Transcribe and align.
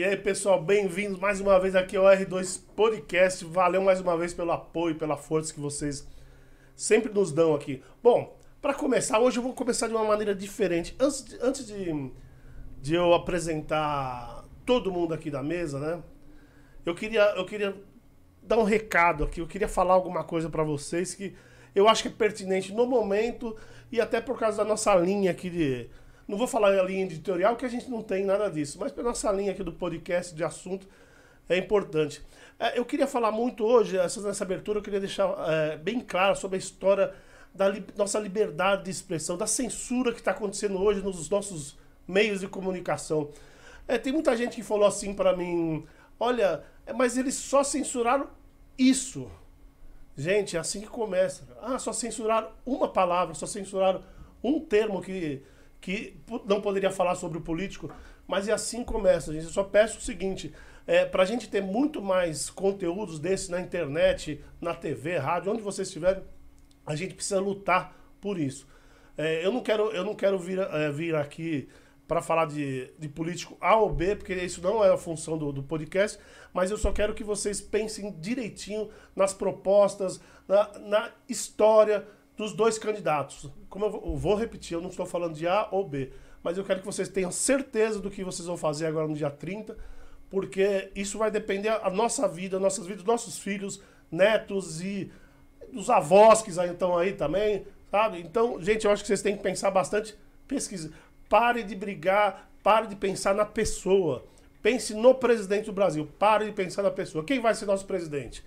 E 0.00 0.04
aí, 0.04 0.16
pessoal, 0.16 0.58
bem-vindos 0.58 1.18
mais 1.18 1.42
uma 1.42 1.60
vez 1.60 1.76
aqui 1.76 1.94
ao 1.94 2.06
R2 2.06 2.62
Podcast. 2.74 3.44
Valeu 3.44 3.82
mais 3.82 4.00
uma 4.00 4.16
vez 4.16 4.32
pelo 4.32 4.50
apoio, 4.50 4.94
pela 4.94 5.14
força 5.14 5.52
que 5.52 5.60
vocês 5.60 6.08
sempre 6.74 7.12
nos 7.12 7.30
dão 7.32 7.54
aqui. 7.54 7.82
Bom, 8.02 8.34
para 8.62 8.72
começar, 8.72 9.18
hoje 9.18 9.38
eu 9.38 9.42
vou 9.42 9.52
começar 9.52 9.88
de 9.88 9.92
uma 9.92 10.02
maneira 10.02 10.34
diferente. 10.34 10.96
Antes, 10.98 11.22
de, 11.22 11.38
antes 11.42 11.66
de, 11.66 12.10
de 12.80 12.94
eu 12.94 13.12
apresentar 13.12 14.46
todo 14.64 14.90
mundo 14.90 15.12
aqui 15.12 15.30
da 15.30 15.42
mesa, 15.42 15.78
né? 15.78 16.02
Eu 16.86 16.94
queria, 16.94 17.34
eu 17.36 17.44
queria 17.44 17.76
dar 18.42 18.56
um 18.56 18.64
recado 18.64 19.24
aqui, 19.24 19.42
eu 19.42 19.46
queria 19.46 19.68
falar 19.68 19.92
alguma 19.92 20.24
coisa 20.24 20.48
para 20.48 20.62
vocês 20.62 21.14
que 21.14 21.36
eu 21.74 21.86
acho 21.86 22.04
que 22.04 22.08
é 22.08 22.12
pertinente 22.12 22.72
no 22.72 22.86
momento 22.86 23.54
e 23.92 24.00
até 24.00 24.18
por 24.18 24.38
causa 24.38 24.56
da 24.56 24.64
nossa 24.64 24.94
linha 24.94 25.30
aqui 25.30 25.50
de. 25.50 25.90
Não 26.30 26.38
vou 26.38 26.46
falar 26.46 26.68
a 26.68 26.82
linha 26.84 27.02
editorial, 27.02 27.56
que 27.56 27.66
a 27.66 27.68
gente 27.68 27.90
não 27.90 28.02
tem 28.02 28.24
nada 28.24 28.48
disso, 28.48 28.78
mas 28.78 28.92
pela 28.92 29.08
nossa 29.08 29.32
linha 29.32 29.50
aqui 29.50 29.64
do 29.64 29.72
podcast 29.72 30.32
de 30.32 30.44
assunto 30.44 30.86
é 31.48 31.58
importante. 31.58 32.22
É, 32.56 32.78
eu 32.78 32.84
queria 32.84 33.08
falar 33.08 33.32
muito 33.32 33.64
hoje, 33.64 33.98
essa, 33.98 34.20
nessa 34.22 34.44
abertura, 34.44 34.78
eu 34.78 34.82
queria 34.82 35.00
deixar 35.00 35.34
é, 35.48 35.76
bem 35.76 35.98
claro 35.98 36.36
sobre 36.36 36.54
a 36.54 36.58
história 36.60 37.12
da 37.52 37.68
li 37.68 37.84
nossa 37.96 38.20
liberdade 38.20 38.84
de 38.84 38.90
expressão, 38.90 39.36
da 39.36 39.48
censura 39.48 40.12
que 40.12 40.20
está 40.20 40.30
acontecendo 40.30 40.80
hoje 40.80 41.02
nos 41.02 41.28
nossos 41.28 41.76
meios 42.06 42.38
de 42.38 42.46
comunicação. 42.46 43.30
É, 43.88 43.98
tem 43.98 44.12
muita 44.12 44.36
gente 44.36 44.54
que 44.54 44.62
falou 44.62 44.86
assim 44.86 45.12
para 45.12 45.36
mim: 45.36 45.84
olha, 46.20 46.62
é, 46.86 46.92
mas 46.92 47.16
eles 47.16 47.34
só 47.34 47.64
censuraram 47.64 48.28
isso. 48.78 49.28
Gente, 50.16 50.56
é 50.56 50.60
assim 50.60 50.80
que 50.80 50.86
começa. 50.86 51.42
Ah, 51.60 51.76
só 51.76 51.92
censuraram 51.92 52.50
uma 52.64 52.86
palavra, 52.86 53.34
só 53.34 53.46
censuraram 53.46 54.04
um 54.44 54.60
termo 54.60 55.02
que, 55.02 55.42
que 55.80 56.20
não 56.46 56.60
poderia 56.60 56.90
falar 56.90 57.14
sobre 57.14 57.38
o 57.38 57.40
político, 57.40 57.90
mas 58.26 58.48
é 58.48 58.52
assim 58.52 58.84
começa, 58.84 59.32
gente. 59.32 59.46
Eu 59.46 59.50
só 59.50 59.64
peço 59.64 59.98
o 59.98 60.02
seguinte: 60.02 60.52
é, 60.86 61.04
para 61.04 61.22
a 61.22 61.26
gente 61.26 61.48
ter 61.48 61.62
muito 61.62 62.02
mais 62.02 62.50
conteúdos 62.50 63.18
desses 63.18 63.48
na 63.48 63.60
internet, 63.60 64.44
na 64.60 64.74
TV, 64.74 65.18
rádio, 65.18 65.52
onde 65.52 65.62
vocês 65.62 65.88
estiverem, 65.88 66.22
a 66.84 66.94
gente 66.94 67.14
precisa 67.14 67.40
lutar 67.40 67.96
por 68.20 68.38
isso. 68.38 68.66
É, 69.16 69.44
eu 69.44 69.52
não 69.52 69.62
quero, 69.62 69.90
eu 69.90 70.04
não 70.04 70.14
quero 70.14 70.38
vir, 70.38 70.58
é, 70.58 70.90
vir 70.90 71.14
aqui 71.14 71.68
para 72.06 72.20
falar 72.20 72.46
de, 72.46 72.90
de 72.98 73.08
político 73.08 73.56
A 73.60 73.76
ou 73.76 73.88
B, 73.88 74.16
porque 74.16 74.34
isso 74.34 74.60
não 74.60 74.84
é 74.84 74.92
a 74.92 74.96
função 74.96 75.38
do, 75.38 75.52
do 75.52 75.62
podcast, 75.62 76.18
mas 76.52 76.70
eu 76.70 76.76
só 76.76 76.90
quero 76.90 77.14
que 77.14 77.22
vocês 77.22 77.60
pensem 77.60 78.12
direitinho 78.18 78.90
nas 79.14 79.32
propostas, 79.32 80.20
na, 80.48 80.78
na 80.80 81.10
história 81.28 82.04
dos 82.36 82.52
dois 82.52 82.78
candidatos. 82.78 83.48
Como 83.70 83.84
eu 83.84 84.16
vou, 84.16 84.34
repetir, 84.34 84.74
eu 84.74 84.80
não 84.82 84.90
estou 84.90 85.06
falando 85.06 85.34
de 85.34 85.46
A 85.46 85.68
ou 85.70 85.88
B, 85.88 86.10
mas 86.42 86.58
eu 86.58 86.64
quero 86.64 86.80
que 86.80 86.86
vocês 86.86 87.08
tenham 87.08 87.30
certeza 87.30 88.00
do 88.00 88.10
que 88.10 88.24
vocês 88.24 88.46
vão 88.46 88.56
fazer 88.56 88.86
agora 88.86 89.06
no 89.06 89.14
dia 89.14 89.30
30, 89.30 89.76
porque 90.28 90.90
isso 90.94 91.16
vai 91.16 91.30
depender 91.30 91.68
a 91.68 91.88
nossa 91.88 92.26
vida, 92.26 92.58
nossas 92.58 92.84
vidas, 92.84 93.04
nossos 93.04 93.38
filhos, 93.38 93.80
netos 94.10 94.82
e 94.82 95.10
dos 95.72 95.88
avós 95.88 96.42
que 96.42 96.50
estão 96.50 96.98
aí 96.98 97.12
também, 97.12 97.64
sabe? 97.92 98.18
Então, 98.20 98.60
gente, 98.60 98.84
eu 98.84 98.90
acho 98.90 99.04
que 99.04 99.06
vocês 99.06 99.22
têm 99.22 99.36
que 99.36 99.42
pensar 99.42 99.70
bastante, 99.70 100.18
pesquisa. 100.48 100.92
Pare 101.28 101.62
de 101.62 101.76
brigar, 101.76 102.50
pare 102.64 102.88
de 102.88 102.96
pensar 102.96 103.36
na 103.36 103.44
pessoa. 103.44 104.24
Pense 104.60 104.94
no 104.94 105.14
presidente 105.14 105.66
do 105.66 105.72
Brasil. 105.72 106.08
Pare 106.18 106.46
de 106.46 106.52
pensar 106.52 106.82
na 106.82 106.90
pessoa. 106.90 107.24
Quem 107.24 107.40
vai 107.40 107.54
ser 107.54 107.66
nosso 107.66 107.86
presidente? 107.86 108.44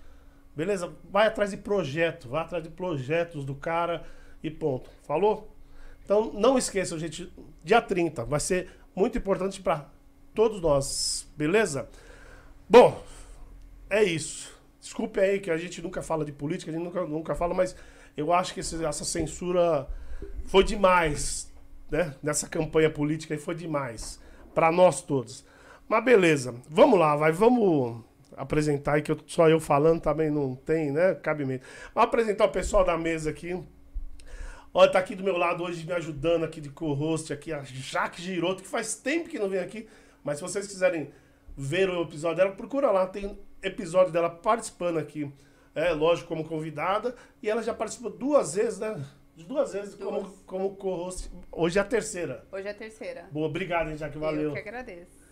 Beleza? 0.54 0.92
Vai 1.10 1.26
atrás 1.26 1.50
de 1.50 1.56
projeto, 1.56 2.28
vai 2.28 2.42
atrás 2.42 2.62
de 2.62 2.70
projetos 2.70 3.44
do 3.44 3.54
cara 3.54 4.04
e 4.44 4.50
ponto. 4.50 4.88
Falou? 5.02 5.50
Então 6.04 6.30
não 6.32 6.56
esqueçam, 6.56 6.98
gente, 6.98 7.32
dia 7.64 7.82
30 7.82 8.24
vai 8.24 8.38
ser 8.38 8.70
muito 8.94 9.18
importante 9.18 9.60
para 9.60 9.88
todos 10.32 10.60
nós, 10.60 11.26
beleza? 11.36 11.88
Bom, 12.68 13.02
é 13.90 14.04
isso. 14.04 14.54
Desculpe 14.80 15.18
aí 15.18 15.40
que 15.40 15.50
a 15.50 15.56
gente 15.56 15.82
nunca 15.82 16.02
fala 16.02 16.24
de 16.24 16.30
política, 16.32 16.70
a 16.70 16.74
gente 16.74 16.84
nunca, 16.84 17.04
nunca 17.06 17.34
fala, 17.34 17.54
mas 17.54 17.74
eu 18.16 18.32
acho 18.32 18.54
que 18.54 18.60
esse, 18.60 18.84
essa 18.84 19.04
censura 19.04 19.88
foi 20.44 20.62
demais 20.62 21.52
né? 21.94 22.14
Nessa 22.22 22.48
campanha 22.48 22.90
política 22.90 23.34
aí 23.34 23.40
foi 23.40 23.54
demais. 23.54 24.20
para 24.54 24.70
nós 24.70 25.02
todos. 25.02 25.44
Mas 25.88 26.04
beleza. 26.04 26.54
Vamos 26.68 26.98
lá, 26.98 27.16
vai. 27.16 27.32
Vamos 27.32 28.02
apresentar 28.36 28.94
aí, 28.94 29.02
que 29.02 29.12
eu, 29.12 29.18
só 29.26 29.48
eu 29.48 29.60
falando 29.60 30.00
também 30.00 30.30
não 30.30 30.54
tem, 30.54 30.90
né? 30.90 31.14
Cabimento. 31.14 31.64
Vamos 31.94 32.08
apresentar 32.08 32.46
o 32.46 32.50
pessoal 32.50 32.84
da 32.84 32.96
mesa 32.96 33.30
aqui. 33.30 33.60
Olha, 34.76 34.90
tá 34.90 34.98
aqui 34.98 35.14
do 35.14 35.22
meu 35.22 35.36
lado 35.36 35.62
hoje 35.62 35.86
me 35.86 35.92
ajudando 35.92 36.42
aqui 36.42 36.60
de 36.60 36.68
co-host 36.68 37.32
aqui, 37.32 37.52
a 37.52 37.62
Jaque 37.62 38.20
Giroto, 38.20 38.60
que 38.60 38.68
faz 38.68 38.96
tempo 38.96 39.28
que 39.28 39.38
não 39.38 39.48
vem 39.48 39.60
aqui. 39.60 39.86
Mas 40.24 40.38
se 40.38 40.42
vocês 40.42 40.66
quiserem 40.66 41.12
ver 41.56 41.88
o 41.88 42.02
episódio 42.02 42.38
dela, 42.38 42.50
procura 42.50 42.90
lá, 42.90 43.06
tem 43.06 43.38
episódio 43.62 44.12
dela 44.12 44.28
participando 44.28 44.98
aqui. 44.98 45.32
É, 45.76 45.92
lógico, 45.92 46.26
como 46.26 46.44
convidada. 46.44 47.14
E 47.40 47.48
ela 47.48 47.62
já 47.62 47.72
participou 47.72 48.10
duas 48.10 48.56
vezes, 48.56 48.80
né? 48.80 49.00
Duas 49.36 49.72
vezes 49.74 49.94
duas. 49.94 50.12
como, 50.12 50.36
como 50.44 50.76
co-host. 50.76 51.30
Hoje 51.52 51.78
é 51.78 51.82
a 51.82 51.84
terceira. 51.84 52.44
Hoje 52.50 52.66
é 52.66 52.72
a 52.72 52.74
terceira. 52.74 53.28
Boa, 53.30 53.46
obrigado, 53.46 53.90
hein, 53.90 53.96
que 53.96 54.18
valeu. 54.18 54.48
Eu 54.48 54.52
que 54.54 54.58
agradeço. 54.58 55.24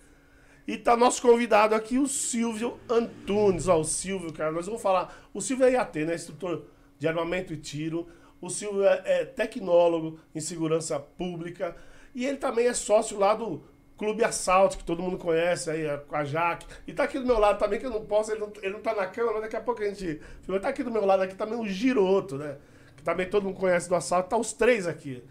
E 0.69 0.76
tá 0.76 0.97
nosso 0.97 1.20
convidado 1.20 1.74
aqui, 1.74 1.98
o 1.98 2.06
Silvio 2.06 2.78
Antunes. 2.88 3.66
Ó, 3.66 3.80
o 3.80 3.84
Silvio, 3.84 4.32
cara, 4.32 4.53
nós 4.53 4.66
vamos 4.66 4.80
falar. 4.80 5.28
O 5.34 5.41
Silvio 5.41 5.66
é 5.66 5.72
IAT, 5.72 6.04
né? 6.04 6.14
Instrutor 6.14 6.64
de 6.97 7.09
armamento 7.09 7.53
e 7.53 7.56
tiro. 7.56 8.06
O 8.42 8.50
Silvio 8.50 8.84
é, 8.84 9.03
é 9.04 9.25
tecnólogo 9.25 10.19
em 10.34 10.41
segurança 10.41 11.00
pública. 11.00 11.75
E 12.14 12.26
ele 12.26 12.36
também 12.36 12.66
é 12.66 12.75
sócio 12.75 13.19
lá 13.19 13.34
do 13.34 13.62
Clube 13.97 14.22
Assalto, 14.22 14.76
que 14.76 14.84
todo 14.84 15.03
mundo 15.03 15.16
conhece 15.16 15.70
aí, 15.70 15.86
com 16.06 16.16
a 16.16 16.25
Jaque. 16.25 16.66
E 16.86 16.92
tá 16.92 17.04
aqui 17.04 17.19
do 17.19 17.25
meu 17.25 17.38
lado 17.38 17.58
também, 17.58 17.78
que 17.78 17.86
eu 17.86 17.91
não 17.91 18.04
posso, 18.04 18.32
ele 18.32 18.41
não, 18.41 18.53
ele 18.60 18.72
não 18.75 18.80
tá 18.80 18.94
na 18.94 19.06
câmera, 19.06 19.34
mas 19.34 19.42
daqui 19.42 19.56
a 19.56 19.60
pouco 19.60 19.80
a 19.80 19.86
gente. 19.86 20.20
Ele 20.47 20.60
tá 20.60 20.69
aqui 20.69 20.82
do 20.82 20.91
meu 20.91 21.06
lado 21.06 21.22
aqui 21.22 21.34
também 21.34 21.58
o 21.58 21.66
Giroto, 21.66 22.36
né? 22.36 22.58
que 23.03 23.04
também 23.04 23.28
todo 23.28 23.44
mundo 23.44 23.58
conhece 23.58 23.88
do 23.88 23.97
assalto, 23.97 24.30
tá 24.30 24.36
os 24.36 24.53
três 24.53 24.86
aqui. 24.86 25.22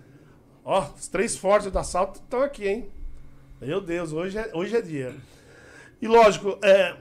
Ó, 0.63 0.85
os 0.95 1.07
três 1.07 1.37
fortes 1.37 1.71
do 1.71 1.79
assalto 1.79 2.19
estão 2.19 2.41
aqui, 2.41 2.67
hein? 2.67 2.91
Meu 3.61 3.79
Deus, 3.79 4.11
hoje 4.11 4.37
é, 4.37 4.51
hoje 4.53 4.75
é 4.75 4.81
dia. 4.81 5.15
E 6.01 6.07
lógico, 6.07 6.59
é, 6.61 6.97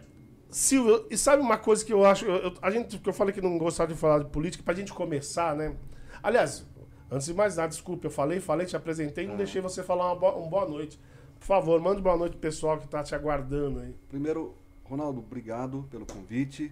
Silvio, 0.49 1.07
e 1.11 1.19
sabe 1.19 1.43
uma 1.43 1.59
coisa 1.59 1.85
que 1.85 1.93
eu 1.93 2.05
acho. 2.05 2.25
Eu, 2.25 2.55
a 2.63 2.71
gente, 2.71 2.99
que 2.99 3.09
eu 3.09 3.13
falei 3.13 3.35
que 3.35 3.41
não 3.41 3.59
gostava 3.59 3.93
de 3.93 3.99
falar 3.99 4.21
de 4.21 4.27
política, 4.27 4.63
pra 4.63 4.75
gente 4.75 4.93
começar, 4.93 5.57
né? 5.57 5.75
Aliás, 6.23 6.67
antes 7.11 7.27
de 7.27 7.35
mais 7.35 7.57
nada, 7.57 7.69
desculpa, 7.69 8.07
eu 8.07 8.11
falei, 8.11 8.41
falei, 8.41 8.67
te 8.67 8.77
apresentei 8.77 9.25
e 9.25 9.29
não 9.29 9.37
deixei 9.37 9.61
você 9.61 9.83
falar 9.83 10.07
uma 10.07 10.17
boa, 10.17 10.35
uma 10.37 10.49
boa 10.49 10.69
noite. 10.69 10.99
Por 11.39 11.47
favor, 11.47 11.81
mande 11.81 12.03
boa 12.03 12.17
noite 12.17 12.33
pro 12.33 12.41
pessoal 12.41 12.79
que 12.79 12.87
tá 12.87 13.03
te 13.03 13.15
aguardando 13.15 13.81
aí. 13.81 13.95
Primeiro, 14.09 14.55
Ronaldo, 14.85 15.21
obrigado 15.21 15.87
pelo 15.91 16.05
convite. 16.05 16.71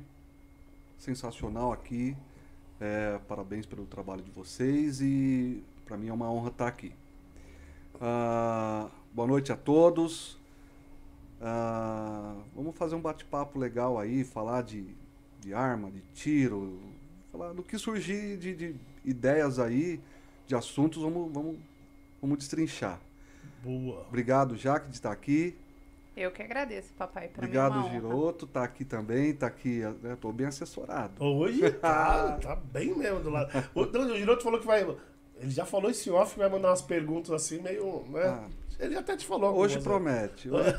Sensacional 0.99 1.73
aqui. 1.73 2.17
É, 2.81 3.19
parabéns 3.27 3.67
pelo 3.67 3.87
trabalho 3.87 4.23
de 4.23 4.31
vocês 4.31 5.01
e 5.01 5.65
para 5.85 5.97
mim 5.97 6.09
é 6.09 6.13
uma 6.13 6.31
honra 6.31 6.49
estar 6.49 6.69
aqui. 6.69 6.93
Ah, 8.01 8.89
boa 9.13 9.27
noite 9.27 9.51
a 9.51 9.57
todos. 9.57 10.39
Ah, 11.41 12.37
vamos 12.55 12.77
fazer 12.77 12.95
um 12.95 13.01
bate-papo 13.01 13.59
legal 13.59 13.99
aí, 13.99 14.23
falar 14.23 14.63
de, 14.63 14.87
de 15.41 15.55
arma, 15.55 15.91
de 15.91 16.01
tiro, 16.15 16.79
falar 17.33 17.53
do 17.53 17.63
que 17.63 17.79
surgir 17.79 18.37
de, 18.37 18.55
de 18.55 18.77
ideias 19.09 19.59
aí, 19.59 20.01
de 20.47 20.55
assuntos, 20.55 21.03
vamos, 21.03 21.33
vamos, 21.33 21.57
vamos 22.21 22.39
destrinchar. 22.39 23.01
Boa. 23.63 24.05
Obrigado, 24.09 24.57
Jaque, 24.57 24.89
de 24.89 24.95
estar 24.95 25.13
aqui. 25.13 25.57
Eu 26.17 26.33
que 26.33 26.43
agradeço, 26.43 26.93
papai. 26.95 27.29
Pra 27.29 27.45
Obrigado, 27.45 27.81
mim 27.81 27.87
é 27.87 27.91
Giroto. 27.93 28.47
Tá 28.47 28.65
aqui 28.65 28.85
também, 28.85 29.33
tá 29.33 29.47
aqui. 29.47 29.83
Né, 30.03 30.17
tô 30.21 30.33
bem 30.33 30.49
assessorado. 30.49 31.23
Hoje 31.23 31.71
tá, 31.81 32.39
tá 32.39 32.57
bem 32.57 32.97
mesmo 32.97 33.21
do 33.21 33.31
lado. 33.31 33.51
O, 33.73 33.83
o 33.83 34.17
Giroto 34.17 34.43
falou 34.43 34.59
que 34.59 34.67
vai. 34.67 34.83
Ele 35.37 35.51
já 35.51 35.65
falou 35.65 35.89
esse 35.89 36.11
off 36.11 36.33
que 36.33 36.41
vai 36.41 36.49
mandar 36.49 36.71
umas 36.71 36.83
perguntas 36.83 37.31
assim, 37.31 37.63
meio. 37.63 38.05
Né? 38.09 38.25
Ah. 38.25 38.49
Ele 38.81 38.97
até 38.97 39.17
te 39.17 39.25
falou. 39.25 39.55
Hoje 39.55 39.81
promete. 39.81 40.51
Hoje, 40.51 40.75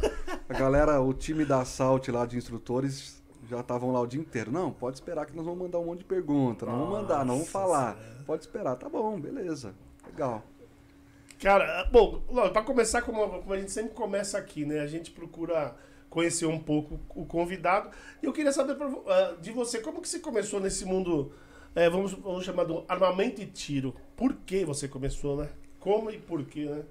a 0.48 0.54
galera, 0.54 1.02
o 1.02 1.14
time 1.14 1.46
da 1.46 1.64
Salt 1.64 2.10
lá 2.10 2.26
de 2.26 2.36
instrutores 2.38 3.24
já 3.50 3.62
estavam 3.62 3.94
lá 3.94 4.02
o 4.02 4.08
dia 4.08 4.20
inteiro. 4.20 4.52
Não, 4.52 4.72
pode 4.72 4.98
esperar 4.98 5.26
que 5.26 5.36
nós 5.36 5.46
vamos 5.46 5.62
mandar 5.62 5.80
um 5.80 5.86
monte 5.86 6.00
de 6.00 6.06
perguntas. 6.06 6.68
Não 6.68 6.80
vamos 6.80 7.02
mandar, 7.02 7.26
não 7.26 7.36
vamos 7.36 7.50
falar. 7.50 7.98
Pode 8.30 8.44
esperar. 8.44 8.76
Tá 8.76 8.88
bom, 8.88 9.20
beleza. 9.20 9.74
Legal. 10.06 10.44
Cara, 11.42 11.84
bom, 11.86 12.22
para 12.54 12.62
começar, 12.62 13.02
como, 13.02 13.28
como, 13.28 13.54
a 13.54 13.60
gente 13.60 13.72
sempre 13.72 13.96
começa 13.96 14.38
aqui, 14.38 14.66
né? 14.66 14.82
A 14.82 14.86
gente 14.86 15.10
procura 15.10 15.76
conhecer 16.12 16.46
um 16.46 16.60
pouco 16.60 17.00
o 17.16 17.26
convidado. 17.26 17.90
E 18.22 18.28
eu 18.28 18.32
queria 18.32 18.52
saber 18.52 18.74
uh, 18.74 19.42
de 19.42 19.52
você, 19.52 19.82
como 19.82 20.00
que 20.00 20.08
você 20.08 20.20
começou 20.20 20.60
nesse 20.60 20.86
mundo, 20.86 21.34
é, 21.74 21.90
vamos, 21.90 22.14
vamos 22.14 22.46
chamar 22.46 22.66
de 22.66 22.84
armamento 22.88 23.42
e 23.42 23.48
tiro? 23.48 23.96
Por 24.16 24.36
que 24.36 24.64
você 24.64 24.88
começou, 24.88 25.36
né? 25.36 25.50
Como 25.80 26.12
e 26.12 26.20
por 26.20 26.46
quê, 26.46 26.66
né? 26.66 26.84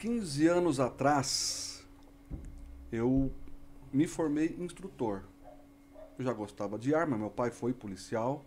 15 0.00 0.48
anos 0.48 0.80
atrás, 0.80 1.82
eu 2.92 3.32
me 3.90 4.06
formei 4.06 4.54
instrutor. 4.58 5.22
Eu 6.18 6.26
já 6.26 6.34
gostava 6.34 6.78
de 6.78 6.94
arma, 6.94 7.16
meu 7.16 7.30
pai 7.30 7.50
foi 7.50 7.72
policial, 7.72 8.44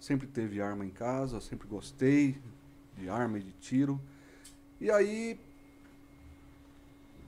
sempre 0.00 0.26
teve 0.26 0.60
arma 0.60 0.84
em 0.84 0.90
casa, 0.90 1.40
sempre 1.40 1.66
gostei, 1.66 2.36
de 2.96 3.08
arma 3.08 3.38
e 3.38 3.42
de 3.42 3.52
tiro. 3.52 4.00
E 4.80 4.90
aí 4.90 5.38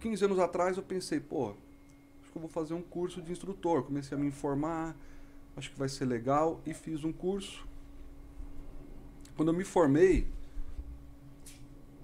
15 0.01 0.25
anos 0.25 0.39
atrás 0.39 0.77
eu 0.77 0.83
pensei, 0.83 1.19
pô, 1.19 1.51
acho 1.51 2.33
que 2.33 2.39
eu 2.39 2.43
vou 2.43 2.51
fazer 2.51 2.75
um 2.75 2.83
curso 2.83 3.21
de 3.21 3.33
instrutor. 3.33 3.83
Comecei 3.83 4.17
a 4.17 4.21
me 4.21 4.27
informar, 4.27 4.97
acho 5.57 5.71
que 5.71 5.79
vai 5.79 5.89
ser 5.89 6.05
legal 6.05 6.61
e 6.65 6.73
fiz 6.73 7.05
um 7.05 7.13
curso. 7.13 7.67
Quando 9.37 9.49
eu 9.49 9.55
me 9.55 9.65
formei, 9.65 10.27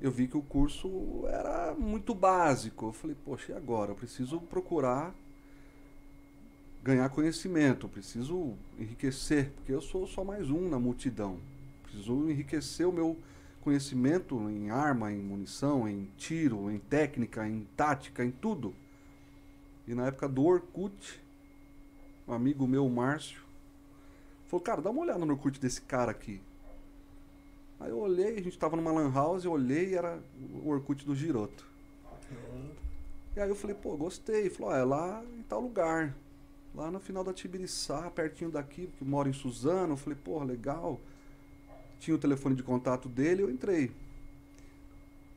eu 0.00 0.10
vi 0.10 0.28
que 0.28 0.36
o 0.36 0.42
curso 0.42 1.24
era 1.26 1.74
muito 1.74 2.14
básico. 2.14 2.86
Eu 2.86 2.92
falei, 2.92 3.16
poxa, 3.24 3.52
e 3.52 3.54
agora? 3.54 3.92
Eu 3.92 3.96
preciso 3.96 4.40
procurar 4.40 5.14
ganhar 6.84 7.08
conhecimento, 7.08 7.88
preciso 7.88 8.52
enriquecer, 8.78 9.50
porque 9.56 9.72
eu 9.72 9.80
sou 9.80 10.06
só 10.06 10.22
mais 10.22 10.50
um 10.50 10.68
na 10.68 10.78
multidão. 10.78 11.38
Preciso 11.84 12.28
enriquecer 12.28 12.86
o 12.86 12.92
meu 12.92 13.16
conhecimento 13.62 14.38
em 14.50 14.68
arma, 14.68 15.10
em 15.10 15.22
munição, 15.22 15.88
em 15.88 16.10
tiro, 16.18 16.70
em 16.70 16.78
técnica, 16.78 17.48
em 17.48 17.66
tática, 17.74 18.22
em 18.22 18.30
tudo. 18.30 18.74
E 19.88 19.94
na 19.94 20.08
época 20.08 20.28
do 20.28 20.44
Orkut, 20.44 21.22
um 22.28 22.34
amigo 22.34 22.66
meu, 22.66 22.86
Márcio, 22.90 23.40
falou, 24.46 24.62
cara, 24.62 24.82
dá 24.82 24.90
uma 24.90 25.00
olhada 25.00 25.24
no 25.24 25.32
Orkut 25.32 25.58
desse 25.58 25.80
cara 25.80 26.10
aqui. 26.10 26.38
Aí 27.80 27.88
eu 27.88 27.98
olhei, 27.98 28.36
a 28.36 28.42
gente 28.42 28.58
tava 28.58 28.76
numa 28.76 28.92
lan 28.92 29.10
house, 29.10 29.46
eu 29.46 29.52
olhei 29.52 29.92
e 29.92 29.94
era 29.94 30.22
o 30.62 30.68
Orkut 30.68 31.06
do 31.06 31.14
Giroto. 31.14 31.66
E 33.34 33.40
aí 33.40 33.48
eu 33.48 33.56
falei, 33.56 33.74
pô, 33.74 33.96
gostei. 33.96 34.40
Ele 34.42 34.50
falou, 34.50 34.70
ah, 34.70 34.76
é 34.76 34.84
lá 34.84 35.24
em 35.38 35.42
tal 35.44 35.62
lugar. 35.62 36.14
Lá 36.74 36.90
no 36.90 36.98
final 36.98 37.22
da 37.22 37.32
Tibiriçá, 37.32 38.10
pertinho 38.10 38.50
daqui, 38.50 38.88
porque 38.88 39.04
eu 39.04 39.08
moro 39.08 39.28
em 39.28 39.32
Suzano. 39.32 39.92
Eu 39.92 39.96
falei, 39.96 40.18
porra, 40.22 40.44
legal. 40.44 41.00
Tinha 42.00 42.16
o 42.16 42.18
telefone 42.18 42.56
de 42.56 42.62
contato 42.62 43.08
dele, 43.08 43.42
eu 43.42 43.50
entrei. 43.50 43.92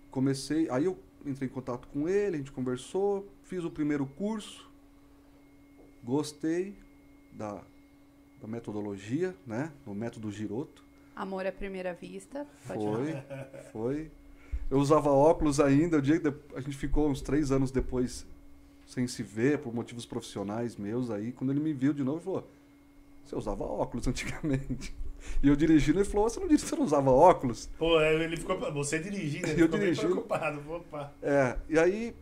Comecei, 0.10 0.68
aí 0.72 0.86
eu 0.86 0.98
entrei 1.26 1.48
em 1.48 1.52
contato 1.52 1.88
com 1.90 2.10
ele, 2.10 2.36
a 2.36 2.40
gente 2.40 2.52
conversou, 2.52 3.28
fiz 3.44 3.64
o 3.64 3.70
primeiro 3.70 4.06
curso. 4.06 4.68
Gostei 6.04 6.76
da, 7.32 7.62
da 8.42 8.48
metodologia, 8.48 9.36
né? 9.46 9.72
Do 9.86 9.94
método 9.94 10.32
Giroto. 10.32 10.84
Amor 11.16 11.46
à 11.46 11.52
primeira 11.52 11.94
vista. 11.94 12.48
Pode 12.68 12.84
Foi, 12.84 13.12
falar. 13.12 13.48
foi. 13.72 14.12
Eu 14.70 14.80
usava 14.80 15.10
óculos 15.10 15.60
ainda, 15.60 15.98
o 15.98 16.02
dia 16.02 16.20
que 16.20 16.28
a 16.56 16.62
gente 16.62 16.76
ficou 16.76 17.10
uns 17.10 17.22
três 17.22 17.52
anos 17.52 17.72
depois 17.72 18.26
sem 18.88 19.08
se 19.08 19.22
ver, 19.22 19.60
por 19.60 19.74
motivos 19.76 20.06
profissionais 20.06 20.76
meus 20.78 21.12
aí. 21.12 21.32
Quando 21.32 21.52
ele 21.52 21.60
me 21.60 21.74
viu 21.74 21.94
de 21.94 22.04
novo, 22.04 22.18
ele 22.18 22.26
falou: 22.26 22.48
Você 23.24 23.36
usava 23.36 23.64
óculos 23.64 24.08
antigamente. 24.10 24.96
E 25.44 25.48
eu 25.48 25.56
dirigindo, 25.56 26.00
ele 26.00 26.10
falou: 26.10 26.30
Você 26.30 26.40
não, 26.40 26.48
disse 26.48 26.64
que 26.64 26.70
você 26.70 26.76
não 26.78 26.86
usava 26.86 27.12
óculos? 27.12 27.70
Pô, 27.78 28.02
ele 28.02 28.38
ficou. 28.38 28.58
Você 28.74 28.98
dirigindo, 28.98 29.48
ele 29.48 29.62
Eu 29.62 29.66
ficou 29.66 29.78
bem 29.78 29.80
dirigindo. 29.82 30.08
preocupado. 30.14 30.64
Opa. 30.72 31.14
É, 31.22 31.58
e 31.70 31.78
aí 31.78 32.16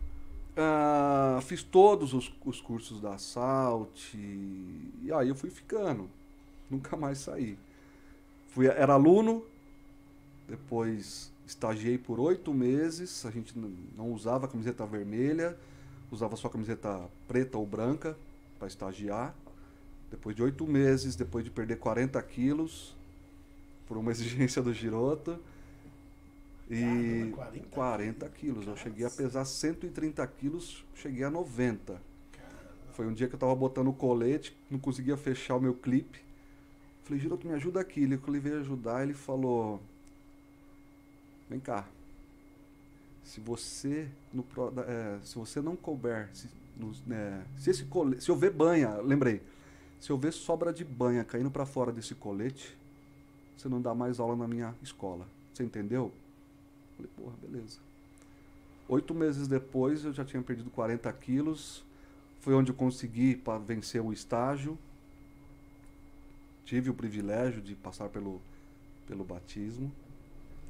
ah, 0.57 1.39
fiz 1.43 1.61
todos 1.61 2.13
os, 2.13 2.31
os 2.45 2.61
cursos 2.61 3.01
da 3.01 3.17
Salt 3.17 4.13
e 4.13 5.11
aí 5.13 5.29
eu 5.29 5.35
fui 5.35 5.49
ficando. 5.49 6.09
Nunca 6.69 6.95
mais 6.95 7.19
saí. 7.19 7.57
Fui, 8.47 8.65
era 8.67 8.93
aluno, 8.93 9.43
depois 10.47 11.31
estagiei 11.45 11.97
por 11.97 12.19
oito 12.19 12.53
meses. 12.53 13.25
A 13.25 13.31
gente 13.31 13.53
não 13.97 14.11
usava 14.11 14.47
camiseta 14.47 14.85
vermelha, 14.85 15.57
usava 16.11 16.35
só 16.35 16.49
camiseta 16.49 17.09
preta 17.27 17.57
ou 17.57 17.65
branca 17.65 18.17
para 18.57 18.67
estagiar. 18.67 19.35
Depois 20.09 20.35
de 20.35 20.43
oito 20.43 20.65
meses, 20.67 21.15
depois 21.15 21.43
de 21.43 21.51
perder 21.51 21.77
40 21.77 22.21
quilos, 22.23 22.95
por 23.87 23.97
uma 23.97 24.11
exigência 24.11 24.61
do 24.61 24.73
Giroto. 24.73 25.39
E 26.69 26.81
Caramba, 26.81 27.37
40 27.37 27.67
40 27.69 28.29
quilos. 28.29 28.67
Eu 28.67 28.75
cheguei 28.75 29.05
a 29.05 29.09
pesar 29.09 29.45
130 29.45 30.25
quilos, 30.27 30.83
cheguei 30.95 31.23
a 31.23 31.29
90. 31.29 32.01
Foi 32.93 33.05
um 33.05 33.13
dia 33.13 33.27
que 33.27 33.35
eu 33.35 33.39
tava 33.39 33.53
botando 33.53 33.89
o 33.89 33.93
colete, 33.93 34.55
não 34.71 34.79
conseguia 34.79 35.17
fechar 35.17 35.57
o 35.57 35.61
meu 35.61 35.73
clipe. 35.73 36.21
Falei, 37.03 37.19
Giroto, 37.19 37.45
me 37.45 37.53
ajuda 37.53 37.81
aqui. 37.81 38.01
Ele 38.01 38.17
veio 38.17 38.59
ajudar, 38.61 39.03
ele 39.03 39.13
falou: 39.13 39.81
Vem 41.49 41.59
cá. 41.59 41.87
Se 43.25 43.41
você, 43.41 44.07
no, 44.31 44.45
é, 44.87 45.19
se 45.23 45.35
você 45.35 45.59
não 45.59 45.75
couber, 45.75 46.29
se, 46.33 46.47
nos- 46.77 47.01
né, 47.05 47.43
se 47.57 47.71
esse 47.71 47.83
colete, 47.85 48.23
se 48.23 48.31
houver 48.31 48.51
banha, 48.53 48.95
lembrei, 49.01 49.41
se 49.99 50.13
houver 50.13 50.31
sobra 50.31 50.71
de 50.71 50.85
banha 50.85 51.23
caindo 51.25 51.51
para 51.51 51.65
fora 51.65 51.91
desse 51.91 52.15
colete, 52.15 52.77
você 53.57 53.67
não 53.67 53.81
dá 53.81 53.93
mais 53.93 54.19
aula 54.19 54.35
na 54.35 54.47
minha 54.47 54.73
escola. 54.81 55.27
Você 55.53 55.63
entendeu? 55.63 56.13
Falei, 56.95 57.11
porra, 57.17 57.33
beleza. 57.41 57.79
Oito 58.87 59.13
meses 59.15 59.47
depois 59.47 60.05
eu 60.05 60.13
já 60.13 60.23
tinha 60.23 60.41
perdido 60.43 60.69
40 60.69 61.11
quilos. 61.13 61.83
Foi 62.41 62.53
onde 62.53 62.71
eu 62.71 62.75
consegui 62.75 63.35
para 63.35 63.57
vencer 63.57 64.01
o 64.01 64.13
estágio. 64.13 64.77
Tive 66.63 66.89
o 66.91 66.93
privilégio 66.93 67.61
de 67.61 67.73
passar 67.75 68.09
pelo, 68.09 68.39
pelo 69.07 69.23
batismo. 69.23 69.91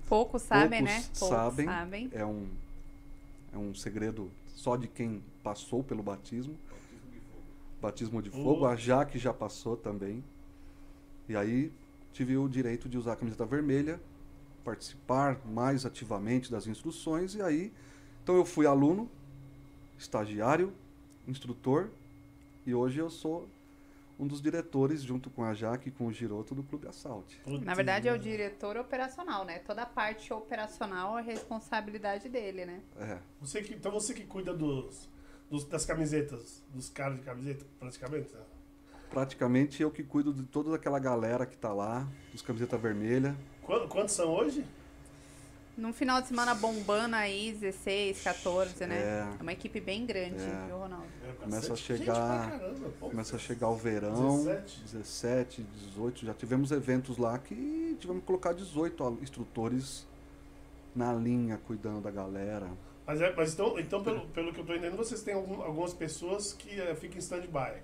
Poucos 0.07 0.43
sabem, 0.43 0.83
Poucos 0.83 0.95
né? 0.95 1.09
Poucos 1.19 1.37
sabem. 1.37 1.65
sabem. 1.65 2.09
É 2.13 2.25
um, 2.25 2.47
é 3.53 3.57
um 3.57 3.73
segredo 3.73 4.29
só 4.47 4.75
de 4.75 4.87
quem 4.87 5.23
passou 5.43 5.83
pelo 5.83 6.03
batismo. 6.03 6.55
Batismo 7.81 8.21
de 8.21 8.29
fogo. 8.29 8.65
A 8.65 8.75
Jaque 8.75 9.17
já 9.17 9.33
passou 9.33 9.75
também. 9.75 10.23
E 11.27 11.35
aí 11.35 11.71
tive 12.13 12.37
o 12.37 12.47
direito 12.47 12.87
de 12.87 12.97
usar 12.97 13.13
a 13.13 13.15
camiseta 13.15 13.45
vermelha, 13.45 13.99
participar 14.63 15.39
mais 15.45 15.85
ativamente 15.85 16.51
das 16.51 16.67
instruções. 16.67 17.35
E 17.35 17.41
aí, 17.41 17.73
então 18.23 18.35
eu 18.35 18.45
fui 18.45 18.65
aluno, 18.65 19.09
estagiário, 19.97 20.73
instrutor. 21.27 21.89
E 22.65 22.73
hoje 22.73 22.99
eu 22.99 23.09
sou 23.09 23.47
um 24.17 24.25
dos 24.27 24.41
diretores, 24.41 25.01
junto 25.01 25.29
com 25.29 25.43
a 25.43 25.53
Jaque 25.53 25.89
e 25.89 25.91
com 25.91 26.07
o 26.07 26.11
Giroto, 26.13 26.55
do 26.55 26.63
Clube 26.63 26.87
Assault. 26.87 27.37
Putz, 27.43 27.65
Na 27.65 27.73
verdade, 27.73 28.07
é 28.07 28.13
o 28.13 28.17
diretor 28.17 28.77
operacional, 28.77 29.43
né? 29.43 29.59
Toda 29.59 29.81
a 29.81 29.85
parte 29.85 30.31
operacional 30.33 31.17
é 31.19 31.21
responsabilidade 31.21 32.29
dele, 32.29 32.65
né? 32.65 32.81
É, 32.97 33.17
Você 33.41 33.61
que, 33.61 33.73
então 33.73 33.91
você 33.91 34.13
que 34.13 34.23
cuida 34.23 34.53
dos, 34.53 35.09
dos- 35.49 35.65
das 35.65 35.85
camisetas, 35.85 36.63
dos 36.73 36.89
caras 36.89 37.17
de 37.17 37.23
camiseta, 37.23 37.65
praticamente. 37.79 38.33
né? 38.33 38.39
praticamente 39.09 39.81
eu 39.81 39.91
que 39.91 40.03
cuido 40.03 40.33
de 40.33 40.43
toda 40.43 40.75
aquela 40.75 40.99
galera 40.99 41.45
que 41.45 41.55
tá 41.57 41.71
lá, 41.73 42.07
dos 42.31 42.41
camiseta 42.41 42.77
vermelha. 42.77 43.35
Quantos, 43.61 43.89
quantos 43.89 44.13
são 44.15 44.29
hoje? 44.29 44.65
Num 45.77 45.91
final 45.91 46.21
de 46.21 46.29
semana 46.29 46.55
bombando 46.55 47.15
aí, 47.17 47.51
16, 47.51 48.23
14, 48.23 48.85
né? 48.85 48.95
É. 48.97 49.35
É 49.39 49.41
uma 49.41 49.51
equipe 49.51 49.81
bem 49.81 50.05
grande, 50.05 50.41
É. 50.41 50.65
viu, 50.67 50.77
Ronaldo? 50.77 51.05
É, 51.27 51.33
Começa 51.33 51.73
a 51.73 51.75
chegar- 51.75 52.49
caramba. 52.49 52.89
Começa 52.99 53.35
a 53.35 53.39
chegar 53.39 53.69
o 53.69 53.75
verão, 53.75 54.37
17. 54.45 54.81
17, 54.83 55.63
18, 55.63 56.25
já 56.25 56.33
tivemos 56.33 56.71
eventos 56.71 57.17
lá 57.17 57.37
que 57.37 57.97
tivemos 57.99 58.21
que 58.21 58.27
colocar 58.27 58.53
18 58.53 59.03
al- 59.03 59.17
instrutores 59.21 60.07
na 60.95 61.11
linha 61.13 61.57
cuidando 61.67 61.99
da 61.99 62.09
galera. 62.11 62.69
Mas, 63.05 63.19
é- 63.19 63.33
mas 63.35 63.53
então, 63.53 63.77
então 63.77 64.01
pelo, 64.01 64.27
pelo 64.27 64.53
que 64.53 64.61
eu 64.61 64.65
tô 64.65 64.73
entendendo, 64.73 64.95
vocês 64.95 65.21
têm 65.23 65.33
algum- 65.33 65.61
algumas 65.61 65.93
pessoas 65.93 66.53
que 66.53 66.79
eh, 66.79 66.95
ficam 66.95 67.17
em 67.17 67.19
stand-by. 67.19 67.81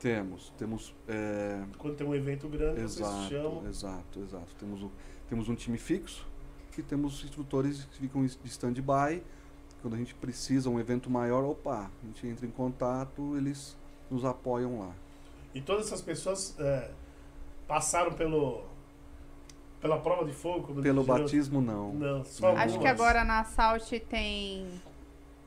Temos, 0.00 0.52
temos 0.58 0.94
é, 1.08 1.62
Quando 1.78 1.96
tem 1.96 2.06
um 2.06 2.14
evento 2.14 2.48
grande, 2.48 2.80
vocês 2.80 2.98
exato, 3.00 3.28
chamam. 3.30 3.66
exato, 3.68 4.20
exato. 4.20 4.54
Temos, 4.58 4.82
o, 4.82 4.90
temos 5.28 5.48
um 5.48 5.54
time 5.54 5.78
fixo 5.78 6.26
e 6.80 6.82
temos 6.82 7.22
instrutores 7.24 7.84
que 7.84 7.98
ficam 8.00 8.24
de 8.24 8.36
stand-by. 8.44 9.22
Quando 9.82 9.94
a 9.94 9.96
gente 9.98 10.14
precisa 10.14 10.70
um 10.70 10.80
evento 10.80 11.10
maior, 11.10 11.44
opa, 11.44 11.90
a 12.02 12.06
gente 12.06 12.26
entra 12.26 12.46
em 12.46 12.50
contato, 12.50 13.36
eles 13.36 13.76
nos 14.10 14.24
apoiam 14.24 14.78
lá. 14.80 14.92
E 15.54 15.60
todas 15.60 15.86
essas 15.86 16.00
pessoas 16.00 16.54
eh, 16.58 16.90
passaram 17.68 18.12
pelo 18.12 18.62
pela 19.80 19.98
prova 19.98 20.24
de 20.24 20.32
fogo? 20.32 20.80
Pelo 20.80 21.04
batismo, 21.04 21.60
não. 21.60 21.92
Não, 21.92 22.24
só 22.24 22.46
algumas. 22.46 22.66
Acho 22.70 22.80
que 22.80 22.86
agora 22.86 23.22
na 23.22 23.44
Salt 23.44 23.90
tem. 24.08 24.80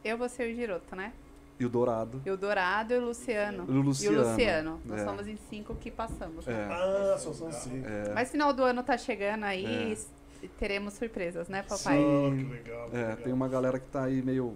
Eu 0.03 0.15
vou 0.17 0.29
ser 0.29 0.51
o 0.51 0.55
Giroto, 0.55 0.95
né? 0.95 1.11
E 1.59 1.65
o 1.65 1.69
Dourado. 1.69 2.21
E 2.23 2.29
o 2.29 2.37
Dourado 2.37 2.93
e 2.93 2.97
o 2.97 3.05
Luciano. 3.05 3.63
O 3.67 3.81
Luciano, 3.81 4.15
E 4.15 4.19
o 4.19 4.29
Luciano. 4.29 4.81
Nós 4.85 5.01
é. 5.01 5.03
somos 5.03 5.27
em 5.27 5.35
cinco 5.49 5.73
que 5.73 5.89
passamos. 5.89 6.47
É, 6.47 6.53
Ah, 6.53 7.15
só 7.17 7.33
são 7.33 7.51
cinco. 7.51 7.87
é. 7.87 8.13
Mas 8.13 8.29
final 8.29 8.53
do 8.53 8.61
ano 8.63 8.83
tá 8.83 8.95
chegando 8.95 9.43
aí 9.45 9.65
É. 9.65 9.89
e 9.89 9.97
teremos 10.47 10.93
surpresas, 10.93 11.47
né, 11.47 11.63
papai? 11.63 11.97
Sim. 11.97 12.37
que 12.37 12.53
legal. 12.53 12.89
que 12.89 12.95
É, 12.95 12.99
legal. 12.99 13.17
tem 13.17 13.33
uma 13.33 13.47
galera 13.47 13.79
que 13.79 13.87
tá 13.87 14.03
aí 14.03 14.21
meio 14.21 14.55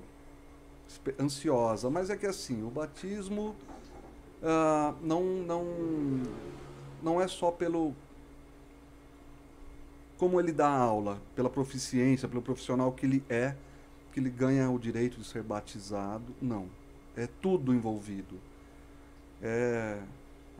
ansiosa, 1.19 1.89
mas 1.89 2.09
é 2.09 2.17
que 2.17 2.25
assim, 2.25 2.63
o 2.63 2.69
batismo 2.69 3.55
ah, 4.43 4.95
não, 5.01 5.23
não, 5.23 5.65
não 7.01 7.21
é 7.21 7.27
só 7.27 7.51
pelo 7.51 7.93
como 10.17 10.39
ele 10.39 10.51
dá 10.51 10.69
aula, 10.69 11.19
pela 11.35 11.49
proficiência, 11.49 12.27
pelo 12.27 12.43
profissional 12.43 12.91
que 12.91 13.07
ele 13.07 13.23
é, 13.27 13.55
que 14.13 14.19
ele 14.19 14.29
ganha 14.29 14.69
o 14.69 14.77
direito 14.77 15.19
de 15.19 15.25
ser 15.25 15.41
batizado. 15.41 16.35
Não. 16.39 16.67
É 17.15 17.27
tudo 17.41 17.73
envolvido. 17.73 18.39
É 19.41 19.99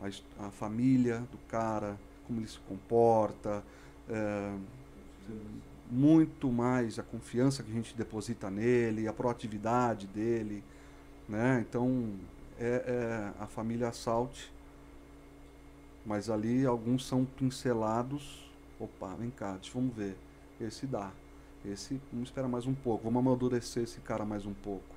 a, 0.00 0.46
a 0.46 0.50
família 0.50 1.20
do 1.30 1.38
cara, 1.48 1.96
como 2.26 2.40
ele 2.40 2.48
se 2.48 2.58
comporta, 2.60 3.62
é, 4.08 4.52
muito 5.90 6.50
mais 6.50 6.98
a 6.98 7.02
confiança 7.02 7.62
que 7.62 7.70
a 7.70 7.74
gente 7.74 7.94
deposita 7.94 8.50
nele, 8.50 9.06
a 9.06 9.12
proatividade 9.12 10.06
dele, 10.06 10.64
né? 11.28 11.64
Então 11.68 12.14
é, 12.58 13.32
é 13.38 13.42
a 13.42 13.46
família 13.46 13.92
Salt, 13.92 14.46
mas 16.04 16.30
ali 16.30 16.64
alguns 16.64 17.06
são 17.06 17.24
pincelados. 17.24 18.50
Opa, 18.80 19.14
vem 19.14 19.30
cá, 19.30 19.52
deixa, 19.52 19.72
vamos 19.74 19.94
ver. 19.94 20.16
Esse 20.60 20.86
dá. 20.86 21.12
Esse, 21.64 22.00
vamos 22.10 22.30
esperar 22.30 22.48
mais 22.48 22.66
um 22.66 22.74
pouco. 22.74 23.04
Vamos 23.04 23.20
amadurecer 23.20 23.84
esse 23.84 24.00
cara 24.00 24.24
mais 24.24 24.46
um 24.46 24.54
pouco. 24.54 24.94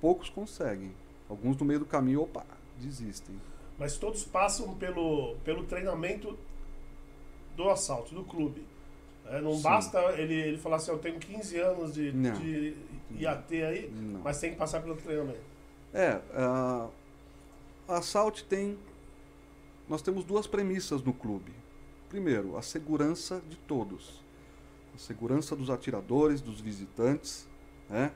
Poucos 0.00 0.30
conseguem. 0.30 0.92
Alguns 1.28 1.56
no 1.56 1.66
meio 1.66 1.80
do 1.80 1.86
caminho, 1.86 2.22
opa, 2.22 2.46
desistem. 2.78 3.38
Mas 3.78 3.98
todos 3.98 4.24
passam 4.24 4.74
pelo, 4.76 5.36
pelo 5.44 5.64
treinamento 5.64 6.38
do 7.56 7.68
assalto, 7.68 8.14
do 8.14 8.24
clube. 8.24 8.64
É, 9.30 9.40
não 9.40 9.54
Sim. 9.54 9.62
basta 9.62 9.98
ele, 10.18 10.34
ele 10.34 10.58
falar 10.58 10.76
assim, 10.76 10.90
eu 10.90 10.98
tenho 10.98 11.18
15 11.18 11.58
anos 11.58 11.94
de, 11.94 12.12
Não. 12.12 12.32
de 12.34 12.74
IAT 13.18 13.62
aí, 13.62 13.90
Não. 13.90 14.20
mas 14.20 14.38
tem 14.40 14.52
que 14.52 14.56
passar 14.56 14.80
pelo 14.80 14.96
treinamento. 14.96 15.40
É, 15.92 16.20
a, 16.34 16.88
a 17.88 18.02
Salt 18.02 18.42
tem. 18.42 18.78
Nós 19.88 20.02
temos 20.02 20.24
duas 20.24 20.46
premissas 20.46 21.02
no 21.02 21.12
clube. 21.12 21.52
Primeiro, 22.08 22.56
a 22.56 22.62
segurança 22.62 23.42
de 23.48 23.56
todos. 23.56 24.22
A 24.94 24.98
segurança 24.98 25.54
dos 25.54 25.70
atiradores, 25.70 26.40
dos 26.40 26.60
visitantes, 26.60 27.46
né? 27.88 28.12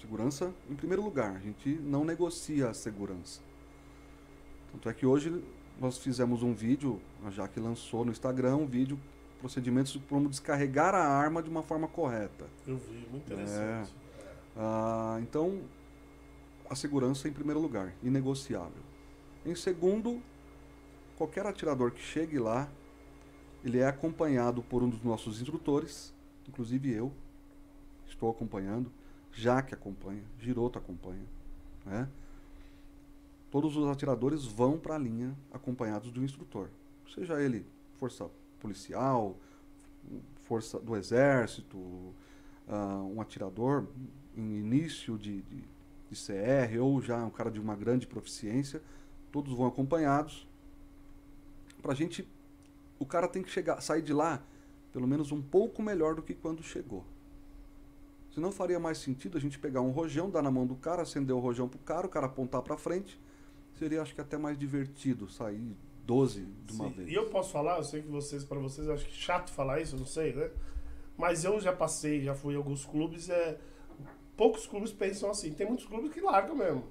Segurança 0.00 0.52
em 0.68 0.74
primeiro 0.74 1.02
lugar. 1.02 1.36
A 1.36 1.38
gente 1.38 1.68
não 1.68 2.04
negocia 2.04 2.70
a 2.70 2.74
segurança. 2.74 3.40
Tanto 4.72 4.88
é 4.88 4.94
que 4.94 5.04
hoje 5.04 5.42
nós 5.80 5.98
fizemos 5.98 6.42
um 6.42 6.54
vídeo, 6.54 7.00
a 7.24 7.30
Jaque 7.30 7.60
lançou 7.60 8.04
no 8.04 8.10
Instagram 8.12 8.56
um 8.56 8.66
vídeo, 8.66 8.98
procedimentos 9.40 9.92
de 9.92 9.98
como 10.00 10.28
descarregar 10.28 10.94
a 10.94 11.02
arma 11.02 11.42
de 11.42 11.48
uma 11.48 11.62
forma 11.62 11.88
correta. 11.88 12.46
Eu 12.66 12.76
vi, 12.76 13.06
muito 13.10 13.26
interessante. 13.26 13.92
Ah, 14.56 15.18
então, 15.22 15.62
a 16.68 16.76
segurança 16.76 17.28
em 17.28 17.32
primeiro 17.32 17.60
lugar, 17.60 17.92
inegociável. 18.02 18.82
Em 19.44 19.54
segundo, 19.54 20.22
qualquer 21.16 21.46
atirador 21.46 21.90
que 21.90 22.00
chegue 22.00 22.38
lá, 22.38 22.68
ele 23.64 23.78
é 23.78 23.86
acompanhado 23.86 24.62
por 24.62 24.82
um 24.82 24.88
dos 24.88 25.02
nossos 25.02 25.40
instrutores, 25.40 26.14
inclusive 26.48 26.92
eu 26.92 27.12
estou 28.06 28.30
acompanhando, 28.30 28.92
Jaque 29.32 29.74
acompanha, 29.74 30.22
Giroto 30.38 30.78
acompanha. 30.78 31.24
Né? 31.86 32.08
Todos 33.50 33.76
os 33.76 33.88
atiradores 33.88 34.44
vão 34.44 34.78
para 34.78 34.94
a 34.94 34.98
linha 34.98 35.34
acompanhados 35.50 36.10
do 36.10 36.22
instrutor, 36.22 36.68
seja 37.14 37.40
ele 37.42 37.66
força 37.98 38.30
policial, 38.60 39.36
força 40.42 40.78
do 40.78 40.96
exército, 40.96 41.78
ah, 42.68 43.02
um 43.02 43.20
atirador 43.20 43.86
em 44.36 44.58
início 44.58 45.18
de, 45.18 45.42
de, 45.42 45.64
de 46.10 46.16
CR 46.16 46.80
ou 46.80 47.00
já 47.00 47.24
um 47.24 47.30
cara 47.30 47.50
de 47.50 47.58
uma 47.58 47.74
grande 47.74 48.06
proficiência, 48.06 48.80
todos 49.32 49.52
vão 49.52 49.66
acompanhados. 49.66 50.46
Pra 51.82 51.94
gente, 51.94 52.28
o 52.98 53.06
cara 53.06 53.26
tem 53.26 53.42
que 53.42 53.50
chegar, 53.50 53.80
sair 53.80 54.02
de 54.02 54.12
lá 54.12 54.42
pelo 54.92 55.06
menos 55.06 55.32
um 55.32 55.40
pouco 55.40 55.82
melhor 55.82 56.14
do 56.14 56.22
que 56.22 56.34
quando 56.34 56.62
chegou. 56.62 57.04
Se 58.32 58.40
não 58.40 58.52
faria 58.52 58.78
mais 58.78 58.98
sentido 58.98 59.36
a 59.36 59.40
gente 59.40 59.58
pegar 59.58 59.80
um 59.80 59.90
rojão, 59.90 60.30
dar 60.30 60.42
na 60.42 60.50
mão 60.50 60.66
do 60.66 60.76
cara, 60.76 61.02
acender 61.02 61.34
o 61.34 61.40
rojão 61.40 61.68
pro 61.68 61.78
cara, 61.80 62.06
o 62.06 62.10
cara 62.10 62.26
apontar 62.26 62.62
pra 62.62 62.76
frente, 62.76 63.20
seria 63.78 64.02
acho 64.02 64.14
que 64.14 64.20
até 64.20 64.36
mais 64.36 64.58
divertido 64.58 65.28
sair 65.28 65.76
12 66.10 66.40
de 66.66 66.72
uma 66.74 66.88
Sim, 66.88 66.94
vez. 66.94 67.08
E 67.08 67.14
eu 67.14 67.26
posso 67.26 67.52
falar, 67.52 67.76
eu 67.76 67.84
sei 67.84 68.02
que 68.02 68.08
vocês, 68.08 68.42
para 68.42 68.58
vocês, 68.58 68.88
acho 68.88 69.06
que 69.06 69.14
chato 69.14 69.52
falar 69.52 69.80
isso, 69.80 69.96
não 69.96 70.04
sei, 70.04 70.32
né? 70.32 70.50
Mas 71.16 71.44
eu 71.44 71.60
já 71.60 71.72
passei, 71.72 72.20
já 72.20 72.34
fui 72.34 72.54
em 72.54 72.56
alguns 72.56 72.84
clubes, 72.84 73.30
é, 73.30 73.56
poucos 74.36 74.66
clubes 74.66 74.92
pensam 74.92 75.30
assim. 75.30 75.52
Tem 75.52 75.68
muitos 75.68 75.86
clubes 75.86 76.12
que 76.12 76.20
largam 76.20 76.56
mesmo. 76.56 76.84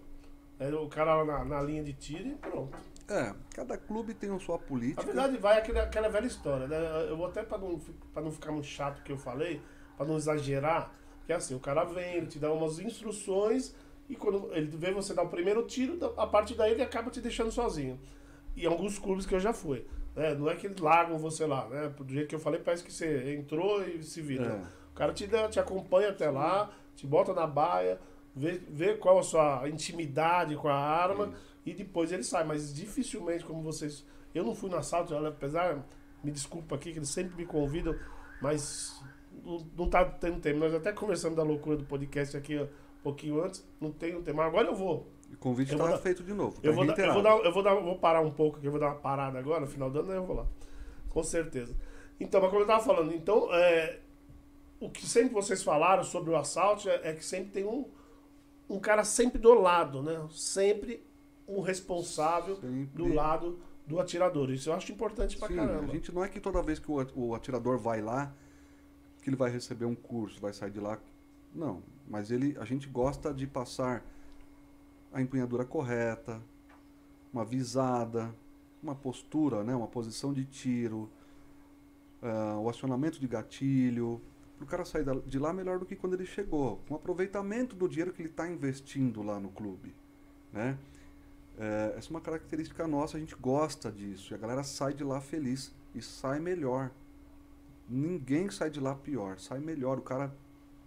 É, 0.58 0.74
o 0.74 0.88
cara 0.88 1.16
lá 1.16 1.26
na, 1.26 1.46
na 1.46 1.62
linha 1.62 1.84
de 1.84 1.92
tiro 1.92 2.30
e 2.30 2.36
pronto. 2.36 2.78
É, 3.10 3.36
cada 3.54 3.78
clube 3.78 4.14
tem 4.14 4.34
a 4.34 4.40
sua 4.40 4.58
política. 4.58 5.02
Na 5.02 5.08
verdade, 5.08 5.38
vai 5.38 5.58
aquela, 5.58 5.82
aquela 5.84 6.08
velha 6.08 6.28
história, 6.28 6.68
né? 6.68 6.78
Eu 7.10 7.18
vou 7.18 7.26
até 7.26 7.44
para 7.44 7.58
não, 7.58 7.78
pra 8.14 8.22
não 8.22 8.32
ficar 8.32 8.54
muito 8.54 8.68
chato 8.68 9.00
o 9.00 9.04
que 9.04 9.12
eu 9.12 9.18
falei, 9.18 9.62
para 9.98 10.06
não 10.06 10.16
exagerar, 10.16 10.94
que 11.26 11.34
é 11.34 11.36
assim, 11.36 11.56
o 11.56 11.60
cara 11.60 11.84
vem, 11.84 12.16
ele 12.16 12.28
te 12.28 12.40
dá 12.40 12.54
umas 12.54 12.80
instruções 12.80 13.76
e 14.08 14.16
quando 14.16 14.54
ele 14.54 14.68
vê 14.78 14.94
você 14.94 15.14
dar 15.14 15.24
o 15.24 15.30
primeiro 15.30 15.66
tiro, 15.66 15.98
a 16.16 16.26
partir 16.26 16.56
daí 16.56 16.72
ele 16.72 16.84
acaba 16.84 17.10
te 17.12 17.20
deixando 17.20 17.52
sozinho. 17.52 18.00
E 18.56 18.66
alguns 18.66 19.00
clubes 19.00 19.26
que 19.26 19.34
eu 19.34 19.40
já 19.40 19.54
fui. 19.54 19.86
Né? 20.16 20.36
Não 20.36 20.50
é 20.50 20.56
que 20.56 20.68
eles 20.68 20.80
largam 20.80 21.18
você 21.18 21.46
lá, 21.46 21.68
né? 21.70 21.90
Do 21.98 22.12
jeito 22.12 22.28
que 22.28 22.36
eu 22.36 22.40
falei, 22.40 22.60
parece 22.60 22.84
que 22.84 22.92
você 22.92 23.36
entrou 23.36 23.84
e 23.84 24.04
se 24.04 24.22
vira. 24.22 24.46
É. 24.46 24.90
O 24.92 24.96
cara 24.96 25.14
te, 25.14 25.26
dá, 25.28 25.48
te 25.48 25.60
acompanha 25.60 26.10
até 26.10 26.30
lá, 26.30 26.72
te 26.96 27.08
bota 27.08 27.34
na 27.34 27.48
baia, 27.48 28.00
vê, 28.36 28.62
vê 28.70 28.96
qual 28.96 29.20
a 29.20 29.24
sua 29.24 29.70
intimidade 29.70 30.56
com 30.56 30.68
a 30.68 30.76
arma 30.76 31.34
e 31.66 31.74
depois 31.74 32.12
ele 32.12 32.24
sai. 32.24 32.44
Mas 32.44 32.74
dificilmente, 32.74 33.46
como 33.46 33.62
vocês. 33.62 34.06
Eu 34.34 34.44
não 34.44 34.54
fui 34.54 34.70
no 34.70 34.78
assalto, 34.78 35.16
apesar. 35.16 35.84
Me 36.22 36.32
desculpa 36.32 36.76
aqui, 36.76 36.92
que 36.92 37.00
eles 37.00 37.10
sempre 37.10 37.38
me 37.38 37.46
convidam, 37.46 37.96
mas 38.42 39.02
não, 39.42 39.66
não 39.78 39.90
tá 39.90 40.04
tendo 40.04 40.42
tempo. 40.42 40.60
Nós 40.60 40.74
até 40.74 40.92
conversamos 40.92 41.38
da 41.38 41.44
loucura 41.44 41.78
do 41.78 41.86
podcast 41.86 42.36
aqui 42.36 42.58
ó, 42.58 42.64
um 42.64 43.02
pouquinho 43.02 43.42
antes, 43.42 43.66
não 43.80 43.90
tenho 43.90 44.22
tempo. 44.22 44.36
Mas 44.36 44.48
agora 44.48 44.68
eu 44.68 44.76
vou. 44.76 45.08
O 45.34 45.38
convite 45.38 45.74
está 45.74 45.98
feito 45.98 46.24
de 46.24 46.34
novo. 46.34 46.60
Eu 46.64 46.72
tá 46.72 46.76
vou, 46.76 46.86
dar, 46.86 47.00
eu, 47.00 47.14
vou 47.14 47.24
dar, 47.24 47.38
eu 47.38 47.54
vou 47.54 47.64
dar, 47.64 47.76
vou 47.76 47.98
parar 47.98 48.22
um 48.22 48.32
pouco 48.32 48.58
aqui, 48.58 48.68
eu 48.68 48.72
vou 48.72 48.80
dar 48.80 48.88
uma 48.88 48.96
parada 48.96 49.40
agora, 49.40 49.62
no 49.62 49.68
final 49.68 49.90
do 49.90 50.00
ano, 50.00 50.12
aí 50.12 50.18
eu 50.18 50.26
vou 50.26 50.36
lá. 50.36 50.48
Com 51.10 51.24
certeza. 51.24 51.76
Então, 52.20 52.42
mas 52.42 52.50
como 52.50 52.64
eu 52.64 52.68
tava 52.68 52.84
falando, 52.84 53.14
então, 53.14 53.54
é, 53.54 54.00
o 54.80 54.90
que 54.90 55.06
sempre 55.06 55.34
vocês 55.34 55.64
falaram 55.64 56.04
sobre 56.04 56.32
o 56.32 56.36
assalto 56.36 56.90
é, 56.90 57.10
é 57.10 57.14
que 57.14 57.24
sempre 57.24 57.52
tem 57.52 57.66
um, 57.66 57.86
um 58.70 58.80
cara 58.80 59.04
sempre 59.04 59.40
do 59.40 59.54
lado, 59.54 60.02
né? 60.02 60.28
Sempre 60.32 61.04
um 61.48 61.62
responsável 61.62 62.56
Sempre. 62.58 62.90
do 62.94 63.14
lado 63.14 63.60
do 63.88 64.00
atirador. 64.00 64.52
Isso 64.52 64.70
eu 64.70 64.74
acho 64.74 64.92
importante 64.92 65.36
pra 65.36 65.48
Sim, 65.48 65.56
caramba. 65.56 65.92
a 65.92 65.96
gente 65.96 66.14
não 66.14 66.24
é 66.24 66.30
que 66.30 66.40
toda 66.40 66.62
vez 66.62 66.78
que 66.78 66.92
o, 66.92 67.08
o 67.16 67.34
atirador 67.34 67.78
vai 67.80 68.02
lá, 68.02 68.32
que 69.22 69.30
ele 69.30 69.36
vai 69.36 69.50
receber 69.50 69.86
um 69.86 69.96
curso, 69.96 70.40
vai 70.40 70.54
sair 70.54 70.70
de 70.70 70.80
lá. 70.80 71.00
Não, 71.54 71.82
mas 72.08 72.30
ele, 72.30 72.56
a 72.60 72.66
gente 72.66 72.88
gosta 72.88 73.34
de 73.34 73.48
passar 73.48 74.06
a 75.12 75.22
empunhadura 75.22 75.66
correta, 75.66 76.42
uma 77.34 77.46
visada, 77.46 78.34
uma 78.82 78.96
postura, 78.96 79.64
né, 79.64 79.76
uma 79.76 79.88
posição 79.88 80.34
de 80.34 80.46
tiro, 80.46 81.10
ah, 82.22 82.58
o 82.60 82.70
acionamento 82.70 83.20
de 83.20 83.28
gatilho, 83.28 84.22
para 84.58 84.66
o 84.66 84.68
cara 84.68 84.86
sair 84.86 85.06
de 85.26 85.40
lá 85.40 85.54
melhor 85.54 85.80
do 85.80 85.86
que 85.86 85.96
quando 85.96 86.14
ele 86.14 86.26
chegou, 86.26 86.82
com 86.88 86.96
aproveitamento 86.96 87.76
do 87.76 87.88
dinheiro 87.88 88.12
que 88.12 88.22
ele 88.22 88.30
está 88.30 88.50
investindo 88.50 89.24
lá 89.24 89.40
no 89.40 89.50
clube, 89.50 89.96
né? 90.52 90.78
É, 91.58 91.96
essa 91.98 92.08
é 92.08 92.12
uma 92.12 92.22
característica 92.22 92.88
nossa, 92.88 93.18
a 93.18 93.20
gente 93.20 93.36
gosta 93.36 93.92
disso. 93.92 94.34
E 94.34 94.36
a 94.36 94.38
galera 94.38 94.64
sai 94.64 94.94
de 94.94 95.04
lá 95.04 95.20
feliz 95.20 95.74
e 95.94 96.02
sai 96.02 96.40
melhor. 96.40 96.90
Ninguém 97.88 98.50
sai 98.50 98.70
de 98.70 98.80
lá 98.80 98.96
pior, 98.96 99.38
sai 99.40 99.60
melhor. 99.60 99.98
O 99.98 100.02
cara, 100.02 100.34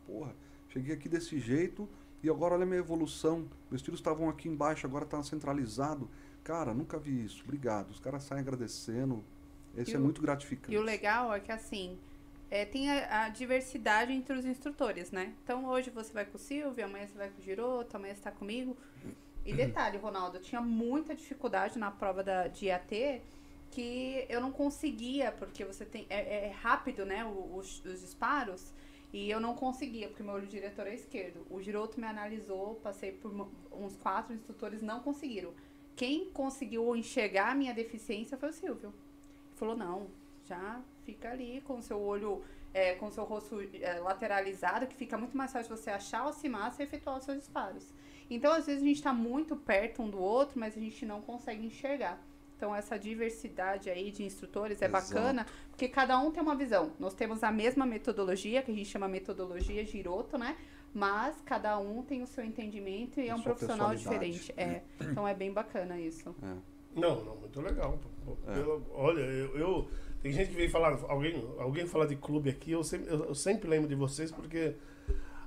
porra, 0.06 0.34
cheguei 0.70 0.94
aqui 0.94 1.10
desse 1.10 1.38
jeito 1.38 1.86
e 2.22 2.30
agora 2.30 2.54
olha 2.54 2.62
a 2.64 2.66
minha 2.66 2.78
evolução. 2.78 3.48
Meus 3.70 3.82
tiros 3.82 4.00
estavam 4.00 4.28
aqui 4.28 4.48
embaixo, 4.48 4.86
agora 4.86 5.04
tá 5.04 5.22
centralizado. 5.22 6.08
Cara, 6.44 6.72
nunca 6.74 6.98
vi 6.98 7.24
isso. 7.24 7.42
Obrigado. 7.44 7.90
Os 7.90 8.00
caras 8.00 8.22
saem 8.24 8.40
agradecendo. 8.40 9.24
Esse 9.76 9.92
E 9.92 9.94
é 9.94 9.98
o- 9.98 10.02
muito 10.02 10.20
gratificante. 10.20 10.72
E 10.74 10.78
o 10.78 10.82
legal 10.82 11.32
é 11.34 11.40
que 11.40 11.50
assim, 11.50 11.98
é, 12.50 12.64
tem 12.64 12.90
a, 12.90 13.24
a 13.24 13.28
diversidade 13.28 14.12
entre 14.12 14.36
os 14.36 14.44
instrutores, 14.44 15.10
né? 15.10 15.32
Então 15.42 15.64
hoje 15.66 15.90
você 15.90 16.12
vai 16.12 16.24
com 16.26 16.36
o 16.36 16.40
Silvio, 16.40 16.84
amanhã 16.84 17.06
você 17.06 17.16
vai 17.16 17.30
com 17.30 17.40
o 17.40 17.42
Giroto, 17.42 17.96
amanhã 17.96 18.14
você 18.14 18.20
tá 18.22 18.30
comigo. 18.30 18.76
E 19.46 19.52
detalhe, 19.54 19.98
Ronaldo, 19.98 20.36
eu 20.36 20.42
tinha 20.42 20.60
muita 20.60 21.14
dificuldade 21.14 21.78
na 21.78 21.90
prova 21.90 22.22
da, 22.22 22.48
de 22.48 22.66
IAT 22.66 23.22
que 23.70 24.26
eu 24.28 24.40
não 24.40 24.52
conseguia, 24.52 25.32
porque 25.32 25.64
você 25.64 25.84
tem. 25.84 26.06
É, 26.10 26.48
é 26.48 26.50
rápido, 26.50 27.06
né? 27.06 27.24
o- 27.24 27.56
Os, 27.56 27.82
os 27.84 28.00
disparos. 28.00 28.72
E 29.12 29.30
eu 29.30 29.38
não 29.38 29.54
conseguia, 29.54 30.08
porque 30.08 30.22
meu 30.22 30.34
olho 30.34 30.46
diretor 30.46 30.86
é 30.86 30.94
esquerdo. 30.94 31.46
O 31.50 31.60
Giroto 31.60 32.00
me 32.00 32.06
analisou, 32.06 32.76
passei 32.76 33.12
por 33.12 33.30
uns 33.70 33.96
quatro 33.96 34.32
instrutores, 34.32 34.80
não 34.80 35.00
conseguiram. 35.00 35.52
Quem 35.94 36.30
conseguiu 36.30 36.96
enxergar 36.96 37.50
a 37.50 37.54
minha 37.54 37.74
deficiência 37.74 38.38
foi 38.38 38.48
o 38.48 38.52
Silvio. 38.52 38.88
Ele 38.88 39.56
falou, 39.56 39.76
não, 39.76 40.06
já 40.46 40.80
fica 41.04 41.30
ali 41.30 41.60
com 41.60 41.82
seu 41.82 42.00
olho, 42.00 42.42
é, 42.72 42.94
com 42.94 43.10
seu 43.10 43.24
rosto 43.24 43.60
é, 43.60 44.00
lateralizado, 44.00 44.86
que 44.86 44.96
fica 44.96 45.18
muito 45.18 45.36
mais 45.36 45.52
fácil 45.52 45.76
você 45.76 45.90
achar 45.90 46.26
o 46.26 46.32
CIMAS 46.32 46.78
e 46.78 46.82
efetuar 46.82 47.18
os 47.18 47.24
seus 47.24 47.38
disparos. 47.38 47.92
Então, 48.30 48.50
às 48.52 48.64
vezes, 48.64 48.82
a 48.82 48.86
gente 48.86 48.96
está 48.96 49.12
muito 49.12 49.56
perto 49.56 50.02
um 50.02 50.08
do 50.08 50.18
outro, 50.18 50.58
mas 50.58 50.74
a 50.74 50.80
gente 50.80 51.04
não 51.04 51.20
consegue 51.20 51.66
enxergar. 51.66 52.18
Então, 52.62 52.72
essa 52.76 52.96
diversidade 52.96 53.90
aí 53.90 54.12
de 54.12 54.22
instrutores 54.22 54.80
é 54.80 54.84
Exato. 54.86 55.08
bacana, 55.14 55.44
porque 55.68 55.88
cada 55.88 56.16
um 56.20 56.30
tem 56.30 56.40
uma 56.40 56.54
visão. 56.54 56.92
Nós 56.96 57.12
temos 57.12 57.42
a 57.42 57.50
mesma 57.50 57.84
metodologia, 57.84 58.62
que 58.62 58.70
a 58.70 58.74
gente 58.74 58.88
chama 58.88 59.08
metodologia 59.08 59.84
Giroto, 59.84 60.38
né? 60.38 60.56
Mas 60.94 61.40
cada 61.44 61.76
um 61.80 62.04
tem 62.04 62.22
o 62.22 62.26
seu 62.28 62.44
entendimento 62.44 63.18
e 63.18 63.26
é 63.26 63.32
A 63.32 63.34
um 63.34 63.38
sua 63.38 63.46
profissional 63.46 63.92
diferente. 63.96 64.54
É. 64.56 64.82
Então, 65.00 65.26
é 65.26 65.34
bem 65.34 65.52
bacana 65.52 65.98
isso. 65.98 66.32
É. 66.40 66.54
Não, 67.00 67.24
não, 67.24 67.34
muito 67.34 67.60
legal. 67.60 67.98
É. 68.46 68.54
pelo- 68.54 68.86
olha, 68.92 69.22
eu, 69.22 69.58
eu 69.58 69.88
Tem 70.22 70.30
gente 70.30 70.50
que 70.50 70.54
vem 70.56 70.68
falar, 70.68 71.00
alguém, 71.08 71.44
alguém 71.58 71.84
fala 71.84 72.06
de 72.06 72.14
clube 72.14 72.48
aqui, 72.48 72.70
eu 72.70 72.84
sempre, 72.84 73.12
eu, 73.12 73.24
eu 73.24 73.34
sempre 73.34 73.68
lembro 73.68 73.88
de 73.88 73.96
vocês 73.96 74.30
porque, 74.30 74.76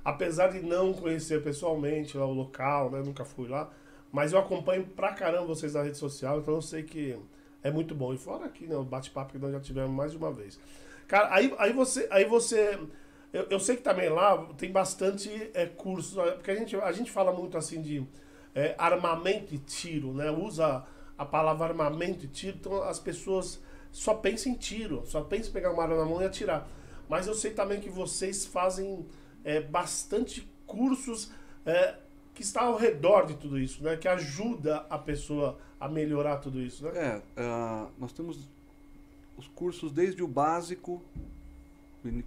apesar 0.04 0.48
de 0.48 0.60
não 0.60 0.92
conhecer 0.92 1.42
pessoalmente 1.42 2.18
lá 2.18 2.26
o 2.26 2.34
local, 2.34 2.90
né, 2.90 3.00
nunca 3.02 3.24
fui 3.24 3.48
lá, 3.48 3.72
mas 4.16 4.32
eu 4.32 4.38
acompanho 4.38 4.86
pra 4.86 5.12
caramba 5.12 5.44
vocês 5.44 5.74
na 5.74 5.82
rede 5.82 5.98
social, 5.98 6.38
então 6.38 6.54
eu 6.54 6.62
sei 6.62 6.82
que 6.82 7.18
é 7.62 7.70
muito 7.70 7.94
bom. 7.94 8.14
E 8.14 8.16
fora 8.16 8.46
aqui, 8.46 8.66
né, 8.66 8.74
o 8.74 8.82
bate-papo 8.82 9.32
que 9.32 9.38
nós 9.38 9.52
já 9.52 9.60
tivemos 9.60 9.90
mais 9.90 10.12
de 10.12 10.16
uma 10.16 10.32
vez. 10.32 10.58
Cara, 11.06 11.34
aí, 11.34 11.54
aí 11.58 11.70
você. 11.74 12.08
Aí 12.10 12.24
você 12.24 12.78
eu, 13.30 13.46
eu 13.50 13.60
sei 13.60 13.76
que 13.76 13.82
também 13.82 14.08
lá 14.08 14.42
tem 14.56 14.72
bastante 14.72 15.50
é, 15.52 15.66
cursos, 15.66 16.14
porque 16.32 16.50
a 16.50 16.54
gente, 16.54 16.74
a 16.76 16.92
gente 16.92 17.10
fala 17.10 17.30
muito 17.30 17.58
assim 17.58 17.82
de 17.82 18.06
é, 18.54 18.74
armamento 18.78 19.54
e 19.54 19.58
tiro, 19.58 20.14
né? 20.14 20.30
Usa 20.30 20.82
a 21.18 21.24
palavra 21.26 21.66
armamento 21.66 22.24
e 22.24 22.28
tiro, 22.28 22.56
então 22.58 22.82
as 22.84 22.98
pessoas 22.98 23.60
só 23.92 24.14
pensam 24.14 24.52
em 24.52 24.54
tiro, 24.54 25.02
só 25.04 25.20
pensam 25.20 25.50
em 25.50 25.52
pegar 25.52 25.72
uma 25.72 25.82
arma 25.82 25.94
na 25.94 26.06
mão 26.06 26.22
e 26.22 26.24
atirar. 26.24 26.66
Mas 27.06 27.26
eu 27.26 27.34
sei 27.34 27.50
também 27.50 27.80
que 27.80 27.90
vocês 27.90 28.46
fazem 28.46 29.04
é, 29.44 29.60
bastante 29.60 30.50
cursos 30.66 31.30
é, 31.66 31.96
que 32.36 32.42
está 32.42 32.64
ao 32.64 32.76
redor 32.76 33.24
de 33.24 33.34
tudo 33.34 33.58
isso, 33.58 33.82
né? 33.82 33.96
Que 33.96 34.06
ajuda 34.06 34.86
a 34.90 34.98
pessoa 34.98 35.58
a 35.80 35.88
melhorar 35.88 36.36
tudo 36.36 36.60
isso, 36.60 36.84
né? 36.84 36.92
É, 36.94 37.16
uh, 37.40 37.90
nós 37.98 38.12
temos 38.12 38.46
os 39.38 39.48
cursos 39.48 39.90
desde 39.90 40.22
o 40.22 40.28
básico 40.28 41.02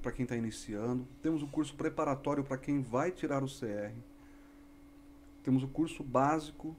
para 0.01 0.12
quem 0.12 0.24
está 0.24 0.36
iniciando, 0.36 1.08
temos 1.22 1.42
o 1.42 1.48
curso 1.48 1.74
preparatório 1.75 2.44
para 2.44 2.58
quem 2.58 2.82
vai 2.82 3.12
tirar 3.12 3.44
o 3.44 3.48
CR, 3.48 3.94
temos 5.42 5.63
o 5.63 5.68
curso 5.68 6.04
básico, 6.04 6.75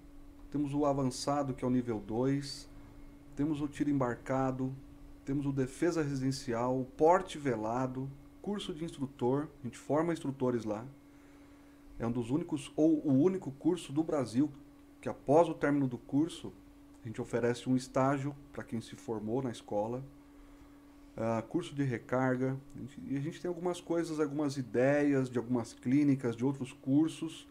temos 0.50 0.74
o 0.74 0.84
avançado 0.84 1.54
que 1.54 1.64
é 1.64 1.68
o 1.68 1.70
nível 1.70 2.02
2, 2.06 2.68
temos 3.36 3.62
o 3.62 3.68
tiro 3.68 3.88
embarcado, 3.88 4.74
temos 5.24 5.46
o 5.46 5.52
defesa 5.52 6.02
residencial, 6.02 6.78
o 6.78 6.84
porte 6.84 7.38
velado, 7.38 8.10
curso 8.42 8.74
de 8.74 8.84
instrutor, 8.84 9.48
a 9.62 9.66
gente 9.66 9.78
forma 9.78 10.12
instrutores 10.12 10.64
lá. 10.64 10.84
É 12.00 12.06
um 12.06 12.10
dos 12.10 12.30
únicos, 12.30 12.72
ou 12.74 13.06
o 13.06 13.12
único 13.12 13.52
curso 13.52 13.92
do 13.92 14.02
Brasil 14.02 14.50
que 15.00 15.08
após 15.08 15.48
o 15.48 15.54
término 15.54 15.86
do 15.86 15.98
curso, 15.98 16.52
a 17.02 17.06
gente 17.06 17.20
oferece 17.20 17.68
um 17.68 17.76
estágio 17.76 18.34
para 18.52 18.64
quem 18.64 18.80
se 18.80 18.96
formou 18.96 19.42
na 19.42 19.50
escola, 19.50 20.02
uh, 21.16 21.42
curso 21.48 21.74
de 21.74 21.82
recarga, 21.82 22.56
a 22.74 22.78
gente, 22.78 23.00
e 23.06 23.16
a 23.16 23.20
gente 23.20 23.40
tem 23.40 23.48
algumas 23.48 23.80
coisas, 23.80 24.20
algumas 24.20 24.56
ideias 24.56 25.30
de 25.30 25.38
algumas 25.38 25.72
clínicas, 25.72 26.36
de 26.36 26.44
outros 26.44 26.72
cursos. 26.72 27.46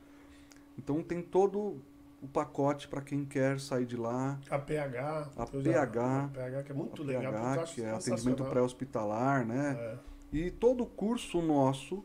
Então 0.77 1.01
tem 1.01 1.21
todo 1.21 1.81
o 2.21 2.27
pacote 2.27 2.87
para 2.87 3.01
quem 3.01 3.25
quer 3.25 3.59
sair 3.59 3.85
de 3.85 3.95
lá. 3.95 4.39
A 4.49 4.59
PH. 4.59 5.31
A 5.35 5.45
PH. 5.45 6.23
A 6.23 6.27
PH 6.27 6.63
que 6.63 6.71
é 6.71 6.75
muito 6.75 7.01
a 7.01 7.05
legal. 7.05 7.33
PH, 7.33 7.63
que 7.73 7.81
é 7.81 7.91
atendimento 7.91 8.43
pré-hospitalar, 8.45 9.45
né? 9.45 9.75
É. 9.79 9.97
E 10.31 10.51
todo 10.51 10.85
curso 10.85 11.41
nosso, 11.41 12.03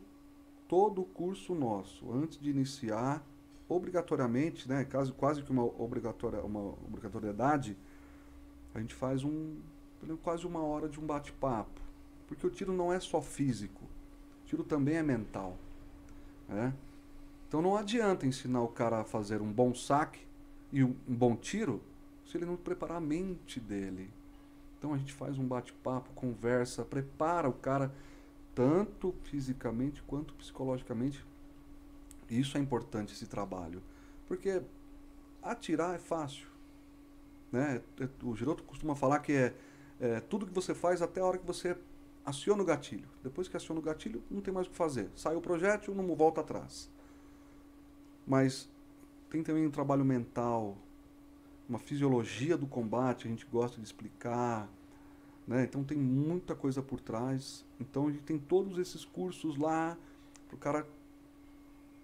todo 0.67 1.03
curso 1.03 1.53
nosso, 1.53 2.11
antes 2.11 2.39
de 2.39 2.49
iniciar, 2.49 3.25
obrigatoriamente, 3.67 4.67
né, 4.69 4.85
quase, 4.85 5.11
quase 5.11 5.43
que 5.43 5.51
uma, 5.51 5.63
obrigatória, 5.63 6.41
uma 6.41 6.73
obrigatoriedade, 6.87 7.77
a 8.73 8.79
gente 8.79 8.93
faz 8.93 9.23
um 9.23 9.55
quase 10.21 10.45
uma 10.45 10.61
hora 10.61 10.87
de 10.87 10.99
um 10.99 11.05
bate-papo. 11.05 11.81
Porque 12.27 12.45
o 12.45 12.49
tiro 12.49 12.73
não 12.73 12.93
é 12.93 12.99
só 12.99 13.21
físico, 13.21 13.83
o 14.43 14.47
tiro 14.47 14.63
também 14.63 14.97
é 14.97 15.03
mental. 15.03 15.57
Né? 16.47 16.73
Então 17.47 17.61
não 17.61 17.75
adianta 17.75 18.27
ensinar 18.27 18.61
o 18.61 18.67
cara 18.67 19.01
a 19.01 19.03
fazer 19.03 19.41
um 19.41 19.51
bom 19.51 19.73
saque 19.73 20.19
e 20.71 20.83
um, 20.83 20.95
um 21.07 21.15
bom 21.15 21.35
tiro 21.35 21.81
se 22.25 22.37
ele 22.37 22.45
não 22.45 22.55
preparar 22.55 22.97
a 22.97 23.01
mente 23.01 23.59
dele. 23.59 24.11
Então 24.77 24.93
a 24.93 24.97
gente 24.97 25.13
faz 25.13 25.37
um 25.37 25.47
bate-papo, 25.47 26.11
conversa, 26.13 26.83
prepara 26.83 27.49
o 27.49 27.53
cara 27.53 27.91
tanto 28.55 29.13
fisicamente 29.23 30.01
quanto 30.03 30.33
psicologicamente. 30.33 31.23
Isso 32.29 32.57
é 32.57 32.61
importante 32.61 33.13
esse 33.13 33.27
trabalho, 33.27 33.83
porque 34.27 34.61
atirar 35.43 35.93
é 35.93 35.99
fácil, 35.99 36.47
né? 37.51 37.81
O 38.23 38.35
Giroto 38.35 38.63
costuma 38.63 38.95
falar 38.95 39.19
que 39.19 39.33
é, 39.33 39.53
é 39.99 40.19
tudo 40.21 40.47
que 40.47 40.53
você 40.53 40.73
faz 40.73 41.01
até 41.01 41.21
a 41.21 41.25
hora 41.25 41.37
que 41.37 41.45
você 41.45 41.77
aciona 42.25 42.63
o 42.63 42.65
gatilho. 42.65 43.07
Depois 43.23 43.47
que 43.47 43.55
aciona 43.55 43.79
o 43.79 43.83
gatilho, 43.83 44.23
não 44.31 44.41
tem 44.41 44.51
mais 44.51 44.65
o 44.65 44.71
que 44.71 44.75
fazer. 44.75 45.09
Sai 45.15 45.35
o 45.35 45.41
projétil, 45.41 45.93
não 45.93 46.15
volta 46.15 46.41
atrás. 46.41 46.89
Mas 48.25 48.67
tem 49.29 49.43
também 49.43 49.67
um 49.67 49.71
trabalho 49.71 50.03
mental, 50.03 50.75
uma 51.69 51.77
fisiologia 51.77 52.57
do 52.57 52.65
combate, 52.65 53.27
a 53.27 53.29
gente 53.29 53.45
gosta 53.45 53.79
de 53.79 53.85
explicar. 53.85 54.67
Né? 55.47 55.63
Então 55.63 55.83
tem 55.83 55.97
muita 55.97 56.55
coisa 56.55 56.81
por 56.81 56.99
trás. 56.99 57.63
Então 57.79 58.07
a 58.07 58.11
gente 58.11 58.23
tem 58.23 58.37
todos 58.37 58.77
esses 58.77 59.05
cursos 59.05 59.57
lá 59.57 59.97
para 60.47 60.55
o 60.55 60.59
cara. 60.59 60.87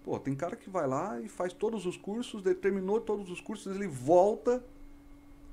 Pô, 0.04 0.18
tem 0.18 0.34
cara 0.34 0.56
que 0.56 0.68
vai 0.68 0.86
lá 0.86 1.20
e 1.20 1.28
faz 1.28 1.52
todos 1.52 1.86
os 1.86 1.96
cursos, 1.96 2.42
terminou 2.60 3.00
todos 3.00 3.30
os 3.30 3.40
cursos, 3.40 3.74
ele 3.74 3.86
volta 3.86 4.64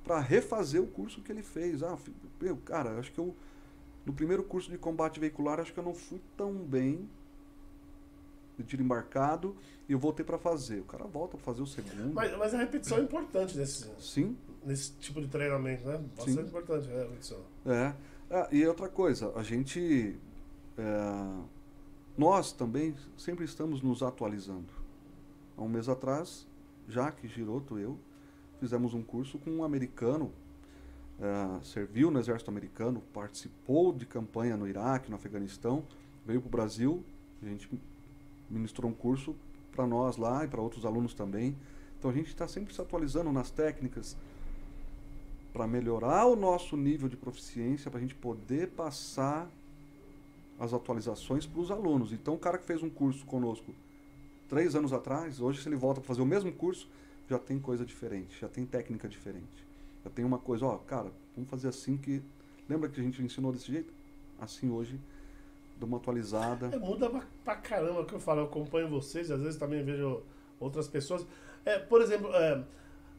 para 0.03 0.19
refazer 0.19 0.81
o 0.81 0.87
curso 0.87 1.21
que 1.21 1.31
ele 1.31 1.43
fez. 1.43 1.83
Ah, 1.83 1.97
meu, 2.41 2.57
cara, 2.57 2.97
acho 2.99 3.11
que 3.11 3.19
eu 3.19 3.35
no 4.05 4.13
primeiro 4.13 4.43
curso 4.43 4.71
de 4.71 4.77
combate 4.77 5.19
veicular 5.19 5.59
acho 5.59 5.71
que 5.71 5.79
eu 5.79 5.83
não 5.83 5.93
fui 5.93 6.19
tão 6.35 6.53
bem 6.53 7.07
de 8.57 8.63
tiro 8.63 8.81
embarcado 8.81 9.55
e 9.87 9.93
eu 9.93 9.99
voltei 9.99 10.25
para 10.25 10.37
fazer. 10.37 10.79
O 10.79 10.85
cara 10.85 11.05
volta 11.05 11.37
para 11.37 11.45
fazer 11.45 11.61
o 11.61 11.67
segundo. 11.67 12.13
Mas, 12.13 12.35
mas, 12.37 12.53
a 12.53 12.57
repetição 12.57 12.97
é 12.97 13.01
importante 13.01 13.57
nesse, 13.57 13.87
Sim. 13.99 14.35
Nesse 14.69 14.91
tipo 14.99 15.19
de 15.19 15.27
treinamento, 15.27 15.87
né? 15.87 15.99
Bastante 16.15 16.41
Sim. 16.41 16.47
importante 16.47 16.87
né, 16.87 17.01
repetição. 17.01 17.39
É. 17.65 17.93
Ah, 18.29 18.47
e 18.51 18.65
outra 18.67 18.87
coisa, 18.87 19.33
a 19.35 19.41
gente. 19.41 20.15
É, 20.77 21.43
nós 22.15 22.51
também 22.51 22.93
sempre 23.17 23.45
estamos 23.45 23.81
nos 23.81 24.03
atualizando. 24.03 24.67
Há 25.57 25.63
um 25.63 25.67
mês 25.67 25.89
atrás, 25.89 26.45
Jaque 26.87 27.27
Giroto, 27.27 27.79
eu, 27.79 27.97
fizemos 28.59 28.93
um 28.93 29.01
curso 29.01 29.39
com 29.39 29.49
um 29.49 29.63
americano, 29.63 30.31
é, 31.19 31.63
serviu 31.63 32.11
no 32.11 32.19
exército 32.19 32.51
americano, 32.51 33.01
participou 33.11 33.91
de 33.91 34.05
campanha 34.05 34.55
no 34.55 34.67
Iraque, 34.67 35.09
no 35.09 35.15
Afeganistão, 35.15 35.83
veio 36.25 36.39
para 36.39 36.47
o 36.47 36.51
Brasil, 36.51 37.03
a 37.41 37.45
gente 37.45 37.69
ministrou 38.49 38.91
um 38.91 38.93
curso 38.93 39.35
para 39.71 39.87
nós 39.87 40.17
lá 40.17 40.45
e 40.45 40.47
para 40.47 40.61
outros 40.61 40.85
alunos 40.85 41.13
também. 41.13 41.57
Então 41.97 42.11
a 42.11 42.13
gente 42.13 42.27
está 42.27 42.47
sempre 42.47 42.73
se 42.73 42.81
atualizando 42.81 43.31
nas 43.31 43.49
técnicas 43.49 44.15
para 45.51 45.67
melhorar 45.67 46.25
o 46.25 46.35
nosso 46.35 46.77
nível 46.77 47.09
de 47.09 47.17
proficiência, 47.17 47.89
para 47.89 47.99
a 47.99 48.01
gente 48.01 48.15
poder 48.15 48.69
passar 48.69 49.49
as 50.59 50.73
atualizações 50.73 51.45
para 51.45 51.61
os 51.61 51.71
alunos. 51.71 52.11
Então 52.11 52.35
o 52.35 52.39
cara 52.39 52.57
que 52.57 52.65
fez 52.65 52.83
um 52.83 52.89
curso 52.89 53.25
conosco 53.25 53.73
três 54.47 54.75
anos 54.75 54.91
atrás, 54.91 55.39
hoje 55.39 55.61
se 55.61 55.69
ele 55.69 55.75
volta 55.75 56.01
para 56.01 56.07
fazer 56.07 56.21
o 56.21 56.25
mesmo 56.25 56.51
curso, 56.51 56.89
já 57.29 57.37
tem 57.37 57.59
coisa 57.59 57.85
diferente, 57.85 58.39
já 58.39 58.47
tem 58.47 58.65
técnica 58.65 59.07
diferente. 59.07 59.67
Já 60.03 60.09
tem 60.09 60.25
uma 60.25 60.37
coisa, 60.39 60.65
ó, 60.65 60.77
cara, 60.77 61.11
vamos 61.35 61.49
fazer 61.49 61.67
assim 61.67 61.97
que. 61.97 62.21
Lembra 62.67 62.89
que 62.89 62.99
a 62.99 63.03
gente 63.03 63.21
ensinou 63.21 63.51
desse 63.51 63.71
jeito? 63.71 63.91
Assim 64.39 64.69
hoje 64.69 64.99
dou 65.79 65.87
uma 65.87 65.97
atualizada. 65.97 66.67
É, 66.67 66.77
muda 66.77 67.09
pra, 67.09 67.23
pra 67.43 67.55
caramba 67.55 68.05
que 68.05 68.13
eu 68.13 68.19
falo, 68.19 68.41
eu 68.41 68.45
acompanho 68.45 68.89
vocês, 68.89 69.31
às 69.31 69.41
vezes 69.41 69.57
também 69.57 69.83
vejo 69.83 70.21
outras 70.59 70.87
pessoas. 70.87 71.25
É, 71.65 71.79
por 71.79 72.01
exemplo, 72.01 72.29
é, 72.33 72.63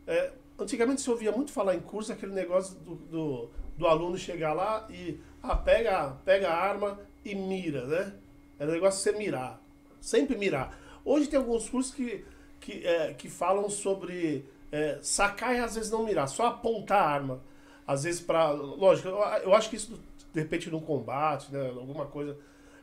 é, 0.07 0.33
antigamente 0.63 1.01
se 1.01 1.11
ouvia 1.11 1.33
muito 1.33 1.53
falar 1.53 1.75
em 1.75 1.81
curso 1.81 2.13
aquele 2.13 2.33
negócio 2.33 2.77
do, 2.81 2.95
do, 2.95 3.51
do, 3.77 3.87
aluno 3.87 4.17
chegar 4.17 4.53
lá 4.53 4.87
e 4.91 5.19
ah, 5.43 5.57
pega, 5.57 6.17
pega 6.25 6.49
a 6.49 6.57
arma 6.57 6.99
e 7.25 7.35
mira, 7.35 7.87
né? 7.87 8.15
É 8.59 8.67
o 8.67 8.71
negócio 8.71 8.99
de 8.99 9.19
você 9.19 9.25
mirar. 9.25 9.61
Sempre 10.01 10.37
mirar. 10.37 10.79
Hoje 11.05 11.29
tem 11.29 11.39
alguns 11.39 11.69
cursos 11.69 11.95
que, 11.95 12.25
que, 12.61 12.87
é, 12.87 13.15
que 13.15 13.29
falam 13.29 13.69
sobre 13.69 14.45
é, 14.71 14.99
sacar 15.03 15.55
e 15.55 15.59
às 15.59 15.75
vezes 15.75 15.91
não 15.91 16.05
mirar, 16.05 16.27
só 16.29 16.47
apontar 16.47 17.03
a 17.03 17.09
arma. 17.09 17.41
Às 17.87 18.05
vezes 18.05 18.21
para. 18.21 18.51
Lógico, 18.51 19.09
eu, 19.09 19.19
eu 19.43 19.55
acho 19.55 19.69
que 19.69 19.77
isso 19.77 20.01
de 20.33 20.41
repente 20.41 20.71
num 20.71 20.81
combate, 20.81 21.53
né? 21.53 21.69
Alguma 21.71 22.07
coisa 22.07 22.37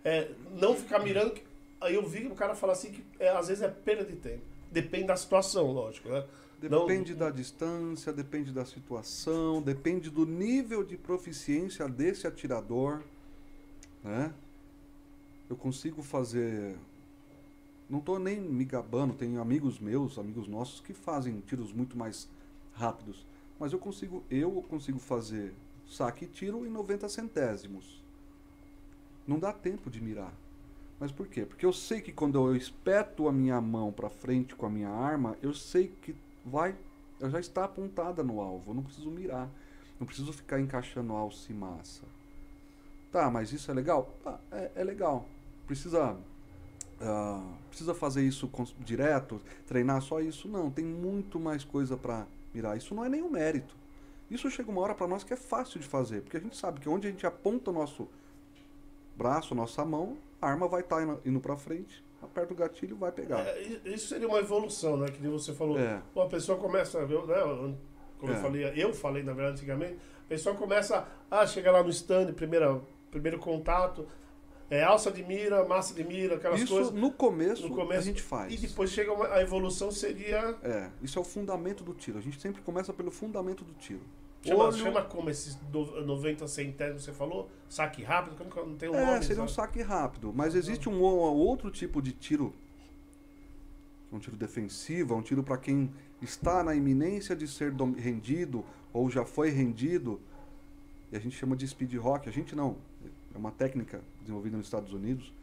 é, 0.03 0.29
não 0.51 0.75
ficar 0.75 0.99
mirando. 0.99 1.33
Aí 1.79 1.95
eu 1.95 2.05
vi 2.07 2.25
o 2.27 2.35
cara 2.35 2.55
falar 2.55 2.73
assim 2.73 2.91
que 2.91 3.03
é, 3.19 3.29
às 3.29 3.47
vezes 3.49 3.63
é 3.63 3.67
perda 3.67 4.03
de 4.05 4.15
tempo. 4.15 4.41
Depende 4.71 5.07
da 5.07 5.15
situação, 5.15 5.71
lógico, 5.71 6.09
né? 6.09 6.23
Depende 6.59 7.11
não... 7.11 7.19
da 7.19 7.29
distância, 7.29 8.11
depende 8.11 8.51
da 8.51 8.65
situação, 8.65 9.61
depende 9.61 10.09
do 10.09 10.25
nível 10.25 10.83
de 10.83 10.97
proficiência 10.97 11.87
desse 11.87 12.25
atirador, 12.25 13.03
né? 14.03 14.33
Eu 15.49 15.55
consigo 15.55 16.01
fazer 16.01 16.75
não 17.89 17.99
estou 17.99 18.19
nem 18.19 18.39
me 18.39 18.65
gabando, 18.65 19.13
tenho 19.13 19.39
amigos 19.39 19.79
meus, 19.79 20.17
amigos 20.17 20.47
nossos 20.47 20.81
que 20.81 20.93
fazem 20.93 21.39
tiros 21.47 21.71
muito 21.71 21.97
mais 21.97 22.27
rápidos, 22.73 23.25
mas 23.57 23.71
eu 23.71 23.79
consigo, 23.79 24.23
eu 24.29 24.51
consigo 24.69 24.99
fazer 24.99 25.53
saque 25.87 26.25
e 26.25 26.27
tiro 26.27 26.65
em 26.65 26.69
90 26.69 27.07
centésimos. 27.07 28.03
Não 29.25 29.39
dá 29.39 29.53
tempo 29.53 29.89
de 29.89 30.01
mirar. 30.01 30.33
Mas 30.99 31.11
por 31.11 31.27
quê? 31.27 31.45
Porque 31.45 31.65
eu 31.65 31.71
sei 31.71 32.01
que 32.01 32.11
quando 32.11 32.35
eu 32.35 32.55
espeto 32.55 33.27
a 33.27 33.31
minha 33.31 33.61
mão 33.61 33.91
para 33.91 34.09
frente 34.09 34.55
com 34.55 34.65
a 34.65 34.69
minha 34.69 34.89
arma, 34.89 35.37
eu 35.41 35.53
sei 35.53 35.91
que 36.01 36.15
vai, 36.47 36.75
ela 37.19 37.29
já 37.29 37.39
está 37.39 37.63
apontada 37.65 38.23
no 38.23 38.41
alvo, 38.41 38.71
eu 38.71 38.75
não 38.75 38.83
preciso 38.83 39.09
mirar. 39.11 39.49
Não 39.99 40.05
preciso 40.05 40.31
ficar 40.31 40.59
encaixando 40.59 41.13
alça 41.13 41.51
e 41.51 41.55
massa. 41.55 42.03
Tá, 43.11 43.31
mas 43.31 43.51
isso 43.51 43.71
é 43.71 43.73
legal? 43.73 44.15
Tá, 44.23 44.39
é, 44.51 44.71
é 44.75 44.83
legal. 44.83 45.27
Precisa. 45.65 46.15
ah, 47.01 47.53
precisa 47.69 47.93
fazer 47.93 48.23
isso 48.23 48.49
direto, 48.79 49.41
treinar 49.65 50.01
só 50.01 50.19
isso? 50.21 50.47
Não, 50.47 50.69
tem 50.69 50.85
muito 50.85 51.39
mais 51.39 51.63
coisa 51.63 51.97
para 51.97 52.27
mirar. 52.53 52.77
Isso 52.77 52.93
não 52.93 53.03
é 53.03 53.09
nenhum 53.09 53.29
mérito. 53.29 53.75
Isso 54.29 54.49
chega 54.51 54.69
uma 54.69 54.81
hora 54.81 54.93
para 54.93 55.07
nós 55.07 55.23
que 55.23 55.33
é 55.33 55.37
fácil 55.37 55.79
de 55.79 55.87
fazer, 55.87 56.21
porque 56.21 56.37
a 56.37 56.39
gente 56.39 56.57
sabe 56.57 56.79
que 56.79 56.89
onde 56.89 57.07
a 57.07 57.11
gente 57.11 57.25
aponta 57.25 57.71
o 57.71 57.73
nosso 57.73 58.07
braço, 59.15 59.55
nossa 59.55 59.83
mão, 59.85 60.17
a 60.41 60.47
arma 60.47 60.67
vai 60.67 60.81
estar 60.81 61.01
indo, 61.01 61.19
indo 61.25 61.39
para 61.39 61.55
frente, 61.57 62.03
aperta 62.21 62.53
o 62.53 62.55
gatilho 62.55 62.95
vai 62.95 63.11
pegar. 63.11 63.39
É, 63.39 63.61
isso 63.85 64.07
seria 64.07 64.27
uma 64.27 64.39
evolução, 64.39 64.97
né? 64.97 65.07
Que 65.09 65.25
você 65.27 65.53
falou. 65.53 65.79
É. 65.79 66.01
Pô, 66.13 66.21
a 66.21 66.27
pessoa 66.27 66.57
começa, 66.57 66.97
eu, 66.99 67.25
né? 67.27 67.75
Como 68.19 68.31
eu 68.31 68.37
É. 68.37 68.41
falei, 68.41 68.73
eu 68.75 68.93
falei 68.93 69.23
na 69.23 69.33
verdade 69.33 69.57
antigamente, 69.57 69.95
a 70.25 70.27
pessoa 70.29 70.55
começa 70.55 71.07
a 71.29 71.45
chegar 71.45 71.71
lá 71.71 71.83
no 71.83 71.89
stand, 71.89 72.33
primeira, 72.33 72.81
primeiro 73.11 73.37
contato, 73.37 74.07
é 74.69 74.83
alça 74.83 75.11
de 75.11 75.23
mira, 75.23 75.63
massa 75.65 75.93
de 75.93 76.03
mira, 76.03 76.35
aquelas 76.35 76.59
Isso 76.61 76.73
coisas. 76.73 76.91
no 76.91 77.11
começo, 77.11 77.69
No 77.69 77.75
começo 77.75 77.99
a 78.01 78.03
gente 78.03 78.21
faz. 78.21 78.51
E 78.53 78.57
depois 78.57 78.89
chega 78.89 79.13
uma, 79.13 79.27
a 79.33 79.41
evolução 79.41 79.91
seria. 79.91 80.57
É, 80.63 80.89
isso 81.01 81.17
é 81.17 81.21
o 81.21 81.25
fundamento 81.25 81.83
do 81.83 81.93
tiro. 81.93 82.17
A 82.17 82.21
gente 82.21 82.41
sempre 82.41 82.61
começa 82.61 82.91
pelo 82.91 83.11
fundamento 83.11 83.63
do 83.63 83.73
tiro. 83.75 84.01
Chama, 84.45 84.63
Olho- 84.65 84.77
chama 84.77 85.01
como 85.03 85.29
esses 85.29 85.55
do- 85.55 86.05
90 86.05 86.47
centésimos 86.47 87.03
que 87.05 87.11
você 87.11 87.17
falou? 87.17 87.49
Saque 87.69 88.01
rápido? 88.03 88.35
Como 88.37 88.49
que 88.49 88.57
não 88.57 88.75
tem 88.77 88.89
um 88.89 88.95
É, 88.95 89.05
nome? 89.05 89.23
seria 89.25 89.43
um 89.43 89.47
saque 89.47 89.81
rápido. 89.81 90.31
Mas 90.33 90.55
existe 90.55 90.87
um, 90.87 90.99
outro 91.01 91.69
tipo 91.69 92.01
de 92.01 92.11
tiro. 92.13 92.53
Um 94.11 94.19
tiro 94.19 94.37
defensivo, 94.37 95.13
é 95.13 95.17
um 95.17 95.21
tiro 95.21 95.43
para 95.43 95.57
quem 95.57 95.91
está 96.21 96.63
na 96.63 96.73
iminência 96.73 97.35
de 97.35 97.45
ser 97.47 97.73
rendido 97.97 98.63
ou 98.93 99.09
já 99.09 99.25
foi 99.25 99.49
rendido. 99.49 100.19
E 101.11 101.17
a 101.17 101.19
gente 101.19 101.35
chama 101.35 101.55
de 101.55 101.67
speed 101.67 101.93
rock. 101.95 102.29
A 102.29 102.31
gente 102.31 102.55
não. 102.55 102.77
É 103.33 103.37
uma 103.37 103.51
técnica 103.51 104.01
desenvolvida 104.21 104.55
nos 104.57 104.67
Estados 104.67 104.93
Unidos. 104.93 105.33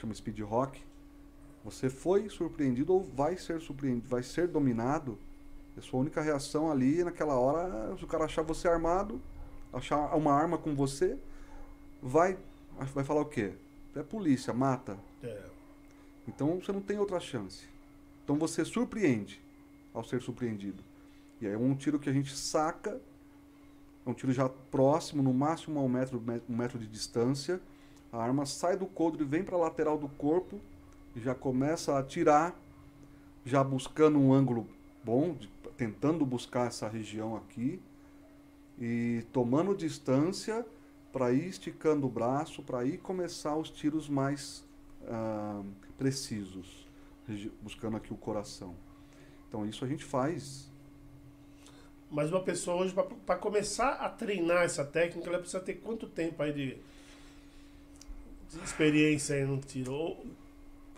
Chama 0.00 0.12
speed 0.14 0.40
rock. 0.40 0.80
Você 1.64 1.88
foi 1.88 2.28
surpreendido 2.28 2.92
ou 2.94 3.00
vai 3.02 3.36
ser 3.36 3.60
surpreendido, 3.60 4.08
vai 4.08 4.22
ser 4.22 4.48
dominado. 4.48 5.18
E 5.78 5.80
a 5.80 5.82
sua 5.82 6.00
única 6.00 6.20
reação 6.20 6.72
ali 6.72 7.04
naquela 7.04 7.34
hora, 7.38 7.96
se 7.96 8.02
o 8.02 8.06
cara 8.08 8.24
achar 8.24 8.42
você 8.42 8.66
armado, 8.66 9.20
achar 9.72 10.12
uma 10.16 10.32
arma 10.32 10.58
com 10.58 10.74
você, 10.74 11.16
vai 12.02 12.36
vai 12.92 13.04
falar 13.04 13.20
o 13.20 13.26
quê? 13.26 13.52
É 13.94 14.02
polícia, 14.02 14.52
mata. 14.52 14.98
É. 15.22 15.40
Então 16.26 16.60
você 16.60 16.72
não 16.72 16.80
tem 16.80 16.98
outra 16.98 17.20
chance. 17.20 17.66
Então 18.24 18.36
você 18.36 18.64
surpreende 18.64 19.40
ao 19.94 20.02
ser 20.02 20.20
surpreendido. 20.20 20.82
E 21.40 21.46
aí 21.46 21.52
é 21.52 21.56
um 21.56 21.74
tiro 21.76 21.98
que 21.98 22.10
a 22.10 22.12
gente 22.12 22.36
saca, 22.36 23.00
é 24.04 24.10
um 24.10 24.14
tiro 24.14 24.32
já 24.32 24.48
próximo, 24.48 25.22
no 25.22 25.32
máximo 25.32 25.78
a 25.78 25.82
um 25.82 25.88
metro, 25.88 26.22
um 26.48 26.56
metro 26.56 26.78
de 26.78 26.86
distância. 26.88 27.60
A 28.12 28.20
arma 28.20 28.46
sai 28.46 28.76
do 28.76 28.86
coldre, 28.86 29.24
vem 29.24 29.44
para 29.44 29.54
a 29.54 29.60
lateral 29.60 29.96
do 29.96 30.08
corpo 30.08 30.60
e 31.14 31.20
já 31.20 31.34
começa 31.36 31.92
a 31.94 32.00
atirar, 32.00 32.54
já 33.44 33.62
buscando 33.62 34.18
um 34.18 34.32
ângulo 34.32 34.66
bom, 35.04 35.34
de- 35.34 35.48
tentando 35.78 36.26
buscar 36.26 36.66
essa 36.66 36.88
região 36.88 37.36
aqui 37.36 37.80
e 38.78 39.24
tomando 39.32 39.74
distância 39.76 40.66
para 41.12 41.32
ir 41.32 41.46
esticando 41.46 42.06
o 42.06 42.10
braço, 42.10 42.62
para 42.62 42.84
ir 42.84 42.98
começar 42.98 43.56
os 43.56 43.70
tiros 43.70 44.08
mais 44.08 44.64
ah, 45.06 45.62
precisos, 45.96 46.86
buscando 47.62 47.96
aqui 47.96 48.12
o 48.12 48.16
coração. 48.16 48.74
Então 49.48 49.64
isso 49.64 49.84
a 49.84 49.88
gente 49.88 50.04
faz. 50.04 50.68
Mas 52.10 52.30
uma 52.30 52.40
pessoa 52.42 52.82
hoje, 52.82 52.94
para 53.24 53.36
começar 53.36 53.92
a 53.94 54.08
treinar 54.08 54.64
essa 54.64 54.84
técnica, 54.84 55.28
ela 55.28 55.38
precisa 55.38 55.60
ter 55.60 55.74
quanto 55.74 56.08
tempo 56.08 56.42
aí 56.42 56.52
de, 56.52 56.76
de 58.50 58.64
experiência 58.64 59.36
aí 59.36 59.44
no 59.44 59.58
tiro? 59.58 59.92
Ou, 59.92 60.26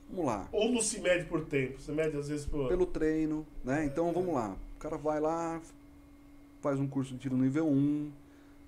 Vamos 0.09 0.25
lá. 0.25 0.49
ou 0.51 0.73
não 0.73 0.81
se 0.81 1.01
mede 1.01 1.25
por 1.27 1.45
tempo? 1.45 1.81
Você 1.81 1.93
mede 1.93 2.17
às 2.17 2.29
vezes 2.29 2.47
por. 2.47 2.69
Pelo 2.69 2.87
treino, 2.87 3.47
né? 3.63 3.85
Então 3.85 4.13
vamos 4.13 4.35
lá. 4.35 4.57
Cara 4.81 4.97
vai 4.97 5.21
lá, 5.21 5.61
faz 6.63 6.81
um 6.81 6.89
curso 6.89 7.13
de 7.13 7.19
tiro 7.19 7.37
nível 7.37 7.69
1, 7.69 8.11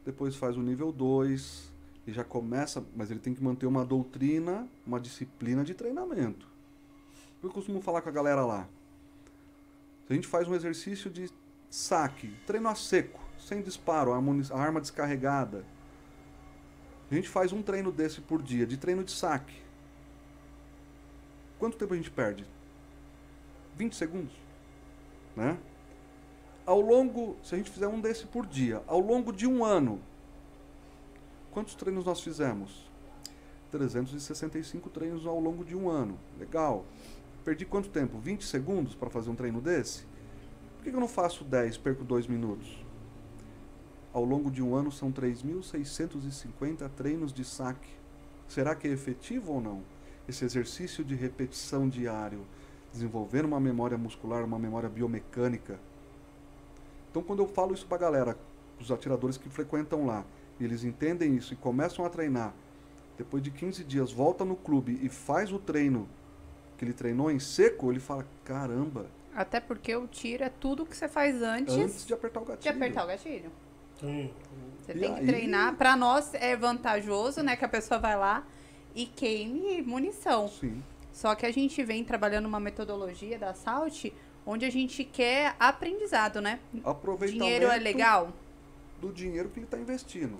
depois 0.04 0.36
faz 0.36 0.58
o 0.58 0.60
nível 0.60 0.92
2 0.92 1.72
e 2.06 2.12
já 2.12 2.22
começa, 2.22 2.84
mas 2.94 3.10
ele 3.10 3.18
tem 3.18 3.34
que 3.34 3.42
manter 3.42 3.64
uma 3.64 3.82
doutrina, 3.82 4.68
uma 4.86 5.00
disciplina 5.00 5.64
de 5.64 5.72
treinamento. 5.72 6.46
Eu 7.42 7.48
costumo 7.48 7.80
falar 7.80 8.02
com 8.02 8.10
a 8.10 8.12
galera 8.12 8.44
lá. 8.44 8.68
Se 10.06 10.12
a 10.12 10.14
gente 10.14 10.28
faz 10.28 10.46
um 10.46 10.54
exercício 10.54 11.10
de 11.10 11.30
saque, 11.70 12.36
treino 12.46 12.68
a 12.68 12.74
seco, 12.74 13.18
sem 13.38 13.62
disparo, 13.62 14.12
a 14.12 14.16
arma 14.54 14.82
descarregada. 14.82 15.64
A 17.10 17.14
gente 17.14 17.30
faz 17.30 17.54
um 17.54 17.62
treino 17.62 17.90
desse 17.90 18.20
por 18.20 18.42
dia, 18.42 18.66
de 18.66 18.76
treino 18.76 19.02
de 19.02 19.12
saque. 19.12 19.62
Quanto 21.58 21.78
tempo 21.78 21.94
a 21.94 21.96
gente 21.96 22.10
perde? 22.10 22.44
20 23.78 23.96
segundos, 23.96 24.34
né? 25.34 25.56
Ao 26.72 26.80
longo, 26.80 27.36
se 27.42 27.54
a 27.54 27.58
gente 27.58 27.70
fizer 27.70 27.86
um 27.86 28.00
desse 28.00 28.26
por 28.26 28.46
dia, 28.46 28.82
ao 28.86 28.98
longo 28.98 29.30
de 29.30 29.46
um 29.46 29.62
ano, 29.62 30.00
quantos 31.50 31.74
treinos 31.74 32.06
nós 32.06 32.22
fizemos? 32.22 32.90
365 33.70 34.88
treinos 34.88 35.26
ao 35.26 35.38
longo 35.38 35.66
de 35.66 35.76
um 35.76 35.90
ano. 35.90 36.18
Legal. 36.38 36.86
Perdi 37.44 37.66
quanto 37.66 37.90
tempo? 37.90 38.18
20 38.18 38.46
segundos 38.46 38.94
para 38.94 39.10
fazer 39.10 39.28
um 39.28 39.34
treino 39.34 39.60
desse? 39.60 40.06
Por 40.76 40.84
que 40.84 40.88
eu 40.88 40.98
não 40.98 41.06
faço 41.06 41.44
10, 41.44 41.76
perco 41.76 42.04
2 42.04 42.26
minutos? 42.26 42.82
Ao 44.10 44.24
longo 44.24 44.50
de 44.50 44.62
um 44.62 44.74
ano 44.74 44.90
são 44.90 45.12
3.650 45.12 46.88
treinos 46.96 47.34
de 47.34 47.44
saque. 47.44 47.90
Será 48.48 48.74
que 48.74 48.88
é 48.88 48.92
efetivo 48.92 49.52
ou 49.52 49.60
não? 49.60 49.82
Esse 50.26 50.46
exercício 50.46 51.04
de 51.04 51.14
repetição 51.14 51.86
diário, 51.86 52.46
desenvolvendo 52.90 53.44
uma 53.44 53.60
memória 53.60 53.98
muscular, 53.98 54.42
uma 54.42 54.58
memória 54.58 54.88
biomecânica. 54.88 55.78
Então, 57.12 57.22
quando 57.22 57.42
eu 57.42 57.46
falo 57.46 57.74
isso 57.74 57.86
para 57.86 57.98
a 57.98 58.00
galera, 58.00 58.38
os 58.80 58.90
atiradores 58.90 59.36
que 59.36 59.46
frequentam 59.50 60.06
lá, 60.06 60.24
e 60.58 60.64
eles 60.64 60.82
entendem 60.82 61.36
isso 61.36 61.52
e 61.52 61.56
começam 61.56 62.06
a 62.06 62.08
treinar, 62.08 62.54
depois 63.18 63.42
de 63.42 63.50
15 63.50 63.84
dias 63.84 64.10
volta 64.10 64.46
no 64.46 64.56
clube 64.56 64.98
e 65.02 65.10
faz 65.10 65.52
o 65.52 65.58
treino 65.58 66.08
que 66.78 66.84
ele 66.86 66.94
treinou 66.94 67.30
em 67.30 67.38
seco, 67.38 67.92
ele 67.92 68.00
fala: 68.00 68.26
caramba, 68.44 69.06
Até 69.34 69.60
porque 69.60 69.94
o 69.94 70.06
tiro 70.06 70.42
é 70.42 70.48
tudo 70.48 70.86
que 70.86 70.96
você 70.96 71.06
faz 71.06 71.42
antes, 71.42 71.74
antes 71.74 72.06
de 72.06 72.14
apertar 72.14 72.40
o 72.40 72.44
de 72.44 72.50
gatilho. 72.52 72.74
apertar 72.76 73.04
o 73.04 73.06
gatilho. 73.06 73.52
Sim. 74.00 74.32
Você 74.80 74.92
E 74.92 74.98
tem 74.98 75.14
que 75.14 75.20
aí- 75.20 75.26
treinar. 75.26 75.76
Pra 75.76 75.94
nós 75.94 76.32
é 76.34 76.56
vantajoso, 76.56 77.42
né? 77.42 77.56
Que 77.56 77.64
a 77.64 77.68
pessoa 77.68 78.00
vai 78.00 78.16
lá 78.16 78.44
e 78.94 79.04
queime 79.06 79.82
munição. 79.82 80.48
Sim. 80.48 80.82
Só 81.12 81.34
que 81.34 81.44
a 81.44 81.52
gente 81.52 81.84
vem 81.84 82.02
trabalhando 82.04 82.46
uma 82.46 82.58
metodologia 82.58 83.38
da 83.38 83.52
Salt 83.54 84.06
onde 84.46 84.64
a 84.64 84.70
gente 84.70 85.04
quer 85.04 85.54
aprendizado, 85.58 86.40
né? 86.40 86.58
Aproveitamento 86.84 87.44
Dinheiro 87.44 87.66
é 87.66 87.76
legal? 87.76 88.32
do 89.02 89.12
dinheiro 89.12 89.48
que 89.48 89.58
ele 89.58 89.66
está 89.66 89.76
investindo. 89.76 90.38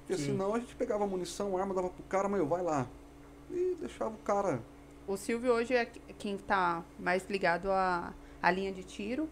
Porque 0.00 0.20
Sim. 0.20 0.32
senão 0.32 0.54
a 0.54 0.58
gente 0.58 0.74
pegava 0.74 1.06
munição, 1.06 1.56
arma, 1.56 1.72
dava 1.72 1.88
pro 1.88 2.02
cara, 2.08 2.28
meu, 2.28 2.44
vai 2.44 2.62
lá. 2.62 2.86
E 3.48 3.76
deixava 3.78 4.10
o 4.10 4.18
cara. 4.18 4.60
O 5.06 5.16
Silvio 5.16 5.52
hoje 5.52 5.74
é 5.74 5.88
quem 6.18 6.36
tá 6.36 6.82
mais 6.98 7.28
ligado 7.30 7.70
à, 7.70 8.12
à 8.42 8.50
linha 8.50 8.72
de 8.72 8.82
tiro. 8.82 9.28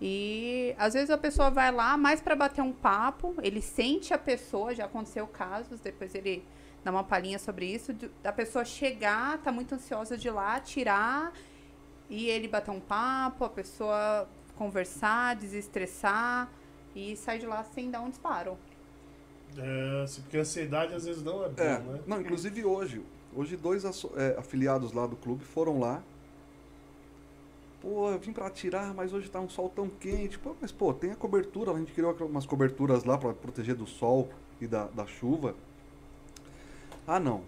E 0.00 0.74
às 0.78 0.94
vezes 0.94 1.10
a 1.10 1.18
pessoa 1.18 1.50
vai 1.50 1.70
lá 1.72 1.96
mais 1.96 2.20
para 2.20 2.34
bater 2.34 2.62
um 2.62 2.72
papo, 2.72 3.34
ele 3.42 3.60
sente 3.60 4.14
a 4.14 4.18
pessoa, 4.18 4.74
já 4.74 4.86
aconteceu 4.86 5.26
casos, 5.26 5.78
depois 5.78 6.14
ele 6.14 6.42
dá 6.82 6.90
uma 6.90 7.04
palhinha 7.04 7.38
sobre 7.38 7.66
isso, 7.66 7.92
da 8.22 8.32
pessoa 8.32 8.64
chegar, 8.64 9.36
tá 9.38 9.52
muito 9.52 9.74
ansiosa 9.74 10.16
de 10.16 10.28
ir 10.28 10.30
lá, 10.30 10.58
tirar, 10.58 11.34
e 12.10 12.28
ele 12.28 12.48
bater 12.48 12.72
um 12.72 12.80
papo, 12.80 13.44
a 13.44 13.48
pessoa 13.48 14.28
conversar, 14.56 15.36
desestressar 15.36 16.50
e 16.94 17.16
sair 17.16 17.38
de 17.38 17.46
lá 17.46 17.62
sem 17.64 17.90
dar 17.90 18.00
um 18.02 18.10
disparo. 18.10 18.58
É, 19.56 20.04
porque 20.22 20.36
a 20.36 20.40
ansiedade 20.40 20.92
às 20.94 21.04
vezes 21.04 21.22
não 21.22 21.44
é 21.44 21.48
bom, 21.48 21.62
É, 21.62 21.78
né? 21.78 22.00
não, 22.06 22.20
inclusive 22.20 22.64
hoje. 22.64 23.02
Hoje 23.34 23.56
dois 23.56 23.84
é, 23.84 24.36
afiliados 24.36 24.92
lá 24.92 25.06
do 25.06 25.16
clube 25.16 25.44
foram 25.44 25.78
lá. 25.78 26.02
Pô, 27.80 28.10
eu 28.10 28.18
vim 28.18 28.32
pra 28.32 28.46
atirar, 28.46 28.92
mas 28.92 29.12
hoje 29.12 29.30
tá 29.30 29.40
um 29.40 29.48
sol 29.48 29.70
tão 29.70 29.88
quente. 29.88 30.38
Pô, 30.38 30.54
mas 30.60 30.70
pô, 30.70 30.92
tem 30.92 31.12
a 31.12 31.16
cobertura, 31.16 31.72
a 31.72 31.78
gente 31.78 31.92
criou 31.92 32.14
umas 32.26 32.44
coberturas 32.44 33.04
lá 33.04 33.16
pra 33.16 33.32
proteger 33.32 33.74
do 33.74 33.86
sol 33.86 34.28
e 34.60 34.66
da, 34.66 34.84
da 34.88 35.06
chuva. 35.06 35.54
Ah, 37.06 37.18
não. 37.18 37.42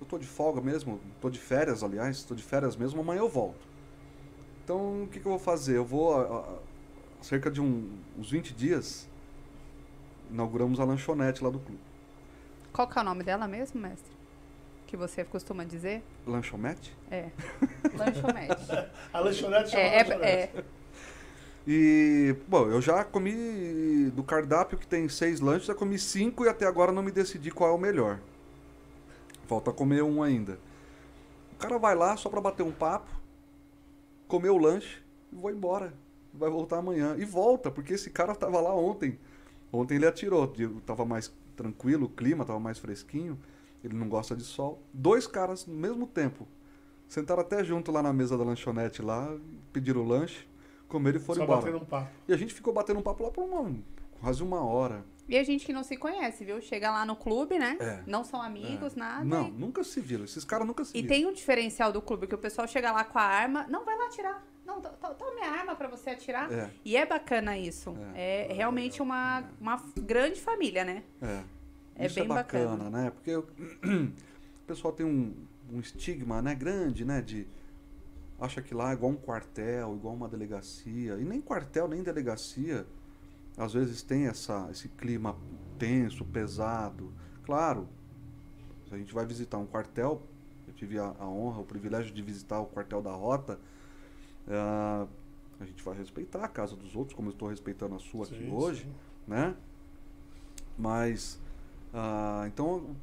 Eu 0.00 0.06
tô 0.06 0.18
de 0.18 0.26
folga 0.26 0.60
mesmo, 0.60 1.00
tô 1.22 1.30
de 1.30 1.38
férias, 1.38 1.82
aliás, 1.82 2.22
tô 2.22 2.34
de 2.34 2.42
férias 2.42 2.76
mesmo, 2.76 3.00
amanhã 3.00 3.20
eu 3.20 3.28
volto. 3.28 3.75
Então, 4.66 5.04
o 5.04 5.06
que, 5.06 5.20
que 5.20 5.26
eu 5.26 5.30
vou 5.30 5.38
fazer? 5.38 5.76
Eu 5.76 5.84
vou, 5.84 6.12
a- 6.12 6.22
a- 6.40 6.40
a 7.20 7.22
cerca 7.22 7.48
de 7.48 7.60
um- 7.60 7.88
uns 8.18 8.28
20 8.28 8.52
dias, 8.52 9.06
inauguramos 10.28 10.80
a 10.80 10.84
lanchonete 10.84 11.44
lá 11.44 11.50
do 11.50 11.60
clube. 11.60 11.80
Qual 12.72 12.88
que 12.88 12.98
é 12.98 13.00
o 13.00 13.04
nome 13.04 13.22
dela 13.22 13.46
mesmo, 13.46 13.80
mestre? 13.80 14.10
Que 14.88 14.96
você 14.96 15.22
costuma 15.22 15.62
dizer? 15.64 16.02
Lanchonete? 16.26 16.92
É. 17.08 17.28
Lanchonete. 17.96 18.90
A 19.12 19.20
lanchonete 19.20 19.70
chama 19.70 19.82
É, 19.84 19.94
é, 19.94 20.02
lanchonete. 20.02 20.24
é. 20.58 20.64
E, 21.64 22.34
bom, 22.48 22.66
eu 22.68 22.82
já 22.82 23.04
comi 23.04 24.10
do 24.16 24.24
cardápio 24.24 24.76
que 24.76 24.86
tem 24.86 25.08
seis 25.08 25.38
lanches, 25.38 25.66
já 25.68 25.76
comi 25.76 25.96
cinco 25.96 26.44
e 26.44 26.48
até 26.48 26.66
agora 26.66 26.90
não 26.90 27.04
me 27.04 27.12
decidi 27.12 27.52
qual 27.52 27.70
é 27.70 27.72
o 27.72 27.78
melhor. 27.78 28.18
Falta 29.46 29.72
comer 29.72 30.02
um 30.02 30.24
ainda. 30.24 30.58
O 31.52 31.56
cara 31.56 31.78
vai 31.78 31.94
lá 31.94 32.16
só 32.16 32.28
pra 32.28 32.40
bater 32.40 32.64
um 32.64 32.72
papo, 32.72 33.08
comer 34.26 34.50
o 34.50 34.58
lanche 34.58 35.02
e 35.32 35.36
vou 35.36 35.50
embora. 35.50 35.92
Vai 36.32 36.50
voltar 36.50 36.78
amanhã. 36.78 37.16
E 37.18 37.24
volta, 37.24 37.70
porque 37.70 37.94
esse 37.94 38.10
cara 38.10 38.34
tava 38.34 38.60
lá 38.60 38.74
ontem. 38.74 39.18
Ontem 39.72 39.96
ele 39.96 40.06
atirou, 40.06 40.52
tava 40.84 41.04
mais 41.04 41.32
tranquilo, 41.56 42.06
o 42.06 42.08
clima 42.08 42.44
tava 42.44 42.60
mais 42.60 42.78
fresquinho. 42.78 43.38
Ele 43.82 43.94
não 43.94 44.08
gosta 44.08 44.36
de 44.36 44.42
sol. 44.42 44.82
Dois 44.92 45.26
caras 45.26 45.66
no 45.66 45.74
mesmo 45.74 46.06
tempo. 46.06 46.46
Sentaram 47.08 47.40
até 47.40 47.62
junto 47.62 47.92
lá 47.92 48.02
na 48.02 48.12
mesa 48.12 48.36
da 48.36 48.44
lanchonete 48.44 49.00
lá, 49.00 49.34
pediram 49.72 50.02
o 50.02 50.04
lanche, 50.06 50.46
comeram 50.88 51.18
e 51.18 51.22
foram 51.22 51.38
Só 51.38 51.44
embora. 51.44 51.60
batendo 51.60 51.78
um 51.78 51.86
papo. 51.86 52.10
E 52.26 52.32
a 52.32 52.36
gente 52.36 52.52
ficou 52.52 52.72
batendo 52.72 52.98
um 52.98 53.02
papo 53.02 53.22
lá 53.22 53.30
por 53.30 53.44
uma, 53.44 53.72
quase 54.20 54.42
uma 54.42 54.62
hora. 54.64 55.04
E 55.28 55.36
a 55.36 55.42
gente 55.42 55.66
que 55.66 55.72
não 55.72 55.82
se 55.82 55.96
conhece, 55.96 56.44
viu? 56.44 56.60
Chega 56.60 56.90
lá 56.90 57.04
no 57.04 57.16
clube, 57.16 57.58
né? 57.58 57.76
É. 57.80 58.02
Não 58.06 58.22
são 58.22 58.40
amigos, 58.40 58.94
É. 58.94 58.98
nada. 58.98 59.24
Não, 59.24 59.48
e- 59.48 59.50
nunca 59.50 59.82
se 59.82 60.00
viram. 60.00 60.24
Esses 60.24 60.44
caras 60.44 60.66
nunca 60.66 60.84
se 60.84 60.96
E 60.96 61.02
viram. 61.02 61.14
tem 61.14 61.26
um 61.26 61.32
diferencial 61.32 61.92
do 61.92 62.00
clube, 62.00 62.26
que 62.28 62.34
o 62.34 62.38
pessoal 62.38 62.66
chega 62.68 62.92
lá 62.92 63.02
com 63.04 63.18
a 63.18 63.22
arma. 63.22 63.66
Não, 63.68 63.84
vai 63.84 63.96
lá 63.98 64.06
atirar. 64.06 64.46
Não, 64.64 64.80
to- 64.80 64.88
to- 65.00 65.14
toma 65.14 65.34
minha 65.34 65.50
arma 65.50 65.74
pra 65.74 65.88
você 65.88 66.10
atirar. 66.10 66.52
É, 66.52 66.70
E 66.84 66.96
é 66.96 67.04
bacana 67.04 67.58
isso. 67.58 67.96
É, 68.14 68.52
realmente 68.52 69.02
uma, 69.02 69.44
uma 69.60 69.82
grande 70.00 70.40
família, 70.40 70.84
né? 70.84 71.02
é. 71.20 71.42
É 71.98 72.06
Isso 72.06 72.16
bem 72.16 72.24
é 72.24 72.28
bacana, 72.28 72.76
bacana. 72.76 72.90
né? 72.90 73.10
Porque 73.10 73.34
o 73.34 73.40
o 73.82 74.66
pessoal 74.66 74.92
tem 74.92 75.06
um, 75.06 75.34
um 75.72 75.80
estigma, 75.80 76.42
né, 76.42 76.54
grande, 76.54 77.04
né, 77.06 77.22
de 77.22 77.46
acha 78.38 78.60
que 78.60 78.74
lá 78.74 78.90
é 78.90 78.92
igual 78.92 79.12
um 79.12 79.16
quartel, 79.16 79.94
igual 79.96 80.14
uma 80.14 80.28
delegacia. 80.28 81.14
E 81.14 81.24
nem 81.24 81.40
quartel, 81.40 81.88
nem 81.88 82.02
delegacia, 82.02 82.86
às 83.56 83.72
vezes 83.72 84.02
tem 84.02 84.26
essa, 84.26 84.68
esse 84.70 84.88
clima 84.88 85.36
tenso, 85.78 86.24
pesado. 86.24 87.12
Claro, 87.44 87.88
se 88.88 88.94
a 88.94 88.98
gente 88.98 89.14
vai 89.14 89.26
visitar 89.26 89.58
um 89.58 89.66
quartel, 89.66 90.22
eu 90.66 90.74
tive 90.74 90.98
a, 90.98 91.14
a 91.18 91.28
honra, 91.28 91.60
o 91.60 91.64
privilégio 91.64 92.14
de 92.14 92.22
visitar 92.22 92.60
o 92.60 92.66
quartel 92.66 93.00
da 93.00 93.12
Rota, 93.12 93.58
ah, 94.48 95.06
a 95.58 95.64
gente 95.64 95.82
vai 95.82 95.96
respeitar 95.96 96.44
a 96.44 96.48
casa 96.48 96.76
dos 96.76 96.94
outros, 96.94 97.16
como 97.16 97.28
eu 97.28 97.32
estou 97.32 97.48
respeitando 97.48 97.94
a 97.94 97.98
sua 97.98 98.26
aqui 98.26 98.36
Sim, 98.36 98.52
hoje 98.52 98.82
sim. 98.82 98.94
né? 99.26 99.56
Mas 100.78 101.40
ah, 101.94 102.44
então 102.46 102.94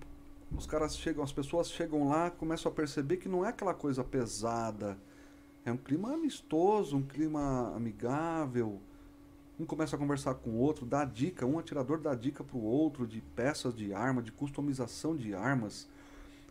os 0.56 0.68
caras 0.68 0.96
chegam, 0.96 1.24
as 1.24 1.32
pessoas 1.32 1.72
chegam 1.72 2.08
lá, 2.08 2.30
começam 2.30 2.72
a 2.72 2.76
perceber 2.76 3.18
que 3.18 3.28
não 3.28 3.44
é 3.44 3.50
aquela 3.50 3.74
coisa 3.74 4.04
pesada, 4.04 4.98
é 5.66 5.72
um 5.72 5.78
clima 5.78 6.14
amistoso, 6.14 6.96
um 6.96 7.02
clima 7.02 7.74
amigável. 7.76 8.80
Um 9.60 9.66
começa 9.66 9.96
a 9.96 10.00
conversar 10.00 10.34
com 10.36 10.50
o 10.52 10.58
outro, 10.58 10.86
dá 10.86 11.06
dica, 11.06 11.46
um 11.46 11.60
atirador 11.60 12.00
dá 12.00 12.16
dica 12.16 12.44
pro 12.44 12.60
outro 12.60 13.06
de 13.06 13.22
peças 13.22 13.76
de 13.76 13.94
arma, 13.94 14.22
de 14.22 14.32
customização 14.32 15.16
de 15.16 15.36
armas, 15.36 15.88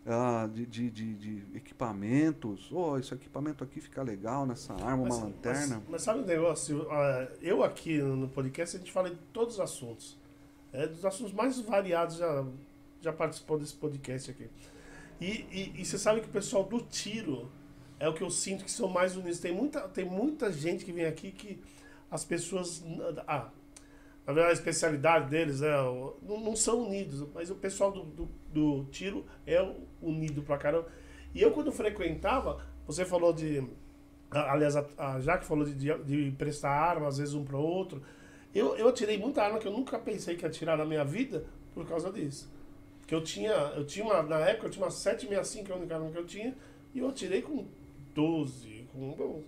ah, 0.05 0.49
de, 0.51 0.65
de, 0.65 0.89
de, 0.89 1.13
de 1.13 1.57
equipamentos. 1.57 2.71
Oh, 2.71 2.97
esse 2.97 3.13
equipamento 3.13 3.63
aqui 3.63 3.81
fica 3.81 4.01
legal 4.01 4.45
nessa 4.45 4.73
arma, 4.73 5.03
uma 5.03 5.15
lanterna. 5.15 5.75
Mas, 5.75 5.89
mas 5.89 6.01
sabe 6.01 6.21
um 6.21 6.25
negócio? 6.25 6.87
Ah, 6.89 7.27
Eu 7.41 7.61
aqui 7.61 7.97
no 7.97 8.29
podcast, 8.29 8.77
a 8.77 8.79
gente 8.79 8.91
fala 8.91 9.09
de 9.09 9.17
todos 9.33 9.55
os 9.55 9.59
assuntos. 9.59 10.17
É 10.71 10.87
dos 10.87 11.05
assuntos 11.05 11.33
mais 11.33 11.59
variados 11.59 12.15
já, 12.15 12.45
já 13.01 13.13
participou 13.13 13.59
desse 13.59 13.75
podcast 13.75 14.31
aqui. 14.31 14.49
E, 15.19 15.45
e, 15.51 15.73
e 15.81 15.85
você 15.85 15.97
sabe 15.97 16.21
que 16.21 16.27
o 16.27 16.31
pessoal 16.31 16.63
do 16.63 16.79
tiro 16.79 17.51
é 17.99 18.09
o 18.09 18.13
que 18.13 18.23
eu 18.23 18.29
sinto 18.29 18.63
que 18.65 18.71
são 18.71 18.89
mais 18.89 19.15
unidos. 19.15 19.39
Tem 19.39 19.53
muita, 19.53 19.81
tem 19.87 20.03
muita 20.03 20.51
gente 20.51 20.83
que 20.83 20.91
vem 20.91 21.05
aqui 21.05 21.31
que 21.31 21.61
as 22.13 22.23
pessoas. 22.23 22.83
Ah, 23.27 23.49
verdade, 24.25 24.49
a 24.49 24.53
especialidade 24.53 25.29
deles 25.29 25.61
é, 25.61 25.71
não, 26.21 26.39
não 26.39 26.55
são 26.55 26.83
unidos, 26.83 27.27
mas 27.33 27.49
o 27.49 27.55
pessoal 27.55 27.91
do, 27.91 28.03
do, 28.03 28.29
do 28.53 28.85
tiro 28.91 29.25
é 29.45 29.59
unido 30.01 30.41
pra 30.43 30.57
caramba. 30.57 30.87
E 31.33 31.41
eu, 31.41 31.51
quando 31.51 31.71
frequentava, 31.71 32.63
você 32.85 33.03
falou 33.03 33.33
de. 33.33 33.63
a- 34.31 34.51
Aliás, 34.53 34.75
a, 34.75 34.85
a 34.97 35.19
Jaque 35.19 35.45
falou 35.45 35.65
de, 35.65 35.73
de, 35.73 36.03
de 36.03 36.31
prestar 36.37 36.69
arma, 36.69 37.07
às 37.07 37.17
vezes 37.17 37.33
um 37.33 37.43
para 37.43 37.57
outro. 37.57 38.01
Eu, 38.53 38.75
eu 38.77 38.87
atirei 38.87 39.17
muita 39.17 39.41
arma 39.43 39.57
que 39.59 39.67
eu 39.67 39.71
nunca 39.71 39.97
pensei 39.97 40.35
que 40.35 40.43
ia 40.43 40.47
atirar 40.49 40.77
na 40.77 40.85
minha 40.85 41.03
vida 41.03 41.45
por 41.73 41.87
causa 41.87 42.11
disso. 42.11 42.51
Que 43.07 43.15
eu 43.15 43.23
tinha, 43.23 43.51
eu 43.75 43.85
tinha 43.85 44.05
uma, 44.05 44.21
na 44.23 44.39
época 44.39 44.67
eu 44.67 44.71
tinha 44.71 44.85
uma 44.85 44.91
765, 44.91 45.65
que 45.65 45.71
é 45.71 45.75
a 45.75 45.77
única 45.79 45.95
arma 45.95 46.11
que 46.11 46.17
eu 46.17 46.25
tinha, 46.25 46.55
e 46.93 46.99
eu 46.99 47.09
atirei 47.09 47.41
com 47.41 47.65
12, 48.13 48.87
com 48.93 49.43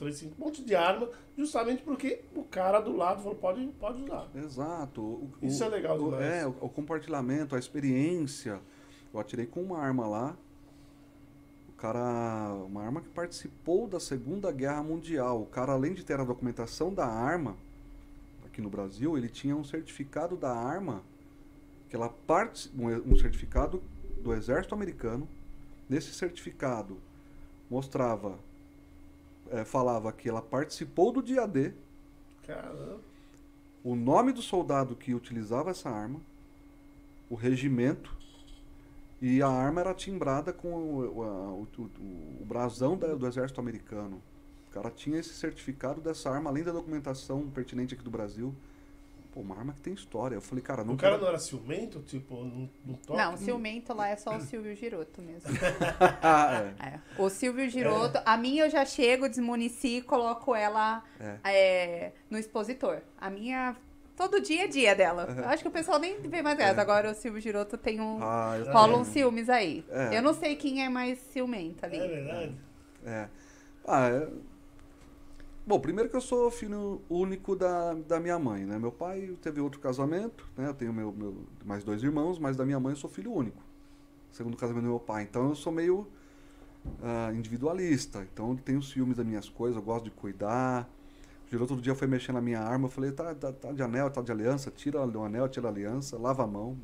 35, 0.00 0.34
um 0.40 0.44
monte 0.46 0.64
de 0.64 0.74
arma, 0.74 1.08
justamente 1.36 1.82
porque 1.82 2.20
o 2.34 2.42
cara 2.42 2.80
do 2.80 2.96
lado 2.96 3.22
falou, 3.22 3.36
pode, 3.36 3.66
pode 3.78 4.02
usar. 4.02 4.28
Exato. 4.34 5.00
O- 5.00 5.30
o- 5.40 5.46
Isso 5.46 5.62
é 5.62 5.68
legal 5.68 5.96
o- 5.98 6.04
demais. 6.04 6.24
É, 6.24 6.46
o, 6.46 6.50
o 6.60 6.68
compartilhamento, 6.68 7.54
a 7.54 7.58
experiência. 7.58 8.60
Eu 9.12 9.20
atirei 9.20 9.46
com 9.46 9.60
uma 9.62 9.78
arma 9.78 10.06
lá. 10.06 10.36
O 11.68 11.72
cara. 11.72 12.52
Uma 12.66 12.82
arma 12.82 13.00
que 13.00 13.08
participou 13.08 13.86
da 13.88 13.98
Segunda 14.00 14.50
Guerra 14.52 14.82
Mundial. 14.82 15.42
O 15.42 15.46
cara, 15.46 15.72
além 15.72 15.94
de 15.94 16.04
ter 16.04 16.18
a 16.20 16.24
documentação 16.24 16.92
da 16.92 17.06
arma, 17.06 17.56
aqui 18.46 18.60
no 18.60 18.70
Brasil, 18.70 19.16
ele 19.18 19.28
tinha 19.28 19.56
um 19.56 19.64
certificado 19.64 20.36
da 20.36 20.52
arma. 20.54 21.02
Que 21.88 21.96
ela 21.96 22.08
parte, 22.08 22.70
um, 22.78 22.86
um 23.12 23.16
certificado 23.16 23.82
do 24.22 24.32
exército 24.32 24.74
americano. 24.74 25.28
Nesse 25.88 26.12
certificado 26.14 26.96
mostrava. 27.68 28.38
Eh, 29.50 29.64
falava 29.64 30.12
que 30.12 30.28
ela 30.28 30.42
participou 30.42 31.12
do 31.12 31.22
dia 31.22 31.46
D 31.46 31.72
Caramba. 32.46 33.00
o 33.84 33.94
nome 33.94 34.32
do 34.32 34.42
soldado 34.42 34.94
que 34.96 35.14
utilizava 35.14 35.70
essa 35.70 35.88
arma, 35.90 36.20
o 37.28 37.34
regimento, 37.34 38.14
e 39.20 39.42
a 39.42 39.48
arma 39.48 39.80
era 39.82 39.94
timbrada 39.94 40.52
com 40.52 40.72
o, 40.72 41.00
o, 41.20 41.62
o- 41.78 41.90
o 42.40 42.44
brasão 42.44 42.96
da- 42.96 43.14
do 43.14 43.26
exército 43.26 43.60
americano. 43.60 44.20
O 44.68 44.72
cara 44.72 44.90
tinha 44.90 45.18
esse 45.18 45.34
certificado 45.34 46.00
dessa 46.00 46.30
arma, 46.30 46.48
além 46.50 46.62
da 46.64 46.72
documentação 46.72 47.48
pertinente 47.50 47.94
aqui 47.94 48.02
do 48.02 48.10
Brasil. 48.10 48.54
Pô, 49.32 49.40
uma 49.40 49.56
arma 49.56 49.72
que 49.72 49.80
tem 49.80 49.94
história. 49.94 50.34
Eu 50.34 50.40
falei, 50.40 50.62
cara, 50.62 50.82
não 50.82 50.94
O 50.94 50.96
cara 50.96 51.12
quero- 51.12 51.22
não 51.22 51.28
era 51.28 51.38
ciumento, 51.38 52.00
tipo, 52.02 52.34
não, 52.42 52.68
não 52.84 52.94
toca? 52.94 53.24
Não, 53.24 53.36
ciumento 53.36 53.94
lá 53.94 54.08
é 54.08 54.16
só 54.16 54.36
o 54.36 54.40
Silvio 54.40 54.74
Giroto 54.74 55.22
mesmo. 55.22 55.48
Ah, 56.22 56.72
é. 56.82 56.86
É. 56.94 57.00
O 57.16 57.28
Silvio 57.30 57.68
Giroto, 57.70 58.20
a 58.26 58.36
minha 58.36 58.64
eu 58.64 58.70
já 58.70 58.84
chego, 58.84 59.28
desmunici 59.28 59.98
e 59.98 60.02
coloco 60.02 60.54
ela 60.54 61.02
É. 61.20 61.36
é, 61.44 62.12
no 62.28 62.38
expositor. 62.38 63.02
A 63.20 63.30
minha, 63.30 63.76
todo 64.16 64.40
dia 64.40 64.64
é 64.64 64.66
dia 64.66 64.94
dela. 64.96 65.32
Eu 65.38 65.48
acho 65.48 65.62
que 65.62 65.68
o 65.68 65.72
pessoal 65.72 65.98
nem 66.00 66.20
vê 66.22 66.42
mais 66.42 66.58
essa. 66.58 66.80
Agora 66.80 67.10
o 67.10 67.14
Silvio 67.14 67.40
Giroto 67.40 67.78
tem 67.78 68.00
um. 68.00 68.18
Ah, 68.22 68.56
eu 68.58 68.72
rola 68.72 68.98
uns 68.98 69.08
ciúmes 69.08 69.48
aí. 69.48 69.84
É. 69.90 70.18
Eu 70.18 70.22
não 70.22 70.34
sei 70.34 70.56
quem 70.56 70.84
é 70.84 70.88
mais 70.88 71.18
ciumenta 71.30 71.86
ali. 71.86 71.98
É 71.98 72.08
verdade. 72.08 72.54
É. 73.06 73.28
Ah, 73.86 74.08
é. 74.08 74.28
Bom, 75.70 75.78
primeiro 75.78 76.10
que 76.10 76.16
eu 76.16 76.20
sou 76.20 76.50
filho 76.50 77.00
único 77.08 77.54
da, 77.54 77.94
da 77.94 78.18
minha 78.18 78.36
mãe, 78.40 78.64
né? 78.64 78.76
Meu 78.76 78.90
pai 78.90 79.36
teve 79.40 79.60
outro 79.60 79.78
casamento, 79.78 80.44
né? 80.56 80.66
Eu 80.66 80.74
tenho 80.74 80.92
meu, 80.92 81.12
meu, 81.12 81.44
mais 81.64 81.84
dois 81.84 82.02
irmãos, 82.02 82.40
mas 82.40 82.56
da 82.56 82.66
minha 82.66 82.80
mãe 82.80 82.92
eu 82.92 82.96
sou 82.96 83.08
filho 83.08 83.32
único. 83.32 83.62
Segundo 84.32 84.56
casamento 84.56 84.82
do 84.82 84.88
meu 84.88 84.98
pai. 84.98 85.22
Então 85.22 85.50
eu 85.50 85.54
sou 85.54 85.72
meio 85.72 86.08
ah, 87.00 87.30
individualista. 87.32 88.26
Então 88.32 88.50
eu 88.50 88.56
tenho 88.56 88.82
ciúmes 88.82 89.16
das 89.16 89.24
minhas 89.24 89.48
coisas, 89.48 89.76
eu 89.76 89.82
gosto 89.84 90.06
de 90.06 90.10
cuidar. 90.10 90.90
O 91.46 91.50
Giroto 91.52 91.74
outro 91.74 91.84
dia 91.84 91.94
foi 91.94 92.08
mexer 92.08 92.32
na 92.32 92.40
minha 92.40 92.58
arma, 92.58 92.86
eu 92.86 92.90
falei, 92.90 93.12
tá, 93.12 93.32
tá, 93.32 93.52
tá 93.52 93.70
de 93.70 93.80
anel, 93.80 94.10
tá 94.10 94.22
de 94.22 94.32
aliança, 94.32 94.72
tira 94.72 95.00
o 95.00 95.22
anel, 95.22 95.48
tira 95.48 95.68
a 95.68 95.70
aliança, 95.70 96.18
lava 96.18 96.42
a 96.42 96.48
mão. 96.48 96.76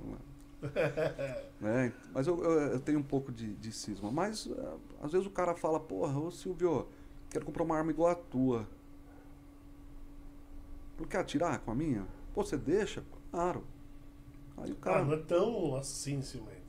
né? 1.60 1.92
Mas 2.14 2.28
eu, 2.28 2.40
eu, 2.40 2.50
eu 2.74 2.78
tenho 2.78 3.00
um 3.00 3.02
pouco 3.02 3.32
de, 3.32 3.52
de 3.56 3.72
cisma. 3.72 4.12
Mas 4.12 4.48
ah, 4.56 4.76
às 5.02 5.10
vezes 5.10 5.26
o 5.26 5.30
cara 5.30 5.56
fala, 5.56 5.80
porra, 5.80 6.16
ô 6.20 6.30
Silvio, 6.30 6.86
quero 7.28 7.44
comprar 7.44 7.64
uma 7.64 7.76
arma 7.76 7.90
igual 7.90 8.12
a 8.12 8.14
tua. 8.14 8.75
Não 10.98 11.06
quer 11.06 11.18
atirar 11.18 11.58
com 11.60 11.70
a 11.70 11.74
minha? 11.74 12.06
Pô, 12.34 12.42
você 12.42 12.56
deixa? 12.56 13.04
Claro. 13.30 13.64
Aí 14.56 14.72
o 14.72 14.76
cara. 14.76 15.00
Ah, 15.00 15.04
não 15.04 15.14
é 15.14 15.18
tão 15.18 15.76
assim, 15.76 16.22
ciumento. 16.22 16.65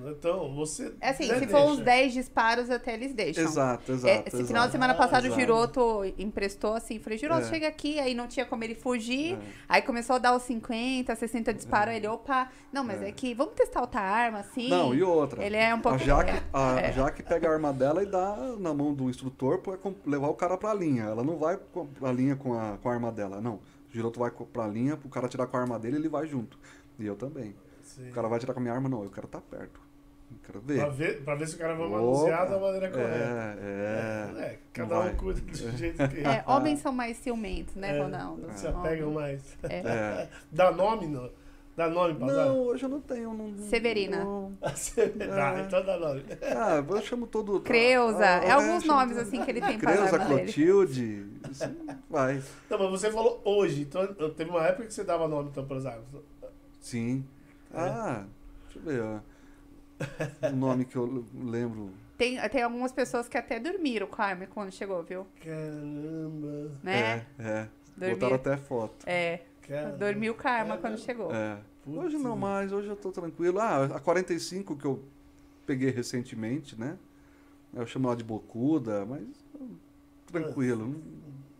Não 0.00 0.08
é 0.10 0.14
tão. 0.14 0.54
Você. 0.54 0.94
É 1.00 1.10
assim, 1.10 1.30
até 1.30 1.40
se 1.40 1.46
for 1.48 1.60
uns 1.60 1.76
deixa. 1.76 1.84
10 1.84 2.12
disparos, 2.14 2.70
até 2.70 2.94
eles 2.94 3.12
deixam. 3.12 3.44
Exato, 3.44 3.92
É, 3.92 3.94
exato. 3.94 4.14
esse 4.28 4.36
exato. 4.36 4.46
final 4.46 4.66
de 4.66 4.72
semana 4.72 4.92
Ah, 4.94 4.96
passado 4.96 5.24
o 5.24 5.26
exato. 5.26 5.40
Giroto 5.40 6.00
emprestou 6.18 6.72
assim, 6.74 6.98
falei, 6.98 7.18
Giroto, 7.18 7.42
É. 7.42 7.48
chega 7.50 7.68
aqui, 7.68 7.98
aí 8.00 8.14
não 8.14 8.26
tinha 8.26 8.46
como 8.46 8.64
ele 8.64 8.74
fugir. 8.74 9.34
É. 9.34 9.38
Aí 9.68 9.82
começou 9.82 10.16
a 10.16 10.18
dar 10.18 10.34
os 10.34 10.42
50, 10.44 11.14
60 11.14 11.52
disparos, 11.52 11.94
ele, 11.94 12.06
opa, 12.08 12.48
não, 12.72 12.82
mas 12.82 13.02
é. 13.02 13.08
É. 13.08 13.12
que 13.12 13.34
vamos 13.34 13.54
testar 13.54 13.82
outra 13.82 14.00
arma, 14.00 14.38
assim. 14.38 14.68
Não, 14.70 14.94
e 14.94 15.02
outra. 15.02 15.44
Ele 15.44 15.56
é 15.56 15.74
um 15.74 15.80
pouco. 15.80 15.96
A 15.96 15.98
Jaque, 15.98 16.30
é, 16.30 16.42
a 16.52 16.80
é. 16.80 16.92
Jaque 16.92 17.22
pega 17.22 17.48
a 17.48 17.52
arma 17.52 17.72
dela 17.72 18.02
e 18.02 18.06
dá 18.06 18.36
na 18.58 18.72
mão 18.72 18.94
do 18.94 19.10
instrutor 19.10 19.58
pra 19.58 19.76
levar 20.06 20.28
o 20.28 20.34
cara 20.34 20.56
pra 20.56 20.72
linha. 20.72 21.02
Ela 21.04 21.22
não 21.22 21.36
vai 21.36 21.58
pra 21.98 22.10
linha 22.12 22.36
com 22.36 22.54
a, 22.58 22.78
com 22.78 22.88
a 22.88 22.92
arma 22.92 23.12
dela, 23.12 23.40
não. 23.40 23.54
O 23.54 23.92
Giroto 23.92 24.20
vai 24.20 24.30
pra 24.30 24.66
linha, 24.66 24.96
pro 24.96 25.08
cara 25.08 25.28
tirar 25.28 25.46
com 25.46 25.56
a 25.56 25.60
arma 25.60 25.78
dele, 25.78 25.96
ele 25.96 26.08
vai 26.08 26.26
junto. 26.26 26.58
E 26.98 27.04
eu 27.06 27.16
também. 27.16 27.54
Sim. 27.82 28.08
O 28.08 28.12
cara 28.12 28.28
vai 28.28 28.38
tirar 28.38 28.54
com 28.54 28.60
a 28.60 28.62
minha 28.62 28.72
arma, 28.72 28.88
não, 28.88 29.02
eu 29.02 29.10
quero 29.10 29.26
estar 29.26 29.40
perto. 29.40 29.80
Quero 30.44 30.60
Pra 30.60 30.74
ver. 30.88 30.90
ver, 30.90 31.22
pra 31.24 31.34
ver 31.34 31.46
se 31.48 31.54
o 31.54 31.58
cara 31.58 31.74
vai 31.74 31.86
Opa. 31.86 31.96
manusear 31.96 32.48
da 32.50 32.58
maneira 32.58 32.90
correta. 32.90 33.58
É, 33.60 34.38
é. 34.38 34.42
É, 34.44 34.58
cada 34.72 34.98
Vai. 34.98 35.12
um 35.12 35.16
cuida 35.16 35.40
do 35.40 35.54
jeito 35.76 36.08
que 36.08 36.20
É, 36.20 36.42
homens 36.46 36.80
são 36.80 36.92
mais 36.92 37.16
ciumentos, 37.18 37.74
né, 37.76 37.96
É, 37.96 38.02
Ronaldo? 38.02 38.46
se 38.54 38.66
apegam 38.66 39.10
Homens. 39.10 39.42
mais. 39.62 39.72
É. 39.72 39.76
É. 39.86 40.28
Dá 40.50 40.70
nome, 40.72 41.06
não? 41.06 41.30
Dá 41.76 41.88
nome 41.88 42.14
pra 42.14 42.26
dar? 42.26 42.46
Não, 42.46 42.58
hoje 42.62 42.82
eu 42.82 42.88
não 42.88 43.00
tenho. 43.00 43.32
Não, 43.32 43.56
Severina. 43.68 44.22
não. 44.24 44.52
Dá, 44.60 45.56
É. 45.56 45.60
então 45.62 45.84
dá 45.86 45.96
nome. 45.98 46.24
Ah, 46.42 46.84
eu 46.86 47.00
chamo 47.02 47.26
todo. 47.26 47.60
Creuza. 47.60 48.18
Ah, 48.18 48.44
é 48.44 48.50
alguns 48.50 48.84
nomes 48.84 49.16
assim 49.16 49.42
que 49.42 49.50
ele 49.50 49.60
tem 49.60 49.78
pra 49.78 49.92
Creuza. 49.94 50.18
Clotilde. 50.18 51.26
Isso 51.50 51.64
vai. 52.10 52.42
Não, 52.68 52.78
mas 52.78 52.90
você 52.90 53.10
falou 53.10 53.40
hoje, 53.44 53.82
então 53.82 54.06
teve 54.32 54.50
uma 54.50 54.66
época 54.66 54.86
que 54.88 54.92
você 54.94 55.04
dava 55.04 55.26
nome, 55.28 55.48
então, 55.50 55.64
pros 55.64 55.84
exemplo. 55.86 56.22
Sim. 56.80 57.24
É. 57.72 57.78
Ah, 57.80 58.24
deixa 58.64 58.78
eu 58.78 58.82
ver. 58.82 59.02
ó. 59.02 59.29
O 60.52 60.56
nome 60.56 60.84
que 60.84 60.96
eu 60.96 61.24
lembro. 61.34 61.90
Tem, 62.16 62.38
tem 62.48 62.62
algumas 62.62 62.92
pessoas 62.92 63.28
que 63.28 63.38
até 63.38 63.58
dormiram 63.58 64.06
com 64.06 64.14
a 64.14 64.26
Carmen 64.26 64.48
quando 64.48 64.70
chegou, 64.72 65.02
viu? 65.02 65.26
Caramba. 65.42 66.72
Né? 66.82 67.00
É, 67.00 67.24
é. 67.38 67.68
Dormir. 67.96 68.14
Botaram 68.14 68.36
até 68.36 68.56
foto. 68.56 69.04
É. 69.06 69.40
Caramba. 69.62 69.96
Dormiu 69.96 70.34
Karma 70.34 70.76
quando 70.76 70.98
chegou. 70.98 71.34
É. 71.34 71.58
Putz. 71.82 71.96
Hoje 71.96 72.18
não 72.18 72.36
mais, 72.36 72.72
hoje 72.72 72.88
eu 72.88 72.96
tô 72.96 73.10
tranquilo. 73.10 73.58
Ah, 73.58 73.84
a 73.86 74.00
45 74.00 74.76
que 74.76 74.84
eu 74.84 75.02
peguei 75.66 75.90
recentemente, 75.90 76.78
né? 76.78 76.98
Eu 77.72 77.86
chamo 77.86 78.08
ela 78.08 78.16
de 78.16 78.24
bocuda, 78.24 79.06
mas 79.06 79.22
tranquilo. 80.26 81.00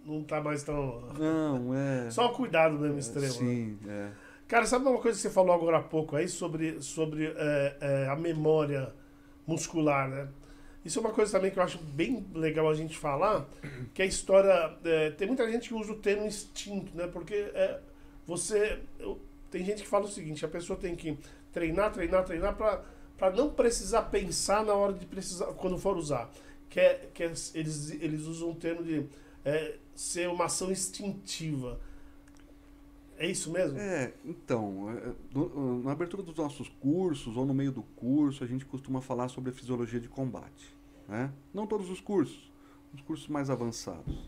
Não 0.04 0.22
tá 0.24 0.40
mais 0.40 0.62
tão. 0.62 1.00
Não, 1.18 1.74
é. 1.74 2.10
Só 2.10 2.26
o 2.26 2.34
cuidado 2.34 2.78
mesmo 2.78 2.98
extremo. 2.98 3.26
né? 3.26 3.32
Sim, 3.32 3.78
é. 3.86 4.10
Cara, 4.50 4.66
sabe 4.66 4.84
uma 4.88 4.98
coisa 4.98 5.16
que 5.16 5.22
você 5.22 5.30
falou 5.30 5.54
agora 5.54 5.76
há 5.76 5.82
pouco 5.82 6.16
aí 6.16 6.26
sobre, 6.26 6.82
sobre 6.82 7.26
é, 7.36 7.76
é, 7.80 8.08
a 8.08 8.16
memória 8.16 8.92
muscular, 9.46 10.08
né? 10.10 10.28
Isso 10.84 10.98
é 10.98 11.02
uma 11.02 11.12
coisa 11.12 11.30
também 11.30 11.52
que 11.52 11.58
eu 11.60 11.62
acho 11.62 11.78
bem 11.78 12.26
legal 12.34 12.68
a 12.68 12.74
gente 12.74 12.98
falar, 12.98 13.48
que 13.94 14.02
a 14.02 14.04
história. 14.04 14.76
é, 14.84 15.10
tem 15.12 15.28
muita 15.28 15.48
gente 15.48 15.68
que 15.68 15.74
usa 15.74 15.92
o 15.92 15.98
termo 16.00 16.26
instinto, 16.26 16.96
né? 16.96 17.06
Porque 17.06 17.32
é, 17.54 17.78
você. 18.26 18.80
eu- 18.98 19.20
tem 19.52 19.64
gente 19.64 19.82
que 19.82 19.88
fala 19.88 20.06
o 20.06 20.08
seguinte, 20.08 20.44
a 20.44 20.48
pessoa 20.48 20.76
tem 20.76 20.96
que 20.96 21.16
treinar, 21.52 21.92
treinar, 21.92 22.24
treinar 22.24 22.56
pra 22.56 23.30
não 23.30 23.50
precisar 23.50 24.02
pensar 24.02 24.64
na 24.64 24.74
hora 24.74 24.94
de 24.94 25.06
precisar, 25.06 25.46
quando 25.46 25.78
for 25.78 25.96
usar. 25.96 26.28
Que 26.68 26.80
é, 26.80 27.08
que 27.14 27.22
é- 27.22 27.32
eles, 27.54 27.90
eles 28.00 28.22
usam 28.22 28.50
o 28.50 28.54
termo 28.56 28.82
de 28.82 29.06
ser 29.94 30.28
uma 30.28 30.46
ação 30.46 30.72
instintiva. 30.72 31.78
É 33.20 33.30
isso 33.30 33.50
mesmo? 33.52 33.78
É, 33.78 34.14
então, 34.24 34.90
é, 34.90 35.12
no- 35.34 35.82
na 35.82 35.92
abertura 35.92 36.22
dos 36.22 36.34
nossos 36.36 36.70
cursos 36.80 37.36
ou 37.36 37.44
no 37.44 37.52
meio 37.52 37.70
do 37.70 37.82
curso, 37.82 38.42
a 38.42 38.46
gente 38.46 38.64
costuma 38.64 39.02
falar 39.02 39.28
sobre 39.28 39.50
a 39.50 39.52
fisiologia 39.52 40.00
de 40.00 40.08
combate. 40.08 40.74
Né? 41.06 41.30
Não 41.52 41.66
todos 41.66 41.90
os 41.90 42.00
cursos, 42.00 42.50
os 42.94 43.02
cursos 43.02 43.28
mais 43.28 43.50
avançados. 43.50 44.26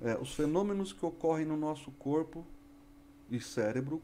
É, 0.00 0.16
os 0.16 0.32
fenômenos 0.32 0.92
que 0.92 1.04
ocorrem 1.04 1.44
no 1.44 1.56
nosso 1.56 1.90
corpo 1.90 2.46
e 3.28 3.40
cérebro 3.40 4.00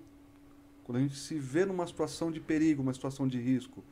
quando 0.83 0.99
a 0.99 1.01
gente 1.01 1.17
se 1.17 1.39
vê 1.39 1.65
numa 1.65 1.87
situação 1.87 2.33
de 2.33 2.41
perigo, 2.41 2.83
uma 2.83 2.95
situação 2.95 3.29
de 3.29 3.41
risco, 3.41 3.83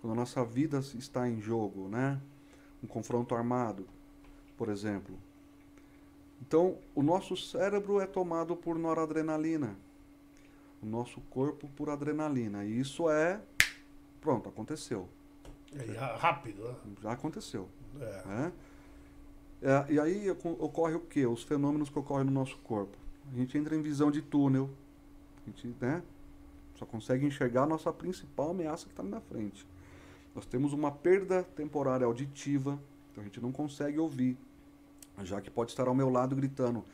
quando 0.00 0.12
a 0.12 0.16
nossa 0.16 0.44
vida 0.44 0.80
está 0.98 1.28
em 1.28 1.40
jogo, 1.40 1.88
né? 1.88 2.20
Um 2.82 2.86
confronto 2.86 3.34
armado, 3.34 3.86
por 4.56 4.68
exemplo. 4.68 5.18
Então, 6.44 6.76
o 6.94 7.02
nosso 7.02 7.36
cérebro 7.36 8.00
é 8.00 8.06
tomado 8.06 8.56
por 8.56 8.76
noradrenalina, 8.76 9.76
o 10.82 10.86
nosso 10.86 11.20
corpo 11.30 11.68
por 11.76 11.88
adrenalina. 11.88 12.64
E 12.64 12.80
isso 12.80 13.08
é. 13.08 13.40
Pronto, 14.20 14.48
aconteceu. 14.48 15.08
É, 15.74 15.92
ra- 15.92 16.16
rápido, 16.16 16.64
né? 16.64 16.74
Já 17.00 17.12
aconteceu. 17.12 17.68
É. 18.00 18.22
né? 18.26 18.52
É, 19.62 19.92
e 19.92 20.00
aí 20.00 20.30
oco- 20.30 20.56
ocorre 20.58 20.94
o 20.94 21.00
quê? 21.00 21.24
Os 21.26 21.44
fenômenos 21.44 21.88
que 21.88 21.98
ocorrem 21.98 22.24
no 22.26 22.32
nosso 22.32 22.58
corpo. 22.58 22.96
A 23.32 23.36
gente 23.36 23.56
entra 23.56 23.76
em 23.76 23.80
visão 23.80 24.10
de 24.10 24.20
túnel. 24.20 24.68
A 25.46 25.50
gente 25.50 25.74
né, 25.80 26.02
só 26.74 26.84
consegue 26.84 27.24
enxergar 27.24 27.62
a 27.62 27.66
nossa 27.66 27.92
principal 27.92 28.50
ameaça 28.50 28.86
que 28.86 28.92
está 28.92 29.02
na 29.04 29.20
frente. 29.20 29.64
Nós 30.34 30.44
temos 30.46 30.72
uma 30.72 30.90
perda 30.90 31.44
temporária 31.44 32.04
auditiva, 32.04 32.78
então 33.12 33.22
a 33.22 33.24
gente 33.26 33.40
não 33.40 33.52
consegue 33.52 33.98
ouvir. 33.98 34.36
Já 35.22 35.40
que 35.40 35.50
pode 35.50 35.70
estar 35.70 35.86
ao 35.86 35.94
meu 35.94 36.08
lado 36.08 36.34
gritando: 36.34 36.84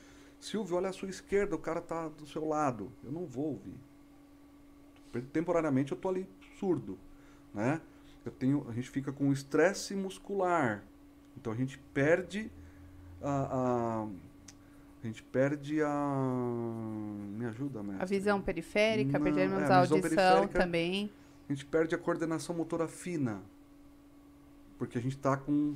Silvio, 0.41 0.77
olha 0.77 0.89
à 0.89 0.93
sua 0.93 1.09
esquerda, 1.09 1.55
o 1.55 1.59
cara 1.59 1.81
está 1.81 2.09
do 2.09 2.27
seu 2.27 2.47
lado. 2.47 2.91
Eu 3.05 3.13
não 3.13 3.27
vou 3.27 3.47
ouvir. 3.47 3.75
Temporariamente 5.33 5.93
eu 5.93 5.97
estou 5.97 6.11
ali 6.11 6.29
surdo. 6.59 6.99
Né? 7.55 7.81
Eu 8.25 8.33
tenho, 8.33 8.67
a 8.69 8.73
gente 8.73 8.91
fica 8.91 9.13
com 9.13 9.33
estresse 9.33 9.95
muscular. 9.95 10.83
Então 11.37 11.53
a 11.53 11.57
gente 11.57 11.79
perde 11.95 12.51
a, 13.23 13.31
a, 13.31 14.09
a 15.03 15.07
gente 15.07 15.23
perde 15.23 15.81
a 15.83 16.25
me 17.31 17.47
ajuda, 17.47 17.83
mestre. 17.83 18.03
A 18.03 18.07
visão 18.07 18.41
periférica, 18.41 19.19
perdemos 19.19 19.63
é, 19.63 19.65
a 19.65 19.77
a 19.77 19.79
audição 19.79 20.49
também. 20.49 21.11
A 21.49 21.53
gente 21.53 21.65
perde 21.65 21.95
a 21.95 21.99
coordenação 21.99 22.55
motora 22.55 22.87
fina. 22.87 23.41
Porque 24.77 24.99
a 24.99 25.01
gente 25.01 25.17
está 25.17 25.37
com 25.37 25.75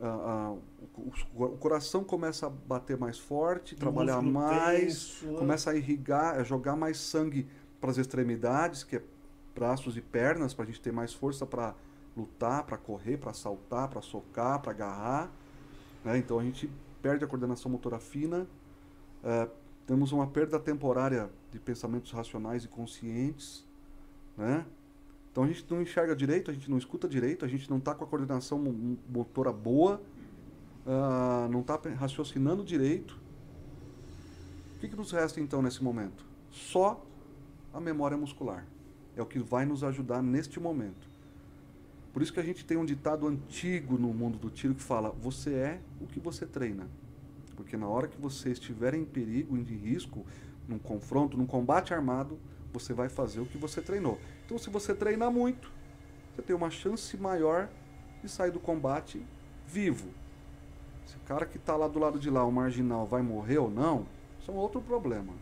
a- 0.00 0.06
a- 0.06 0.56
o, 0.96 1.56
coração 1.58 2.02
começa 2.04 2.46
a 2.46 2.50
bater 2.50 2.96
mais 2.96 3.18
forte, 3.18 3.74
trabalhar 3.76 4.20
mais, 4.22 4.80
tenso, 5.20 5.26
né? 5.32 5.38
começa 5.38 5.70
a 5.70 5.76
irrigar, 5.76 6.38
a 6.38 6.42
jogar 6.42 6.76
mais 6.76 6.98
sangue 6.98 7.46
para 7.80 7.90
as 7.90 7.98
extremidades, 7.98 8.82
que 8.84 8.96
é 8.96 9.02
braços 9.54 9.96
e 9.96 10.00
pernas, 10.00 10.54
para 10.54 10.64
a 10.64 10.66
gente 10.66 10.80
ter 10.80 10.92
mais 10.92 11.12
força 11.12 11.44
para 11.46 11.74
lutar, 12.16 12.64
para 12.64 12.76
correr, 12.76 13.16
para 13.18 13.32
saltar, 13.32 13.88
para 13.88 14.00
socar, 14.02 14.60
para 14.60 14.72
agarrar. 14.72 15.30
né? 16.04 16.18
Então 16.18 16.38
a 16.38 16.42
gente 16.42 16.70
perde 17.02 17.24
a 17.24 17.28
coordenação 17.28 17.70
motora 17.70 17.98
fina, 17.98 18.46
eh, 19.24 19.48
temos 19.86 20.12
uma 20.12 20.26
perda 20.26 20.58
temporária 20.60 21.30
de 21.50 21.58
pensamentos 21.58 22.12
racionais 22.12 22.64
e 22.64 22.68
conscientes. 22.68 23.66
Né? 24.36 24.64
Então 25.30 25.44
a 25.44 25.46
gente 25.46 25.64
não 25.70 25.80
enxerga 25.80 26.14
direito, 26.14 26.50
a 26.50 26.54
gente 26.54 26.70
não 26.70 26.76
escuta 26.78 27.08
direito, 27.08 27.44
a 27.44 27.48
gente 27.48 27.70
não 27.70 27.78
está 27.78 27.94
com 27.94 28.04
a 28.04 28.06
coordenação 28.06 28.58
mo- 28.58 28.98
motora 29.08 29.52
boa, 29.52 30.02
ah, 30.86 31.48
não 31.50 31.60
está 31.60 31.78
raciocinando 31.96 32.64
direito. 32.64 33.18
O 34.76 34.80
que, 34.80 34.88
que 34.88 34.96
nos 34.96 35.12
resta 35.12 35.40
então 35.40 35.62
nesse 35.62 35.84
momento? 35.84 36.24
Só 36.50 37.04
a 37.72 37.80
memória 37.80 38.16
muscular. 38.16 38.66
É 39.16 39.22
o 39.22 39.26
que 39.26 39.38
vai 39.38 39.64
nos 39.64 39.84
ajudar 39.84 40.22
neste 40.22 40.58
momento. 40.58 41.08
Por 42.12 42.22
isso 42.22 42.32
que 42.32 42.40
a 42.40 42.42
gente 42.42 42.64
tem 42.64 42.76
um 42.76 42.84
ditado 42.84 43.26
antigo 43.26 43.96
no 43.96 44.12
mundo 44.12 44.38
do 44.38 44.50
tiro 44.50 44.74
que 44.74 44.82
fala: 44.82 45.10
você 45.10 45.52
é 45.54 45.80
o 46.00 46.06
que 46.06 46.18
você 46.18 46.44
treina. 46.44 46.88
Porque 47.54 47.76
na 47.76 47.86
hora 47.86 48.08
que 48.08 48.20
você 48.20 48.50
estiver 48.50 48.94
em 48.94 49.04
perigo, 49.04 49.56
em 49.56 49.62
risco, 49.62 50.24
num 50.66 50.78
confronto, 50.78 51.36
num 51.36 51.46
combate 51.46 51.92
armado, 51.92 52.38
você 52.72 52.92
vai 52.92 53.08
fazer 53.08 53.40
o 53.40 53.46
que 53.46 53.58
você 53.58 53.80
treinou. 53.80 54.18
Então, 54.50 54.58
se 54.58 54.68
você 54.68 54.92
treinar 54.92 55.30
muito, 55.30 55.70
você 56.34 56.42
tem 56.42 56.56
uma 56.56 56.70
chance 56.70 57.16
maior 57.16 57.68
de 58.20 58.28
sair 58.28 58.50
do 58.50 58.58
combate 58.58 59.24
vivo. 59.64 60.10
Se 61.06 61.14
o 61.14 61.20
cara 61.20 61.46
que 61.46 61.56
está 61.56 61.76
lá 61.76 61.86
do 61.86 62.00
lado 62.00 62.18
de 62.18 62.28
lá, 62.28 62.44
o 62.44 62.50
marginal, 62.50 63.06
vai 63.06 63.22
morrer 63.22 63.58
ou 63.58 63.70
não, 63.70 64.08
isso 64.40 64.50
é 64.50 64.54
um 64.54 64.56
outro 64.56 64.80
problema. 64.80 65.32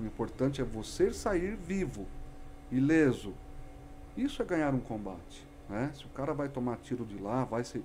O 0.00 0.04
importante 0.04 0.60
é 0.60 0.64
você 0.64 1.12
sair 1.12 1.54
vivo, 1.54 2.04
ileso. 2.72 3.32
Isso 4.16 4.42
é 4.42 4.44
ganhar 4.44 4.74
um 4.74 4.80
combate. 4.80 5.46
Né? 5.68 5.92
Se 5.94 6.04
o 6.04 6.08
cara 6.08 6.34
vai 6.34 6.48
tomar 6.48 6.78
tiro 6.78 7.04
de 7.04 7.18
lá, 7.18 7.44
vai, 7.44 7.62
ser, 7.62 7.80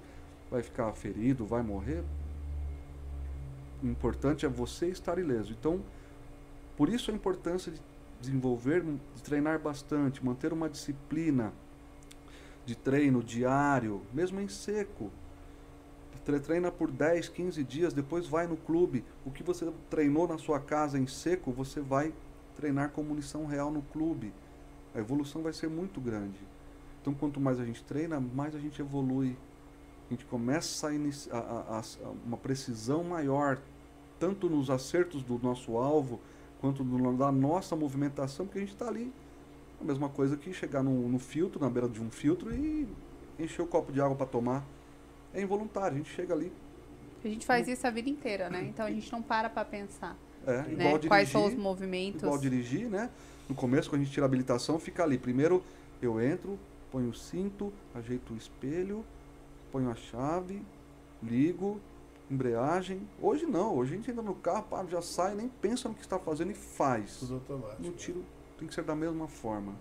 vai 0.49 0.63
ficar 0.63 0.91
ferido, 0.93 1.45
vai 1.45 1.61
morrer, 1.61 2.03
o 3.83 3.85
importante 3.85 4.43
é 4.43 4.49
você 4.49 4.87
estar 4.87 5.19
ileso. 5.19 5.51
Então, 5.51 5.83
por 6.75 6.89
isso 6.89 7.11
a 7.11 7.13
importância 7.13 7.71
de 7.71 7.90
desenvolver, 8.21 8.83
de 9.15 9.23
treinar 9.23 9.59
bastante, 9.59 10.23
manter 10.23 10.53
uma 10.53 10.69
disciplina 10.69 11.51
de 12.65 12.75
treino 12.75 13.23
diário, 13.23 14.01
mesmo 14.13 14.39
em 14.39 14.47
seco. 14.47 15.11
Tre- 16.23 16.39
Treina 16.39 16.71
por 16.71 16.91
10, 16.91 17.29
15 17.29 17.63
dias, 17.63 17.93
depois 17.93 18.27
vai 18.27 18.45
no 18.45 18.55
clube. 18.55 19.03
O 19.25 19.31
que 19.31 19.41
você 19.43 19.71
treinou 19.89 20.27
na 20.27 20.37
sua 20.37 20.59
casa 20.59 20.99
em 20.99 21.07
seco, 21.07 21.51
você 21.51 21.81
vai 21.81 22.13
treinar 22.55 22.91
com 22.91 23.01
munição 23.01 23.45
real 23.45 23.71
no 23.71 23.81
clube. 23.81 24.31
A 24.93 24.99
evolução 24.99 25.41
vai 25.41 25.51
ser 25.53 25.67
muito 25.69 25.99
grande. 25.99 26.37
Então, 27.01 27.13
quanto 27.13 27.39
mais 27.39 27.59
a 27.59 27.65
gente 27.65 27.83
treina, 27.83 28.19
mais 28.19 28.53
a 28.55 28.59
gente 28.59 28.79
evolui. 28.79 29.35
A 30.07 30.13
gente 30.13 30.25
começa 30.25 30.89
a- 30.89 31.37
a- 31.37 31.77
a- 31.79 31.79
a 31.79 32.09
uma 32.25 32.37
precisão 32.37 33.03
maior, 33.03 33.57
tanto 34.19 34.47
nos 34.47 34.69
acertos 34.69 35.23
do 35.23 35.39
nosso 35.39 35.77
alvo, 35.77 36.19
quanto 36.61 36.83
no- 36.83 37.17
da 37.17 37.31
nossa 37.31 37.75
movimentação, 37.75 38.45
porque 38.45 38.59
a 38.59 38.61
gente 38.61 38.73
está 38.73 38.87
ali. 38.87 39.11
A 39.79 39.83
mesma 39.83 40.07
coisa 40.07 40.37
que 40.37 40.53
chegar 40.53 40.83
no, 40.83 41.09
no 41.09 41.17
filtro, 41.17 41.59
na 41.59 41.69
beira 41.69 41.89
de 41.89 41.99
um 41.99 42.11
filtro 42.11 42.53
e 42.53 42.87
encher 43.39 43.63
o 43.63 43.67
copo 43.67 43.91
de 43.91 43.99
água 43.99 44.15
para 44.15 44.27
tomar. 44.27 44.63
É 45.33 45.41
involuntário, 45.41 45.95
a 45.95 45.97
gente 45.97 46.11
chega 46.11 46.33
ali. 46.35 46.51
A 47.25 47.27
gente 47.27 47.45
faz 47.45 47.67
isso 47.67 47.85
a 47.85 47.89
vida 47.89 48.09
inteira, 48.09 48.49
né? 48.49 48.63
Então 48.63 48.85
a 48.85 48.91
gente 48.91 49.11
não 49.11 49.21
para 49.21 49.49
pra 49.49 49.65
pensar, 49.65 50.15
É, 50.45 50.61
né? 50.63 50.85
dirigir. 50.91 51.07
Quais 51.07 51.29
são 51.29 51.45
os 51.45 51.55
movimentos. 51.55 52.21
igual 52.21 52.37
dirigir, 52.37 52.87
né? 52.89 53.09
No 53.49 53.55
começo, 53.55 53.89
quando 53.89 54.01
a 54.01 54.03
gente 54.03 54.13
tira 54.13 54.25
a 54.25 54.27
habilitação, 54.27 54.77
fica 54.79 55.03
ali. 55.03 55.17
Primeiro 55.17 55.63
eu 56.01 56.21
entro, 56.21 56.59
ponho 56.91 57.09
o 57.09 57.13
cinto, 57.13 57.71
ajeito 57.95 58.33
o 58.33 58.37
espelho, 58.37 59.03
ponho 59.71 59.89
a 59.89 59.95
chave, 59.95 60.61
ligo, 61.23 61.79
embreagem. 62.31 63.07
Hoje 63.21 63.45
não, 63.45 63.75
hoje 63.75 63.93
a 63.93 63.97
gente 63.97 64.09
entra 64.09 64.23
no 64.23 64.35
carro, 64.35 64.63
pá, 64.63 64.85
já 64.89 65.01
sai, 65.01 65.35
nem 65.35 65.47
pensa 65.49 65.89
no 65.89 65.95
que 65.95 66.01
está 66.01 66.17
fazendo 66.17 66.51
e 66.51 66.55
faz. 66.55 67.17
Tudo 67.17 67.35
automático. 67.35 67.81
No 67.83 67.91
tiro 67.91 68.23
tem 68.57 68.67
que 68.67 68.73
ser 68.73 68.83
da 68.83 68.95
mesma 68.95 69.27
forma. 69.27 69.75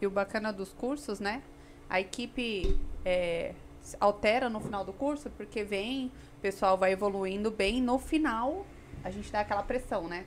E 0.00 0.06
o 0.06 0.10
bacana 0.10 0.52
dos 0.52 0.72
cursos, 0.72 1.20
né? 1.20 1.42
A 1.88 2.00
equipe 2.00 2.78
é, 3.04 3.54
altera 4.00 4.48
no 4.48 4.60
final 4.60 4.84
do 4.84 4.92
curso, 4.92 5.30
porque 5.30 5.62
vem, 5.62 6.06
o 6.38 6.40
pessoal 6.40 6.76
vai 6.78 6.92
evoluindo 6.92 7.50
bem. 7.50 7.80
No 7.82 7.98
final, 7.98 8.66
a 9.04 9.10
gente 9.10 9.30
dá 9.30 9.40
aquela 9.40 9.62
pressão, 9.62 10.08
né? 10.08 10.24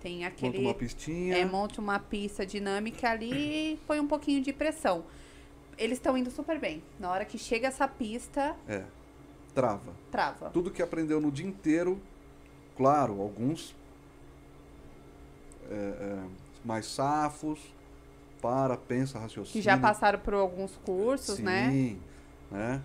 Tem 0.00 0.18
Monta 0.18 0.28
aquele. 0.28 0.58
uma 0.58 0.74
pistinha. 0.74 1.36
É, 1.38 1.44
monte 1.44 1.80
uma 1.80 1.98
pista 1.98 2.46
dinâmica 2.46 3.10
ali 3.10 3.72
e 3.72 3.76
põe 3.86 3.98
um 3.98 4.06
pouquinho 4.06 4.40
de 4.42 4.52
pressão. 4.52 5.04
Eles 5.76 5.98
estão 5.98 6.16
indo 6.16 6.30
super 6.30 6.58
bem. 6.60 6.82
Na 7.00 7.10
hora 7.10 7.24
que 7.24 7.38
chega 7.38 7.66
essa 7.68 7.88
pista, 7.88 8.54
É. 8.68 8.84
Trava. 9.58 9.92
trava. 10.12 10.50
Tudo 10.50 10.70
que 10.70 10.80
aprendeu 10.80 11.20
no 11.20 11.32
dia 11.32 11.44
inteiro, 11.44 12.00
claro, 12.76 13.20
alguns 13.20 13.74
é, 15.68 15.74
é, 15.74 16.24
mais 16.64 16.86
safos, 16.86 17.58
para, 18.40 18.76
pensa, 18.76 19.18
raciocínio. 19.18 19.52
Que 19.52 19.60
já 19.60 19.76
passaram 19.76 20.20
por 20.20 20.34
alguns 20.34 20.76
cursos, 20.84 21.38
Sim, 21.38 21.42
né? 21.42 21.96
né? 22.52 22.82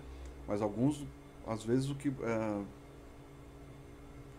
Mas 0.48 0.60
alguns, 0.60 1.06
às 1.46 1.62
vezes, 1.62 1.88
o 1.90 1.94
que. 1.94 2.08
é, 2.08 2.62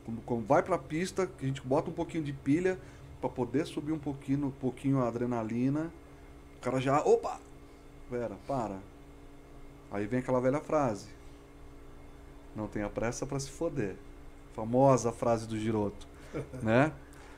quando, 0.04 0.22
quando 0.26 0.46
vai 0.46 0.62
pra 0.62 0.78
pista, 0.78 1.26
que 1.26 1.46
a 1.46 1.48
gente 1.48 1.62
bota 1.62 1.90
um 1.90 1.94
pouquinho 1.94 2.26
de 2.26 2.34
pilha 2.34 2.78
para 3.22 3.30
poder 3.30 3.66
subir 3.66 3.94
um 3.94 3.98
pouquinho, 3.98 4.48
um 4.48 4.52
pouquinho 4.52 5.02
a 5.02 5.08
adrenalina, 5.08 5.90
o 6.58 6.60
cara 6.60 6.82
já. 6.82 7.00
Opa! 7.00 7.40
Pera, 8.10 8.36
para. 8.46 8.80
Aí 9.90 10.06
vem 10.06 10.20
aquela 10.20 10.42
velha 10.42 10.60
frase. 10.60 11.15
Não 12.56 12.68
tenha 12.68 12.90
pressa 12.90 13.26
para 13.26 13.40
se 13.40 13.50
foder. 13.52 13.96
Famosa 14.54 15.12
frase 15.12 15.48
do 15.48 15.58
Giroto. 15.60 16.08
né? 16.64 16.92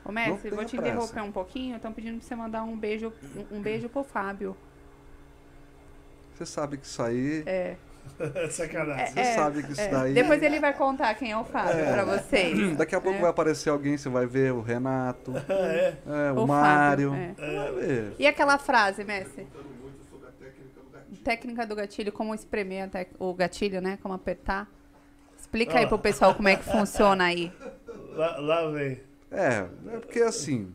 Ô, 0.04 0.12
mestre, 0.12 0.50
vou 0.50 0.64
te 0.64 0.76
pressa. 0.76 0.92
interromper 0.96 1.20
um 1.22 1.32
pouquinho. 1.32 1.76
Estão 1.76 1.92
pedindo 1.92 2.18
pra 2.18 2.26
você 2.26 2.34
mandar 2.34 2.62
um 2.62 2.76
beijo, 2.76 3.12
um, 3.52 3.58
um 3.58 3.60
beijo 3.62 3.88
pro 3.88 4.04
Fábio. 4.04 4.56
Você 6.34 6.46
sabe 6.46 6.78
que 6.78 6.86
isso 6.86 7.02
aí. 7.02 7.42
É. 7.46 7.76
Sacanagem. 8.50 9.06
Você 9.12 9.20
É, 9.20 9.34
sabe 9.34 9.62
que 9.62 9.72
isso 9.72 9.80
é. 9.80 9.88
daí. 9.88 10.14
Depois 10.14 10.42
ele 10.42 10.60
vai 10.60 10.72
contar 10.72 11.12
quem 11.14 11.32
é 11.32 11.36
o 11.36 11.44
Fábio 11.44 11.80
É. 11.80 11.92
pra 11.92 12.04
vocês. 12.04 12.74
Daqui 12.78 12.94
a 12.94 13.00
pouco 13.00 13.18
É. 13.18 13.20
vai 13.22 13.30
aparecer 13.30 13.68
alguém, 13.70 13.98
você 13.98 14.08
vai 14.08 14.24
ver 14.24 14.52
o 14.52 14.62
Renato, 14.62 15.32
É. 15.50 15.96
é, 16.06 16.32
o, 16.32 16.44
O 16.44 16.46
Mário. 16.46 17.10
Fábio, 17.10 17.14
é. 17.14 17.56
Vai 17.58 17.72
ver. 17.74 18.14
E 18.18 18.26
aquela 18.26 18.56
frase, 18.56 19.04
mestre? 19.04 19.46
Técnica 21.24 21.66
do 21.66 21.74
gatilho, 21.74 22.12
como 22.12 22.34
espremer 22.34 22.84
a 22.84 22.88
tec- 22.88 23.14
o 23.18 23.34
gatilho, 23.34 23.80
né? 23.82 23.98
Como 24.00 24.14
apertar. 24.14 24.68
Explica 25.48 25.78
aí 25.78 25.86
pro 25.86 25.98
pessoal 25.98 26.34
como 26.34 26.46
é 26.48 26.56
que 26.56 26.64
funciona 26.64 27.24
aí. 27.24 27.50
Lá, 28.12 28.36
lá 28.38 28.70
vem. 28.70 29.00
É, 29.30 29.66
é 29.94 29.98
porque 29.98 30.20
assim. 30.20 30.70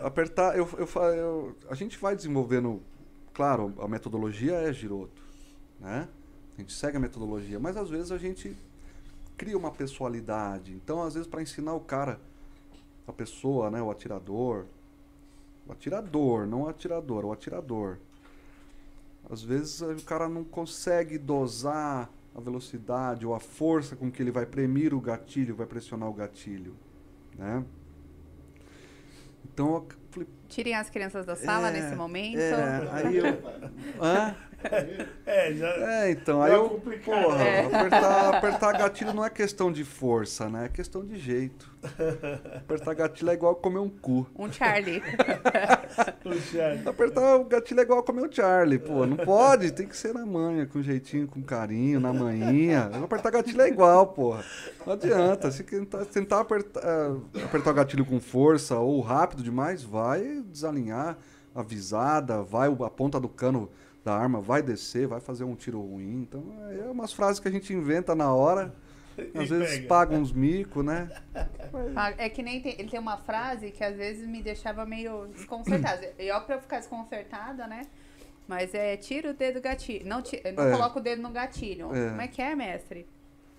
apertar, 0.00 0.56
eu, 0.58 0.68
eu, 0.76 0.86
fa- 0.86 1.14
eu- 1.14 1.56
a 1.70 1.74
gente 1.76 1.96
vai 1.98 2.16
desenvolvendo. 2.16 2.82
Claro, 3.32 3.72
a 3.78 3.86
metodologia 3.88 4.54
é 4.54 4.72
giroto, 4.72 5.22
né? 5.80 6.08
A 6.56 6.60
gente 6.60 6.72
segue 6.72 6.96
a 6.96 7.00
metodologia, 7.00 7.58
mas 7.58 7.76
às 7.76 7.88
vezes 7.88 8.10
a 8.12 8.18
gente 8.18 8.54
cria 9.38 9.56
uma 9.56 9.70
pessoalidade. 9.70 10.72
Então, 10.72 11.02
às 11.02 11.14
vezes, 11.14 11.26
para 11.28 11.40
ensinar 11.40 11.72
o 11.74 11.80
cara, 11.80 12.20
a 13.06 13.12
pessoa, 13.12 13.70
né, 13.70 13.80
o 13.80 13.90
atirador, 13.90 14.66
o 15.66 15.72
atirador, 15.72 16.46
não 16.46 16.62
o 16.62 16.68
atirador, 16.68 17.24
o 17.24 17.32
atirador. 17.32 17.96
Às 19.30 19.42
vezes 19.42 19.80
o 19.80 20.04
cara 20.04 20.28
não 20.28 20.44
consegue 20.44 21.16
dosar 21.16 22.10
a 22.34 22.40
velocidade 22.40 23.26
ou 23.26 23.34
a 23.34 23.40
força 23.40 23.94
com 23.96 24.10
que 24.10 24.22
ele 24.22 24.30
vai 24.30 24.46
premir 24.46 24.94
o 24.94 25.00
gatilho, 25.00 25.54
vai 25.54 25.66
pressionar 25.66 26.08
o 26.08 26.12
gatilho, 26.12 26.74
né? 27.36 27.64
Então 29.44 29.74
eu 29.74 29.86
falei, 30.10 30.28
Tirem 30.48 30.74
as 30.74 30.88
crianças 30.90 31.24
da 31.26 31.34
sala 31.36 31.68
É, 31.68 31.72
nesse 31.72 31.94
momento. 31.94 32.38
é, 32.38 32.88
aí 32.92 33.16
eu, 33.16 33.26
hã? 34.00 34.34
É, 35.26 35.52
já. 35.54 35.68
É, 35.68 36.10
então, 36.10 36.38
Tá 36.40 36.44
aí 36.46 36.52
eu, 36.52 36.68
complicado. 36.68 37.22
porra, 37.22 37.42
É. 37.44 37.66
apertar, 37.66 38.34
apertar 38.36 38.72
gatilho 38.78 39.12
não 39.12 39.24
é 39.24 39.30
questão 39.30 39.72
de 39.72 39.84
força, 39.84 40.48
né? 40.48 40.66
É 40.66 40.68
questão 40.68 41.04
de 41.04 41.18
jeito. 41.18 41.70
Apertar 42.56 42.94
gatilho 42.94 43.30
é 43.30 43.34
igual 43.34 43.54
comer 43.56 43.78
um 43.80 43.88
cu. 43.88 44.26
Um 44.38 44.50
Charlie. 44.52 45.02
Puxa, 46.22 46.80
Apertar 46.86 47.36
o 47.36 47.44
gatilho 47.44 47.80
é 47.80 47.82
igual 47.82 48.02
comer 48.02 48.22
o 48.22 48.32
Charlie, 48.32 48.78
pô. 48.78 49.04
Não 49.06 49.16
pode, 49.16 49.72
tem 49.72 49.86
que 49.86 49.96
ser 49.96 50.14
na 50.14 50.24
manha, 50.24 50.66
com 50.66 50.80
jeitinho, 50.82 51.26
com 51.26 51.42
carinho, 51.42 51.98
na 52.00 52.12
manhinha. 52.12 52.90
Apertar 53.02 53.30
gatilho 53.30 53.60
é 53.62 53.68
igual, 53.68 54.06
porra. 54.08 54.44
Não 54.86 54.92
adianta. 54.94 55.50
Se 55.50 55.62
tentar, 55.64 56.04
tentar 56.06 56.40
apertar, 56.40 56.80
eh, 56.84 57.42
apertar 57.44 57.70
o 57.70 57.74
gatilho 57.74 58.04
com 58.04 58.20
força 58.20 58.78
ou 58.78 59.00
rápido 59.00 59.42
demais, 59.42 59.82
vai 59.82 60.42
desalinhar 60.46 61.16
a 61.54 61.62
visada, 61.62 62.42
vai 62.42 62.68
a 62.68 62.90
ponta 62.90 63.18
do 63.20 63.28
cano 63.28 63.68
da 64.04 64.14
arma 64.16 64.40
vai 64.40 64.62
descer, 64.62 65.06
vai 65.06 65.20
fazer 65.20 65.44
um 65.44 65.54
tiro 65.54 65.80
ruim. 65.80 66.22
Então, 66.22 66.42
é 66.70 66.90
umas 66.90 67.12
frases 67.12 67.38
que 67.40 67.48
a 67.48 67.50
gente 67.50 67.72
inventa 67.72 68.14
na 68.14 68.32
hora. 68.34 68.74
Às 69.34 69.44
E 69.50 69.54
vezes 69.54 69.74
pega. 69.76 69.88
paga 69.88 70.14
uns 70.16 70.32
mico, 70.32 70.82
né? 70.82 71.10
Ah, 71.96 72.12
É 72.18 72.28
que 72.28 72.42
nem 72.42 72.60
tem, 72.60 72.74
ele 72.78 72.88
tem 72.88 72.98
uma 73.00 73.16
frase 73.16 73.70
que 73.70 73.82
às 73.84 73.96
vezes 73.96 74.26
me 74.28 74.42
deixava 74.42 74.84
meio 74.86 75.26
desconcertada. 75.28 76.12
E 76.18 76.30
ó, 76.30 76.40
pra 76.40 76.56
eu 76.56 76.60
ficar 76.60 76.78
desconcertada, 76.78 77.66
né? 77.66 77.82
Mas 78.48 78.74
é 78.74 78.96
tira 78.96 79.30
o 79.30 79.34
dedo 79.34 79.54
do 79.54 79.60
gatilho. 79.62 80.06
Não, 80.06 80.20
ti- 80.20 80.42
não 80.56 80.64
É. 80.64 80.72
coloca 80.72 80.98
o 80.98 81.02
dedo 81.02 81.22
no 81.22 81.30
gatilho. 81.30 81.94
É. 81.94 82.08
Como 82.10 82.20
é 82.20 82.28
que 82.28 82.42
é, 82.42 82.54
mestre? 82.54 83.06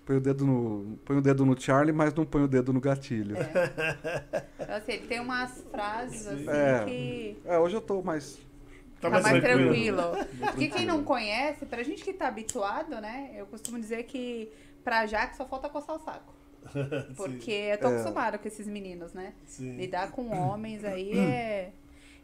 Põe 0.04 0.16
o 0.16 0.20
dedo 0.20 0.44
no, 0.44 0.98
põe 1.04 1.16
o 1.16 1.22
dedo 1.22 1.44
no 1.46 1.58
Charlie, 1.60 1.92
mas 1.92 2.12
não 2.14 2.24
põe 2.26 2.42
o 2.42 2.48
dedo 2.48 2.72
no 2.72 2.80
gatilho. 2.80 3.36
Então, 4.60 4.76
assim, 4.76 4.92
ele 4.92 5.06
tem 5.06 5.20
umas 5.20 5.64
frases 5.70 6.26
assim 6.28 6.48
É. 6.48 6.84
que 6.84 7.36
É, 7.44 7.58
hoje 7.58 7.74
eu 7.76 7.80
tô 7.80 8.02
mais 8.02 8.38
tá 9.10 9.20
mais, 9.20 9.42
tranquilo. 9.42 10.02
Porque 10.50 10.68
quem 10.68 10.86
não 10.86 11.02
conhece, 11.04 11.66
pra 11.66 11.82
gente 11.82 12.02
que 12.04 12.12
tá 12.12 12.28
habituado, 12.28 13.00
né? 13.00 13.32
Eu 13.36 13.46
costumo 13.46 13.78
dizer 13.78 14.04
que 14.04 14.50
pra 14.82 15.06
Jaque 15.06 15.36
só 15.36 15.46
falta 15.46 15.68
coçar 15.68 15.96
o 15.96 15.98
saco. 15.98 16.34
Porque 17.16 17.50
eu 17.50 17.78
tô 17.78 17.88
É. 17.88 17.90
acostumada 17.92 18.38
com 18.38 18.48
esses 18.48 18.66
meninos, 18.66 19.12
né? 19.12 19.34
Sim. 19.44 19.76
Lidar 19.76 20.10
com 20.12 20.28
homens 20.36 20.84
aí 20.84 21.12
é. 21.18 21.72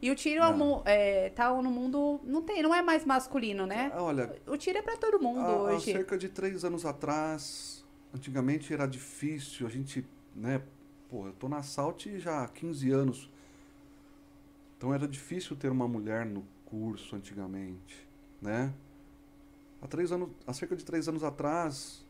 E 0.03 0.11
o 0.11 0.15
tiro 0.15 0.43
é, 0.87 1.27
é, 1.27 1.29
tá 1.29 1.51
no 1.61 1.71
mundo. 1.71 2.21
Não, 2.25 2.41
tem, 2.41 2.63
não 2.63 2.75
é 2.75 2.81
mais 2.81 3.05
masculino, 3.05 3.67
né? 3.67 3.91
Ah, 3.95 4.03
Olha, 4.03 4.35
O 4.47 4.57
tiro 4.57 4.79
é 4.79 4.83
pra 4.83 4.97
todo 4.97 5.21
mundo 5.23 5.41
há, 5.41 5.45
há 5.45 5.63
hoje. 5.75 5.93
cerca 5.93 6.17
de 6.17 6.31
três 6.31 6.65
anos 6.65 6.87
atrás, 6.87 7.85
antigamente 8.15 8.73
era 8.73 8.87
difícil, 8.87 9.67
a 9.67 9.71
gente, 9.71 10.07
né, 10.35 10.63
pô, 11.11 11.27
eu 11.27 11.33
tô 11.35 11.51
na 11.51 11.63
Salt 11.63 12.07
já 12.17 12.45
há 12.45 12.49
15 12.49 12.91
anos, 12.91 13.31
então 14.79 14.95
era 14.95 15.07
difícil 15.07 15.55
ter 15.55 15.71
uma 15.71 15.87
mulher 15.87 16.25
no 16.25 16.43
curso 16.71 17.17
antigamente, 17.17 18.07
né? 18.41 18.73
Há, 19.83 19.87
três 19.87 20.13
anos, 20.13 20.31
há 20.47 20.53
cerca 20.53 20.77
de 20.77 20.85
três 20.85 21.09
anos 21.09 21.25
atrás, 21.25 22.05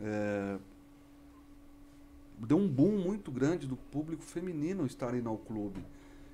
é, 0.00 0.58
deu 2.38 2.56
um 2.56 2.68
boom 2.68 2.98
muito 2.98 3.30
grande 3.30 3.66
do 3.66 3.76
público 3.76 4.22
feminino 4.22 4.86
estar 4.86 5.14
indo 5.14 5.28
ao 5.28 5.36
clube, 5.36 5.84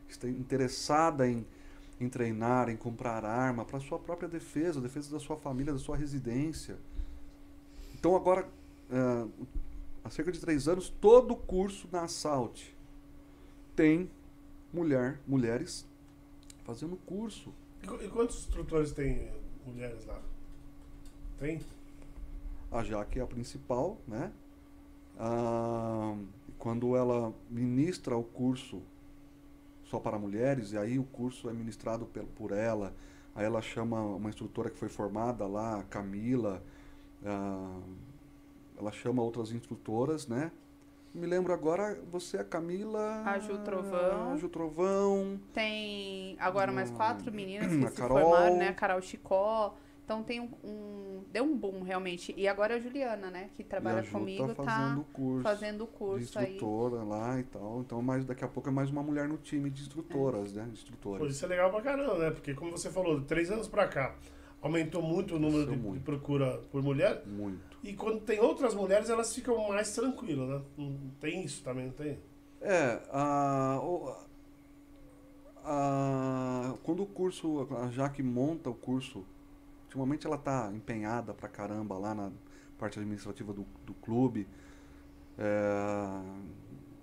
estar 0.09 0.29
interessada 0.29 1.29
em, 1.29 1.47
em 2.01 2.09
treinar, 2.09 2.69
em 2.69 2.77
comprar 2.77 3.25
arma 3.25 3.65
para 3.65 3.81
sua 3.81 3.99
própria 3.99 4.29
defesa, 4.29 4.81
defesa 4.81 5.11
da 5.11 5.19
sua 5.19 5.37
família, 5.37 5.73
da 5.73 5.79
sua 5.79 5.97
residência. 5.97 6.77
Então 7.95 8.15
agora, 8.15 8.47
ah, 8.91 9.27
há 10.05 10.11
cerca 10.11 10.31
de 10.31 10.41
três 10.41 10.69
anos, 10.69 10.91
todo 11.01 11.35
curso 11.35 11.89
na 11.91 12.03
Assault 12.03 12.75
tem 13.75 14.11
mulher, 14.73 15.21
mulheres 15.27 15.87
fazendo 16.65 16.97
curso. 17.07 17.53
E 17.83 17.87
E 18.05 18.09
quantos 18.09 18.39
instrutores 18.39 18.93
tem 18.93 19.31
mulheres 19.67 20.05
lá? 20.07 20.21
Tem? 21.39 21.61
A 22.71 22.83
Jaque 22.83 23.19
é 23.21 23.23
a 23.23 23.27
principal, 23.27 23.99
né? 24.07 24.33
Ah, 25.19 26.17
quando 26.59 26.97
ela 26.97 27.33
ministra 27.51 28.17
o 28.17 28.25
curso 28.25 28.83
só 29.85 30.01
para 30.01 30.19
mulheres, 30.19 30.73
e 30.73 30.79
aí 30.79 30.99
o 30.99 31.05
curso 31.05 31.49
é 31.49 31.53
ministrado 31.53 32.07
pel- 32.07 32.27
por 32.35 32.51
ela, 32.51 32.93
aí 33.35 33.45
ela 33.45 33.61
chama 33.63 34.01
uma 34.01 34.29
instrutora 34.29 34.71
que 34.71 34.79
foi 34.79 34.89
formada 34.89 35.47
lá, 35.47 35.79
a 35.81 35.83
Camila, 35.85 36.63
ah, 37.25 37.81
ela 38.77 38.91
chama 38.91 39.23
outras 39.23 39.53
instrutoras, 39.53 40.27
né? 40.27 40.51
Me 41.15 41.27
lembro 41.29 41.53
agora, 41.53 41.97
você 42.11 42.39
é 42.39 42.41
a 42.41 42.45
Camila... 42.45 43.23
A 43.25 43.39
Ju 43.39 43.57
Trovão. 43.59 44.33
A 44.33 44.37
Ju 44.37 44.49
Trovão. 44.49 45.39
Tem 45.53 46.37
agora 46.41 46.73
mais 46.73 46.91
Hum, 46.91 46.95
quatro 46.95 47.33
meninas 47.33 47.73
a 47.73 47.77
que 47.79 47.89
se 47.91 47.97
Carol. 47.97 48.19
formaram, 48.19 48.57
né? 48.57 48.69
A 48.69 48.75
Carol 48.75 49.01
Chicó. 49.01 49.77
Então 50.05 50.23
tem 50.25 50.41
um, 50.41 50.51
um- 50.65 51.23
deu 51.33 51.45
um 51.45 51.57
boom 51.57 51.83
realmente. 51.83 52.35
E 52.37 52.49
agora 52.49 52.75
a 52.75 52.79
Juliana, 52.81 53.31
né, 53.31 53.49
que 53.55 53.63
E 53.63 53.65
trabalha 53.65 54.01
a 54.01 54.03
Ju 54.03 54.11
comigo, 54.11 54.49
tá 54.49 54.55
tá 54.57 54.65
fazendo 54.65 55.01
o 55.01 55.05
curso. 55.05 55.43
fazendo 55.45 55.85
o 55.85 55.87
de 55.87 55.93
curso 55.93 56.39
aí. 56.39 56.45
instrutora 56.55 57.03
lá 57.05 57.39
e 57.39 57.45
tal. 57.45 57.81
Então, 57.81 58.03
mais, 58.03 58.25
daqui 58.25 58.45
a 58.45 58.49
pouco 58.49 58.69
é 58.69 58.73
mais 58.73 58.91
uma 58.91 59.03
mulher 59.03 59.29
no 59.29 59.37
time 59.39 59.71
de 59.71 59.83
instrutoras, 59.83 60.53
né? 60.53 60.65
Pô, 60.65 60.73
Instrutores. 60.73 61.35
isso 61.37 61.45
é 61.45 61.49
legal 61.49 61.71
pra 61.71 61.81
caramba, 61.81 62.19
né? 62.19 62.31
Porque, 62.33 62.55
como 62.55 62.73
você 62.73 62.91
falou, 62.91 63.21
de 63.21 63.27
três 63.27 63.51
anos 63.53 63.69
pra 63.69 63.87
cá, 63.87 64.17
aumentou 64.61 65.01
muito 65.01 65.37
o 65.37 65.39
número 65.39 65.65
de, 65.71 65.77
de 65.77 65.79
muito. 65.81 66.03
procura 66.03 66.59
por 66.73 66.83
mulher. 66.83 67.23
Muito. 67.25 67.74
E 67.85 67.93
quando 67.95 68.21
tem 68.23 68.41
outras 68.41 68.75
mulheres, 68.75 69.09
elas 69.11 69.33
ficam 69.35 69.69
mais 69.69 69.95
tranquilas, 69.95 70.49
né? 70.49 70.63
Não 70.77 71.11
tem 71.21 71.45
isso 71.45 71.63
também, 71.63 71.87
não 71.87 71.93
tem? 71.93 72.19
É, 72.61 73.03
a, 73.13 73.79
a- 75.65 76.75
quando 76.83 77.03
o 77.03 77.07
curso, 77.07 77.67
a 77.79 77.91
Jaque 77.91 78.23
monta 78.23 78.71
o 78.71 78.75
curso, 78.75 79.25
ultimamente 79.85 80.27
ela 80.27 80.39
tá 80.39 80.71
empenhada 80.75 81.35
pra 81.35 81.49
caramba 81.49 81.99
lá 81.99 82.15
na 82.15 82.33
parte 82.79 82.99
administrativa 82.99 83.53
do, 83.53 83.67
do 83.87 83.95
clube. 83.95 84.47
É, 85.39 86.23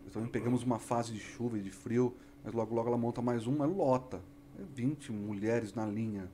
então 0.08 0.28
pegamos 0.28 0.64
uma 0.64 0.80
fase 0.80 1.14
de 1.14 1.20
chuva 1.20 1.58
e 1.58 1.62
de 1.62 1.72
frio, 1.72 2.16
mas 2.44 2.54
logo 2.54 2.76
logo 2.76 2.88
ela 2.90 2.98
monta 2.98 3.22
mais 3.22 3.48
uma, 3.48 3.66
lota. 3.66 4.22
É 4.60 4.64
20 4.76 5.12
mulheres 5.12 5.74
na 5.74 5.86
linha. 5.86 6.30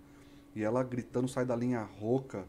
E 0.55 0.63
ela 0.63 0.83
gritando, 0.83 1.27
sai 1.27 1.45
da 1.45 1.55
linha 1.55 1.83
rouca. 1.83 2.45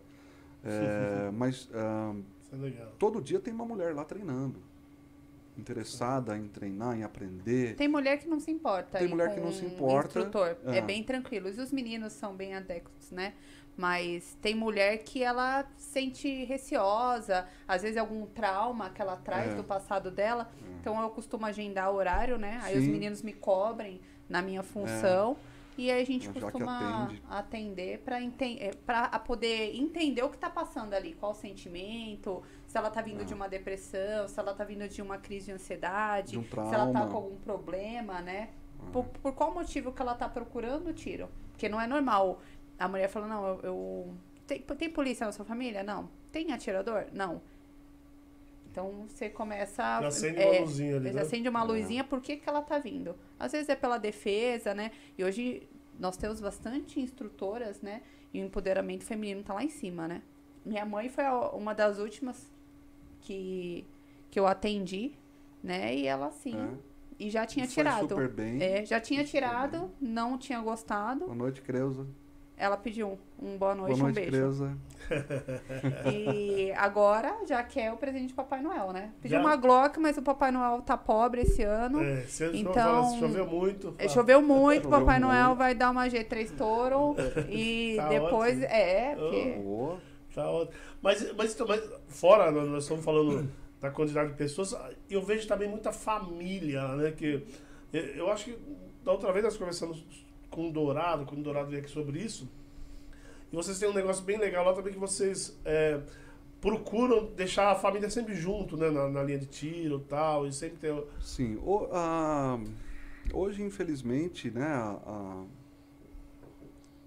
É, 0.65 1.31
mas 1.33 1.69
ah, 1.75 2.15
Isso 2.43 2.55
é 2.55 2.59
legal. 2.59 2.93
todo 2.99 3.21
dia 3.21 3.39
tem 3.41 3.53
uma 3.55 3.65
mulher 3.65 3.95
lá 3.95 4.05
treinando. 4.05 4.61
Interessada 5.57 6.37
em 6.37 6.47
treinar, 6.47 6.97
em 6.97 7.03
aprender. 7.03 7.75
Tem 7.75 7.89
mulher 7.89 8.19
que 8.21 8.29
não 8.29 8.39
se 8.39 8.49
importa. 8.51 8.99
Tem 8.99 9.09
mulher 9.09 9.35
que 9.35 9.41
não 9.41 9.51
se 9.53 9.65
importa. 9.65 10.21
Instrutor. 10.21 10.57
É 10.67 10.79
Ah. 10.79 10.83
bem 10.83 11.03
tranquilo. 11.03 11.49
E 11.49 11.61
os 11.61 11.73
meninos 11.73 12.13
são 12.13 12.35
bem 12.35 12.55
adeptos, 12.55 13.11
né? 13.11 13.35
Mas 13.77 14.37
tem 14.41 14.55
mulher 14.55 14.99
que 14.99 15.23
ela 15.23 15.65
sente 15.77 16.45
receosa, 16.45 17.47
às 17.67 17.83
vezes 17.83 17.97
algum 17.97 18.27
trauma 18.27 18.91
que 18.91 19.01
ela 19.03 19.17
traz 19.17 19.53
É. 19.53 19.55
do 19.57 19.65
passado 19.65 20.11
dela. 20.13 20.49
Então 20.81 21.01
eu 21.03 21.11
costumo 21.11 21.45
agendar 21.47 21.93
horário, 21.93 22.39
né? 22.39 22.61
Aí 22.63 22.79
os 22.79 22.85
Sim. 22.85 22.91
meninos 22.93 23.23
me 23.23 23.33
cobrem 23.33 24.01
na 24.29 24.41
minha 24.41 24.63
função. 24.63 25.37
E 25.79 25.91
aí 25.93 26.03
a 26.03 26.05
gente 26.05 26.29
costuma 26.29 27.05
atende. 27.05 27.23
atender 27.31 27.99
para 28.01 28.21
enten 28.21 28.59
pra 28.85 29.09
poder 29.21 29.77
entender 29.77 30.23
o 30.25 30.29
que 30.29 30.37
tá 30.37 30.51
passando 30.51 30.93
ali, 30.93 31.15
qual 31.15 31.31
o 31.31 31.35
sentimento, 31.35 32.43
se 32.67 32.77
ela 32.77 32.91
tá 32.91 33.01
vindo 33.01 33.21
Ah. 33.21 33.25
de 33.25 33.33
uma 33.33 33.49
depressão, 33.49 34.27
se 34.27 34.39
ela 34.41 34.53
tá 34.53 34.65
vindo 34.65 34.89
de 34.89 35.01
uma 35.01 35.19
crise 35.19 35.47
de 35.47 35.53
ansiedade, 35.53 36.33
De 36.33 36.39
um 36.39 36.43
se 36.43 36.57
ela 36.59 36.87
tá 36.87 36.91
trauma. 36.93 37.07
com 37.07 37.17
algum 37.17 37.37
problema, 37.37 38.21
né? 38.21 38.51
Ah. 38.81 38.91
Por, 38.93 39.05
por 39.05 39.33
qual 39.35 39.55
motivo 39.55 39.93
que 39.93 40.03
ela 40.03 40.15
tá 40.17 40.29
procurando 40.29 40.89
o 40.89 40.93
tiro? 40.93 41.29
Porque 41.53 41.69
não 41.69 41.81
é 41.81 41.87
normal 41.87 42.41
a 42.77 42.89
mulher 42.89 43.09
falar, 43.09 43.29
não, 43.29 43.47
eu. 43.47 43.61
eu- 43.63 44.15
tem, 44.49 44.61
tem 44.63 44.91
polícia 44.91 45.27
na 45.27 45.33
sua 45.33 45.45
família? 45.45 45.83
Não. 45.85 46.09
Tem 46.33 46.53
atirador? 46.53 47.07
Não. 47.13 47.41
Então 48.79 49.09
você 49.09 49.29
começa 49.29 49.83
a. 49.83 50.03
Já 50.03 50.09
acende 50.09 50.41
é, 50.41 50.51
uma 50.51 50.61
luzinha 50.61 50.97
ali, 50.97 51.09
você 51.09 51.15
né? 51.17 51.23
acende 51.23 51.49
uma 51.49 51.63
luzinha, 51.65 52.05
por 52.05 52.21
que, 52.21 52.37
que 52.37 52.49
ela 52.49 52.63
tá 52.63 52.79
vindo? 52.79 53.17
Às 53.39 53.51
vezes 53.51 53.69
é 53.69 53.75
pela 53.75 53.99
defesa, 53.99 54.73
né? 54.73 54.93
E 55.17 55.25
hoje 55.25 55.69
nós 55.99 56.17
temos 56.17 56.41
bastante 56.41 57.01
instrutoras, 57.01 57.81
né? 57.83 58.03
E 58.33 58.41
o 58.41 58.47
empoderamento 58.47 59.05
feminino 59.05 59.43
tá 59.43 59.53
lá 59.53 59.65
em 59.65 59.69
cima, 59.69 60.07
né? 60.07 60.23
Minha 60.65 60.87
mãe 60.87 61.09
foi 61.09 61.25
uma 61.55 61.75
das 61.75 61.99
últimas 61.99 62.53
que, 63.21 63.85
que 64.31 64.39
eu 64.39 64.47
atendi, 64.47 65.13
né? 65.61 65.97
E 65.97 66.07
ela, 66.07 66.29
assim, 66.29 66.55
É. 66.57 66.71
e 67.19 67.31
já 67.31 67.45
tinha 67.45 67.65
E 67.65 67.69
foi 67.69 67.75
tirado. 67.83 68.09
super 68.09 68.29
bem. 68.29 68.63
É, 68.63 68.85
já 68.87 69.01
tinha 69.01 69.27
Super 69.27 69.31
tirado, 69.39 69.91
não 70.01 70.39
tinha 70.39 70.61
gostado. 70.61 71.25
Boa 71.25 71.35
noite, 71.35 71.63
Creuza. 71.63 72.07
Ela 72.59 72.77
pediu 72.77 73.19
um, 73.41 73.53
um 73.55 73.57
boa 73.57 73.75
noite, 73.75 73.99
Boa 73.99 74.11
noite, 74.13 74.19
um 74.19 74.31
beijo. 74.31 74.31
Creuza. 74.31 74.77
E 76.13 76.73
agora 76.73 77.35
já 77.47 77.63
quer 77.63 77.93
o 77.93 77.97
presente 77.97 78.29
de 78.29 78.35
Papai 78.35 78.61
Noel, 78.61 78.93
né? 78.93 79.13
Pediu 79.23 79.39
Já? 79.39 79.45
uma 79.45 79.57
Glock, 79.57 79.99
mas 79.99 80.19
o 80.19 80.23
Papai 80.23 80.51
Noel 80.51 80.83
tá 80.83 80.97
pobre 80.97 81.43
esse 81.43 81.63
ano. 81.63 82.03
É, 82.03 82.25
Então, 82.53 82.73
fala, 82.75 83.05
se 83.11 83.19
choveu 83.21 83.47
muito. 83.47 83.95
É, 83.99 84.05
ah, 84.05 84.09
Choveu 84.09 84.43
muito, 84.43 84.83
Choveu 84.85 84.99
Papai 85.01 85.19
Noel 85.21 85.47
muito. 85.49 85.59
vai 85.59 85.75
dar 85.75 85.91
uma 85.91 86.07
G3 86.09 86.51
Toro 86.57 87.15
e 87.49 87.95
Tá 87.97 88.09
depois. 88.09 88.59
ótimo. 88.59 88.65
É, 88.73 89.15
porque. 89.15 89.51
Boa. 89.63 89.99
Tá 90.35 90.51
ótimo. 90.51 90.79
Mas, 91.01 91.33
mas, 91.37 91.55
então, 91.55 91.67
mas 91.67 91.83
fora, 92.09 92.51
nós 92.51 92.69
nós 92.69 92.83
estamos 92.83 93.05
falando 93.05 93.49
da 93.81 93.91
quantidade 93.91 94.31
de 94.31 94.37
pessoas, 94.37 94.75
eu 95.09 95.23
vejo 95.23 95.47
também 95.47 95.69
muita 95.69 95.93
família, 95.93 96.87
né? 96.97 97.13
Que 97.13 97.47
eu, 97.93 98.01
eu 98.01 98.33
acho 98.33 98.47
que 98.47 98.59
da 99.05 99.13
outra 99.13 99.33
vez 99.33 99.45
nós 99.45 99.57
conversamos 99.57 100.05
com 100.51 100.69
o 100.69 100.73
Dourado, 100.73 101.25
quando 101.27 101.41
o 101.41 101.43
Dourado 101.45 101.69
veio 101.71 101.83
aqui 101.83 101.91
sobre 101.91 102.19
isso. 102.21 102.49
E 103.53 103.57
vocês 103.57 103.79
têm 103.79 103.89
um 103.89 103.95
negócio 103.95 104.25
bem 104.25 104.39
legal 104.39 104.65
lá 104.65 104.73
também 104.75 104.93
que 104.93 104.99
vocês 104.99 105.57
é, 105.65 106.01
procuram 106.61 107.27
deixar 107.35 107.71
a 107.71 107.75
família 107.75 108.11
sempre 108.11 108.35
junto, 108.35 108.77
né? 108.77 108.91
Na, 108.91 109.09
na 109.09 109.23
linha 109.23 109.39
de 109.39 109.47
tiro 109.47 110.03
e 110.05 110.09
tal. 110.09 110.47
E 110.47 110.53
sempre 110.53 110.77
ter. 110.79 111.05
Sim. 111.21 111.57
O- 111.65 111.89
a- 111.93 112.59
hoje, 113.33 113.63
infelizmente, 113.63 114.51
né, 114.51 114.67
a- 114.67 115.01
a- 115.07 115.45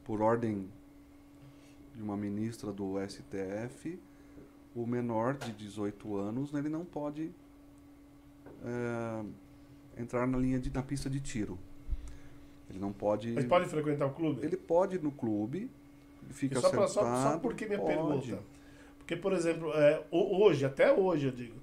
por 0.04 0.22
ordem 0.22 0.68
de 1.96 2.02
uma 2.02 2.18
ministra 2.18 2.72
do 2.72 2.98
STF, 3.00 4.00
o 4.76 4.86
menor 4.88 5.36
de 5.36 5.52
18 5.52 6.16
anos, 6.16 6.52
né, 6.52 6.60
ele 6.60 6.70
não 6.70 6.86
pode 6.86 7.32
é, 8.64 10.02
entrar 10.02 10.26
na 10.28 10.38
linha 10.38 10.60
de, 10.60 10.72
na 10.72 10.82
pista 10.84 11.10
de 11.10 11.20
tiro. 11.20 11.58
Ele 12.72 12.80
não 12.80 12.92
pode. 12.92 13.32
Mas 13.34 13.46
pode 13.46 13.66
frequentar 13.68 14.06
o 14.08 14.12
clube? 14.14 14.44
Ele 14.46 14.56
pode 14.58 14.96
ir 14.96 15.04
no 15.04 15.12
clube, 15.12 15.70
fica 16.30 16.58
E 16.58 16.62
só, 16.62 16.70
pra, 16.70 16.88
sentado. 16.88 17.16
só, 17.24 17.32
só 17.34 17.38
porque 17.40 17.66
minha 17.66 17.78
pode. 17.80 17.94
pergunta. 17.96 18.40
Porque, 18.98 19.16
por 19.16 19.34
exemplo, 19.34 19.72
é, 19.74 20.02
ho- 20.10 20.42
hoje, 20.44 20.66
até 20.66 20.92
hoje, 20.94 21.26
eu 21.28 21.32
digo, 21.32 21.56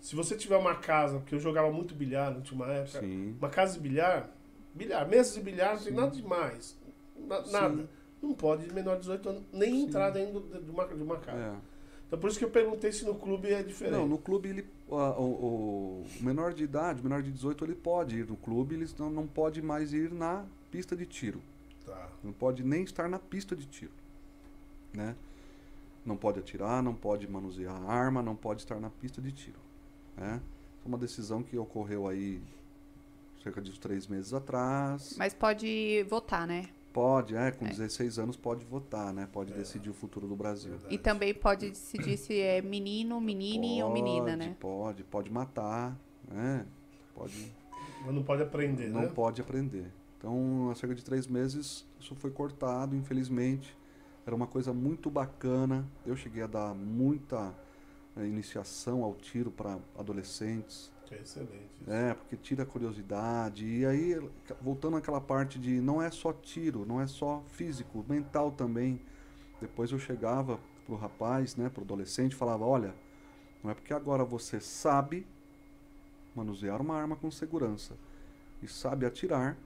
se 0.00 0.16
você 0.16 0.34
tiver 0.36 0.56
uma 0.56 0.74
casa, 0.76 1.18
porque 1.18 1.34
eu 1.34 1.40
jogava 1.40 1.70
muito 1.70 1.94
bilhar 1.94 2.30
na 2.30 2.36
última 2.38 2.66
época, 2.72 3.00
Sim. 3.00 3.34
uma 3.38 3.50
casa 3.50 3.74
de 3.74 3.80
bilhar, 3.80 4.30
bilhar, 4.74 5.06
mesa 5.06 5.34
de 5.34 5.40
bilhar, 5.40 5.74
não 5.76 5.82
tem 5.82 5.92
Sim. 5.92 5.98
nada 6.00 6.10
demais. 6.16 6.76
Na- 7.28 7.46
nada. 7.46 7.88
Não 8.22 8.32
pode 8.32 8.72
menor 8.72 8.94
de 8.94 9.00
18 9.00 9.28
anos 9.28 9.42
nem 9.52 9.70
Sim. 9.70 9.82
entrar 9.84 10.08
dentro 10.10 10.40
de 10.40 10.62
de 10.62 10.70
uma, 10.70 10.86
de 10.86 11.02
uma 11.02 11.16
casa. 11.18 11.38
É. 11.38 11.54
Então 12.06 12.18
por 12.18 12.30
isso 12.30 12.38
que 12.38 12.44
eu 12.44 12.50
perguntei 12.50 12.90
se 12.90 13.04
no 13.04 13.14
clube 13.14 13.52
é 13.52 13.62
diferente. 13.62 13.96
Não, 13.96 14.06
no 14.08 14.16
clube 14.16 14.48
ele, 14.48 14.66
o, 14.94 16.04
o 16.04 16.06
menor 16.20 16.52
de 16.52 16.64
idade, 16.64 17.00
o 17.00 17.04
menor 17.04 17.22
de 17.22 17.30
18, 17.30 17.64
ele 17.64 17.74
pode 17.74 18.18
ir 18.18 18.26
no 18.26 18.36
clube, 18.36 18.74
ele 18.74 18.88
não, 18.98 19.10
não 19.10 19.26
pode 19.26 19.60
mais 19.62 19.92
ir 19.92 20.12
na 20.12 20.44
pista 20.70 20.96
de 20.96 21.06
tiro. 21.06 21.40
Tá. 21.84 22.08
Não 22.22 22.32
pode 22.32 22.64
nem 22.64 22.82
estar 22.82 23.08
na 23.08 23.18
pista 23.18 23.54
de 23.54 23.66
tiro, 23.66 23.92
né? 24.92 25.14
Não 26.04 26.16
pode 26.16 26.38
atirar, 26.38 26.82
não 26.82 26.94
pode 26.94 27.26
manusear 27.28 27.74
a 27.74 27.92
arma, 27.92 28.22
não 28.22 28.36
pode 28.36 28.62
estar 28.62 28.78
na 28.80 28.90
pista 28.90 29.20
de 29.20 29.32
tiro, 29.32 29.58
né? 30.16 30.40
É 30.84 30.88
uma 30.88 30.98
decisão 30.98 31.42
que 31.42 31.56
ocorreu 31.56 32.06
aí 32.06 32.42
cerca 33.42 33.60
de 33.60 33.70
uns 33.70 33.78
três 33.78 34.06
meses 34.06 34.32
atrás. 34.32 35.14
Mas 35.18 35.34
pode 35.34 36.04
votar, 36.08 36.46
né? 36.46 36.68
Pode, 36.94 37.34
é, 37.34 37.50
com 37.50 37.66
É. 37.66 37.70
16 37.70 38.20
anos 38.20 38.36
pode 38.36 38.64
votar, 38.64 39.12
né? 39.12 39.28
Pode 39.32 39.52
É. 39.52 39.56
decidir 39.56 39.90
o 39.90 39.92
futuro 39.92 40.28
do 40.28 40.36
Brasil. 40.36 40.70
Verdade. 40.70 40.94
E 40.94 40.96
também 40.96 41.34
pode 41.34 41.68
decidir 41.68 42.16
se 42.16 42.40
é 42.40 42.62
menino, 42.62 43.20
menine 43.20 43.82
ou 43.82 43.90
menina, 43.92 44.26
Pode, 44.26 44.36
né? 44.36 44.56
Pode, 44.60 45.02
pode 45.04 45.32
matar, 45.32 45.98
né? 46.28 46.64
Pode 47.12 47.52
Mas 48.04 48.14
não 48.14 48.22
pode 48.22 48.42
aprender, 48.42 48.90
não 48.90 49.02
né? 49.02 49.06
pode 49.12 49.40
aprender. 49.40 49.90
Então, 50.16 50.70
há 50.70 50.74
cerca 50.76 50.94
de 50.94 51.04
três 51.04 51.26
meses, 51.26 51.84
isso 51.98 52.14
foi 52.14 52.30
cortado, 52.30 52.94
infelizmente. 52.94 53.76
Era 54.24 54.36
uma 54.36 54.46
coisa 54.46 54.72
muito 54.72 55.10
bacana. 55.10 55.84
Eu 56.06 56.14
cheguei 56.14 56.44
a 56.44 56.46
dar 56.46 56.74
muita 56.74 57.52
eh, 58.16 58.24
iniciação 58.24 59.02
ao 59.02 59.14
tiro 59.14 59.50
para 59.50 59.78
adolescentes. 59.98 60.92
É 61.14 61.22
excelente. 61.22 61.70
isso. 61.80 61.90
É, 61.90 62.14
porque 62.14 62.36
tira 62.36 62.62
a 62.62 62.66
curiosidade. 62.66 63.66
E 63.66 63.86
aí, 63.86 64.30
voltando 64.60 64.96
àquela 64.96 65.20
parte 65.20 65.58
de 65.58 65.80
não 65.80 66.02
é 66.02 66.10
só 66.10 66.32
tiro, 66.32 66.84
não 66.84 67.00
é 67.00 67.06
só 67.06 67.42
físico, 67.48 68.04
mental 68.08 68.50
também. 68.50 69.00
Depois 69.60 69.90
eu 69.92 69.98
chegava 69.98 70.58
pro 70.86 70.96
rapaz, 70.96 71.56
né, 71.56 71.68
pro 71.68 71.82
adolescente, 71.82 72.34
falava, 72.34 72.64
olha, 72.64 72.94
não 73.62 73.70
é 73.70 73.74
porque 73.74 73.94
agora 73.94 74.24
você 74.24 74.60
sabe 74.60 75.26
manusear 76.34 76.80
uma 76.80 76.96
arma 76.96 77.16
com 77.16 77.30
segurança 77.30 77.94
e 78.62 78.68
sabe 78.68 79.06
atirar 79.06 79.56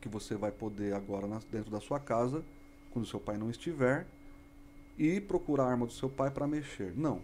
que 0.00 0.08
você 0.08 0.36
vai 0.36 0.52
poder 0.52 0.94
agora 0.94 1.26
dentro 1.50 1.70
da 1.70 1.80
sua 1.80 1.98
casa, 1.98 2.44
quando 2.92 3.06
seu 3.06 3.18
pai 3.18 3.36
não 3.36 3.50
estiver, 3.50 4.06
e 4.98 5.20
procurar 5.20 5.64
a 5.64 5.70
arma 5.70 5.86
do 5.86 5.92
seu 5.92 6.08
pai 6.08 6.30
para 6.30 6.46
mexer. 6.46 6.92
Não. 6.96 7.20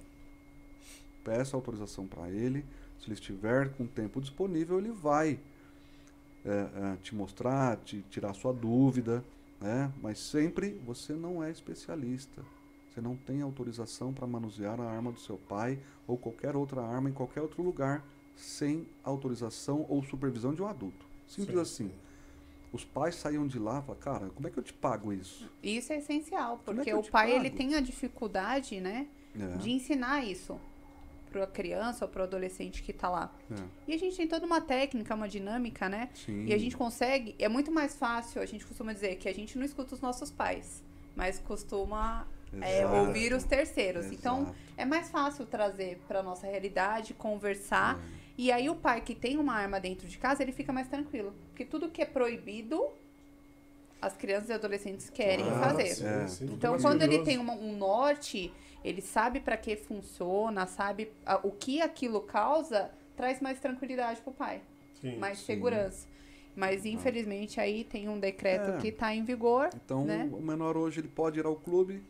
Peça 1.22 1.56
autorização 1.56 2.06
para 2.06 2.30
ele. 2.30 2.64
Se 3.00 3.06
ele 3.06 3.14
estiver 3.14 3.70
com 3.74 3.86
tempo 3.86 4.20
disponível, 4.20 4.78
ele 4.78 4.92
vai 4.92 5.38
é, 6.44 6.48
é, 6.50 6.96
te 7.02 7.14
mostrar, 7.14 7.76
te 7.78 8.02
tirar 8.10 8.34
sua 8.34 8.52
dúvida, 8.52 9.24
né? 9.60 9.92
Mas 10.02 10.18
sempre 10.18 10.78
você 10.84 11.12
não 11.14 11.42
é 11.42 11.50
especialista. 11.50 12.44
Você 12.90 13.00
não 13.00 13.16
tem 13.16 13.40
autorização 13.42 14.12
para 14.12 14.26
manusear 14.26 14.80
a 14.80 14.84
arma 14.90 15.12
do 15.12 15.20
seu 15.20 15.38
pai 15.38 15.78
ou 16.06 16.18
qualquer 16.18 16.56
outra 16.56 16.82
arma 16.82 17.08
em 17.08 17.12
qualquer 17.12 17.40
outro 17.40 17.62
lugar 17.62 18.04
sem 18.34 18.88
autorização 19.04 19.86
ou 19.88 20.02
supervisão 20.02 20.54
de 20.54 20.62
um 20.62 20.66
adulto. 20.66 21.06
Simples 21.26 21.56
Sim, 21.56 21.62
assim. 21.62 21.88
sim. 21.88 21.94
os 22.72 22.84
pais 22.84 23.14
saíam 23.16 23.46
de 23.46 23.58
lá 23.58 23.78
e 23.80 23.82
falavam, 23.82 23.96
cara, 23.96 24.30
como 24.30 24.46
é 24.48 24.50
que 24.50 24.58
eu 24.58 24.62
te 24.62 24.72
pago 24.72 25.12
isso? 25.12 25.50
Isso 25.62 25.92
é 25.92 25.98
essencial, 25.98 26.60
é 26.66 26.72
porque 26.72 26.84
que 26.84 26.90
eu 26.92 27.00
o 27.00 27.04
pai 27.04 27.32
ele 27.32 27.50
pago? 27.50 27.56
tem 27.56 27.74
a 27.74 27.80
dificuldade, 27.80 28.80
né, 28.80 29.08
É, 29.34 29.56
de 29.56 29.70
ensinar 29.70 30.24
isso 30.24 30.60
para 31.30 31.44
a 31.44 31.46
criança 31.46 32.04
ou 32.04 32.10
para 32.10 32.20
o 32.20 32.24
adolescente 32.24 32.82
que 32.82 32.92
tá 32.92 33.08
lá. 33.08 33.32
é, 33.50 33.54
E 33.88 33.94
a 33.94 33.98
gente 33.98 34.16
tem 34.16 34.26
toda 34.28 34.44
uma 34.44 34.60
técnica, 34.60 35.14
uma 35.14 35.28
dinâmica, 35.28 35.88
né? 35.88 36.08
sim. 36.14 36.44
E 36.46 36.52
a 36.52 36.58
gente 36.58 36.76
consegue, 36.76 37.34
é 37.38 37.48
muito 37.48 37.70
mais 37.72 37.94
fácil, 37.96 38.42
a 38.42 38.46
gente 38.46 38.66
costuma 38.66 38.92
dizer 38.92 39.16
que 39.16 39.28
a 39.28 39.34
gente 39.34 39.56
não 39.56 39.64
escuta 39.64 39.94
os 39.94 40.00
nossos 40.00 40.30
pais, 40.30 40.82
mas 41.16 41.38
costuma 41.38 42.26
é, 42.60 42.86
ouvir 42.86 43.32
os 43.32 43.44
terceiros. 43.44 44.06
Então, 44.12 44.42
Exato. 44.42 44.56
é 44.76 44.84
mais 44.84 45.08
fácil 45.08 45.46
trazer 45.46 46.00
para 46.08 46.22
nossa 46.22 46.46
realidade, 46.46 47.14
conversar. 47.14 47.98
É. 48.16 48.20
E 48.38 48.50
aí 48.50 48.68
o 48.70 48.74
pai 48.74 49.00
que 49.02 49.14
tem 49.14 49.36
uma 49.36 49.54
arma 49.54 49.78
dentro 49.78 50.08
de 50.08 50.18
casa, 50.18 50.42
ele 50.42 50.52
fica 50.52 50.72
mais 50.72 50.88
tranquilo. 50.88 51.32
Porque 51.48 51.64
tudo 51.64 51.88
que 51.90 52.00
é 52.02 52.06
proibido, 52.06 52.88
as 54.00 54.16
crianças 54.16 54.48
e 54.48 54.52
adolescentes 54.54 55.10
querem 55.10 55.46
Ah, 55.50 55.58
fazer. 55.60 55.94
sim, 55.94 56.06
É, 56.06 56.26
sim, 56.26 56.44
Então, 56.54 56.70
mais 56.72 56.82
quando 56.82 57.02
ele 57.02 57.18
tem 57.20 57.36
uma- 57.38 57.52
um 57.52 57.76
norte, 57.76 58.50
ele 58.84 59.00
sabe 59.00 59.40
para 59.40 59.56
que 59.56 59.76
funciona, 59.76 60.66
sabe 60.66 61.12
a- 61.26 61.40
o 61.42 61.50
que 61.52 61.80
aquilo 61.82 62.20
causa, 62.22 62.90
traz 63.16 63.40
mais 63.40 63.60
tranquilidade 63.60 64.20
pro 64.22 64.32
pai, 64.32 64.62
Sim. 65.00 65.16
mais 65.18 65.38
sim. 65.38 65.44
segurança. 65.46 66.08
Mas 66.56 66.84
infelizmente 66.84 67.60
aí 67.60 67.84
tem 67.84 68.08
um 68.08 68.18
decreto 68.18 68.70
É. 68.72 68.76
que 68.78 68.90
tá 68.90 69.14
em 69.14 69.24
vigor, 69.24 69.70
Então, 69.74 70.04
né? 70.04 70.28
o 70.32 70.40
menor 70.42 70.76
hoje 70.76 71.00
ele 71.00 71.08
pode 71.08 71.38
ir 71.38 71.46
ao 71.46 71.54
clube, 71.56 72.02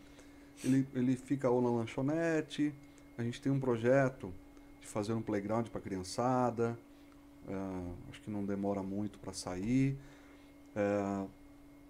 ele, 0.65 0.87
ele 0.95 1.17
fica 1.17 1.49
ou 1.51 1.61
na 1.61 1.71
lanchonete. 1.71 2.73
A 3.19 3.23
gente 3.23 3.41
tem 3.41 3.53
um 3.53 3.61
projeto 3.61 4.33
de 4.81 4.87
fazer 4.87 5.13
um 5.13 5.23
playground 5.23 5.69
para 5.69 5.81
criançada. 5.81 6.77
é, 7.49 7.53
acho 8.11 8.21
que 8.21 8.31
não 8.31 8.45
demora 8.45 8.83
muito 8.83 9.19
para 9.19 9.33
sair. 9.33 9.97
É, 10.77 11.25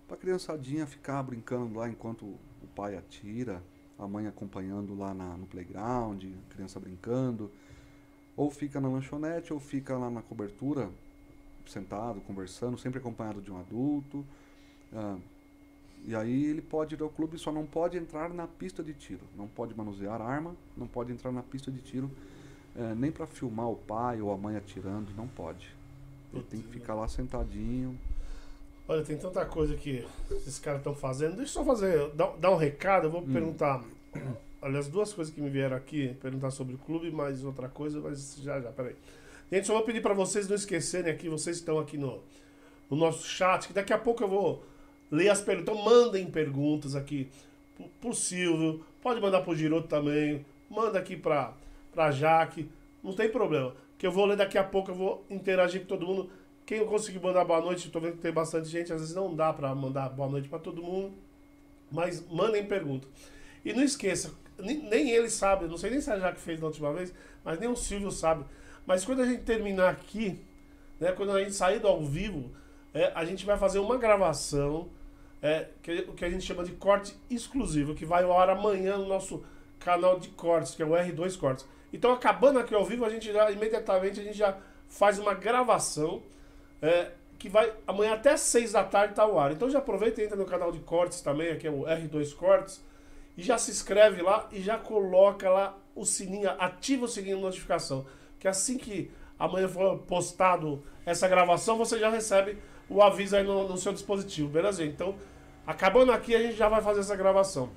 para 0.07 0.17
a 0.17 0.19
criançadinha 0.19 0.87
ficar 0.87 1.23
brincando 1.23 1.79
lá 1.79 1.89
enquanto 1.89 2.23
o 2.25 2.67
pai 2.75 2.97
atira, 2.97 3.63
a 4.01 4.09
mãe 4.09 4.27
acompanhando 4.27 4.97
lá 4.97 5.13
na- 5.13 5.37
no 5.37 5.47
playground, 5.47 6.25
a 6.25 6.55
criança 6.55 6.81
brincando. 6.81 7.51
Ou 8.37 8.51
fica 8.51 8.81
na 8.81 8.89
lanchonete, 8.89 9.53
ou 9.53 9.61
fica 9.61 9.97
lá 9.97 10.11
na 10.11 10.23
cobertura, 10.23 10.89
sentado, 11.67 12.21
conversando, 12.23 12.79
sempre 12.79 12.99
acompanhado 12.99 13.41
de 13.43 13.53
um 13.53 13.61
adulto. 13.61 14.25
Ah, 14.93 15.19
e 16.07 16.15
aí 16.15 16.45
ele 16.47 16.63
pode 16.63 16.95
ir 16.95 17.03
ao 17.03 17.11
clube, 17.11 17.39
só 17.39 17.53
não 17.53 17.67
pode 17.67 17.99
entrar 17.99 18.33
na 18.33 18.47
pista 18.47 18.83
de 18.83 18.95
tiro. 18.95 19.21
Não 19.37 19.47
pode 19.47 19.77
manusear 19.77 20.21
arma, 20.23 20.57
não 20.77 20.87
pode 20.87 21.13
entrar 21.13 21.31
na 21.31 21.43
pista 21.43 21.71
de 21.71 21.81
tiro, 21.81 22.11
eh, 22.75 22.95
nem 22.95 23.13
para 23.13 23.27
filmar 23.27 23.69
o 23.69 23.77
pai 23.77 24.23
ou 24.23 24.33
a 24.33 24.39
mãe 24.39 24.57
atirando, 24.57 25.13
não 25.15 25.29
pode. 25.29 25.75
Ele 26.33 26.43
tem 26.45 26.63
que 26.63 26.69
ficar 26.69 26.95
lá 26.95 27.07
sentadinho. 27.07 27.99
Olha, 28.91 29.05
tem 29.05 29.17
tanta 29.17 29.47
coisa 29.47 29.77
que 29.77 30.05
esses 30.33 30.59
caras 30.59 30.81
estão 30.81 30.93
fazendo. 30.97 31.37
Deixa 31.37 31.61
eu 31.61 31.65
só 31.65 31.65
fazer, 31.65 32.09
dar, 32.09 32.37
dar 32.39 32.51
um 32.51 32.57
recado. 32.57 33.07
Eu 33.07 33.11
vou 33.13 33.21
Hum. 33.23 33.33
perguntar. 33.33 33.85
Aliás, 34.61 34.89
duas 34.89 35.13
coisas 35.13 35.33
que 35.33 35.41
me 35.41 35.49
vieram 35.49 35.77
aqui. 35.77 36.17
Perguntar 36.21 36.51
sobre 36.51 36.75
o 36.75 36.79
clube, 36.79 37.09
mais 37.09 37.45
outra 37.45 37.69
coisa, 37.69 38.01
mas 38.01 38.37
já, 38.43 38.61
já, 38.61 38.73
peraí. 38.73 38.97
Gente, 39.53 39.69
só 39.69 39.75
vou 39.75 39.85
pedir 39.85 40.03
para 40.03 40.13
vocês 40.13 40.49
não 40.49 40.57
esquecerem 40.57 41.13
aqui, 41.13 41.29
vocês 41.29 41.59
estão 41.59 41.79
aqui 41.79 41.97
no, 41.97 42.21
no 42.91 42.97
nosso 42.97 43.25
chat, 43.29 43.69
que 43.69 43.73
daqui 43.73 43.93
a 43.93 43.99
pouco 43.99 44.25
eu 44.25 44.29
vou 44.29 44.65
ler 45.09 45.29
as 45.29 45.41
perguntas. 45.41 45.73
Então, 45.73 45.85
mandem 45.85 46.27
perguntas 46.29 46.97
aqui 46.97 47.29
pro, 47.77 47.87
pro 48.01 48.13
Silvio. 48.13 48.85
Pode 49.01 49.21
mandar 49.21 49.43
pro 49.43 49.55
Giroto 49.55 49.87
também. 49.87 50.45
Manda 50.69 50.99
aqui 50.99 51.15
pra, 51.17 51.55
pra 51.95 52.11
Jaque. 52.11 52.69
Não 53.05 53.13
tem 53.13 53.31
problema. 53.31 53.73
Que 53.97 54.05
eu 54.05 54.11
vou 54.11 54.27
ler 54.27 54.37
daqui 54.37 54.59
a 54.59 54.65
pouco, 54.65 54.91
eu 54.91 54.97
vou 54.97 55.25
interagir 55.31 55.83
com 55.83 55.87
todo 55.87 56.05
mundo. 56.05 56.29
Quem 56.71 56.79
eu 56.79 56.87
conseguir 56.87 57.19
mandar 57.19 57.45
boa 57.45 57.61
noite, 57.61 57.91
tô 57.91 57.99
vendo 57.99 58.13
que 58.13 58.23
tem 58.23 58.31
bastante 58.31 58.69
gente, 58.69 58.93
às 58.93 59.01
vezes 59.01 59.13
não 59.13 59.35
dá 59.35 59.53
pra 59.53 59.75
mandar 59.75 60.09
boa 60.11 60.29
noite 60.29 60.49
pra 60.49 60.57
todo 60.57 60.81
mundo. 60.81 61.13
Mas 61.91 62.25
mandem 62.29 62.65
pergunta. 62.65 63.09
E 63.65 63.73
não 63.73 63.83
esqueça, 63.83 64.33
nem, 64.57 65.11
ele 65.11 65.29
sabe, 65.29 65.67
não 65.67 65.77
sei 65.77 65.91
nem 65.91 66.01
se 66.01 66.09
a 66.13 66.17
Jaque 66.21 66.41
fez 66.41 66.61
da 66.61 66.69
última 66.69 66.93
vez, 66.93 67.13
mas 67.45 67.59
nem 67.59 67.69
o 67.69 67.75
Silvio 67.75 68.13
sabe. 68.13 68.45
Mas 68.87 69.05
quando 69.05 69.21
a 69.21 69.27
gente 69.27 69.43
terminar 69.43 69.91
aqui, 69.91 70.41
né, 71.01 71.11
quando 71.11 71.33
a 71.33 71.41
gente 71.43 71.55
sair 71.55 71.81
do 71.81 71.89
ao 71.89 72.05
vivo, 72.05 72.53
é, 72.95 73.11
a 73.17 73.25
gente 73.25 73.45
vai 73.45 73.59
fazer 73.59 73.81
uma 73.81 73.99
gravação, 73.99 74.89
é, 75.43 75.71
que, 75.83 76.03
que 76.03 76.25
a 76.25 76.31
gente 76.31 76.45
chama 76.45 76.63
de 76.63 76.71
corte 76.71 77.17
exclusivo, 77.29 77.97
que 77.97 78.05
vai 78.05 78.23
ao 78.23 78.39
ar 78.39 78.49
amanhã 78.49 78.97
no 78.97 79.09
nosso 79.09 79.43
canal 79.81 80.21
de 80.21 80.29
cortes, 80.29 80.77
que 80.77 80.83
é 80.85 80.87
o 80.87 80.91
R2 80.91 81.37
Cortes. 81.37 81.67
Então, 81.93 82.13
acabando 82.13 82.61
aqui 82.61 82.73
ao 82.73 82.85
vivo, 82.85 83.05
a 83.05 83.11
gente 83.11 83.33
já, 83.33 83.51
imediatamente, 83.51 84.21
a 84.21 84.23
gente 84.23 84.39
já 84.39 84.57
faz 84.87 85.19
uma 85.19 85.35
gravação, 85.35 86.23
é, 86.83 87.11
que 87.39 87.49
vai 87.49 87.73
amanhã 87.87 88.15
até 88.15 88.37
6 88.37 88.73
da 88.73 88.85
tarde 88.85 89.15
tá 89.15 89.23
ao 89.23 89.39
ar. 89.39 89.53
Então 89.53 89.71
já 89.71 89.79
aproveita 89.79 90.21
e 90.21 90.25
entra 90.25 90.37
no 90.37 90.45
canal 90.45 90.71
de 90.71 90.81
cortes 90.81 91.21
também, 91.21 91.51
aqui 91.51 91.67
é 91.67 91.71
o 91.71 91.83
R2 91.83 92.35
Cortes, 92.35 92.83
e 93.37 93.43
já 93.43 93.57
se 93.57 93.71
inscreve 93.71 94.23
lá 94.23 94.49
e 94.53 94.61
já 94.61 94.77
coloca 94.79 95.49
lá 95.49 95.77
o 95.95 96.05
sininho, 96.05 96.51
ativa 96.59 97.05
o 97.05 97.09
sininho 97.09 97.37
de 97.37 97.43
notificação. 97.43 98.07
Que 98.39 98.49
assim 98.49 98.77
que 98.77 99.11
amanhã 99.39 99.69
for 99.69 99.99
postado 100.01 100.83
essa 101.07 101.27
gravação, 101.27 101.79
você 101.79 101.99
já 101.99 102.11
recebe 102.11 102.59
o 102.89 103.03
aviso 103.03 103.37
aí 103.37 103.45
no, 103.45 103.69
no 103.69 103.79
seu 103.79 103.93
dispositivo, 103.93 104.49
beleza? 104.49 104.85
Então, 104.85 105.15
acabando 105.67 106.13
aqui, 106.13 106.35
a 106.35 106.43
gente 106.43 106.57
já 106.57 106.69
vai 106.69 106.83
fazer 106.83 107.01
essa 107.01 107.17
gravação. 107.17 107.71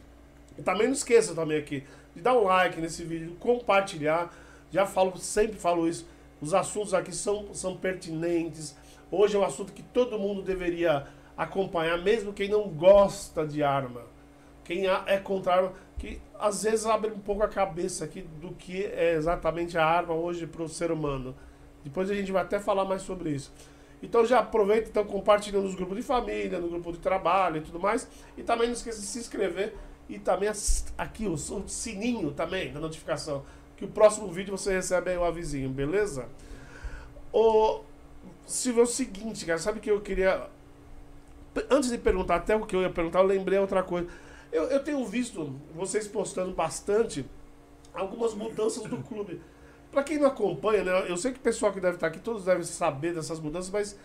E 0.58 0.62
também 0.62 0.88
não 0.88 0.93
esqueça 0.93 1.34
também 1.34 1.58
aqui 1.58 1.84
de 2.16 2.22
dar 2.22 2.34
um 2.34 2.43
like 2.43 2.80
nesse 2.80 3.04
vídeo, 3.04 3.36
compartilhar. 3.39 4.34
Já 4.72 4.86
falo, 4.86 5.18
sempre 5.18 5.58
falo 5.58 5.88
isso. 5.88 6.08
Os 6.41 6.54
assuntos 6.54 6.93
aqui 6.93 7.14
são, 7.16 7.54
são 7.54 7.78
pertinentes. 7.78 8.76
Hoje 9.16 9.36
é 9.36 9.39
um 9.39 9.43
assunto 9.43 9.74
que 9.74 9.84
todo 9.84 10.18
mundo 10.18 10.41
deveria 10.41 11.05
acompanhar, 11.38 11.99
mesmo 11.99 12.34
quem 12.34 12.49
não 12.49 12.68
gosta 12.68 13.45
de 13.45 13.61
arma. 13.61 14.01
Quem 14.64 14.88
é 14.88 15.20
contra 15.20 15.53
arma, 15.53 15.74
que 15.99 16.20
às 16.39 16.64
vezes 16.64 16.88
abre 16.88 17.11
um 17.11 17.20
pouco 17.20 17.43
a 17.43 17.47
cabeça 17.47 18.05
aqui 18.05 18.24
do 18.24 18.55
que 18.55 18.84
é 18.86 19.14
exatamente 19.14 19.78
a 19.78 19.86
arma 19.86 20.16
hoje 20.16 20.47
para 20.47 20.64
o 20.64 20.68
ser 20.68 20.91
humano. 20.91 21.36
Depois 21.84 22.09
a 22.09 22.16
gente 22.16 22.32
vai 22.32 22.41
até 22.41 22.59
falar 22.59 22.86
mais 22.86 23.03
sobre 23.03 23.30
isso. 23.30 23.53
Então 24.01 24.26
já 24.26 24.39
aproveita, 24.39 24.89
então 24.89 25.05
compartilha 25.05 25.61
nos 25.61 25.76
grupos 25.76 25.95
de 25.95 26.01
família, 26.01 26.57
no 26.57 26.68
grupo 26.68 26.91
de 26.91 26.97
trabalho 26.97 27.57
e 27.57 27.61
tudo 27.61 27.80
mais. 27.80 28.09
E 28.36 28.41
também 28.41 28.66
não 28.66 28.74
esqueça 28.74 28.99
de 28.99 29.05
se 29.05 29.20
inscrever 29.20 29.76
e 30.09 30.18
também 30.18 30.49
aqui 30.97 31.28
o, 31.28 31.34
o 31.34 31.68
sininho 31.68 32.32
também 32.32 32.74
da 32.74 32.80
notificação. 32.80 33.45
Que 33.78 33.86
o 33.86 33.89
próximo 33.89 34.28
vídeo 34.32 34.57
você 34.57 34.74
recebe 34.74 35.11
aí 35.11 35.18
o 35.18 35.24
avisinho, 35.24 35.70
beleza? 35.70 36.28
Ô, 37.32 37.82
Silvio, 38.45 38.81
é 38.81 38.83
o 38.83 38.87
seguinte, 38.87 39.45
cara, 39.45 39.57
sabe 39.59 39.79
que 39.79 39.89
eu 39.89 40.01
queria. 40.01 40.47
Antes 41.69 41.89
de 41.89 41.97
perguntar 41.97 42.35
até 42.37 42.55
o 42.55 42.65
que 42.65 42.75
eu 42.75 42.81
ia 42.81 42.89
perguntar, 42.89 43.19
eu 43.19 43.25
lembrei 43.25 43.59
outra 43.59 43.83
coisa. 43.83 44.07
Eu, 44.51 44.63
eu 44.65 44.83
tenho 44.83 45.05
visto 45.05 45.53
vocês 45.75 46.07
postando 46.07 46.51
bastante 46.53 47.25
algumas 47.93 48.33
mudanças 48.33 48.83
do 48.83 48.97
clube. 48.97 49.41
Pra 49.91 50.03
quem 50.03 50.17
não 50.17 50.27
acompanha, 50.27 50.83
né? 50.83 51.05
Eu 51.09 51.17
sei 51.17 51.31
que 51.31 51.37
o 51.39 51.41
pessoal 51.41 51.71
que 51.71 51.79
deve 51.79 51.95
estar 51.95 52.07
aqui, 52.07 52.19
todos 52.19 52.45
devem 52.45 52.63
saber 52.63 53.13
dessas 53.13 53.39
mudanças, 53.39 53.69
mas 53.69 53.95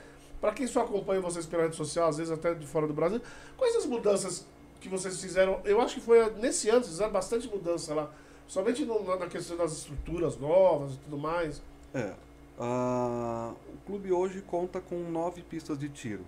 pra 0.41 0.53
quem 0.53 0.67
só 0.67 0.83
acompanha 0.83 1.21
vocês 1.21 1.47
pela 1.47 1.63
rede 1.63 1.77
social, 1.77 2.09
às 2.09 2.19
vezes 2.19 2.31
até 2.33 2.53
de 2.55 2.67
fora 2.67 2.87
do 2.87 2.93
Brasil, 2.93 3.21
quais 3.57 3.75
as 3.77 3.87
mudanças 3.87 4.47
que 4.81 4.89
vocês 4.89 5.19
fizeram? 5.21 5.61
Eu 5.65 5.81
acho 5.81 5.95
que 5.95 6.01
foi 6.03 6.31
nesse 6.33 6.69
ano, 6.69 6.81
vocês 6.81 6.93
fizeram 6.93 7.11
bastante 7.13 7.49
mudança 7.49 7.95
lá. 7.95 8.11
Somente 8.47 8.85
no- 8.85 9.03
na 9.19 9.27
questão 9.27 9.57
das 9.57 9.73
estruturas 9.73 10.37
novas 10.37 10.95
e 10.95 10.99
tudo 10.99 11.17
mais. 11.19 11.63
É. 11.95 12.13
ah, 12.59 13.55
o 13.73 13.87
clube 13.87 14.11
hoje 14.13 14.43
conta 14.43 14.81
com 14.81 14.97
nove 15.11 15.43
pistas 15.43 15.79
de 15.79 15.89
tiro. 15.89 16.25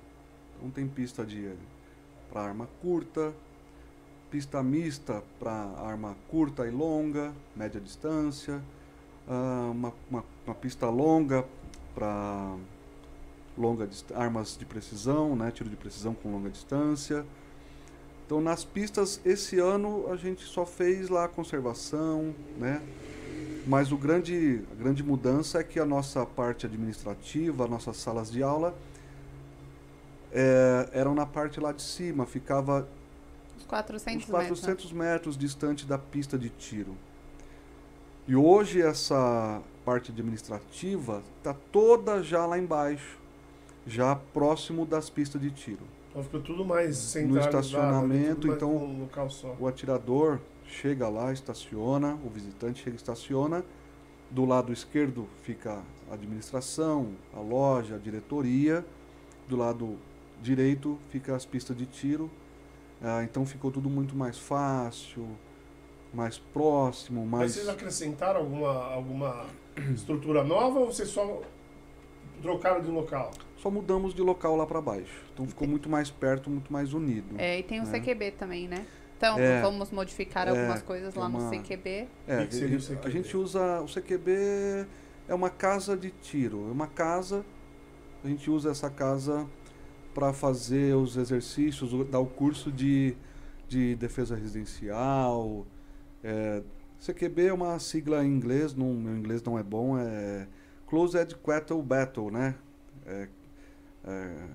Então 0.57 0.70
tem 0.70 0.87
pista 0.87 1.24
de 1.24 1.53
para 2.31 2.43
arma 2.43 2.68
curta, 2.81 3.35
pista 4.31 4.62
mista 4.62 5.22
para 5.41 5.53
arma 5.53 6.16
curta 6.28 6.66
e 6.66 6.70
longa, 6.70 7.35
média 7.57 7.81
distância, 7.81 8.62
ah, 9.28 9.70
uma, 9.72 9.93
uma, 10.09 10.24
uma 10.47 10.55
pista 10.55 10.89
longa 10.89 11.45
para 11.95 12.57
longa 13.59 13.89
armas 14.14 14.57
de 14.57 14.64
precisão, 14.64 15.35
né, 15.35 15.51
tiro 15.51 15.68
de 15.68 15.76
precisão 15.76 16.14
com 16.14 16.31
longa 16.31 16.49
distância. 16.49 17.26
Então 18.24 18.41
nas 18.41 18.64
pistas 18.64 19.20
esse 19.24 19.59
ano 19.59 20.07
a 20.09 20.16
gente 20.16 20.45
só 20.45 20.64
fez 20.64 21.09
lá 21.09 21.26
conservação, 21.26 22.33
né? 22.57 22.81
Mas 23.66 23.92
o 23.92 23.96
grande, 23.96 24.64
a 24.72 24.74
grande 24.74 25.02
mudança 25.02 25.58
é 25.61 25.64
que 25.64 25.78
a 25.78 25.84
nossa 25.84 26.24
parte 26.24 26.66
administrativa, 26.66 27.64
as 27.64 27.70
nossas 27.70 27.96
salas 27.98 28.30
de 28.30 28.42
aula, 28.42 28.74
é, 30.32 30.88
eram 30.92 31.14
na 31.14 31.26
parte 31.26 31.61
lá 31.61 31.72
de 31.72 31.82
cima, 31.82 32.24
ficava 32.26 32.88
Uns 33.56 33.64
400 33.64 34.22
uns 34.28 34.32
metros. 34.32 34.61
né? 34.62 34.66
400 34.66 34.92
metros 34.92 35.36
distante 35.36 35.86
da 35.86 35.98
pista 35.98 36.38
de 36.38 36.48
tiro. 36.48 36.96
E 38.26 38.34
hoje 38.34 38.80
essa 38.80 39.61
parte 39.84 40.11
administrativa 40.11 41.22
está 41.38 41.54
toda 41.72 42.22
já 42.22 42.46
lá 42.46 42.58
embaixo, 42.58 43.18
já 43.86 44.14
próximo 44.14 44.86
das 44.86 45.11
pistas 45.11 45.40
de 45.40 45.50
tiro. 45.50 45.82
Então 46.11 46.22
ficou 46.22 46.40
tudo 46.40 46.64
mais 46.64 46.96
centralizado. 46.96 47.56
ali, 47.56 47.66
estacionamento, 47.66 48.34
tudo 48.36 48.46
mais 48.48 48.56
então- 48.56 48.72
num 48.88 49.00
local 49.00 49.30
só. 49.30 49.56
O 49.58 49.66
atirador 49.66 50.40
chega 50.71 51.09
lá, 51.09 51.33
estaciona, 51.33 52.14
o 52.25 52.29
visitante 52.31 52.83
chega 52.83 52.95
e 52.95 52.97
estaciona. 52.97 53.64
Do 54.31 54.45
lado 54.45 54.73
esquerdo 54.73 55.29
fica 55.43 55.83
a 56.11 56.14
administração, 56.14 57.12
a 57.35 57.41
loja, 57.41 57.97
a 57.97 57.99
diretoria. 57.99 58.85
Do 59.49 59.57
lado 59.57 59.99
direito 60.41 60.99
fica 61.11 61.35
as 61.35 61.45
pistas 61.45 61.77
de 61.77 61.87
tiro. 61.87 62.31
Ah, 63.03 63.23
então 63.25 63.45
ficou 63.45 63.71
tudo 63.71 63.89
muito 63.91 64.14
mais 64.14 64.39
fácil, 64.39 65.27
mais 66.14 66.39
próximo, 66.39 67.23
Mas 67.23 67.31
mais. 67.31 67.53
vocês 67.53 67.68
acrescentaram 67.68 68.41
alguma, 68.41 68.85
alguma 68.93 69.47
estrutura 69.95 70.45
nova 70.45 70.79
ou 70.81 70.87
vocês 70.87 71.09
só 71.09 71.41
trocaram 72.43 72.83
de 72.83 72.91
local? 72.91 73.31
Só 73.57 73.71
mudamos 73.71 74.14
de 74.14 74.23
local 74.23 74.57
lá 74.57 74.66
para 74.66 74.81
baixo. 74.81 75.25
Então 75.35 75.47
ficou 75.47 75.66
muito 75.66 75.89
mais 75.89 76.11
perto, 76.11 76.49
muito 76.49 76.73
mais 76.73 76.93
unido. 76.95 77.35
É, 77.39 77.59
e 77.59 77.62
tem 77.62 77.81
o 77.81 77.85
É. 77.85 77.87
CQB 77.87 78.33
também, 78.33 78.68
né? 78.68 78.87
Então, 79.21 79.39
É. 79.39 79.61
vamos 79.61 79.91
modificar 79.91 80.47
É, 80.49 80.51
algumas 80.51 80.81
coisas 80.81 81.12
tem 81.12 81.23
lá 81.23 81.29
no 81.29 81.39
uma- 81.41 81.51
CQB. 81.51 82.09
É, 82.27 82.37
O 82.37 82.41
que 82.41 82.47
que 82.47 82.55
seria 82.55 82.77
o 82.77 82.79
a- 82.79 82.83
CQB? 82.83 83.07
a 83.07 83.11
gente 83.11 83.37
usa 83.37 83.81
o 83.83 83.87
CQB 83.87 84.31
é 85.29 85.35
uma 85.35 85.51
casa 85.51 85.95
de 85.95 86.11
tiro, 86.11 86.66
é 86.71 86.73
uma 86.73 86.87
casa. 86.87 87.45
A 88.25 88.29
gente 88.29 88.51
usa 88.51 88.71
essa 88.71 88.89
casa 88.89 89.47
para 90.14 90.33
fazer 90.33 90.97
os 90.97 91.18
exercícios, 91.18 91.91
dar 92.09 92.18
o 92.18 92.25
curso 92.27 92.73
de, 92.73 93.14
de 93.68 93.95
defesa 93.95 94.35
residencial. 94.35 95.66
É, 96.25 96.62
CQB 96.99 97.49
é 97.49 97.53
uma 97.53 97.79
sigla 97.79 98.25
em 98.25 98.29
inglês, 98.35 98.75
não, 98.75 98.95
meu 98.95 99.14
inglês 99.18 99.43
não 99.43 99.59
é 99.59 99.62
bom, 99.62 99.99
é 99.99 100.49
Closed 100.87 101.35
Quarter 101.43 101.77
Battle, 101.83 102.31
né? 102.31 102.55
É, 103.05 103.29
é, 104.07 104.47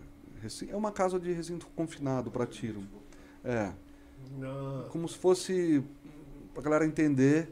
é 0.71 0.75
uma 0.75 0.91
casa 0.91 1.19
de 1.19 1.31
recinto 1.31 1.67
confinado 1.75 2.31
para 2.31 2.47
tiro. 2.47 2.81
É 3.43 3.71
Não. 4.37 4.83
como 4.89 5.07
se 5.07 5.17
fosse 5.17 5.83
pra 6.53 6.61
galera 6.63 6.85
entender 6.85 7.49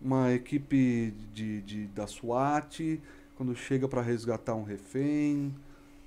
uma 0.00 0.32
equipe 0.32 1.12
de, 1.32 1.60
de 1.62 1.86
da 1.88 2.06
SWAT 2.06 3.00
quando 3.36 3.54
chega 3.54 3.88
pra 3.88 4.00
resgatar 4.02 4.54
um 4.54 4.62
refém 4.64 5.54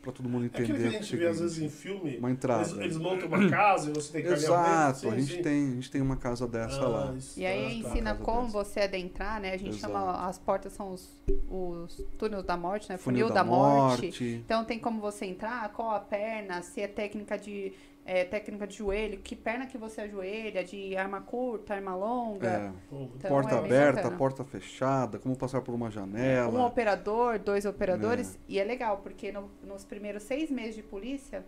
pra 0.01 0.11
todo 0.13 0.29
mundo 0.29 0.43
É 0.43 0.45
entender 0.45 0.63
aquilo 0.63 0.77
que 0.79 0.85
a 0.87 1.01
gente 1.01 1.15
vê 1.17 1.27
às 1.27 1.35
chega- 1.35 1.43
vezes 1.47 1.59
em 1.61 1.69
filme. 1.69 2.17
uma 2.17 2.31
entrada 2.31 2.61
Eles, 2.69 2.77
eles 2.77 2.97
montam 2.97 3.27
uma 3.27 3.49
casa 3.49 3.89
e 3.89 3.93
você 3.93 4.13
tem 4.13 4.21
que 4.23 4.29
exato 4.29 4.99
Sim, 4.99 5.09
a 5.09 5.19
gente 5.19 5.33
sim. 5.35 5.41
tem 5.41 5.67
a 5.67 5.71
gente 5.71 5.91
tem 5.91 6.01
uma 6.01 6.15
casa 6.15 6.47
dessa 6.47 6.79
Ah, 6.81 6.87
lá 6.87 7.15
E 7.35 7.45
aí 7.45 7.65
ah, 7.65 7.83
tá. 7.83 7.89
ensina 7.89 8.15
como 8.15 8.43
dessa. 8.43 8.53
você 8.63 8.79
adentrar, 8.81 9.41
né? 9.41 9.53
A 9.53 9.57
gente 9.57 9.75
Exato. 9.77 9.93
chama, 9.93 10.25
as 10.27 10.37
portas 10.37 10.71
são 10.71 10.93
os, 10.93 11.09
os 11.49 12.01
túneis 12.17 12.43
da 12.45 12.55
morte, 12.55 12.89
né? 12.89 12.97
funil, 12.97 13.27
Funil, 13.27 13.33
da, 13.35 13.43
da, 13.43 13.43
morte. 13.43 14.01
morte, 14.03 14.41
Então 14.45 14.63
tem 14.63 14.79
como 14.79 15.01
você 15.01 15.25
entrar, 15.25 15.67
qual 15.73 15.91
a 15.91 15.99
perna, 15.99 16.61
se 16.61 16.79
é 16.81 16.87
técnica 16.87 17.37
de 17.37 17.73
é, 18.11 18.25
técnica 18.25 18.65
de 18.65 18.75
joelho, 18.77 19.19
que 19.19 19.35
perna 19.35 19.67
que 19.67 19.77
você 19.77 20.01
ajoelha, 20.01 20.63
de 20.63 20.97
arma 20.97 21.21
curta, 21.21 21.75
arma 21.75 21.95
longa. 21.95 22.47
é, 22.47 22.71
Então, 22.91 23.29
porta 23.29 23.53
é 23.53 23.57
aberta 23.59 24.09
porta 24.09 24.43
fechada 24.43 25.19
como 25.19 25.35
passar 25.37 25.61
por 25.61 25.75
uma 25.75 25.89
Um 25.89 25.91
janela 25.91 26.65
operador, 26.65 27.37
dois 27.37 27.65
operadores. 27.65 28.39
E 28.47 28.57
é 28.57 28.63
legal, 28.63 28.97
porque 28.97 29.31
no- 29.31 29.51
nos 29.61 29.83
primeiros 29.85 30.23
seis 30.23 30.49
meses 30.49 30.73
de 30.75 30.81
polícia, 30.81 31.45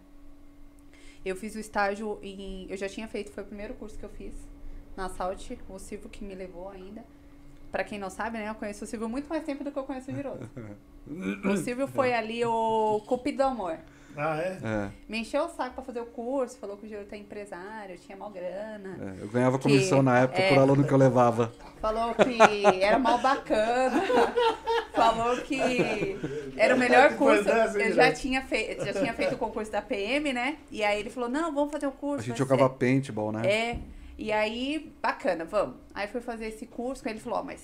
eu 1.26 1.36
fiz 1.36 1.56
o 1.56 1.60
estágio 1.60 2.20
em. 2.22 2.68
Eu 2.70 2.78
já 2.78 2.88
tinha 2.88 3.08
feito, 3.08 3.32
foi 3.32 3.42
o 3.42 3.48
primeiro 3.48 3.74
curso 3.74 3.98
que 3.98 4.06
eu 4.06 4.10
fiz 4.10 4.34
na 4.96 5.10
Salt, 5.10 5.52
o 5.68 5.80
Silvio 5.80 6.10
que 6.10 6.24
me 6.24 6.36
levou 6.36 6.70
ainda. 6.70 7.04
Pra 7.72 7.84
quem 7.84 7.98
não 7.98 8.12
sabe, 8.12 8.38
né? 8.38 8.50
Eu 8.50 8.56
conheço 8.56 8.84
o 8.84 8.88
Silvio 8.88 9.10
muito 9.10 9.28
mais 9.28 9.44
tempo 9.44 9.64
do 9.64 9.72
que 9.72 9.80
eu 9.80 9.84
conheço 9.84 10.12
o 10.12 10.14
Giroto. 10.14 10.48
o 11.52 11.58
Silvio 11.58 11.88
foi 11.88 12.14
ali 12.14 12.46
o 12.46 13.02
cupido 13.08 13.38
do 13.38 13.44
amor. 13.46 13.80
Ah, 14.18 14.38
é? 14.40 14.58
é, 14.64 14.90
Me 15.08 15.20
encheu 15.20 15.46
o 15.46 15.50
saco 15.50 15.76
pra 15.76 15.84
fazer 15.84 16.00
o 16.02 16.06
curso, 16.06 16.58
falou 16.58 16.78
que 16.78 16.86
o 16.86 16.90
Giroto 16.90 17.14
é 17.16 17.18
empresário, 17.18 17.98
tinha 17.98 18.18
mal 18.18 18.30
grana. 18.30 18.98
é, 19.20 19.24
eu 19.24 19.28
ganhava 19.30 19.58
Que- 19.58 19.64
comissão 19.64 20.02
na 20.04 20.20
época 20.20 20.42
é. 20.42 20.50
por 20.50 20.60
aluno 20.60 20.84
que 20.84 20.92
eu 20.94 20.98
levava 20.98 21.52
Falou 21.82 22.14
que 22.14 22.40
era 22.84 23.00
mal 23.00 23.18
bacana. 23.18 24.02
Falou 24.94 25.36
que 25.38 26.18
era 26.56 26.76
o 26.76 26.78
melhor 26.78 27.16
curso. 27.16 27.50
Eu 27.50 27.94
já 27.94 28.12
tinha, 28.14 28.42
feito, 28.44 28.86
já 28.86 28.94
tinha 28.94 29.14
feito 29.14 29.34
o 29.34 29.38
concurso 29.38 29.72
da 29.72 29.82
PM, 29.82 30.32
né? 30.32 30.58
E 30.70 30.84
aí 30.84 31.00
ele 31.00 31.10
falou: 31.10 31.28
não, 31.30 31.52
vamos 31.54 31.72
fazer 31.72 31.88
o 31.88 31.92
curso. 31.92 32.20
a 32.24 32.28
gente 32.28 32.38
jogava 32.38 32.68
ser- 32.68 32.76
paintball 32.76 33.32
né 33.32 33.42
É. 33.46 33.80
E 34.18 34.32
aí, 34.32 34.94
bacana, 35.02 35.44
vamos. 35.46 35.78
Aí 35.96 36.08
fui 36.08 36.22
fazer 36.22 36.48
esse 36.50 36.68
curso, 36.68 37.02
aí 37.08 37.14
ele 37.14 37.20
falou: 37.20 37.40
ó, 37.40 37.44
mas 37.44 37.62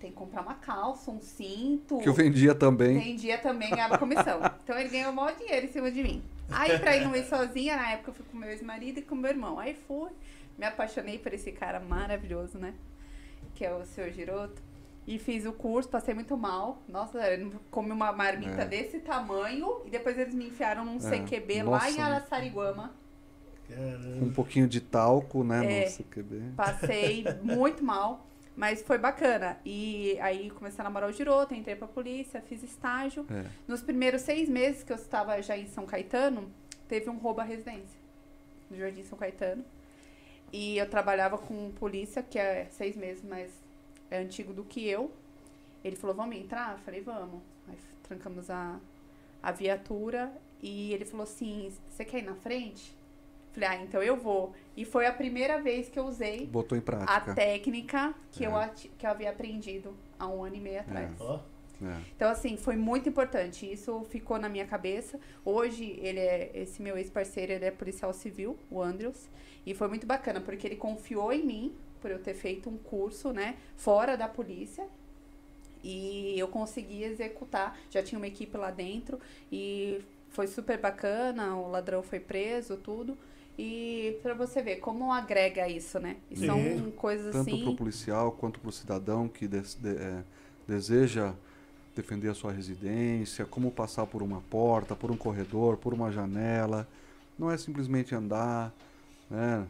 tem 0.00 0.10
que 0.10 0.16
comprar 0.16 0.40
uma 0.42 0.54
calça, 0.54 1.10
um 1.10 1.20
cinto. 1.20 1.98
que 1.98 2.08
eu 2.08 2.14
vendia 2.14 2.54
também 2.54 2.98
Tem 2.98 3.16
dia 3.16 3.38
também 3.38 3.70
ganhava 3.70 3.98
comissão. 3.98 4.40
Então 4.64 4.78
ele 4.78 4.88
ganhou 4.88 5.12
o 5.12 5.14
maior 5.14 5.36
dinheiro 5.36 5.66
em 5.66 5.68
cima 5.68 5.90
de 5.90 6.02
mim. 6.02 6.22
Aí 6.50 6.78
pra 6.78 6.96
ir 6.96 7.04
não 7.04 7.14
ir 7.14 7.24
sozinha, 7.24 7.76
na 7.76 7.92
época 7.92 8.10
eu 8.10 8.14
fui 8.14 8.24
com 8.30 8.38
meu 8.38 8.48
ex-marido 8.50 8.98
e 8.98 9.02
com 9.02 9.14
meu 9.14 9.30
irmão. 9.30 9.58
Aí 9.58 9.74
fui, 9.86 10.10
me 10.58 10.64
apaixonei 10.66 11.18
por 11.18 11.32
esse 11.32 11.52
cara 11.52 11.78
maravilhoso, 11.78 12.58
né? 12.58 12.74
Que 13.54 13.64
é 13.64 13.72
o 13.74 13.84
seu 13.84 14.10
Giroto. 14.12 14.60
E 15.06 15.18
fiz 15.18 15.44
o 15.44 15.52
curso, 15.52 15.88
passei 15.88 16.14
muito 16.14 16.36
mal. 16.36 16.80
Nossa, 16.88 17.18
eu 17.18 17.52
comi 17.70 17.90
uma 17.90 18.12
marmita 18.12 18.62
É. 18.62 18.64
desse 18.66 19.00
tamanho 19.00 19.80
e 19.84 19.90
depois 19.90 20.18
eles 20.18 20.34
me 20.34 20.46
enfiaram 20.48 20.84
num 20.84 20.96
É. 20.96 21.00
CQB 21.00 21.62
lá 21.64 21.70
Nossa, 21.72 21.90
em 21.90 21.96
né? 21.96 22.02
Araçariguama. 22.02 22.94
um 24.22 24.32
pouquinho 24.32 24.66
de 24.66 24.80
talco 24.80 25.44
né 25.44 25.82
É. 25.82 25.84
no 25.86 25.90
CQB 25.92 26.42
Passei 26.56 27.24
muito 27.42 27.84
mal, 27.84 28.26
mas 28.56 28.82
foi 28.82 28.98
bacana. 28.98 29.58
E 29.64 30.18
aí 30.20 30.50
comecei 30.50 30.80
a 30.80 30.84
namorar 30.84 31.08
o 31.08 31.12
Giroto, 31.12 31.54
entrei 31.54 31.76
pra 31.76 31.88
polícia, 31.88 32.40
fiz 32.42 32.62
estágio. 32.62 33.26
É. 33.30 33.46
Nos 33.66 33.82
primeiros 33.82 34.22
seis 34.22 34.48
meses 34.48 34.82
que 34.82 34.92
eu 34.92 34.96
estava 34.96 35.40
já 35.42 35.56
em 35.56 35.66
São 35.66 35.86
Caetano, 35.86 36.50
teve 36.88 37.08
um 37.08 37.16
roubo 37.16 37.40
à 37.40 37.44
residência, 37.44 37.98
no 38.70 38.76
Jardim 38.76 39.02
São 39.04 39.18
Caetano. 39.18 39.64
E 40.52 40.78
eu 40.78 40.88
trabalhava 40.88 41.38
com 41.38 41.70
polícia, 41.72 42.22
que 42.22 42.38
é 42.38 42.66
seis 42.70 42.96
meses 42.96 43.22
mais 43.22 43.50
é 44.10 44.18
antigo 44.18 44.52
do 44.52 44.64
que 44.64 44.86
eu. 44.86 45.12
Ele 45.84 45.96
falou, 45.96 46.14
vamos 46.14 46.36
entrar? 46.36 46.72
Eu 46.72 46.78
falei, 46.78 47.00
vamos. 47.00 47.40
Aí 47.68 47.76
trancamos 48.02 48.50
a, 48.50 48.78
a 49.42 49.52
viatura 49.52 50.32
e 50.60 50.92
ele 50.92 51.04
falou 51.04 51.24
assim, 51.24 51.72
você 51.88 52.04
quer 52.04 52.18
ir 52.18 52.22
na 52.22 52.34
frente? 52.34 52.94
Eu 53.50 53.54
Falei, 53.54 53.68
ah, 53.68 53.82
então 53.82 54.02
eu 54.02 54.16
vou. 54.16 54.52
E 54.76 54.84
foi 54.84 55.06
a 55.06 55.12
primeira 55.12 55.60
vez 55.60 55.88
que 55.88 55.98
eu 55.98 56.04
usei 56.04 56.46
botou 56.46 56.76
em 56.78 56.80
a 56.80 56.84
prática 56.84 57.34
técnica 57.34 58.14
que, 58.30 58.44
eu, 58.44 58.56
É. 58.56 58.64
ati- 58.64 58.90
que 58.96 59.04
eu 59.04 59.10
havia 59.10 59.30
aprendido 59.30 59.94
há 60.18 60.28
um 60.28 60.44
ano 60.44 60.54
e 60.56 60.60
meio 60.60 60.80
atrás. 60.80 61.10
Ó, 61.20 61.40
É. 61.82 61.98
Então, 62.14 62.30
assim, 62.30 62.58
foi 62.58 62.76
muito 62.76 63.08
importante. 63.08 63.64
Isso 63.70 64.04
ficou 64.10 64.38
na 64.38 64.48
minha 64.50 64.66
cabeça. 64.66 65.18
Hoje, 65.44 65.98
ele 66.02 66.20
é, 66.20 66.50
esse 66.54 66.82
meu 66.82 66.96
ex-parceiro, 66.98 67.52
ele 67.52 67.64
é 67.64 67.70
policial 67.70 68.12
civil, 68.12 68.56
o 68.70 68.82
Andrews. 68.82 69.28
E 69.64 69.74
foi 69.74 69.88
muito 69.88 70.06
bacana, 70.06 70.40
porque 70.42 70.66
ele 70.66 70.76
confiou 70.76 71.32
em 71.32 71.42
mim, 71.42 71.74
por 72.00 72.10
eu 72.10 72.18
ter 72.18 72.34
feito 72.34 72.68
um 72.68 72.76
curso, 72.76 73.32
né, 73.32 73.56
fora 73.76 74.14
da 74.16 74.28
polícia. 74.28 74.86
E 75.82 76.38
eu 76.38 76.48
consegui 76.48 77.02
executar. 77.02 77.78
Já 77.90 78.02
tinha 78.02 78.18
uma 78.18 78.26
equipe 78.26 78.54
lá 78.58 78.70
dentro. 78.70 79.18
E 79.50 80.02
foi 80.28 80.46
super 80.46 80.78
bacana. 80.78 81.56
O 81.56 81.70
ladrão 81.70 82.02
foi 82.02 82.20
preso, 82.20 82.76
tudo. 82.76 83.16
E 83.62 84.18
pra 84.22 84.32
você 84.32 84.62
ver 84.62 84.76
como 84.76 85.12
agrega 85.12 85.68
isso, 85.68 85.98
né? 86.00 86.16
E 86.30 86.46
são 86.46 86.56
Sim. 86.56 86.90
coisas 86.96 87.30
tanto 87.30 87.50
assim. 87.50 87.60
para 87.62 87.70
o 87.70 87.76
policial 87.76 88.32
quanto 88.32 88.58
para 88.58 88.70
o 88.70 88.72
cidadão 88.72 89.28
que 89.28 89.46
des- 89.46 89.74
de- 89.74 89.96
é, 89.96 90.22
deseja 90.66 91.34
defender 91.94 92.30
a 92.30 92.34
sua 92.34 92.52
residência, 92.52 93.44
como 93.44 93.70
passar 93.70 94.06
por 94.06 94.22
uma 94.22 94.40
porta, 94.48 94.96
por 94.96 95.10
um 95.10 95.16
corredor, 95.16 95.76
por 95.76 95.92
uma 95.92 96.10
janela. 96.10 96.88
Não 97.38 97.50
é 97.50 97.58
simplesmente 97.58 98.14
andar 98.14 98.72
né, 99.28 99.66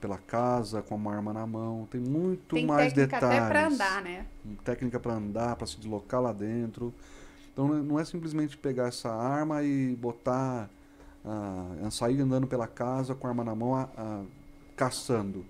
pela 0.00 0.18
casa 0.18 0.82
com 0.82 0.94
uma 0.96 1.14
arma 1.14 1.32
na 1.32 1.46
mão. 1.46 1.88
Tem 1.90 2.00
muito 2.00 2.56
Tem 2.56 2.66
mais 2.66 2.92
técnica 2.92 3.16
detalhes. 3.20 3.38
até 3.38 3.48
pra 3.48 3.66
andar, 3.68 4.02
né? 4.02 4.26
Técnica 4.64 5.00
para 5.00 5.14
andar, 5.14 5.56
para 5.56 5.66
se 5.66 5.78
deslocar 5.78 6.20
lá 6.20 6.32
dentro. 6.32 6.92
Então 7.52 7.66
não 7.68 7.76
é- 7.78 7.82
não 7.82 7.98
é 8.00 8.04
simplesmente 8.04 8.56
pegar 8.58 8.88
essa 8.88 9.10
arma 9.10 9.62
e 9.62 9.96
botar, 9.96 10.68
ah, 11.24 11.88
sair 11.90 12.20
andando 12.20 12.46
pela 12.46 12.66
casa 12.66 13.14
com 13.14 13.26
a 13.26 13.30
arma 13.30 13.44
na 13.44 13.54
mão, 13.54 13.74
ah, 13.74 13.88
ah, 13.96 14.24
caçando. 14.76 15.44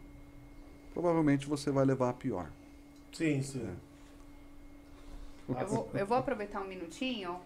Provavelmente 0.92 1.46
você 1.46 1.70
vai 1.70 1.84
levar 1.84 2.10
a 2.10 2.12
pior. 2.12 2.50
sim, 3.12 3.42
sim. 3.42 3.66
É. 3.66 3.90
Eu 5.48 5.66
vou, 5.66 5.90
eu 5.94 6.06
vou 6.06 6.16
aproveitar 6.16 6.60
um 6.60 6.68
minutinho. 6.68 7.40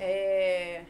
É, 0.00 0.82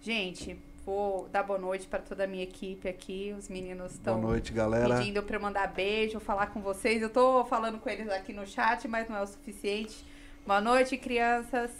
gente, 0.00 0.58
vou 0.84 1.28
dar 1.28 1.42
boa 1.42 1.58
noite 1.58 1.86
para 1.86 1.98
toda 1.98 2.24
a 2.24 2.26
minha 2.26 2.42
equipe 2.42 2.88
aqui. 2.88 3.34
Os 3.36 3.50
meninos 3.50 3.92
Boa 3.92 4.16
estão 4.16 4.20
noite, 4.20 4.50
galera. 4.52 4.96
pedindo 4.96 5.22
para 5.22 5.36
eu 5.36 5.40
mandar 5.40 5.66
beijo, 5.66 6.18
falar 6.18 6.46
com 6.46 6.60
vocês. 6.62 7.02
Eu 7.02 7.10
tô 7.10 7.44
falando 7.44 7.78
com 7.78 7.90
eles 7.90 8.08
aqui 8.08 8.32
no 8.32 8.46
chat, 8.46 8.88
mas 8.88 9.08
não 9.10 9.16
é 9.16 9.22
o 9.22 9.26
suficiente. 9.26 10.04
Boa 10.46 10.60
noite, 10.60 10.96
crianças. 10.96 11.70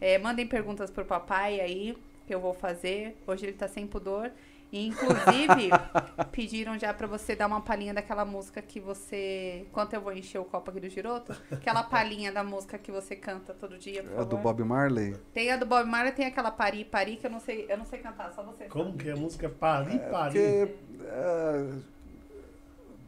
É, 0.00 0.18
mandem 0.18 0.46
perguntas 0.46 0.90
pro 0.90 1.04
papai 1.04 1.60
aí, 1.60 1.96
que 2.26 2.34
eu 2.34 2.40
vou 2.40 2.54
fazer. 2.54 3.16
Hoje 3.26 3.46
ele 3.46 3.52
tá 3.54 3.68
sem 3.68 3.86
pudor. 3.86 4.30
E, 4.72 4.88
inclusive, 4.88 5.70
pediram 6.32 6.76
já 6.76 6.92
pra 6.92 7.06
você 7.06 7.36
dar 7.36 7.46
uma 7.46 7.60
palhinha 7.60 7.94
daquela 7.94 8.24
música 8.24 8.60
que 8.60 8.80
você. 8.80 9.64
Enquanto 9.68 9.92
eu 9.94 10.00
vou 10.00 10.12
encher 10.12 10.38
o 10.40 10.44
copo 10.44 10.70
aqui 10.70 10.80
do 10.80 10.88
Giroto, 10.88 11.32
aquela 11.50 11.84
palhinha 11.84 12.32
da 12.32 12.42
música 12.42 12.76
que 12.76 12.90
você 12.90 13.14
canta 13.14 13.54
todo 13.54 13.78
dia, 13.78 14.02
por 14.02 14.10
É 14.12 14.14
favor. 14.16 14.28
do 14.30 14.36
Bob 14.38 14.64
Marley. 14.64 15.14
Tem 15.32 15.50
a 15.52 15.56
do 15.56 15.64
Bob 15.66 15.88
Marley, 15.88 16.12
tem 16.12 16.26
aquela 16.26 16.50
Pari 16.50 16.84
Pari 16.84 17.16
que 17.16 17.26
eu 17.26 17.30
não 17.30 17.38
sei, 17.38 17.66
eu 17.68 17.78
não 17.78 17.84
sei 17.84 18.00
cantar, 18.00 18.32
só 18.32 18.42
você. 18.42 18.64
Como 18.64 18.96
que 18.96 19.08
é 19.08 19.12
a 19.12 19.16
música? 19.16 19.48
Pari, 19.48 19.96
pari. 20.10 20.32
Porque 20.34 20.74
é, 21.04 21.68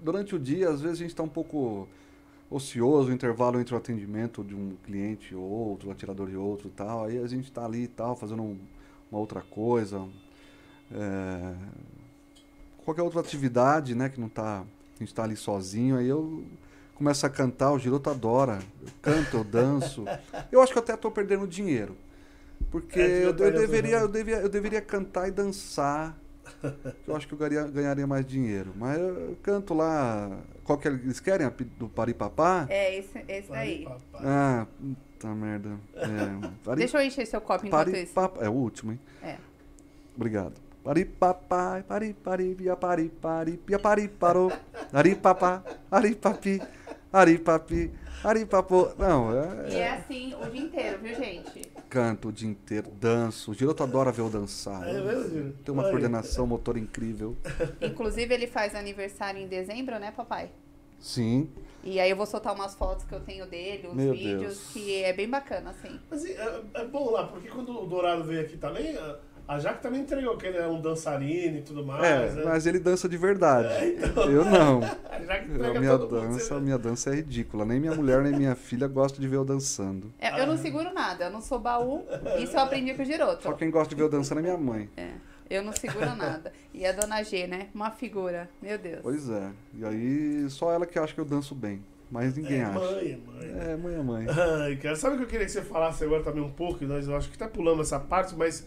durante 0.03 0.37
o 0.37 0.39
dia, 0.39 0.69
às 0.69 0.81
vezes 0.81 0.99
a 0.99 1.03
gente 1.03 1.11
está 1.11 1.23
um 1.25 1.29
pouco 1.29 1.89
ocioso, 2.49 3.11
o 3.11 3.13
intervalo 3.13 3.59
entre 3.61 3.75
o 3.75 3.79
atendimento 3.79 4.45
de 4.45 4.55
um 4.55 4.77
cliente 4.85 5.35
ou 5.35 5.43
outro, 5.43 5.89
o 5.89 5.93
atirador 5.93 6.29
de 6.29 6.37
outro 6.37 6.69
e 6.69 6.71
tal. 6.71 7.07
Aí 7.07 7.19
a 7.19 7.27
gente 7.27 7.47
está 7.47 7.65
ali 7.65 7.85
e 7.85 7.89
tal, 7.89 8.15
fazendo 8.15 8.43
um- 8.43 8.59
uma 9.11 9.21
outra 9.21 9.43
coisa. 9.43 10.07
é, 10.93 11.55
qualquer 12.85 13.03
outra 13.03 13.21
atividade, 13.21 13.95
né, 13.95 14.09
que 14.09 14.21
não 14.21 14.29
tá, 14.29 14.61
a 14.61 14.99
gente 14.99 15.13
tá 15.15 15.25
ali 15.25 15.37
sozinho, 15.37 15.97
aí 15.97 16.07
eu 16.09 16.45
começo 16.95 17.27
a 17.27 17.31
cantar, 17.31 17.73
o 17.73 17.79
Giroto 17.79 18.09
adora. 18.09 18.61
Eu 18.83 18.89
canto, 19.03 19.37
eu 19.39 19.45
danço. 19.45 20.05
Eu 20.51 20.63
acho 20.63 20.73
que 20.73 20.79
eu 20.79 20.83
até 20.83 20.97
tô 20.97 21.11
perdendo 21.11 21.47
dinheiro. 21.47 21.97
Porque 22.71 22.99
É, 22.99 23.25
eu, 23.25 23.29
eu 23.29 23.33
deveria, 23.35 23.99
eu, 23.99 24.09
devia, 24.09 24.37
eu 24.37 24.49
deveria 24.49 24.81
cantar 24.81 25.29
e 25.29 25.31
dançar. 25.31 26.17
Eu 27.07 27.17
acho 27.17 27.27
que 27.29 27.35
eu 27.35 27.39
ganharia, 27.39 27.65
ganharia 27.65 28.07
mais 28.07 28.25
dinheiro. 28.27 28.73
Mas 28.77 28.99
eu 28.99 29.37
canto 29.43 29.75
lá. 29.75 30.39
Qual 30.65 30.79
que 30.79 30.89
é- 30.89 30.93
eles 30.93 31.21
querem? 31.21 31.49
Do 31.79 31.89
Paripapá? 31.89 32.67
É, 32.69 32.97
esse, 32.99 33.25
esse 33.29 33.51
daí. 33.51 33.87
Ah, 34.15 34.67
puta 34.81 35.35
merda. 35.35 35.71
É, 35.95 36.49
pari- 36.65 36.79
Deixa 36.81 36.99
eu 37.01 37.07
encher 37.07 37.27
seu 37.27 37.41
copo 37.41 37.67
enquanto 37.67 37.87
pari, 37.91 38.03
isso. 38.03 38.13
papa- 38.13 38.45
é 38.45 38.49
o 38.49 38.53
último, 38.53 38.93
hein? 38.93 39.01
É. 39.23 39.37
Obrigado. 40.15 40.55
Pari 40.85 41.05
papai, 41.05 41.83
pari 41.83 42.13
pari, 42.15 42.55
pia 42.55 42.77
pari 42.77 43.09
pari, 43.09 43.57
pia 43.57 43.79
pari 43.79 44.09
parou. 44.09 44.53
Ari 44.93 45.15
papá, 45.17 45.63
ari 45.91 46.15
papi, 48.23 48.29
ari 48.29 48.45
papi, 48.45 48.45
ari 48.45 48.45
papô. 48.47 48.91
Não, 48.99 49.33
é, 49.33 49.69
E 49.71 49.75
é 49.77 49.91
assim 49.95 50.35
o 50.35 50.51
dia 50.51 50.61
inteiro, 50.63 50.99
viu, 51.03 51.15
gente? 51.15 51.63
canto 51.89 52.29
o 52.29 52.33
dia 52.33 52.49
inteiro, 52.49 52.91
danço. 52.91 53.51
O 53.51 53.55
Giroto 53.55 53.83
adora 53.83 54.11
ver 54.13 54.23
eu 54.23 54.29
dançar. 54.31 54.87
É 54.89 54.93
mesmo, 55.01 55.31
Giro? 55.31 55.53
Tem 55.65 55.73
uma 55.73 55.83
Olha. 55.83 55.91
coordenação 55.93 56.47
motor 56.47 56.77
incrível. 56.77 57.37
Inclusive, 57.81 58.33
ele 58.35 58.47
faz 58.47 58.75
aniversário 58.75 59.41
em 59.41 59.47
dezembro, 59.47 59.99
né, 59.99 60.11
papai? 60.15 60.51
Sim. 60.99 61.51
E 61.85 62.01
aí 62.01 62.11
eu 62.11 62.17
vou 62.17 62.27
soltar 62.27 62.53
umas 62.55 62.75
fotos 62.75 63.05
que 63.05 63.15
eu 63.15 63.21
tenho 63.21 63.47
dele, 63.47 63.87
uns 63.89 63.95
Meu 63.95 64.13
vídeos, 64.13 64.41
Deus. 64.41 64.71
que 64.73 65.03
é 65.05 65.13
bem 65.13 65.29
bacana, 65.29 65.71
assim. 65.71 66.01
Mas 66.11 66.25
é, 66.25 66.61
é 66.75 66.85
bom 66.85 67.11
lá, 67.11 67.29
porque 67.29 67.49
quando 67.49 67.81
o 67.81 67.87
Dourado 67.87 68.25
veio 68.25 68.41
aqui 68.41 68.57
também, 68.57 68.97
a- 68.97 69.17
a 69.49 69.59
Jaque 69.59 69.83
também 69.83 70.01
entregou 70.01 70.37
que 70.37 70.47
ele 70.47 70.57
é 70.59 70.67
um 70.67 70.81
dançarino 70.81 71.59
e 71.59 71.63
tudo 71.63 71.85
mais. 71.85 72.03
É, 72.05 72.31
né? 72.33 72.43
mas 72.45 72.67
ele 72.67 72.79
dança 72.81 73.09
de 73.09 73.17
verdade. 73.17 73.69
É, 73.69 73.89
então. 74.07 74.25
Eu 74.31 74.45
não. 74.45 74.81
A 75.09 75.23
Jaque 75.23 75.51
A 75.53 75.79
minha 75.81 75.99
todo 75.99 76.17
mundo, 76.17 76.33
dança, 76.33 76.55
vê. 76.57 76.61
minha 76.61 76.79
dança 76.79 77.11
é 77.11 77.15
ridícula. 77.15 77.65
Nem 77.65 77.79
minha 77.81 77.95
mulher, 77.95 78.23
nem 78.23 78.33
minha 78.33 78.55
filha 78.55 78.87
gostam 78.89 79.21
de 79.21 79.29
ver 79.29 79.37
eu 79.37 79.45
dançando. 79.45 80.13
É, 80.19 80.41
eu 80.41 80.47
não 80.47 80.57
seguro 80.57 80.93
nada, 80.93 81.25
eu 81.27 81.31
não 81.31 81.41
sou 81.41 81.59
baú. 81.59 82.05
Isso 82.39 82.57
eu 82.57 82.61
aprendi 82.61 82.93
com 82.95 83.03
o 83.03 83.05
Giroto. 83.05 83.43
Só 83.43 83.53
quem 83.53 83.71
gosta 83.71 83.89
de 83.89 83.95
ver 83.95 84.03
eu 84.03 84.09
dançando 84.11 84.39
é 84.39 84.43
minha 84.43 84.57
mãe. 84.59 84.89
É, 84.97 85.11
eu 85.49 85.63
não 85.63 85.73
seguro 85.73 86.15
nada. 86.17 86.53
E 86.75 86.85
a 86.85 86.93
dona 86.93 87.23
G, 87.23 87.47
né? 87.47 87.69
Uma 87.75 87.91
figura. 87.91 88.49
Meu 88.61 88.77
Deus. 88.79 89.01
Pois 89.03 89.29
é. 89.31 89.51
E 89.75 89.85
aí, 89.85 90.51
só 90.51 90.73
ela 90.73 90.85
que 90.87 90.99
acha 90.99 91.15
que 91.15 91.21
eu 91.21 91.25
danço 91.25 91.55
bem. 91.55 91.83
Mas 92.11 92.37
ninguém 92.37 92.61
É, 92.61 92.65
acha. 92.65 92.79
mãe, 92.79 93.13
é 93.13 93.17
mãe. 93.17 93.71
É, 93.73 93.77
mãe 93.77 93.95
é 93.95 94.03
mãe. 94.03 94.27
Ai, 94.65 94.77
cara, 94.77 94.95
sabe 94.97 95.15
o 95.15 95.19
que 95.19 95.25
eu 95.25 95.29
queria 95.29 95.47
que 95.47 95.53
você 95.53 95.63
falasse 95.63 96.05
agora 96.05 96.23
também 96.23 96.43
um 96.43 96.51
pouco? 96.51 96.85
e 96.85 96.87
Nós 96.87 97.09
eu 97.09 97.17
acho 97.17 97.31
que 97.31 97.37
tá 97.39 97.49
pulando 97.49 97.81
essa 97.83 97.99
parte, 97.99 98.35
mas 98.37 98.65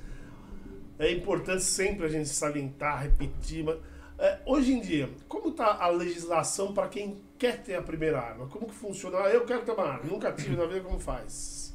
é 1.00 1.12
importante 1.12 1.64
sempre 1.64 2.06
a 2.06 2.10
gente 2.10 2.28
salientar, 2.28 3.04
repetir. 3.04 3.64
Mas, 3.64 3.78
é, 4.20 4.40
hoje 4.46 4.74
em 4.74 4.82
dia, 4.82 5.10
como 5.30 5.50
tá 5.52 5.82
a 5.82 5.88
legislação 5.88 6.74
para 6.74 6.90
quem 6.90 7.18
quer 7.38 7.64
ter 7.64 7.76
a 7.76 7.82
primeira 7.82 8.20
arma? 8.20 8.48
Como 8.48 8.68
que 8.68 8.76
funciona? 8.76 9.18
Ah, 9.20 9.30
eu 9.30 9.46
quero 9.46 9.64
ter 9.64 9.72
uma 9.72 9.86
arma, 9.86 10.04
nunca 10.04 10.30
tive 10.34 10.58
na 10.58 10.66
vida, 10.66 10.82
como 10.82 11.00
faz? 11.00 11.74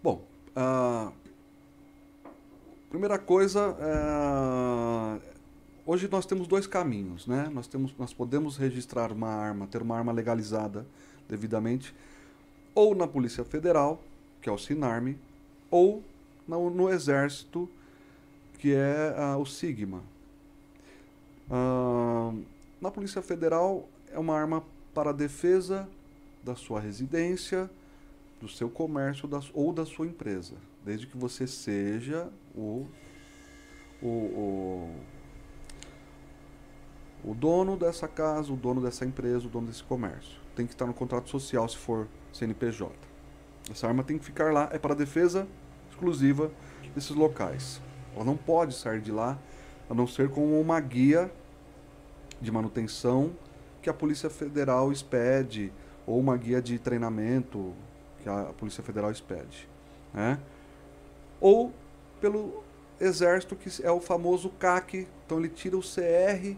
Bom, 0.00 0.22
ah, 0.54 1.10
primeira 2.88 3.18
coisa, 3.18 3.76
ah, 3.80 5.18
hoje 5.84 6.06
nós 6.08 6.24
temos 6.24 6.46
dois 6.46 6.68
caminhos, 6.68 7.26
né? 7.26 7.50
Nós, 7.52 7.66
temos, 7.66 7.92
nós 7.98 8.14
podemos 8.14 8.56
registrar 8.56 9.10
uma 9.10 9.28
arma, 9.28 9.66
ter 9.66 9.82
uma 9.82 9.98
arma 9.98 10.12
legalizada 10.12 10.86
devidamente, 11.28 11.92
ou 12.76 12.94
na 12.94 13.08
Polícia 13.08 13.44
Federal, 13.44 14.00
que 14.40 14.48
é 14.48 14.52
o 14.52 14.58
Sinarme, 14.58 15.18
ou 15.68 16.00
no, 16.46 16.70
no 16.70 16.88
Exército, 16.88 17.68
que 18.64 18.72
é 18.72 19.14
ah, 19.18 19.36
o 19.36 19.44
Sigma. 19.44 20.02
Ah, 21.50 22.32
na 22.80 22.90
Polícia 22.90 23.20
Federal 23.20 23.86
é 24.10 24.18
uma 24.18 24.34
arma 24.34 24.64
para 24.94 25.12
defesa 25.12 25.86
da 26.42 26.56
sua 26.56 26.80
residência, 26.80 27.68
do 28.40 28.48
seu 28.48 28.70
comércio 28.70 29.28
da, 29.28 29.38
ou 29.52 29.70
da 29.70 29.84
sua 29.84 30.06
empresa, 30.06 30.54
desde 30.82 31.06
que 31.06 31.14
você 31.14 31.46
seja 31.46 32.30
o, 32.56 32.86
o, 34.00 34.08
o, 34.08 34.96
o 37.22 37.34
dono 37.34 37.76
dessa 37.76 38.08
casa, 38.08 38.50
o 38.50 38.56
dono 38.56 38.80
dessa 38.80 39.04
empresa, 39.04 39.46
o 39.46 39.50
dono 39.50 39.66
desse 39.66 39.84
comércio. 39.84 40.40
Tem 40.56 40.66
que 40.66 40.72
estar 40.72 40.86
no 40.86 40.94
contrato 40.94 41.28
social 41.28 41.68
se 41.68 41.76
for 41.76 42.08
CNPJ. 42.32 42.90
Essa 43.70 43.88
arma 43.88 44.02
tem 44.02 44.16
que 44.16 44.24
ficar 44.24 44.54
lá, 44.54 44.70
é 44.72 44.78
para 44.78 44.94
defesa 44.94 45.46
exclusiva 45.90 46.50
desses 46.94 47.10
locais. 47.10 47.83
Ela 48.14 48.24
não 48.24 48.36
pode 48.36 48.74
sair 48.74 49.00
de 49.00 49.10
lá 49.10 49.38
a 49.88 49.94
não 49.94 50.06
ser 50.06 50.30
com 50.30 50.60
uma 50.60 50.80
guia 50.80 51.30
de 52.40 52.50
manutenção 52.50 53.32
que 53.82 53.90
a 53.90 53.94
Polícia 53.94 54.30
Federal 54.30 54.92
expede 54.92 55.72
ou 56.06 56.18
uma 56.18 56.36
guia 56.36 56.60
de 56.60 56.78
treinamento 56.78 57.74
que 58.22 58.28
a 58.28 58.44
Polícia 58.56 58.82
Federal 58.82 59.10
expede, 59.10 59.68
né? 60.12 60.38
Ou 61.40 61.72
pelo 62.20 62.62
Exército 63.00 63.56
que 63.56 63.70
é 63.84 63.90
o 63.90 64.00
famoso 64.00 64.48
CAC, 64.50 65.06
então 65.26 65.38
ele 65.38 65.48
tira 65.48 65.76
o 65.76 65.80
CR 65.80 66.56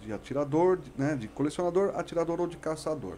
de 0.00 0.12
atirador, 0.12 0.76
de, 0.76 0.92
né, 0.96 1.14
de 1.16 1.28
colecionador, 1.28 1.92
atirador 1.96 2.40
ou 2.40 2.46
de 2.46 2.56
caçador. 2.56 3.16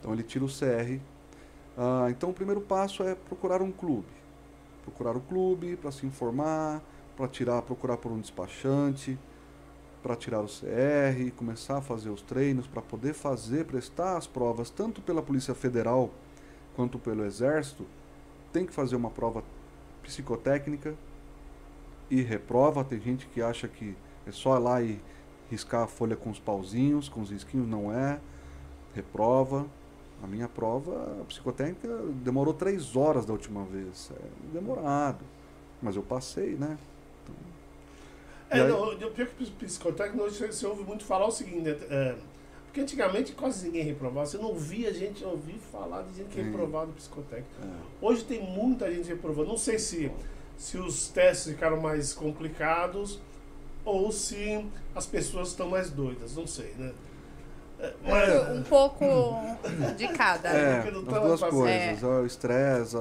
Então 0.00 0.12
ele 0.12 0.22
tira 0.22 0.44
o 0.44 0.48
CR. 0.48 1.00
Ah, 1.76 2.06
então 2.10 2.30
o 2.30 2.34
primeiro 2.34 2.60
passo 2.60 3.02
é 3.02 3.14
procurar 3.14 3.62
um 3.62 3.70
clube, 3.70 4.08
procurar 4.84 5.16
o 5.16 5.20
clube 5.20 5.76
para 5.76 5.90
se 5.90 6.06
informar, 6.06 6.82
para 7.16 7.26
tirar, 7.26 7.62
procurar 7.62 7.96
por 7.96 8.12
um 8.12 8.20
despachante, 8.20 9.18
para 10.02 10.14
tirar 10.14 10.40
o 10.40 10.46
CR, 10.46 11.32
começar 11.36 11.78
a 11.78 11.80
fazer 11.80 12.10
os 12.10 12.20
treinos 12.20 12.66
para 12.66 12.82
poder 12.82 13.14
fazer, 13.14 13.64
prestar 13.64 14.18
as 14.18 14.26
provas 14.26 14.68
tanto 14.68 15.00
pela 15.00 15.22
Polícia 15.22 15.54
Federal 15.54 16.10
quanto 16.76 16.98
pelo 16.98 17.24
Exército, 17.24 17.86
tem 18.52 18.66
que 18.66 18.72
fazer 18.72 18.96
uma 18.96 19.10
prova 19.10 19.42
psicotécnica 20.02 20.94
e 22.10 22.20
reprova. 22.20 22.84
Tem 22.84 23.00
gente 23.00 23.26
que 23.28 23.40
acha 23.40 23.66
que 23.66 23.96
é 24.26 24.32
só 24.32 24.56
ir 24.56 24.60
lá 24.60 24.82
e 24.82 25.00
riscar 25.50 25.84
a 25.84 25.86
folha 25.86 26.16
com 26.16 26.30
os 26.30 26.38
pauzinhos, 26.38 27.08
com 27.08 27.22
os 27.22 27.30
risquinhos, 27.30 27.66
não 27.66 27.92
é. 27.92 28.20
Reprova. 28.94 29.66
A 30.24 30.26
minha 30.26 30.48
prova 30.48 31.18
a 31.20 31.24
psicotécnica 31.26 31.86
demorou 32.24 32.54
três 32.54 32.96
horas 32.96 33.26
da 33.26 33.32
última 33.34 33.62
vez. 33.66 34.10
É 34.10 34.54
demorado. 34.54 35.22
Mas 35.82 35.96
eu 35.96 36.02
passei, 36.02 36.54
né? 36.54 36.78
É, 38.48 38.56
E 38.56 38.60
aí- 38.62 38.68
não, 38.68 38.92
eu 38.92 39.10
pior 39.10 39.28
que 39.28 39.50
psicotécnico, 39.50 40.24
hoje 40.24 40.38
você, 40.38 40.66
ouve 40.66 40.82
muito 40.82 41.04
falar 41.04 41.26
o 41.26 41.30
seguinte, 41.30 41.60
né, 41.60 41.76
é, 41.90 42.14
porque 42.64 42.80
antigamente 42.80 43.32
quase 43.32 43.66
ninguém 43.66 43.82
reprovava, 43.84 44.24
você 44.26 44.38
não 44.38 44.46
ouvia 44.46 44.94
gente 44.94 45.22
ouvir 45.24 45.58
falar 45.70 46.02
de 46.02 46.16
gente 46.18 46.28
que 46.30 46.40
reprovava 46.40 46.90
psicotécnico. 46.92 47.50
É. 47.62 48.04
Hoje 48.06 48.24
tem 48.24 48.42
muita 48.42 48.90
gente 48.92 49.06
reprovando, 49.08 49.48
não 49.48 49.58
sei 49.58 49.78
se, 49.78 50.10
se 50.56 50.78
os 50.78 51.08
testes 51.08 51.52
ficaram 51.52 51.80
mais 51.80 52.14
complicados 52.14 53.20
ou 53.84 54.10
se 54.10 54.64
as 54.94 55.04
pessoas 55.06 55.48
estão 55.48 55.68
mais 55.68 55.90
doidas, 55.90 56.34
não 56.34 56.46
sei, 56.46 56.72
né? 56.78 56.92
É, 57.84 57.94
mas- 58.10 58.58
Um 58.58 58.62
pouco 58.62 59.04
de 59.96 60.08
cada. 60.08 60.48
É, 60.48 60.90
não 60.90 61.00
as 61.00 61.40
duas 61.40 61.40
coisas, 61.50 62.02
o 62.02 62.24
estresse, 62.26 62.96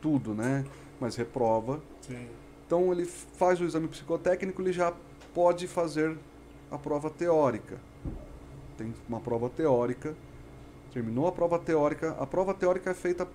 tudo, 0.00 0.34
né? 0.34 0.64
Mas 1.00 1.16
reprova. 1.16 1.80
Sim. 2.00 2.26
Então 2.66 2.92
ele 2.92 3.04
faz 3.04 3.60
o 3.60 3.64
exame 3.64 3.88
psicotécnico, 3.88 4.60
ele 4.62 4.72
já 4.72 4.92
pode 5.34 5.66
fazer 5.66 6.16
a 6.70 6.78
prova 6.78 7.10
teórica. 7.10 7.76
Tem 8.76 8.92
uma 9.08 9.20
prova 9.20 9.48
teórica. 9.48 10.14
Terminou 10.92 11.26
a 11.26 11.32
prova 11.32 11.58
teórica. 11.58 12.16
A 12.18 12.26
prova 12.26 12.54
teórica 12.54 12.90
é 12.90 12.94
feita 12.94 13.26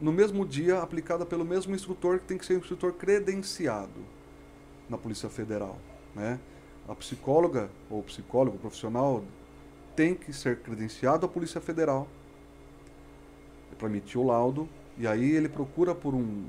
no 0.00 0.12
mesmo 0.12 0.46
dia, 0.46 0.80
aplicada 0.80 1.24
pelo 1.24 1.44
mesmo 1.44 1.74
instrutor, 1.74 2.18
que 2.18 2.26
tem 2.26 2.38
que 2.38 2.44
ser 2.44 2.54
um 2.54 2.58
instrutor 2.58 2.92
credenciado 2.92 4.00
na 4.88 4.98
Polícia 4.98 5.28
Federal. 5.28 5.76
Né? 6.14 6.38
A 6.88 6.94
psicóloga 6.94 7.70
ou 7.90 8.02
psicólogo 8.02 8.58
profissional 8.58 9.22
tem 9.94 10.14
que 10.14 10.32
ser 10.32 10.58
credenciado 10.58 11.26
à 11.26 11.28
Polícia 11.28 11.60
Federal 11.60 12.08
para 13.78 13.88
emitir 13.88 14.20
o 14.20 14.26
laudo. 14.26 14.68
E 14.96 15.06
aí 15.06 15.32
ele 15.32 15.48
procura 15.48 15.94
por 15.94 16.14
um 16.14 16.44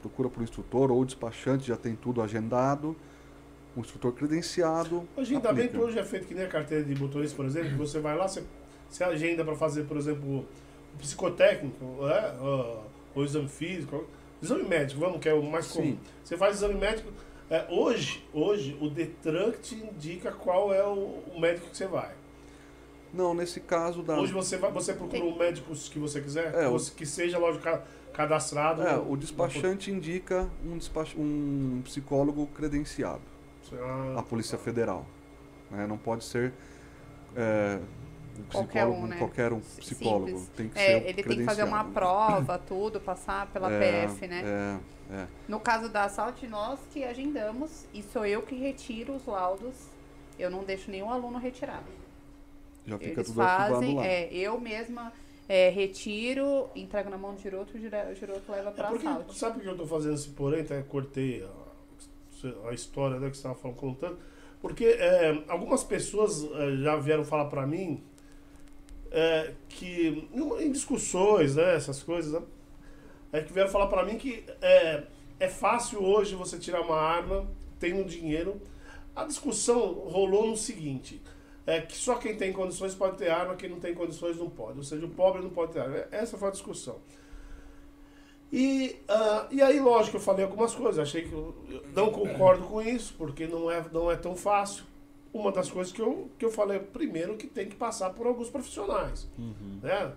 procura 0.00 0.30
por 0.30 0.40
um 0.40 0.44
instrutor 0.44 0.90
ou 0.90 1.04
despachante, 1.04 1.68
já 1.68 1.76
tem 1.76 1.94
tudo 1.94 2.22
agendado, 2.22 2.96
um 3.76 3.80
instrutor 3.80 4.12
credenciado. 4.12 5.06
Bem 5.14 5.26
que 5.26 5.46
aplica. 5.46 5.78
hoje 5.78 5.98
é 5.98 6.04
feito 6.04 6.26
que 6.26 6.34
nem 6.34 6.44
a 6.44 6.48
carteira 6.48 6.82
de 6.82 6.98
motorista, 6.98 7.36
por 7.36 7.44
exemplo, 7.44 7.76
você 7.76 8.00
vai 8.00 8.16
lá, 8.16 8.26
você, 8.26 8.42
você 8.88 9.04
agenda 9.04 9.44
para 9.44 9.54
fazer, 9.54 9.84
por 9.84 9.98
exemplo, 9.98 10.46
o 10.94 10.98
psicotécnico, 10.98 11.84
né? 11.84 12.34
ah, 12.40 12.82
o 13.14 13.22
exame 13.22 13.48
físico, 13.48 14.06
exame 14.42 14.62
médico, 14.62 15.00
vamos, 15.00 15.20
que 15.20 15.28
é 15.28 15.34
o 15.34 15.42
mais 15.42 15.66
comum. 15.66 15.88
Sim. 15.88 15.98
Você 16.24 16.36
faz 16.38 16.56
exame 16.56 16.74
médico. 16.74 17.12
é, 17.50 17.66
hoje, 17.68 18.24
hoje, 18.32 18.78
o 18.80 18.88
Detran 18.88 19.52
te 19.52 19.74
indica 19.74 20.32
qual 20.32 20.72
é 20.72 20.82
o, 20.82 21.22
o 21.34 21.38
médico 21.38 21.68
que 21.68 21.76
você 21.76 21.86
vai. 21.86 22.19
Não, 23.12 23.34
nesse 23.34 23.60
caso 23.60 24.02
da. 24.02 24.18
Hoje 24.18 24.32
você, 24.32 24.56
vai, 24.56 24.70
você 24.70 24.92
procura 24.94 25.24
um 25.24 25.36
médico 25.36 25.74
que 25.74 25.98
você 25.98 26.20
quiser, 26.20 26.54
É, 26.54 26.68
que, 26.68 26.74
o- 26.74 26.94
que 26.96 27.04
seja, 27.06 27.38
lógico, 27.38 27.64
ca- 27.64 27.82
cadastrado. 28.12 28.82
É, 28.82 28.96
no- 28.96 29.12
o 29.12 29.16
despachante 29.16 29.90
indica 29.90 30.48
um, 30.64 30.78
despach... 30.78 31.14
um 31.18 31.80
psicólogo 31.84 32.46
credenciado, 32.54 33.20
Ah, 33.72 34.16
a 34.18 34.22
Polícia 34.22 34.56
Federal. 34.58 35.04
né? 35.70 35.86
Não 35.86 35.98
pode 35.98 36.24
ser 36.24 36.52
é, 37.36 37.78
um 38.38 38.42
Qualquer 38.50 38.84
psicólogo, 38.86 39.04
um, 39.04 39.06
né? 39.08 39.16
qualquer 39.18 39.52
um 39.52 39.60
Simples. 39.62 39.86
psicólogo. 39.86 40.46
Tem 40.56 40.68
que 40.68 40.74
ser 40.78 40.80
É, 40.84 41.08
ele 41.08 41.22
tem 41.22 41.38
que 41.38 41.44
fazer 41.44 41.64
uma 41.64 41.84
prova, 41.84 42.58
tudo, 42.58 43.00
passar 43.00 43.46
pela 43.48 43.70
É, 43.72 44.06
PF, 44.06 44.26
né? 44.28 44.42
É, 45.10 45.14
é. 45.22 45.26
No 45.48 45.58
caso 45.60 45.88
da 45.88 46.04
assalto, 46.04 46.46
nós 46.48 46.78
que 46.92 47.02
agendamos 47.04 47.84
e 47.92 48.02
sou 48.02 48.24
eu 48.24 48.42
que 48.42 48.54
retiro 48.56 49.14
os 49.14 49.26
laudos. 49.26 49.74
Eu 50.38 50.48
não 50.50 50.64
deixo 50.64 50.90
nenhum 50.90 51.10
aluno 51.10 51.38
retirar. 51.38 51.82
Já 52.86 52.98
fica 52.98 53.10
Eles 53.20 53.26
tudo 53.28 53.34
fazem, 53.34 53.94
lá. 53.96 54.06
é, 54.06 54.32
eu 54.32 54.58
mesma 54.60 55.12
é, 55.48 55.68
retiro, 55.70 56.68
entrego 56.74 57.10
na 57.10 57.18
mão 57.18 57.34
do 57.34 57.40
Giroto, 57.40 57.76
o 57.76 57.80
Giro- 57.80 57.96
o 58.10 58.14
Giroto 58.14 58.50
leva 58.52 58.70
É 58.70 58.72
para 58.72 58.88
porque, 58.88 59.06
assalto. 59.06 59.34
sabe 59.34 59.54
por 59.56 59.62
que 59.62 59.68
eu 59.68 59.76
tô 59.76 59.86
fazendo 59.86 60.14
esse 60.14 60.28
porém? 60.30 60.60
Até 60.62 60.80
cortei 60.82 61.44
a, 61.44 62.68
a 62.68 62.72
história 62.72 63.18
né, 63.20 63.28
que 63.28 63.36
você 63.36 63.40
estava 63.40 63.54
falando, 63.54 63.76
contando. 63.76 64.18
Porque 64.60 64.84
é, 64.84 65.42
algumas 65.48 65.82
pessoas 65.84 66.44
é, 66.52 66.76
já 66.76 66.96
vieram 66.96 67.24
falar 67.24 67.46
para 67.46 67.66
mim 67.66 68.02
é, 69.10 69.52
que, 69.68 70.28
em- 70.32 70.72
discussões, 70.72 71.56
né, 71.56 71.74
essas 71.74 72.02
coisas, 72.02 72.32
né, 72.32 72.42
é 73.32 73.40
que 73.42 73.52
vieram 73.52 73.70
falar 73.70 73.86
para 73.86 74.04
mim 74.04 74.16
que 74.18 74.44
é, 74.60 75.04
é 75.38 75.48
fácil 75.48 76.02
hoje 76.02 76.34
você 76.34 76.58
tirar 76.58 76.80
uma 76.82 76.96
arma, 76.96 77.46
tendo 77.78 78.04
dinheiro. 78.04 78.60
A 79.14 79.24
discussão 79.24 79.92
rolou 79.92 80.46
no 80.48 80.56
seguinte. 80.56 81.20
É 81.70 81.80
que 81.80 81.96
só 81.96 82.16
quem 82.16 82.36
tem 82.36 82.52
condições 82.52 82.94
pode 82.94 83.16
ter 83.16 83.30
arma, 83.30 83.54
quem 83.54 83.70
não 83.70 83.78
tem 83.78 83.94
condições 83.94 84.36
não 84.36 84.50
pode. 84.50 84.78
Ou 84.78 84.84
seja, 84.84 85.06
o 85.06 85.10
pobre 85.10 85.40
não 85.40 85.50
pode 85.50 85.72
ter 85.72 85.80
arma. 85.80 86.04
Essa 86.10 86.36
foi 86.36 86.48
a 86.48 86.50
discussão. 86.50 86.96
E, 88.52 88.96
ah, 89.08 89.46
e 89.50 89.62
aí, 89.62 89.78
lógico, 89.78 90.16
eu 90.16 90.20
falei 90.20 90.44
algumas 90.44 90.74
coisas. 90.74 90.98
Achei 90.98 91.22
que 91.22 91.32
eu, 91.32 91.54
eu 91.70 91.84
não 91.94 92.10
concordo 92.10 92.64
com 92.64 92.82
isso, 92.82 93.14
porque 93.16 93.46
não 93.46 93.70
é, 93.70 93.84
não 93.92 94.10
é 94.10 94.16
tão 94.16 94.34
fácil. 94.34 94.84
Uma 95.32 95.52
das 95.52 95.70
coisas 95.70 95.92
que 95.92 96.02
eu, 96.02 96.28
que 96.36 96.44
eu 96.44 96.50
falei, 96.50 96.80
primeiro, 96.80 97.36
que 97.36 97.46
tem 97.46 97.68
que 97.68 97.76
passar 97.76 98.10
por 98.10 98.26
alguns 98.26 98.50
profissionais. 98.50 99.28
Né? 99.80 100.12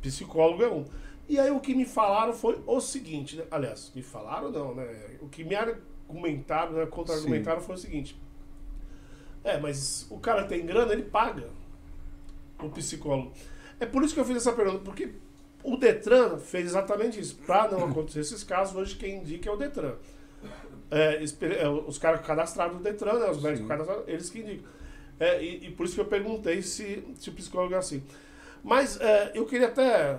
Psicólogo 0.00 0.62
é 0.62 0.68
um. 0.68 0.84
E 1.28 1.40
aí, 1.40 1.50
o 1.50 1.58
que 1.58 1.74
me 1.74 1.84
falaram 1.84 2.32
foi 2.32 2.62
o 2.64 2.80
seguinte: 2.80 3.36
né? 3.36 3.44
aliás, 3.50 3.90
me 3.94 4.02
falaram 4.02 4.52
não, 4.52 4.74
né? 4.74 5.16
O 5.20 5.28
que 5.28 5.42
me 5.42 5.56
argumentaram, 5.56 6.74
né? 6.74 6.86
contra-argumentaram 6.86 7.60
foi 7.60 7.74
o 7.74 7.78
seguinte: 7.78 8.16
é, 9.44 9.58
mas 9.58 10.06
o 10.10 10.18
cara 10.18 10.44
tem 10.44 10.64
grana, 10.64 10.92
ele 10.92 11.02
paga 11.02 11.48
o 12.60 12.70
psicólogo. 12.70 13.32
É 13.78 13.84
por 13.84 14.02
isso 14.02 14.14
que 14.14 14.20
eu 14.20 14.24
fiz 14.24 14.38
essa 14.38 14.52
pergunta, 14.52 14.78
porque 14.78 15.10
o 15.62 15.76
Detran 15.76 16.38
fez 16.38 16.66
exatamente 16.66 17.20
isso. 17.20 17.36
Para 17.46 17.70
não 17.70 17.84
acontecer 17.84 18.20
esses 18.20 18.42
casos, 18.42 18.74
hoje 18.74 18.96
quem 18.96 19.18
indica 19.18 19.50
é 19.50 19.52
o 19.52 19.56
Detran. 19.56 19.94
É, 20.90 21.22
é, 21.22 21.68
os 21.68 21.98
caras 21.98 22.24
cadastrados 22.24 22.76
no 22.76 22.82
Detran, 22.82 23.18
né, 23.18 23.30
os 23.30 23.42
médicos 23.42 23.68
cadastrados, 23.68 24.04
eles 24.08 24.30
que 24.30 24.40
indicam. 24.40 24.66
É, 25.20 25.42
e, 25.42 25.66
e 25.66 25.70
por 25.70 25.86
isso 25.86 25.94
que 25.94 26.00
eu 26.00 26.06
perguntei 26.06 26.62
se, 26.62 27.04
se 27.16 27.30
o 27.30 27.32
psicólogo 27.32 27.74
é 27.74 27.78
assim. 27.78 28.02
Mas 28.62 28.98
é, 29.00 29.32
eu 29.34 29.44
queria 29.44 29.68
até, 29.68 30.18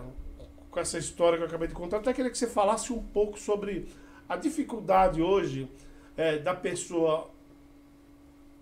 com 0.70 0.80
essa 0.80 0.98
história 0.98 1.38
que 1.38 1.44
eu 1.44 1.48
acabei 1.48 1.68
de 1.68 1.74
contar, 1.74 1.98
até 1.98 2.14
queria 2.14 2.30
que 2.30 2.38
você 2.38 2.48
falasse 2.48 2.94
um 2.94 3.02
pouco 3.02 3.40
sobre 3.40 3.88
a 4.30 4.36
dificuldade 4.36 5.22
hoje 5.22 5.70
é, 6.16 6.38
da 6.38 6.54
pessoa 6.54 7.30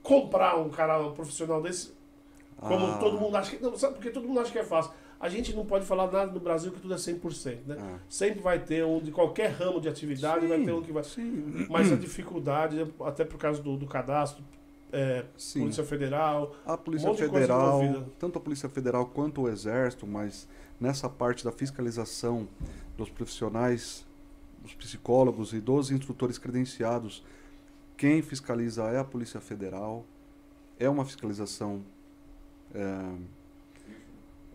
comprar 0.04 0.58
um 0.60 0.70
cara 0.70 1.00
um 1.02 1.14
profissional 1.14 1.62
desse 1.62 1.94
como 2.60 2.86
Ah, 2.86 2.98
todo 2.98 3.18
mundo 3.18 3.36
acha 3.36 3.56
que. 3.56 3.64
Não, 3.64 3.76
sabe 3.78 3.96
porque 3.96 4.10
todo 4.10 4.28
mundo 4.28 4.40
acha 4.40 4.52
que 4.52 4.60
é 4.60 4.64
fácil. 4.64 4.92
A 5.20 5.30
gente 5.30 5.54
não 5.56 5.66
pode 5.66 5.86
falar 5.86 6.12
nada 6.12 6.32
no 6.32 6.40
Brasil 6.40 6.72
que 6.72 6.82
tudo 6.82 6.94
é 6.94 6.98
100%, 6.98 7.60
né? 7.66 7.78
ah, 7.80 7.98
Sempre 8.10 8.42
vai 8.42 8.60
ter 8.60 8.86
um 8.86 9.00
de 9.00 9.12
qualquer 9.12 9.52
ramo 9.52 9.80
de 9.80 9.88
atividade, 9.88 10.46
vai 10.48 10.60
Sim. 10.60 10.66
ter 10.66 10.72
um 10.74 10.82
que 10.82 10.92
vai. 10.92 11.04
Sim, 11.04 11.66
Mas 11.70 11.92
a 11.92 11.96
dificuldade, 11.98 12.86
até 13.02 13.24
por 13.24 13.38
causa 13.38 13.62
do, 13.62 13.78
do 13.78 13.88
cadastro, 13.88 14.44
é. 14.92 15.24
Polícia 15.54 15.84
Federal. 15.84 16.54
A 16.66 16.78
Polícia 16.78 17.10
Um 17.10 17.16
Federal, 17.16 17.82
tanto 18.20 18.38
a 18.38 18.42
Polícia 18.42 18.70
Federal 18.70 19.06
quanto 19.08 19.42
o 19.42 19.50
Exército, 19.50 20.06
mas 20.06 20.48
nessa 20.80 21.10
parte 21.10 21.44
da 21.44 21.52
fiscalização 21.52 22.48
dos 22.98 23.10
profissionais, 23.10 24.06
dos 24.62 24.74
psicólogos 24.74 25.52
e 25.54 25.60
dos 25.60 25.90
instrutores 25.90 26.38
credenciados, 26.38 27.24
quem 27.98 28.22
fiscaliza 28.22 28.84
é 28.86 29.00
a 29.00 29.04
Polícia 29.04 29.40
Federal. 29.40 30.06
É 30.80 30.90
uma 30.90 31.06
fiscalização 31.06 31.84
é, 32.74 33.16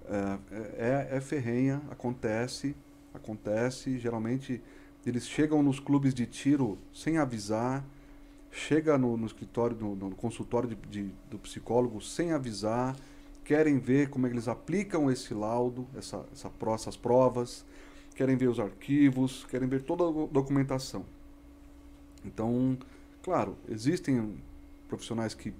é, 0.08 1.08
é, 1.12 1.16
é 1.16 1.20
ferrenha, 1.20 1.82
acontece, 1.90 2.74
acontece. 3.14 3.98
Geralmente 3.98 4.60
eles 5.06 5.26
chegam 5.26 5.62
nos 5.62 5.80
clubes 5.80 6.12
de 6.14 6.26
tiro 6.26 6.76
sem 6.92 7.18
avisar, 7.18 7.84
chega 8.50 8.98
no, 8.98 9.16
no 9.16 9.26
escritório, 9.26 9.76
no, 9.76 9.94
no 9.94 10.14
consultório 10.16 10.68
de, 10.68 10.74
de- 10.90 11.14
do 11.30 11.38
psicólogo 11.38 12.00
sem 12.00 12.32
avisar, 12.32 12.96
querem 13.44 13.78
ver 13.78 14.10
como 14.10 14.26
é 14.26 14.30
eles 14.30 14.48
aplicam 14.48 15.10
esse 15.10 15.32
laudo, 15.32 15.86
essa, 15.96 16.24
essa, 16.32 16.50
essas 16.74 16.96
provas, 16.96 17.64
querem 18.14 18.36
ver 18.36 18.48
os 18.48 18.60
arquivos, 18.60 19.44
querem 19.46 19.68
ver 19.68 19.82
toda 19.82 20.04
a 20.06 20.10
do- 20.10 20.26
documentação. 20.26 21.04
Então, 22.24 22.76
claro, 23.28 23.58
existem 23.68 24.42
profissionais 24.88 25.34
que 25.34 25.52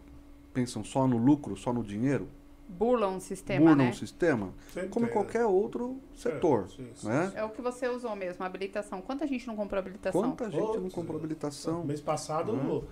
pensam 0.55 0.83
só 0.83 1.07
no 1.07 1.19
lucro, 1.19 1.55
só 1.55 1.71
no 1.71 1.85
dinheiro, 1.85 2.27
Burlam 2.67 3.17
o 3.17 3.21
sistema, 3.21 3.61
burlam 3.61 3.87
né? 3.87 3.91
o 3.91 3.95
sistema, 3.95 4.53
Sempre 4.75 4.91
como 4.91 5.07
tem, 5.07 5.13
qualquer 5.15 5.45
outro 5.47 5.99
setor. 6.15 6.65
É, 6.65 6.77
sim, 6.77 6.89
sim. 6.95 7.09
né? 7.09 7.33
É 7.35 7.43
o 7.45 7.49
que 7.51 7.63
você 7.63 7.89
usou 7.89 8.15
mesmo, 8.15 8.43
a 8.43 8.47
habilitação. 8.47 9.01
Quanta 9.01 9.27
gente 9.27 9.47
não 9.47 9.57
comprou 9.57 9.79
habilitação? 9.79 10.21
Quanta 10.21 10.51
gente 10.51 10.79
não 10.79 10.91
comprou 10.91 11.17
é. 11.17 11.19
habilitação? 11.21 11.85
Mês 11.85 12.01
passado 12.01 12.53
Uhum. 12.53 12.85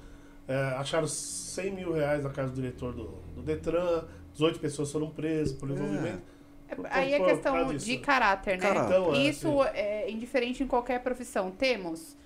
é, 0.48 0.54
acharam 0.78 1.06
100 1.06 1.74
mil 1.74 1.92
reais 1.92 2.24
na 2.24 2.30
casa 2.30 2.52
do 2.52 2.54
diretor 2.54 2.94
do, 2.94 3.04
do 3.34 3.42
Detran, 3.42 4.04
18 4.32 4.60
pessoas 4.60 4.90
foram 4.92 5.10
presas 5.10 5.52
por 5.54 5.70
envolvimento. 5.70 6.22
É, 6.68 6.74
Por- 6.74 6.86
Aí 6.90 7.12
é 7.12 7.20
questão 7.20 7.74
de 7.76 7.98
caráter, 7.98 8.56
né? 8.58 8.62
Caráter. 8.62 8.94
Então, 8.98 9.14
é, 9.14 9.18
Isso 9.18 9.48
sim. 9.62 9.68
é 9.74 10.10
indiferente 10.10 10.62
em 10.62 10.66
qualquer 10.66 11.02
profissão. 11.02 11.50
Temos. 11.50 12.16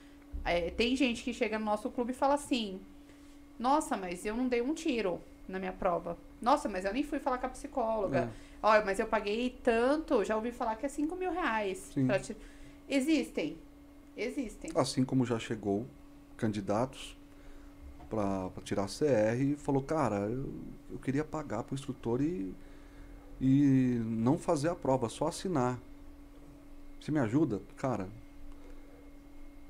É, 0.45 0.71
tem 0.71 0.97
gente 0.97 1.23
que 1.23 1.33
chega 1.33 1.59
no 1.59 1.65
nosso 1.65 1.91
clube 1.91 2.13
e 2.13 2.15
fala 2.15 2.35
assim: 2.35 2.81
Nossa, 3.59 3.97
mas 3.97 4.25
eu 4.25 4.37
não 4.37 4.49
dei 4.49 4.63
um 4.63 4.75
tiro 4.75 5.21
na 5.49 5.59
minha 5.59 5.73
prova. 5.73 6.17
Nossa, 6.41 6.69
mas 6.69 6.85
eu 6.85 6.93
nem 6.93 7.03
fui 7.03 7.19
falar 7.19 7.39
com 7.39 7.47
a 7.47 7.51
psicóloga. 7.51 8.21
É. 8.21 8.51
Olha, 8.63 8.85
mas 8.85 8.99
eu 8.99 9.07
paguei 9.07 9.59
tanto, 9.63 10.25
já 10.25 10.37
ouvi 10.37 10.53
falar 10.53 10.77
que 10.77 10.87
é 10.87 10.89
5 10.89 11.15
mil 11.17 11.33
reais. 11.33 11.91
Existem. 12.89 13.57
Existem. 14.17 14.71
Assim 14.75 15.05
como 15.05 15.25
já 15.25 15.39
chegou 15.39 15.87
candidatos 16.37 17.17
para 18.09 18.51
tirar 18.65 18.87
CR 18.87 19.41
e 19.41 19.57
falou, 19.57 19.83
cara, 19.83 20.29
eu, 20.29 20.53
eu 20.91 20.99
queria 20.99 21.25
pagar 21.25 21.63
pro 21.63 21.75
instrutor 21.75 22.21
e, 22.21 22.53
e 23.41 24.01
não 24.05 24.37
fazer 24.37 24.69
a 24.69 24.75
prova, 24.75 25.09
só 25.09 25.29
assinar. 25.29 25.79
Você 27.01 27.13
me 27.13 27.21
ajuda? 27.21 27.63
Cara, 27.77 28.09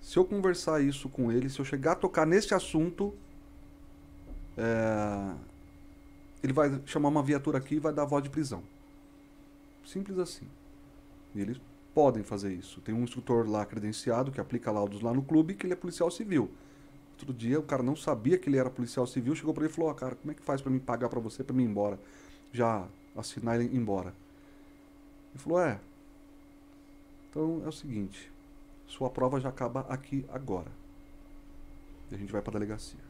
se 0.01 0.17
eu 0.19 0.25
conversar 0.25 0.81
isso 0.83 1.09
com 1.09 1.31
ele, 1.31 1.49
se 1.49 1.59
eu 1.59 1.65
chegar 1.65 1.93
a 1.93 1.97
tocar 1.97 2.27
nesse 2.27 2.55
assunto, 2.55 3.15
é, 4.57 5.35
ele 6.43 6.53
vai 6.53 6.81
chamar 6.87 7.09
uma 7.09 7.23
viatura 7.23 7.59
aqui 7.59 7.77
e 7.77 7.81
vai 7.81 7.93
dar 7.93 8.05
voz 8.05 8.23
de 8.23 8.31
prisão. 8.31 8.63
Simples 9.85 10.19
assim. 10.19 10.47
E 11.35 11.41
eles 11.41 11.61
podem 11.95 12.23
fazer 12.23 12.53
isso. 12.53 12.81
Tem 12.81 12.95
um 12.95 13.03
instrutor 13.03 13.49
lá 13.49 13.65
credenciado 13.67 14.33
que 14.33 14.41
aplica 14.41 14.71
laudos 14.71 15.01
lá 15.01 15.13
no 15.13 15.23
clube 15.23 15.55
que 15.55 15.67
ele 15.67 15.75
é 15.75 15.77
policial 15.77 16.11
civil. 16.11 16.51
Outro 17.13 17.35
dia 17.35 17.59
o 17.59 17.63
cara 17.63 17.83
não 17.83 17.95
sabia 17.95 18.39
que 18.39 18.49
ele 18.49 18.57
era 18.57 18.71
policial 18.71 19.07
civil, 19.07 19.35
chegou 19.35 19.53
para 19.53 19.65
ele 19.65 19.73
e 19.73 19.75
falou: 19.75 19.91
"Ah, 19.91 19.95
"Cara, 19.95 20.15
como 20.15 20.31
é 20.33 20.35
que 20.35 20.43
faz 20.43 20.63
para 20.63 20.73
mim 20.73 20.79
pagar 20.79 21.09
para 21.09 21.21
você 21.21 21.45
para 21.45 21.55
mim 21.55 21.65
ir 21.65 21.67
embora? 21.67 21.99
Já 22.53 22.89
assinar 23.15 23.61
ele 23.61 23.77
embora?" 23.77 24.15
Ele 25.33 25.39
falou: 25.39 25.61
"É. 25.61 25.79
Então 27.29 27.63
é 27.65 27.69
o 27.69 27.73
seguinte, 27.73 28.33
sua 28.91 29.09
prova 29.09 29.41
já 29.41 29.49
acaba 29.49 29.81
aqui 29.89 30.25
agora. 30.29 30.71
E 32.11 32.15
a 32.15 32.19
gente 32.19 32.33
vai 32.33 32.43
para 32.43 32.55
delegacia." 32.55 33.01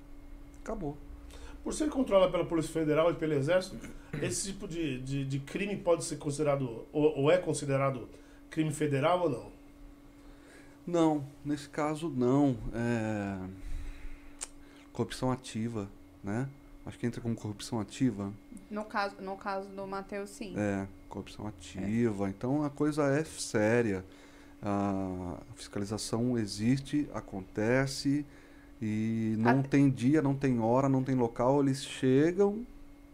Acabou. 0.62 0.97
Por 1.64 1.74
ser 1.74 1.91
controlado 1.91 2.33
pela 2.33 2.45
Polícia 2.45 2.72
Federal 2.72 3.11
e 3.11 3.14
pelo 3.14 3.35
Exército, 3.35 3.76
esse 4.22 4.53
tipo 4.53 4.66
de, 4.66 5.01
de, 5.01 5.24
de 5.24 5.39
crime 5.41 5.76
pode 5.76 6.05
ser 6.05 6.16
considerado, 6.16 6.87
ou, 6.93 7.18
ou 7.18 7.31
é 7.31 7.37
considerado 7.37 8.09
crime 8.49 8.72
federal 8.72 9.22
ou 9.22 9.31
não? 9.31 9.53
Não, 10.87 11.26
nesse 11.45 11.68
caso 11.68 12.09
não. 12.09 12.57
É... 12.74 13.39
Corrupção 14.93 15.31
ativa, 15.31 15.89
né? 16.24 16.49
Acho 16.85 16.99
que 16.99 17.07
entra 17.07 17.20
como 17.20 17.35
corrupção 17.35 17.78
ativa. 17.78 18.33
No 18.70 18.85
caso, 18.85 19.16
no 19.20 19.37
caso 19.37 19.68
do 19.68 19.87
Matheus, 19.87 20.31
sim. 20.31 20.55
É, 20.57 20.89
corrupção 21.09 21.47
ativa. 21.47 22.28
Então 22.28 22.64
a 22.64 22.70
coisa 22.70 23.05
é 23.05 23.22
séria. 23.22 24.05
A 24.62 25.38
fiscalização 25.54 26.36
existe, 26.38 27.08
acontece 27.14 28.26
e 28.80 29.34
não 29.38 29.61
Até- 29.61 29.68
tem 29.68 29.90
dia, 29.90 30.20
não 30.20 30.34
tem 30.34 30.61
hora, 30.61 30.88
não 30.88 31.02
tem 31.02 31.14
local. 31.14 31.61
Eles 31.62 31.84
chegam 31.84 32.66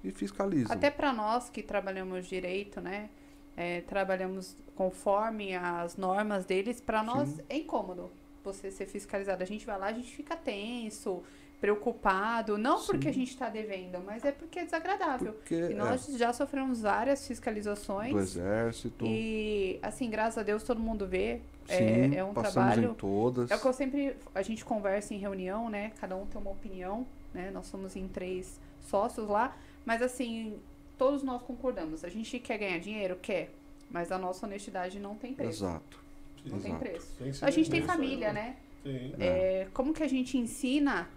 e 0.03 0.11
fiscalizam. 0.11 0.73
Até 0.73 0.91
para 0.91 1.13
nós 1.13 1.49
que 1.49 1.63
trabalhamos 1.63 2.27
direito, 2.27 2.81
né? 2.81 3.09
é, 3.57 3.81
trabalhamos 3.81 4.55
conforme 4.75 5.57
as 5.57 5.97
normas 5.97 6.45
deles, 6.45 6.81
para 6.81 7.03
nós 7.03 7.29
Sim. 7.31 7.41
é 7.49 7.57
incômodo 7.57 8.11
você 8.45 8.71
ser 8.71 8.87
fiscalizado. 8.87 9.43
A 9.43 9.47
gente 9.47 9.65
vai 9.65 9.79
lá, 9.79 9.87
a 9.87 9.93
gente 9.93 10.15
fica 10.15 10.37
tenso, 10.37 11.23
preocupado, 11.61 12.59
não 12.59 12.79
Sim. 12.79 12.87
porque 12.93 13.09
a 13.09 13.13
gente 13.13 13.31
está 13.31 13.49
devendo, 13.49 13.99
mas 14.05 14.25
é 14.25 14.33
porque 14.33 14.59
é 14.59 14.65
desagradável. 14.65 15.33
Porque 15.33 15.55
E 15.55 15.73
é, 15.73 15.75
nós 15.75 16.07
já 16.17 16.33
sofremos 16.33 16.83
várias 16.83 17.27
fiscalizações. 17.27 18.13
do 18.13 18.19
exército, 18.21 19.05
E, 19.07 19.79
assim, 19.83 20.11
graças 20.11 20.39
a 20.39 20.43
Deus 20.43 20.63
todo 20.63 20.81
mundo 20.81 21.07
vê. 21.07 21.41
sim, 21.67 21.75
é, 21.75 22.17
é 22.17 22.25
um 22.25 22.35
passamos 22.35 22.53
trabalho. 22.55 22.91
em 22.91 22.95
todas. 22.95 23.51
É 23.51 23.57
o 23.57 23.61
que 23.61 23.67
eu 23.67 23.73
sempre. 23.73 24.17
A 24.35 24.43
gente 24.43 24.65
conversa 24.65 25.15
em 25.15 25.19
reunião, 25.19 25.71
né? 25.71 25.93
Cada 26.01 26.15
um 26.17 26.27
tem 26.27 26.41
uma 26.41 26.51
opinião, 26.51 27.07
né? 27.33 27.51
Nós 27.51 27.67
somos 27.67 27.97
em 27.97 28.07
três 28.07 28.61
sócios 28.89 29.27
lá. 29.29 29.57
Mas 29.85 30.03
assim, 30.03 30.57
todos 30.99 31.23
nós 31.23 31.43
concordamos. 31.43 32.05
A 32.05 32.09
gente 32.09 32.39
quer 32.39 32.59
ganhar 32.59 32.79
dinheiro? 32.79 33.17
Quer. 33.21 33.51
Mas 33.91 34.13
a 34.13 34.19
nossa 34.19 34.47
honestidade 34.47 34.99
não 34.99 35.15
tem 35.15 35.33
preço. 35.33 35.65
Exato. 35.65 36.01
Não 36.45 36.59
tem 36.61 36.73
exato. 36.73 36.85
preço. 36.85 37.13
Tem 37.19 37.31
que 37.31 37.37
ser 37.37 37.45
A 37.45 37.51
gente 37.51 37.71
tem 37.71 37.83
família, 37.83 38.33
né? 38.33 38.57
Sim. 38.83 39.15
É, 39.19 39.67
como 39.73 39.93
que 39.95 40.03
a 40.03 40.09
gente 40.09 40.37
ensina. 40.37 41.09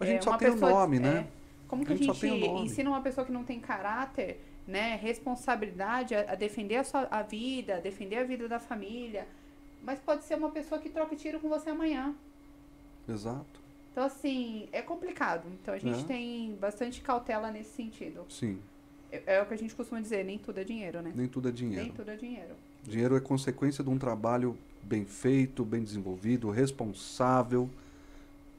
A 0.00 0.04
é, 0.04 0.08
gente 0.08 0.24
só 0.24 0.30
uma 0.30 0.38
tem 0.38 0.50
o 0.50 0.56
nome, 0.56 0.96
é, 0.98 1.00
né? 1.00 1.26
como 1.66 1.84
que 1.84 1.92
A 1.92 1.94
a 1.94 1.96
gente 1.96 2.06
gente, 2.06 2.14
só 2.14 2.20
tem 2.20 2.42
o 2.42 2.46
nome. 2.54 2.66
ensina 2.66 2.88
uma 2.90 3.00
pessoa 3.02 3.24
que 3.26 3.32
não 3.32 3.44
tem 3.44 3.60
caráter, 3.60 4.40
né? 4.66 4.96
Responsabilidade 4.96 6.14
a, 6.14 6.32
a 6.32 6.34
defender 6.34 6.76
a 6.76 6.84
sua 6.84 7.08
a 7.10 7.22
vida, 7.22 7.76
a 7.76 7.80
defender 7.80 8.16
a 8.16 8.24
vida 8.24 8.48
da 8.48 8.58
família. 8.58 9.26
Mas 9.82 9.98
pode 10.00 10.24
ser 10.24 10.34
uma 10.36 10.50
pessoa 10.50 10.80
que 10.80 10.88
troca 10.88 11.14
tiro 11.16 11.38
com 11.40 11.48
você 11.48 11.70
amanhã. 11.70 12.14
Exato. 13.08 13.60
Então, 13.92 14.04
assim, 14.04 14.68
é 14.72 14.82
complicado. 14.82 15.44
Então, 15.60 15.74
a 15.74 15.78
gente 15.78 16.00
É. 16.00 16.04
tem 16.04 16.54
bastante 16.60 17.00
cautela 17.00 17.50
nesse 17.50 17.70
sentido. 17.70 18.24
Sim. 18.28 18.58
É, 19.10 19.36
é 19.36 19.42
o 19.42 19.46
que 19.46 19.54
a 19.54 19.58
gente 19.58 19.74
costuma 19.74 20.00
dizer, 20.00 20.24
nem 20.24 20.38
tudo 20.38 20.60
é 20.60 20.64
dinheiro, 20.64 21.00
né? 21.00 21.12
Nem 21.14 21.26
tudo 21.26 21.48
é 21.48 21.52
dinheiro. 21.52 21.82
Nem 21.82 21.92
tudo 21.92 22.10
é 22.10 22.16
dinheiro. 22.16 22.54
Dinheiro 22.84 23.16
é 23.16 23.20
consequência 23.20 23.82
de 23.82 23.90
um 23.90 23.98
trabalho 23.98 24.56
bem 24.82 25.04
feito, 25.04 25.64
bem 25.64 25.82
desenvolvido, 25.82 26.50
responsável. 26.50 27.68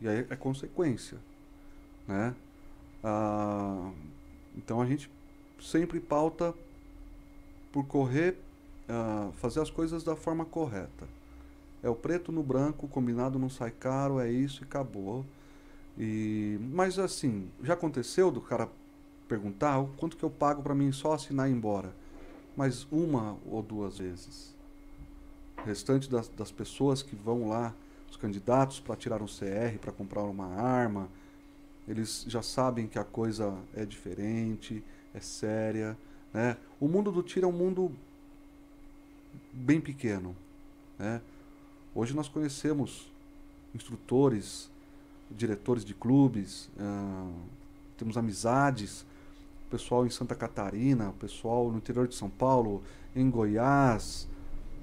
E 0.01 0.07
aí 0.07 0.25
é 0.29 0.35
consequência. 0.35 1.17
Né? 2.09 2.33
Ah, 3.03 3.91
então 4.57 4.81
a 4.81 4.85
gente 4.85 5.11
sempre 5.61 5.99
pauta 5.99 6.55
por 7.71 7.85
correr, 7.85 8.35
ah, 8.89 9.29
fazer 9.35 9.61
as 9.61 9.69
coisas 9.69 10.03
da 10.03 10.15
forma 10.15 10.43
correta. 10.43 11.07
É 11.83 11.89
o 11.89 11.93
preto 11.93 12.31
no 12.31 12.41
branco, 12.41 12.87
combinado 12.87 13.37
não 13.37 13.47
sai 13.49 13.69
caro, 13.69 14.19
é 14.19 14.29
isso 14.29 14.63
e 14.63 14.65
acabou. 14.65 15.23
E, 15.97 16.57
mas 16.71 16.97
assim, 16.97 17.47
já 17.61 17.73
aconteceu 17.75 18.31
do 18.31 18.41
cara 18.41 18.67
perguntar 19.27 19.77
"O 19.77 19.87
quanto 19.89 20.17
que 20.17 20.23
eu 20.23 20.31
pago 20.31 20.63
para 20.63 20.73
mim 20.73 20.91
só 20.91 21.13
assinar 21.13 21.47
e 21.47 21.51
ir 21.51 21.55
embora? 21.55 21.93
Mas 22.57 22.87
uma 22.91 23.37
ou 23.45 23.61
duas 23.61 23.99
vezes. 23.99 24.55
O 25.59 25.61
restante 25.61 26.09
das, 26.09 26.27
das 26.29 26.51
pessoas 26.51 27.03
que 27.03 27.15
vão 27.15 27.47
lá, 27.49 27.73
os 28.09 28.17
candidatos 28.17 28.79
para 28.79 28.95
tirar 28.95 29.21
um 29.21 29.27
CR, 29.27 29.77
para 29.79 29.91
comprar 29.91 30.23
uma 30.23 30.47
arma, 30.47 31.07
eles 31.89 32.23
já 32.27 32.43
sabem 32.43 32.87
que 32.87 32.99
a 32.99 33.03
coisa 33.03 33.57
é 33.75 33.83
diferente, 33.83 34.83
é 35.13 35.19
séria. 35.19 35.97
Né? 36.31 36.55
O 36.79 36.87
mundo 36.87 37.11
do 37.11 37.23
tiro 37.23 37.47
é 37.47 37.49
um 37.49 37.51
mundo 37.51 37.91
bem 39.51 39.81
pequeno. 39.81 40.35
Né? 40.99 41.19
Hoje 41.95 42.15
nós 42.15 42.29
conhecemos 42.29 43.11
instrutores, 43.73 44.69
diretores 45.31 45.83
de 45.83 45.95
clubes, 45.95 46.69
ah, 46.79 47.31
temos 47.97 48.17
amizades, 48.17 49.03
pessoal 49.71 50.05
em 50.05 50.09
Santa 50.11 50.35
Catarina, 50.35 51.11
pessoal 51.19 51.71
no 51.71 51.77
interior 51.77 52.07
de 52.07 52.15
São 52.15 52.29
Paulo, 52.29 52.83
em 53.15 53.29
Goiás, 53.29 54.27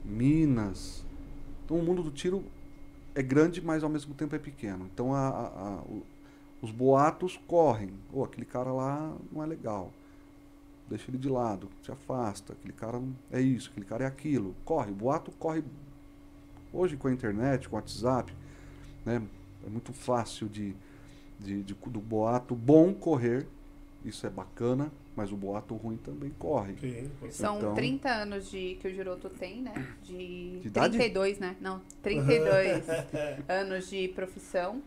Minas. 0.04 1.04
Então 1.64 1.78
o 1.78 1.82
mundo 1.82 2.02
do 2.02 2.10
tiro 2.10 2.44
é 3.14 3.22
grande, 3.22 3.60
mas 3.60 3.82
ao 3.84 3.90
mesmo 3.90 4.14
tempo 4.14 4.34
é 4.34 4.38
pequeno. 4.38 4.88
Então 4.92 5.14
a- 5.14 5.28
a- 5.28 5.78
a- 5.78 5.82
os 6.62 6.70
boatos 6.70 7.38
correm. 7.46 7.90
Oh, 8.12 8.24
aquele 8.24 8.46
cara 8.46 8.72
lá 8.72 9.14
não 9.32 9.42
é 9.42 9.46
legal. 9.46 9.92
Deixa 10.88 11.10
ele 11.10 11.18
de 11.18 11.28
lado, 11.28 11.68
se 11.82 11.90
afasta. 11.90 12.52
Aquele 12.52 12.72
cara 12.72 13.00
é 13.30 13.40
isso, 13.40 13.70
aquele 13.70 13.86
cara 13.86 14.04
é 14.04 14.06
aquilo. 14.06 14.54
Corre, 14.64 14.90
o 14.90 14.94
boato 14.94 15.30
corre. 15.32 15.62
Hoje 16.72 16.96
com 16.96 17.08
a 17.08 17.12
internet, 17.12 17.68
com 17.68 17.76
o 17.76 17.78
WhatsApp, 17.78 18.32
né, 19.04 19.22
é 19.66 19.70
muito 19.70 19.92
fácil 19.92 20.48
de, 20.48 20.74
de, 21.40 21.62
de- 21.62 21.74
do 21.74 22.00
boato 22.00 22.54
bom 22.54 22.92
correr. 22.94 23.46
Isso 24.04 24.24
é 24.26 24.30
bacana, 24.30 24.92
mas 25.16 25.32
o 25.32 25.36
boato 25.36 25.74
ruim 25.74 25.96
também 25.96 26.30
corre. 26.38 26.76
Sim. 26.78 27.10
São 27.30 27.58
Então- 27.58 27.74
30 27.74 28.08
anos 28.08 28.48
de 28.48 28.76
que 28.80 28.86
o 28.86 28.94
Giroto 28.94 29.28
tem, 29.28 29.62
né? 29.62 29.74
De, 30.04 30.60
De 30.60 30.68
idade? 30.68 30.96
32, 30.96 31.38
né? 31.40 31.56
Não, 31.60 31.80
32 32.02 32.84
anos 33.48 33.90
de 33.90 34.06
profissão. 34.08 34.80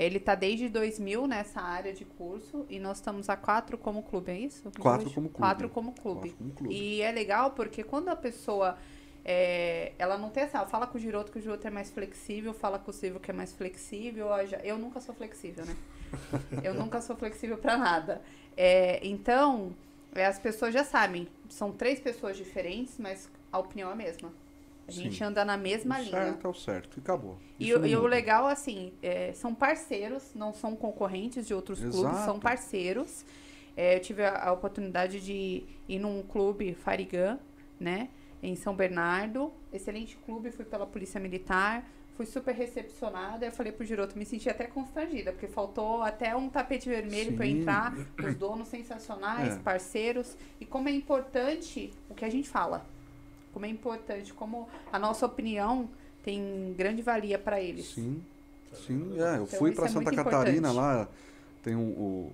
Ele 0.00 0.20
tá 0.20 0.34
desde 0.36 0.68
2000 0.68 1.26
nessa 1.26 1.60
área 1.60 1.92
de 1.92 2.04
curso 2.04 2.64
e 2.70 2.78
nós 2.78 2.98
estamos 2.98 3.28
a 3.28 3.36
quatro 3.36 3.76
como 3.76 4.02
clube, 4.04 4.30
é 4.30 4.38
isso? 4.38 4.70
Quatro 4.78 5.06
Hoje? 5.06 5.14
como 5.14 5.28
clube. 5.28 5.38
Quatro 5.38 5.68
como 5.68 5.92
clube. 5.92 6.20
Quatro 6.30 6.36
como 6.38 6.52
clube. 6.52 6.74
E 6.74 7.02
é 7.02 7.10
legal 7.10 7.50
porque 7.50 7.82
quando 7.82 8.08
a 8.08 8.14
pessoa 8.14 8.78
é, 9.24 9.92
ela 9.98 10.16
não 10.16 10.30
tem 10.30 10.44
essa, 10.44 10.64
fala 10.66 10.86
com 10.86 10.96
o 10.96 11.00
Giroto 11.00 11.32
que 11.32 11.38
o 11.38 11.42
Giroto 11.42 11.66
é 11.66 11.70
mais 11.70 11.90
flexível, 11.90 12.54
fala 12.54 12.78
com 12.78 12.90
o 12.92 12.94
Silvio 12.94 13.18
que 13.18 13.30
é 13.30 13.34
mais 13.34 13.52
flexível. 13.52 14.28
já- 14.46 14.58
Eu 14.58 14.78
nunca 14.78 15.00
sou 15.00 15.14
flexível, 15.14 15.66
né? 15.66 15.76
Eu 16.64 16.74
nunca 16.74 17.00
sou 17.00 17.16
flexível 17.16 17.58
pra 17.58 17.76
nada. 17.76 18.22
É, 18.56 19.04
então, 19.04 19.74
é, 20.14 20.24
as 20.26 20.38
pessoas 20.38 20.72
já 20.72 20.84
sabem, 20.84 21.26
são 21.48 21.72
três 21.72 21.98
pessoas 22.00 22.36
diferentes, 22.36 22.96
mas 22.98 23.28
a 23.52 23.58
opinião 23.58 23.90
é 23.90 23.92
a 23.92 23.96
mesma. 23.96 24.32
A 24.88 24.90
Sim. 24.90 25.02
gente 25.02 25.22
anda 25.22 25.44
na 25.44 25.56
mesma 25.58 25.96
o 25.96 26.02
linha. 26.02 26.10
certo 26.10 26.46
é 26.46 26.50
o 26.50 26.54
certo. 26.54 26.96
E 26.96 27.00
acabou. 27.00 27.38
E, 27.60 27.68
e 27.68 27.94
o 27.96 28.06
legal, 28.06 28.46
assim, 28.46 28.94
é, 29.02 29.32
são 29.34 29.54
parceiros, 29.54 30.32
não 30.34 30.54
são 30.54 30.74
concorrentes 30.74 31.46
de 31.46 31.52
outros 31.52 31.78
clubes, 31.80 32.00
são 32.00 32.10
Exato. 32.12 32.40
parceiros. 32.40 33.24
É, 33.76 33.96
eu 33.96 34.00
tive 34.00 34.24
a, 34.24 34.44
a 34.48 34.52
oportunidade 34.52 35.20
de 35.20 35.62
ir 35.86 35.98
num 35.98 36.22
clube 36.22 36.72
Farigã, 36.72 37.38
né, 37.78 38.08
em 38.42 38.56
São 38.56 38.74
Bernardo. 38.74 39.52
Excelente 39.72 40.16
clube, 40.16 40.50
fui 40.50 40.64
pela 40.64 40.86
Polícia 40.86 41.20
Militar, 41.20 41.84
fui 42.16 42.24
super 42.24 42.54
recepcionada. 42.54 43.44
Eu 43.44 43.52
falei 43.52 43.70
pro 43.70 43.84
Giroto, 43.84 44.16
me 44.18 44.24
senti 44.24 44.48
até 44.48 44.66
constrangida, 44.66 45.32
porque 45.32 45.46
faltou 45.46 46.02
até 46.02 46.34
um 46.34 46.48
tapete 46.48 46.88
vermelho 46.88 47.34
para 47.36 47.44
Sim. 47.44 47.60
entrar. 47.60 47.94
Os 48.26 48.34
donos 48.36 48.68
sensacionais, 48.68 49.54
É. 49.54 49.58
parceiros. 49.58 50.34
E 50.58 50.64
como 50.64 50.88
é 50.88 50.92
importante 50.92 51.92
o 52.08 52.14
que 52.14 52.24
a 52.24 52.30
gente 52.30 52.48
fala. 52.48 52.84
Como 53.58 53.66
é 53.66 53.70
importante, 53.70 54.32
como 54.32 54.68
a 54.92 55.00
nossa 55.00 55.26
opinião 55.26 55.90
tem 56.22 56.72
grande 56.78 57.02
valia 57.02 57.36
para 57.36 57.60
eles. 57.60 57.86
Sim, 57.86 58.22
sim. 58.86 59.14
É, 59.18 59.38
eu 59.38 59.42
Então, 59.42 59.58
fui 59.58 59.72
para 59.72 59.86
é 59.86 59.88
Santa 59.88 60.12
Catarina 60.12 60.68
importante. 60.70 60.76
lá, 60.76 61.08
tem 61.60 61.74
um, 61.74 61.88
o... 61.88 62.32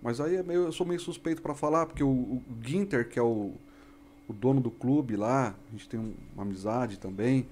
Mas 0.00 0.20
aí 0.20 0.36
é 0.36 0.44
meio, 0.44 0.60
eu 0.66 0.72
sou 0.72 0.86
meio 0.86 1.00
suspeito 1.00 1.42
para 1.42 1.56
falar, 1.56 1.86
porque 1.86 2.04
o, 2.04 2.08
o 2.08 2.42
Ginter, 2.62 3.08
que 3.08 3.18
é 3.18 3.22
o, 3.22 3.52
o 4.28 4.32
dono 4.32 4.60
do 4.60 4.70
clube 4.70 5.16
lá, 5.16 5.56
a 5.68 5.72
gente 5.72 5.88
tem 5.88 5.98
um- 5.98 6.14
uma 6.34 6.44
amizade 6.44 7.00
também, 7.00 7.48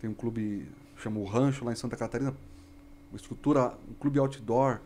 tem 0.00 0.08
um 0.08 0.14
clube, 0.14 0.66
chama 0.96 1.20
o 1.20 1.24
Rancho 1.24 1.62
lá 1.62 1.72
em 1.72 1.76
Santa 1.76 1.94
Catarina, 1.94 2.34
uma 3.10 3.16
estrutura, 3.16 3.74
um 3.86 3.92
clube 4.00 4.18
outdoor, 4.18 4.80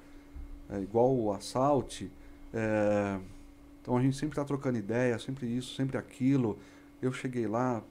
é, 0.69 0.81
igual 0.81 1.15
o 1.17 1.33
Assault. 1.33 2.11
é, 2.53 3.17
então 3.81 3.97
a 3.97 4.03
gente 4.03 4.17
sempre 4.17 4.33
está 4.33 4.45
trocando 4.45 4.77
ideia, 4.77 5.17
sempre 5.21 5.47
isso, 5.47 5.75
sempre 5.77 5.97
aquilo. 5.97 6.59
Eu 7.03 7.13
cheguei 7.13 7.47
lá, 7.47 7.83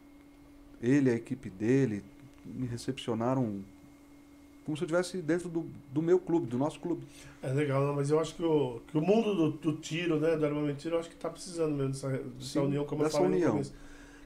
ele, 0.81 1.09
a 1.09 1.15
equipe 1.15 1.49
dele, 1.49 2.03
me 2.45 2.67
recepcionaram 2.67 3.61
como 4.65 4.77
se 4.77 4.83
eu 4.83 4.85
estivesse 4.85 5.17
dentro 5.21 5.49
do, 5.49 5.65
do 5.91 6.01
meu 6.01 6.19
clube, 6.19 6.45
do 6.45 6.57
nosso 6.57 6.79
clube. 6.79 7.03
É 7.41 7.51
legal, 7.51 7.85
não, 7.87 7.95
mas 7.95 8.11
eu 8.11 8.19
acho 8.19 8.35
que 8.35 8.43
o, 8.43 8.79
que 8.87 8.97
o 8.97 9.01
mundo 9.01 9.33
do, 9.33 9.51
do 9.51 9.73
tiro, 9.77 10.19
né, 10.19 10.37
do 10.37 10.45
armamento 10.45 10.75
de 10.75 10.81
tiro, 10.83 10.95
eu 10.95 10.99
acho 10.99 11.09
que 11.09 11.15
tá 11.15 11.29
precisando 11.29 11.73
mesmo 11.75 11.93
dessa, 11.93 12.09
dessa 12.09 12.27
Sim, 12.39 12.59
união, 12.59 12.85
como 12.85 13.01
dessa 13.03 13.17
eu 13.17 13.21
falei 13.21 13.35
união. 13.35 13.47
no 13.47 13.53
começo. 13.53 13.73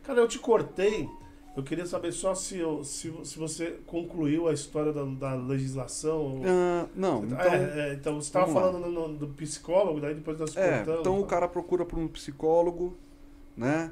Cara, 0.03 0.19
eu 0.19 0.27
te 0.27 0.39
cortei, 0.39 1.07
eu 1.55 1.64
queria 1.64 1.85
saber 1.85 2.11
só 2.11 2.35
se, 2.35 2.57
eu- 2.57 2.84
se, 2.84 3.14
se 3.23 3.39
você 3.39 3.80
concluiu 3.85 4.49
a 4.49 4.53
história 4.53 4.91
da, 4.91 5.05
da 5.05 5.35
legislação. 5.35 6.41
Ah, 6.43 6.88
não, 6.93 7.23
então, 7.23 7.38
é, 7.39 7.89
é, 7.91 7.93
então 7.93 8.15
você 8.15 8.27
estava 8.27 8.51
falando 8.51 8.80
no- 8.80 9.07
no- 9.07 9.15
do 9.18 9.27
psicólogo, 9.30 10.01
daí 10.01 10.14
depois 10.14 10.38
nós 10.38 10.57
é, 10.57 10.77
cortamos. 10.80 10.99
então 10.99 11.19
o 11.19 11.22
tá? 11.22 11.27
cara 11.30 11.47
procura 11.47 11.85
por 11.85 11.97
um 11.97 12.07
psicólogo, 12.10 12.97
né? 13.55 13.91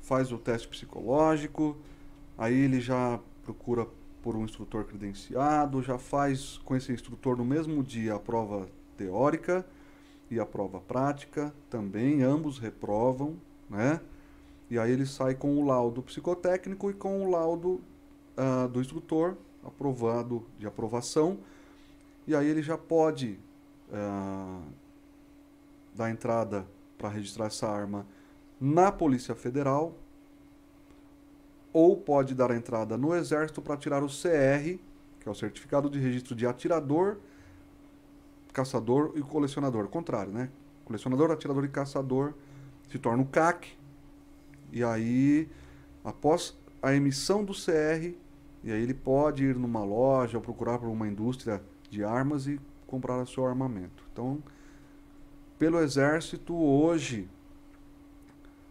Faz 0.00 0.32
o 0.32 0.38
teste 0.38 0.68
psicológico, 0.68 1.76
aí 2.36 2.54
ele 2.54 2.80
já 2.80 3.18
procura 3.42 3.86
por 4.22 4.36
um 4.36 4.44
instrutor 4.44 4.84
credenciado, 4.84 5.82
já 5.82 5.98
faz 5.98 6.58
com 6.64 6.74
esse 6.74 6.92
instrutor 6.92 7.36
no 7.36 7.44
mesmo 7.44 7.82
dia 7.82 8.14
a 8.14 8.18
prova 8.18 8.68
teórica 8.96 9.66
e 10.30 10.40
a 10.40 10.46
prova 10.46 10.80
prática 10.80 11.54
também, 11.68 12.22
ambos 12.22 12.58
reprovam, 12.58 13.36
né? 13.68 14.00
E 14.70 14.78
aí 14.78 14.90
ele 14.90 15.06
sai 15.06 15.34
com 15.34 15.56
o 15.56 15.66
laudo 15.66 16.02
psicotécnico 16.02 16.90
e 16.90 16.94
com 16.94 17.24
o 17.24 17.30
laudo 17.30 17.80
ah, 18.36 18.66
do 18.66 18.80
instrutor 18.80 19.36
aprovado 19.62 20.44
de 20.58 20.66
aprovação. 20.66 21.38
E 22.26 22.34
aí 22.34 22.46
ele 22.46 22.62
já 22.62 22.78
pode 22.78 23.38
ah, 23.92 24.62
dar 25.94 26.10
entrada 26.10 26.66
para 26.96 27.08
registrar 27.08 27.46
essa 27.46 27.68
arma 27.68 28.06
na 28.60 28.90
Polícia 28.90 29.34
Federal 29.34 29.94
ou 31.72 31.96
pode 31.96 32.34
dar 32.34 32.52
entrada 32.52 32.96
no 32.96 33.14
Exército 33.14 33.60
para 33.60 33.76
tirar 33.76 34.02
o 34.04 34.06
CR, 34.06 34.78
que 35.18 35.28
é 35.28 35.30
o 35.30 35.34
Certificado 35.34 35.90
de 35.90 35.98
Registro 35.98 36.34
de 36.34 36.46
Atirador, 36.46 37.16
Caçador 38.52 39.12
e 39.16 39.20
Colecionador. 39.20 39.88
Contrário, 39.88 40.32
né? 40.32 40.50
Colecionador, 40.84 41.32
atirador 41.32 41.64
e 41.64 41.68
caçador 41.68 42.34
se 42.88 42.98
torna 42.98 43.22
o 43.22 43.26
CAC. 43.26 43.76
E 44.70 44.84
aí, 44.84 45.48
após 46.04 46.56
a 46.80 46.94
emissão 46.94 47.44
do 47.44 47.52
CR, 47.52 48.14
e 48.62 48.70
aí 48.70 48.80
ele 48.80 48.94
pode 48.94 49.44
ir 49.44 49.56
numa 49.56 49.82
loja 49.82 50.38
ou 50.38 50.42
procurar 50.42 50.78
por 50.78 50.88
uma 50.88 51.08
indústria 51.08 51.60
de 51.90 52.04
armas 52.04 52.46
e 52.46 52.60
comprar 52.86 53.20
o 53.20 53.26
seu 53.26 53.44
armamento. 53.46 54.04
Então, 54.12 54.42
pelo 55.64 55.80
Exército, 55.80 56.54
hoje, 56.54 57.26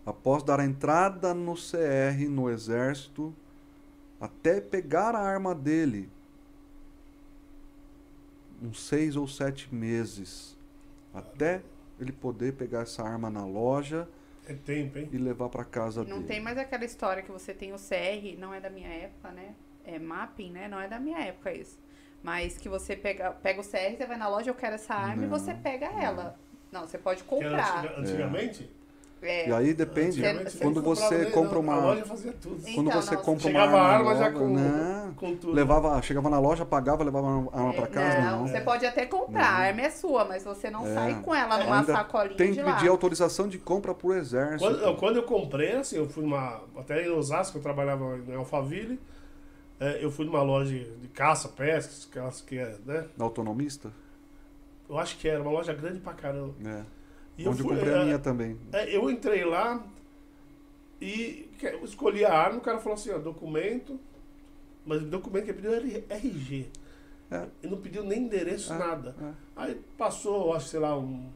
após 0.05 0.43
dar 0.43 0.59
a 0.59 0.63
entrada 0.63 1.33
no 1.33 1.55
CR, 1.55 2.29
no 2.29 2.51
Exército, 2.51 3.33
até 4.21 4.61
pegar 4.61 5.15
a 5.15 5.19
arma 5.19 5.55
dele, 5.55 6.07
uns 8.61 8.79
seis 8.79 9.15
ou 9.15 9.27
sete 9.27 9.73
meses, 9.73 10.55
até 11.11 11.63
ele 11.99 12.11
poder 12.11 12.53
pegar 12.53 12.81
essa 12.81 13.01
arma 13.01 13.27
na 13.27 13.43
loja 13.43 14.07
É 14.47 14.53
tempo, 14.53 14.99
hein? 14.99 15.09
e 15.11 15.17
levar 15.17 15.49
para 15.49 15.65
casa 15.65 16.03
Não 16.03 16.17
dele. 16.17 16.27
tem 16.27 16.39
mais 16.39 16.59
aquela 16.59 16.85
história 16.85 17.23
que 17.23 17.31
você 17.31 17.55
tem 17.55 17.73
o 17.73 17.77
CR, 17.77 18.37
não 18.37 18.53
é 18.53 18.61
da 18.61 18.69
minha 18.69 18.87
época, 18.89 19.31
né? 19.31 19.55
É 19.83 19.97
mapping, 19.97 20.51
né? 20.51 20.67
Não 20.67 20.79
é 20.79 20.87
da 20.87 20.99
minha 20.99 21.17
época 21.17 21.51
isso. 21.51 21.79
Mas 22.21 22.55
que 22.55 22.69
você 22.69 22.95
pega, 22.95 23.31
pega 23.31 23.59
o 23.59 23.63
CR, 23.63 23.97
você 23.97 24.05
vai 24.05 24.15
na 24.15 24.27
loja, 24.29 24.51
eu 24.51 24.55
quero 24.55 24.75
essa 24.75 24.93
arma 24.93 25.23
e 25.25 25.27
Não, 25.27 25.39
você 25.39 25.55
pega 25.55 25.87
ela. 25.87 26.37
Não, 26.73 26.81
você 26.87 26.97
pode 26.97 27.23
comprar. 27.23 27.77
antiga- 27.85 27.99
antigamente? 27.99 28.69
É. 29.21 29.47
E 29.47 29.53
aí 29.53 29.73
depende, 29.73 30.21
Você- 30.21 30.57
quando 30.57 30.81
você 30.81 31.27
compra 31.27 31.57
uma 31.57 31.75
A 31.75 31.79
loja 31.79 32.03
fazia 32.05 32.33
tudo. 32.41 32.57
Então, 32.59 32.73
quando 32.73 32.91
você 32.91 33.15
não, 33.15 33.21
compra 33.21 33.47
uma 33.47 33.51
Chegava 33.61 33.77
a 33.77 33.81
arma 33.87 34.09
arma 34.11 34.15
já 34.21 34.31
com, 34.37 34.47
né? 34.49 35.13
com 35.15 35.35
tudo. 35.37 35.53
levava, 35.53 36.01
chegava 36.01 36.29
na 36.29 36.39
loja, 36.39 36.65
pagava, 36.65 37.05
levava 37.05 37.27
a 37.53 37.57
arma 37.57 37.69
É, 37.71 37.73
para 37.77 37.87
casa, 37.87 38.19
não, 38.21 38.39
não. 38.41 38.47
você 38.49 38.59
pode 38.59 38.85
até 38.85 39.05
comprar, 39.05 39.45
a 39.47 39.53
arma 39.59 39.79
é 39.81 39.89
sua, 39.91 40.25
mas 40.25 40.43
você 40.43 40.69
não 40.69 40.85
É. 40.85 40.93
sai 40.93 41.21
com 41.21 41.33
ela 41.33 41.57
numa 41.63 41.79
Ainda 41.79 41.93
sacolinha 41.93 42.35
Tem 42.35 42.51
de 42.51 42.57
que 42.57 42.63
lá. 42.65 42.73
pedir 42.75 42.89
autorização 42.89 43.47
de 43.47 43.57
compra 43.59 43.93
pro 43.93 44.13
exército. 44.13 44.59
Quando, 44.59 44.79
eu- 44.83 44.95
quando 44.97 45.15
eu 45.15 45.23
comprei, 45.23 45.71
assim, 45.77 45.95
eu 45.95 46.09
fui 46.09 46.23
numa. 46.23 46.59
Até 46.77 47.05
em 47.05 47.09
Osasco, 47.09 47.57
eu 47.57 47.61
trabalhava 47.61 48.17
em 48.27 48.35
Alphaville. 48.35 48.99
é, 49.79 50.03
eu 50.03 50.09
fui 50.11 50.25
numa 50.25 50.41
loja 50.41 50.71
de 50.73 51.07
caça, 51.09 51.47
pesca, 51.49 51.91
aquelas 52.09 52.39
que 52.41 52.57
é, 52.57 52.75
né? 52.85 53.05
Na 53.17 53.23
autonomista? 53.25 53.89
Eu 54.89 54.97
acho 54.97 55.17
que 55.17 55.27
era 55.27 55.41
uma 55.41 55.51
loja 55.51 55.73
grande 55.73 55.99
pra 55.99 56.13
caramba. 56.13 56.53
É. 56.65 56.83
E 57.37 57.47
Onde 57.47 57.61
eu, 57.61 57.65
fui, 57.67 57.75
comprei 57.75 57.93
é, 57.93 57.97
a 58.01 58.03
minha 58.05 58.19
também. 58.19 58.57
é, 58.71 58.95
eu 58.95 59.09
entrei 59.09 59.43
lá 59.43 59.83
e 61.01 61.49
escolhi 61.83 62.23
a 62.23 62.31
arma, 62.33 62.59
o 62.59 62.61
cara 62.61 62.77
falou 62.79 62.93
assim, 62.93 63.11
ó, 63.11 63.17
documento, 63.17 63.99
mas 64.85 65.01
o 65.01 65.05
documento 65.05 65.45
que 65.45 65.51
ele 65.51 65.61
pediu 65.61 65.73
era 65.73 66.03
RG. 66.15 66.67
É. 67.31 67.47
Ele 67.63 67.71
não 67.75 67.81
pediu 67.81 68.03
nem 68.03 68.19
endereço, 68.23 68.71
É, 68.73 68.77
nada. 68.77 69.15
é. 69.21 69.31
Aí 69.55 69.81
passou, 69.97 70.53
acho, 70.53 70.67
sei 70.67 70.79
lá, 70.79 70.97
um 70.97 71.27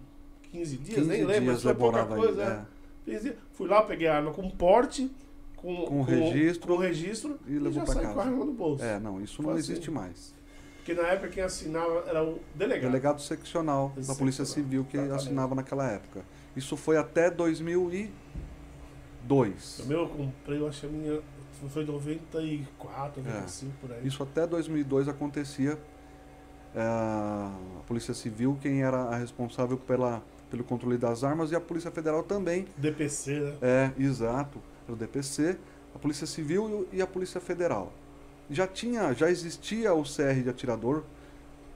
15 0.52 0.78
dias, 0.78 0.96
15 0.98 1.10
nem 1.10 1.26
lembro, 1.26 1.46
dias 1.52 1.64
foi 1.64 1.74
pouca 1.74 2.06
coisa. 2.06 2.44
aí, 2.46 2.50
é. 2.50 3.12
é. 3.12 3.14
15 3.18 3.24
dias. 3.24 3.36
Fui 3.54 3.68
lá, 3.68 3.82
peguei 3.82 4.08
a 4.08 4.16
arma 4.18 4.32
com 4.32 4.48
porte, 4.52 5.10
com, 5.56 5.86
Com 5.86 6.02
registro. 6.04 6.68
com 6.76 6.80
registro 6.80 7.40
E 7.48 7.54
levou 7.54 7.72
já 7.74 7.86
saí 7.88 8.02
casa. 8.04 8.14
com 8.14 8.20
a 8.20 8.24
arma 8.24 8.46
no 8.46 8.54
bolso. 8.54 8.84
É, 8.84 9.00
não, 9.00 9.20
isso 9.20 9.38
Foi 9.38 9.46
não 9.46 9.52
assim. 9.54 9.72
existe 9.72 9.90
mais. 9.90 10.36
Porque 10.88 11.02
na 11.02 11.10
época 11.10 11.28
quem 11.28 11.44
assinava 11.44 12.06
era 12.08 12.24
o 12.24 12.40
delegado. 12.56 12.90
Delegado 12.90 13.22
seccional 13.22 13.92
da 14.08 14.16
Polícia 14.16 14.46
Civil 14.46 14.86
que 14.86 14.96
exatamente. 14.96 15.22
assinava 15.22 15.54
naquela 15.54 15.86
época. 15.86 16.24
Isso 16.56 16.78
foi 16.78 16.96
até 16.96 17.30
2002. 17.30 19.80
O 19.80 19.86
meu 19.86 20.00
eu 20.00 20.08
comprei, 20.08 20.62
eu 20.62 20.68
acho 20.70 20.80
que 20.80 20.86
a 20.86 20.90
minha 20.90 21.20
foi 21.74 21.84
em 21.84 21.88
94, 21.88 23.20
É. 23.20 23.24
95 23.26 23.74
por 23.82 23.92
aí. 23.92 24.08
Isso 24.08 24.24
até 24.24 24.48
2002 24.48 25.10
acontecia. 25.10 25.78
É, 26.74 26.82
a 26.82 27.52
Polícia 27.86 28.14
Civil, 28.14 28.58
quem 28.62 28.82
era 28.82 29.10
a 29.10 29.18
responsável 29.18 29.78
pela, 29.78 30.24
pelo 30.50 30.64
controle 30.64 30.98
das 30.98 31.22
armas, 31.22 31.52
e 31.52 31.56
a 31.56 31.60
Polícia 31.60 31.92
Federal 31.92 32.24
também. 32.24 32.66
DPC, 32.78 33.42
né? 33.42 33.58
É, 33.62 33.92
exato. 34.02 34.62
O 34.88 34.96
DPC, 34.96 35.58
a 35.94 36.00
Polícia 36.00 36.26
Civil 36.26 36.88
e 36.94 37.02
a 37.02 37.08
Polícia 37.08 37.42
Federal. 37.42 37.92
Já 38.50 38.66
tinha, 38.68 39.14
já 39.14 39.30
existia 39.30 39.94
o 39.94 40.04
CR 40.04 40.42
de 40.44 40.50
atirador 40.50 41.04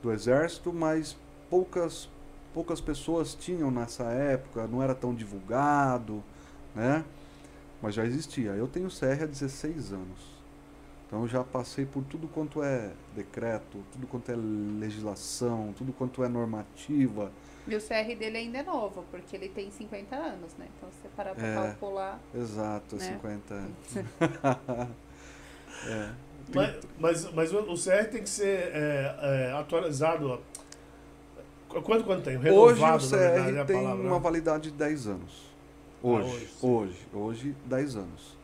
do 0.02 0.11
Exército, 0.11 0.72
mas 0.72 1.15
poucas 1.49 2.10
poucas 2.53 2.81
pessoas 2.81 3.34
tinham 3.34 3.72
nessa 3.72 4.03
época, 4.06 4.68
não 4.68 4.84
era 4.84 4.93
tão 4.93 5.14
divulgado, 5.15 6.22
né? 6.76 7.06
Mas 7.81 7.95
já 7.95 8.06
existia. 8.06 8.52
Eu 8.52 8.68
tenho 8.68 8.89
CR 8.89 9.23
há 9.23 9.26
16 9.26 9.93
anos. 9.93 10.31
Então 11.07 11.27
já 11.27 11.43
passei 11.43 11.85
por 11.85 12.03
tudo 12.03 12.27
quanto 12.27 12.61
é 12.64 12.91
decreto, 13.15 13.84
tudo 13.91 14.07
quanto 14.07 14.31
é 14.31 14.35
legislação, 14.35 15.73
tudo 15.77 15.91
quanto 15.93 16.23
é 16.23 16.30
normativa. 16.30 17.31
E 17.68 17.76
o 17.76 17.80
CR 17.81 18.15
dele 18.18 18.38
ainda 18.38 18.57
é 18.60 18.64
novo, 18.64 19.03
porque 19.11 19.35
ele 19.35 19.49
tem 19.49 19.69
50 19.69 20.15
anos, 20.15 20.53
né? 20.57 20.68
Então, 20.77 20.89
se 20.89 21.02
você 21.02 21.10
parar 21.15 21.35
pra 21.35 21.45
É. 21.48 21.56
calcular... 21.56 22.19
Exato, 22.34 22.95
Né? 22.95 23.06
50 23.14 23.53
anos. 23.53 23.76
é. 25.88 26.11
Mas, 26.53 26.76
mas, 26.99 27.34
mas 27.34 27.53
o 27.53 27.59
o 27.59 27.76
CR 27.76 28.09
tem 28.11 28.23
que 28.23 28.30
ser 28.30 28.72
é, 28.73 29.15
é, 29.22 29.53
atualizado. 29.53 30.39
Quanto, 31.69 32.03
quanto 32.03 32.23
tem? 32.23 32.35
Hoje 32.38 32.49
Renovado, 32.49 33.05
o 33.05 33.09
na 33.09 33.18
verdade, 33.18 33.49
é 33.57 33.61
CR 33.61 33.68
tem 33.68 33.77
palavra, 33.84 34.03
uma 34.07 34.15
né? 34.15 34.19
validade 34.22 34.63
de 34.72 34.77
10 34.77 35.07
anos. 35.07 35.51
Hoje, 36.03 36.27
hoje, 36.27 36.47
sim. 36.47 36.68
hoje, 36.68 36.97
hoje, 37.13 37.55
10 37.65 37.95
anos. 37.95 38.38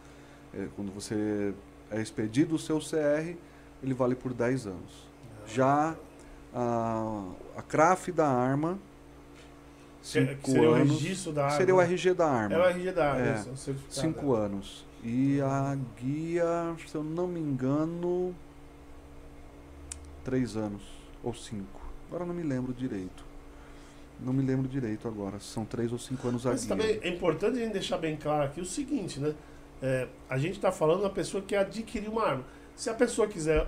É, 0.53 0.67
quando 0.75 0.93
você 0.93 1.53
é 1.91 2.01
expedido 2.01 2.55
o 2.55 2.59
seu 2.59 2.79
CR, 2.79 3.35
ele 3.83 3.93
vale 3.93 4.15
por 4.15 4.33
10 4.33 4.67
anos. 4.67 5.07
Já 5.47 5.95
a, 6.53 7.23
a 7.57 7.61
CRAF 7.61 8.11
da 8.11 8.27
arma, 8.27 8.79
Que- 10.01 10.07
5 10.09 10.35
que 10.41 10.51
seria 10.51 10.69
o 10.69 10.73
anos. 10.73 11.01
registro 11.01 11.33
da 11.33 11.45
arma. 11.45 11.57
seria 11.57 11.75
o 11.75 11.81
RG 11.81 12.13
da 12.13 12.29
arma. 12.29 12.55
É 12.55 12.59
o 12.59 12.63
RG 12.69 12.91
da 12.93 13.11
arma, 13.11 13.25
É. 13.25 13.43
o. 13.51 13.75
5 13.89 14.33
anos. 14.33 14.86
E 15.09 15.39
a 15.39 15.77
guia, 15.97 16.75
se 16.85 16.93
eu 16.93 17.01
não 17.01 17.27
me 17.27 17.39
engano, 17.39 18.35
3 20.25 20.57
anos 20.57 20.81
ou 21.23 21.33
5. 21.33 21.63
Agora 22.09 22.25
não 22.25 22.33
me 22.33 22.43
lembro 22.43 22.73
direito. 22.73 23.23
Não 24.19 24.33
me 24.33 24.43
lembro 24.43 24.67
direito 24.67 25.07
agora. 25.07 25.39
São 25.39 25.63
3 25.63 25.93
ou 25.93 25.97
5 25.97 26.27
anos 26.27 26.45
a 26.45 26.49
Mas 26.49 26.65
guia. 26.65 26.75
também 26.75 26.99
é 27.01 27.07
importante 27.07 27.57
a 27.57 27.63
gente 27.63 27.71
deixar 27.71 27.97
bem 27.97 28.17
claro 28.17 28.43
aqui 28.43 28.59
o 28.59 28.65
seguinte, 28.65 29.17
né? 29.21 29.33
É, 29.81 30.09
a 30.29 30.37
gente 30.37 30.55
está 30.57 30.73
falando 30.73 31.03
da 31.03 31.09
pessoa 31.09 31.41
que 31.41 31.55
adquiriu 31.55 32.11
uma 32.11 32.25
arma. 32.25 32.43
Se 32.75 32.89
a 32.89 32.93
pessoa 32.93 33.29
quiser 33.29 33.65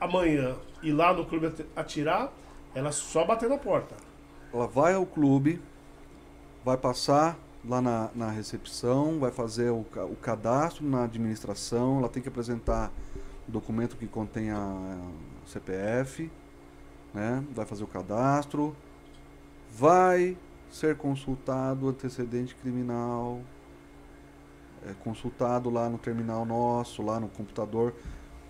amanhã 0.00 0.56
ir 0.82 0.92
lá 0.92 1.12
no 1.12 1.26
clube 1.26 1.48
ati- 1.48 1.66
atirar, 1.76 2.32
ela 2.74 2.90
só 2.90 3.26
bater 3.26 3.50
na 3.50 3.58
porta. 3.58 3.94
Ela 4.54 4.66
vai 4.66 4.94
ao 4.94 5.04
clube, 5.04 5.60
vai 6.64 6.78
passar 6.78 7.36
lá 7.64 7.80
na, 7.80 8.10
na 8.14 8.30
recepção, 8.30 9.18
vai 9.18 9.30
fazer 9.30 9.70
o, 9.70 9.80
o 9.80 10.16
cadastro 10.16 10.86
na 10.86 11.04
administração, 11.04 11.98
ela 11.98 12.08
tem 12.08 12.22
que 12.22 12.28
apresentar 12.28 12.92
o 13.48 13.50
documento 13.50 13.96
que 13.96 14.06
contém 14.06 14.50
a, 14.50 14.56
a 14.56 15.46
CPF, 15.46 16.30
né? 17.12 17.44
vai 17.54 17.66
fazer 17.66 17.84
o 17.84 17.86
cadastro, 17.86 18.74
vai 19.70 20.36
ser 20.70 20.96
consultado 20.96 21.86
o 21.86 21.88
antecedente 21.90 22.54
criminal, 22.54 23.40
é 24.86 24.94
consultado 25.04 25.68
lá 25.68 25.88
no 25.88 25.98
terminal 25.98 26.44
nosso, 26.44 27.02
lá 27.02 27.20
no 27.20 27.28
computador, 27.28 27.94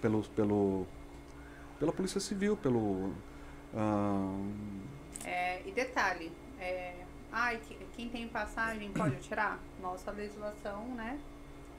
pelo, 0.01 0.23
pelo, 0.23 0.87
pela 1.79 1.93
Polícia 1.93 2.21
Civil, 2.21 2.57
pelo. 2.57 3.13
ah, 3.75 4.39
É, 5.25 5.67
e 5.67 5.73
detalhe, 5.73 6.33
é, 6.61 7.05
ai, 7.33 7.59
que- 7.67 7.79
quem 7.97 8.09
tem 8.09 8.27
passagem 8.29 8.91
pode 8.93 9.17
atirar? 9.17 9.59
Nossa 9.81 10.11
legislação, 10.11 10.85
né? 10.95 11.19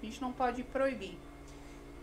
A 0.01 0.05
gente 0.05 0.21
não 0.21 0.31
pode 0.31 0.63
proibir. 0.63 1.17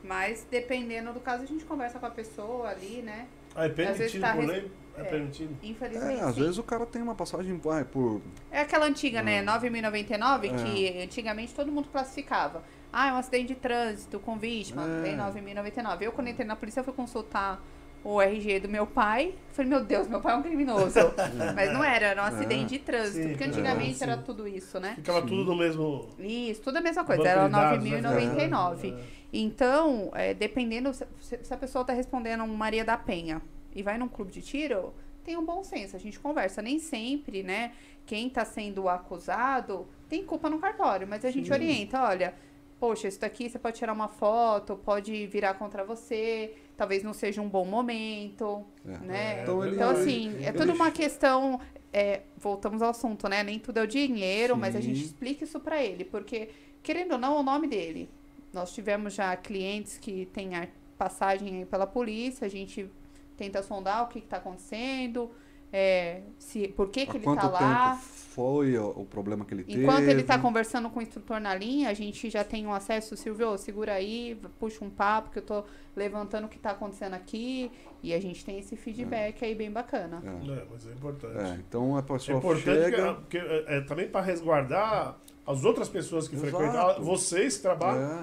Mas 0.05 0.47
dependendo 0.51 1.12
do 1.12 1.20
caso, 1.20 1.43
a 1.43 1.47
gente 1.47 1.65
conversa 1.65 1.99
com 1.99 2.07
a 2.07 2.11
pessoa 2.11 2.69
ali, 2.69 3.03
né? 3.03 3.27
Ah, 3.55 3.65
é 3.65 3.69
Às 3.69 3.75
vezes 3.75 3.97
permitido 3.97 4.20
tá 4.20 4.33
por 4.33 4.41
res- 4.41 4.49
lei? 4.51 4.70
É, 4.97 5.01
é. 5.01 5.05
permitido? 5.05 5.57
Infelizmente. 5.62 6.20
É, 6.20 6.25
às 6.25 6.35
sim. 6.35 6.41
vezes 6.41 6.59
o 6.59 6.62
cara 6.62 6.87
tem 6.87 7.03
uma 7.03 7.15
passagem 7.15 7.57
vai, 7.59 7.85
por. 7.85 8.20
É 8.51 8.61
aquela 8.61 8.87
antiga, 8.87 9.23
né? 9.23 9.41
Ah. 9.41 9.43
9.099, 9.59 10.49
É. 10.49 10.55
que 10.55 11.03
antigamente 11.03 11.55
todo 11.55 11.70
mundo 11.73 11.89
classificava. 11.91 12.62
Ah, 12.93 13.09
é 13.09 13.12
um 13.12 13.16
acidente 13.16 13.49
de 13.49 13.55
trânsito 13.57 14.19
com 14.20 14.39
vítima, 14.39 14.83
É. 14.83 15.03
tem 15.03 15.16
9.099. 15.16 16.05
Eu, 16.05 16.12
quando 16.12 16.29
entrei 16.29 16.47
na 16.47 16.57
polícia, 16.57 16.83
fui 16.85 16.93
consultar 16.93 17.61
o 18.05 18.20
RG 18.20 18.61
do 18.61 18.69
meu 18.69 18.87
pai. 18.87 19.35
Falei, 19.53 19.70
meu 19.70 19.85
Deus, 19.85 20.09
meu 20.09 20.20
pai 20.20 20.35
é 20.35 20.37
um 20.37 20.43
criminoso. 20.43 20.99
Mas 21.55 21.73
não 21.73 21.83
era, 21.83 22.07
era 22.07 22.23
um 22.23 22.27
acidente 22.27 22.70
de 22.70 22.79
trânsito. 22.79 23.23
Sim, 23.23 23.29
porque 23.31 23.45
é, 23.45 23.47
antigamente 23.49 24.03
era 24.03 24.16
tudo 24.16 24.47
isso, 24.47 24.79
né? 24.79 24.95
Ficava 24.97 25.20
Sim. 25.23 25.27
tudo 25.27 25.45
no 25.45 25.57
mesmo. 25.57 26.09
Isso, 26.19 26.62
tudo 26.62 26.77
a 26.77 26.81
mesma 26.81 27.05
coisa. 27.05 27.29
Era 27.29 27.47
de 27.47 27.53
dados, 27.53 27.85
né? 27.85 28.01
9.099. 28.01 28.95
É. 28.95 29.05
Então, 29.33 30.11
é, 30.15 30.33
dependendo, 30.33 30.93
se, 30.93 31.07
se 31.20 31.53
a 31.53 31.57
pessoa 31.57 31.85
tá 31.85 31.93
respondendo 31.93 32.45
um 32.45 32.55
Maria 32.55 32.85
da 32.85 32.97
Penha 32.97 33.43
e 33.75 33.83
vai 33.83 33.99
num 33.99 34.09
clube 34.09 34.33
de 34.33 34.41
tiro, 34.41 34.95
tenham 35.25 35.45
bom 35.45 35.62
senso. 35.62 35.97
A 35.97 35.99
gente 35.99 36.19
conversa. 36.19 36.62
Nem 36.62 36.79
sempre, 36.79 37.43
né? 37.43 37.73
Quem 38.07 38.31
tá 38.31 38.45
sendo 38.45 38.89
acusado 38.89 39.87
tem 40.09 40.25
culpa 40.25 40.49
no 40.49 40.59
cartório, 40.59 41.07
mas 41.07 41.25
a 41.25 41.31
gente 41.31 41.49
Sim. 41.49 41.53
orienta, 41.53 42.03
olha, 42.03 42.35
poxa, 42.79 43.09
isso 43.09 43.21
daqui 43.21 43.49
você 43.51 43.59
pode 43.59 43.77
tirar 43.79 43.93
uma 43.93 44.09
foto, 44.09 44.77
pode 44.77 45.27
virar 45.27 45.55
contra 45.55 45.85
você, 45.85 46.55
talvez 46.77 47.03
não 47.03 47.13
seja 47.13 47.43
um 47.43 47.49
bom 47.49 47.65
momento, 47.65 48.65
É. 48.87 48.99
né? 48.99 49.43
Então 49.43 49.65
ele- 49.65 49.77
Então, 49.77 49.91
ele- 49.93 50.01
assim, 50.01 50.37
é 50.45 50.49
ele- 50.49 50.59
tudo 50.59 50.73
uma 50.73 50.91
questão. 50.91 51.61
é, 51.91 52.21
voltamos 52.37 52.83
ao 52.83 52.91
assunto, 52.91 53.27
né? 53.31 53.43
Nem 53.43 53.59
tudo 53.59 53.79
é 53.79 53.83
o 53.83 53.87
dinheiro, 53.87 54.55
mas 54.55 54.77
a 54.77 54.81
Sim. 54.81 54.89
gente 54.89 55.07
explica 55.07 55.45
isso 55.45 55.59
pra 55.59 55.83
ele, 55.83 56.05
porque, 56.05 56.51
querendo 56.83 57.13
ou 57.13 57.19
não, 57.19 57.39
é 57.39 57.41
o 57.41 57.43
nome 57.43 57.67
dele. 57.67 58.11
Nós 58.53 58.75
tivemos 58.75 59.15
já 59.15 59.35
clientes 59.39 59.97
que 59.97 60.27
têm 60.27 60.55
a 60.55 60.69
passagem 60.99 61.57
aí 61.61 61.65
pela 61.65 61.87
polícia, 61.87 62.47
a 62.47 62.51
gente 62.51 62.91
tenta 63.39 63.63
sondar 63.63 64.05
o 64.05 64.09
que, 64.09 64.19
está 64.19 64.37
acontecendo, 64.37 65.31
é, 65.73 66.23
se, 66.39 66.69
por 66.69 66.89
que, 66.89 67.05
que 67.07 67.16
ele 67.19 67.24
quanto 67.24 67.40
tá 67.43 67.49
lá. 67.49 67.97
foi 67.97 68.78
o, 68.78 68.89
o 68.90 69.05
problema 69.05 69.45
que 69.45 69.53
ele 69.55 69.65
teve? 69.65 69.82
Enquanto 69.82 70.05
ele 70.09 70.23
tá 70.23 70.39
conversando 70.39 70.89
com 70.89 70.99
o 70.99 71.03
instrutor 71.03 71.40
na 71.40 71.55
linha, 71.55 71.90
a 71.90 71.95
gente 71.95 72.31
já 72.31 72.43
tem 72.45 72.66
um 72.66 72.73
acesso, 72.73 73.16
Silvio, 73.16 73.57
segura 73.59 73.93
aí, 73.95 74.40
puxa 74.59 74.85
um 74.85 74.90
papo, 74.90 75.31
que 75.31 75.39
eu 75.39 75.43
tô 75.43 75.65
levantando 75.95 76.47
o 76.47 76.49
que 76.49 76.59
tá 76.59 76.70
acontecendo 76.70 77.15
aqui. 77.15 77.70
E 78.03 78.15
a 78.15 78.20
gente 78.20 78.45
tem 78.45 78.59
esse 78.61 78.77
feedback 78.77 79.45
aí 79.45 79.55
bem 79.55 79.70
bacana. 79.70 80.23
É. 80.24 80.53
É, 80.53 80.66
mas 80.70 80.86
é 80.86 80.93
importante. 80.93 81.36
É, 81.36 81.55
então 81.69 81.97
a 81.97 81.99
É 81.99 82.03
pessoa 82.03 82.39
importante 82.39 82.65
chega... 82.65 83.15
que- 83.15 83.20
porque, 83.20 83.39
é, 83.39 83.65
é 83.78 83.81
também 83.81 84.09
para 84.09 84.20
resguardar 84.24 85.19
as 85.47 85.65
outras 85.65 85.89
pessoas 85.89 86.28
que 86.28 86.36
Exato. 86.36 86.51
frequentam, 86.57 87.03
vocês 87.03 87.57
que 87.57 87.62
trabalham. 87.62 88.03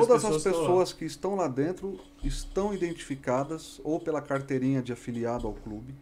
as 0.00 0.06
Todas 0.06 0.24
as 0.24 0.36
pessoas 0.36 0.36
estão 0.46 0.52
lá. 0.52 0.58
pessoas 0.68 0.92
que 0.94 1.04
estão 1.04 1.34
lá 1.34 1.48
dentro 1.48 2.00
estão 2.24 2.72
identificadas 2.72 3.78
ou 3.84 4.00
pela 4.00 4.22
carteirinha 4.22 4.80
de 4.82 4.90
afiliado 4.92 5.46
ao 5.46 5.52
clube, 5.52 5.94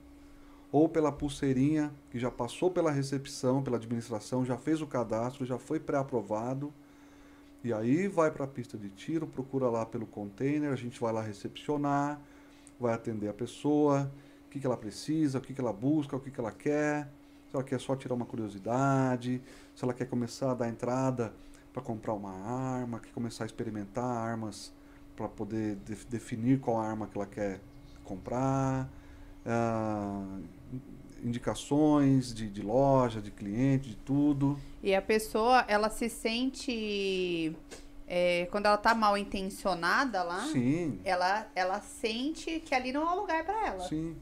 ou 0.73 0.89
pela 0.89 1.11
pulseirinha 1.11 1.93
que 2.11 2.19
já 2.19 2.31
passou 2.31 2.71
pela 2.71 2.91
recepção, 2.91 3.63
pela 3.63 3.77
administração, 3.77 4.45
já 4.45 4.57
fez 4.57 4.81
o 4.81 4.87
cadastro, 4.87 5.45
já 5.45 5.59
foi 5.59 5.81
pré-aprovado. 5.81 6.73
E 7.63 7.73
aí 7.73 8.09
vai 8.09 8.31
para 8.31 8.45
a 8.45 8.49
pista 8.49 8.79
de 8.79 8.89
tiro, 8.89 9.27
procura 9.27 9.69
lá 9.69 9.85
pelo 9.85 10.07
container, 10.07 10.73
a 10.73 10.77
gente 10.77 10.99
vai 11.01 11.13
lá 11.13 11.21
recepcionar, 11.21 12.21
vai 12.79 12.95
atender 12.95 13.29
a 13.29 13.35
pessoa, 13.35 14.11
o 14.47 14.51
que, 14.51 14.59
que 14.59 14.67
ela 14.67 14.77
precisa, 14.77 15.39
o 15.39 15.41
que, 15.41 15.53
que 15.53 15.61
ela 15.61 15.73
busca, 15.73 16.17
o 16.17 16.21
que, 16.21 16.31
que 16.31 16.41
ela 16.41 16.53
quer. 16.53 17.09
Se 17.51 17.57
ela 17.57 17.65
quer 17.65 17.81
só 17.81 17.97
tirar 17.97 18.15
uma 18.15 18.25
curiosidade, 18.25 19.43
se 19.75 19.85
ela 19.85 19.93
quer 19.93 20.07
começar 20.07 20.53
a 20.53 20.55
dar 20.55 20.69
entrada 20.69 21.35
para 21.73 21.83
comprar 21.83 22.15
uma 22.15 22.33
arma, 22.33 23.01
quer 23.01 23.13
começar 23.13 23.45
a 23.45 23.47
experimentar 23.47 24.05
armas 24.05 24.73
para 25.17 25.29
poder 25.29 25.77
def- 25.77 26.07
definir 26.07 26.61
qual 26.61 26.79
arma 26.79 27.09
que 27.09 27.19
ela 27.19 27.27
quer 27.27 27.61
comprar, 28.05 28.89
ah, 29.45 30.39
indicações 31.25 32.33
de, 32.35 32.49
de 32.49 32.63
loja, 32.63 33.21
de 33.21 33.31
cliente, 33.31 33.91
de 33.91 33.97
tudo. 33.97 34.59
E 34.83 34.95
a 34.95 35.03
pessoa, 35.03 35.65
ela 35.69 35.91
se 35.91 36.09
sente. 36.09 37.55
é, 38.07 38.47
quando 38.51 38.67
ela 38.67 38.77
tá 38.77 38.95
mal 38.95 39.17
intencionada 39.17 40.23
lá, 40.23 40.41
Sim, 40.47 40.99
ela, 41.05 41.47
ela 41.55 41.81
sente 41.81 42.61
que 42.61 42.75
ali 42.75 42.93
não 42.93 43.03
é 43.09 43.13
o 43.15 43.21
lugar 43.21 43.45
pra 43.45 43.67
ela. 43.69 43.81
sim. 43.89 44.17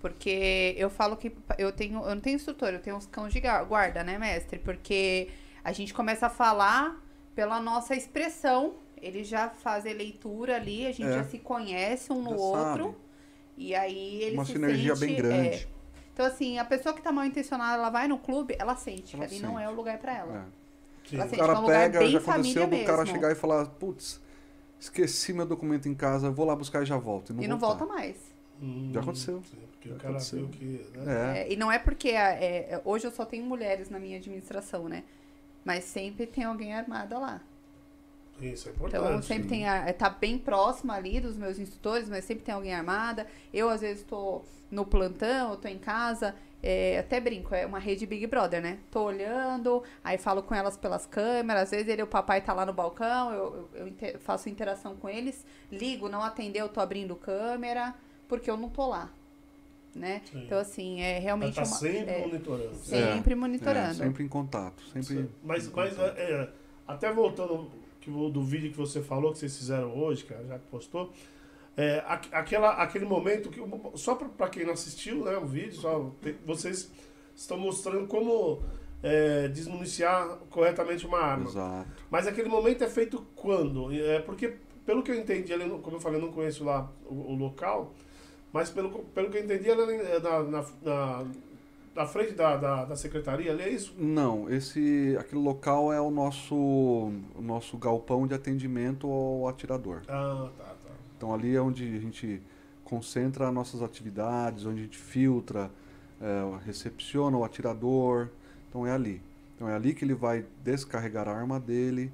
Porque 0.00 0.74
eu 0.78 0.88
falo 0.88 1.14
que 1.16 1.30
eu 1.58 1.70
tenho, 1.72 1.98
eu 2.02 2.14
não 2.14 2.20
tenho 2.22 2.36
instrutor, 2.36 2.70
eu 2.70 2.80
tenho 2.80 2.96
uns 2.96 3.04
cães 3.06 3.32
de 3.34 3.40
guarda, 3.68 4.02
né, 4.02 4.18
mestre? 4.18 4.58
Porque 4.58 5.28
a 5.62 5.72
gente 5.72 5.92
começa 5.92 6.26
a 6.26 6.30
falar 6.30 6.98
pela 7.34 7.60
nossa 7.60 7.94
expressão, 7.94 8.74
eles 8.96 9.28
já 9.28 9.50
fazem 9.50 9.92
leitura 9.92 10.56
ali, 10.56 10.86
a 10.86 10.92
gente 10.92 11.06
É. 11.10 11.12
já 11.18 11.24
se 11.24 11.38
conhece 11.38 12.10
um 12.12 12.22
no 12.22 12.30
Já 12.30 12.36
outro. 12.36 12.84
sabe. 12.84 12.96
E 13.58 13.74
aí 13.74 14.22
ele 14.22 14.36
Uma 14.36 14.44
se 14.46 14.52
sinergia 14.52 14.96
sente, 14.96 15.20
bem 15.22 15.32
é. 15.32 15.66
Então, 16.12 16.26
assim, 16.26 16.58
a 16.58 16.64
pessoa 16.64 16.94
que 16.94 17.02
tá 17.02 17.12
mal 17.12 17.24
intencionada, 17.24 17.74
ela 17.74 17.90
vai 17.90 18.06
no 18.08 18.18
clube, 18.18 18.54
ela 18.58 18.76
sente 18.76 19.16
Ela 19.16 19.26
que 19.26 19.34
ali 19.34 19.42
não 19.42 19.52
sente. 19.54 19.62
é 19.64 19.68
o 19.68 19.72
lugar 19.74 19.98
pra 19.98 20.16
ela. 20.16 20.46
É. 21.12 21.16
Ela 21.16 21.24
O 21.26 21.28
sente 21.28 21.34
que 21.34 21.40
é 21.40 21.46
cara 21.46 21.58
um 21.58 21.62
lugar 21.62 21.90
pega, 21.90 22.06
já 22.06 22.18
aconteceu 22.18 22.66
do 22.66 22.84
cara 22.84 23.06
chegar 23.06 23.30
e 23.32 23.34
falar, 23.34 23.66
putz, 23.66 24.20
esqueci 24.78 25.32
meu 25.32 25.46
documento 25.46 25.88
em 25.88 25.94
casa, 25.94 26.30
vou 26.30 26.46
lá 26.46 26.54
buscar 26.54 26.82
e 26.82 26.86
já 26.86 26.96
volto. 26.98 27.30
E 27.30 27.32
não, 27.34 27.42
E 27.42 27.48
não 27.48 27.58
volta 27.58 27.84
mais. 27.86 28.16
Hum, 28.62 28.90
Já 28.92 29.00
aconteceu. 29.00 29.42
sim, 29.42 29.56
porque 29.70 29.88
Já 29.88 29.94
o 29.94 29.98
cara 29.98 30.10
aconteceu. 30.10 30.38
viu 30.40 30.48
que. 30.48 30.64
Né? 30.98 31.38
É. 31.38 31.42
É, 31.48 31.52
e 31.52 31.56
não 31.56 31.72
é 31.72 31.78
porque 31.78 32.10
é, 32.10 32.80
hoje 32.84 33.06
eu 33.06 33.10
só 33.10 33.24
tenho 33.24 33.44
mulheres 33.44 33.88
na 33.88 33.98
minha 33.98 34.18
administração, 34.18 34.88
né? 34.88 35.04
Mas 35.64 35.84
sempre 35.84 36.26
tem 36.26 36.44
alguém 36.44 36.74
armada 36.74 37.18
lá. 37.18 37.40
Isso 38.40 38.68
é 38.68 38.72
importante. 38.72 39.02
Então 39.04 39.22
sempre 39.22 39.42
sim. 39.44 39.48
tem 39.48 39.68
a, 39.68 39.88
é, 39.88 39.92
tá 39.92 40.08
bem 40.10 40.38
próxima 40.38 40.94
ali 40.94 41.20
dos 41.20 41.36
meus 41.36 41.58
instrutores, 41.58 42.08
mas 42.08 42.24
sempre 42.24 42.44
tem 42.44 42.54
alguém 42.54 42.74
armada. 42.74 43.26
Eu 43.52 43.68
às 43.68 43.80
vezes 43.80 44.02
tô 44.04 44.42
no 44.70 44.84
plantão, 44.86 45.50
eu 45.52 45.56
tô 45.56 45.66
em 45.68 45.78
casa, 45.78 46.34
é, 46.62 46.98
até 46.98 47.20
brinco, 47.20 47.54
é 47.54 47.66
uma 47.66 47.78
rede 47.78 48.06
Big 48.06 48.26
Brother, 48.26 48.62
né? 48.62 48.78
Tô 48.90 49.02
olhando, 49.02 49.82
aí 50.04 50.16
falo 50.16 50.42
com 50.42 50.54
elas 50.54 50.76
pelas 50.76 51.06
câmeras, 51.06 51.64
às 51.64 51.70
vezes 51.70 51.88
ele, 51.88 52.02
o 52.02 52.06
papai 52.06 52.40
tá 52.40 52.52
lá 52.52 52.64
no 52.64 52.72
balcão, 52.72 53.32
eu, 53.32 53.44
eu- 53.56 53.70
eu 53.80 53.88
inte- 53.88 54.16
faço 54.18 54.48
interação 54.48 54.94
com 54.96 55.08
eles, 55.08 55.44
ligo, 55.72 56.08
não 56.08 56.22
atendeu, 56.22 56.66
eu 56.66 56.68
tô 56.72 56.80
abrindo 56.80 57.16
câmera, 57.16 57.94
porque 58.28 58.48
eu 58.50 58.56
não 58.56 58.68
tô 58.70 58.86
lá, 58.88 59.10
né? 59.94 60.22
Sim. 60.30 60.44
Então 60.44 60.58
assim, 60.58 61.00
é 61.00 61.18
realmente 61.18 61.54
tá 61.56 61.62
uma, 61.62 61.66
sempre 61.66 62.10
é, 62.12 62.18
monitorando. 62.20 62.74
sempre 62.76 63.32
É, 63.32 63.36
monitorando. 63.36 63.94
sempre 63.94 64.24
em 64.24 64.28
contato. 64.28 64.82
Sempre 64.92 65.28
Mas, 65.42 65.66
em 65.66 65.70
mas 65.70 65.94
contato. 65.96 66.16
é, 66.16 66.48
até 66.86 67.12
voltando 67.12 67.70
que, 68.00 68.10
do 68.10 68.42
vídeo 68.42 68.70
que 68.70 68.76
você 68.76 69.00
falou, 69.00 69.32
que 69.32 69.38
vocês 69.38 69.56
fizeram 69.56 69.96
hoje, 69.98 70.24
cara, 70.24 70.44
já 70.46 70.58
que 70.58 70.66
postou, 70.66 71.12
é, 71.76 72.02
aqu- 72.06 72.28
aquela, 72.32 72.70
aquele 72.82 73.04
momento 73.04 73.48
que, 73.50 73.60
só 73.98 74.14
para 74.14 74.48
quem 74.48 74.64
não 74.64 74.72
assistiu 74.72 75.24
né, 75.24 75.36
o 75.36 75.46
vídeo, 75.46 75.74
só, 75.74 76.10
vocês 76.44 76.90
estão 77.34 77.56
mostrando 77.56 78.06
como 78.06 78.62
é, 79.02 79.48
desmuniciar 79.48 80.26
corretamente 80.50 81.06
uma 81.06 81.18
arma. 81.20 81.48
Exato. 81.48 81.88
Mas 82.10 82.26
aquele 82.26 82.48
momento 82.48 82.82
é 82.84 82.88
feito 82.88 83.24
quando? 83.34 83.92
É 83.94 84.18
porque, 84.20 84.56
pelo 84.84 85.02
que 85.02 85.10
eu 85.10 85.14
entendi, 85.14 85.52
como 85.82 85.96
eu 85.96 86.00
falei, 86.00 86.18
eu 86.20 86.24
não 86.26 86.32
conheço 86.32 86.64
lá 86.64 86.90
o, 87.06 87.32
o 87.32 87.34
local, 87.36 87.94
mas 88.52 88.68
pelo, 88.68 88.90
pelo 89.14 89.30
que 89.30 89.38
eu 89.38 89.44
entendi, 89.44 89.70
ela 89.70 89.90
é 89.90 90.18
na, 90.20 90.42
na, 90.42 90.64
na, 90.82 91.26
na 92.00 92.06
frente 92.06 92.32
da, 92.32 92.56
da, 92.56 92.84
da 92.86 92.96
secretaria, 92.96 93.52
ali 93.52 93.62
é 93.62 93.68
isso? 93.68 93.94
Não, 93.98 94.48
esse 94.48 95.14
aquele 95.20 95.42
local 95.42 95.92
é 95.92 96.00
o 96.00 96.10
nosso 96.10 96.54
o 96.54 97.42
nosso 97.42 97.76
galpão 97.76 98.26
de 98.26 98.34
atendimento 98.34 99.06
ao 99.06 99.46
atirador. 99.46 100.00
Ah, 100.08 100.48
tá, 100.56 100.64
tá. 100.64 100.90
Então 101.16 101.34
ali 101.34 101.54
é 101.54 101.60
onde 101.60 101.84
a 101.84 102.00
gente 102.00 102.40
concentra 102.84 103.52
nossas 103.52 103.82
atividades, 103.82 104.64
onde 104.64 104.80
a 104.80 104.82
gente 104.84 104.96
filtra, 104.96 105.70
é, 106.20 106.64
recepciona 106.64 107.36
o 107.36 107.44
atirador. 107.44 108.30
Então 108.68 108.86
é 108.86 108.92
ali. 108.92 109.20
Então 109.54 109.68
é 109.68 109.74
ali 109.74 109.92
que 109.92 110.02
ele 110.02 110.14
vai 110.14 110.46
descarregar 110.64 111.28
a 111.28 111.36
arma 111.36 111.60
dele, 111.60 112.10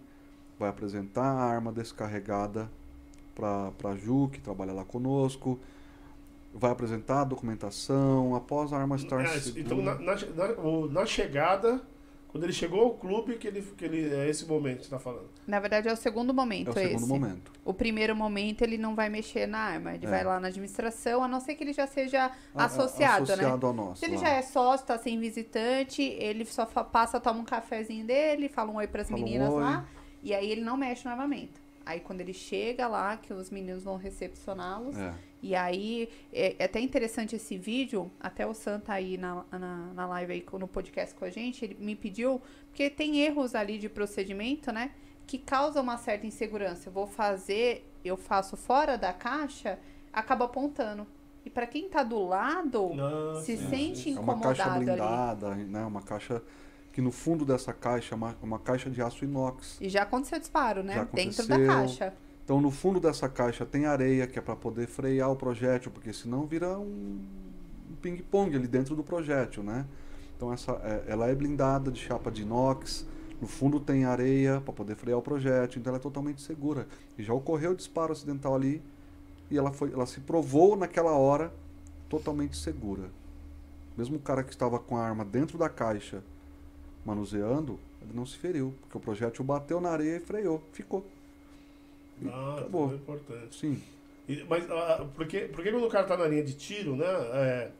vai 0.58 0.68
apresentar 0.68 1.30
a 1.30 1.44
arma 1.44 1.70
descarregada 1.70 2.68
para 3.36 3.70
a 3.84 3.94
Ju, 3.94 4.28
que 4.32 4.40
trabalha 4.40 4.72
lá 4.72 4.84
conosco, 4.84 5.60
vai 6.58 6.70
apresentar 6.70 7.20
a 7.20 7.24
documentação, 7.24 8.34
após 8.34 8.72
a 8.72 8.78
arma 8.78 8.96
estar 8.96 9.20
É, 9.24 9.36
então, 9.56 9.78
na, 9.82 9.94
na, 9.96 10.14
na- 10.90 11.06
chegada, 11.06 11.80
quando 12.28 12.44
ele 12.44 12.52
chegou 12.52 12.80
ao 12.82 12.90
clube, 12.94 13.36
que 13.36 13.46
ele, 13.46 13.62
que 13.62 13.84
ele 13.84 14.12
é 14.14 14.28
esse 14.28 14.44
momento 14.46 14.78
que 14.78 14.84
você 14.84 14.90
tá 14.90 14.98
falando. 14.98 15.28
Na 15.46 15.58
verdade, 15.60 15.88
é 15.88 15.92
o 15.92 15.96
segundo 15.96 16.30
é 16.30 16.32
momento 16.34 16.70
o 16.70 16.72
segundo 16.74 16.96
esse. 16.96 17.06
momento. 17.08 17.52
O 17.64 17.72
primeiro 17.72 18.14
momento 18.14 18.62
ele 18.62 18.76
não 18.76 18.94
vai 18.94 19.08
mexer 19.08 19.46
na 19.46 19.58
arma, 19.58 19.94
ele 19.94 20.06
É. 20.06 20.08
vai 20.10 20.22
lá 20.24 20.38
na 20.40 20.48
administração, 20.48 21.22
a 21.24 21.28
não 21.28 21.40
ser 21.40 21.54
que 21.54 21.64
ele 21.64 21.72
já 21.72 21.86
seja 21.86 22.26
A- 22.26 22.62
a- 22.62 22.64
associado, 22.66 23.26
né? 23.26 23.32
associado 23.34 23.66
ao 23.66 23.72
nosso. 23.72 24.00
Se 24.00 24.06
ele 24.06 24.16
lá. 24.16 24.22
já 24.22 24.28
é 24.30 24.42
sócio, 24.42 24.86
tá 24.86 24.98
sem 24.98 25.18
visitante, 25.18 26.02
ele 26.02 26.44
só 26.44 26.66
passa, 26.66 27.18
toma 27.20 27.40
um 27.40 27.44
cafezinho 27.44 28.06
dele, 28.06 28.48
fala 28.48 28.70
um 28.70 28.76
oi 28.76 28.86
pras 28.86 29.08
Fala 29.08 29.20
um 29.20 29.24
meninas 29.24 29.52
oi. 29.52 29.60
lá, 29.62 29.86
e 30.22 30.34
aí 30.34 30.50
ele 30.50 30.60
não 30.62 30.76
mexe 30.76 31.04
no 31.04 31.10
armamento. 31.12 31.60
Aí 31.86 32.00
quando 32.00 32.20
ele 32.20 32.32
chega 32.34 32.88
lá, 32.88 33.16
que 33.16 33.32
os 33.32 33.48
meninos 33.48 33.84
vão 33.84 33.96
recepcioná-los, 33.96 34.98
É. 34.98 35.14
e 35.42 35.54
aí 35.54 36.08
é, 36.32 36.56
é 36.58 36.64
até 36.64 36.80
interessante 36.80 37.36
esse 37.36 37.56
vídeo, 37.56 38.10
até 38.18 38.46
o 38.46 38.54
Sam 38.54 38.80
tá 38.80 38.94
aí 38.94 39.16
na, 39.18 39.44
na, 39.52 39.92
na 39.94 40.06
live 40.06 40.32
aí 40.32 40.44
no 40.58 40.66
podcast 40.66 41.14
com 41.14 41.24
a 41.24 41.30
gente, 41.30 41.64
ele 41.64 41.76
me 41.78 41.94
pediu, 41.94 42.40
porque 42.68 42.88
tem 42.88 43.20
erros 43.20 43.54
ali 43.54 43.78
de 43.78 43.88
procedimento, 43.88 44.72
né? 44.72 44.92
Que 45.26 45.38
causam 45.38 45.82
uma 45.82 45.98
certa 45.98 46.26
insegurança. 46.26 46.88
Eu 46.88 46.92
vou 46.92 47.06
fazer, 47.06 47.88
eu 48.04 48.16
faço 48.16 48.56
fora 48.56 48.96
da 48.96 49.12
caixa, 49.12 49.78
acaba 50.12 50.46
apontando. 50.46 51.06
E 51.44 51.50
pra 51.50 51.66
quem 51.66 51.88
tá 51.88 52.02
do 52.02 52.24
lado, 52.24 52.90
se 53.44 53.56
sim, 53.56 53.68
sente 53.68 54.02
sim. 54.02 54.16
É 54.16 54.20
uma 54.20 54.40
caixa 54.40 54.62
incomodado 54.62 54.90
ali. 54.90 55.00
blindada, 55.00 55.54
né? 55.54 55.84
Uma 55.84 56.02
caixa 56.02 56.42
que 56.92 57.00
no 57.00 57.12
fundo 57.12 57.44
dessa 57.44 57.72
caixa 57.72 58.14
é 58.14 58.16
uma, 58.16 58.36
uma 58.42 58.58
caixa 58.58 58.90
de 58.90 59.02
aço 59.02 59.24
inox. 59.24 59.78
E 59.80 59.88
já 59.88 60.02
aconteceu 60.02 60.40
disparo, 60.40 60.82
né? 60.82 60.94
Já 60.94 61.04
Dentro 61.04 61.46
da 61.46 61.66
caixa. 61.66 62.14
Então 62.46 62.60
no 62.60 62.70
fundo 62.70 63.00
dessa 63.00 63.28
caixa 63.28 63.66
tem 63.66 63.86
areia 63.86 64.24
que 64.24 64.38
é 64.38 64.42
para 64.42 64.54
poder 64.54 64.86
frear 64.86 65.32
o 65.32 65.34
projétil, 65.34 65.90
porque 65.90 66.12
senão 66.12 66.46
vira 66.46 66.78
um, 66.78 67.18
um 67.90 67.96
ping-pong 68.00 68.54
ali 68.54 68.68
dentro 68.68 68.94
do 68.94 69.02
projétil, 69.02 69.64
né? 69.64 69.84
Então 70.36 70.52
essa, 70.52 70.70
é- 70.84 71.06
ela 71.08 71.26
é 71.26 71.34
blindada 71.34 71.90
de 71.90 71.98
chapa 71.98 72.30
de 72.30 72.42
inox. 72.42 73.04
No 73.40 73.48
fundo 73.48 73.80
tem 73.80 74.04
areia 74.04 74.60
para 74.60 74.72
poder 74.72 74.94
frear 74.94 75.18
o 75.18 75.22
projétil, 75.22 75.80
então 75.80 75.90
ela 75.90 75.98
é 75.98 76.00
totalmente 76.00 76.40
segura. 76.40 76.86
E 77.18 77.22
já 77.24 77.34
ocorreu 77.34 77.74
disparo 77.74 78.12
acidental 78.12 78.54
ali 78.54 78.80
e 79.50 79.58
ela 79.58 79.72
foi, 79.72 79.92
ela 79.92 80.06
se 80.06 80.20
provou 80.20 80.76
naquela 80.76 81.14
hora 81.14 81.52
totalmente 82.08 82.56
segura. 82.56 83.10
Mesmo 83.96 84.18
o 84.18 84.20
cara 84.20 84.44
que 84.44 84.50
estava 84.52 84.78
com 84.78 84.96
a 84.96 85.02
arma 85.02 85.24
dentro 85.24 85.58
da 85.58 85.68
caixa 85.68 86.22
manuseando, 87.04 87.76
ele 88.00 88.12
não 88.14 88.24
se 88.24 88.38
feriu, 88.38 88.72
porque 88.82 88.96
o 88.96 89.00
projétil 89.00 89.44
bateu 89.44 89.80
na 89.80 89.90
areia 89.90 90.18
e 90.18 90.20
freou, 90.20 90.62
ficou. 90.72 91.04
Ah, 92.26 92.56
acabou. 92.58 92.88
tudo 92.88 92.94
é 92.94 92.96
importante. 92.96 93.56
Sim. 93.56 93.82
E- 94.28 94.44
mas 94.48 94.68
ah, 94.70 95.06
porque, 95.14 95.40
porque 95.52 95.70
quando 95.70 95.86
o 95.86 95.90
cara 95.90 96.06
tá 96.06 96.16
na 96.16 96.26
linha 96.26 96.42
de 96.44 96.54
tiro, 96.54 96.96
né? 96.96 97.04
é, 97.06 97.70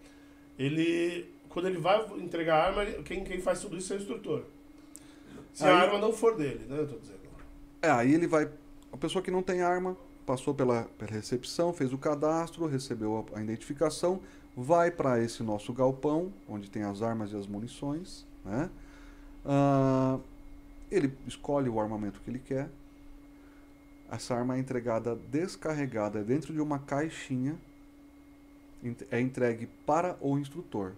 ele. 0.59 1.35
Quando 1.49 1.69
ele 1.69 1.79
vai 1.79 2.05
entregar 2.19 2.57
a 2.57 2.67
arma, 2.67 2.83
ele- 2.83 3.03
quem, 3.03 3.25
quem 3.25 3.41
faz 3.41 3.61
tudo 3.61 3.77
isso 3.77 3.93
é 3.93 3.97
o 3.97 3.99
instrutor. 4.01 4.45
Se 5.53 5.65
a 5.65 5.69
Aí- 5.69 5.87
arma 5.87 5.99
não 5.99 6.13
for 6.13 6.37
dele, 6.37 6.67
né? 6.69 6.79
Eu 6.81 6.87
tô 6.87 6.97
dizendo. 6.99 7.17
É, 7.83 7.91
aí 7.91 8.13
ele 8.13 8.27
vai. 8.27 8.49
A 8.93 8.97
pessoa 8.97 9.23
que 9.23 9.31
não 9.31 9.43
tem 9.43 9.63
arma 9.63 9.97
passou 10.27 10.53
pela, 10.55 10.85
pela 10.99 11.11
recepção, 11.11 11.73
fez 11.73 11.93
o 11.93 11.99
cadastro, 11.99 12.67
recebeu 12.67 13.27
a, 13.35 13.39
a 13.39 13.43
identificação, 13.43 14.21
vai 14.57 14.91
para 14.91 15.23
esse 15.23 15.43
nosso 15.43 15.73
galpão, 15.73 16.33
onde 16.49 16.69
tem 16.71 16.83
as 16.83 17.01
armas 17.03 17.33
e 17.33 17.37
as 17.37 17.47
munições, 17.47 18.27
né? 18.45 18.69
Ah, 19.45 20.19
ele 20.91 21.13
escolhe 21.27 21.69
o 21.69 21.81
armamento 21.81 22.21
que 22.21 22.31
ele 22.31 22.39
quer. 22.41 22.69
Essa 24.11 24.35
arma 24.35 24.57
é 24.57 24.61
entregada 24.61 25.17
descarregada 25.31 26.23
dentro 26.23 26.53
de 26.53 26.61
uma 26.61 26.79
caixinha. 26.79 27.57
É 29.11 29.21
entregue 29.21 29.67
para 29.85 30.17
o 30.21 30.39
instrutor, 30.39 30.93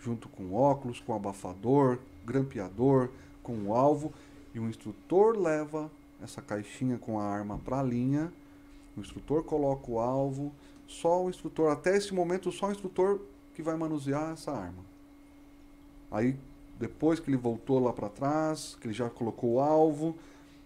junto 0.00 0.28
com 0.28 0.54
óculos, 0.54 1.00
com 1.00 1.14
abafador, 1.14 1.98
grampeador, 2.24 3.10
com 3.42 3.54
o 3.66 3.74
alvo. 3.74 4.12
E 4.54 4.58
o 4.58 4.68
instrutor 4.68 5.36
leva 5.36 5.90
essa 6.22 6.40
caixinha 6.40 6.96
com 6.96 7.18
a 7.18 7.24
arma 7.24 7.58
para 7.58 7.80
a 7.80 7.82
linha. 7.82 8.32
O 8.96 9.00
instrutor 9.00 9.44
coloca 9.44 9.90
o 9.90 9.98
alvo. 9.98 10.52
Só 10.86 11.24
o 11.24 11.28
instrutor, 11.30 11.70
até 11.70 11.96
esse 11.96 12.14
momento, 12.14 12.50
só 12.50 12.68
o 12.68 12.72
instrutor 12.72 13.20
que 13.54 13.62
vai 13.62 13.76
manusear 13.76 14.32
essa 14.32 14.52
arma. 14.52 14.84
Aí, 16.10 16.36
depois 16.78 17.20
que 17.20 17.28
ele 17.28 17.36
voltou 17.36 17.78
lá 17.78 17.92
para 17.92 18.08
trás, 18.08 18.76
que 18.80 18.86
ele 18.86 18.94
já 18.94 19.10
colocou 19.10 19.54
o 19.54 19.60
alvo, 19.60 20.16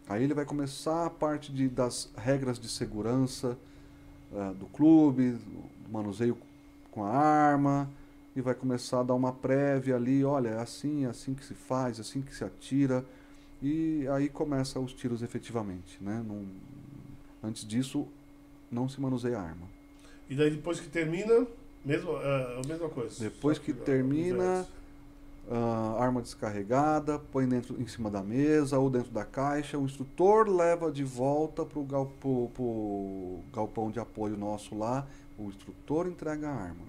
aí 0.08 0.24
ele 0.24 0.34
vai 0.34 0.44
começar 0.44 1.06
a 1.06 1.10
parte 1.10 1.52
de, 1.52 1.68
das 1.68 2.10
regras 2.16 2.58
de 2.58 2.68
segurança 2.68 3.56
ah, 4.34 4.52
do 4.58 4.66
clube, 4.66 5.32
do 5.32 5.92
manuseio 5.92 6.36
com 6.90 7.04
a 7.04 7.10
arma, 7.10 7.88
e 8.34 8.40
vai 8.40 8.54
começar 8.54 9.00
a 9.00 9.02
dar 9.02 9.14
uma 9.14 9.32
prévia 9.32 9.96
ali, 9.96 10.24
olha, 10.24 10.48
é 10.50 10.60
assim, 10.60 11.04
é 11.04 11.08
assim 11.08 11.34
que 11.34 11.44
se 11.44 11.54
faz, 11.54 11.98
é 11.98 12.00
assim 12.02 12.22
que 12.22 12.34
se 12.34 12.44
atira. 12.44 13.04
E 13.60 14.06
aí 14.12 14.28
começa 14.28 14.78
os 14.78 14.92
tiros 14.92 15.22
efetivamente, 15.22 15.98
né? 16.00 16.24
Não- 16.26 16.46
antes 17.42 17.66
disso, 17.66 18.06
não 18.70 18.88
se 18.88 19.00
manuseia 19.00 19.38
a 19.38 19.42
arma. 19.42 19.66
E 20.30 20.34
daí 20.36 20.50
depois 20.50 20.78
que 20.78 20.88
termina, 20.88 21.46
mesmo, 21.84 22.12
é, 22.18 22.60
a 22.64 22.68
mesma 22.68 22.88
coisa. 22.88 23.18
Depois 23.18 23.58
que 23.58 23.72
ao 23.72 23.78
termina, 23.78 24.66
ah, 25.50 25.96
arma 25.98 26.20
descarregada, 26.22 27.18
põe 27.18 27.48
dentro, 27.48 27.80
em 27.80 27.86
cima 27.86 28.10
da 28.10 28.22
mesa 28.22 28.78
ou 28.78 28.90
dentro 28.90 29.10
da 29.10 29.24
caixa, 29.24 29.78
o 29.78 29.84
instrutor 29.84 30.48
leva 30.48 30.90
de 30.92 31.04
volta 31.04 31.64
para 31.64 31.78
o 31.78 31.84
galpão, 31.84 33.42
galpão 33.52 33.90
de 33.90 33.98
apoio 34.00 34.36
nosso 34.36 34.76
lá, 34.76 35.06
o 35.38 35.48
instrutor 35.48 36.06
entrega 36.06 36.48
a 36.48 36.54
arma. 36.54 36.86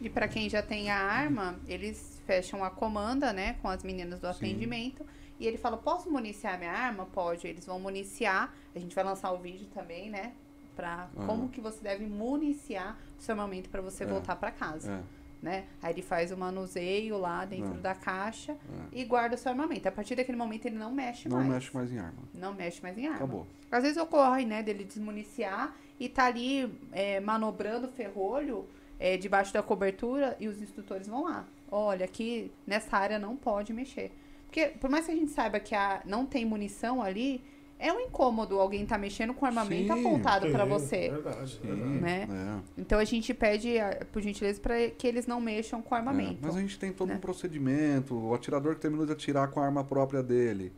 E 0.00 0.08
para 0.08 0.28
quem 0.28 0.48
já 0.48 0.62
tem 0.62 0.90
a 0.90 0.96
arma, 0.98 1.58
eles 1.66 2.20
fecham 2.24 2.62
a 2.62 2.70
comanda, 2.70 3.32
né, 3.32 3.54
com 3.60 3.68
as 3.68 3.82
meninas 3.82 4.20
do 4.20 4.26
Sim. 4.26 4.30
atendimento. 4.32 5.04
E 5.40 5.46
ele 5.46 5.56
fala: 5.56 5.76
Posso 5.76 6.10
municiar 6.10 6.58
minha 6.58 6.72
arma? 6.72 7.06
Pode. 7.06 7.46
Eeles 7.46 7.66
vão 7.66 7.78
municiar. 7.80 8.54
A 8.74 8.78
gente 8.78 8.94
vai 8.94 9.04
lançar 9.04 9.32
o 9.32 9.38
vídeo 9.38 9.66
também, 9.74 10.08
né? 10.10 10.32
Pra 10.76 11.08
Aham. 11.16 11.26
como 11.26 11.48
que 11.48 11.60
você 11.60 11.80
deve 11.82 12.06
municiar 12.06 12.96
o 13.18 13.22
seu 13.22 13.32
armamento 13.32 13.68
para 13.68 13.80
você 13.82 14.04
É. 14.04 14.06
voltar 14.06 14.36
para 14.36 14.52
casa, 14.52 14.92
É, 14.92 15.00
né? 15.42 15.64
Aí 15.82 15.92
ele 15.92 16.02
faz 16.02 16.32
o 16.32 16.36
manuseio 16.36 17.16
lá 17.18 17.44
dentro 17.44 17.74
É. 17.74 17.78
da 17.80 17.94
caixa 17.94 18.52
é. 18.52 18.56
e 18.92 19.04
guarda 19.04 19.34
o 19.34 19.38
seu 19.38 19.50
armamento. 19.52 19.86
A 19.88 19.92
partir 19.92 20.14
daquele 20.16 20.36
momento 20.38 20.66
ele 20.66 20.76
não 20.76 20.92
mexe 20.92 21.28
Não 21.28 21.36
mais. 21.38 21.48
mexe 21.48 21.74
mais 21.74 21.92
em 21.92 21.98
arma. 21.98 22.18
Não 22.34 22.54
mexe 22.54 22.82
mais 22.82 22.98
em 22.98 23.04
arma. 23.06 23.16
Acabou. 23.16 23.46
Às 23.70 23.82
vezes 23.82 23.98
ocorre, 23.98 24.44
né, 24.44 24.62
dele 24.62 24.84
desmuniciar 24.84 25.74
e 26.00 26.08
tá 26.08 26.24
ali 26.26 26.72
é, 26.92 27.20
manobrando 27.20 27.86
o 27.86 27.90
ferrolho 27.90 28.66
é, 28.98 29.16
debaixo 29.16 29.52
da 29.52 29.62
cobertura 29.62 30.36
e 30.40 30.48
os 30.48 30.60
instrutores 30.60 31.06
vão 31.06 31.24
lá. 31.24 31.46
Olha, 31.70 32.04
aqui 32.04 32.50
nessa 32.66 32.96
área 32.96 33.18
não 33.18 33.36
pode 33.36 33.72
mexer. 33.72 34.10
Porque 34.46 34.68
por 34.80 34.88
mais 34.88 35.04
que 35.06 35.12
a 35.12 35.14
gente 35.14 35.30
saiba 35.30 35.60
que 35.60 35.74
a, 35.74 36.00
não 36.04 36.24
tem 36.24 36.44
munição 36.44 37.02
ali, 37.02 37.44
é 37.78 37.92
um 37.92 38.00
incômodo 38.00 38.58
alguém 38.58 38.84
tá 38.84 38.98
mexendo 38.98 39.32
com 39.34 39.46
armamento 39.46 39.92
Sim, 39.94 40.00
apontado 40.00 40.50
pra 40.50 40.64
Sim, 40.64 40.70
você. 40.70 41.08
Verdade, 41.10 41.50
Sim, 41.52 41.60
verdade. 41.68 41.90
Né? 42.00 42.28
é. 42.76 42.80
Então 42.80 42.98
a 42.98 43.04
gente 43.04 43.32
pede, 43.32 43.78
a- 43.78 44.04
por 44.12 44.20
gentileza, 44.22 44.60
para 44.60 44.90
que 44.90 45.06
eles 45.06 45.26
não 45.26 45.40
mexam 45.40 45.80
com 45.80 45.94
É, 45.94 45.98
armamento. 45.98 46.38
mas 46.42 46.56
a 46.56 46.60
gente 46.60 46.78
tem 46.78 46.92
todo 46.92 47.08
né? 47.08 47.14
um 47.16 47.18
procedimento. 47.20 48.14
O 48.14 48.34
atirador 48.34 48.74
que 48.74 48.80
terminou 48.80 49.06
de 49.06 49.12
atirar 49.12 49.48
com 49.48 49.60
a 49.60 49.64
arma 49.64 49.84
própria 49.84 50.22
dele. 50.22 50.72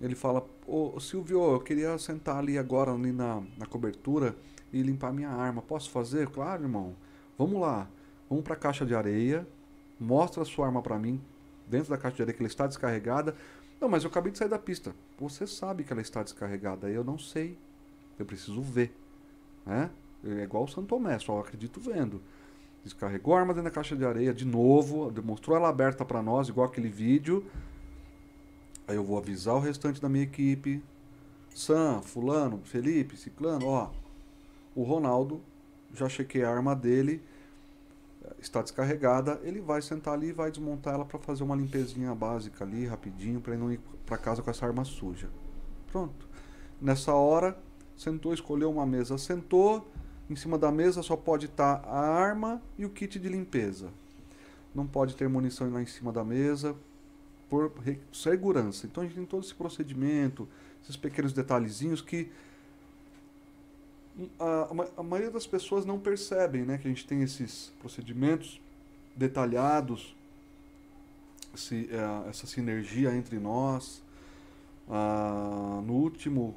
Ele 0.00 0.14
fala, 0.16 0.44
ô 0.66 0.98
Silvio, 0.98 1.52
eu 1.54 1.60
queria 1.60 1.96
sentar 1.96 2.36
ali 2.36 2.58
agora 2.58 2.90
ali 2.92 3.12
na, 3.12 3.40
na 3.56 3.66
cobertura 3.66 4.34
e 4.72 4.82
limpar 4.82 5.12
minha 5.12 5.28
arma. 5.30 5.62
Posso 5.62 5.90
fazer? 5.90 6.28
Claro, 6.28 6.64
irmão. 6.64 6.94
Vamos 7.38 7.60
lá. 7.60 7.88
Vamos 8.28 8.42
para 8.44 8.54
a 8.54 8.56
caixa 8.56 8.84
de 8.84 8.94
areia. 8.94 9.46
Mostra 10.00 10.42
a 10.42 10.44
sua 10.44 10.66
arma 10.66 10.82
para 10.82 10.98
mim. 10.98 11.20
Dentro 11.68 11.90
da 11.90 11.96
caixa 11.96 12.16
de 12.16 12.22
areia 12.22 12.34
que 12.36 12.42
ela 12.42 12.48
está 12.48 12.66
descarregada. 12.66 13.36
Não, 13.82 13.88
mas 13.88 14.04
eu 14.04 14.10
acabei 14.10 14.30
de 14.30 14.38
sair 14.38 14.48
da 14.48 14.60
pista. 14.60 14.94
Você 15.18 15.44
sabe 15.44 15.82
que 15.82 15.92
ela 15.92 16.00
está 16.00 16.22
descarregada. 16.22 16.88
Eu 16.88 17.02
não 17.02 17.18
sei. 17.18 17.58
Eu 18.16 18.24
preciso 18.24 18.62
ver. 18.62 18.96
Né? 19.66 19.90
É 20.24 20.44
igual 20.44 20.62
o 20.62 20.68
Santo 20.68 20.86
Tomé, 20.86 21.18
só 21.18 21.40
acredito 21.40 21.80
vendo. 21.80 22.22
Descarregou 22.84 23.34
a 23.34 23.40
arma 23.40 23.52
dentro 23.52 23.68
da 23.68 23.74
caixa 23.74 23.96
de 23.96 24.04
areia 24.04 24.32
de 24.32 24.44
novo, 24.44 25.10
demonstrou 25.10 25.56
ela 25.56 25.68
aberta 25.68 26.04
para 26.04 26.22
nós, 26.22 26.48
igual 26.48 26.68
aquele 26.68 26.88
vídeo. 26.88 27.44
Aí 28.86 28.94
eu 28.94 29.02
vou 29.02 29.18
avisar 29.18 29.56
o 29.56 29.58
restante 29.58 30.00
da 30.00 30.08
minha 30.08 30.22
equipe. 30.22 30.80
Sam, 31.52 32.02
Fulano, 32.02 32.60
Felipe, 32.62 33.16
Ciclano, 33.16 33.66
ó. 33.66 33.90
O 34.76 34.84
Ronaldo, 34.84 35.40
já 35.92 36.08
chequei 36.08 36.44
a 36.44 36.50
arma 36.50 36.76
dele, 36.76 37.20
está 38.38 38.62
descarregada. 38.62 39.40
Ele 39.42 39.60
vai 39.60 39.82
sentar 39.82 40.14
ali 40.14 40.28
e 40.28 40.32
vai 40.32 40.50
desmontar 40.50 40.94
ela 40.94 41.04
para 41.04 41.18
fazer 41.18 41.42
uma 41.42 41.56
limpezinha 41.56 42.14
básica 42.14 42.64
ali, 42.64 42.86
rapidinho, 42.86 43.40
para 43.40 43.56
não 43.56 43.72
ir 43.72 43.80
para 44.06 44.16
casa 44.18 44.42
com 44.42 44.50
essa 44.50 44.66
arma 44.66 44.84
suja. 44.84 45.28
Pronto. 45.90 46.28
Nessa 46.80 47.12
hora, 47.12 47.56
sentou, 47.96 48.32
escolheu 48.32 48.70
uma 48.70 48.86
mesa, 48.86 49.18
sentou. 49.18 49.88
Em 50.28 50.36
cima 50.36 50.58
da 50.58 50.70
mesa 50.70 51.02
só 51.02 51.16
pode 51.16 51.46
estar 51.46 51.84
a 51.86 51.98
arma 51.98 52.62
e 52.78 52.84
o 52.84 52.90
kit 52.90 53.18
de 53.18 53.28
limpeza. 53.28 53.90
Não 54.74 54.86
pode 54.86 55.14
ter 55.14 55.28
munição 55.28 55.70
lá 55.70 55.82
em 55.82 55.86
cima 55.86 56.12
da 56.12 56.24
mesa 56.24 56.74
por 57.48 57.70
segurança. 58.12 58.86
Então 58.86 59.02
a 59.02 59.06
gente 59.06 59.16
tem 59.16 59.26
todo 59.26 59.44
esse 59.44 59.54
procedimento, 59.54 60.48
esses 60.82 60.96
pequenos 60.96 61.34
detalhezinhos 61.34 62.00
que 62.00 62.30
a, 64.38 64.68
a 64.70 64.74
ma- 64.74 64.88
a 64.96 65.02
maioria 65.02 65.30
das 65.30 65.46
pessoas 65.46 65.84
não 65.84 65.98
percebem, 65.98 66.62
né, 66.62 66.78
que 66.78 66.86
a 66.86 66.90
gente 66.90 67.06
tem 67.06 67.22
esses 67.22 67.72
procedimentos 67.80 68.60
detalhados, 69.16 70.14
esse, 71.54 71.88
eh, 71.90 72.28
essa 72.28 72.46
sinergia 72.46 73.14
entre 73.14 73.38
nós. 73.38 74.02
Ah, 74.88 75.80
no 75.84 75.94
último 75.94 76.56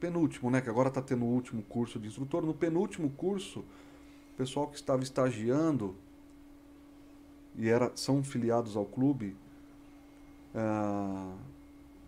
penúltimo, 0.00 0.50
né, 0.50 0.60
que 0.60 0.68
agora 0.68 0.88
está 0.88 1.00
tendo 1.00 1.24
o 1.24 1.28
último 1.28 1.62
curso 1.62 1.98
de 1.98 2.08
instrutor, 2.08 2.44
no 2.44 2.52
penúltimo 2.52 3.10
curso, 3.10 3.60
o 3.60 4.36
pessoal 4.36 4.66
que 4.66 4.76
estava 4.76 5.02
estagiando 5.02 5.94
e 7.56 7.68
era, 7.68 7.92
são 7.94 8.22
filiados 8.22 8.76
ao 8.76 8.84
clube, 8.84 9.36
ah, 10.54 11.34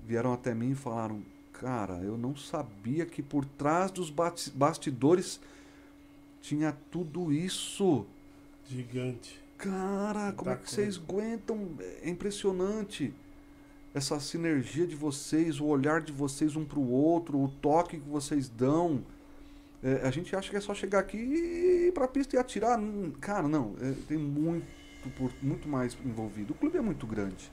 vieram 0.04 0.32
até 0.32 0.54
mim 0.54 0.72
e 0.72 0.74
falaram, 0.74 1.22
cara, 1.60 1.94
eu 2.02 2.16
não 2.16 2.36
sabia 2.36 3.06
que 3.06 3.22
por 3.22 3.44
trás 3.44 3.90
dos 3.90 4.10
bastidores 4.54 5.40
tinha 6.40 6.76
tudo 6.90 7.32
isso. 7.32 8.06
Gigante. 8.68 9.40
Cara, 9.58 10.32
como 10.32 10.50
é 10.50 10.54
Muita 10.54 10.64
que 10.64 10.70
vocês 10.70 10.96
aguentam? 10.96 11.70
É 12.02 12.10
impressionante. 12.10 13.12
Essa 13.94 14.20
sinergia 14.20 14.86
de 14.86 14.94
vocês, 14.94 15.58
o 15.58 15.64
olhar 15.64 16.02
de 16.02 16.12
vocês 16.12 16.54
um 16.54 16.64
pro 16.64 16.82
outro, 16.82 17.42
o 17.42 17.48
toque 17.48 17.98
que 17.98 18.08
vocês 18.08 18.48
dão. 18.48 19.02
É, 19.82 20.06
a 20.06 20.10
gente 20.10 20.36
acha 20.36 20.50
que 20.50 20.56
é 20.56 20.60
só 20.60 20.74
chegar 20.74 20.98
aqui 20.98 21.16
e 21.16 21.88
ir 21.88 21.92
pra 21.92 22.06
pista 22.06 22.36
e 22.36 22.38
atirar. 22.38 22.78
Hum, 22.78 23.12
Cara, 23.20 23.48
não. 23.48 23.74
é, 23.80 23.94
tem 24.06 24.18
muito, 24.18 24.66
muito 25.42 25.66
mais 25.66 25.96
envolvido. 26.04 26.52
O 26.52 26.56
clube 26.56 26.76
é 26.76 26.82
muito 26.82 27.06
grande. 27.06 27.50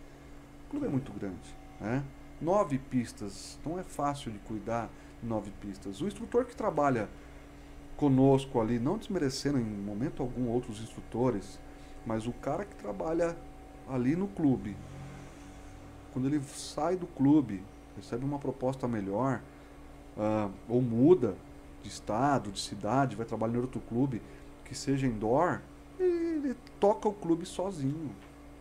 O 0.67 0.71
clube 0.71 0.85
é 0.85 0.89
muito 0.89 1.11
grande. 1.13 1.55
Né? 1.80 2.03
Nove 2.44 2.78
pistas. 2.78 3.57
Não 3.65 3.80
é 3.80 3.84
fácil 3.84 4.32
de 4.32 4.40
cuidar 4.40 4.90
de 5.22 5.28
nove 5.28 5.49
pistas. 5.61 6.02
O 6.02 6.07
instrutor 6.07 6.44
que 6.45 6.56
trabalha 6.56 7.07
conosco 7.95 8.60
ali, 8.60 8.80
não 8.80 8.98
desmerecendo 8.98 9.57
em 9.57 9.64
momento 9.64 10.22
algum 10.22 10.49
outros 10.49 10.82
instrutores, 10.82 11.57
mas 12.06 12.28
o 12.28 12.34
cara 12.34 12.65
que 12.65 12.76
trabalha 12.76 13.38
ali 13.90 14.15
no 14.15 14.28
clube, 14.28 14.76
quando 16.11 16.28
ele 16.28 16.41
sai 16.44 16.98
do 16.98 17.07
clube, 17.07 17.64
recebe 17.95 18.26
uma 18.26 18.40
proposta 18.40 18.88
melhor, 18.88 19.41
ah, 20.18 20.49
ou 20.68 20.82
muda 20.82 21.36
de 21.82 21.90
estado, 21.90 22.52
de 22.52 22.60
cidade, 22.60 23.15
vai 23.15 23.26
trabalhar 23.26 23.56
em 23.56 23.61
outro 23.61 23.80
clube, 23.82 24.22
que 24.65 24.76
seja 24.76 25.07
indoor, 25.07 25.61
ele 25.99 26.56
toca 26.80 27.07
o 27.07 27.14
clube 27.14 27.45
sozinho. 27.45 28.11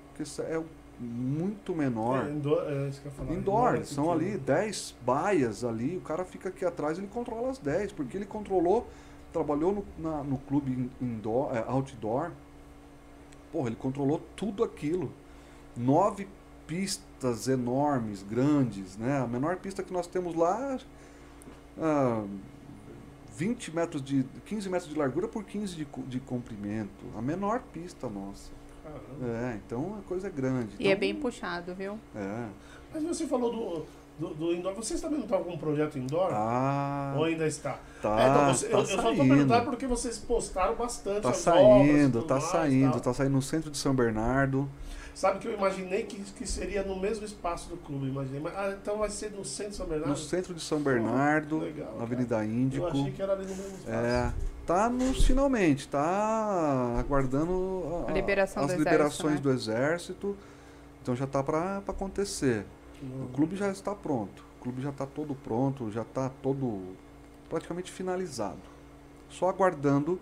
Porque 0.09 0.23
é 0.43 0.63
muito 1.03 1.75
menor. 1.75 2.27
É, 2.27 2.31
indoor, 2.31 2.63
é 2.69 2.89
isso 2.89 3.01
que 3.01 3.07
eu 3.09 3.13
falar. 3.13 3.33
Indoor, 3.33 3.75
é 3.77 3.85
são 3.85 4.05
pequeno. 4.13 4.31
ali 4.31 4.39
10 4.39 4.95
baias 5.05 5.65
ali, 5.65 5.97
o 5.97 6.01
cara 6.01 6.25
fica 6.25 6.49
aqui 6.49 6.65
atrás, 6.65 6.99
ele 6.99 7.09
controla 7.09 7.51
as 7.51 7.59
10, 7.59 7.93
porque 7.93 8.17
ele 8.17 8.25
controlou, 8.27 8.87
trabalhou 9.33 9.73
no, 9.73 9.85
na- 10.11 10.23
no 10.23 10.39
clube 10.39 10.71
in- 10.73 10.91
indoor, 11.01 11.55
é, 11.57 11.65
outdoor, 11.67 12.31
porra, 13.51 13.69
ele 13.69 13.77
controlou 13.77 14.21
tudo 14.37 14.63
aquilo. 14.65 15.13
Nove 15.77 16.29
pistas 16.67 17.49
enormes, 17.49 18.23
grandes, 18.23 18.97
né? 18.97 19.21
A 19.21 19.27
menor 19.27 19.57
pista 19.57 19.83
que 19.83 19.93
nós 19.93 20.07
temos 20.07 20.35
lá, 20.35 20.79
ah, 21.79 22.25
20 23.37 23.75
metros 23.75 24.03
de, 24.03 24.25
15 24.45 24.69
metros 24.69 24.91
de 24.91 24.99
largura 24.99 25.27
por 25.27 25.43
15 25.45 25.75
de, 25.75 25.87
de 26.07 26.21
comprimento. 26.21 27.05
A 27.17 27.23
menor 27.23 27.61
pista 27.73 28.09
nossa. 28.09 28.51
Caramba. 28.83 29.39
É, 29.39 29.61
então 29.67 29.97
a 29.99 30.09
coisa 30.09 30.27
é 30.27 30.31
grande. 30.31 30.75
E 30.79 30.85
é 30.87 30.91
Então, 30.91 31.01
bem 31.01 31.15
puxado, 31.15 31.75
viu? 31.75 31.99
É. 32.15 32.47
Mas 32.93 33.03
você 33.05 33.27
falou 33.27 33.53
do, 34.19 34.29
do, 34.29 34.35
do 34.35 34.53
indoor. 34.55 34.75
Vocês 34.75 35.01
também 35.01 35.19
não 35.19 35.25
estão 35.25 35.43
com 35.43 35.53
um 35.53 35.59
projeto 35.59 35.99
indoor? 35.99 36.31
Ah, 36.33 37.15
Ou 37.17 37.25
ainda 37.25 37.47
está? 37.47 37.79
tá, 38.03 38.21
É, 38.21 38.29
então 38.29 38.55
você- 38.55 38.67
tá 38.69 38.73
eu, 38.77 38.81
eu 38.81 38.87
só 38.87 38.97
tô 38.97 39.03
saindo. 39.03 39.29
perguntando 39.29 39.65
porque 39.65 39.87
vocês 39.87 40.19
postaram 40.19 40.75
bastante 40.75 41.23
Tá 41.23 41.31
as 41.31 41.47
obras 41.47 41.63
saindo, 41.63 42.13
tudo 42.21 42.27
tá 42.27 42.35
mais, 42.35 42.45
saindo, 42.47 43.01
tá 43.01 43.15
saindo 43.15 43.33
no 43.33 43.43
centro 43.43 43.71
de 43.71 43.79
São 43.79 43.95
Bernardo. 43.95 44.69
Sabe 45.15 45.41
que 45.41 45.47
eu 45.49 45.53
imaginei 45.53 46.05
que, 46.05 46.17
que 46.23 46.47
seria 46.47 46.83
no 46.83 46.99
mesmo 46.99 47.25
espaço 47.27 47.69
do 47.69 47.77
clube, 47.77 48.09
imaginei. 48.09 48.41
Mas, 48.41 48.55
ah, 48.57 48.75
então 48.81 48.97
vai 48.97 49.11
ser 49.11 49.31
no 49.31 49.45
centro 49.45 49.73
de 49.73 49.77
São 49.77 49.87
Bernardo? 49.87 50.11
No 50.11 50.17
centro 50.17 50.55
de 50.55 50.61
São 50.63 50.81
Bernardo, 50.81 51.59
que 51.59 51.65
legal, 51.67 51.95
na 51.99 52.03
Avenida 52.03 52.37
Eu 52.37 52.45
Índico. 52.51 52.87
achei 52.87 53.11
que 53.13 53.21
era 53.23 53.33
ali 53.35 53.43
no 53.43 53.49
mesmo 53.55 53.77
espaço. 53.77 53.91
É, 53.91 54.33
tá 54.67 54.89
nos 54.89 55.25
finalmente, 55.27 55.89
tá 55.89 56.97
aguardando 56.99 58.05
a- 58.07 58.11
A 58.11 58.13
liberação 58.15 58.65
as 58.65 58.73
do 58.73 58.79
liberações 58.79 59.35
exército, 59.41 59.43
do 59.43 59.51
exército. 59.53 60.37
Então 61.03 61.17
já 61.17 61.27
tá 61.27 61.43
pra 61.43 61.81
pra 61.81 61.93
acontecer. 61.95 62.65
Que 62.99 63.05
O 63.07 63.29
clube 63.35 63.57
já 63.57 63.71
está 63.71 63.95
pronto. 63.95 64.45
O 64.61 64.63
clube 64.63 64.81
já 64.81 64.91
está 64.91 65.05
todo 65.07 65.35
pronto, 65.35 65.91
já 65.91 66.03
está 66.03 66.31
todo 66.43 66.95
praticamente 67.51 67.91
finalizado. 67.91 68.61
Só 69.29 69.49
aguardando 69.49 70.21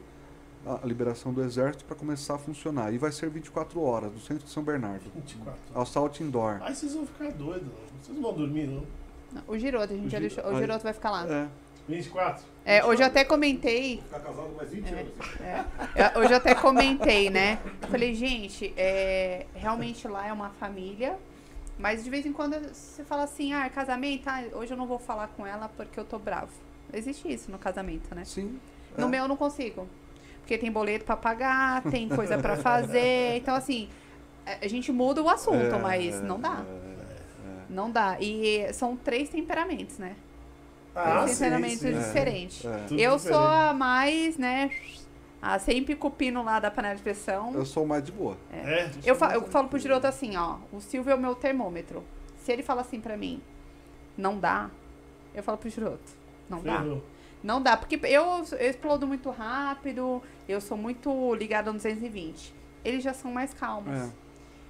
a 0.67 0.87
liberação 0.87 1.33
do 1.33 1.43
exército 1.43 1.85
para 1.85 1.97
começar 1.97 2.35
a 2.35 2.39
funcionar. 2.39 2.93
E 2.93 2.99
vai 2.99 3.13
ser 3.13 3.29
24 3.31 3.81
horas, 3.83 4.11
do 4.13 4.21
centro 4.21 4.45
de 4.45 4.51
São 4.51 4.63
Bernardo. 4.63 5.11
24. 5.15 5.59
Assalto 5.75 6.23
indoor. 6.23 6.59
Aí 6.63 6.75
vocês 6.75 6.95
vão 6.95 7.07
ficar 7.07 7.31
doidos, 7.33 7.67
não. 7.69 8.01
Vocês 8.03 8.17
não 8.17 8.23
vão 8.23 8.33
dormir, 8.35 8.67
não? 8.67 8.83
Não, 9.33 9.43
O 9.47 9.59
Giroto, 9.59 9.93
a 9.93 9.97
gente 9.97 10.07
O 10.07 10.11
já 10.11 10.19
Gi- 10.21 10.29
deixou. 10.29 10.53
O 10.53 10.59
Giroto 10.59 10.83
vai 10.83 10.93
ficar 10.93 11.11
lá. 11.11 11.27
É. 11.29 11.49
24? 11.89 12.45
É, 12.65 12.85
hoje 12.85 13.03
eu 13.03 13.07
até 13.07 13.25
comentei. 13.25 14.01
Ficar 14.03 14.21
casado 14.21 14.51
mais 14.57 14.71
20 14.71 14.89
anos. 14.95 15.13
é, 15.97 16.19
hoje 16.19 16.33
eu 16.33 16.37
até 16.37 16.55
comentei, 16.55 17.31
né? 17.31 17.59
Falei, 17.91 18.15
gente, 18.15 18.73
é, 18.77 19.47
realmente 19.55 20.07
lá 20.07 20.27
é 20.27 20.33
uma 20.33 20.51
família. 20.51 21.17
Mas 21.79 22.05
de 22.05 22.11
vez 22.11 22.27
em 22.27 22.33
quando 22.33 22.59
você 22.73 23.03
fala 23.05 23.23
assim, 23.25 23.55
ah, 23.55 23.69
casamento, 23.71 24.29
ah, 24.29 24.43
hoje 24.53 24.73
eu 24.73 24.77
não 24.77 24.87
vou 24.87 24.99
falar 24.99 25.29
com 25.29 25.47
ela 25.47 25.69
porque 25.77 25.99
eu 25.99 26.05
tô 26.05 26.19
bravo. 26.19 26.53
Existe 26.93 27.33
isso 27.33 27.51
no 27.51 27.59
casamento, 27.59 28.15
né? 28.15 28.25
Sim. 28.25 28.61
No 28.99 29.07
é. 29.07 29.09
meu 29.09 29.23
eu 29.25 29.29
não 29.29 29.37
consigo. 29.37 29.89
Porque 30.41 30.59
tem 30.59 30.71
boleto 30.71 31.05
pra 31.07 31.17
pagar, 31.17 31.83
tem 31.85 32.09
coisa 32.09 32.37
pra 32.39 32.57
fazer. 32.57 33.37
Então, 33.41 33.55
assim, 33.55 33.89
a 34.45 34.67
gente 34.69 34.93
muda 34.93 35.23
o 35.23 35.29
assunto, 35.29 35.75
É, 35.77 35.79
mas 35.79 36.21
não 36.21 36.39
dá. 36.39 36.63
é, 36.63 37.63
Não 37.71 37.91
dá. 37.91 38.17
E 38.21 38.71
são 38.75 38.97
três 38.97 39.31
temperamentos, 39.31 39.97
né? 39.99 40.17
Ah, 40.95 41.21
três 41.23 41.31
sim, 41.37 41.45
temperamentos 41.45 41.79
sim. 41.79 41.93
diferentes. 41.99 42.65
é. 42.65 42.77
Tudo 42.89 43.01
eu 43.01 43.17
diferente. 43.17 43.23
sou 43.39 43.47
a 43.47 43.73
mais, 43.73 44.37
né? 44.37 44.71
A 45.43 45.59
sempre 45.59 45.95
cupino 45.97 46.43
lá 46.43 46.61
da 46.61 46.71
panela 46.71 46.95
de 46.97 47.03
pressão. 47.03 47.55
Eu 47.55 47.65
sou 47.65 47.87
mais 47.87 48.05
de 48.05 48.13
boa. 48.13 48.37
É, 48.53 48.91
Eu, 49.05 49.15
fa- 49.15 49.33
eu 49.35 49.43
falo 49.49 49.69
pro 49.69 49.79
Giroto 49.79 50.07
assim, 50.07 50.37
ó, 50.37 50.57
o 50.73 50.81
Silvio 50.81 51.13
é 51.13 51.15
o 51.15 51.19
meu 51.21 51.35
termômetro. 51.35 52.05
Se 52.45 52.53
ele 52.53 52.63
fala 52.63 52.83
assim 52.83 53.01
pra 53.01 53.17
mim, 53.17 53.41
não 54.19 54.39
dá, 54.39 54.71
eu 55.35 55.43
falo 55.43 55.57
pro 55.57 55.71
Giroto, 55.71 56.13
não 56.49 56.61
dá. 56.63 56.79
Ferrou. 56.83 57.03
Não 57.43 57.63
dá, 57.63 57.75
porque 57.75 57.99
eu, 58.05 58.45
eu 58.59 58.69
explodo 58.71 59.07
muito 59.07 59.31
rápido, 59.31 60.23
eu 60.47 60.61
sou 60.61 60.77
muito 60.77 61.35
ligada 61.35 61.71
no 61.73 61.79
220. 61.79 62.55
Eles 62.85 63.03
já 63.03 63.15
são 63.15 63.33
mais 63.33 63.55
calmos. 63.55 63.99
É. 63.99 64.11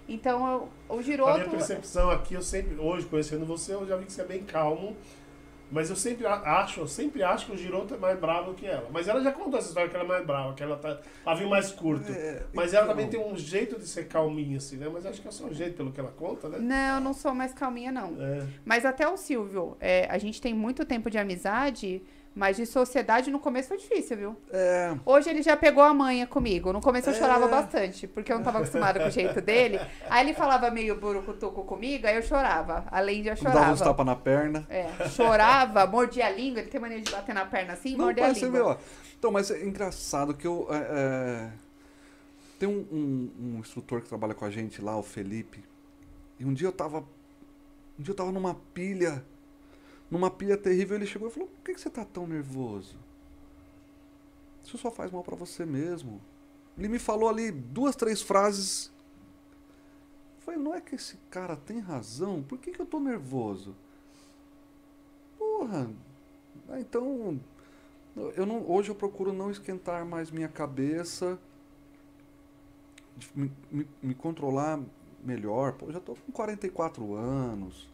Então, 0.08 0.46
eu- 0.48 0.68
o 0.88 0.92
A 0.92 0.94
minha 0.96 1.02
Giroto... 1.02 1.50
percepção 1.50 2.10
aqui, 2.10 2.34
eu 2.34 2.42
sempre, 2.42 2.76
hoje 2.78 3.06
conhecendo 3.06 3.44
você, 3.44 3.74
eu 3.74 3.84
já 3.88 3.96
vi 3.96 4.04
que 4.04 4.12
você 4.12 4.20
é 4.22 4.24
bem 4.24 4.44
calmo. 4.44 4.96
Mas 5.70 5.88
eu 5.88 5.96
sempre 5.96 6.26
acho, 6.26 6.80
eu 6.80 6.86
sempre 6.86 7.22
acho 7.22 7.46
que 7.46 7.52
o 7.52 7.56
Giroto 7.56 7.94
é 7.94 7.98
mais 7.98 8.18
bravo 8.18 8.54
que 8.54 8.66
ela. 8.66 8.88
Mas 8.90 9.06
ela 9.08 9.22
já 9.22 9.30
contou 9.30 9.58
essa 9.58 9.68
história 9.68 9.88
que 9.88 9.94
ela 9.94 10.04
é 10.04 10.08
mais 10.08 10.26
brava, 10.26 10.54
que 10.54 10.62
ela 10.62 10.76
tá 10.76 10.98
pavio 11.24 11.48
mais 11.48 11.70
curto. 11.70 12.10
É, 12.10 12.42
Mas 12.52 12.74
ela 12.74 12.84
então, 12.84 12.96
também 12.96 13.08
tem 13.08 13.20
um 13.20 13.36
jeito 13.36 13.78
de 13.78 13.86
ser 13.86 14.08
calminha, 14.08 14.56
assim, 14.56 14.76
né? 14.76 14.88
Mas 14.92 15.06
acho 15.06 15.22
que 15.22 15.28
é 15.28 15.30
só 15.30 15.44
o 15.44 15.54
jeito, 15.54 15.76
pelo 15.76 15.92
que 15.92 16.00
ela 16.00 16.10
conta, 16.10 16.48
né? 16.48 16.58
Não, 16.58 16.96
eu 16.96 17.00
não 17.00 17.14
sou 17.14 17.34
mais 17.34 17.52
calminha, 17.52 17.92
não. 17.92 18.16
É. 18.20 18.46
Mas 18.64 18.84
até 18.84 19.06
o 19.08 19.16
Silvio, 19.16 19.76
é, 19.80 20.06
a 20.10 20.18
gente 20.18 20.40
tem 20.40 20.52
muito 20.52 20.84
tempo 20.84 21.08
de 21.10 21.18
amizade, 21.18 22.02
mas 22.34 22.56
de 22.56 22.64
sociedade 22.64 23.30
no 23.30 23.38
começo 23.40 23.68
foi 23.68 23.76
difícil, 23.76 24.16
viu? 24.16 24.36
É, 24.52 24.96
Hoje 25.04 25.28
ele 25.30 25.42
já 25.42 25.56
pegou 25.56 25.82
a 25.82 25.92
manha 25.92 26.26
comigo. 26.26 26.72
No 26.72 26.80
começo 26.80 27.10
eu 27.10 27.14
É. 27.14 27.18
chorava 27.18 27.48
bastante, 27.48 28.06
porque 28.06 28.32
eu 28.32 28.36
não 28.36 28.44
tava 28.44 28.58
acostumada 28.58 29.00
com 29.00 29.06
o 29.08 29.10
jeito 29.10 29.40
dele. 29.40 29.80
Aí 30.08 30.24
ele 30.26 30.34
falava 30.34 30.70
meio 30.70 30.98
burucutuco 30.98 31.64
comigo, 31.64 32.06
aí 32.06 32.14
eu 32.16 32.22
chorava. 32.22 32.84
Além 32.90 33.22
de 33.22 33.28
eu 33.28 33.34
dava 33.34 33.48
uns 33.72 33.78
chorava. 33.78 33.84
tapas 33.84 34.06
na 34.06 34.16
perna. 34.16 34.66
É, 34.70 35.08
chorava, 35.08 35.86
mordia 35.86 36.26
a 36.26 36.30
língua, 36.30 36.60
ele 36.60 36.70
tem 36.70 36.80
mania 36.80 37.00
de 37.00 37.10
bater 37.10 37.34
na 37.34 37.44
perna 37.44 37.72
assim, 37.72 37.96
Não, 37.96 38.04
mordia 38.06 38.24
a 38.24 38.28
mas 38.28 38.38
você 38.38 38.48
vê, 38.48 38.58
língua. 38.58 38.74
ó. 38.74 38.76
Então, 39.18 39.30
mas 39.32 39.50
é 39.50 39.64
engraçado 39.64 40.32
que 40.32 40.46
eu. 40.46 40.66
é, 40.70 40.76
é, 40.78 41.50
tem 42.58 42.68
um, 42.68 42.86
um- 42.92 43.30
um 43.56 43.58
instrutor 43.60 44.00
que 44.02 44.08
trabalha 44.08 44.34
com 44.34 44.44
a 44.44 44.50
gente 44.50 44.80
lá, 44.80 44.96
o 44.96 45.02
Felipe. 45.02 45.64
E 46.38 46.44
um 46.44 46.54
dia 46.54 46.68
eu 46.68 46.72
tava. 46.72 46.98
Um 47.98 48.02
dia 48.02 48.12
eu 48.12 48.16
tava 48.16 48.30
numa 48.32 48.54
pilha. 48.72 49.22
Numa 50.10 50.30
pilha 50.30 50.56
terrível, 50.56 50.96
ele 50.96 51.06
chegou 51.06 51.28
e 51.28 51.30
falou: 51.30 51.48
Por 51.48 51.62
que, 51.64 51.74
que 51.74 51.80
você 51.80 51.90
tá 51.90 52.04
tão 52.04 52.26
nervoso? 52.26 52.96
Isso 54.64 54.76
só 54.78 54.90
faz 54.90 55.10
mal 55.10 55.22
pra 55.22 55.36
você 55.36 55.64
mesmo. 55.64 56.20
Ele 56.78 56.88
me 56.88 56.98
falou 56.98 57.28
ali 57.28 57.50
duas, 57.50 57.94
três 57.96 58.22
frases. 58.22 58.90
Eu 60.38 60.42
falei, 60.44 60.60
não 60.60 60.74
é 60.74 60.80
que 60.80 60.94
esse 60.94 61.16
cara 61.30 61.56
tem 61.56 61.78
razão? 61.78 62.42
Por 62.42 62.58
que, 62.58 62.70
que 62.70 62.80
eu 62.80 62.86
tô 62.86 62.98
nervoso? 62.98 63.74
Porra. 65.38 65.90
ah, 66.68 66.80
Então, 66.80 67.38
eu 68.36 68.46
não, 68.46 68.68
hoje 68.70 68.90
eu 68.90 68.94
procuro 68.94 69.32
não 69.32 69.50
esquentar 69.50 70.04
mais 70.04 70.30
minha 70.30 70.48
cabeça, 70.48 71.38
me, 73.34 73.50
me- 73.70 73.88
me 74.02 74.14
controlar 74.14 74.80
melhor. 75.24 75.72
Pô, 75.74 75.86
eu 75.86 75.92
já 75.92 76.00
tô 76.00 76.14
com 76.14 76.32
44 76.32 77.14
anos, 77.14 77.88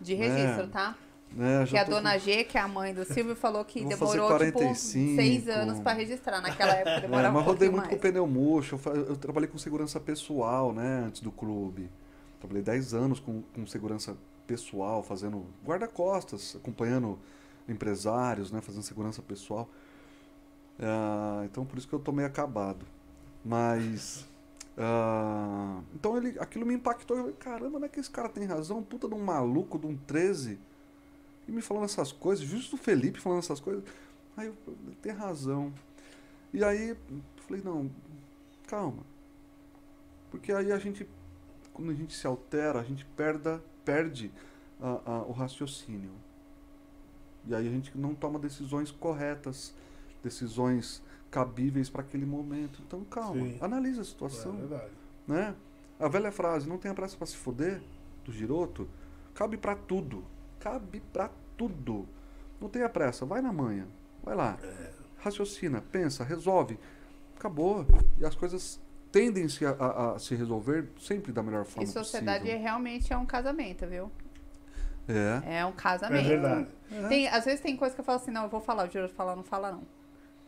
De 0.00 0.14
registro, 0.14 0.64
É, 0.64 0.66
tá? 0.68 0.96
Né? 1.34 1.64
Que 1.66 1.76
a 1.76 1.84
dona 1.84 2.18
G, 2.18 2.44
que 2.44 2.56
é 2.56 2.60
a 2.60 2.68
mãe 2.68 2.94
do 2.94 3.04
Silvio, 3.04 3.34
falou 3.34 3.64
que 3.64 3.84
demorou 3.84 4.38
tipo 4.38 4.52
45. 4.58 5.16
seis 5.16 5.48
anos 5.48 5.80
pra 5.80 5.92
registrar. 5.92 6.40
Naquela 6.40 6.72
época 6.72 6.90
com, 6.92 6.98
é, 6.98 7.00
demorava 7.02 7.34
mas 7.34 7.42
um 7.42 7.46
rodei 7.46 7.68
muito 7.68 7.86
mais. 7.86 7.94
com 7.94 8.00
pneu 8.00 8.26
murcho. 8.26 8.80
Eu, 8.86 8.94
eu 8.94 9.16
trabalhei 9.16 9.48
com 9.48 9.58
segurança 9.58 9.98
pessoal, 9.98 10.72
né, 10.72 11.04
antes 11.06 11.20
do 11.20 11.32
clube. 11.32 11.90
Trabalhei 12.38 12.62
10 12.62 12.94
anos 12.94 13.20
com, 13.20 13.42
com 13.54 13.66
segurança 13.66 14.16
pessoal, 14.46 15.02
fazendo 15.02 15.46
guarda-costas, 15.64 16.56
acompanhando 16.56 17.18
empresários, 17.68 18.50
né, 18.50 18.60
fazendo 18.60 18.82
segurança 18.82 19.22
pessoal. 19.22 19.68
Ah, 20.80 21.42
então 21.44 21.64
por 21.64 21.78
isso 21.78 21.88
que 21.88 21.94
eu 21.94 22.00
tô 22.00 22.12
meio 22.12 22.26
acabado. 22.26 22.84
Mas 23.44 24.26
ah, 24.76 25.80
então 25.94 26.16
ele, 26.16 26.38
aquilo 26.38 26.66
me 26.66 26.74
impactou. 26.74 27.16
Eu 27.16 27.22
falei, 27.24 27.36
caramba, 27.38 27.78
não 27.78 27.86
é 27.86 27.88
que 27.88 28.00
esse 28.00 28.10
cara 28.10 28.28
tem 28.28 28.44
razão? 28.44 28.82
Puta 28.82 29.08
de 29.08 29.14
um 29.14 29.22
maluco, 29.22 29.78
de 29.78 29.86
um 29.86 29.96
13. 29.96 30.58
E 31.48 31.52
me 31.52 31.60
falando 31.62 31.84
essas 31.84 32.12
coisas, 32.12 32.44
justo 32.46 32.74
o 32.76 32.78
Felipe 32.78 33.20
falando 33.20 33.40
essas 33.40 33.60
coisas. 33.60 33.82
Aí 34.36 34.46
eu, 34.46 34.56
tem 35.02 35.12
razão. 35.12 35.72
E 36.52 36.62
aí 36.62 36.90
eu 36.90 36.96
falei, 37.46 37.62
não, 37.62 37.90
calma. 38.66 39.02
Porque 40.30 40.52
aí 40.52 40.72
a 40.72 40.78
gente, 40.78 41.06
quando 41.74 41.90
a 41.90 41.94
gente 41.94 42.14
se 42.14 42.26
altera, 42.26 42.80
a 42.80 42.82
gente 42.84 43.04
perda, 43.04 43.62
perde 43.84 44.30
a- 44.80 45.00
a- 45.04 45.22
o 45.24 45.32
raciocínio. 45.32 46.12
E 47.46 47.54
aí 47.54 47.66
a 47.66 47.70
gente 47.70 47.96
não 47.98 48.14
toma 48.14 48.38
decisões 48.38 48.90
corretas, 48.90 49.74
decisões 50.22 51.02
cabíveis 51.30 51.90
para 51.90 52.02
aquele 52.02 52.24
momento. 52.24 52.80
Então 52.86 53.04
calma, 53.04 53.42
Sim. 53.42 53.58
analisa 53.60 54.00
a 54.00 54.02
É 54.02 54.04
situação 54.04 54.56
verdade. 54.56 54.92
né? 55.26 55.54
A 55.98 56.08
velha 56.08 56.30
frase, 56.32 56.68
não 56.68 56.78
tenha 56.78 56.94
pressa 56.94 57.16
pra 57.16 57.26
se 57.26 57.36
foder, 57.36 57.82
do 58.24 58.32
Giroto, 58.32 58.88
cabe 59.34 59.56
pra 59.56 59.74
tudo. 59.74 60.24
Cabe 60.62 61.02
pra 61.12 61.28
tudo. 61.56 62.06
Não 62.60 62.68
tenha 62.68 62.88
pressa, 62.88 63.26
vai 63.26 63.40
na 63.42 63.52
manhã. 63.52 63.86
Vai 64.22 64.34
lá. 64.36 64.56
Raciocina, 65.18 65.82
pensa, 65.90 66.22
resolve. 66.24 66.78
Acabou. 67.36 67.84
E 68.18 68.24
as 68.24 68.34
coisas 68.34 68.80
tendem-se 69.10 69.66
a, 69.66 69.70
a- 69.70 70.12
a 70.14 70.18
se 70.18 70.34
resolver 70.34 70.88
sempre 71.00 71.32
da 71.32 71.42
melhor 71.42 71.64
forma 71.64 71.82
E 71.82 71.86
sociedade 71.92 72.40
possível. 72.44 72.62
realmente 72.62 73.12
é 73.12 73.16
um 73.16 73.26
casamento, 73.26 73.86
viu? 73.86 74.10
É. 75.08 75.58
É 75.58 75.66
um 75.66 75.70
É 75.70 75.72
casamento. 75.72 76.28
verdade. 76.28 76.68
É. 76.90 77.08
Tem, 77.08 77.28
às 77.28 77.44
vezes 77.44 77.60
tem 77.60 77.76
coisa 77.76 77.94
que 77.94 78.00
eu 78.00 78.04
falo 78.04 78.18
assim, 78.20 78.30
não, 78.30 78.44
eu 78.44 78.48
vou 78.48 78.60
falar, 78.60 78.86
o 78.86 78.90
Giroto 78.90 79.12
fala, 79.14 79.34
não 79.34 79.42
fala 79.42 79.72
não. 79.72 79.82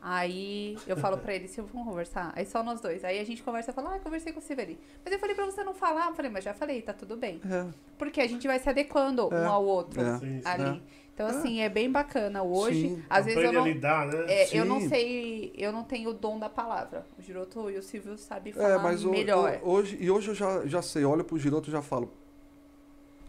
Aí 0.06 0.76
eu 0.86 0.98
falo 0.98 1.16
pra 1.16 1.35
ele, 1.35 1.48
Silvio, 1.48 1.72
vamos 1.72 1.89
conversar? 1.89 2.31
Aí 2.36 2.44
só 2.44 2.62
nós 2.62 2.78
dois. 2.78 3.02
Aí 3.05 3.18
a 3.18 3.24
gente 3.24 3.43
conversa 3.43 3.70
e 3.70 3.74
fala, 3.74 3.94
ah, 3.94 3.98
conversei 3.98 4.35
com 4.35 4.39
o 4.39 4.43
Silvio 4.43 4.62
ali. 4.62 4.78
Mas 5.02 5.14
eu 5.14 5.18
falei 5.18 5.35
pra 5.35 5.47
você 5.47 5.64
não 5.64 5.72
falar. 5.72 6.09
Eu 6.09 6.14
falei, 6.14 6.31
mas 6.31 6.44
já 6.44 6.52
falei, 6.52 6.82
tá 6.82 6.93
tudo 6.93 7.16
bem. 7.16 7.40
É, 7.51 7.64
Porque 7.97 8.20
a 8.20 8.26
gente 8.28 8.47
vai 8.47 8.59
se 8.59 8.68
adequando 8.68 9.32
É, 9.32 9.40
um 9.40 9.48
ao 9.51 9.64
outro 9.64 10.02
é, 10.02 10.20
ali. 10.44 10.78
é. 10.78 11.05
Então, 11.14 11.26
assim, 11.28 11.60
é 11.60 11.68
bem 11.70 11.90
bacana 11.90 12.43
hoje. 12.43 12.89
Sim. 12.89 13.02
Às 13.09 13.24
vezes 13.24 13.43
eu 13.44 13.52
não. 13.52 13.64
lidar, 13.64 14.06
né? 14.09 14.24
É, 14.28 14.59
eu 14.59 14.64
não 14.66 14.81
sei, 14.89 15.55
eu 15.56 15.72
não 15.72 15.85
tenho 15.85 16.10
o 16.10 16.12
dom 16.12 16.39
da 16.39 16.51
palavra. 16.51 17.06
O 17.18 17.22
Giroto 17.22 17.70
e 17.70 17.78
o 17.78 17.82
Silvio 17.82 18.18
sabem 18.18 18.52
falar 18.52 18.68
é 18.70 18.78
mas 18.78 19.05
o- 19.05 19.10
melhor. 19.10 19.59
o- 19.62 19.70
hoje, 19.70 19.97
e 20.01 20.10
hoje 20.10 20.28
eu 20.28 20.35
já, 20.35 20.66
já 20.66 20.82
sei, 20.82 21.05
olho 21.05 21.24
pro 21.24 21.39
Giroto 21.39 21.70
e 21.70 21.72
já 21.72 21.81
falo. 21.81 22.12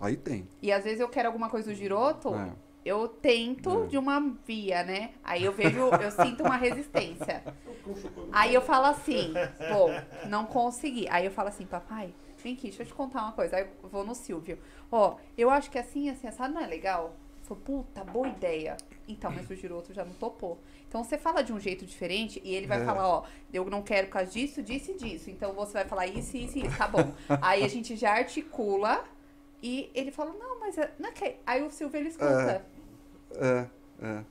Aí 0.02 0.18
tem. 0.18 0.48
E 0.62 0.72
às 0.74 0.84
vezes 0.84 1.00
eu 1.00 1.08
quero 1.08 1.28
alguma 1.28 1.48
coisa 1.50 1.70
do 1.72 1.76
Giroto, 1.76 2.34
É. 2.36 2.52
eu 2.86 3.08
tento 3.08 3.84
É. 3.84 3.88
de 3.88 3.98
uma 3.98 4.20
via, 4.46 4.84
né? 4.84 5.12
Aí 5.24 5.44
eu 5.44 5.52
vejo, 5.52 5.80
eu 5.80 6.12
sinto 6.12 6.44
uma 6.44 6.56
resistência. 6.56 7.44
Aí 8.32 8.54
eu 8.54 8.62
falo 8.62 8.86
assim, 8.86 9.34
pô, 9.72 10.28
não 10.30 10.46
consegui. 10.46 11.08
Aí 11.10 11.26
eu 11.26 11.32
falo 11.32 11.50
assim, 11.50 11.66
papai, 11.66 12.14
vem 12.44 12.54
aqui, 12.54 12.64
deixa 12.68 12.84
eu 12.84 12.88
te 12.88 12.94
contar 12.94 13.24
uma 13.24 13.32
coisa. 13.32 13.58
Aí 13.58 13.68
eu 13.84 13.90
vou 13.90 14.06
no 14.06 14.14
Silvio. 14.14 14.60
Ó, 14.92 15.16
eu 15.38 15.50
acho 15.50 15.72
que 15.72 15.80
assim, 15.80 16.10
assim, 16.10 16.28
assado 16.28 16.54
não 16.54 16.62
é 16.62 16.68
legal? 16.68 17.16
Falei, 17.44 17.64
puta, 17.64 18.04
boa 18.04 18.28
ideia. 18.28 18.78
Então, 19.08 19.32
mas 19.32 19.50
o 19.50 19.56
Giroto 19.56 19.94
já 19.94 20.04
não 20.04 20.14
topou. 20.14 20.58
Então 20.88 21.04
você 21.04 21.18
fala 21.18 21.44
de 21.44 21.52
um 21.54 21.60
jeito 21.60 21.86
diferente 21.86 22.42
e 22.44 22.54
ele 22.56 22.66
vai 22.68 22.82
É. 22.82 22.86
falar, 22.86 23.08
ó, 23.08 23.24
eu 23.54 23.66
não 23.66 23.82
quero 23.84 24.08
por 24.08 24.14
causa 24.14 24.32
disso, 24.32 24.64
disso 24.64 24.92
e 24.92 24.94
disso. 24.96 25.30
Então 25.30 25.54
você 25.54 25.74
vai 25.74 25.86
falar 25.86 26.08
isso, 26.08 26.36
isso 26.38 26.58
e 26.58 26.66
isso, 26.66 26.78
tá 26.78 26.88
bom. 26.88 27.14
Aí 27.42 27.64
a 27.64 27.68
gente 27.68 27.96
já 27.96 28.14
articula 28.14 29.04
e 29.62 29.90
ele 29.94 30.12
fala, 30.12 30.34
não, 30.34 30.60
mas 30.60 30.78
é- 30.78 30.92
não 31.00 31.10
é 31.10 31.12
que... 31.12 31.36
Aí 31.46 31.62
o 31.64 31.70
Silvio 31.70 32.00
ele 32.00 32.10
escuta. 32.10 32.32
É, 32.52 32.62
é. 33.40 33.68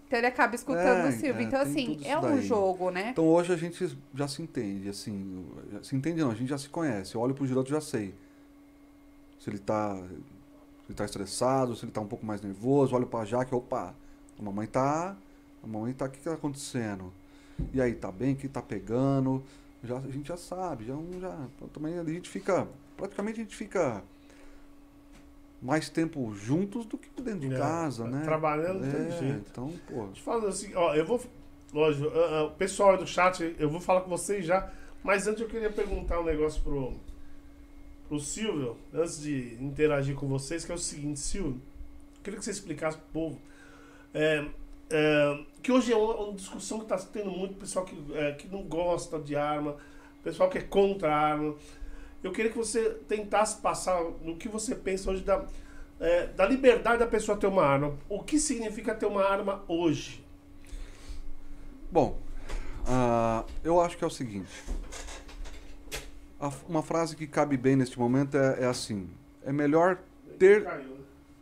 Então 0.07 0.19
ele 0.19 0.27
acaba 0.27 0.55
escutando 0.55 1.07
É, 1.07 1.09
o 1.09 1.13
Silvio. 1.13 1.41
é, 1.41 1.43
então, 1.43 1.61
assim, 1.61 1.99
é 2.05 2.19
um 2.19 2.23
daí. 2.23 2.43
jogo, 2.43 2.91
né? 2.91 3.11
Então 3.11 3.27
hoje 3.27 3.53
a 3.53 3.57
gente 3.57 3.97
já 4.15 4.29
se 4.29 4.43
entende, 4.43 4.89
assim. 4.89 5.45
Se 5.83 5.97
entende 5.97 6.21
não, 6.21 6.31
a 6.31 6.35
gente 6.35 6.49
já 6.49 6.59
se 6.59 6.69
conhece. 6.69 7.15
Eu 7.15 7.21
olho 7.23 7.35
pro 7.35 7.47
Giroto 7.47 7.71
e 7.71 7.75
já 7.75 7.81
sei. 7.81 8.15
Se 9.41 9.49
ele 9.51 9.59
tá. 9.59 9.97
Se 9.97 10.91
ele 10.91 10.97
tá 10.97 11.05
estressado, 11.07 11.75
se 11.75 11.85
ele 11.85 11.93
tá 11.93 12.01
um 12.01 12.07
pouco 12.07 12.27
mais 12.27 12.43
nervoso, 12.43 12.95
olho 12.95 13.07
pra 13.07 13.25
Jaque, 13.25 13.55
opa, 13.55 13.95
a 14.39 14.43
mamãe 14.43 14.67
tá. 14.67 15.17
A 15.63 15.67
mamãe 15.67 15.95
tá. 15.95 16.05
O 16.05 16.11
que, 16.11 16.19
que 16.19 16.25
tá 16.25 16.35
acontecendo? 16.35 17.11
E 17.73 17.81
aí, 17.81 17.95
tá 17.95 18.13
bem? 18.13 18.35
O 18.35 18.37
que 18.37 18.49
tá 18.49 18.61
pegando? 18.61 19.43
Já, 19.83 19.97
a 19.99 20.11
gente 20.11 20.29
já 20.29 20.37
sabe, 20.37 20.85
já, 20.87 20.95
já 21.21 21.47
também 21.73 21.99
a 21.99 22.05
gente 22.05 22.29
fica. 22.29 22.67
Praticamente 22.97 23.41
a 23.41 23.43
gente 23.45 23.57
fica 23.57 24.03
mais 25.65 25.89
tempo 25.89 26.33
juntos 26.35 26.85
do 26.85 26.99
que 26.99 27.09
dentro 27.23 27.41
de 27.49 27.55
É, 27.55 27.59
casa, 27.59 28.07
né? 28.07 28.23
trabalhando 28.23 28.81
não 28.85 28.91
tem 28.93 29.07
É, 29.07 29.11
jeito. 29.11 29.47
Então, 29.51 29.73
pô. 29.89 30.05
Deixa 30.09 30.21
eu 30.21 30.25
falar 30.25 30.49
assim, 30.49 30.75
ó, 30.75 30.95
eu 30.95 31.07
vou. 31.07 31.19
Lógico, 31.73 32.07
ah, 32.15 32.39
ah, 32.39 32.45
o 32.45 32.51
pessoal 32.51 32.91
aí 32.93 32.99
do 32.99 33.07
chat, 33.07 33.57
eu 33.59 33.71
vou 33.71 33.81
falar 33.81 34.03
com 34.03 34.11
vocês 34.11 34.45
já. 34.45 34.71
Mas 35.03 35.27
antes 35.27 35.41
eu 35.41 35.49
queria 35.49 35.71
perguntar 35.71 36.21
um 36.21 36.25
negócio 36.25 36.63
pro, 36.63 36.93
pro 38.09 38.21
Silvio, 38.21 38.77
antes 38.93 39.21
de 39.23 39.57
interagir 39.61 40.15
com 40.15 40.29
vocês, 40.29 40.65
que 40.67 40.71
é 40.71 40.75
o 40.75 40.79
seguinte, 40.79 41.19
Silvio, 41.21 41.61
eu 42.17 42.23
queria 42.23 42.39
que 42.39 42.45
você 42.45 42.51
explicasse 42.51 42.99
pro 42.99 43.07
povo. 43.13 43.39
é, 44.13 44.47
é, 44.91 45.45
que 45.63 45.73
hoje 45.73 45.93
é 45.93 45.97
uma, 45.97 46.15
uma 46.17 46.35
discussão 46.35 46.79
que 46.79 46.85
está 46.85 46.99
tendo 46.99 47.31
muito 47.31 47.55
pessoal 47.55 47.85
que, 47.87 47.97
é, 48.15 48.33
que 48.33 48.47
não 48.49 48.63
gosta 48.63 49.19
de 49.19 49.35
arma, 49.35 49.77
pessoal 50.23 50.49
que 50.51 50.59
é 50.59 50.63
contra 50.63 51.11
a 51.13 51.19
arma. 51.19 51.55
Eu 52.25 52.33
queria 52.33 52.51
que 52.51 52.57
você 52.57 52.89
tentasse 53.07 53.59
passar 53.61 54.03
no 54.23 54.35
que 54.37 54.49
você 54.49 54.75
pensa 54.75 55.11
hoje 55.11 55.23
da, 55.23 55.45
é, 56.01 56.27
da 56.29 56.47
liberdade 56.47 56.99
da 56.99 57.07
pessoa 57.07 57.37
ter 57.37 57.47
uma 57.47 57.63
arma. 57.63 57.95
O 58.09 58.23
que 58.23 58.39
significa 58.39 58.95
ter 58.95 59.05
uma 59.05 59.23
arma 59.23 59.63
hoje? 59.69 60.25
Bom, 61.93 62.19
ah, 62.87 63.45
eu 63.63 63.79
acho 63.79 63.99
que 63.99 64.03
é 64.05 64.07
o 64.07 64.11
seguinte. 64.11 64.51
A- 66.41 66.51
uma 66.67 66.83
frase 66.83 67.15
que 67.15 67.27
cabe 67.27 67.59
bem 67.59 67.77
neste 67.77 67.99
momento 67.99 68.39
é, 68.39 68.63
é 68.63 68.67
assim: 68.67 69.07
é 69.45 69.53
melhor 69.53 69.99
ter 70.39 70.63
né? 70.63 70.83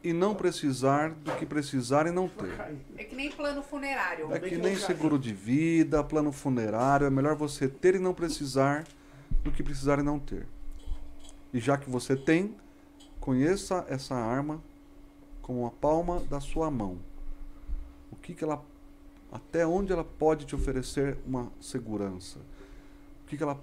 e 0.03 0.13
não 0.13 0.35
precisar 0.35 1.11
do 1.11 1.31
que 1.37 1.47
precisar 1.47 2.09
e 2.09 2.11
não 2.11 2.29
ter. 2.29 2.53
É 2.99 3.05
que 3.05 3.15
nem 3.15 3.31
plano 3.31 3.63
funerário. 3.63 4.35
É 4.35 4.41
que 4.41 4.57
nem 4.57 4.75
seguro 4.75 5.17
de 5.17 5.33
vida, 5.33 6.03
plano 6.03 6.33
funerário, 6.33 7.07
é 7.07 7.11
melhor 7.11 7.37
você 7.37 7.69
ter 7.69 7.95
e 7.95 8.01
não 8.01 8.13
precisar 8.13 8.85
do 9.45 9.53
que 9.53 9.63
precisar 9.63 10.01
e 10.01 10.03
não 10.03 10.19
ter. 10.19 10.45
E 11.53 11.61
já 11.61 11.77
que 11.77 11.91
você 11.91 12.17
tem, 12.17 12.57
conheça 13.21 13.85
essa 13.89 14.15
arma 14.15 14.61
como 15.43 15.67
a 15.67 15.71
palma 15.71 16.21
da 16.21 16.41
sua 16.41 16.71
mão. 16.71 16.99
O 18.11 18.17
que, 18.17 18.35
que 18.35 18.45
ela 18.45 18.65
até 19.31 19.67
onde 19.67 19.93
ela 19.93 20.05
pode 20.05 20.45
te 20.45 20.55
oferecer 20.55 21.17
uma 21.27 21.51
segurança? 21.61 22.39
O 23.25 23.29
que, 23.29 23.37
que 23.37 23.43
ela 23.43 23.59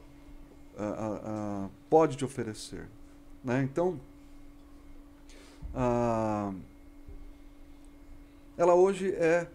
ah, 0.78 1.22
ah, 1.24 1.70
pode 1.90 2.18
te 2.18 2.26
oferecer? 2.26 2.88
Né? 3.44 3.64
Então, 3.64 4.00
ah, 5.76 6.52
ela 8.58 8.74
hoje 8.74 9.14
é 9.14 9.48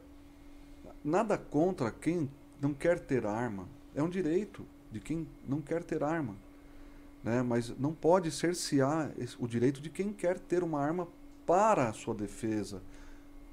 nada 1.04 1.36
contra 1.36 1.90
quem 1.90 2.30
não 2.60 2.72
quer 2.72 2.98
ter 2.98 3.26
arma. 3.26 3.68
É 3.94 4.02
um 4.02 4.08
direito 4.08 4.64
de 4.90 5.00
quem 5.00 5.26
não 5.46 5.60
quer 5.60 5.82
ter 5.82 6.02
arma. 6.02 6.34
Né? 7.24 7.42
Mas 7.42 7.76
não 7.78 7.94
pode 7.94 8.30
cercear 8.30 9.10
o 9.38 9.48
direito 9.48 9.80
de 9.80 9.88
quem 9.88 10.12
quer 10.12 10.38
ter 10.38 10.62
uma 10.62 10.80
arma 10.80 11.08
para 11.46 11.88
a 11.88 11.92
sua 11.92 12.14
defesa, 12.14 12.82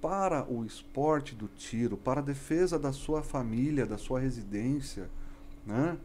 para 0.02 0.46
o 0.52 0.66
esporte 0.66 1.34
do 1.34 1.48
tiro, 1.48 1.96
para 1.96 2.20
a 2.20 2.24
defesa 2.24 2.78
da 2.78 2.92
sua 2.92 3.24
família, 3.24 3.86
da 3.86 3.98
sua 3.98 4.20
residência. 4.20 5.10
Né? 5.66 5.98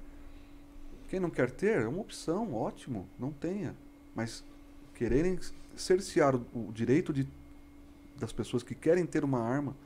Quem 1.09 1.19
não 1.19 1.31
quer 1.31 1.51
ter 1.51 1.83
é 1.83 1.89
uma 1.89 2.01
opção, 2.01 2.55
ótimo, 2.55 3.07
não 3.19 3.33
tenha. 3.33 3.75
Mas 4.15 4.45
quererem 4.95 5.39
cercear 5.77 6.37
o, 6.37 6.47
o 6.55 6.73
direito 6.73 7.13
de, 7.13 7.27
das 8.17 8.33
pessoas 8.33 8.63
que 8.63 8.75
querem 8.75 9.05
ter 9.05 9.25
uma 9.25 9.41
arma, 9.41 9.77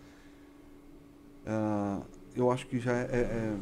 ah, 1.47 2.03
eu 2.35 2.51
acho 2.51 2.67
que 2.67 2.79
já 2.79 2.93
é, 2.93 3.05
é, 3.13 3.57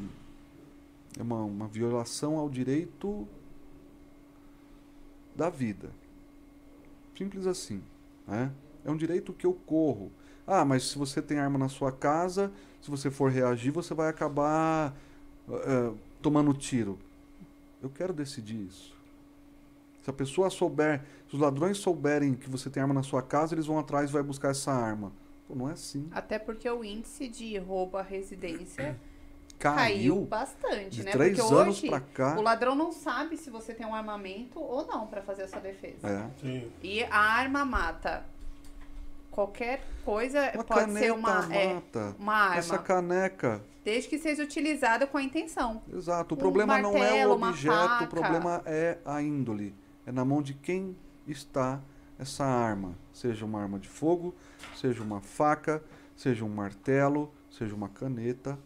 é 1.19 1.23
uma, 1.23 1.43
uma 1.43 1.69
violação 1.69 2.37
ao 2.37 2.49
direito 2.49 3.27
da 5.39 5.49
vida. 5.49 5.91
Simples 7.17 7.47
assim. 7.47 7.81
Né? 8.27 8.51
É 8.85 8.91
um 8.91 8.97
direito 8.97 9.33
que 9.33 9.47
eu 9.47 9.55
corro. 9.55 10.11
Ah, 10.45 10.65
mas 10.65 10.89
se 10.89 10.99
você 10.99 11.23
tem 11.23 11.39
arma 11.39 11.59
na 11.59 11.69
sua 11.69 11.93
casa, 11.93 12.53
se 12.83 12.91
você 12.91 13.11
for 13.11 13.31
reagir, 13.31 13.71
você 13.71 13.95
vai 13.95 14.09
acabar 14.09 14.93
ah, 15.49 15.95
tomando 16.21 16.53
tiro. 16.53 16.99
Eu 17.81 17.89
quero 17.89 18.13
decidir 18.13 18.67
isso. 18.67 18.97
Se 20.03 20.11
a 20.11 20.13
pessoa 20.13 20.51
souber, 20.51 21.05
se 21.29 21.37
os 21.37 21.41
ladrões 21.41 21.79
souberem 21.79 22.35
que 22.35 22.51
você 22.51 22.69
tem 22.69 22.83
arma 22.83 22.95
na 22.95 23.05
sua 23.05 23.23
casa, 23.23 23.55
eles 23.55 23.67
vão 23.67 23.79
atrás 23.79 24.11
e 24.11 24.13
vai 24.13 24.23
buscar 24.23 24.51
essa 24.51 24.73
arma. 24.73 25.13
Pô, 25.47 25.55
não 25.55 25.69
é 25.69 25.73
assim. 25.73 26.09
Até 26.11 26.39
porque 26.39 26.69
o 26.69 26.83
índice 26.83 27.29
de 27.29 27.57
roubo 27.59 27.97
à 27.97 28.03
residência 28.03 28.99
Caiu, 29.59 29.77
caiu 29.77 30.25
bastante, 30.25 30.91
de 30.91 31.03
né? 31.03 31.11
três 31.11 31.37
porque 31.39 31.55
anos 31.55 31.79
hoje 31.79 31.89
pra 31.89 32.01
cá. 32.01 32.37
o 32.39 32.43
ladrão 32.43 32.75
não 32.77 32.93
sabe 32.93 33.37
se 33.37 33.51
você 33.51 33.75
tem 33.75 33.85
um 33.87 33.95
armamento 33.95 34.61
ou 34.61 34.87
não 34.87 35.07
pra 35.07 35.21
fazer 35.21 35.43
essa 35.43 35.59
defesa. 35.59 36.07
É. 36.09 36.31
Sim. 36.41 36.73
E 36.83 37.03
a 37.05 37.19
arma 37.19 37.65
mata. 37.65 38.25
Qualquer 39.31 39.85
coisa 40.05 40.51
Uma 40.55 40.65
pode 40.65 40.93
ser 40.93 41.13
uma, 41.13 41.55
é, 41.55 41.75
mata. 41.75 42.17
uma 42.19 42.35
arma, 42.35 42.57
Essa 42.57 42.79
caneca. 42.79 43.63
desde 43.85 44.09
que 44.09 44.19
seja 44.19 44.43
utilizada 44.43 45.07
com 45.07 45.17
a 45.17 45.23
intenção. 45.23 45.81
Exato. 45.93 46.35
O 46.35 46.37
Um 46.37 46.41
problema 46.41 46.79
não 46.79 46.97
é 46.97 47.01
martelo, 47.01 47.33
o 47.33 47.49
objeto, 47.49 48.05
o 48.05 48.07
problema 48.09 48.63
é 48.67 48.99
a 49.05 49.23
índole. 49.23 49.75
É 50.07 50.11
na 50.11 50.25
mão 50.25 50.43
de 50.43 50.55
quem 50.55 50.97
está 51.27 51.81
essa 52.19 52.45
arma. 52.45 52.97
Seja 53.13 53.45
uma 53.45 53.61
arma 53.63 53.79
de 53.79 53.89
fogo, 53.89 54.35
seja 54.77 55.03
uma 55.05 55.21
faca, 55.21 55.83
seja 56.17 56.45
um 56.45 56.49
martelo, 56.49 57.33
seja 57.51 57.75
uma 57.77 57.89
caneta. 57.89 58.59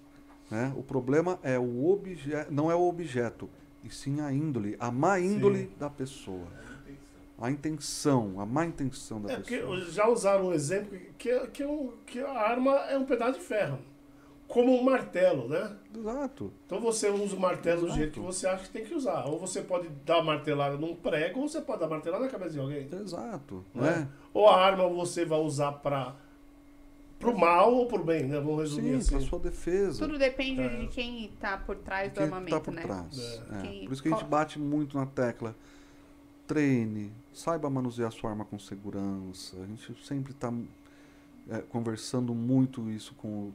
Né? 0.52 0.70
O 0.76 0.82
problema 0.82 1.38
é 1.42 1.58
o 1.58 1.88
objeto, 1.90 2.52
não 2.52 2.70
é 2.70 2.74
o 2.74 2.82
objeto, 2.86 3.48
e 3.82 3.88
sim 3.88 4.20
a 4.20 4.30
índole, 4.30 4.76
a 4.78 4.90
má 4.90 5.18
índole 5.18 5.70
da 5.78 5.88
pessoa. 5.88 6.46
A 7.40 7.50
intenção, 7.50 8.38
a 8.38 8.44
má 8.44 8.66
intenção 8.66 9.18
da 9.20 9.32
É 9.32 9.36
pessoa. 9.38 9.80
já 9.86 10.06
usaram 10.08 10.48
um 10.48 10.52
exemplo 10.52 10.96
que, 11.16 11.40
que, 11.48 11.64
um- 11.64 11.92
que 12.04 12.20
a 12.20 12.30
arma 12.30 12.70
é 12.90 12.98
um 12.98 13.04
pedaço 13.06 13.38
de 13.38 13.44
ferro. 13.46 13.78
Como 14.46 14.78
um 14.78 14.82
martelo, 14.84 15.48
né? 15.48 15.74
Exato. 15.96 16.52
Então 16.66 16.78
você 16.78 17.08
usa 17.08 17.34
o 17.34 17.40
martelo 17.40 17.80
do 17.80 17.86
Exato. 17.86 17.98
jeito 17.98 18.12
que 18.12 18.20
você 18.20 18.46
acha 18.46 18.64
que 18.64 18.70
tem 18.70 18.84
que 18.84 18.94
usar. 18.94 19.24
Ou 19.24 19.38
você 19.38 19.62
pode 19.62 19.88
dar 20.04 20.22
martelada 20.22 20.76
num 20.76 20.94
prego, 20.94 21.40
ou 21.40 21.48
você 21.48 21.62
pode 21.62 21.80
dar 21.80 21.88
martelada 21.88 22.24
na 22.26 22.30
cabeça 22.30 22.50
de 22.50 22.60
alguém. 22.60 22.86
Exato. 22.92 23.64
Né? 23.74 23.90
Né? 23.90 24.08
Ou 24.34 24.46
a 24.46 24.60
arma 24.60 24.86
você 24.86 25.24
vai 25.24 25.40
usar 25.40 25.72
para 25.72 26.14
pro 27.22 27.38
mal 27.38 27.72
ou 27.74 27.86
pro 27.86 28.02
bem, 28.04 28.24
né? 28.24 28.38
Vamos 28.40 28.60
resumir 28.62 29.00
Sim, 29.02 29.08
para 29.08 29.18
assim. 29.18 29.26
sua 29.28 29.38
defesa. 29.38 29.98
Tudo 30.06 30.18
depende 30.18 30.60
É. 30.60 30.68
de 30.80 30.86
quem 30.88 31.30
tá 31.40 31.56
por 31.56 31.76
trás 31.76 32.10
do 32.10 32.14
Quem 32.14 32.24
armamento, 32.24 32.50
tá 32.56 32.60
por 32.60 32.74
né? 32.74 32.82
trás. 32.82 33.18
É. 33.18 33.58
É. 33.58 33.62
Quem- 33.62 33.84
Por 33.86 33.92
isso 33.92 34.02
que 34.02 34.08
a 34.08 34.12
gente 34.12 34.24
bate 34.24 34.58
muito 34.58 34.96
na 34.96 35.06
tecla. 35.06 35.54
Treine, 36.46 37.10
saiba 37.32 37.70
manusear 37.70 38.10
sua 38.12 38.30
arma 38.30 38.44
com 38.44 38.58
segurança. 38.58 39.56
A 39.62 39.66
gente 39.66 39.96
sempre 40.04 40.32
está 40.32 40.52
conversando 41.70 42.34
muito 42.34 42.90
isso 42.90 43.14
com 43.14 43.50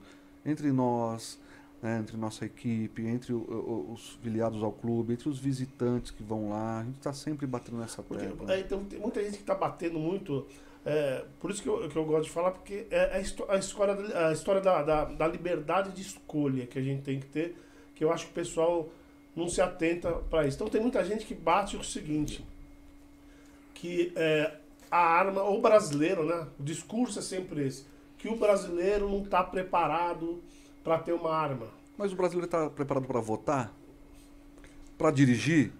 entre 0.45 0.71
nós. 0.71 1.39
né, 1.79 1.99
entre 1.99 2.17
nossa 2.17 2.43
equipe, 2.43 3.05
entre 3.05 3.31
o- 3.33 3.37
o- 3.37 3.93
os 3.93 4.17
filiados 4.23 4.63
ao 4.63 4.71
clube, 4.71 5.13
entre 5.13 5.29
os 5.29 5.37
visitantes 5.37 6.09
que 6.09 6.23
vão 6.23 6.49
lá. 6.49 6.79
A 6.79 6.83
gente 6.83 6.95
está 6.97 7.13
sempre 7.13 7.45
batendo 7.45 7.77
nessa 7.77 8.01
Porque, 8.01 8.25
tecla. 8.25 8.51
é, 8.55 8.59
então, 8.61 8.83
tem 8.85 8.99
muita 8.99 9.21
gente 9.23 9.35
que 9.35 9.41
está 9.43 9.53
batendo 9.53 9.99
muito. 9.99 10.43
É, 10.89 11.25
por 11.39 11.51
isso 11.51 11.61
que 11.61 11.67
eu, 11.69 11.89
que 11.89 11.95
eu 11.97 12.05
gosto 12.05 12.23
de 12.25 12.29
falar, 12.31 12.51
porque 12.51 12.87
é 12.89 13.17
a, 13.17 13.19
histó- 13.19 13.45
a 13.49 13.57
história, 13.57 13.93
da- 13.95 14.29
a 14.29 14.31
história 14.31 14.61
da, 14.61 14.81
da, 14.83 15.05
da 15.05 15.27
liberdade 15.27 15.91
de 15.91 16.01
escolha 16.01 16.65
que 16.65 16.79
a 16.79 16.81
gente 16.81 17.01
tem 17.03 17.19
que 17.19 17.25
ter, 17.27 17.57
que 17.93 18.03
eu 18.03 18.11
acho 18.11 18.25
que 18.25 18.31
o 18.31 18.35
pessoal 18.35 18.89
não 19.35 19.47
se 19.49 19.61
atenta 19.61 20.11
para 20.29 20.47
isso. 20.47 20.55
Então 20.55 20.67
tem 20.69 20.81
muita 20.81 21.03
gente 21.03 21.25
que 21.25 21.35
bate 21.35 21.75
o 21.77 21.83
seguinte, 21.83 22.43
que 23.73 24.11
é, 24.15 24.55
a 24.89 24.97
arma, 24.97 25.43
o 25.43 25.61
brasileiro, 25.61 26.25
né? 26.25 26.47
O 26.59 26.63
discurso 26.63 27.19
é 27.19 27.21
sempre 27.21 27.67
esse, 27.67 27.85
que 28.17 28.27
o 28.27 28.35
brasileiro 28.35 29.09
não 29.09 29.21
está 29.23 29.43
preparado 29.43 30.41
para 30.83 30.97
ter 30.99 31.13
uma 31.13 31.31
arma. 31.35 31.67
Mas 31.97 32.11
o 32.13 32.15
brasileiro 32.15 32.45
está 32.45 32.69
preparado 32.69 33.05
para 33.05 33.19
votar? 33.19 33.71
Para 34.97 35.11
dirigir? 35.11 35.71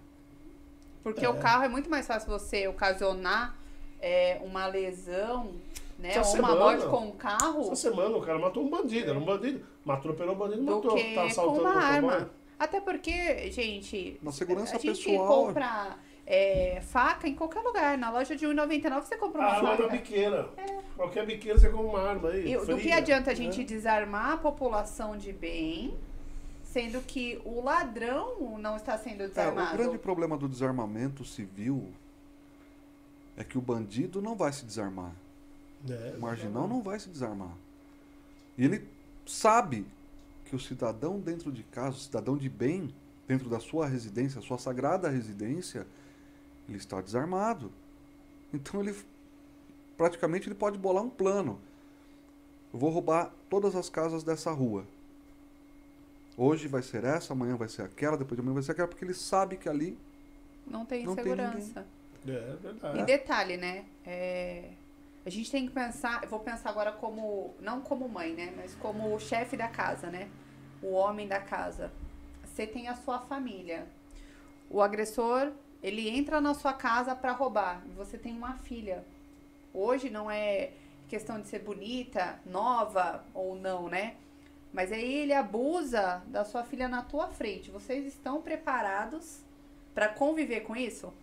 Porque 1.04 1.26
É. 1.26 1.30
o 1.30 1.40
carro 1.40 1.64
é 1.64 1.70
muito 1.70 1.90
mais 1.90 2.06
fácil 2.06 2.30
você 2.30 2.68
ocasionar 2.68 3.57
é, 4.02 4.40
uma 4.44 4.68
lesão, 4.68 5.52
né? 6.00 6.10
Essa 6.10 6.20
Ou 6.20 6.26
uma 6.26 6.48
semana- 6.50 6.60
morte 6.60 6.86
com 6.88 7.08
um 7.08 7.12
carro 7.12 7.62
Essa 7.62 7.76
semana 7.76 8.16
o 8.18 8.22
cara 8.22 8.38
matou 8.40 8.64
um 8.64 8.70
bandido, 8.70 9.10
era 9.10 9.18
um 9.20 9.26
bandido, 9.26 9.66
matou 9.84 10.12
um 10.12 10.36
bandido, 10.36 10.64
do 10.64 10.76
matou, 10.76 10.96
que 10.96 11.14
tá 11.16 11.22
com 11.22 11.28
assaltando 11.28 11.62
uma 11.62 11.74
o 11.74 11.78
arma. 11.78 12.30
Até 12.60 12.80
porque, 12.82 13.52
gente, 13.52 14.20
Na 14.22 14.32
segurança 14.32 14.78
a 14.78 14.80
gente 14.80 15.04
pessoal. 15.06 15.28
compra 15.46 15.96
é, 16.26 16.82
faca 16.82 17.28
em 17.28 17.34
qualquer 17.36 17.62
lugar. 17.62 17.98
Na 17.98 18.10
loja 18.12 18.36
de 18.36 18.46
R$1,99 18.46 19.02
você 19.04 19.16
compra 19.16 19.42
uma 19.42 19.48
A 19.48 19.56
arma 19.56 19.70
na 19.72 19.78
faca. 19.78 19.90
biqueira. 19.90 20.50
Qualquer 20.96 21.26
biqueira 21.26 21.58
você 21.58 21.70
compra 21.70 21.86
uma 21.86 22.02
arma 22.02 22.30
aí. 22.30 22.52
E 22.54 22.58
do 22.58 22.66
que 22.76 22.82
fria, 22.82 22.98
adianta 22.98 23.30
a 23.32 23.34
né? 23.34 23.36
gente 23.36 23.64
desarmar 23.64 24.32
a 24.34 24.38
população 24.38 25.16
de 25.16 25.32
bem, 25.32 25.96
sendo 26.64 27.00
que 27.02 27.40
o 27.46 27.64
ladrão 27.64 28.58
não 28.60 28.76
está 28.76 28.98
sendo 28.98 29.24
É, 29.24 29.28
desarmado? 29.28 29.74
o 29.76 29.78
grande 29.78 29.98
problema 30.00 30.36
do 30.38 30.50
desarmamento 30.50 31.24
civil 31.24 31.88
é 33.38 33.44
que 33.44 33.58
o 33.58 33.62
bandido 33.62 34.22
não 34.22 34.36
vai 34.36 34.52
se 34.52 34.66
desarmar. 34.66 35.14
É, 35.88 36.16
O 36.18 36.22
marginal 36.22 36.68
não 36.68 36.82
vai 36.82 37.00
se 37.00 37.08
desarmar. 37.08 37.56
E 38.58 38.66
ele 38.66 38.84
sabe 39.26 39.86
que 40.46 40.56
o 40.56 40.60
cidadão 40.60 41.20
dentro 41.20 41.52
de 41.52 41.62
casa, 41.64 41.98
o 41.98 42.00
cidadão 42.00 42.36
de 42.36 42.50
bem, 42.50 42.94
dentro 43.28 43.48
da 43.48 43.60
sua 43.60 43.86
residência, 43.86 44.42
sua 44.42 44.58
sagrada 44.58 45.08
residência, 45.08 45.86
ele 46.68 46.78
está 46.78 47.00
desarmado. 47.00 47.72
Então 48.52 48.82
ele 48.82 48.96
praticamente 49.96 50.48
ele 50.48 50.56
pode 50.56 50.78
bolar 50.78 51.04
um 51.04 51.10
plano. 51.10 51.60
Eu 52.74 52.80
vou 52.80 52.90
roubar 52.90 53.32
todas 53.50 53.76
as 53.76 53.90
casas 53.90 54.24
dessa 54.24 54.52
rua. 54.52 54.86
Hoje 56.36 56.68
vai 56.68 56.82
ser 56.82 57.04
essa, 57.04 57.34
amanhã 57.34 57.56
vai 57.56 57.68
ser 57.68 57.82
aquela, 57.84 58.18
depois 58.18 58.36
de 58.36 58.42
amanhã 58.42 58.56
vai 58.56 58.64
ser 58.64 58.72
aquela, 58.72 58.88
porque 58.88 59.04
ele 59.04 59.14
sabe 59.14 59.58
que 59.58 59.68
ali 59.70 59.98
Não 60.66 60.86
tem 60.86 61.06
Não 61.06 61.16
tem 61.16 61.24
segurança. 61.24 61.86
É 62.26 62.56
verdade. 62.56 63.00
E 63.00 63.04
detalhe, 63.04 63.58
né? 63.58 63.86
é, 64.08 64.70
a 65.26 65.30
gente 65.30 65.52
tem 65.52 65.68
que 65.68 65.74
pensar, 65.74 66.24
eu 66.24 66.30
vou 66.30 66.40
pensar 66.40 66.70
agora 66.70 66.94
como, 66.94 67.54
não 67.60 67.82
como 67.82 68.08
mãe, 68.08 68.34
né? 68.34 68.54
Mas 68.56 68.74
como 68.76 69.14
o 69.14 69.20
chefe 69.20 69.58
da 69.58 69.68
casa, 69.68 70.08
né? 70.08 70.30
O 70.82 70.94
homem 70.94 71.28
da 71.28 71.42
casa. 71.42 71.92
Você 72.46 72.66
tem 72.66 72.88
a 72.88 72.96
sua 72.96 73.20
família. 73.20 73.86
O 74.70 74.82
agressor, 74.82 75.52
ele 75.84 76.08
entra 76.08 76.40
na 76.40 76.54
sua 76.54 76.72
casa 76.72 77.14
para 77.14 77.34
roubar. 77.34 77.84
Você 77.98 78.18
tem 78.18 78.32
uma 78.32 78.54
filha. 78.54 79.04
Hoje 79.74 80.10
não 80.10 80.32
é 80.32 80.72
questão 81.10 81.42
de 81.42 81.48
ser 81.48 81.60
bonita, 81.60 82.40
nova 82.46 83.26
ou 83.34 83.54
não, 83.54 83.90
né? 83.90 84.16
Mas 84.72 84.94
aí 84.94 85.14
ele 85.14 85.34
abusa 85.34 86.24
da 86.28 86.46
sua 86.46 86.64
filha 86.64 86.88
na 86.88 87.02
tua 87.02 87.28
frente. 87.28 87.70
Vocês 87.70 88.06
estão 88.06 88.42
preparados 88.42 89.42
para 89.94 90.08
conviver 90.08 90.62
com 90.62 90.74
isso? 90.74 91.14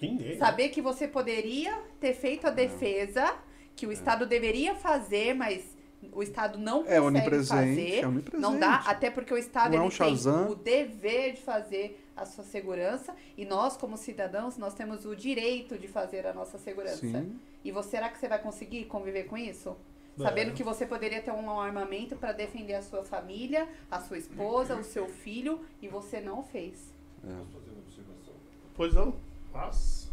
Ninguém. 0.00 0.36
Saber 0.38 0.68
que 0.70 0.80
você 0.82 1.08
poderia 1.08 1.78
ter 2.00 2.14
feito 2.14 2.46
a 2.46 2.50
defesa, 2.50 3.34
que 3.74 3.86
o 3.86 3.92
Estado 3.92 4.26
deveria 4.26 4.74
fazer, 4.74 5.34
mas 5.34 5.76
o 6.12 6.22
Estado 6.22 6.58
não 6.58 6.78
consegue 6.78 6.94
é 6.96 7.00
onipresente, 7.00 7.76
fazer. 7.76 8.00
é 8.02 8.06
onipresente. 8.06 8.42
Não 8.42 8.58
dá, 8.58 8.76
até 8.86 9.10
porque 9.10 9.32
o 9.32 9.38
Estado 9.38 9.72
Não 9.72 9.78
é 9.78 9.80
um 9.82 9.86
ele 9.86 9.96
tem 9.96 10.08
Shazam. 10.16 10.50
o 10.50 10.54
dever 10.54 11.32
de 11.34 11.40
fazer 11.40 12.02
a 12.16 12.24
sua 12.24 12.44
segurança 12.44 13.14
e 13.36 13.44
nós, 13.44 13.76
como 13.76 13.96
cidadãos, 13.96 14.56
nós 14.56 14.74
temos 14.74 15.04
o 15.04 15.14
direito 15.16 15.78
de 15.78 15.88
fazer 15.88 16.26
a 16.26 16.32
nossa 16.32 16.58
segurança. 16.58 16.98
Sim. 16.98 17.38
E 17.64 17.70
você, 17.72 17.90
será 17.90 18.08
que 18.08 18.18
você 18.18 18.28
vai 18.28 18.38
conseguir 18.40 18.84
conviver 18.84 19.24
com 19.24 19.36
isso? 19.36 19.76
É. 20.18 20.22
Sabendo 20.22 20.52
que 20.54 20.62
você 20.62 20.86
poderia 20.86 21.20
ter 21.20 21.30
um 21.30 21.60
armamento 21.60 22.16
para 22.16 22.32
defender 22.32 22.74
a 22.74 22.82
sua 22.82 23.04
família, 23.04 23.68
a 23.90 24.00
sua 24.00 24.16
esposa, 24.16 24.76
o 24.76 24.84
seu 24.84 25.06
filho, 25.08 25.60
e 25.82 25.88
você 25.88 26.20
não 26.20 26.42
fez. 26.42 26.94
é. 27.24 27.28
Posso 27.28 27.50
fazer 27.52 27.70
uma 27.70 27.80
observação? 27.80 28.34
Pois 28.74 28.94
não? 28.94 29.14
Faz. 29.56 30.12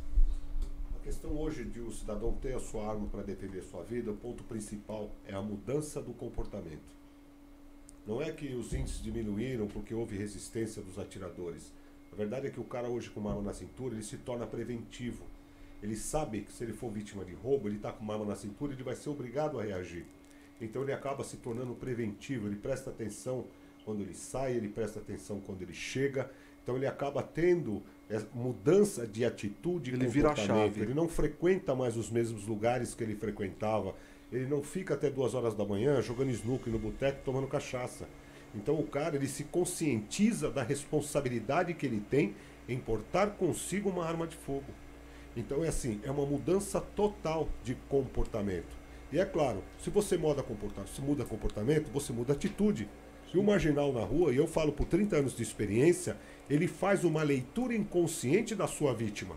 A 0.95 1.03
questão 1.03 1.37
hoje 1.37 1.65
de 1.65 1.81
o 1.81 1.91
cidadão 1.91 2.31
ter 2.31 2.55
a 2.55 2.61
sua 2.61 2.87
arma 2.87 3.09
para 3.09 3.23
defender 3.23 3.61
sua 3.61 3.83
vida, 3.83 4.09
o 4.09 4.15
ponto 4.15 4.41
principal 4.45 5.11
é 5.27 5.33
a 5.33 5.41
mudança 5.41 6.01
do 6.01 6.13
comportamento. 6.13 6.95
Não 8.07 8.21
é 8.21 8.31
que 8.31 8.53
os 8.55 8.73
índices 8.73 9.03
diminuíram 9.03 9.67
porque 9.67 9.93
houve 9.93 10.17
resistência 10.17 10.81
dos 10.81 10.97
atiradores. 10.97 11.73
A 12.09 12.15
verdade 12.15 12.47
é 12.47 12.51
que 12.51 12.59
o 12.61 12.63
cara 12.63 12.87
hoje 12.87 13.09
com 13.09 13.19
uma 13.19 13.31
arma 13.31 13.41
na 13.41 13.53
cintura, 13.53 13.93
ele 13.93 14.03
se 14.03 14.15
torna 14.15 14.47
preventivo. 14.47 15.25
Ele 15.81 15.97
sabe 15.97 16.43
que 16.43 16.53
se 16.53 16.63
ele 16.63 16.71
for 16.71 16.89
vítima 16.89 17.25
de 17.25 17.33
roubo, 17.33 17.67
ele 17.67 17.75
está 17.75 17.91
com 17.91 18.01
uma 18.01 18.13
arma 18.13 18.27
na 18.27 18.37
cintura, 18.37 18.71
ele 18.71 18.81
vai 18.81 18.95
ser 18.95 19.09
obrigado 19.09 19.59
a 19.59 19.63
reagir. 19.63 20.05
Então 20.61 20.83
ele 20.83 20.93
acaba 20.93 21.21
se 21.21 21.35
tornando 21.35 21.75
preventivo, 21.75 22.47
ele 22.47 22.55
presta 22.55 22.91
atenção 22.91 23.45
quando 23.83 23.99
ele 23.99 24.13
sai, 24.13 24.53
ele 24.53 24.69
presta 24.69 24.99
atenção 24.99 25.41
quando 25.41 25.63
ele 25.63 25.73
chega. 25.73 26.31
Então 26.63 26.77
ele 26.77 26.87
acaba 26.87 27.21
tendo 27.21 27.83
mudança 28.33 29.07
de 29.07 29.25
atitude 29.25 29.91
Ele 29.91 30.07
vira 30.07 30.31
a 30.31 30.35
chave. 30.35 30.81
Ele 30.81 30.93
não 30.93 31.07
frequenta 31.07 31.75
mais 31.75 31.97
os 31.97 32.09
mesmos 32.09 32.45
lugares 32.47 32.93
que 32.93 33.03
ele 33.03 33.15
frequentava. 33.15 33.95
Ele 34.31 34.45
não 34.47 34.63
fica 34.63 34.93
até 34.93 35.09
duas 35.09 35.33
horas 35.33 35.53
da 35.53 35.65
manhã 35.65 36.01
jogando 36.01 36.31
snooker 36.31 36.71
no 36.71 36.79
boteco 36.79 37.21
tomando 37.23 37.47
cachaça. 37.47 38.07
Então 38.55 38.79
o 38.79 38.83
cara 38.83 39.15
ele 39.15 39.27
se 39.27 39.45
conscientiza 39.45 40.49
da 40.49 40.63
responsabilidade 40.63 41.73
que 41.73 41.85
ele 41.85 41.99
tem 41.99 42.35
em 42.67 42.77
portar 42.77 43.31
consigo 43.31 43.89
uma 43.89 44.05
arma 44.05 44.27
de 44.27 44.35
fogo. 44.35 44.65
Então 45.35 45.63
é 45.63 45.67
assim, 45.67 45.99
é 46.03 46.11
uma 46.11 46.25
mudança 46.25 46.79
total 46.79 47.49
de 47.63 47.75
comportamento. 47.89 48.83
E 49.11 49.19
é 49.19 49.25
claro, 49.25 49.63
se 49.79 49.89
você 49.89 50.17
muda 50.17 50.41
comportamento, 50.41 50.89
se 50.89 51.01
muda 51.01 51.23
comportamento, 51.25 51.91
você 51.91 52.13
muda 52.13 52.33
atitude. 52.33 52.87
E 53.33 53.37
o 53.37 53.43
marginal 53.43 53.91
na 53.91 54.01
rua, 54.01 54.31
e 54.31 54.37
eu 54.37 54.47
falo 54.47 54.71
por 54.71 54.85
30 54.85 55.17
anos 55.17 55.35
de 55.35 55.41
experiência, 55.41 56.17
ele 56.49 56.67
faz 56.67 57.03
uma 57.03 57.23
leitura 57.23 57.73
inconsciente 57.73 58.55
da 58.55 58.67
sua 58.67 58.93
vítima. 58.93 59.35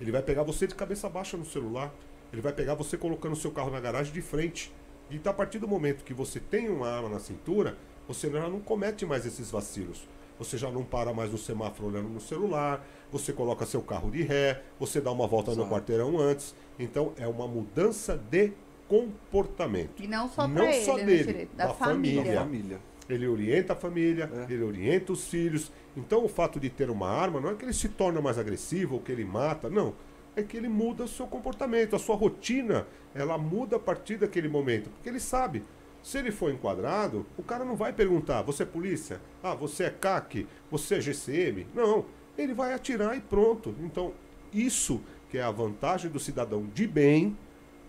Ele 0.00 0.10
vai 0.10 0.22
pegar 0.22 0.42
você 0.42 0.66
de 0.66 0.74
cabeça 0.74 1.08
baixa 1.08 1.36
no 1.36 1.44
celular. 1.44 1.92
Ele 2.32 2.42
vai 2.42 2.52
pegar 2.52 2.74
você 2.74 2.96
colocando 2.96 3.32
o 3.32 3.36
seu 3.36 3.50
carro 3.50 3.70
na 3.70 3.80
garagem 3.80 4.12
de 4.12 4.22
frente. 4.22 4.72
E 5.10 5.18
tá 5.18 5.30
a 5.30 5.34
partir 5.34 5.58
do 5.58 5.68
momento 5.68 6.04
que 6.04 6.14
você 6.14 6.40
tem 6.40 6.68
uma 6.68 6.88
arma 6.88 7.08
na 7.08 7.18
cintura, 7.18 7.76
você 8.08 8.30
já 8.30 8.48
não 8.48 8.60
comete 8.60 9.04
mais 9.04 9.26
esses 9.26 9.50
vacilos. 9.50 10.08
Você 10.38 10.56
já 10.56 10.70
não 10.70 10.82
para 10.82 11.12
mais 11.12 11.30
no 11.30 11.38
semáforo 11.38 11.88
olhando 11.88 12.08
no 12.08 12.20
celular, 12.20 12.84
você 13.12 13.32
coloca 13.32 13.66
seu 13.66 13.82
carro 13.82 14.10
de 14.10 14.22
ré, 14.22 14.62
você 14.80 15.00
dá 15.00 15.12
uma 15.12 15.26
volta 15.26 15.52
no 15.52 15.58
Exato. 15.58 15.70
quarteirão 15.70 16.18
antes. 16.18 16.54
Então 16.78 17.12
é 17.16 17.28
uma 17.28 17.46
mudança 17.46 18.16
de 18.16 18.52
comportamento. 18.88 20.02
E 20.02 20.08
não 20.08 20.28
só 20.28 20.48
Não 20.48 20.54
para 20.56 20.74
ele, 20.74 20.84
só 20.84 20.96
né, 20.96 21.04
dele, 21.04 21.24
direito? 21.24 21.56
Da, 21.56 21.66
da 21.68 21.74
família. 21.74 22.22
família. 22.22 22.40
Família. 22.40 22.80
Ele 23.08 23.26
orienta 23.26 23.72
a 23.72 23.76
família, 23.76 24.30
É. 24.48 24.52
ele 24.52 24.62
orienta 24.62 25.12
os 25.12 25.26
filhos. 25.28 25.72
Então 25.96 26.24
o 26.24 26.28
fato 26.28 26.58
de 26.60 26.70
ter 26.70 26.88
uma 26.90 27.08
arma 27.08 27.40
não 27.40 27.50
é 27.50 27.54
que 27.54 27.64
ele 27.64 27.72
se 27.72 27.88
torna 27.88 28.20
mais 28.20 28.38
agressivo 28.38 28.94
ou 28.94 29.00
que 29.00 29.10
ele 29.12 29.24
mata, 29.24 29.68
não. 29.68 29.94
É 30.34 30.42
que 30.42 30.56
ele 30.56 30.68
muda 30.68 31.04
o 31.04 31.08
seu 31.08 31.26
comportamento, 31.26 31.94
a 31.94 31.98
sua 31.98 32.16
rotina, 32.16 32.86
ela 33.14 33.36
muda 33.36 33.76
a 33.76 33.78
partir 33.78 34.16
daquele 34.16 34.48
momento. 34.48 34.88
Porque 34.88 35.08
ele 35.08 35.20
sabe, 35.20 35.62
se 36.02 36.16
ele 36.18 36.30
for 36.30 36.50
enquadrado, 36.50 37.26
o 37.36 37.42
cara 37.42 37.64
não 37.64 37.76
vai 37.76 37.92
perguntar, 37.92 38.40
você 38.42 38.62
é 38.62 38.66
polícia? 38.66 39.20
Ah, 39.42 39.54
você 39.54 39.84
é 39.84 39.90
CAC? 39.90 40.46
Você 40.70 40.94
é 40.94 41.00
GCM? 41.00 41.66
Não, 41.74 42.06
ele 42.38 42.54
vai 42.54 42.72
atirar 42.72 43.14
e 43.16 43.20
pronto. 43.20 43.74
Então, 43.80 44.12
isso 44.52 45.02
que 45.28 45.36
é 45.36 45.42
a 45.42 45.50
vantagem 45.50 46.10
do 46.10 46.18
cidadão 46.20 46.66
de 46.74 46.86
bem 46.86 47.36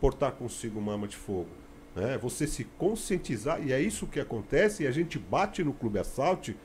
portar 0.01 0.33
consigo 0.33 0.79
uma 0.79 0.93
arma 0.93 1.07
de 1.07 1.15
fogo. 1.15 1.47
Né? 1.95 2.17
Você 2.17 2.47
se 2.47 2.63
conscientizar, 2.77 3.65
e 3.65 3.71
é 3.71 3.79
isso 3.79 4.07
que 4.07 4.19
acontece, 4.19 4.83
e 4.83 4.87
a 4.87 4.91
gente 4.91 5.19
bate 5.19 5.63
no 5.63 5.73
Clube 5.73 5.99
Assalte, 5.99 6.57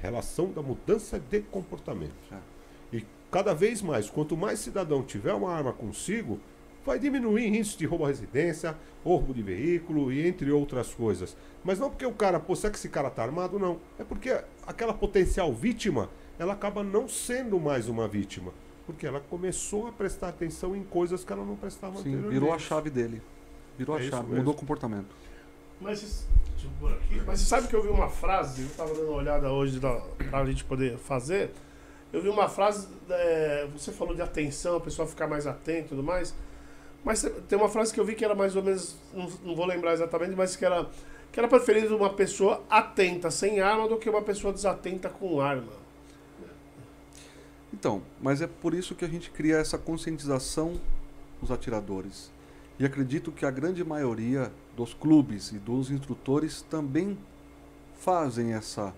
relação 0.00 0.50
da 0.50 0.62
mudança 0.62 1.18
de 1.18 1.40
comportamento. 1.40 2.12
É. 2.30 2.36
E 2.96 3.06
cada 3.30 3.54
vez 3.54 3.80
mais, 3.80 4.10
quanto 4.10 4.36
mais 4.36 4.58
cidadão 4.58 5.02
tiver 5.02 5.32
uma 5.32 5.50
arma 5.50 5.72
consigo, 5.72 6.38
vai 6.84 6.98
diminuir 6.98 7.46
índice 7.46 7.78
de 7.78 7.86
roubo 7.86 8.04
à 8.04 8.08
residência, 8.08 8.76
roubo 9.02 9.32
de 9.32 9.42
veículo 9.42 10.12
e 10.12 10.26
entre 10.26 10.50
outras 10.52 10.92
coisas. 10.92 11.34
Mas 11.64 11.78
não 11.78 11.88
porque 11.88 12.04
o 12.04 12.12
cara, 12.12 12.38
pô, 12.38 12.54
será 12.54 12.70
que 12.70 12.78
esse 12.78 12.90
cara 12.90 13.08
tá 13.08 13.22
armado? 13.22 13.58
Não. 13.58 13.80
É 13.98 14.04
porque 14.04 14.38
aquela 14.66 14.92
potencial 14.92 15.52
vítima, 15.52 16.10
ela 16.38 16.52
acaba 16.52 16.84
não 16.84 17.08
sendo 17.08 17.58
mais 17.58 17.88
uma 17.88 18.06
vítima. 18.06 18.52
Porque 18.86 19.06
ela 19.06 19.20
começou 19.20 19.86
a 19.86 19.92
prestar 19.92 20.28
atenção 20.28 20.76
em 20.76 20.84
coisas 20.84 21.24
que 21.24 21.32
ela 21.32 21.44
não 21.44 21.56
prestava 21.56 21.94
Sim, 21.94 22.00
anteriormente. 22.00 22.34
virou 22.34 22.52
a 22.52 22.58
chave 22.58 22.90
dele. 22.90 23.22
Virou 23.78 23.98
É 23.98 24.06
a 24.06 24.10
chave, 24.10 24.34
mudou 24.34 24.54
o 24.54 24.56
comportamento. 24.56 25.14
Mas, 25.80 26.26
aqui. 26.92 27.22
Mas 27.26 27.40
você 27.40 27.46
sabe 27.46 27.68
que 27.68 27.74
eu 27.74 27.82
vi 27.82 27.88
uma 27.88 28.08
frase, 28.08 28.62
eu 28.62 28.68
estava 28.68 28.94
dando 28.94 29.08
uma 29.08 29.18
olhada 29.18 29.50
hoje 29.50 29.80
para 29.80 30.38
a 30.38 30.44
gente 30.44 30.64
poder 30.64 30.96
fazer. 30.98 31.50
Eu 32.12 32.22
vi 32.22 32.28
uma 32.28 32.48
frase, 32.48 32.88
é, 33.10 33.66
você 33.72 33.90
falou 33.90 34.14
de 34.14 34.22
atenção, 34.22 34.76
a 34.76 34.80
pessoa 34.80 35.06
ficar 35.06 35.26
mais 35.26 35.46
atenta 35.46 35.86
e 35.86 35.88
tudo 35.88 36.02
mais. 36.02 36.34
Mas 37.04 37.22
tem 37.48 37.58
uma 37.58 37.68
frase 37.68 37.92
que 37.92 38.00
eu 38.00 38.04
vi 38.04 38.14
que 38.14 38.24
era 38.24 38.34
mais 38.34 38.56
ou 38.56 38.62
menos, 38.62 38.96
não, 39.12 39.28
não 39.44 39.56
vou 39.56 39.66
lembrar 39.66 39.92
exatamente, 39.92 40.34
mas 40.34 40.56
que 40.56 40.64
era, 40.64 40.88
que 41.30 41.38
era 41.38 41.48
preferido 41.48 41.94
uma 41.96 42.10
pessoa 42.10 42.62
atenta 42.70 43.30
sem 43.30 43.60
arma 43.60 43.88
do 43.88 43.98
que 43.98 44.08
uma 44.08 44.22
pessoa 44.22 44.52
desatenta 44.52 45.08
com 45.10 45.40
arma. 45.40 45.72
Então, 47.72 48.00
mas 48.22 48.40
é 48.40 48.46
por 48.46 48.72
isso 48.72 48.94
que 48.94 49.04
a 49.04 49.08
gente 49.08 49.30
cria 49.30 49.56
essa 49.56 49.76
conscientização 49.76 50.80
dos 51.40 51.50
atiradores. 51.50 52.30
E 52.78 52.84
acredito 52.84 53.30
que 53.30 53.46
a 53.46 53.50
grande 53.50 53.84
maioria 53.84 54.52
dos 54.76 54.92
clubes 54.92 55.52
e 55.52 55.58
dos 55.58 55.90
instrutores 55.90 56.62
também 56.62 57.16
fazem 57.94 58.52
essa, 58.52 58.92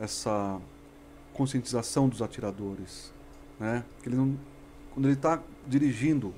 essa 0.00 0.60
conscientização 1.34 2.08
dos 2.08 2.22
atiradores. 2.22 3.12
Né? 3.60 3.84
Ele 4.04 4.16
não, 4.16 4.38
quando 4.94 5.06
ele 5.06 5.14
está 5.14 5.42
dirigindo, 5.66 6.34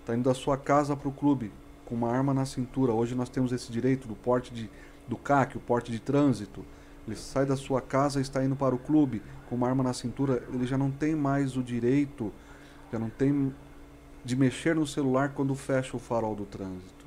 está 0.00 0.14
indo 0.14 0.24
da 0.24 0.34
sua 0.34 0.58
casa 0.58 0.94
para 0.94 1.08
o 1.08 1.12
clube 1.12 1.50
com 1.86 1.94
uma 1.94 2.10
arma 2.10 2.34
na 2.34 2.44
cintura. 2.44 2.92
Hoje 2.92 3.14
nós 3.14 3.28
temos 3.28 3.50
esse 3.50 3.72
direito 3.72 4.06
do 4.06 4.14
porte 4.14 4.52
de, 4.52 4.70
do 5.08 5.16
CAC, 5.16 5.56
o 5.56 5.60
porte 5.60 5.90
de 5.90 5.98
trânsito. 5.98 6.64
Ele 7.06 7.16
sai 7.16 7.46
da 7.46 7.56
sua 7.56 7.80
casa 7.80 8.18
e 8.18 8.22
está 8.22 8.44
indo 8.44 8.54
para 8.54 8.74
o 8.74 8.78
clube 8.78 9.22
com 9.48 9.56
uma 9.56 9.68
arma 9.68 9.82
na 9.82 9.94
cintura. 9.94 10.42
Ele 10.52 10.66
já 10.66 10.76
não 10.76 10.90
tem 10.90 11.16
mais 11.16 11.56
o 11.56 11.62
direito, 11.62 12.30
já 12.92 12.98
não 12.98 13.08
tem 13.08 13.52
de 14.24 14.36
mexer 14.36 14.74
no 14.74 14.86
celular 14.86 15.32
quando 15.34 15.54
fecha 15.54 15.96
o 15.96 16.00
farol 16.00 16.34
do 16.34 16.44
trânsito. 16.44 17.00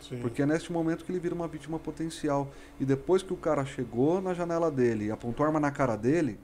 Sim. 0.00 0.18
Porque 0.20 0.42
é 0.42 0.46
neste 0.46 0.72
momento 0.72 1.04
que 1.04 1.12
ele 1.12 1.18
vira 1.18 1.34
uma 1.34 1.48
vítima 1.48 1.78
potencial. 1.78 2.50
E 2.78 2.84
depois 2.84 3.22
que 3.22 3.32
o 3.32 3.36
cara 3.36 3.64
chegou 3.64 4.20
na 4.22 4.32
janela 4.32 4.70
dele 4.70 5.06
e 5.06 5.10
apontou 5.10 5.44
a 5.44 5.48
arma 5.48 5.60
na 5.60 5.70
cara 5.70 5.96
dele, 5.96 6.38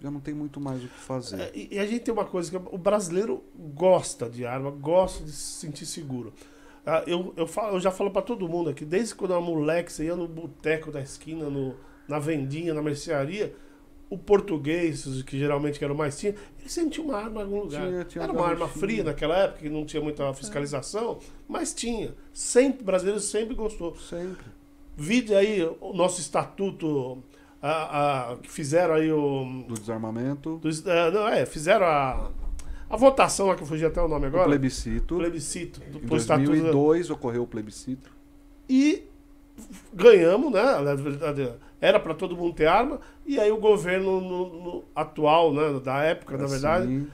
já 0.00 0.10
não 0.10 0.20
tem 0.20 0.34
muito 0.34 0.60
mais 0.60 0.84
o 0.84 0.88
que 0.88 0.98
fazer. 0.98 1.40
É, 1.40 1.52
e, 1.54 1.78
a 1.78 1.86
gente 1.86 2.00
tem 2.00 2.12
uma 2.12 2.26
coisa 2.26 2.50
que 2.50 2.56
o 2.56 2.78
brasileiro 2.78 3.42
gosta 3.74 4.28
de 4.28 4.44
arma, 4.44 4.70
gosta 4.70 5.24
de 5.24 5.32
se 5.32 5.60
sentir 5.60 5.86
seguro. 5.86 6.32
Ah, 6.84 7.02
eu, 7.06 7.32
eu, 7.36 7.46
falo, 7.46 7.76
eu 7.76 7.80
já 7.80 7.90
falo 7.90 8.10
para 8.10 8.20
todo 8.20 8.46
mundo 8.46 8.68
aqui, 8.68 8.84
desde 8.84 9.14
quando 9.14 9.30
eu 9.30 9.38
era 9.38 9.46
moleque, 9.46 9.90
você 9.90 10.04
ia 10.04 10.14
no 10.14 10.28
boteco 10.28 10.90
da 10.90 11.00
esquina, 11.00 11.48
no, 11.48 11.74
na 12.06 12.18
vendinha, 12.18 12.74
na 12.74 12.82
mercearia, 12.82 13.54
o 14.14 14.18
português, 14.18 15.22
que 15.24 15.38
geralmente 15.38 15.82
era 15.82 15.92
o 15.92 15.96
mais 15.96 16.18
tinha, 16.18 16.34
ele 16.60 16.68
sempre 16.68 16.90
tinha 16.90 17.04
uma 17.04 17.16
arma 17.16 17.40
em 17.40 17.44
algum 17.44 17.60
lugar. 17.60 17.86
Tinha, 17.86 18.04
tinha 18.04 18.24
era 18.24 18.32
uma 18.32 18.46
arma 18.46 18.68
fria 18.68 19.02
naquela 19.02 19.36
época, 19.36 19.62
que 19.62 19.68
não 19.68 19.84
tinha 19.84 20.02
muita 20.02 20.32
fiscalização, 20.34 21.18
é. 21.20 21.26
mas 21.48 21.74
tinha. 21.74 22.14
Sempre, 22.32 22.84
brasileiro 22.84 23.20
sempre 23.20 23.54
gostou. 23.54 23.96
Sempre. 23.96 24.46
Vide 24.96 25.34
aí 25.34 25.62
o 25.80 25.92
nosso 25.92 26.20
estatuto 26.20 27.22
a, 27.60 28.30
a, 28.32 28.36
que 28.36 28.50
fizeram 28.50 28.94
aí 28.94 29.10
o. 29.10 29.64
Do 29.66 29.74
desarmamento. 29.74 30.58
Do, 30.58 30.68
é, 30.90 31.10
não, 31.10 31.28
é, 31.28 31.44
fizeram 31.44 31.86
a. 31.86 32.30
A 32.88 32.96
votação 32.96 33.46
lá 33.46 33.56
que 33.56 33.62
eu 33.62 33.66
fugi 33.66 33.84
até 33.84 34.00
o 34.00 34.06
nome 34.06 34.26
agora. 34.26 34.44
O 34.44 34.46
plebiscito. 34.46 35.16
Plebiscito. 35.16 35.80
Do, 35.80 35.98
em 35.98 36.06
2002 36.06 37.00
estatuto. 37.00 37.18
ocorreu 37.18 37.42
o 37.42 37.46
plebiscito. 37.46 38.08
E 38.68 39.02
ganhamos, 39.92 40.52
né? 40.52 40.62
Era 41.84 42.00
para 42.00 42.14
todo 42.14 42.34
mundo 42.34 42.54
ter 42.54 42.64
arma. 42.64 42.98
E 43.26 43.38
aí 43.38 43.52
o 43.52 43.58
governo 43.58 44.18
no, 44.18 44.62
no 44.62 44.84
atual, 44.96 45.52
né, 45.52 45.78
da 45.80 46.02
época, 46.02 46.38
na 46.38 46.46
verdade, 46.46 47.06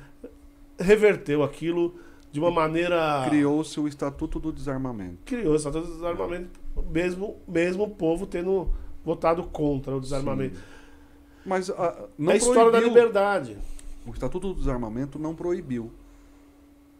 reverteu 0.78 1.42
aquilo 1.42 1.96
de 2.30 2.38
uma 2.38 2.52
maneira. 2.52 3.26
Criou-se 3.28 3.80
o 3.80 3.88
Estatuto 3.88 4.38
do 4.38 4.52
Desarmamento. 4.52 5.18
Criou 5.24 5.54
o 5.54 5.56
Estatuto 5.56 5.88
do 5.88 5.94
Desarmamento, 5.94 6.60
mesmo, 6.88 7.36
mesmo 7.48 7.82
o 7.82 7.90
povo 7.90 8.28
tendo 8.28 8.70
votado 9.04 9.42
contra 9.42 9.96
o 9.96 10.00
desarmamento. 10.00 10.54
Sim. 10.54 10.62
Mas 11.44 11.68
a, 11.68 12.06
não 12.16 12.30
é 12.30 12.34
a 12.34 12.36
história 12.36 12.70
da 12.70 12.78
liberdade. 12.78 13.58
O 14.06 14.10
Estatuto 14.12 14.52
do 14.52 14.54
Desarmamento 14.54 15.18
não 15.18 15.34
proibiu 15.34 15.90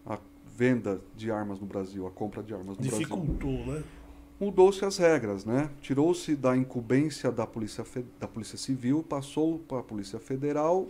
a 0.04 0.18
venda 0.56 1.00
de 1.14 1.30
armas 1.30 1.60
no 1.60 1.66
Brasil, 1.66 2.04
a 2.04 2.10
compra 2.10 2.42
de 2.42 2.52
armas 2.52 2.76
no 2.76 2.82
Dificultou, 2.82 3.58
Brasil. 3.58 3.74
né? 3.74 3.82
Mudou-se 4.40 4.82
as 4.86 4.96
regras, 4.96 5.44
né? 5.44 5.68
Tirou-se 5.82 6.34
da 6.34 6.56
incumbência 6.56 7.30
da 7.30 7.46
Polícia, 7.46 7.84
da 8.18 8.26
Polícia 8.26 8.56
Civil, 8.56 9.02
passou 9.02 9.58
para 9.58 9.80
a 9.80 9.82
Polícia 9.82 10.18
Federal 10.18 10.88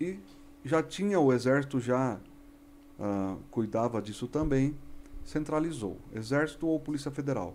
e 0.00 0.18
já 0.64 0.82
tinha 0.82 1.20
o 1.20 1.32
Exército 1.32 1.78
já 1.78 2.18
uh, 2.98 3.38
cuidava 3.52 4.02
disso 4.02 4.26
também, 4.26 4.76
centralizou. 5.24 5.96
Exército 6.12 6.66
ou 6.66 6.80
Polícia 6.80 7.08
Federal. 7.12 7.54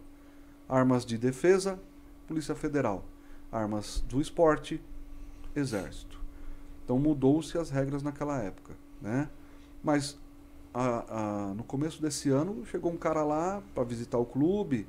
Armas 0.70 1.06
de 1.06 1.18
defesa, 1.18 1.78
Polícia 2.26 2.56
Federal. 2.56 3.04
Armas 3.52 4.02
do 4.08 4.22
esporte, 4.22 4.82
Exército. 5.54 6.22
Então 6.86 6.98
mudou-se 6.98 7.58
as 7.58 7.70
regras 7.70 8.02
naquela 8.02 8.42
época, 8.42 8.74
né? 9.02 9.30
Mas 9.84 10.18
a, 10.74 11.50
a, 11.50 11.54
no 11.54 11.66
começo 11.66 12.02
desse 12.02 12.30
ano 12.30 12.66
chegou 12.66 12.94
um 12.94 12.98
cara 12.98 13.26
lá 13.26 13.62
para 13.76 13.84
visitar 13.84 14.18
o 14.18 14.26
clube, 14.26 14.88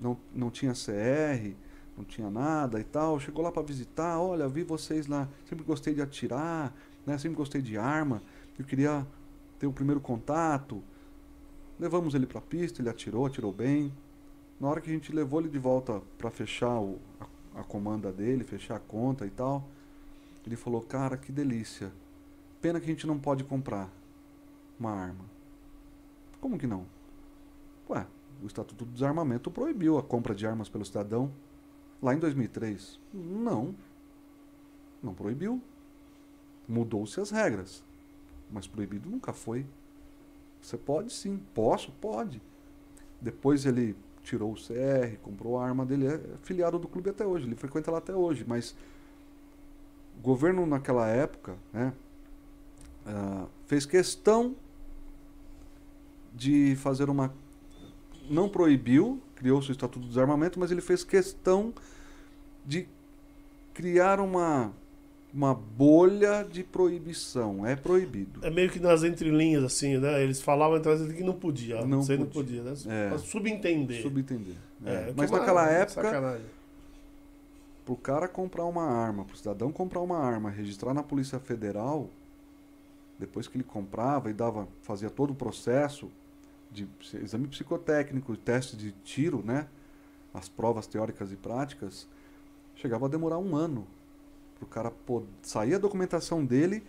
não, 0.00 0.16
não 0.34 0.50
tinha 0.50 0.72
CR, 0.72 1.54
não 1.96 2.04
tinha 2.04 2.30
nada 2.30 2.80
e 2.80 2.84
tal. 2.84 3.20
Chegou 3.20 3.42
lá 3.42 3.52
para 3.52 3.62
visitar, 3.62 4.18
olha, 4.20 4.48
vi 4.48 4.62
vocês 4.62 5.06
lá, 5.06 5.28
sempre 5.48 5.64
gostei 5.64 5.94
de 5.94 6.02
atirar, 6.02 6.74
né? 7.06 7.18
Sempre 7.18 7.36
gostei 7.36 7.62
de 7.62 7.78
arma. 7.78 8.22
Eu 8.58 8.64
queria 8.64 9.06
ter 9.58 9.66
o 9.66 9.72
primeiro 9.72 10.00
contato. 10.00 10.82
Levamos 11.78 12.14
ele 12.14 12.26
para 12.26 12.38
a 12.38 12.42
pista, 12.42 12.80
ele 12.80 12.88
atirou, 12.88 13.26
atirou 13.26 13.52
bem. 13.52 13.92
Na 14.60 14.68
hora 14.68 14.80
que 14.80 14.90
a 14.90 14.92
gente 14.92 15.12
levou 15.12 15.40
ele 15.40 15.48
de 15.48 15.58
volta 15.58 16.00
para 16.18 16.30
fechar 16.30 16.78
o, 16.78 16.98
a, 17.20 17.60
a, 17.60 17.64
comanda 17.64 18.12
dele, 18.12 18.44
fechar 18.44 18.76
a 18.76 18.80
conta 18.80 19.26
e 19.26 19.30
tal, 19.30 19.68
ele 20.46 20.56
falou: 20.56 20.80
Cara, 20.80 21.16
que 21.16 21.32
delícia. 21.32 21.92
Pena 22.60 22.78
que 22.78 22.86
a 22.86 22.88
gente 22.88 23.06
não 23.06 23.18
pode 23.18 23.42
comprar 23.42 23.90
uma 24.78 24.92
arma. 24.92 25.24
Como 26.40 26.58
que 26.58 26.66
não? 26.66 26.86
O 28.42 28.46
Estatuto 28.46 28.84
do 28.84 28.92
Desarmamento 28.92 29.50
proibiu 29.50 29.98
a 29.98 30.02
compra 30.02 30.34
de 30.34 30.46
armas 30.46 30.68
pelo 30.68 30.84
cidadão 30.84 31.30
lá 32.02 32.14
em 32.14 32.18
2003. 32.18 32.98
Não. 33.12 33.74
Não 35.02 35.14
proibiu. 35.14 35.62
Mudou-se 36.68 37.20
as 37.20 37.30
regras. 37.30 37.82
Mas 38.50 38.66
proibido 38.66 39.08
nunca 39.08 39.32
foi. 39.32 39.64
Você 40.60 40.76
pode 40.76 41.12
sim. 41.12 41.40
Posso? 41.54 41.92
Pode. 41.92 42.42
Depois 43.20 43.64
ele 43.64 43.96
tirou 44.22 44.52
o 44.52 44.54
CR, 44.54 45.18
comprou 45.22 45.58
a 45.58 45.66
arma 45.66 45.84
dele, 45.84 46.06
é 46.06 46.20
filiado 46.42 46.78
do 46.78 46.88
clube 46.88 47.10
até 47.10 47.26
hoje, 47.26 47.46
ele 47.46 47.56
frequenta 47.56 47.90
lá 47.90 47.98
até 47.98 48.14
hoje, 48.14 48.44
mas 48.46 48.74
o 50.18 50.22
governo 50.22 50.64
naquela 50.64 51.08
época 51.08 51.56
né, 51.72 51.92
uh, 53.06 53.48
fez 53.66 53.84
questão 53.84 54.54
de 56.34 56.76
fazer 56.76 57.10
uma. 57.10 57.32
Não 58.30 58.48
proibiu, 58.48 59.20
criou-se 59.36 59.70
o 59.70 59.72
Estatuto 59.72 60.00
do 60.00 60.08
Desarmamento, 60.08 60.58
mas 60.58 60.70
ele 60.70 60.80
fez 60.80 61.04
questão 61.04 61.72
de 62.64 62.86
criar 63.74 64.20
uma 64.20 64.72
uma 65.34 65.54
bolha 65.54 66.44
de 66.44 66.62
proibição. 66.62 67.66
É 67.66 67.74
proibido. 67.74 68.44
É 68.44 68.50
meio 68.50 68.68
que 68.70 68.78
nas 68.78 69.02
entrelinhas, 69.02 69.64
assim, 69.64 69.96
né? 69.96 70.22
Eles 70.22 70.42
falavam 70.42 70.76
entre 70.76 70.92
as 70.92 71.10
que 71.10 71.24
não 71.24 71.32
podia. 71.32 71.84
Não 71.86 72.02
você 72.02 72.18
podia. 72.18 72.24
não 72.24 72.30
podia, 72.30 72.62
né? 72.62 72.74
É. 73.14 73.18
Subentender. 73.18 74.02
Subentender. 74.02 74.54
É. 74.84 74.90
É, 74.90 75.14
Mas 75.16 75.30
naquela 75.30 75.66
época, 75.70 76.02
sacanagem. 76.02 76.46
pro 77.86 77.96
cara 77.96 78.28
comprar 78.28 78.66
uma 78.66 78.84
arma, 78.84 79.24
pro 79.24 79.36
cidadão 79.36 79.72
comprar 79.72 80.00
uma 80.00 80.18
arma, 80.18 80.50
registrar 80.50 80.92
na 80.92 81.02
Polícia 81.02 81.38
Federal, 81.38 82.10
depois 83.18 83.48
que 83.48 83.56
ele 83.56 83.64
comprava 83.64 84.28
e 84.28 84.34
dava, 84.34 84.68
fazia 84.82 85.08
todo 85.08 85.30
o 85.30 85.34
processo 85.34 86.10
de 86.72 86.88
exame 87.14 87.46
psicotécnico, 87.46 88.36
teste 88.36 88.76
de 88.76 88.92
tiro, 89.04 89.42
né? 89.44 89.68
As 90.32 90.48
provas 90.48 90.86
teóricas 90.86 91.30
e 91.30 91.36
práticas, 91.36 92.08
chegava 92.74 93.06
a 93.06 93.08
demorar 93.08 93.38
um 93.38 93.54
ano 93.54 93.86
para 94.56 94.64
o 94.64 94.68
cara 94.68 94.92
sair 95.42 95.74
a 95.74 95.78
documentação 95.78 96.44
dele 96.44 96.82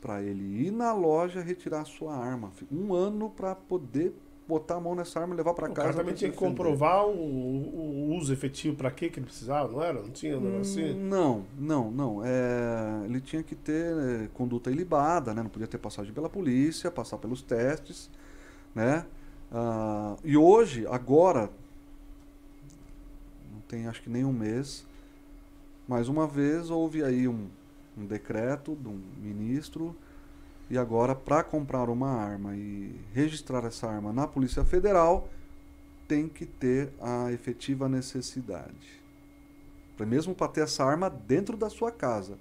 para 0.00 0.22
ele 0.22 0.66
ir 0.66 0.70
na 0.70 0.92
loja 0.92 1.40
retirar 1.40 1.80
a 1.80 1.84
sua 1.84 2.14
arma. 2.14 2.52
Um 2.70 2.92
ano 2.92 3.30
para 3.30 3.54
poder 3.54 4.12
botar 4.46 4.76
a 4.76 4.80
mão 4.80 4.94
nessa 4.94 5.20
arma 5.20 5.34
e 5.34 5.36
levar 5.36 5.54
para 5.54 5.68
casa. 5.68 5.80
O 5.80 5.84
cara 5.84 5.96
também 5.96 6.14
tinha 6.14 6.30
que 6.30 6.36
comprovar 6.36 7.06
o, 7.06 7.10
o, 7.10 8.14
uso 8.14 8.32
efetivo 8.32 8.76
para 8.76 8.90
que 8.90 9.06
ele 9.06 9.22
precisava, 9.22 9.72
não 9.72 9.82
era? 9.82 10.02
Não 10.02 10.10
tinha 10.10 10.38
um 10.38 10.60
assim? 10.60 10.92
Não, 10.92 11.44
não, 11.58 11.90
não. 11.90 12.22
É, 12.22 13.06
ele 13.06 13.20
tinha 13.20 13.42
que 13.42 13.54
ter 13.54 13.96
é, 13.96 14.28
conduta 14.34 14.70
ilibada, 14.70 15.32
né? 15.32 15.42
Não 15.42 15.50
podia 15.50 15.66
ter 15.66 15.78
passagem 15.78 16.12
pela 16.12 16.28
polícia, 16.28 16.90
passar 16.90 17.18
pelos 17.18 17.40
testes, 17.40 18.10
né? 18.74 19.06
Ah, 19.52 20.16
e 20.24 20.36
hoje, 20.36 20.86
agora, 20.86 21.50
não 23.52 23.60
tem 23.68 23.86
acho 23.86 24.02
que 24.02 24.10
nem 24.10 24.24
um 24.24 24.32
mês, 24.32 24.84
mais 25.86 26.08
uma 26.08 26.26
vez 26.26 26.70
houve 26.70 27.04
aí 27.04 27.28
um, 27.28 27.48
um 27.96 28.04
decreto 28.06 28.74
de 28.74 28.88
um 28.88 29.00
ministro 29.20 29.94
e 30.70 30.78
agora 30.78 31.14
para 31.14 31.44
comprar 31.44 31.88
uma 31.90 32.10
arma 32.10 32.56
e 32.56 32.98
registrar 33.12 33.64
essa 33.64 33.86
arma 33.86 34.12
na 34.12 34.26
Polícia 34.26 34.64
Federal 34.64 35.28
tem 36.08 36.28
que 36.28 36.46
ter 36.46 36.90
a 37.00 37.30
efetiva 37.32 37.88
necessidade. 37.88 39.02
Pra- 39.96 40.06
Mesmo 40.06 40.34
para 40.34 40.48
ter 40.48 40.62
essa 40.62 40.84
arma 40.84 41.08
dentro 41.08 41.56
da 41.56 41.70
sua 41.70 41.92
casa. 41.92 42.38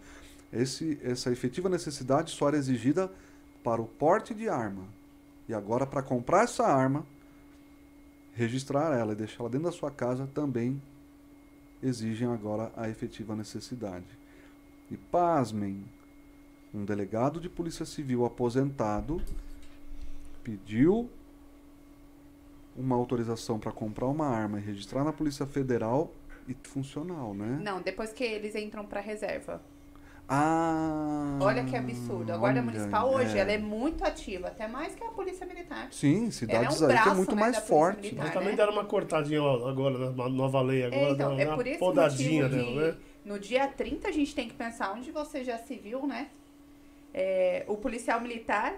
Esse, 0.51 0.99
essa 1.03 1.31
efetiva 1.31 1.67
necessidade 1.69 2.31
só 2.31 2.47
era 2.47 2.57
exigida 2.57 3.11
para 3.63 3.81
o 3.81 3.85
porte 3.85 4.33
de 4.33 4.47
arma. 4.49 4.83
E 5.47 5.53
agora, 5.53 5.85
para 5.85 6.01
comprar 6.01 6.43
essa 6.43 6.65
arma, 6.65 7.05
registrar 8.33 8.97
ela 8.97 9.13
e 9.13 9.15
deixá-la 9.15 9.49
dentro 9.49 9.65
da 9.65 9.71
sua 9.71 9.91
casa 9.91 10.27
também 10.27 10.81
exigem 11.81 12.27
agora 12.27 12.71
a 12.77 12.89
efetiva 12.89 13.35
necessidade. 13.35 14.05
E 14.89 14.95
pasmem, 14.95 15.83
um 16.73 16.85
delegado 16.85 17.39
de 17.39 17.49
polícia 17.49 17.85
civil 17.85 18.25
aposentado 18.25 19.21
pediu 20.43 21.09
uma 22.75 22.95
autorização 22.95 23.59
para 23.59 23.71
comprar 23.71 24.07
uma 24.07 24.27
arma 24.27 24.59
e 24.59 24.61
registrar 24.61 25.03
na 25.03 25.13
Polícia 25.13 25.45
Federal 25.45 26.11
e 26.47 26.55
funcional, 26.63 27.33
né? 27.33 27.59
Não, 27.61 27.81
depois 27.81 28.11
que 28.11 28.23
eles 28.23 28.55
entram 28.55 28.85
pra 28.85 28.99
reserva. 28.99 29.61
Ah! 30.27 31.37
Olha 31.41 31.63
que 31.65 31.75
absurdo. 31.75 32.31
A 32.31 32.37
Guarda 32.37 32.59
olha, 32.59 32.71
Municipal 32.71 33.13
hoje, 33.13 33.37
ela 33.37 33.51
é 33.51 33.57
muito 33.57 34.03
ativa, 34.05 34.47
até 34.47 34.67
mais 34.67 34.95
que 34.95 35.03
a 35.03 35.09
Polícia 35.09 35.45
Militar. 35.45 35.89
Sim, 35.91 36.31
cidades 36.31 36.55
Ela 36.55 36.65
é 36.65 36.69
um 36.69 36.71
aí 36.71 36.77
que 36.77 36.83
é 36.83 37.03
braço, 37.03 37.17
muito 37.17 37.35
né, 37.35 37.41
mais 37.41 37.57
forte. 37.59 38.01
Militar. 38.01 38.23
Mas 38.23 38.33
né? 38.33 38.39
também 38.39 38.55
deram 38.55 38.73
uma 38.73 38.85
cortadinha 38.85 39.41
agora, 39.41 39.97
né? 39.97 40.07
Uma 40.09 40.29
nova 40.29 40.61
lei 40.61 40.85
agora, 40.85 41.01
É, 41.01 41.11
então, 41.11 41.39
é 41.39 41.45
por 41.45 41.67
esse 41.67 41.79
podadinha 41.79 42.43
motivo 42.43 42.65
dela, 42.65 42.91
de, 42.91 42.97
né? 42.97 43.03
no 43.25 43.39
dia 43.39 43.67
30 43.67 44.07
a 44.07 44.11
gente 44.11 44.33
tem 44.33 44.47
que 44.47 44.53
pensar 44.55 44.93
onde 44.93 45.11
você 45.11 45.43
já 45.43 45.57
se 45.57 45.75
viu, 45.75 46.07
né? 46.07 46.29
É, 47.13 47.65
o 47.67 47.77
policial 47.77 48.19
militar 48.19 48.75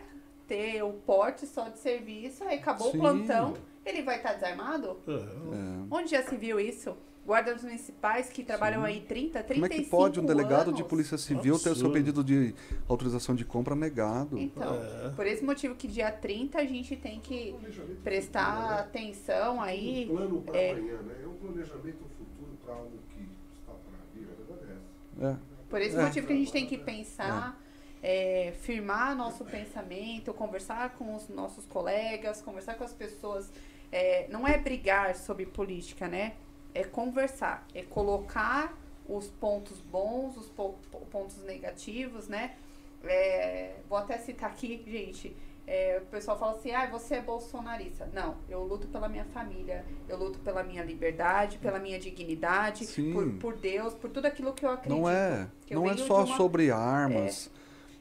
ter 0.47 0.83
o 0.83 0.93
porte 0.93 1.45
só 1.45 1.69
de 1.69 1.79
serviço, 1.79 2.43
aí 2.43 2.57
acabou 2.57 2.91
Sim. 2.91 2.97
o 2.97 3.01
plantão, 3.01 3.53
ele 3.85 4.01
vai 4.01 4.17
estar 4.17 4.33
desarmado? 4.33 4.99
É, 5.07 5.11
É. 5.13 5.85
Onde 5.89 6.11
já 6.11 6.23
se 6.23 6.35
viu 6.35 6.59
isso? 6.59 6.95
Guardas 7.25 7.63
municipais 7.63 8.29
que 8.29 8.43
trabalham 8.43 8.81
Sim. 8.81 8.87
aí 8.87 9.01
30, 9.01 9.43
35 9.43 9.53
Como 9.55 9.65
é 9.65 9.69
que 9.83 9.89
pode 9.89 10.19
um 10.19 10.25
delegado 10.25 10.65
de 10.71 10.81
anos? 10.81 10.87
polícia 10.87 11.17
civil 11.17 11.55
ter 11.55 11.71
o 11.71 11.75
seu 11.75 11.87
Absurdo. 11.87 11.93
pedido 11.93 12.23
de 12.23 12.53
autorização 12.87 13.33
de 13.33 13.43
compra 13.43 13.75
negado? 13.75 14.37
Então, 14.37 14.75
É. 14.75 15.09
por 15.09 15.25
esse 15.25 15.43
motivo 15.43 15.73
que 15.73 15.87
dia 15.87 16.11
30 16.11 16.59
a 16.59 16.65
gente 16.65 16.95
tem 16.95 17.19
que 17.19 17.55
prestar 18.03 18.79
atenção 18.79 19.59
aí. 19.59 20.07
Um 20.09 20.15
plano 20.15 20.41
para 20.43 20.57
é. 20.57 20.71
amanhã, 20.73 20.97
né? 21.01 21.15
É 21.23 21.27
um 21.27 21.33
planejamento 21.33 21.97
futuro 22.17 22.57
para 22.63 22.73
algo 22.75 22.91
que 23.09 23.21
está 23.59 23.73
para 23.73 23.97
vir. 24.13 24.27
A 24.31 24.35
verdade 24.53 24.71
é 24.71 25.25
essa. 25.25 25.35
É. 25.35 25.37
Por 25.67 25.81
esse 25.81 25.97
É. 25.97 26.01
motivo 26.05 26.27
que 26.27 26.33
a 26.33 26.35
gente 26.35 26.51
tem 26.51 26.67
que 26.67 26.77
pensar, 26.77 27.59
é, 28.03 28.53
firmar 28.61 29.15
nosso 29.15 29.43
pensamento, 29.45 30.31
conversar 30.31 30.91
com 30.91 31.15
os 31.15 31.27
nossos 31.27 31.65
colegas, 31.65 32.39
conversar 32.43 32.75
com 32.75 32.83
as 32.83 32.93
pessoas. 32.93 33.51
É, 33.91 34.27
não 34.29 34.47
é 34.47 34.57
brigar 34.59 35.15
sobre 35.15 35.45
política, 35.47 36.07
né? 36.07 36.33
É 36.75 36.83
conversar, 36.83 37.65
é 37.73 37.81
colocar 37.81 38.77
os 39.07 39.27
pontos 39.27 39.79
bons, 39.79 40.35
os 40.37 40.47
po- 40.49 40.75
po- 40.91 40.99
pontos 41.11 41.37
negativos, 41.43 42.27
né? 42.27 42.55
É, 43.03 43.75
vou 43.89 43.97
até 43.97 44.17
citar 44.17 44.49
aqui, 44.51 44.83
gente. 44.87 45.35
é, 45.67 45.99
o 45.99 46.05
pessoal 46.07 46.37
fala 46.37 46.51
assim, 46.51 46.71
ah, 46.71 46.85
você 46.87 47.15
é 47.15 47.21
bolsonarista. 47.21 48.07
Não, 48.13 48.35
eu 48.47 48.63
luto 48.63 48.87
pela 48.87 49.09
minha 49.09 49.25
família, 49.25 49.83
eu 50.07 50.15
luto 50.15 50.37
pela 50.39 50.63
minha 50.63 50.83
liberdade, 50.83 51.57
pela 51.57 51.79
minha 51.79 51.97
dignidade, 51.99 52.85
por, 53.13 53.53
por 53.53 53.57
Deus, 53.57 53.93
por 53.95 54.11
tudo 54.11 54.27
aquilo 54.27 54.53
que 54.53 54.63
eu 54.63 54.69
acredito. 54.69 54.99
Não 55.01 55.09
é, 55.09 55.47
não 55.71 55.89
é 55.89 55.97
só 55.97 56.23
uma- 56.23 56.37
sobre 56.37 56.69
armas, 56.69 57.49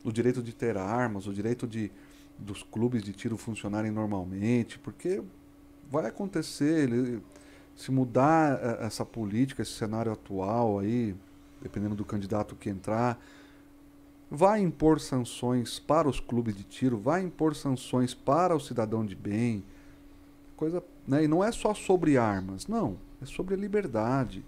o 0.05 0.13
direito 0.13 0.43
de 0.43 0.53
ter 0.55 0.77
armas, 0.77 1.27
o 1.27 1.33
direito 1.33 1.67
de 1.67 1.91
dos 2.39 2.63
clubes 2.63 3.03
de 3.03 3.13
tiro 3.15 3.39
funcionarem 3.39 3.91
normalmente, 3.91 4.79
porque 4.79 5.23
vai 5.89 6.05
acontecer, 6.07 6.89
ele- 6.91 7.23
se 7.75 7.91
mudar 7.91 8.59
eh, 8.63 8.87
essa 8.87 9.05
política, 9.05 9.63
esse 9.63 9.73
cenário 9.73 10.13
atual 10.13 10.79
aí, 10.79 11.15
dependendo 11.61 11.95
do 11.95 12.05
candidato 12.05 12.55
que 12.55 12.69
entrar, 12.71 13.19
vai 14.31 14.61
impor 14.61 15.01
sanções 15.01 15.79
para 15.79 16.09
os 16.09 16.21
clubes 16.21 16.57
de 16.57 16.65
tiro, 16.65 16.99
vai 16.99 17.23
impor 17.23 17.55
sanções 17.55 18.15
para 18.15 18.55
o 18.55 18.61
cidadão 18.61 19.05
de 19.05 19.15
bem, 19.15 19.65
coisa, 20.57 20.83
né? 21.07 21.25
E 21.25 21.29
não 21.29 21.43
é 21.43 21.53
só 21.53 21.75
sobre 21.75 22.17
armas, 22.17 22.67
não, 22.67 22.97
é 23.23 23.27
sobre 23.27 23.55
a 23.55 23.57
liberdade, 23.57 24.45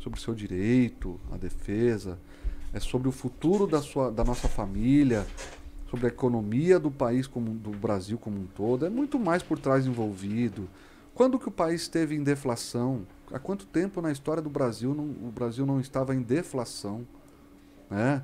sobre 0.00 0.18
o 0.18 0.22
seu 0.22 0.34
direito, 0.34 1.20
a 1.30 1.36
defesa, 1.36 2.18
é 2.72 2.80
sobre 2.80 3.08
o 3.08 3.12
futuro 3.12 3.66
da 3.66 3.82
sua, 3.82 4.10
da 4.10 4.24
nossa 4.24 4.48
família, 4.48 5.26
sobre 5.90 6.06
a 6.06 6.08
economia 6.08 6.78
do 6.78 6.90
país 6.90 7.26
como 7.26 7.50
do 7.50 7.70
Brasil 7.70 8.18
como 8.18 8.38
um 8.38 8.46
todo, 8.46 8.86
é 8.86 8.90
muito 8.90 9.18
mais 9.18 9.42
por 9.42 9.58
trás 9.58 9.86
envolvido. 9.86 10.68
Quando 11.14 11.38
que 11.38 11.48
o 11.48 11.52
país 11.52 11.82
esteve 11.82 12.14
em 12.14 12.22
deflação? 12.22 13.06
Há 13.32 13.38
quanto 13.38 13.66
tempo 13.66 14.00
na 14.00 14.10
história 14.12 14.42
do 14.42 14.50
Brasil 14.50 14.94
não, 14.94 15.04
o 15.04 15.30
Brasil 15.34 15.64
não 15.66 15.80
estava 15.80 16.14
em 16.14 16.22
deflação, 16.22 17.06
né? 17.90 18.22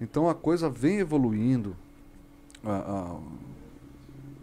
Então 0.00 0.28
a 0.28 0.34
coisa 0.34 0.68
vem 0.70 0.98
evoluindo. 0.98 1.76
A- 2.64 2.70
a- 3.16 3.20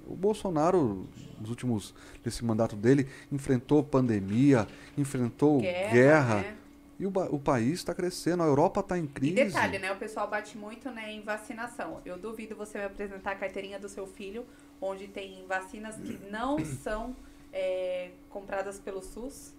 o 0.08 0.16
Bolsonaro, 0.16 1.08
nos 1.40 1.50
últimos 1.50 1.94
desse 2.24 2.44
mandato 2.46 2.76
dele, 2.76 3.08
enfrentou 3.32 3.84
pandemia, 3.84 4.68
enfrentou 4.98 5.60
guerra, 5.60 6.36
né? 6.42 6.56
e 7.00 7.06
o, 7.06 7.12
o 7.32 7.40
país 7.40 7.74
está 7.80 7.94
crescendo. 7.94 8.44
A 8.44 8.46
Europa 8.46 8.82
está 8.82 8.98
em 8.98 9.06
E 9.06 9.08
crise. 9.08 9.34
detalhe, 9.36 9.80
né? 9.80 9.92
O 9.92 9.98
pessoal 9.98 10.30
bate 10.30 10.58
muito 10.58 10.90
né, 10.92 11.12
em 11.12 11.22
vacinação. 11.22 12.02
Eu 12.06 12.18
duvido 12.18 12.56
você 12.56 12.78
me 12.78 12.86
apresentar 12.86 13.32
a 13.32 13.36
carteirinha 13.36 13.80
do 13.80 13.90
seu 13.90 14.06
filho, 14.06 14.46
onde 14.80 15.08
tem 15.08 15.44
vacinas 15.48 15.96
que 15.96 16.20
não 16.32 16.64
são 16.64 17.16
é, 17.56 18.12
compradas 18.30 18.78
pelo 18.80 19.02
SUS, 19.02 19.54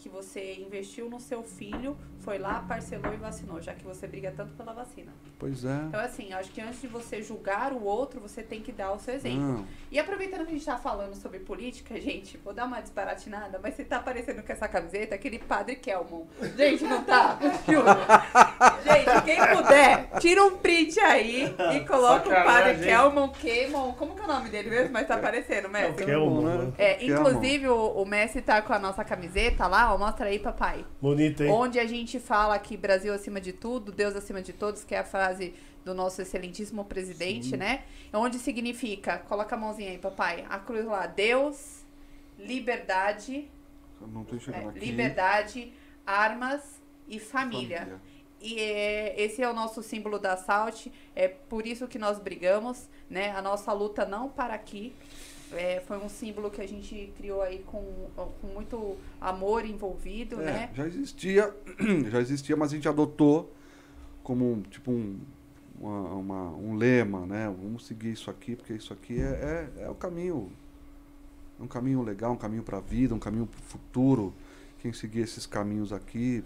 que 0.00 0.08
você 0.08 0.54
investiu 0.54 1.08
no 1.10 1.20
seu 1.20 1.42
filho, 1.42 1.96
foi 2.20 2.38
lá, 2.38 2.64
parcelou 2.66 3.12
e 3.12 3.16
vacinou, 3.16 3.60
já 3.60 3.74
que 3.74 3.84
você 3.84 4.06
briga 4.06 4.32
tanto 4.36 4.52
pela 4.54 4.72
vacina. 4.72 5.12
Pois 5.38 5.64
é. 5.64 5.76
Então, 5.88 6.00
assim, 6.00 6.32
acho 6.32 6.50
que 6.50 6.60
antes 6.60 6.80
de 6.80 6.86
você 6.86 7.22
julgar 7.22 7.72
o 7.72 7.84
outro, 7.84 8.20
você 8.20 8.42
tem 8.42 8.60
que 8.60 8.72
dar 8.72 8.92
o 8.92 8.98
seu 8.98 9.14
exemplo. 9.14 9.40
Não. 9.40 9.66
E 9.90 9.98
aproveitando 9.98 10.44
que 10.44 10.50
a 10.50 10.54
gente 10.54 10.64
tá 10.64 10.76
falando 10.76 11.14
sobre 11.14 11.40
política, 11.40 12.00
gente, 12.00 12.38
vou 12.38 12.52
dar 12.52 12.66
uma 12.66 12.80
disparatinada, 12.80 13.58
mas 13.62 13.74
você 13.74 13.84
tá 13.84 13.96
aparecendo 13.96 14.42
com 14.42 14.52
essa 14.52 14.68
camiseta, 14.68 15.14
aquele 15.14 15.38
padre 15.38 15.76
Kelmon. 15.76 16.26
Gente, 16.56 16.84
não 16.84 17.02
tá? 17.04 17.38
Juro. 17.66 17.86
Gente, 18.84 19.22
quem 19.24 19.56
puder, 19.56 20.10
tira 20.18 20.44
um 20.44 20.56
print 20.56 21.00
aí 21.00 21.54
e 21.74 21.80
coloca 21.86 22.28
o 22.28 22.32
padre 22.32 22.70
Sacanagem. 22.70 22.84
Kelmon, 22.84 23.28
Kelmon. 23.30 23.92
Como 23.92 24.14
que 24.14 24.20
é 24.20 24.24
o 24.24 24.28
nome 24.28 24.48
dele 24.48 24.70
mesmo? 24.70 24.92
Mas 24.92 25.06
tá 25.06 25.14
aparecendo, 25.14 25.68
Messi. 25.68 26.04
Kelmon, 26.04 26.42
né? 26.42 26.56
né? 26.56 26.72
É, 26.78 26.94
Kelmon. 26.94 27.20
inclusive, 27.20 27.68
o, 27.68 28.02
o 28.02 28.06
Messi 28.06 28.40
tá 28.40 28.62
com 28.62 28.72
a 28.72 28.78
nossa 28.78 29.04
camiseta 29.04 29.66
lá, 29.66 29.89
mostra 29.98 30.26
aí, 30.26 30.38
papai. 30.38 30.84
Bonito, 31.00 31.42
hein? 31.42 31.50
Onde 31.50 31.78
a 31.78 31.86
gente 31.86 32.18
fala 32.18 32.58
que 32.58 32.76
Brasil 32.76 33.12
acima 33.12 33.40
de 33.40 33.52
tudo, 33.52 33.92
Deus 33.92 34.14
acima 34.14 34.42
de 34.42 34.52
todos, 34.52 34.84
que 34.84 34.94
é 34.94 34.98
a 34.98 35.04
frase 35.04 35.54
do 35.84 35.94
nosso 35.94 36.20
excelentíssimo 36.20 36.84
presidente, 36.84 37.56
né? 37.56 37.84
Onde 38.12 38.38
significa, 38.38 39.18
coloca 39.18 39.54
a 39.54 39.58
mãozinha 39.58 39.90
aí, 39.90 39.98
papai, 39.98 40.44
a 40.48 40.58
cruz 40.58 40.84
lá, 40.84 41.06
Deus, 41.06 41.84
liberdade, 42.38 43.48
não 44.00 44.26
é, 44.30 44.34
enxergando 44.34 44.68
aqui. 44.70 44.78
liberdade, 44.78 45.72
armas 46.06 46.80
e 47.08 47.18
família. 47.18 48.00
E 48.40 48.58
é, 48.58 49.20
esse 49.20 49.42
é 49.42 49.48
o 49.48 49.52
nosso 49.52 49.82
símbolo 49.82 50.18
da 50.18 50.36
Salt, 50.36 50.86
é 51.14 51.28
por 51.28 51.66
isso 51.66 51.86
que 51.86 51.98
nós 51.98 52.18
brigamos, 52.18 52.88
né? 53.08 53.30
A 53.32 53.42
nossa 53.42 53.72
luta 53.72 54.06
não 54.06 54.30
para 54.30 54.54
aqui. 54.54 54.94
É, 55.52 55.80
foi 55.86 55.98
um 55.98 56.08
símbolo 56.08 56.50
que 56.50 56.60
a 56.60 56.66
gente 56.66 57.12
criou 57.16 57.42
aí 57.42 57.58
com, 57.66 57.82
com 58.40 58.46
muito 58.48 58.96
amor 59.20 59.64
envolvido, 59.64 60.40
É, 60.40 60.44
né? 60.44 60.70
já 60.74 60.86
existia, 60.86 61.54
já 62.10 62.20
existia, 62.20 62.56
mas 62.56 62.72
a 62.72 62.74
gente 62.76 62.88
adotou 62.88 63.52
como 64.22 64.62
tipo 64.70 64.90
um, 64.92 65.18
uma- 65.80 66.14
uma- 66.14 66.50
um 66.52 66.76
lema, 66.76 67.26
né? 67.26 67.46
Vamos 67.60 67.86
seguir 67.86 68.12
isso 68.12 68.30
aqui, 68.30 68.54
porque 68.54 68.74
isso 68.74 68.92
aqui 68.92 69.20
é, 69.20 69.68
é, 69.78 69.84
é 69.84 69.88
o 69.90 69.94
caminho, 69.94 70.50
um 71.58 71.66
caminho 71.66 72.02
legal, 72.02 72.32
um 72.32 72.36
caminho 72.36 72.62
para 72.62 72.78
a 72.78 72.80
vida, 72.80 73.14
um 73.14 73.18
caminho 73.18 73.46
para 73.46 73.58
o 73.58 73.62
futuro. 73.62 74.32
Quem 74.80 74.92
seguir 74.92 75.20
esses 75.20 75.44
caminhos 75.46 75.92
aqui, 75.92 76.42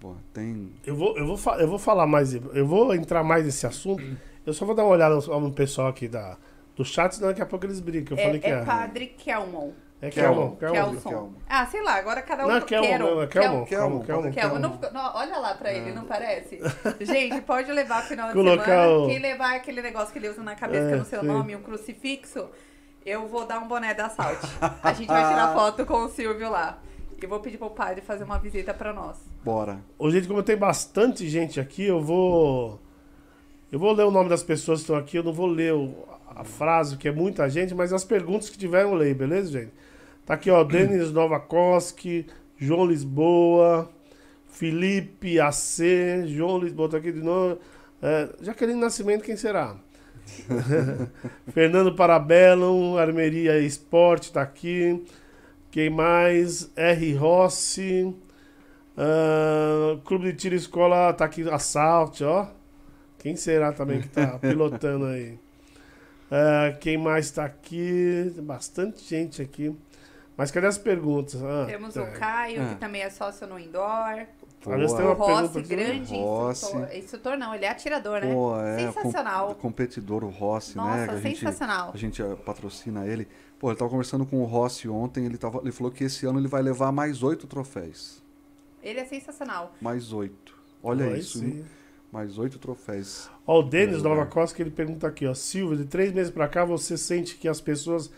pô, 0.00 0.14
tem. 0.34 0.70
Eu 0.84 0.94
vou, 0.96 1.16
eu, 1.16 1.26
vou, 1.26 1.54
eu 1.54 1.68
vou 1.68 1.78
falar 1.78 2.06
mais, 2.06 2.34
eu 2.34 2.66
vou 2.66 2.94
entrar 2.94 3.22
mais 3.24 3.44
nesse 3.46 3.66
assunto. 3.66 4.02
Eu 4.44 4.52
só 4.52 4.66
vou 4.66 4.74
dar 4.74 4.84
uma 4.84 4.92
olhada 4.92 5.14
no, 5.14 5.40
no 5.40 5.52
pessoal 5.52 5.88
aqui 5.88 6.08
da, 6.08 6.36
do 6.78 6.84
chat, 6.84 7.20
daqui 7.20 7.42
a 7.42 7.46
pouco 7.46 7.66
eles 7.66 7.80
brincam. 7.80 8.16
Eu 8.16 8.22
É, 8.22 8.26
falei 8.26 8.40
que 8.40 8.46
é 8.46 8.50
é. 8.50 8.64
Padre 8.64 9.06
Kelmon. 9.08 9.72
É 10.00 10.10
Kelmon. 10.10 10.54
Kelmon. 10.54 11.32
Ah, 11.48 11.66
sei 11.66 11.82
lá, 11.82 11.96
agora 11.96 12.22
cada 12.22 12.44
um 12.44 12.48
Não, 12.48 12.56
é 12.58 12.60
Kelmon, 12.60 13.22
é 13.22 13.26
Kelmon. 13.26 13.66
Kelmon, 13.66 14.04
Kelmon, 14.32 14.78
olha 15.14 15.38
lá 15.38 15.54
pra 15.54 15.72
ele, 15.74 15.90
É. 15.90 15.92
não 15.92 16.04
parece? 16.04 16.60
Gente, 17.02 17.40
pode 17.40 17.70
levar 17.72 18.02
final 18.02 18.28
de 18.28 18.34
Colocar 18.34 18.64
semana. 18.64 18.88
o- 18.92 19.06
Quem 19.08 19.18
levar 19.18 19.56
aquele 19.56 19.82
negócio 19.82 20.12
que 20.12 20.20
ele 20.20 20.28
usa 20.28 20.40
na 20.42 20.54
cabeça, 20.54 20.86
que 20.86 20.92
é 20.92 20.96
É, 20.96 20.98
no 21.00 21.04
seu 21.04 21.20
sim. 21.20 21.26
nome, 21.26 21.56
um 21.56 21.62
crucifixo, 21.62 22.48
eu 23.04 23.26
vou 23.26 23.44
dar 23.44 23.58
um 23.58 23.66
boné 23.66 23.92
da 23.92 24.08
Salt. 24.08 24.38
A 24.84 24.92
gente 24.92 25.08
vai 25.08 25.28
tirar 25.28 25.52
foto 25.54 25.84
com 25.84 26.04
o 26.04 26.08
Silvio 26.08 26.48
lá. 26.48 26.78
E 27.20 27.26
vou 27.26 27.40
pedir 27.40 27.58
pro 27.58 27.68
padre 27.70 28.00
fazer 28.00 28.22
uma 28.22 28.38
visita 28.38 28.72
pra 28.72 28.92
nós. 28.92 29.16
Bora. 29.44 29.80
Ô, 29.98 30.08
gente, 30.08 30.28
como 30.28 30.40
tem 30.44 30.56
bastante 30.56 31.28
gente 31.28 31.58
aqui, 31.58 31.84
eu 31.84 32.00
vou. 32.00 32.80
Eu 33.72 33.80
vou 33.80 33.92
ler 33.92 34.04
o 34.04 34.10
nome 34.12 34.28
das 34.30 34.44
pessoas 34.44 34.78
que 34.78 34.82
estão 34.84 34.96
aqui, 34.96 35.16
eu 35.16 35.24
não 35.24 35.32
vou 35.32 35.46
ler 35.48 35.74
o- 35.74 36.06
a 36.38 36.44
frase, 36.44 36.94
porque 36.94 37.08
é 37.08 37.12
muita 37.12 37.50
gente, 37.50 37.74
mas 37.74 37.92
as 37.92 38.04
perguntas 38.04 38.48
que 38.48 38.56
tiveram 38.56 38.90
eu 38.90 38.94
leio, 38.94 39.14
beleza, 39.14 39.50
gente? 39.50 39.72
Tá 40.24 40.34
aqui, 40.34 40.48
ó, 40.50 40.62
Denis 40.62 41.10
Novakoski, 41.10 42.26
João 42.56 42.86
Lisboa, 42.86 43.90
Felipe 44.46 45.40
AC, 45.40 46.26
João 46.26 46.58
Lisboa, 46.60 46.88
tá 46.88 46.98
aqui 46.98 47.10
de 47.10 47.20
novo. 47.20 47.58
É, 48.00 48.28
Jaqueline 48.40 48.78
Nascimento, 48.78 49.24
quem 49.24 49.36
será? 49.36 49.74
Fernando 51.52 51.94
Parabellum, 51.94 52.96
Armeria 52.96 53.58
Esporte, 53.58 54.32
tá 54.32 54.42
aqui. 54.42 55.04
Quem 55.72 55.90
mais? 55.90 56.70
R. 56.76 57.14
Rossi. 57.14 58.14
ah, 58.96 59.98
Clube 60.04 60.30
de 60.30 60.38
Tiro 60.38 60.54
Escola, 60.54 61.12
tá 61.12 61.24
aqui, 61.24 61.48
Assalte, 61.50 62.22
ó. 62.22 62.46
Quem 63.18 63.34
será 63.34 63.72
também 63.72 64.00
que 64.00 64.08
tá 64.08 64.38
pilotando 64.40 65.06
aí? 65.06 65.38
Ah, 66.30 66.72
quem 66.80 66.96
mais 66.98 67.30
tá 67.30 67.44
aqui? 67.44 68.32
Bastante 68.42 69.02
gente 69.04 69.40
aqui. 69.40 69.74
Mas 70.36 70.50
cadê 70.50 70.66
as 70.66 70.78
perguntas? 70.78 71.42
Ah, 71.42 71.64
Temos 71.66 71.94
tá. 71.94 72.02
o 72.02 72.12
Caio, 72.12 72.62
Ah. 72.62 72.68
que 72.68 72.74
também 72.76 73.02
é 73.02 73.10
sócio 73.10 73.46
no 73.46 73.58
indoor. 73.58 74.26
Aliás, 74.66 74.92
tem 74.92 75.04
O 75.04 75.08
uma 75.08 75.14
Rossi, 75.14 75.32
pergunta 75.54 75.58
aqui. 75.60 75.68
grande 75.68 76.14
Rossi. 76.16 76.64
instrutor. 76.66 76.96
Instrutor 76.96 77.36
não, 77.38 77.54
ele 77.54 77.64
é 77.64 77.68
atirador, 77.70 78.20
né? 78.20 78.32
Pô, 78.32 78.60
é 78.60 78.78
Sensacional. 78.92 79.48
com- 79.48 79.54
competidor, 79.54 80.22
o 80.24 80.28
Rossi, 80.28 80.76
né? 80.76 80.82
Nossa, 80.82 81.12
a 81.12 81.20
gente, 81.20 81.38
sensacional. 81.40 81.90
a 81.94 81.96
gente 81.96 82.20
eh, 82.22 82.36
patrocina 82.44 83.06
ele. 83.06 83.26
Pô, 83.58 83.70
ele 83.70 83.78
tava 83.78 83.90
conversando 83.90 84.26
com 84.26 84.40
o 84.40 84.44
Rossi 84.44 84.88
ontem, 84.88 85.24
ele, 85.26 85.38
tava, 85.38 85.58
ele 85.60 85.72
falou 85.72 85.90
que 85.90 86.04
esse 86.04 86.26
ano 86.26 86.38
ele 86.38 86.48
vai 86.48 86.60
levar 86.62 86.92
mais 86.92 87.22
oito 87.22 87.46
troféus. 87.46 88.22
Ele 88.82 89.00
é 89.00 89.04
sensacional. 89.04 89.72
Mais 89.80 90.12
oito. 90.12 90.56
Olha 90.82 91.16
isso, 91.16 91.38
sim. 91.40 91.64
Mais 92.12 92.38
oito 92.38 92.58
troféus. 92.58 93.30
Ó, 93.46 93.60
o 93.60 93.62
Denis 93.62 93.98
lugar. 93.98 94.16
Nova 94.16 94.26
Costa 94.26 94.56
que 94.56 94.62
ele 94.62 94.70
pergunta 94.70 95.06
aqui, 95.06 95.26
ó. 95.26 95.34
Silvio, 95.34 95.76
de 95.76 95.84
três 95.84 96.12
meses 96.12 96.32
pra 96.32 96.48
cá, 96.48 96.64
você 96.64 96.96
sente 96.96 97.36
que 97.36 97.46
as 97.48 97.60
pessoas 97.60 98.10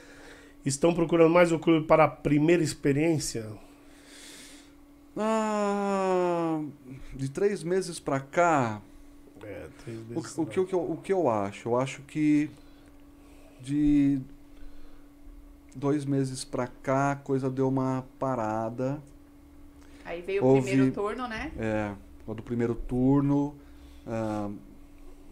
estão 0.65 0.95
procurando 0.95 1.33
mais 1.33 1.51
o 1.53 1.59
clube 1.59 1.87
para 1.87 2.05
a 2.05 2.09
primeira 2.09 2.62
experiência? 2.62 3.47
Ah, 5.17 6.62
de 7.15 7.29
três 7.29 7.62
meses 7.62 7.99
pra 7.99 8.21
cá, 8.21 8.81
É, 9.43 9.67
três 9.85 9.99
o, 9.99 10.05
meses. 10.05 10.39
o 10.39 10.47
que, 10.47 10.61
o, 10.61 10.67
que 10.67 10.75
eu, 10.75 10.91
o 10.93 10.97
que 10.97 11.12
eu 11.12 11.29
acho? 11.29 11.69
Eu 11.69 11.77
acho 11.77 12.03
que 12.03 12.49
de 13.61 14.21
dois 15.75 16.05
meses 16.05 16.45
pra 16.45 16.67
cá 16.69 17.12
a 17.12 17.17
coisa 17.17 17.51
deu 17.51 17.69
uma 17.69 18.05
parada. 18.19 19.03
Aí 20.05 20.23
veio 20.23 20.45
Houve- 20.45 20.61
o 20.61 20.62
primeiro 20.62 20.93
turno, 20.93 21.29
né? 21.29 21.53
É, 21.59 21.93
o 22.27 22.35
do 22.35 22.43
primeiro 22.43 22.75
turno, 22.75 23.55
ah, 24.06 24.51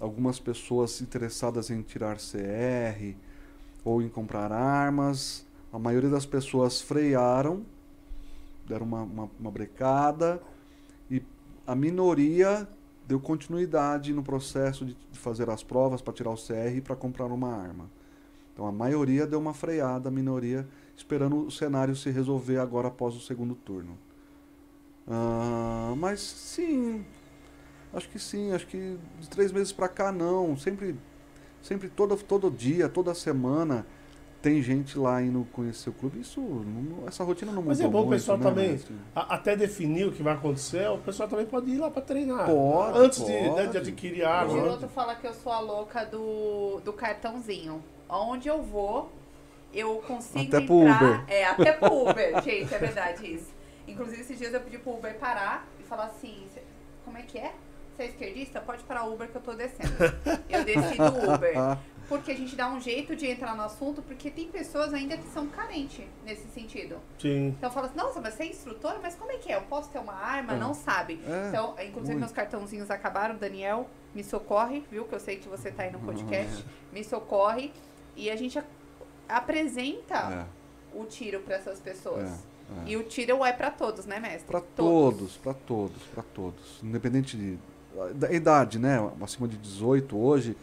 algumas 0.01 0.39
pessoas 0.39 1.01
interessadas 1.01 1.71
em 1.71 1.83
tirar 1.83 2.17
CR 2.17 3.15
ou 3.85 4.03
em 4.03 4.09
comprar 4.09 4.53
armas. 4.53 5.47
A 5.73 5.79
maioria 5.79 6.11
das 6.11 6.25
pessoas 6.25 6.81
frearam, 6.81 7.65
deram 8.67 8.87
uma, 8.87 9.03
uma, 9.03 9.31
uma 9.39 9.51
brecada 9.51 10.41
e 11.11 11.23
a 11.67 11.75
minoria 11.75 12.69
deu 13.07 13.19
continuidade 13.19 14.13
no 14.13 14.23
processo 14.23 14.85
de, 14.85 14.97
fazer 15.13 15.49
as 15.49 15.63
provas 15.63 16.03
para 16.03 16.13
tirar 16.13 16.31
o 16.31 16.37
CR 16.37 16.77
e 16.77 16.81
para 16.81 16.95
comprar 16.95 17.27
uma 17.27 17.53
arma. 17.55 17.91
Então 18.53 18.67
a 18.67 18.73
maioria 18.73 19.27
deu 19.27 19.39
uma 19.39 19.55
freada, 19.55 20.09
a 20.09 20.13
minoria 20.13 20.69
esperando 20.97 21.47
o 21.47 21.51
cenário 21.51 21.97
se 21.97 22.11
resolver 22.11 22.59
agora 22.59 22.89
após 22.89 23.15
o 23.15 23.21
segundo 23.21 23.55
turno. 23.55 23.97
Ah, 25.07 25.95
mas 25.97 26.21
sim, 26.21 27.05
acho 27.93 28.09
que 28.09 28.19
sim, 28.19 28.53
acho 28.53 28.67
que 28.67 28.97
de 29.21 29.29
três 29.29 29.53
meses 29.53 29.73
pra 29.73 29.89
cá 29.89 30.11
não. 30.13 30.57
Sempre, 30.57 30.97
sempre 31.63 31.89
todo, 31.89 32.17
todo 32.17 32.51
dia, 32.51 32.89
toda 32.89 33.15
semana 33.15 33.87
tem 34.41 34.63
gente 34.63 34.97
lá 34.97 35.21
indo 35.21 35.47
conhecer 35.53 35.91
o 35.91 35.93
clube. 35.93 36.21
Isso, 36.21 36.41
não- 36.41 37.09
essa 37.09 37.25
rotina 37.25 37.51
não 37.51 37.61
Mas 37.63 37.81
mudou 37.81 38.01
é 38.01 38.03
bom 38.03 38.09
o 38.09 38.11
pessoal 38.11 38.39
né, 38.39 38.45
também, 38.45 38.71
mestre? 38.73 38.95
a- 39.15 39.35
até 39.35 39.57
definir 39.57 40.07
o 40.07 40.13
que 40.13 40.23
vai 40.23 40.35
acontecer, 40.35 40.89
o 40.89 40.99
pessoal 40.99 41.29
também 41.29 41.45
pode 41.47 41.69
ir 41.71 41.79
lá 41.79 41.91
pra 41.91 42.01
treinar. 42.03 42.47
Pode, 42.47 42.99
Antes 42.99 43.25
de, 43.25 43.33
né, 43.33 43.49
pode. 43.51 43.73
de 43.73 43.79
adquirir 43.79 44.23
O 44.23 44.29
arma. 44.29 44.53
Giroto 44.53 44.89
fala 44.89 45.15
que 45.17 45.27
eu 45.27 45.35
sou 45.35 45.51
a 45.53 45.59
louca 45.61 46.05
do, 46.05 46.81
do 46.85 46.93
cartãozinho. 46.93 47.83
Onde 48.09 48.49
eu 48.49 48.63
vou, 48.63 49.11
eu 49.75 49.97
consigo 50.07 50.39
Até 50.57 50.65
pro 50.65 50.83
entrar. 50.83 51.03
Uber. 51.03 51.25
É, 51.29 51.45
até 51.45 51.73
pro 51.73 52.09
Uber, 52.09 52.41
gente, 52.45 52.73
é 52.73 52.79
verdade 52.79 53.35
isso. 53.35 53.53
Inclusive, 53.89 54.21
esses 54.21 54.39
dias 54.39 54.55
eu 54.55 54.61
pedi 54.61 54.79
pro 54.79 54.93
Uber 54.95 55.19
parar 55.19 55.67
e 55.81 55.83
falar 55.83 56.05
assim, 56.05 56.45
"Cê- 56.55 56.63
como 57.05 57.19
é 57.19 57.23
que 57.23 57.39
é? 57.39 57.53
Você 57.99 58.05
é 58.05 58.07
esquerdista? 58.07 58.61
Pode 58.61 58.85
parar 58.85 59.07
o 59.07 59.15
Uber 59.15 59.29
que 59.29 59.35
eu 59.35 59.41
tô 59.41 59.55
descendo. 59.55 59.93
Eu 60.49 60.65
desci 60.65 60.97
do 60.97 61.33
Uber. 61.35 61.53
Porque 62.09 62.31
a 62.31 62.35
gente 62.37 62.55
dá 62.55 62.69
um 62.71 62.81
jeito 62.81 63.17
de 63.17 63.27
entrar 63.27 63.55
no 63.55 63.63
assunto, 63.63 64.01
porque 64.01 64.31
tem 64.31 64.49
pessoas 64.49 64.95
ainda 64.95 65.15
que 65.19 65.29
são 65.29 65.47
carentes 65.49 66.07
nesse 66.25 66.49
sentido. 66.49 66.97
Sim. 67.19 67.49
Então 67.49 67.71
fala 67.71 67.87
assim, 67.89 67.99
nossa, 67.99 68.19
mas 68.19 68.33
você 68.33 68.45
é 68.45 68.47
instrutora? 68.47 68.99
Mas 69.03 69.15
como 69.15 69.31
é 69.31 69.37
que 69.37 69.53
é? 69.53 69.57
Eu 69.57 69.61
posso 69.63 69.91
ter 69.91 69.99
uma 69.99 70.15
arma? 70.15 70.55
É. 70.55 70.57
Não 70.57 70.73
sabe. 70.73 71.21
É, 71.27 71.49
então, 71.49 71.73
inclusive 71.73 72.13
muito. 72.13 72.19
meus 72.21 72.33
cartãozinhos 72.33 72.91
acabaram, 72.91 73.37
Daniel, 73.37 73.91
me 74.15 74.25
socorre, 74.25 74.83
viu? 74.91 75.05
Que 75.05 75.15
eu 75.17 75.21
sei 75.21 75.37
que 75.37 75.47
você 75.51 75.71
tá 75.71 75.83
aí 75.83 75.93
no 75.93 75.99
podcast. 75.99 76.65
Me 76.95 77.05
socorre. 77.05 77.73
E 78.17 78.31
a 78.31 78.37
gente 78.37 78.59
a- 78.59 78.65
apresenta 79.29 80.15
É, 80.95 80.99
o 80.99 81.05
tiro 81.05 81.41
para 81.41 81.57
essas 81.57 81.79
pessoas. 81.79 82.27
é, 82.31 82.33
é. 82.87 82.91
E 82.91 82.97
o 82.97 83.03
tiro 83.03 83.45
é 83.45 83.53
para 83.53 83.71
todos, 83.71 84.07
né, 84.07 84.19
mestre? 84.19 84.47
Pra 84.51 84.63
todos, 84.63 85.37
pra 85.37 85.53
todos, 85.53 86.03
pra 86.05 86.23
todos. 86.23 86.83
Independente 86.83 87.37
de, 87.37 87.59
da 88.15 88.33
idade, 88.33 88.79
né? 88.79 88.99
Acima 89.21 89.47
de 89.49 89.57
18 89.57 90.17
hoje, 90.19 90.57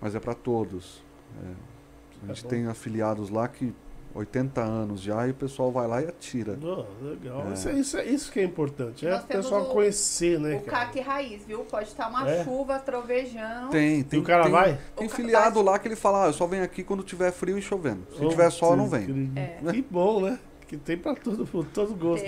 mas 0.00 0.14
é 0.14 0.20
pra 0.20 0.34
todos. 0.34 1.02
É. 1.44 1.46
A 1.48 2.26
Tá 2.26 2.34
gente 2.34 2.42
bom. 2.44 2.48
tem 2.50 2.66
afiliados 2.66 3.30
lá 3.30 3.48
que 3.48 3.72
80 4.14 4.60
anos 4.60 5.00
já 5.00 5.26
e 5.26 5.30
o 5.30 5.34
pessoal 5.34 5.70
vai 5.70 5.86
lá 5.86 6.02
e 6.02 6.06
atira. 6.08 6.58
Oh, 6.62 6.84
legal. 7.04 7.46
É. 7.48 7.52
Isso, 7.54 7.68
é, 7.68 7.72
isso, 7.72 7.96
é, 7.96 8.04
isso 8.04 8.32
que 8.32 8.40
é 8.40 8.44
importante. 8.44 9.06
É 9.06 9.14
o 9.16 9.22
pessoal 9.22 9.66
conhecer, 9.66 10.38
né, 10.40 10.56
O 10.56 10.60
cara? 10.62 10.86
CAC 10.86 11.00
raiz, 11.00 11.44
viu? 11.46 11.60
Pode 11.60 11.86
estar 11.88 12.08
uma 12.08 12.28
É? 12.28 12.42
chuva 12.44 12.78
trovejando. 12.80 13.70
Tem, 13.70 14.00
E 14.00 14.04
tem. 14.04 14.18
o 14.18 14.22
cara 14.24 14.42
tem, 14.42 14.52
vai? 14.52 14.78
Tem 14.96 15.06
O 15.06 15.10
filiado 15.10 15.62
lá 15.62 15.78
que 15.78 15.86
ele 15.88 15.96
fala, 15.96 16.24
ah, 16.24 16.26
eu 16.26 16.32
só 16.32 16.46
venho 16.46 16.64
aqui 16.64 16.82
quando 16.82 17.02
tiver 17.04 17.30
frio 17.32 17.56
e 17.56 17.62
chovendo. 17.62 18.02
Se 18.16 18.24
Oh, 18.24 18.28
tiver 18.28 18.50
sol, 18.50 18.76
não 18.76 18.88
venho. 18.88 19.30
É. 19.36 19.58
Que 19.72 19.80
bom, 19.80 20.20
né? 20.20 20.38
Que 20.66 20.76
tem 20.76 20.98
pra 20.98 21.14
todo, 21.14 21.46
todo 21.72 21.94
gosto. 21.94 22.26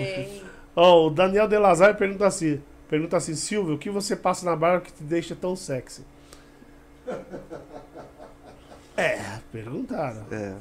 Ó, 0.75 1.07
o 1.07 1.09
Daniel 1.11 1.47
De 1.47 1.57
Lazar 1.57 1.95
pergunta 1.97 2.25
assim: 2.25 2.61
pergunta 2.93 3.17
assim, 3.17 3.33
Silvio, 3.33 3.73
o 3.73 3.77
que 3.79 3.89
você 3.89 4.15
passa 4.15 4.45
na 4.45 4.55
barba 4.55 4.81
que 4.81 4.93
te 4.93 5.01
deixa 5.03 5.35
tão 5.35 5.55
sexy? 5.55 6.03
É, 8.95 9.19
perguntaram. 9.51 10.21
É. 10.31 10.53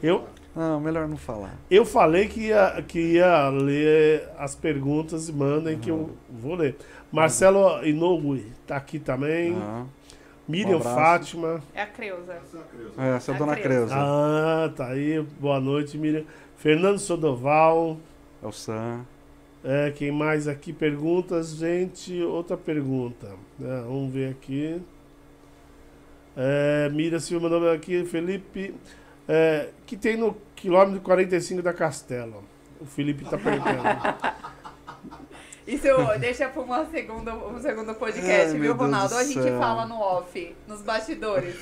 Eu, 0.00 0.28
Não, 0.54 0.78
melhor 0.78 1.08
não 1.08 1.16
falar. 1.16 1.52
eu 1.68 1.84
falei 1.84 2.28
que 2.28 2.42
ia, 2.42 2.80
que 2.86 3.14
ia 3.14 3.48
ler 3.48 4.28
as 4.38 4.54
perguntas 4.54 5.28
e 5.28 5.32
mandem 5.32 5.76
que 5.76 5.90
eu 5.90 6.16
vou 6.30 6.54
ler. 6.54 6.76
Marcelo 7.10 7.84
Inoue 7.84 8.52
tá 8.68 8.76
aqui 8.76 9.00
também. 9.00 9.56
Ah, 9.60 9.84
Miriam 10.46 10.76
Um. 10.76 10.80
Fátima. 10.80 11.60
É 11.74 11.82
a 11.82 11.86
Creuza. 11.88 12.34
é, 12.96 13.16
essa 13.16 13.32
é 13.32 13.34
a 13.34 13.36
A 13.36 13.38
dona 13.40 13.56
Creuza. 13.56 13.92
Creuza. 13.92 13.94
Ah, 13.96 14.72
tá 14.76 14.86
aí. 14.86 15.20
Boa 15.40 15.58
noite, 15.58 15.98
Miriam. 15.98 16.22
Fernando 16.56 17.00
Sodoval. 17.00 17.96
É 18.40 18.46
o 18.46 18.52
Sam. 18.52 19.04
É, 19.64 19.92
quem 19.92 20.10
mais 20.10 20.48
aqui? 20.48 20.72
Perguntas, 20.72 21.50
gente. 21.50 22.20
Outra 22.22 22.56
pergunta. 22.56 23.28
É, 23.60 23.80
vamos 23.82 24.12
ver 24.12 24.30
aqui. 24.30 24.82
É, 26.36 26.88
Mira 26.90 27.20
Silva 27.20 27.48
mandou 27.48 27.70
aqui. 27.70 28.04
Felipe. 28.04 28.74
É, 29.28 29.68
que 29.86 29.96
tem 29.96 30.16
no 30.16 30.36
quilômetro 30.56 31.00
45 31.00 31.62
da 31.62 31.72
Castela? 31.72 32.42
O 32.80 32.84
Felipe 32.84 33.24
tá 33.24 33.38
perguntando. 33.38 34.42
Isso 35.66 35.86
deixa 36.18 36.48
para 36.48 36.60
uma 36.60 36.84
segunda, 36.86 37.34
um 37.34 37.60
segundo 37.60 37.94
podcast, 37.94 38.52
Ai, 38.52 38.58
viu, 38.58 38.74
Ronaldo? 38.74 39.14
do 39.14 39.16
A 39.16 39.24
gente 39.24 39.48
fala 39.58 39.86
no 39.86 39.94
off, 39.94 40.56
nos 40.66 40.82
bastidores. 40.82 41.54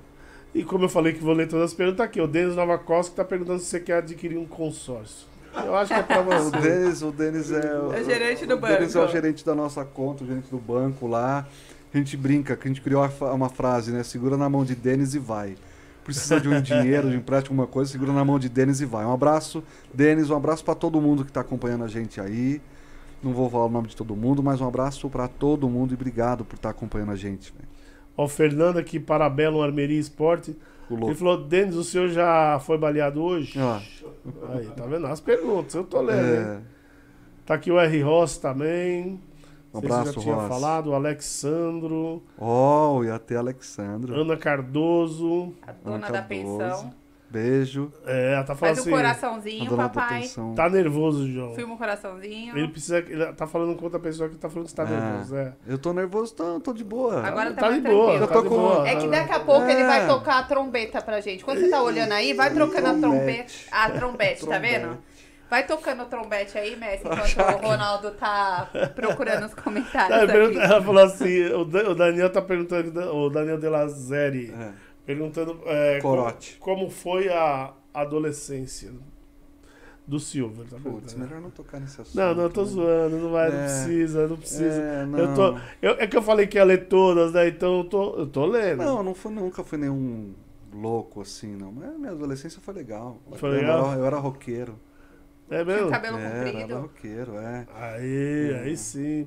e 0.54 0.64
como 0.64 0.86
eu 0.86 0.88
falei 0.88 1.12
que 1.12 1.22
vou 1.22 1.34
ler 1.34 1.46
todas 1.46 1.70
as 1.70 1.74
perguntas 1.74 2.00
aqui, 2.00 2.20
o 2.22 2.26
Denis 2.26 2.56
Nova 2.56 2.78
Costa 2.78 3.10
que 3.10 3.16
tá 3.16 3.24
perguntando 3.24 3.58
se 3.58 3.66
você 3.66 3.80
quer 3.80 3.98
adquirir 3.98 4.38
um 4.38 4.46
consórcio. 4.46 5.33
Eu 5.64 5.76
acho 5.76 5.92
que 5.92 6.00
é 6.00 6.02
pra 6.02 6.20
O. 6.40 6.50
Denis, 6.50 7.02
o 7.02 7.10
Denis 7.12 7.50
é 7.52 7.78
o, 7.78 7.92
É 7.92 8.00
o 8.00 8.04
gerente 8.04 8.46
do 8.46 8.54
o 8.54 8.60
Denis 8.60 8.94
é 8.94 8.98
banco. 8.98 9.08
o 9.10 9.12
gerente 9.12 9.44
da 9.44 9.54
nossa 9.54 9.84
conta, 9.84 10.24
o 10.24 10.26
gerente 10.26 10.50
do 10.50 10.58
banco 10.58 11.06
lá. 11.06 11.46
A 11.92 11.96
gente 11.96 12.16
brinca, 12.16 12.56
que 12.56 12.66
a 12.66 12.68
gente 12.68 12.80
criou 12.80 13.08
uma 13.32 13.48
frase, 13.48 13.92
né? 13.92 14.02
Segura 14.02 14.36
na 14.36 14.48
mão 14.48 14.64
de 14.64 14.74
Denis 14.74 15.14
e 15.14 15.18
vai. 15.18 15.56
Precisa 16.04 16.40
de 16.40 16.48
um 16.48 16.60
dinheiro, 16.60 17.08
de 17.08 17.16
empréstimo, 17.16 17.54
alguma 17.54 17.66
coisa, 17.72 17.90
segura 17.92 18.12
na 18.12 18.24
mão 18.24 18.38
de 18.38 18.48
Denis 18.48 18.80
e 18.80 18.84
vai. 18.84 19.04
Um 19.06 19.12
abraço, 19.12 19.62
Denis, 19.92 20.28
um 20.28 20.36
abraço 20.36 20.64
para 20.64 20.74
todo 20.74 21.00
mundo 21.00 21.24
que 21.24 21.32
tá 21.32 21.40
acompanhando 21.40 21.84
a 21.84 21.88
gente 21.88 22.20
aí. 22.20 22.60
Não 23.22 23.32
vou 23.32 23.48
falar 23.48 23.66
o 23.66 23.70
nome 23.70 23.88
de 23.88 23.96
todo 23.96 24.14
mundo, 24.14 24.42
mas 24.42 24.60
um 24.60 24.68
abraço 24.68 25.08
para 25.08 25.26
todo 25.28 25.66
mundo 25.68 25.92
e 25.92 25.94
obrigado 25.94 26.44
por 26.44 26.56
estar 26.56 26.68
acompanhando 26.70 27.12
a 27.12 27.16
gente. 27.16 27.54
velho. 27.56 27.68
Ó, 28.16 28.24
o 28.24 28.28
Fernando 28.28 28.76
aqui, 28.76 29.00
Parabelo, 29.00 29.62
Armeria 29.62 29.98
Esporte. 29.98 30.54
Ele 30.90 31.14
falou, 31.14 31.36
Denis, 31.44 31.74
o 31.76 31.84
senhor 31.84 32.08
já 32.08 32.58
foi 32.60 32.76
baleado 32.78 33.22
hoje? 33.22 33.58
Ah, 33.58 33.80
Aí, 34.54 34.66
tá 34.76 34.84
vendo? 34.86 35.06
As 35.06 35.20
perguntas, 35.20 35.74
eu 35.74 35.84
tô 35.84 36.00
lendo, 36.00 36.18
hein? 36.26 36.58
é, 36.58 36.58
Tá 37.46 37.54
aqui 37.54 37.70
o 37.70 37.78
R. 37.78 38.02
Ross 38.02 38.38
também. 38.38 39.04
um 39.04 39.20
Não 39.74 39.80
sei 39.80 39.88
se 39.90 39.94
abraço, 39.96 40.12
já 40.14 40.20
tinha 40.20 40.34
Ross. 40.34 40.48
falado. 40.48 40.86
O 40.90 40.94
Alexandro. 40.94 42.22
Oh, 42.38 43.02
e 43.04 43.10
até 43.10 43.36
Alexandro. 43.36 44.14
Ana 44.14 44.36
Cardoso. 44.36 45.52
A 45.66 45.72
dona 45.72 45.96
Ana 45.96 46.06
da 46.10 46.22
Cardoso. 46.22 46.58
pensão. 46.58 46.94
Beijo. 47.34 47.92
É, 48.06 48.34
ela 48.34 48.44
tá 48.44 48.54
falando 48.54 48.76
Faz 48.76 48.78
assim. 48.78 48.90
um 48.90 48.96
coraçãozinho, 48.96 49.74
a 49.74 49.88
papai. 49.88 50.18
atenção. 50.18 50.54
Tá 50.54 50.68
nervoso, 50.70 51.28
João. 51.28 51.52
Filma 51.54 51.74
um 51.74 51.76
coraçãozinho. 51.76 52.56
Ele 52.56 52.68
precisa. 52.68 52.98
Ele 52.98 53.26
tá 53.32 53.44
falando 53.46 53.74
com 53.76 53.84
outra 53.84 53.98
pessoa 53.98 54.28
que 54.28 54.36
tá 54.36 54.48
falando 54.48 54.68
que 54.68 54.74
tá 54.74 54.84
Ah. 54.84 54.86
nervoso. 54.86 55.36
É. 55.36 55.52
Eu 55.66 55.76
tô 55.76 55.92
nervoso, 55.92 56.32
tô, 56.34 56.60
tô 56.60 56.72
de 56.72 56.84
boa. 56.84 57.20
Agora 57.26 57.52
tá, 57.52 57.62
Tá 57.62 57.70
mais 57.70 57.82
de 57.82 57.88
boa, 57.88 58.18
tranquilo. 58.18 58.22
Eu 58.24 58.28
tô 58.28 58.34
tá 58.34 58.40
de 58.40 58.48
com- 58.48 58.54
boa. 58.56 58.88
É 58.88 58.96
que 58.96 59.08
daqui 59.08 59.32
a 59.32 59.40
pouco 59.40 59.66
ele 59.68 59.80
É. 59.80 59.86
vai 59.86 60.06
tocar 60.06 60.38
a 60.38 60.42
trombeta 60.44 61.02
pra 61.02 61.20
gente. 61.20 61.44
Quando 61.44 61.58
você 61.60 61.68
tá 61.68 61.82
olhando 61.82 62.12
aí, 62.12 62.32
vai 62.34 62.52
trocando 62.54 62.86
a 62.88 62.94
trombeta. 62.94 63.52
A 63.72 63.90
trombete, 63.90 64.46
tá 64.46 64.58
vendo? 64.58 64.96
Vai 65.50 65.66
tocando 65.66 66.02
o 66.02 66.06
trombete 66.06 66.56
aí, 66.56 66.74
Messi, 66.74 67.04
enquanto 67.04 67.62
o 67.62 67.66
Ronaldo 67.68 68.10
tá 68.12 68.68
procurando 68.96 69.44
os 69.46 69.54
comentários 69.54 70.18
Ela, 70.18 70.26
pergunta- 70.32 70.62
aqui. 70.64 70.72
ela 70.72 70.82
falou 70.82 71.04
assim: 71.04 71.44
o 71.52 71.94
Daniel 71.94 72.30
tá 72.30 72.40
perguntando, 72.42 73.00
o 73.14 73.28
Daniel 73.28 73.58
de 73.58 73.68
Lazeri, 73.68 74.52
É, 74.58 74.70
perguntando 75.04 75.60
é, 75.66 76.00
como, 76.00 76.16
Corote. 76.16 76.56
como 76.60 76.90
foi 76.90 77.28
a 77.28 77.72
adolescência 77.92 78.92
do 80.06 80.20
Silver. 80.20 80.66
Tá 80.66 80.76
Putz, 80.76 81.14
melhor 81.14 81.40
não 81.40 81.50
tocar 81.50 81.80
nesse 81.80 82.00
assunto. 82.00 82.16
Não, 82.16 82.34
não, 82.34 82.42
eu 82.44 82.50
tô 82.50 82.62
né? 82.62 82.66
zoando, 82.68 83.16
não 83.18 83.30
vai, 83.32 83.50
não 83.50 83.58
É. 83.58 83.62
precisa, 83.64 84.28
não 84.28 84.36
precisa. 84.36 84.82
É, 84.82 85.06
não. 85.06 85.18
Eu 85.18 85.34
tô, 85.34 85.58
eu- 85.80 85.96
é 85.98 86.06
que 86.06 86.16
eu 86.16 86.22
falei 86.22 86.46
que 86.46 86.58
ia 86.58 86.64
ler 86.64 86.88
todas, 86.88 87.32
né? 87.32 87.48
Então 87.48 87.78
eu 87.78 87.84
tô, 87.84 88.16
eu 88.16 88.26
tô 88.26 88.44
lendo. 88.46 88.78
Não, 88.84 89.02
não 89.02 89.14
fui, 89.14 89.32
nunca 89.32 89.64
fui 89.64 89.78
nenhum 89.78 90.34
louco 90.72 91.20
assim, 91.22 91.56
não. 91.56 91.72
Mas 91.72 91.96
minha 91.98 92.10
adolescência 92.12 92.60
foi 92.60 92.74
legal. 92.74 93.18
Foi 93.36 93.48
eu 93.48 93.54
legal? 93.54 93.90
Era, 93.92 93.98
eu 94.00 94.04
era 94.06 94.18
roqueiro. 94.18 94.78
é 95.50 95.64
mesmo? 95.64 95.90
cabelo 95.90 96.18
era, 96.18 96.36
era 96.36 96.52
comprido. 96.52 96.80
roqueiro, 96.80 97.36
é. 97.38 97.66
Aí, 97.74 98.50
É. 98.52 98.58
aí 98.64 98.76
sim. 98.76 99.26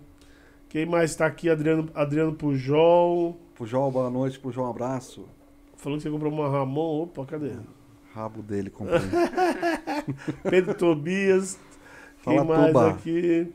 Quem 0.70 0.86
mais 0.86 1.16
tá 1.16 1.26
aqui? 1.26 1.50
Adriano, 1.50 1.90
Adriano 1.96 2.34
Pujol. 2.34 3.40
João, 3.64 3.90
boa 3.90 4.10
noite. 4.12 4.38
Pro 4.38 4.52
João, 4.52 4.70
abraço. 4.70 5.26
Falou 5.78 5.98
que 5.98 6.04
você 6.04 6.10
comprou 6.10 6.32
uma 6.32 6.50
Ramon. 6.50 7.04
Opa, 7.04 7.26
cadê? 7.26 7.52
Rabo 8.14 8.42
dele, 8.42 8.70
comprei. 8.72 9.00
Pedro 10.50 10.74
Tobias. 10.74 11.60
Fala, 12.18 12.38
Quem 12.40 12.48
mais 12.48 12.68
Tuba. 12.68 12.90
aqui? 12.92 13.54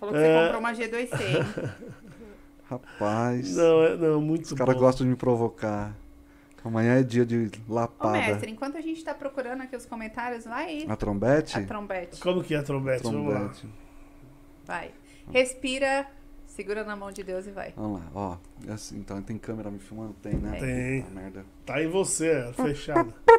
Falou 0.00 0.14
que 0.14 0.20
você 0.20 0.26
É. 0.26 0.42
comprou 0.44 0.60
uma 0.60 0.72
G2C, 0.72 1.20
hein? 1.20 1.72
Rapaz. 2.68 3.54
Não, 3.56 3.82
é, 3.84 3.96
não, 3.96 4.20
muito 4.20 4.44
Os 4.46 4.52
caras 4.54 4.76
gostam 4.76 5.04
de 5.06 5.10
me 5.10 5.16
provocar. 5.16 5.94
Amanhã 6.64 6.98
é 7.00 7.02
dia 7.02 7.26
de 7.26 7.50
Ô, 7.68 7.74
lapada. 7.74 8.12
mestre, 8.12 8.50
enquanto 8.50 8.76
a 8.76 8.80
gente 8.80 9.02
tá 9.04 9.12
procurando 9.12 9.62
aqui 9.62 9.74
os 9.76 9.84
comentários, 9.84 10.44
vai 10.44 10.64
aí. 10.66 10.86
A 10.88 10.94
trombete? 10.96 11.58
A 11.58 11.66
trombete. 11.66 12.20
Como 12.20 12.42
que 12.42 12.54
é 12.54 12.58
a 12.58 12.62
trombete? 12.62 13.02
Vamos 13.02 13.26
lá. 13.32 13.40
trombete. 13.40 13.68
Vai. 14.64 14.90
Respira, 15.30 16.06
segura 16.52 16.84
na 16.84 16.94
mão 16.94 17.10
de 17.10 17.22
Deus 17.22 17.46
e 17.46 17.50
vai. 17.50 17.72
Vamos 17.76 18.00
lá, 18.00 18.10
ó. 18.14 18.36
É 18.68 18.72
assim, 18.72 18.98
então 18.98 19.20
tem 19.22 19.38
câmera 19.38 19.70
me 19.70 19.78
filmando? 19.78 20.14
Tem, 20.22 20.34
né? 20.34 20.58
Tem. 20.58 21.02
Puta 21.02 21.14
merda. 21.14 21.44
Tá 21.64 21.82
em 21.82 21.88
você, 21.88 22.28
é, 22.28 22.52
fechado. 22.52 23.12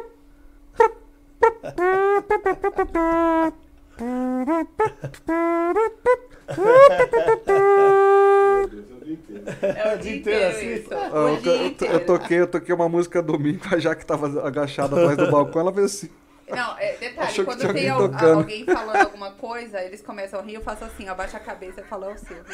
É 9.62 9.94
o 9.94 9.98
dia 9.98 10.16
inteiro 10.16 10.46
assim? 10.48 10.84
eu, 11.86 12.06
toquei, 12.06 12.40
eu 12.40 12.46
toquei 12.46 12.74
uma 12.74 12.88
música 12.88 13.22
domingo, 13.22 13.62
a 13.70 13.78
Jaque 13.78 14.04
tava 14.04 14.46
agachada 14.46 14.96
atrás 14.96 15.16
do 15.16 15.30
balcão, 15.30 15.60
ela 15.60 15.72
veio 15.72 15.86
assim. 15.86 16.08
Não, 16.54 16.78
é, 16.78 16.92
detalhe, 16.96 17.28
Achou 17.28 17.44
quando 17.44 17.58
tem 17.60 17.68
alguém 17.68 17.88
al- 17.90 18.08
tocando. 18.08 18.38
alguém 18.38 18.64
falando 18.64 18.96
alguma 18.96 19.30
coisa, 19.32 19.80
eles 19.82 20.00
começam 20.02 20.40
a 20.40 20.42
rir, 20.42 20.54
eu 20.54 20.60
faço 20.62 20.84
assim, 20.84 21.08
abaixa 21.08 21.36
a 21.36 21.40
cabeça 21.40 21.80
e 21.80 21.84
falo, 21.84 22.04
é 22.06 22.14
o 22.14 22.18
Silvio. 22.18 22.44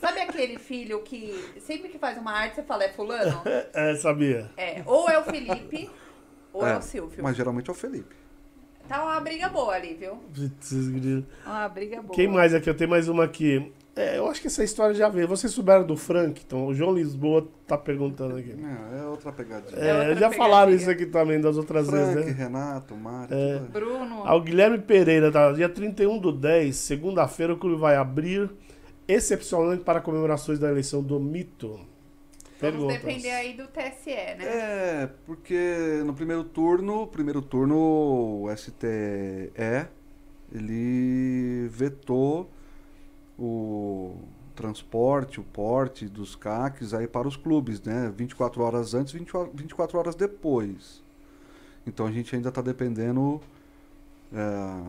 Sabe 0.00 0.20
aquele 0.20 0.58
filho 0.58 1.00
que 1.02 1.52
sempre 1.60 1.88
que 1.88 1.98
faz 1.98 2.16
uma 2.18 2.32
arte 2.32 2.56
você 2.56 2.62
fala, 2.62 2.84
é 2.84 2.88
fulano? 2.88 3.42
É, 3.74 3.94
sabia. 3.96 4.50
É, 4.56 4.82
ou 4.86 5.08
é 5.08 5.18
o 5.18 5.24
Felipe, 5.24 5.90
ou 6.52 6.66
é, 6.66 6.76
o 6.76 6.82
Silvio. 6.82 7.22
Mas 7.22 7.36
geralmente 7.36 7.68
é 7.68 7.72
o 7.72 7.74
Felipe. 7.76 8.14
Tá 8.88 9.02
uma 9.04 9.20
briga 9.20 9.48
boa 9.50 9.74
ali, 9.74 9.94
viu? 9.94 10.18
Uma 11.44 11.68
briga 11.68 12.00
boa. 12.00 12.14
Quem 12.14 12.26
mais 12.26 12.54
aqui? 12.54 12.70
Eu 12.70 12.74
tenho 12.76 12.88
mais 12.88 13.06
uma 13.08 13.24
aqui. 13.24 13.70
É, 13.98 14.16
eu 14.16 14.28
acho 14.28 14.40
que 14.40 14.46
essa 14.46 14.62
história 14.62 14.94
já 14.94 15.08
veio. 15.08 15.26
Vocês 15.26 15.52
souberam 15.52 15.84
do 15.84 15.96
Frank? 15.96 16.40
Então, 16.46 16.66
o 16.66 16.74
João 16.74 16.94
Lisboa 16.94 17.48
tá 17.66 17.76
perguntando 17.76 18.36
aqui. 18.36 18.52
É, 18.52 19.00
é 19.00 19.04
outra 19.06 19.32
pegadinha. 19.32 19.76
É, 19.76 19.98
outra 20.10 20.14
já 20.14 20.30
falaram 20.32 20.66
pegadinha. 20.70 20.76
isso 20.76 20.90
aqui 20.90 21.06
também 21.06 21.40
das 21.40 21.56
outras 21.56 21.88
Frank, 21.88 22.14
vezes, 22.14 22.26
né? 22.36 22.44
Renato, 22.44 22.94
Mário, 22.94 23.34
É. 23.36 23.58
Bruno. 23.58 24.22
Ao 24.24 24.40
Guilherme 24.40 24.78
Pereira, 24.78 25.32
tá? 25.32 25.50
dia 25.50 25.68
31 25.68 26.16
do 26.18 26.30
10, 26.30 26.76
segunda-feira, 26.76 27.54
o 27.54 27.56
clube 27.56 27.80
vai 27.80 27.96
abrir 27.96 28.48
excepcionalmente 29.08 29.82
para 29.82 30.00
comemorações 30.00 30.60
da 30.60 30.70
eleição 30.70 31.02
do 31.02 31.18
Mito. 31.18 31.68
Vamos 31.70 31.88
Perguntas. 32.60 32.98
depender 33.02 33.30
aí 33.30 33.52
do 33.54 33.66
TSE, 33.66 34.10
né? 34.10 34.44
É, 34.44 35.08
porque 35.26 36.02
no 36.04 36.12
primeiro 36.14 36.44
turno, 36.44 37.06
primeiro 37.08 37.40
turno, 37.42 37.76
o 38.44 38.48
STE, 38.56 39.50
ele 40.52 41.68
vetou 41.70 42.50
o 43.38 44.16
transporte, 44.54 45.40
o 45.40 45.44
porte 45.44 46.06
dos 46.08 46.34
CACs 46.36 46.94
aí 46.94 47.06
para 47.06 47.28
os 47.28 47.36
clubes, 47.36 47.80
né? 47.82 48.12
24 48.16 48.62
horas 48.62 48.94
antes, 48.94 49.12
20 49.12 49.36
hor- 49.36 49.50
24 49.54 49.98
horas 49.98 50.14
depois. 50.14 51.02
Então 51.86 52.06
a 52.06 52.12
gente 52.12 52.34
ainda 52.36 52.50
está 52.50 52.62
dependendo 52.62 53.40
é, 54.32 54.82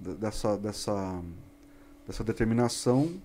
de- 0.00 0.14
dessa, 0.16 0.56
dessa, 0.58 1.22
dessa 2.06 2.24
determinação 2.24 3.20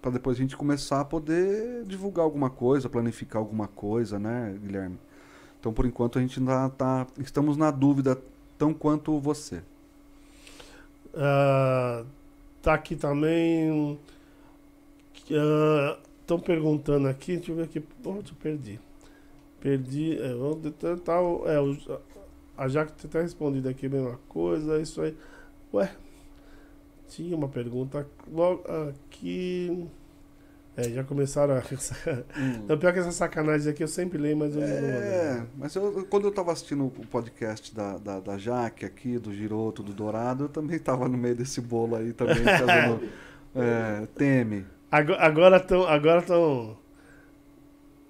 para 0.00 0.12
depois 0.12 0.36
a 0.36 0.40
gente 0.40 0.56
começar 0.56 1.00
a 1.00 1.04
poder 1.04 1.84
divulgar 1.84 2.24
alguma 2.24 2.50
coisa, 2.50 2.88
planificar 2.88 3.40
alguma 3.40 3.66
coisa, 3.68 4.18
né, 4.18 4.56
Guilherme? 4.62 4.98
Então, 5.60 5.72
por 5.72 5.86
enquanto, 5.86 6.18
a 6.18 6.22
gente 6.22 6.38
ainda 6.40 6.68
tá, 6.70 7.06
estamos 7.18 7.56
na 7.56 7.70
dúvida 7.70 8.18
tão 8.58 8.72
quanto 8.74 9.18
você. 9.20 9.62
Ah, 11.14 12.04
tá 12.66 12.74
aqui 12.74 12.96
também. 12.96 13.96
Estão 16.20 16.40
perguntando 16.40 17.06
aqui, 17.06 17.36
deixa 17.36 17.52
eu 17.52 17.56
ver 17.56 17.62
aqui. 17.62 17.80
Onde 18.04 18.32
perdi? 18.34 18.80
Perdi. 19.60 20.18
É, 20.20 20.34
onde 20.34 20.72
tá, 20.72 20.96
tá 20.96 21.12
é, 21.14 21.60
o- 21.60 22.00
a 22.58 22.66
Jaque 22.68 23.06
tá 23.06 23.20
respondido 23.20 23.68
aqui 23.68 23.86
a 23.86 23.90
mesma 23.90 24.18
coisa, 24.28 24.78
é 24.78 24.82
isso 24.82 25.00
aí. 25.00 25.16
Ué, 25.72 25.94
tinha 27.08 27.36
uma 27.36 27.48
pergunta 27.48 28.04
logo 28.32 28.64
aqui. 28.90 29.86
É, 30.76 30.82
já 30.90 31.02
começaram 31.02 31.54
a. 31.54 31.62
Não, 32.68 32.76
pior 32.78 32.92
que 32.92 32.98
essa 32.98 33.10
sacanagem 33.10 33.72
aqui 33.72 33.82
eu 33.82 33.88
sempre 33.88 34.18
leio, 34.18 34.36
mas 34.36 34.54
eu 34.54 34.60
não 34.60 34.68
vou 34.68 34.76
ler. 34.76 34.92
É, 34.92 35.42
mas 35.56 35.74
eu, 35.74 36.06
quando 36.10 36.24
eu 36.24 36.30
estava 36.30 36.52
assistindo 36.52 36.84
o 36.84 36.90
podcast 36.90 37.74
da, 37.74 37.96
da, 37.96 38.20
da 38.20 38.36
Jaque 38.36 38.84
aqui, 38.84 39.18
do 39.18 39.32
Giroto, 39.32 39.82
do 39.82 39.94
Dourado, 39.94 40.44
eu 40.44 40.48
também 40.50 40.76
estava 40.76 41.08
no 41.08 41.16
meio 41.16 41.34
desse 41.34 41.62
bolo 41.62 41.96
aí 41.96 42.12
também, 42.12 42.36
fazendo 42.44 43.08
é, 43.54 44.06
teme. 44.16 44.66
Agora- 44.90 45.56
estão 45.56 45.86
agora 45.86 46.20
tão 46.20 46.76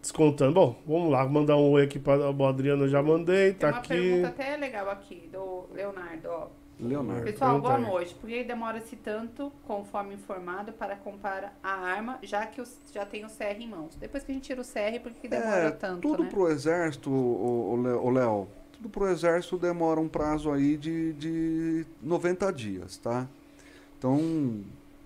descontando. 0.02 0.52
Bom, 0.52 0.76
vamos 0.86 1.10
lá, 1.12 1.24
mandar 1.26 1.56
um 1.56 1.70
oi 1.70 1.84
aqui 1.84 1.98
para 2.00 2.30
o 2.30 2.46
Adriano, 2.46 2.84
eu 2.84 2.88
já 2.88 3.00
mandei, 3.02 3.52
Tem 3.52 3.58
tá 3.60 3.68
uma 3.68 3.78
aqui. 3.78 3.88
pergunta 3.88 4.28
até 4.28 4.56
legal 4.56 4.90
aqui, 4.90 5.28
do 5.32 5.66
Leonardo, 5.72 6.28
ó. 6.28 6.48
Leonardo. 6.78 7.22
Pessoal, 7.24 7.60
boa 7.60 7.78
noite. 7.78 8.14
Por 8.14 8.28
que 8.28 8.44
demora-se 8.44 8.96
tanto, 8.96 9.50
conforme 9.66 10.14
informado, 10.14 10.72
para 10.72 10.94
comprar 10.96 11.56
a 11.62 11.70
arma, 11.70 12.18
já 12.22 12.44
que 12.46 12.60
os- 12.60 12.76
já 12.92 13.04
tem 13.06 13.24
o 13.24 13.28
CR 13.30 13.62
em 13.62 13.68
mãos? 13.68 13.94
Depois 13.96 14.22
que 14.22 14.30
a 14.30 14.34
gente 14.34 14.44
tira 14.44 14.60
o 14.60 14.64
CR, 14.64 15.00
por 15.00 15.10
que 15.12 15.26
demora 15.26 15.68
É, 15.68 15.70
tanto, 15.70 16.02
tudo 16.02 16.22
né? 16.24 16.28
pro 16.28 16.48
exército, 16.50 17.10
o, 17.10 18.10
Léo, 18.12 18.46
tudo 18.72 18.90
pro 18.90 19.08
exército 19.08 19.56
demora 19.56 19.98
um 19.98 20.08
prazo 20.08 20.52
aí 20.52 20.76
de, 20.76 21.14
de 21.14 21.86
90 22.02 22.52
dias, 22.52 22.98
tá? 22.98 23.26
Então, 23.98 24.60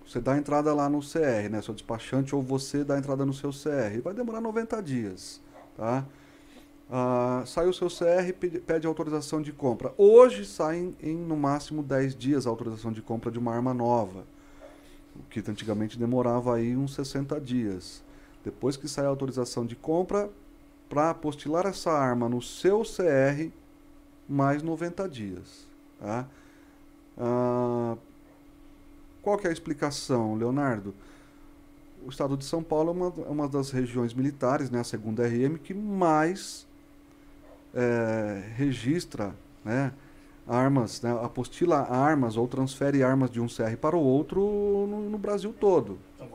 você 0.05 0.19
dá 0.19 0.37
entrada 0.37 0.73
lá 0.73 0.89
no 0.89 1.01
CR, 1.01 1.47
né? 1.49 1.61
Seu 1.61 1.73
despachante 1.73 2.35
ou 2.35 2.41
você 2.41 2.83
dá 2.83 2.97
entrada 2.97 3.25
no 3.25 3.33
seu 3.33 3.51
CR. 3.53 4.01
Vai 4.01 4.13
demorar 4.13 4.41
90 4.41 4.81
dias, 4.83 5.39
tá? 5.77 6.03
Ah, 6.93 7.43
sai 7.45 7.69
o 7.69 7.73
seu 7.73 7.87
CR, 7.87 8.33
pede, 8.37 8.59
pede 8.59 8.85
autorização 8.85 9.41
de 9.41 9.53
compra. 9.53 9.93
Hoje 9.97 10.43
saem 10.43 10.93
em 11.01 11.15
no 11.15 11.37
máximo 11.37 11.81
10 11.81 12.13
dias 12.13 12.45
a 12.45 12.49
autorização 12.49 12.91
de 12.91 13.01
compra 13.01 13.31
de 13.31 13.39
uma 13.39 13.55
arma 13.55 13.73
nova. 13.73 14.25
O 15.15 15.23
que 15.29 15.39
antigamente 15.39 15.97
demorava 15.97 16.53
aí 16.53 16.75
uns 16.75 16.93
60 16.93 17.39
dias. 17.39 18.03
Depois 18.43 18.75
que 18.75 18.89
sai 18.89 19.05
a 19.05 19.07
autorização 19.07 19.65
de 19.65 19.75
compra, 19.75 20.29
para 20.89 21.11
apostilar 21.11 21.65
essa 21.65 21.89
arma 21.89 22.27
no 22.27 22.41
seu 22.41 22.81
CR, 22.81 23.49
mais 24.27 24.61
90 24.61 25.07
dias. 25.07 25.65
Tá? 25.97 26.27
Ah, 27.17 27.95
qual 29.21 29.37
que 29.37 29.47
é 29.47 29.49
a 29.49 29.53
explicação, 29.53 30.35
Leonardo? 30.35 30.93
O 32.05 32.09
estado 32.09 32.35
de 32.35 32.43
São 32.43 32.61
Paulo 32.61 32.89
é 32.89 32.93
uma, 32.93 33.13
é 33.25 33.29
uma 33.29 33.47
das 33.47 33.71
regiões 33.71 34.13
militares, 34.13 34.69
né, 34.69 34.81
a 34.81 34.83
segunda 34.83 35.25
RM, 35.25 35.57
que 35.63 35.73
mais 35.73 36.67
é, 37.73 38.43
registra 38.55 39.33
né, 39.63 39.91
armas, 40.47 41.01
né, 41.01 41.11
apostila 41.23 41.79
armas 41.89 42.35
ou 42.37 42.47
transfere 42.47 43.03
armas 43.03 43.29
de 43.29 43.39
um 43.39 43.47
CR 43.47 43.77
para 43.79 43.95
o 43.95 44.01
outro 44.01 44.39
no, 44.89 45.09
no 45.09 45.17
Brasil 45.17 45.53
todo. 45.57 45.97
Tá? 46.17 46.25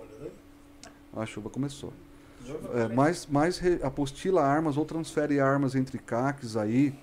A 1.23 1.27
chuva 1.27 1.49
começou. 1.51 1.93
É, 2.75 2.89
mais 2.95 3.27
mais 3.27 3.59
re- 3.59 3.81
apostila 3.83 4.43
armas 4.43 4.77
ou 4.77 4.85
transfere 4.85 5.41
armas 5.41 5.75
entre 5.75 5.99
CACs 5.99 6.57
aí, 6.57 6.95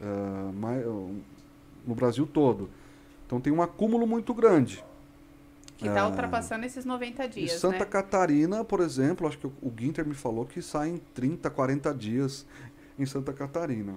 eh, 0.00 0.52
mai- 0.54 0.84
no 0.84 1.94
Brasil 1.94 2.24
todo. 2.24 2.70
Então 3.26 3.40
tem 3.40 3.52
um 3.52 3.60
acúmulo 3.60 4.06
muito 4.06 4.32
grande. 4.32 4.84
Que 5.76 5.88
tá 5.88 6.02
Ah. 6.02 6.08
ultrapassando 6.08 6.64
esses 6.64 6.84
90 6.84 7.24
Em 7.24 7.28
dias, 7.28 7.52
Santa 7.54 7.80
né? 7.80 7.84
Catarina, 7.86 8.62
por 8.62 8.78
exemplo, 8.78 9.26
acho 9.26 9.38
que 9.38 9.46
o 9.48 9.52
o 9.60 9.72
Ginter 9.76 10.06
me 10.06 10.14
falou 10.14 10.44
que 10.46 10.62
sai 10.62 10.90
em 10.90 10.98
30, 11.12 11.50
40 11.50 11.92
dias 11.92 12.46
em 13.02 13.06
Santa 13.06 13.32
Catarina. 13.32 13.94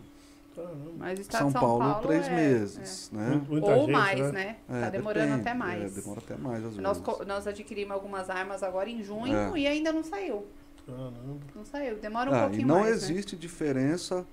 Mas 0.98 1.20
o 1.20 1.24
São, 1.26 1.52
São 1.52 1.52
Paulo, 1.52 1.80
Paulo, 1.84 2.08
três 2.08 2.28
é- 2.28 2.34
meses, 2.36 3.12
né? 3.12 3.28
Muito- 3.30 3.52
muita 3.52 3.68
Ou 3.76 3.82
gente, 3.82 3.92
mais, 3.92 4.32
né? 4.32 4.56
É, 4.70 4.82
tá 4.82 4.90
demorando 4.90 5.26
depende. 5.28 5.42
até 5.42 5.54
mais. 5.54 5.98
É, 5.98 6.02
demora 6.02 6.20
até 6.22 6.36
mais, 6.38 6.64
às 6.66 6.78
Nós, 6.78 6.98
vezes. 7.00 7.28
nós 7.28 7.48
adquirimos 7.48 7.92
algumas 7.92 8.30
armas 8.30 8.64
agora 8.64 8.90
em 8.90 9.04
junho 9.04 9.36
É. 9.36 9.58
e 9.60 9.68
ainda 9.68 9.92
não 9.92 10.02
saiu. 10.02 10.46
Caramba. 10.86 11.14
Não 11.54 11.66
saiu. 11.66 11.98
Demora 11.98 12.30
um 12.30 12.34
Ah, 12.34 12.38
e 12.38 12.42
pouquinho 12.44 12.68
não 12.68 12.80
mais. 12.80 12.90
né? 12.90 12.94
existe 13.12 13.36
diferença. 13.36 14.26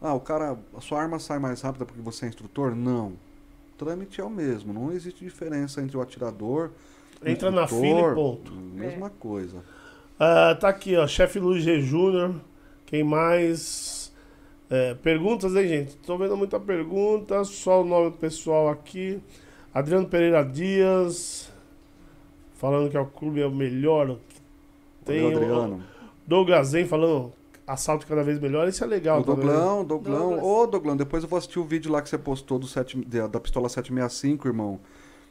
Ah, 0.00 0.14
o 0.14 0.20
cara, 0.20 0.56
a 0.76 0.80
sua 0.80 1.00
arma 1.02 1.18
sai 1.18 1.40
mais 1.40 1.60
rápida 1.60 1.84
porque 1.84 2.00
você 2.02 2.26
é 2.26 2.28
instrutor? 2.28 2.74
Não. 2.76 3.08
O 3.08 3.76
trâmite 3.76 4.20
é 4.20 4.24
o 4.24 4.30
mesmo. 4.30 4.72
Não 4.72 4.92
existe 4.92 5.24
diferença 5.24 5.80
entre 5.82 5.96
o 5.96 6.00
atirador. 6.00 6.70
o 7.20 7.28
Entra 7.28 7.50
na 7.50 7.62
instrutor, 7.64 7.84
fila 7.86 8.12
e 8.12 8.14
ponto. 8.14 8.52
Mesma 8.52 9.10
coisa. 9.10 9.64
Ah, 10.20 10.54
tá 10.54 10.68
aqui, 10.68 10.94
ó. 10.94 11.04
Chefe 11.06 11.40
Luiz 11.40 11.64
G. 11.64 11.80
Júnior. 11.80 12.34
Quem 12.86 13.02
mais? 13.02 13.93
É, 14.76 14.94
perguntas, 14.94 15.54
hein, 15.54 15.68
gente? 15.68 15.96
Tô 15.98 16.18
vendo 16.18 16.36
muita 16.36 16.58
pergunta. 16.58 17.44
Só 17.44 17.82
o 17.82 17.84
nome 17.84 18.10
do 18.10 18.16
pessoal 18.16 18.68
aqui. 18.68 19.20
Adriano 19.72 20.06
Pereira 20.08 20.42
Dias. 20.44 21.52
Falando 22.54 22.90
que 22.90 22.96
é 22.96 23.00
o 23.00 23.06
clube 23.06 23.40
é 23.40 23.46
o 23.46 23.50
melhor. 23.52 24.16
Tem 25.04 25.22
Valeu, 25.22 25.38
o- 25.38 25.42
Adriano. 25.42 25.82
Douglas 26.26 26.68
Zen 26.68 26.86
falando 26.86 27.32
assalto 27.66 28.04
cada 28.06 28.24
vez 28.24 28.40
melhor. 28.40 28.66
Isso 28.66 28.82
é 28.82 28.86
legal 28.86 29.20
o 29.20 29.24
também. 29.24 29.46
Doglão, 29.46 29.84
Doglão. 29.84 30.20
Douglas. 30.30 30.44
Ô, 30.44 30.66
Doglão, 30.66 30.96
depois 30.96 31.22
eu 31.22 31.28
vou 31.28 31.36
assistir 31.36 31.58
o 31.60 31.64
vídeo 31.64 31.92
lá 31.92 32.02
que 32.02 32.08
você 32.08 32.18
postou 32.18 32.58
do 32.58 32.66
sete, 32.66 32.96
da 33.04 33.26
da 33.28 33.38
pistola 33.38 33.68
765, 33.68 34.48
irmão. 34.48 34.80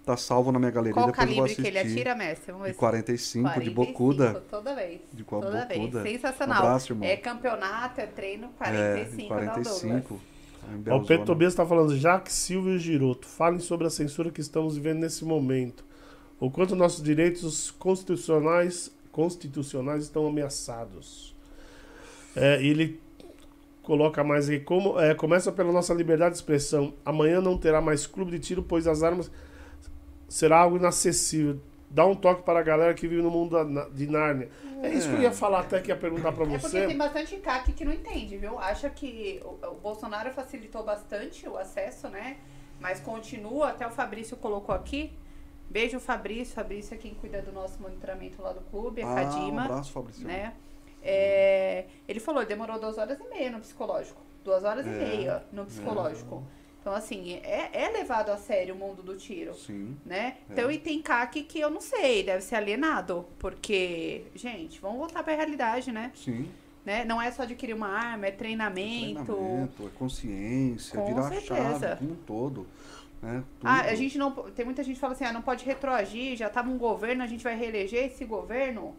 Tá 0.06 0.18
salvo 0.18 0.52
na 0.52 0.60
minha 0.60 0.70
galeria. 0.72 0.94
Qual 0.94 1.08
o 1.08 1.12
depois 1.12 1.30
eu 1.30 1.36
vou 1.36 1.44
calibre 1.46 1.56
que 1.64 1.70
assistir. 1.70 1.88
ele 1.90 1.94
atira, 1.94 2.16
mestre? 2.16 2.52
Vamos 2.52 2.64
ver 2.64 2.70
De 2.72 2.74
se- 2.74 2.80
45, 2.80 3.48
de 3.48 3.54
45, 3.54 3.74
bocuda. 3.86 4.44
Toda 4.50 4.76
vez. 4.76 5.02
De 5.14 5.24
qual 5.24 5.42
Toda 5.42 5.66
bocuda? 5.66 6.02
vez. 6.04 6.16
Sensacional. 6.22 6.58
Abraço, 6.58 6.92
irmão. 6.92 7.08
É 7.08 7.16
campeonato, 7.16 8.02
é 8.02 8.06
treino 8.06 8.48
É, 8.48 8.58
45, 8.58 9.16
de 9.16 9.28
da 9.46 9.54
Douglas. 9.54 9.68
45. 9.82 10.20
em 10.88 10.92
Ó, 10.92 10.98
o. 10.98 11.06
Pedro 11.06 11.26
Tobias 11.26 11.56
tá 11.56 11.66
falando, 11.66 11.96
Jacques 11.98 12.34
Silva 12.34 12.72
e 12.72 12.80
Giroto, 12.80 13.28
falem 13.28 13.60
sobre 13.60 13.88
a 13.88 13.90
censura 13.90 14.30
que 14.30 14.42
estamos 14.42 14.76
vivendo 14.76 15.00
nesse 15.00 15.24
momento. 15.24 15.86
O 16.38 16.52
quanto 16.52 16.76
nossos 16.76 17.02
direitos 17.02 17.72
constitucionais, 17.72 18.92
constitucionais 19.12 20.04
estão 20.04 20.28
ameaçados. 20.28 21.34
É, 22.36 22.62
e 22.62 22.68
ele 22.68 23.00
coloca 23.82 24.22
mais 24.24 24.50
aí, 24.50 24.60
como, 24.60 25.00
é, 25.00 25.14
começa 25.14 25.52
pela 25.52 25.72
nossa 25.72 25.94
liberdade 25.94 26.32
de 26.32 26.38
expressão. 26.40 26.94
Amanhã 27.06 27.40
não 27.40 27.58
terá 27.58 27.80
mais 27.82 28.06
clube 28.08 28.32
de 28.32 28.40
tiro, 28.40 28.64
pois 28.64 28.88
as 28.88 29.04
armas 29.04 29.32
será 30.34 30.58
algo 30.60 30.78
inacessível. 30.78 31.60
Dá 31.90 32.06
um 32.08 32.16
toque 32.16 32.42
para 32.42 32.60
a 32.60 32.64
galera 32.64 32.94
que 32.96 33.08
vive 33.08 33.22
no 33.22 33.30
mundo 33.30 33.64
da- 33.64 33.88
de 33.90 34.08
Nárnia. 34.08 34.50
É 34.82 34.90
isso 34.92 35.08
que 35.10 35.16
eu 35.16 35.22
ia 35.22 35.32
falar 35.32 35.60
até 35.60 35.80
que 35.80 35.90
ia 35.90 35.96
perguntar 35.96 36.32
para 36.32 36.44
É 36.46 36.48
porque 36.48 36.58
você. 36.58 36.88
tem 36.88 36.98
bastante 36.98 37.38
CAC 37.38 37.72
que 37.72 37.86
não 37.86 37.94
entende, 37.94 38.36
viu? 38.38 38.58
Acha 38.58 38.90
que 38.90 39.40
o, 39.46 39.68
o 39.68 39.76
Bolsonaro 39.76 40.32
facilitou 40.32 40.84
bastante 40.84 41.48
o 41.48 41.56
acesso, 41.56 42.10
né? 42.10 42.38
Mas 42.80 43.00
continua, 43.00 43.70
até 43.70 43.86
o 43.86 43.92
Fabrício 43.92 44.36
colocou 44.36 44.74
aqui. 44.74 45.14
Beijo, 45.70 46.00
Fabrício. 46.00 46.56
Fabrício 46.56 46.96
é 46.96 46.98
quem 46.98 47.14
cuida 47.14 47.42
do 47.44 47.52
nosso 47.52 47.80
monitoramento 47.82 48.42
lá 48.42 48.52
do 48.54 48.62
clube, 48.62 49.04
a 49.04 49.08
Ah, 49.08 49.12
um 49.12 49.16
Cadima. 49.16 49.66
abraço, 49.66 49.92
Fabrício. 49.92 50.28
né? 50.28 50.54
É, 51.02 51.86
ele 52.08 52.20
falou, 52.20 52.44
demorou 52.46 52.80
duas 52.80 52.98
horas 52.98 53.20
e 53.20 53.30
meia 53.30 53.52
no 53.52 53.60
psicológico. 53.60 54.20
Duas 54.44 54.64
horas 54.64 54.86
É, 54.88 54.90
e 54.90 54.94
meia 54.94 55.44
no 55.52 55.66
psicológico. 55.66 56.44
Então, 56.84 56.94
assim, 56.94 57.36
é, 57.44 57.70
é 57.72 57.90
levado 57.92 58.30
a 58.30 58.36
sério 58.36 58.76
o 58.76 58.78
mundo 58.78 59.02
do 59.02 59.16
tiro, 59.16 59.54
Sim. 59.54 59.96
né? 60.06 60.36
É. 60.50 60.52
Então, 60.52 60.70
e 60.70 60.78
tem 60.78 61.02
CAC 61.02 61.44
que 61.44 61.58
eu 61.58 61.70
não 61.70 61.80
sei, 61.80 62.24
deve 62.24 62.44
ser 62.44 62.56
alienado. 62.56 63.26
Porque, 63.40 64.26
gente, 64.36 64.82
vamos 64.82 64.98
voltar 64.98 65.24
pra 65.24 65.34
realidade, 65.34 65.94
né? 65.94 66.12
Sim. 66.14 66.50
né? 66.86 67.06
Não 67.06 67.22
é 67.22 67.32
só 67.32 67.44
adquirir 67.44 67.74
uma 67.74 67.88
arma, 67.88 68.26
é 68.28 68.32
treinamento. 68.32 69.34
Treinamento, 69.34 69.88
é 69.88 69.98
consciência, 69.98 71.00
Com 71.00 71.06
virar 71.06 71.28
a 71.28 71.30
certeza. 71.30 71.80
chave 71.80 71.96
como 72.00 72.12
um 72.12 72.16
todo. 72.16 72.68
Né? 73.22 73.42
Ah, 73.64 73.84
a 73.84 73.96
gente 73.96 74.18
não. 74.18 74.34
Tem 74.34 74.66
muita 74.66 74.84
gente 74.84 74.96
que 74.96 75.00
fala 75.00 75.14
assim, 75.14 75.24
ah, 75.24 75.32
não 75.32 75.42
pode 75.42 75.64
retroagir, 75.64 76.36
já 76.36 76.50
tava 76.50 76.70
um 76.70 76.78
governo, 76.78 77.24
a 77.24 77.28
gente 77.28 77.46
vai 77.46 77.56
reeleger 77.56 78.08
esse 78.08 78.26
governo 78.26 78.94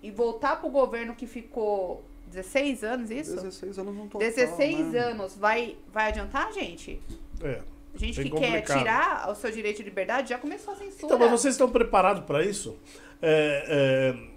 e 0.00 0.12
voltar 0.12 0.60
pro 0.60 0.70
governo 0.70 1.16
que 1.16 1.26
ficou 1.26 2.04
16 2.32 2.84
anos, 2.84 3.10
isso? 3.10 3.34
16 3.36 3.78
anos 3.78 3.94
não 3.96 4.08
tô 4.08 4.18
16 4.18 4.86
né? 4.88 4.98
anos 4.98 5.36
vai, 5.36 5.76
vai 5.92 6.08
adiantar, 6.08 6.52
gente? 6.52 7.00
É. 7.42 7.60
A 7.94 7.98
gente 7.98 8.22
que 8.22 8.30
quer 8.30 8.62
complicado. 8.62 8.78
tirar 8.78 9.30
o 9.30 9.34
seu 9.34 9.50
direito 9.50 9.76
de 9.78 9.82
liberdade 9.84 10.30
já 10.30 10.38
começou 10.38 10.72
a 10.72 10.76
censura. 10.76 11.04
Então, 11.04 11.18
mas 11.18 11.30
vocês 11.30 11.54
estão 11.54 11.70
preparados 11.70 12.24
para 12.24 12.42
isso? 12.44 12.76
É, 13.20 14.14
é, 14.16 14.28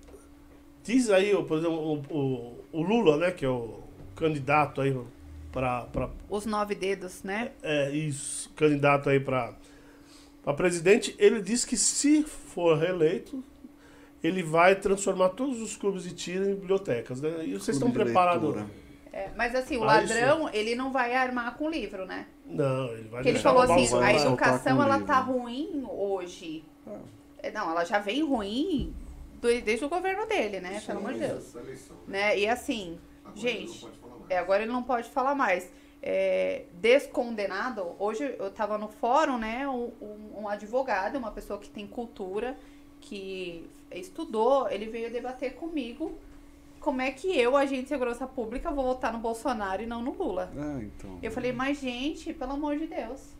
diz 0.84 1.10
aí, 1.10 1.32
por 1.46 1.58
exemplo, 1.58 2.04
o, 2.10 2.16
o- 2.16 2.60
o 2.74 2.82
Lula, 2.84 3.18
né, 3.18 3.32
que 3.32 3.46
é 3.46 3.50
o 3.50 3.80
candidato 4.16 4.82
aí 4.82 4.94
para 5.52 6.10
Os 6.30 6.46
nove 6.46 6.76
dedos, 6.76 7.24
né? 7.24 7.52
é, 7.64 7.90
isso, 7.92 8.50
candidato 8.58 9.10
aí 9.10 9.22
para 9.22 9.54
presidente, 10.58 11.16
ele 11.18 11.42
diz 11.42 11.64
que 11.64 11.78
se 11.78 12.24
for 12.24 12.78
reeleito, 12.78 13.42
ele 14.26 14.44
vai 14.44 14.76
transformar 14.76 15.30
todos 15.30 15.62
os 15.62 15.76
clubes 15.78 16.04
de 16.04 16.14
tiro 16.14 16.46
em 16.50 16.56
bibliotecas, 16.56 17.22
né? 17.22 17.46
E 17.46 17.54
vocês 17.54 17.78
estão 17.78 17.92
Clube 17.92 18.06
preparados? 18.06 18.56
É, 19.14 19.30
mas 19.36 19.56
assim, 19.56 19.78
o 19.78 19.84
Ah, 19.88 20.04
isso. 20.04 20.14
ladrão, 20.14 20.50
ele 20.54 20.76
não 20.76 20.92
vai 20.92 21.14
armar 21.16 21.56
com 21.58 21.70
livro, 21.70 22.06
né? 22.06 22.28
Não, 22.46 22.88
ele 22.92 23.04
vai 23.04 23.22
Porque 23.22 23.30
ele 23.30 23.40
falou 23.40 23.62
assim, 23.64 23.88
a 24.04 24.14
educação 24.14 24.82
ela 24.84 24.96
livro. 24.98 25.08
tá 25.08 25.20
ruim 25.20 25.86
hoje. 25.90 26.64
Ah. 26.86 26.98
É, 27.42 27.52
Não, 27.52 27.70
ela 27.72 27.86
já 27.86 28.00
vem 28.00 28.24
ruim 28.24 28.94
do- 29.42 29.62
desde 29.62 29.86
o 29.86 29.90
governo 29.90 30.26
dele, 30.26 30.60
né? 30.60 30.82
Pelo 30.86 31.00
amor 31.00 31.14
de 31.14 31.20
Deus. 31.20 31.56
Né? 32.08 32.40
E 32.40 32.48
assim, 32.48 32.98
gente, 33.36 33.88
é, 34.30 34.38
agora 34.38 34.64
ele 34.64 34.72
não 34.72 34.84
pode 34.84 35.10
falar 35.10 35.34
mais. 35.36 35.70
É, 36.08 36.66
descondenado, 36.74 37.96
hoje 37.98 38.36
eu 38.38 38.52
tava 38.52 38.78
no 38.78 38.88
fórum, 38.88 39.38
né? 39.38 39.68
Um, 39.68 39.92
um- 40.02 40.42
um 40.42 40.50
advogado, 40.50 41.18
uma 41.18 41.32
pessoa 41.32 41.58
que 41.58 41.70
tem 41.70 41.88
cultura, 41.88 42.58
que 43.00 43.68
estudou, 43.92 44.70
ele 44.70 44.88
veio 44.88 45.12
debater 45.12 45.56
comigo 45.56 46.18
como 46.86 47.02
é 47.02 47.10
que 47.10 47.36
eu, 47.36 47.58
agente 47.58 47.84
de 47.84 47.90
segurança 47.90 48.28
pública, 48.28 48.70
vou 48.70 48.86
votar 48.86 49.12
no 49.12 49.18
Bolsonaro 49.18 49.82
e 49.82 49.88
não 49.88 50.04
no 50.04 50.12
Lula. 50.12 50.52
É, 50.56 50.84
então. 50.84 51.18
Eu 51.20 51.32
falei, 51.32 51.52
mas 51.52 51.80
gente, 51.80 52.32
pelo 52.32 52.52
amor 52.52 52.78
de 52.78 52.86
Deus. 52.86 53.34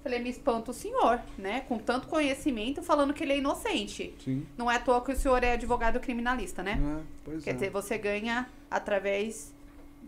Falei, 0.00 0.20
me 0.20 0.30
espanta 0.30 0.70
o 0.70 0.74
senhor, 0.74 1.20
né? 1.36 1.62
Com 1.62 1.76
tanto 1.76 2.06
conhecimento, 2.06 2.84
falando 2.84 3.12
que 3.12 3.24
ele 3.24 3.32
é 3.32 3.38
inocente. 3.38 4.14
Sim. 4.22 4.46
Não 4.56 4.70
é 4.70 4.76
à 4.76 4.78
toa 4.78 5.02
que 5.02 5.10
o 5.10 5.16
senhor 5.16 5.42
é 5.42 5.54
advogado 5.54 5.98
criminalista, 5.98 6.62
né? 6.62 6.78
É, 6.80 7.02
pois 7.24 7.42
Quer 7.42 7.50
é. 7.50 7.52
dizer, 7.54 7.70
você 7.70 7.98
ganha 7.98 8.48
através 8.70 9.52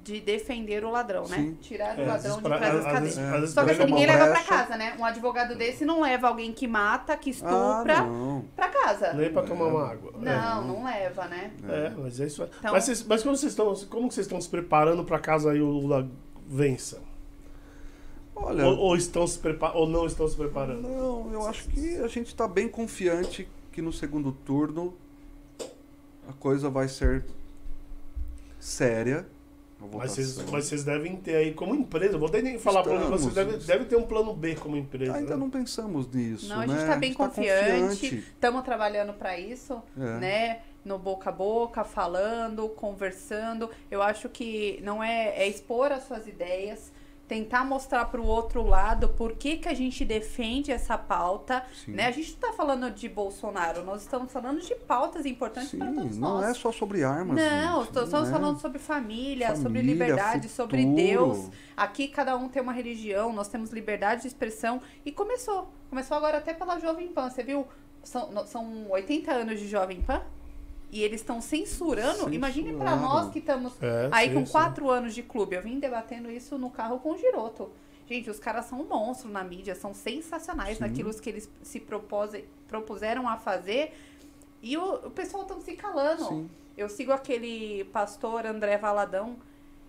de 0.05 0.21
defender 0.21 0.85
o 0.85 0.91
ladrão, 0.91 1.27
né? 1.27 1.37
Sim. 1.37 1.55
Tirar 1.61 1.97
o 1.97 2.01
É, 2.01 2.05
às 2.05 2.09
ladrão 2.09 2.37
de 2.37 2.43
pra- 2.43 2.59
trás 2.59 2.75
das 2.75 2.85
cadeias. 2.85 3.17
vezes 3.19 3.51
Só 3.55 3.65
que 3.65 3.71
assim, 3.73 3.85
ninguém 3.87 4.07
leva 4.07 4.27
pra 4.29 4.43
casa, 4.45 4.77
né? 4.77 4.97
Um 4.99 5.05
advogado 5.05 5.57
desse 5.57 5.85
não 5.85 6.01
leva 6.01 6.29
alguém 6.29 6.53
que 6.53 6.69
mata, 6.69 7.17
que 7.17 7.31
Ah, 7.31 7.33
estupra 7.33 8.03
não. 8.03 8.45
pra 8.55 8.69
casa. 8.69 9.13
Nem 9.15 9.33
para 9.33 9.47
tomar 9.47 9.65
uma 9.67 9.91
água. 9.91 10.13
Não, 10.21 10.65
não 10.65 10.85
leva, 10.85 11.25
né? 11.27 11.51
É, 11.69 11.91
mas 11.99 12.21
é 12.21 12.27
isso 12.27 12.43
aí. 12.45 12.51
Então- 12.59 12.73
mas, 12.73 12.85
vocês, 12.85 13.03
mas 13.05 13.23
como 13.23 13.37
vocês 13.37 13.53
estão, 13.53 13.75
como 13.91 14.09
que 14.09 14.15
vocês 14.15 14.27
estão 14.27 14.41
se 14.41 14.49
preparando 14.49 15.03
para 15.05 15.19
caso 15.19 15.49
aí 15.49 15.61
o 15.61 15.67
Lula 15.69 16.09
vença? 16.47 17.01
Olha, 18.39 18.67
Ou, 18.67 18.77
ou 18.79 18.97
estão 18.97 19.27
se 19.27 19.39
prepa 19.39 19.73
ou 19.73 19.89
não 19.89 20.07
estão 20.07 20.29
se 20.29 20.37
preparando? 20.37 20.83
não, 20.83 21.33
eu 21.33 21.47
acho 21.49 21.67
que 21.69 21.97
a 21.97 22.07
gente 22.07 22.35
tá 22.37 22.47
bem 22.47 22.69
confiante 22.69 23.49
que 23.73 23.81
no 23.83 23.93
segundo 23.93 24.31
turno 24.31 24.95
a 26.29 26.33
coisa 26.35 26.69
vai 26.71 26.87
ser 26.87 27.25
séria. 28.61 29.27
Mas 29.93 30.13
vocês, 30.13 30.37
mas 30.51 30.65
vocês 30.65 30.85
devem 30.85 31.17
ter 31.17 31.37
aí 31.37 31.55
como 31.55 31.75
empresa, 31.75 32.15
eu 32.15 32.19
vou 32.19 32.31
nem 32.31 32.59
falar 32.59 32.83
para 32.83 32.99
vocês 32.99 33.35
devem, 33.35 33.59
devem 33.59 33.87
ter 33.87 33.97
um 33.97 34.07
plano 34.07 34.35
B 34.35 34.55
como 34.55 34.77
empresa. 34.77 35.15
Ainda 35.15 35.31
né? 35.31 35.37
não 35.37 35.51
pensamos 35.51 36.09
nisso, 36.13 36.49
Não, 36.49 36.61
a 36.61 36.67
né? 36.67 36.75
gente 36.75 36.87
tá 36.87 36.97
bem 36.97 37.13
tá 37.13 37.17
confiante. 37.17 38.17
Estamos 38.17 38.63
trabalhando 38.65 39.13
para 39.13 39.39
isso. 39.39 39.83
É. 39.99 40.19
né? 40.19 40.61
No 40.85 40.99
boca 40.99 41.31
a 41.31 41.33
boca, 41.33 41.83
falando, 41.83 42.69
conversando. 42.69 43.69
Eu 43.91 44.03
acho 44.03 44.29
que 44.29 44.81
não 44.85 45.03
é, 45.03 45.31
é 45.37 45.49
expor 45.49 45.91
as 45.91 46.05
suas 46.05 46.29
ideias, 46.29 46.93
tentar 47.27 47.65
mostrar 47.65 48.05
para 48.07 48.21
o 48.21 48.27
outro 48.27 48.65
lado 48.65 49.09
por 49.11 49.33
que, 49.33 49.57
que 49.57 49.69
a 49.69 49.75
gente 49.75 50.05
defende 50.05 50.71
essa 50.71 50.97
pauta. 50.97 51.65
Sim. 51.85 51.93
Né? 51.93 52.07
A 52.07 52.11
gente 52.11 52.31
não 52.31 52.49
está 52.49 52.53
falando 52.53 52.91
de 52.91 53.09
Bolsonaro, 53.09 53.85
nós 53.85 54.03
estamos 54.03 54.33
falando 54.33 54.61
de 54.61 54.75
pautas 54.75 55.27
importantes 55.27 55.75
para 55.75 55.93
todos 55.93 56.17
não 56.17 56.35
nós. 56.35 56.51
é 56.51 56.55
só 56.55 56.71
sobre 56.71 57.03
armas. 57.03 57.37
Não, 57.37 57.85
gente, 57.85 57.99
estamos 58.05 58.29
é. 58.29 58.33
falando 58.33 58.61
sobre 58.61 58.79
família, 58.79 59.49
sobre 59.49 59.65
Família, 59.65 59.93
liberdade, 59.93 60.49
sobre 60.49 60.83
futuro. 60.83 60.97
Deus. 60.97 61.51
Aqui 61.77 62.09
cada 62.09 62.37
um 62.37 62.49
tem 62.49 62.63
uma 62.63 62.73
religião, 62.73 63.33
nós 63.33 63.49
temos 63.49 63.71
liberdade 63.71 64.23
de 64.23 64.29
expressão. 64.29 64.81
E 65.05 65.11
começou. 65.11 65.69
Começou 65.91 66.17
agora 66.17 66.39
até 66.39 66.55
pela 66.55 66.79
Jovem 66.79 67.09
Pan. 67.09 67.31
Você 67.31 67.43
viu? 67.43 67.67
São, 68.03 68.47
são 68.47 68.91
80 68.91 69.33
anos 69.33 69.59
de 69.59 69.67
Jovem 69.67 70.01
Pan. 70.01 70.23
E 70.91 71.03
eles 71.03 71.21
estão 71.21 71.41
censurando. 71.41 72.33
Imagine 72.33 72.73
pra 72.75 72.93
Censurado. 72.93 73.03
nós 73.03 73.33
que 73.33 73.39
estamos 73.41 73.73
É, 73.83 74.09
aí 74.13 74.29
sim, 74.29 74.35
com 74.35 74.47
sim. 74.47 74.53
quatro 74.53 74.91
anos 74.91 75.15
de 75.15 75.23
clube. 75.23 75.57
Eu 75.57 75.63
vim 75.63 75.79
debatendo 75.79 76.31
isso 76.31 76.57
no 76.59 76.71
carro 76.71 76.99
com 77.01 77.13
o 77.13 77.19
Giroto. 77.19 77.71
Gente, 78.09 78.31
os 78.31 78.39
caras 78.39 78.67
são 78.67 78.85
monstros 78.85 79.33
na 79.33 79.43
mídia, 79.43 79.75
são 79.75 79.93
sensacionais 79.93 80.79
Sim. 80.79 80.85
naquilo 80.85 81.13
que 81.13 81.29
eles 81.29 81.51
se 81.63 81.81
propose, 81.81 82.45
propuseram 82.69 83.29
a 83.29 83.37
fazer. 83.37 83.93
E 84.63 84.77
o, 84.77 84.95
o 85.07 85.11
pessoal 85.11 85.43
estão 85.43 85.61
se 85.61 85.73
calando. 85.75 86.25
Sim. 86.25 86.51
Eu 86.77 86.89
sigo 86.89 87.11
aquele 87.11 87.85
pastor 87.87 88.47
André 88.47 88.79
Valadão. 88.79 89.37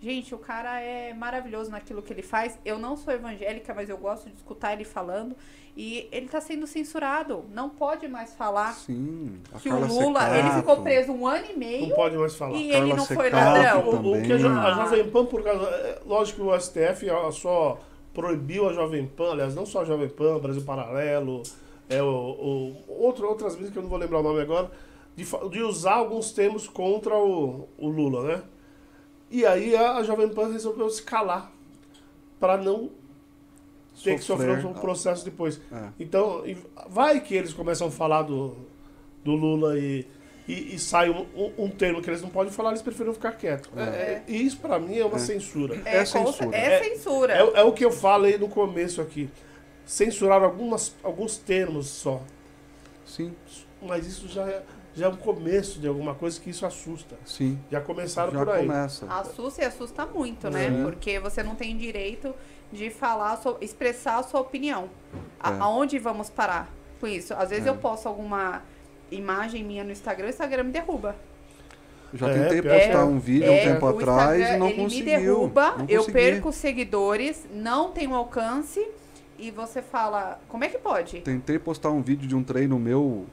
Gente, 0.00 0.32
o 0.34 0.38
cara 0.38 0.80
é 0.80 1.12
maravilhoso 1.12 1.70
naquilo 1.70 2.00
que 2.02 2.12
ele 2.12 2.22
faz. 2.22 2.56
Eu 2.64 2.78
não 2.78 2.96
sou 2.96 3.12
evangélica, 3.12 3.74
mas 3.74 3.88
eu 3.90 3.98
gosto 3.98 4.28
de 4.30 4.36
escutar 4.36 4.72
ele 4.72 4.84
falando. 4.84 5.34
E 5.76 6.08
ele 6.12 6.28
tá 6.28 6.40
sendo 6.40 6.66
censurado. 6.68 7.44
Não 7.52 7.68
pode 7.68 8.06
mais 8.08 8.34
falar 8.34 8.74
Sim. 8.74 9.40
A 9.52 9.58
que 9.58 9.68
o 9.68 9.72
Carla 9.72 9.86
Lula, 9.86 10.20
Secato. 10.20 10.36
ele 10.38 10.50
ficou 10.50 10.82
preso 10.82 11.12
um 11.12 11.26
ano 11.26 11.44
e 11.50 11.56
meio 11.56 11.88
Não 11.88 11.96
pode 11.96 12.16
mais 12.16 12.34
falar. 12.36 12.56
e 12.56 12.68
Carla 12.70 12.84
ele 12.86 12.94
não 12.94 13.06
foi 13.06 13.16
Secato 13.24 13.36
ladrão. 13.60 13.90
também. 13.90 14.12
O, 14.12 14.18
o 14.18 14.22
que 14.22 14.32
a, 14.32 14.36
Jo- 14.38 14.48
a. 14.48 14.70
Jovem 14.72 15.10
Pan, 15.10 15.26
por 15.26 15.42
causa. 15.42 15.64
é, 15.66 15.98
Lógico 16.06 16.42
que 16.42 16.46
o 16.48 16.60
STF 16.60 17.06
só 17.32 17.80
proibiu 18.14 18.68
a 18.68 18.72
Jovem 18.72 19.06
Pan, 19.06 19.32
aliás, 19.32 19.54
não 19.54 19.66
só 19.66 19.82
a 19.82 19.84
Jovem 19.84 20.08
Pan, 20.08 20.38
Brasil 20.38 20.62
Paralelo, 20.64 21.42
é, 21.88 22.02
o, 22.02 22.06
o- 22.06 22.84
outro, 23.00 23.28
outras 23.28 23.54
mídias 23.54 23.72
que 23.72 23.78
eu 23.78 23.82
não 23.82 23.90
vou 23.90 23.98
lembrar 23.98 24.18
o 24.20 24.22
nome 24.22 24.40
agora, 24.40 24.70
de, 25.16 25.24
de 25.50 25.62
usar 25.62 25.94
alguns 25.94 26.32
termos 26.32 26.68
contra 26.68 27.16
o, 27.16 27.68
o 27.78 27.88
Lula, 27.88 28.22
né? 28.36 28.42
E 29.30 29.44
aí 29.44 29.76
a, 29.76 29.96
a 29.96 30.02
Jovem 30.02 30.28
Pan 30.28 30.50
resolveu 30.52 30.88
se 30.90 31.02
calar 31.02 31.52
para 32.40 32.56
não 32.56 32.90
ter 34.02 34.14
que 34.16 34.22
sofrer 34.24 34.64
um 34.64 34.72
processo 34.72 35.24
depois. 35.24 35.60
É. 35.72 35.88
Então, 35.98 36.44
vai 36.88 37.20
que 37.20 37.34
eles 37.34 37.52
começam 37.52 37.88
a 37.88 37.90
falar 37.90 38.22
do, 38.22 38.56
do 39.24 39.32
Lula 39.32 39.78
e, 39.78 40.06
e, 40.46 40.74
e 40.74 40.78
sai 40.78 41.10
um, 41.10 41.26
um- 41.58 41.68
termo 41.68 42.00
que 42.00 42.08
eles 42.08 42.22
não 42.22 42.30
podem 42.30 42.52
falar, 42.52 42.70
eles 42.70 42.80
preferem 42.82 43.12
ficar 43.12 43.32
quietos. 43.32 43.68
É, 43.76 43.82
é, 43.82 44.24
e 44.28 44.46
isso 44.46 44.58
pra 44.58 44.78
mim 44.78 44.96
é 44.96 45.04
uma 45.04 45.16
É. 45.16 45.18
censura. 45.18 45.80
É 45.84 46.04
censura. 46.04 46.56
É, 46.56 46.74
É- 46.74 46.84
censura. 46.84 47.32
É, 47.34 47.60
é 47.60 47.62
o 47.64 47.72
que 47.72 47.84
eu 47.84 47.90
falei 47.92 48.38
no 48.38 48.48
começo 48.48 49.00
aqui. 49.02 49.28
Censuraram 49.84 50.44
algumas, 50.44 50.94
alguns 51.02 51.36
termos 51.36 51.86
só. 51.88 52.22
Sim, 53.04 53.34
Mas 53.82 54.06
isso 54.06 54.28
já 54.28 54.46
é, 54.48 54.62
já 54.98 55.06
é 55.06 55.08
um 55.08 55.16
começo 55.16 55.78
de 55.80 55.86
alguma 55.88 56.14
coisa 56.14 56.40
que 56.40 56.50
isso 56.50 56.64
assusta. 56.66 57.16
sim. 57.24 57.58
Já 57.70 57.80
começaram 57.80 58.32
Já 58.32 58.38
por 58.44 58.50
aí. 58.54 58.66
começa. 58.66 59.06
Assusta 59.06 59.62
e 59.62 59.64
assusta 59.64 60.06
muito, 60.06 60.50
né? 60.50 60.66
É. 60.66 60.82
Porque 60.84 61.18
você 61.20 61.42
não 61.42 61.54
tem 61.54 61.76
direito 61.76 62.34
de 62.72 62.90
falar, 62.90 63.40
expressar 63.60 64.18
a 64.18 64.22
sua 64.22 64.40
opinião. 64.40 64.88
A- 65.40 65.52
É. 65.54 65.58
Aonde 65.60 65.98
vamos 65.98 66.28
parar 66.30 66.68
com 67.00 67.06
isso? 67.06 67.32
Às 67.34 67.50
vezes 67.50 67.66
É. 67.66 67.70
eu 67.70 67.76
posto 67.76 68.06
alguma 68.08 68.62
imagem 69.10 69.64
minha 69.64 69.82
no 69.84 69.90
Instagram, 69.92 70.26
o 70.26 70.30
Instagram 70.30 70.64
me 70.64 70.72
derruba. 70.72 71.16
Já 72.12 72.28
É, 72.30 72.34
tentei 72.48 72.62
postar 72.62 73.00
é. 73.00 73.04
um 73.04 73.18
vídeo 73.18 73.50
há 73.50 73.54
É, 73.54 73.60
um 73.62 73.72
tempo 73.74 73.86
atrás 73.86 74.38
Instagram, 74.40 74.56
e 74.56 74.58
não 74.58 74.66
ele 74.68 74.82
conseguiu. 74.82 75.04
me 75.04 75.10
derruba, 75.18 75.70
não 75.76 75.86
eu 75.88 75.98
consegui. 76.00 76.12
perco 76.18 76.52
seguidores, 76.52 77.46
não 77.52 77.90
tenho 77.92 78.14
alcance 78.14 78.86
e 79.38 79.50
você 79.50 79.82
fala, 79.82 80.40
como 80.48 80.64
é 80.64 80.68
que 80.68 80.78
pode? 80.78 81.20
Tentei 81.20 81.58
postar 81.58 81.90
um 81.90 82.00
vídeo 82.02 82.26
de 82.26 82.34
um 82.34 82.42
treino 82.42 82.78
meu 82.78 83.26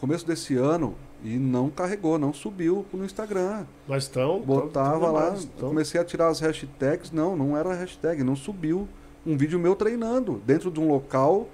começo 0.00 0.26
desse 0.26 0.56
ano 0.56 0.94
e 1.22 1.36
não 1.38 1.68
carregou, 1.68 2.18
não 2.18 2.32
subiu 2.32 2.86
no 2.92 3.04
Instagram. 3.04 3.66
Mas 3.86 4.04
estão. 4.04 4.40
Botava 4.40 5.10
lá, 5.10 5.36
comecei 5.58 6.00
a 6.00 6.04
tirar 6.04 6.28
as 6.28 6.40
hashtags, 6.40 7.10
não, 7.12 7.36
não 7.36 7.56
era 7.56 7.74
hashtag, 7.74 8.24
não 8.24 8.34
subiu. 8.34 8.88
Um 9.26 9.36
vídeo 9.36 9.58
meu 9.58 9.76
treinando 9.76 10.40
dentro 10.46 10.70
de 10.70 10.80
um 10.80 10.88
local 10.88 11.46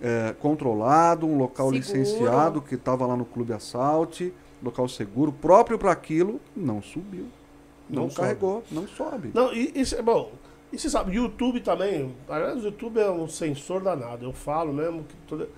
é, 0.00 0.34
controlado, 0.40 1.26
um 1.26 1.38
local 1.38 1.66
Seguro. 1.72 1.76
licenciado 1.76 2.60
que 2.60 2.74
estava 2.74 3.06
lá 3.06 3.16
no 3.16 3.24
Clube 3.24 3.52
Assalte, 3.52 4.32
local 4.62 4.88
seguro, 4.88 5.32
próprio 5.32 5.78
para 5.78 5.92
aquilo, 5.92 6.40
não 6.56 6.82
subiu. 6.82 7.26
Não, 7.88 8.02
Não 8.02 8.10
sobe. 8.10 8.20
carregou, 8.20 8.64
não 8.70 8.86
sobe. 8.88 9.30
Não, 9.32 9.52
e 9.52 9.72
isso 9.74 9.94
é 9.94 10.02
bom. 10.02 10.32
E 10.72 10.78
você 10.78 10.90
sabe, 10.90 11.14
YouTube 11.16 11.60
também. 11.60 12.14
Aliás, 12.28 12.62
o 12.62 12.66
YouTube 12.66 12.98
é 13.00 13.10
um 13.10 13.26
sensor 13.28 13.80
danado. 13.80 14.24
Eu 14.26 14.32
falo 14.32 14.72
mesmo 14.72 15.04
que 15.04 15.14
toda. 15.26 15.48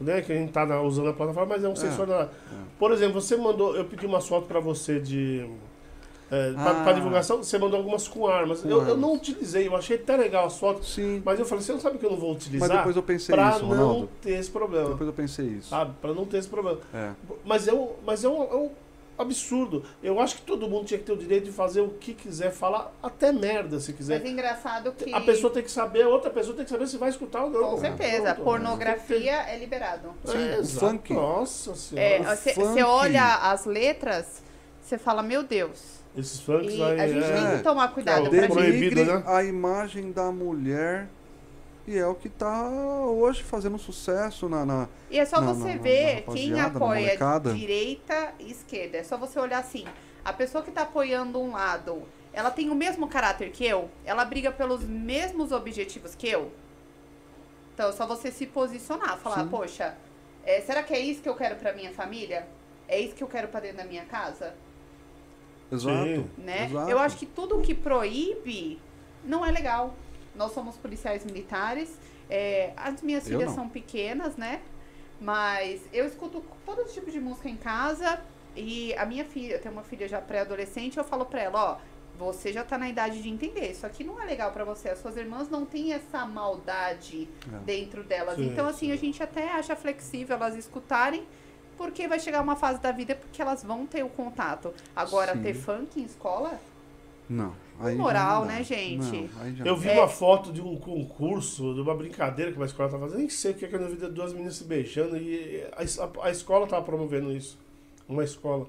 Bem 0.00 0.22
que 0.22 0.32
a 0.32 0.36
gente 0.36 0.50
tá 0.52 0.64
na- 0.64 0.80
usando 0.80 1.08
a 1.10 1.12
plataforma, 1.12 1.54
mas 1.54 1.64
é 1.64 1.68
um 1.68 1.76
sensor 1.76 2.06
danado. 2.06 2.30
Por 2.78 2.90
exemplo, 2.92 3.20
você 3.20 3.36
mandou. 3.36 3.76
Eu 3.76 3.84
pedi 3.84 4.06
umas 4.06 4.26
fotos 4.26 4.48
pra 4.48 4.58
você 4.60 4.98
de. 4.98 5.46
É, 6.32 6.54
Ah. 6.56 6.82
pra 6.84 6.92
divulgação, 6.92 7.38
você 7.42 7.58
mandou 7.58 7.76
algumas 7.76 8.06
com 8.06 8.26
armas. 8.26 8.60
Com 8.62 8.68
eu, 8.68 8.76
eu 8.76 8.80
armas. 8.82 8.98
não 8.98 9.14
utilizei, 9.14 9.66
eu 9.66 9.74
achei 9.76 9.96
até 9.96 10.16
legal 10.16 10.46
as 10.46 10.56
fotos. 10.58 10.94
Sim, 10.94 11.20
Mas 11.24 11.38
eu 11.40 11.44
falei, 11.44 11.62
você 11.64 11.72
não 11.72 11.80
sabe 11.80 11.98
que 11.98 12.06
eu 12.06 12.10
não 12.10 12.16
vou 12.16 12.32
utilizar? 12.32 12.68
mas 12.68 12.78
depois 12.78 12.96
eu 12.96 13.02
pensei 13.02 13.34
pra 13.34 13.50
isso, 13.50 13.60
não 13.66 13.68
Ronaldo. 13.68 14.08
ter 14.22 14.30
esse 14.38 14.48
problema. 14.50 14.88
Depois 14.90 15.08
eu 15.08 15.12
pensei 15.12 15.46
isso. 15.46 15.68
Sabe? 15.70 15.92
Pra 16.00 16.14
não 16.14 16.24
ter 16.24 16.38
esse 16.38 16.48
problema. 16.48 16.78
É. 16.94 17.10
Mas 17.44 17.66
é 17.66 17.72
mas 18.06 18.22
é 18.24 18.28
um, 18.28 18.42
é 18.44 18.54
um 18.56 18.70
absurdo. 19.20 19.84
Eu 20.02 20.20
acho 20.20 20.36
que 20.36 20.42
todo 20.42 20.68
mundo 20.68 20.86
tinha 20.86 20.98
que 20.98 21.04
ter 21.04 21.12
o 21.12 21.16
direito 21.16 21.44
de 21.44 21.52
fazer 21.52 21.80
o 21.80 21.90
que 21.90 22.14
quiser, 22.14 22.50
falar 22.50 22.92
até 23.02 23.32
merda 23.32 23.78
se 23.80 23.92
quiser. 23.92 24.20
Mas 24.20 24.28
é 24.28 24.32
engraçado 24.32 24.92
que... 24.92 25.12
A 25.12 25.20
pessoa 25.20 25.52
tem 25.52 25.62
que 25.62 25.70
saber, 25.70 26.02
a 26.02 26.08
outra 26.08 26.30
pessoa 26.30 26.54
tem 26.54 26.64
que 26.64 26.70
saber 26.70 26.86
se 26.86 26.96
vai 26.96 27.10
escutar 27.10 27.44
ou 27.44 27.50
não. 27.50 27.70
Com 27.70 27.78
certeza, 27.78 28.34
Pronto. 28.34 28.42
pornografia 28.42 29.42
é 29.42 29.58
liberado. 29.58 30.08
É, 30.26 30.30
Sim, 30.30 30.38
o 30.38 30.60
exato. 30.60 30.86
funk. 30.86 31.14
Nossa 31.14 31.74
senhora. 31.74 32.08
É, 32.08 32.20
o 32.20 32.36
você 32.36 32.54
funk. 32.54 32.82
olha 32.82 33.34
as 33.36 33.64
letras, 33.64 34.42
você 34.82 34.98
fala, 34.98 35.22
meu 35.22 35.42
Deus. 35.42 36.00
Esses 36.16 36.40
funks 36.40 36.74
E 36.74 36.82
aí. 36.82 37.00
a 37.00 37.08
gente 37.08 37.24
é... 37.24 37.32
tem 37.32 37.56
que 37.58 37.62
tomar 37.62 37.88
cuidado. 37.88 38.34
É, 38.34 38.46
pra 38.46 38.48
proibido, 38.48 38.96
gente. 38.96 39.10
Né? 39.10 39.22
a 39.26 39.44
imagem 39.44 40.10
da 40.10 40.32
mulher 40.32 41.08
e 41.90 41.98
é 41.98 42.06
o 42.06 42.14
que 42.14 42.28
tá 42.28 42.68
hoje 42.68 43.42
fazendo 43.42 43.76
sucesso 43.76 44.48
na, 44.48 44.64
na- 44.64 44.88
E 45.10 45.18
é 45.18 45.24
só 45.24 45.40
na- 45.40 45.52
você 45.52 45.70
na- 45.70 45.74
na 45.74 45.82
ver 45.82 46.24
quem 46.32 46.60
apoia 46.60 47.18
direita 47.52 48.32
e 48.38 48.50
esquerda. 48.50 48.98
É 48.98 49.02
só 49.02 49.16
você 49.16 49.40
olhar 49.40 49.58
assim. 49.58 49.84
A 50.24 50.32
pessoa 50.32 50.62
que 50.62 50.70
tá 50.70 50.82
apoiando 50.82 51.40
um 51.40 51.52
lado, 51.52 52.02
ela 52.32 52.50
tem 52.50 52.70
o 52.70 52.74
mesmo 52.76 53.08
caráter 53.08 53.50
que 53.50 53.66
eu? 53.66 53.90
Ela 54.04 54.24
briga 54.24 54.52
pelos 54.52 54.84
mesmos 54.84 55.50
objetivos 55.50 56.14
que 56.14 56.28
eu? 56.28 56.52
Então 57.74 57.88
é 57.88 57.92
só 57.92 58.06
você 58.06 58.30
se 58.30 58.46
posicionar, 58.46 59.18
falar, 59.18 59.42
Sim. 59.42 59.48
poxa, 59.48 59.96
é, 60.44 60.60
será 60.60 60.82
que 60.84 60.92
é 60.94 61.00
isso 61.00 61.20
que 61.22 61.28
eu 61.28 61.34
quero 61.34 61.56
pra 61.56 61.72
minha 61.72 61.90
família? 61.92 62.46
É 62.86 63.00
isso 63.00 63.14
que 63.16 63.24
eu 63.24 63.28
quero 63.28 63.48
pra 63.48 63.58
dentro 63.60 63.78
da 63.78 63.84
minha 63.84 64.04
casa? 64.04 64.54
Exato. 65.72 66.28
Né? 66.38 66.66
exato. 66.66 66.90
Eu 66.90 66.98
acho 66.98 67.16
que 67.16 67.26
tudo 67.26 67.60
que 67.60 67.74
proíbe 67.74 68.80
não 69.24 69.44
é 69.44 69.50
legal. 69.50 69.94
Nós 70.34 70.52
somos 70.52 70.76
policiais 70.76 71.24
militares, 71.24 71.98
é, 72.28 72.72
as 72.76 73.02
minhas 73.02 73.24
Eu 73.26 73.32
filhas 73.38 73.50
não. 73.50 73.54
são 73.56 73.68
pequenas, 73.68 74.36
né? 74.36 74.60
Mas 75.20 75.82
eu 75.92 76.06
escuto 76.06 76.42
todo 76.64 76.84
tipo 76.92 77.10
de 77.10 77.20
música 77.20 77.48
em 77.48 77.56
casa 77.56 78.20
e 78.56 78.94
a 78.94 79.04
minha 79.04 79.24
filha, 79.24 79.54
eu 79.54 79.60
tenho 79.60 79.72
uma 79.74 79.82
filha 79.82 80.08
já 80.08 80.20
pré-adolescente, 80.20 80.96
eu 80.96 81.04
falo 81.04 81.24
pra 81.26 81.42
ela, 81.42 81.72
ó, 81.72 81.76
você 82.18 82.52
já 82.52 82.62
tá 82.64 82.76
na 82.78 82.88
idade 82.88 83.22
de 83.22 83.28
entender, 83.28 83.70
isso 83.70 83.86
aqui 83.86 84.04
não 84.04 84.20
é 84.20 84.24
legal 84.24 84.50
pra 84.52 84.64
você. 84.64 84.88
As 84.90 84.98
suas 84.98 85.16
irmãs 85.16 85.48
não 85.48 85.64
têm 85.66 85.92
essa 85.92 86.24
maldade 86.26 87.28
É. 87.52 87.56
dentro 87.64 88.02
delas. 88.04 88.36
Sim, 88.36 88.46
então, 88.48 88.66
assim, 88.66 88.86
sim. 88.86 88.92
a 88.92 88.96
gente 88.96 89.22
até 89.22 89.50
acha 89.52 89.74
flexível 89.76 90.36
elas 90.36 90.54
escutarem, 90.54 91.26
porque 91.76 92.06
vai 92.06 92.20
chegar 92.20 92.42
uma 92.42 92.56
fase 92.56 92.78
da 92.80 92.92
vida 92.92 93.14
porque 93.14 93.40
elas 93.40 93.62
vão 93.64 93.86
ter 93.86 94.02
o 94.04 94.08
contato. 94.10 94.72
Agora, 94.94 95.32
Sim. 95.32 95.42
ter 95.42 95.54
funk 95.54 95.98
em 96.00 96.04
escola? 96.04 96.60
Não. 97.28 97.54
Aí 97.80 97.96
moral, 97.96 98.40
não 98.42 98.48
né, 98.48 98.62
gente? 98.62 99.28
Não, 99.56 99.66
Eu 99.66 99.72
não. 99.72 99.76
vi 99.76 99.88
É. 99.88 99.94
uma 99.94 100.08
foto 100.08 100.52
de 100.52 100.60
um 100.60 100.76
concurso, 100.76 101.74
de 101.74 101.80
uma 101.80 101.94
brincadeira 101.94 102.50
que 102.52 102.56
uma 102.58 102.66
escola 102.66 102.88
tava 102.90 103.02
fazendo. 103.04 103.18
Nem 103.20 103.28
sei 103.28 103.52
o 103.52 103.54
que 103.54 103.64
é 103.64 103.68
que 103.68 103.74
eu 103.74 103.88
vi 103.88 103.96
de 103.96 104.08
duas 104.08 104.32
meninas 104.32 104.56
se 104.56 104.64
beijando 104.64 105.16
e 105.16 105.62
a, 105.72 105.82
a- 105.82 106.26
a 106.26 106.30
escola 106.30 106.66
tava 106.66 106.84
promovendo 106.84 107.32
isso. 107.32 107.58
Uma 108.08 108.24
escola. 108.24 108.68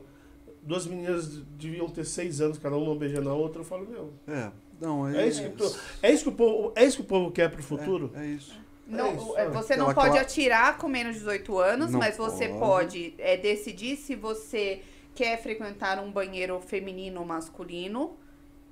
Duas 0.63 0.85
meninas 0.85 1.27
deviam 1.57 1.89
ter 1.89 2.05
seis 2.05 2.39
anos, 2.39 2.57
cada 2.57 2.75
uma 2.77 2.95
beijando 2.95 3.29
a 3.29 3.33
outra. 3.33 3.61
Eu 3.61 3.65
falo, 3.65 3.87
meu, 3.87 4.13
É. 4.27 4.51
Não, 4.79 5.03
aí, 5.05 5.15
é 5.17 5.27
isso 5.27 5.43
que, 5.43 5.49
tu- 5.49 5.75
é 6.01 6.11
isso 6.11 6.23
que, 6.23 6.29
o, 6.29 6.33
povo, 6.33 6.71
é 6.75 6.83
isso 6.85 6.97
que 6.97 7.03
o 7.03 7.05
povo 7.05 7.31
quer 7.31 7.51
pro 7.51 7.61
futuro? 7.61 8.11
É, 8.15 8.21
é 8.21 8.25
isso. 8.27 8.59
Não, 8.87 9.37
é, 9.37 9.43
é. 9.45 9.49
você 9.49 9.75
não 9.75 9.87
Aquela- 9.89 9.93
pode 9.93 10.07
aquela- 10.09 10.21
atirar 10.21 10.77
com 10.77 10.87
menos 10.87 11.13
de 11.13 11.19
18 11.19 11.59
anos, 11.59 11.91
Não 11.91 11.99
mas 11.99 12.17
você 12.17 12.47
pode. 12.49 12.59
pode 12.59 13.13
é, 13.19 13.37
decidir 13.37 13.95
se 13.95 14.15
você 14.15 14.81
quer 15.13 15.41
frequentar 15.41 15.99
um 16.03 16.11
banheiro 16.11 16.59
feminino 16.59 17.19
ou 17.21 17.25
masculino. 17.25 18.13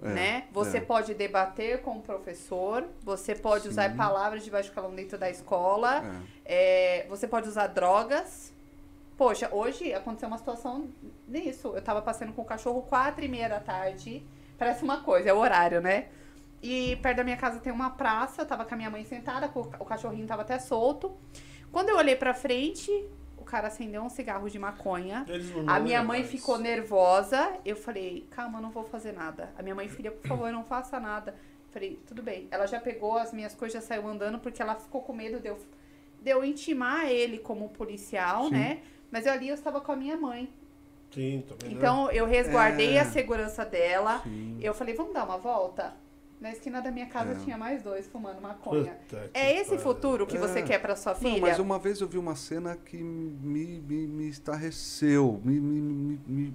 É, 0.02 0.08
né? 0.10 0.48
Você 0.52 0.78
é. 0.78 0.82
pode 0.82 1.14
debater 1.14 1.82
com 1.82 1.98
o 1.98 2.02
professor, 2.02 2.86
você 3.04 3.36
pode 3.36 3.68
usar 3.68 3.90
Sim. 3.92 3.98
palavras 3.98 4.44
de 4.44 4.50
baixo 4.50 4.72
calão 4.72 4.96
dentro 4.96 5.18
da 5.18 5.30
escola, 5.30 6.04
É. 6.46 7.02
é, 7.04 7.08
você 7.10 7.28
pode 7.28 7.50
usar 7.50 7.68
drogas. 7.68 8.54
Poxa, 9.18 9.50
hoje 9.52 9.94
aconteceu 9.94 10.28
uma 10.30 10.38
situação 10.38 10.88
nisso. 11.28 11.74
Eu 11.76 11.82
tava 11.82 12.02
passeando 12.02 12.32
com 12.32 12.42
o 12.42 12.46
cachorro 12.46 12.82
quatro 12.84 13.24
e 13.26 13.28
meia 13.28 13.50
da 13.50 13.60
tarde. 13.60 14.26
Parece 14.58 14.82
uma 14.84 15.02
coisa, 15.04 15.30
é 15.30 15.34
o 15.34 15.38
horário, 15.38 15.82
né? 15.82 16.08
E 16.64 16.96
perto 17.02 17.18
da 17.18 17.24
minha 17.26 17.36
casa 17.38 17.60
tem 17.60 17.72
uma 17.72 17.90
praça, 17.90 18.42
eu 18.42 18.46
tava 18.46 18.64
com 18.66 18.74
a 18.74 18.78
minha 18.78 18.90
mãe 18.90 19.04
sentada, 19.04 19.52
o 19.54 19.66
ca- 19.66 19.78
o 19.82 19.86
cachorrinho 19.86 20.26
tava 20.26 20.42
até 20.44 20.58
solto. 20.60 21.16
Quando 21.72 21.90
eu 21.90 21.98
olhei 21.98 22.16
pra 22.16 22.34
frente, 22.34 22.90
cara 23.50 23.68
acendeu 23.68 24.02
um 24.04 24.10
cigarro 24.10 24.50
de 24.50 24.60
maconha. 24.60 25.26
A 25.68 25.80
minha 25.80 26.04
mãe 26.04 26.22
isso. 26.22 26.30
ficou 26.32 26.58
nervosa. 26.58 27.58
Eu 27.66 27.76
falei, 27.76 28.28
calma, 28.32 28.60
eu 28.60 28.62
não 28.62 28.70
vou 28.70 28.84
fazer 28.84 29.12
nada. 29.12 29.52
A 29.58 29.64
minha 29.64 29.74
mãe, 29.76 29.88
filha, 29.90 30.12
por 30.12 30.28
favor, 30.28 30.52
não 30.52 30.64
faça 30.64 31.00
nada. 31.00 31.36
Falei, 31.72 32.00
tudo 32.08 32.22
bem. 32.24 32.48
Ela 32.52 32.66
já 32.68 32.80
pegou 32.80 33.18
as 33.18 33.34
minhas 33.34 33.54
coisas, 33.54 33.82
já 33.82 33.88
saiu 33.88 34.08
andando, 34.08 34.40
porque 34.40 34.62
ela 34.62 34.76
ficou 34.76 35.02
com 35.02 35.14
medo 35.14 35.40
de 35.40 35.48
eu, 35.50 35.58
de 36.22 36.30
eu 36.32 36.44
intimar 36.44 37.08
ele 37.08 37.38
como 37.40 37.70
policial, 37.70 38.46
Sim. 38.46 38.52
né? 38.52 38.80
Mas 39.12 39.26
eu 39.26 39.34
ali 39.34 39.50
eu 39.50 39.56
estava 39.56 39.82
com 39.82 39.92
a 39.92 39.96
minha 39.96 40.18
mãe. 40.18 40.52
Sim, 41.12 41.44
também. 41.48 41.76
Então 41.76 42.12
eu 42.12 42.26
resguardei 42.28 42.96
É. 42.98 43.00
a 43.02 43.06
segurança 43.06 43.66
dela. 43.66 44.20
Sim. 44.24 44.58
Eu 44.62 44.74
falei, 44.74 44.94
vamos 44.96 45.14
dar 45.14 45.26
uma 45.26 45.38
volta? 45.38 45.94
Na 46.40 46.52
esquina 46.52 46.82
da 46.82 46.90
minha 46.90 47.06
casa 47.08 47.32
É. 47.34 47.36
tinha 47.36 47.58
mais 47.58 47.84
dois 47.84 48.08
fumando 48.08 48.42
maconha. 48.42 48.94
Puta 49.10 49.30
É 49.34 49.54
esse 49.60 49.78
futuro 49.78 50.26
que 50.26 50.38
você 50.38 50.60
É. 50.60 50.62
quer 50.62 50.80
pra 50.82 50.96
sua 50.96 51.14
filha? 51.14 51.34
Não, 51.34 51.40
mas 51.42 51.60
uma 51.60 51.78
vez 51.78 52.00
eu 52.00 52.08
vi 52.08 52.18
uma 52.18 52.36
cena 52.36 52.78
que 52.78 52.96
me, 52.98 53.82
me, 53.82 54.08
me 54.08 54.30
estarreceu, 54.30 55.42
me, 55.44 55.60
me, 55.60 55.82
me, 55.82 56.20
me, 56.26 56.54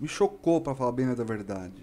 me 0.00 0.08
chocou, 0.08 0.60
para 0.60 0.74
falar 0.74 0.90
bem 0.92 1.06
a 1.06 1.14
verdade. 1.14 1.80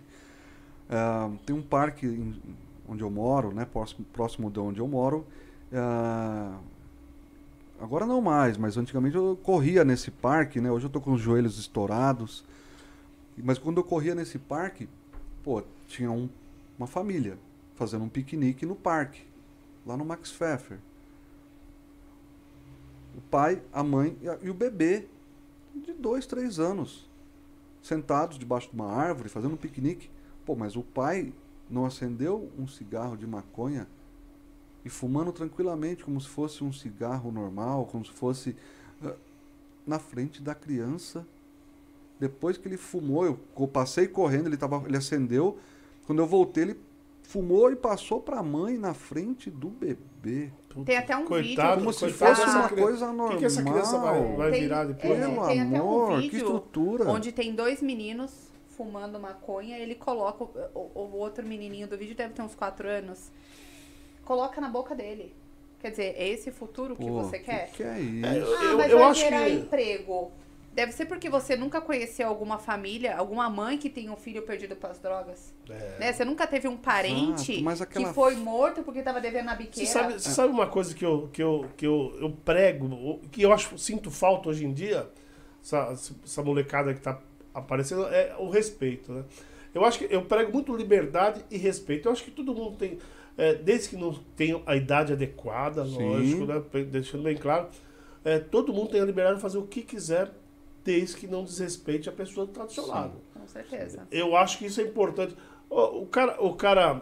Ah, 0.90 1.32
tem 1.46 1.56
um 1.56 1.62
parque 1.64 2.06
em- 2.06 2.42
onde 2.88 3.02
eu 3.02 3.10
moro, 3.10 3.54
né, 3.54 3.64
próximo, 3.66 4.06
próximo 4.12 4.52
de 4.52 4.60
onde 4.60 4.80
eu 4.80 4.88
moro. 4.88 5.26
ah, 5.74 6.58
agora 7.80 8.06
não 8.06 8.22
mais, 8.22 8.58
mas 8.58 8.78
antigamente 8.78 9.16
eu 9.16 9.38
corria 9.42 9.84
nesse 9.86 10.12
parque, 10.12 10.60
né? 10.62 10.70
Hoje 10.72 10.86
eu 10.86 10.90
tô 10.90 11.00
com 11.02 11.14
os 11.14 11.22
joelhos 11.22 11.58
estourados. 11.58 12.44
Mas 13.38 13.58
quando 13.58 13.78
eu 13.78 13.84
corria 13.84 14.14
nesse 14.16 14.38
parque, 14.38 14.88
pô, 15.44 15.64
tinha 15.88 16.12
um- 16.12 16.30
uma 16.77 16.88
família 16.88 17.38
fazendo 17.76 18.03
um 18.03 18.10
piquenique 18.10 18.65
no 18.65 18.76
parque, 18.76 19.26
lá 19.85 19.95
no 19.97 20.06
Max 20.06 20.31
Pfeffer 20.31 20.80
o 23.18 23.22
pai, 23.22 23.61
a 23.72 23.84
mãe 23.84 24.18
e, 24.41 24.49
o 24.49 24.53
bebê 24.53 25.07
de 25.73 25.93
dois, 25.93 26.26
três 26.26 26.60
anos, 26.60 27.10
sentados 27.81 28.38
debaixo 28.38 28.69
de 28.69 28.76
uma 28.76 28.91
árvore, 28.91 29.30
fazendo 29.30 29.53
um 29.53 29.57
piquenique. 29.57 30.10
Pô, 30.45 30.56
mas 30.56 30.76
o 30.76 30.84
pai 30.84 31.34
não 31.69 31.85
acendeu 31.85 32.52
um 32.57 32.68
cigarro 32.68 33.18
de 33.18 33.26
maconha 33.26 33.88
e 34.84 34.89
fumando 34.89 35.31
tranquilamente, 35.31 36.03
como 36.03 36.19
se 36.22 36.27
fosse 36.27 36.64
um 36.64 36.72
cigarro 36.72 37.31
normal, 37.31 37.85
como 37.88 38.06
se 38.06 38.11
fosse 38.11 38.56
ah, 39.03 39.15
na 39.85 39.97
frente 39.97 40.41
da 40.41 40.53
criança. 40.53 41.26
Depois 42.19 42.57
que 42.57 42.68
ele 42.68 42.77
fumou, 42.77 43.26
eu 43.26 43.68
passei 43.68 44.07
correndo, 44.07 44.47
ele, 44.47 44.57
tava, 44.57 44.84
ele 44.85 44.97
acendeu. 44.97 45.57
Quando 46.06 46.19
eu 46.19 46.27
voltei, 46.27 46.64
ele 46.64 46.80
fumou 47.23 47.72
e 47.72 47.76
passou 47.76 48.22
para 48.22 48.40
a 48.40 48.44
mãe 48.44 48.77
na 48.77 48.94
frente 48.94 49.49
do 49.49 49.69
bebê. 49.69 50.52
Puta, 50.69 50.86
Tem 50.86 50.98
até 50.98 51.15
um 51.15 51.26
coitado, 51.26 51.80
Como 51.80 51.94
se 51.94 52.10
fosse 52.10 52.41
uma 52.41 52.68
criança. 52.68 52.76
coisa 52.76 53.06
O 53.06 53.14
normal. 53.14 53.30
que, 53.30 53.38
que 53.38 53.45
essa 53.45 53.64
criança 53.64 53.98
vai, 53.99 54.36
vai 54.36 54.52
Tem- 54.52 54.61
virar 54.61 54.84
depois? 54.86 55.19
é, 55.19 55.27
Pelo 55.27 55.48
tem 55.48 55.61
até 55.61 55.82
um 55.82 55.82
amor, 55.82 56.15
que 56.15 56.22
vídeo 56.30 56.38
estrutura. 56.38 57.10
Onde 57.10 57.32
tem 57.32 57.56
dois 57.56 57.82
meninos 57.82 58.32
fumando 58.77 59.19
maconha, 59.19 59.77
ele 59.80 59.95
coloca. 59.95 60.44
O, 60.76 60.80
o 60.95 61.18
outro 61.18 61.45
menininho 61.48 61.88
do 61.88 61.98
vídeo 61.98 62.15
deve 62.15 62.34
ter 62.34 62.41
uns 62.41 62.53
4 62.56 62.88
anos. 62.88 63.32
Coloca 64.23 64.60
na 64.60 64.69
boca 64.69 64.94
dele. 64.95 65.34
Quer 65.80 65.91
dizer, 65.91 66.15
é 66.18 66.27
esse 66.27 66.52
futuro 66.52 66.95
que 66.95 67.06
Pô, 67.06 67.23
você 67.23 67.40
quer? 67.40 67.68
Que, 67.72 67.77
que 67.77 67.84
é 67.84 67.99
isso? 67.99 68.26
É, 68.26 68.30
Ah, 68.30 68.64
eu, 68.65 68.77
mas 68.77 68.91
eu 68.91 68.98
vai 68.99 69.07
acho 69.10 69.19
gerar 69.22 69.45
que. 69.45 69.52
emprego. 69.53 70.32
Deve 70.76 70.91
ser 70.91 71.06
porque 71.06 71.30
você 71.30 71.56
nunca 71.56 71.80
conheceu 71.80 72.27
alguma 72.27 72.60
família, 72.60 73.15
alguma 73.15 73.49
mãe 73.49 73.77
que 73.77 73.89
tem 73.89 74.10
um 74.10 74.18
filho 74.18 74.41
perdido 74.41 74.76
para 74.76 74.89
as 74.91 74.99
drogas. 74.99 75.53
É. 75.69 75.97
Né? 75.99 76.11
Você 76.11 76.26
nunca 76.26 76.45
teve 76.45 76.68
um 76.68 76.76
parente 76.76 77.61
mas 77.64 77.81
aquela- 77.81 78.10
que 78.10 78.14
foi 78.14 78.35
morto 78.35 78.84
porque 78.84 78.99
estava 78.99 79.22
devendo 79.22 79.45
na 79.45 79.53
Você 79.56 79.64
biqueira. 79.64 79.89
sabe, 79.89 80.14
você 80.19 80.30
sabe 80.31 80.52
uma 80.52 80.68
coisa 80.68 80.93
que 80.93 81.06
eu, 81.06 81.30
que 81.31 81.41
eu, 81.41 81.65
que 81.77 81.88
eu, 81.88 82.18
eu 82.19 82.30
prego, 82.43 83.22
que 83.31 83.41
eu 83.41 83.53
acho 83.53 83.77
sinto 83.77 84.11
falta 84.11 84.49
hoje 84.49 84.65
em 84.65 84.73
dia, 84.73 85.10
essa, 85.64 85.95
essa 86.26 86.43
molecada 86.43 86.93
que 86.93 86.99
tá 86.99 87.22
aparecendo, 87.53 88.06
é 88.07 88.35
o 88.38 88.49
respeito, 88.49 89.14
né? 89.14 89.23
Eu 89.73 89.85
acho 89.85 89.99
que 89.99 90.14
eu 90.14 90.26
prego 90.26 90.52
muito 90.52 90.76
liberdade 90.76 91.41
e 91.49 91.57
respeito. 91.57 92.10
Eu 92.10 92.11
acho 92.11 92.23
que 92.23 92.31
todo 92.31 92.53
mundo 92.53 92.76
tem, 92.77 92.99
é, 93.38 93.53
desde 93.56 93.89
que 93.89 93.95
não 93.95 94.14
tenha 94.35 94.61
a 94.65 94.76
idade 94.76 95.14
adequada, 95.14 95.85
Sim. 95.85 95.97
lógico, 96.06 96.45
né? 96.45 96.61
Deixando 96.84 97.23
bem 97.23 97.38
claro, 97.38 97.69
é, 98.26 98.39
todo 98.39 98.73
mundo 98.73 98.89
tem 98.91 98.99
a 98.99 99.06
liberdade 99.06 99.38
de 99.38 99.41
fazer 99.41 99.57
o 99.57 99.64
que 99.68 99.81
quiser, 99.81 100.31
desde 100.86 101.18
que 101.18 101.28
não 101.28 101.44
desrespeite 101.44 102.07
a 102.07 102.12
pessoa 102.12 102.45
que 102.45 102.52
está 102.53 102.64
do 102.64 102.72
seu 102.72 102.84
Sim. 102.84 102.91
lado. 102.91 103.14
Com 103.34 103.48
certeza. 103.48 104.07
Eu 104.12 104.36
acho 104.38 104.60
que 104.60 104.68
isso 104.68 104.80
é 104.80 104.84
importante. 104.84 105.36
O, 105.70 106.03
o 106.03 106.06
cara, 106.06 106.41
o 106.41 106.53
cara, 106.53 107.02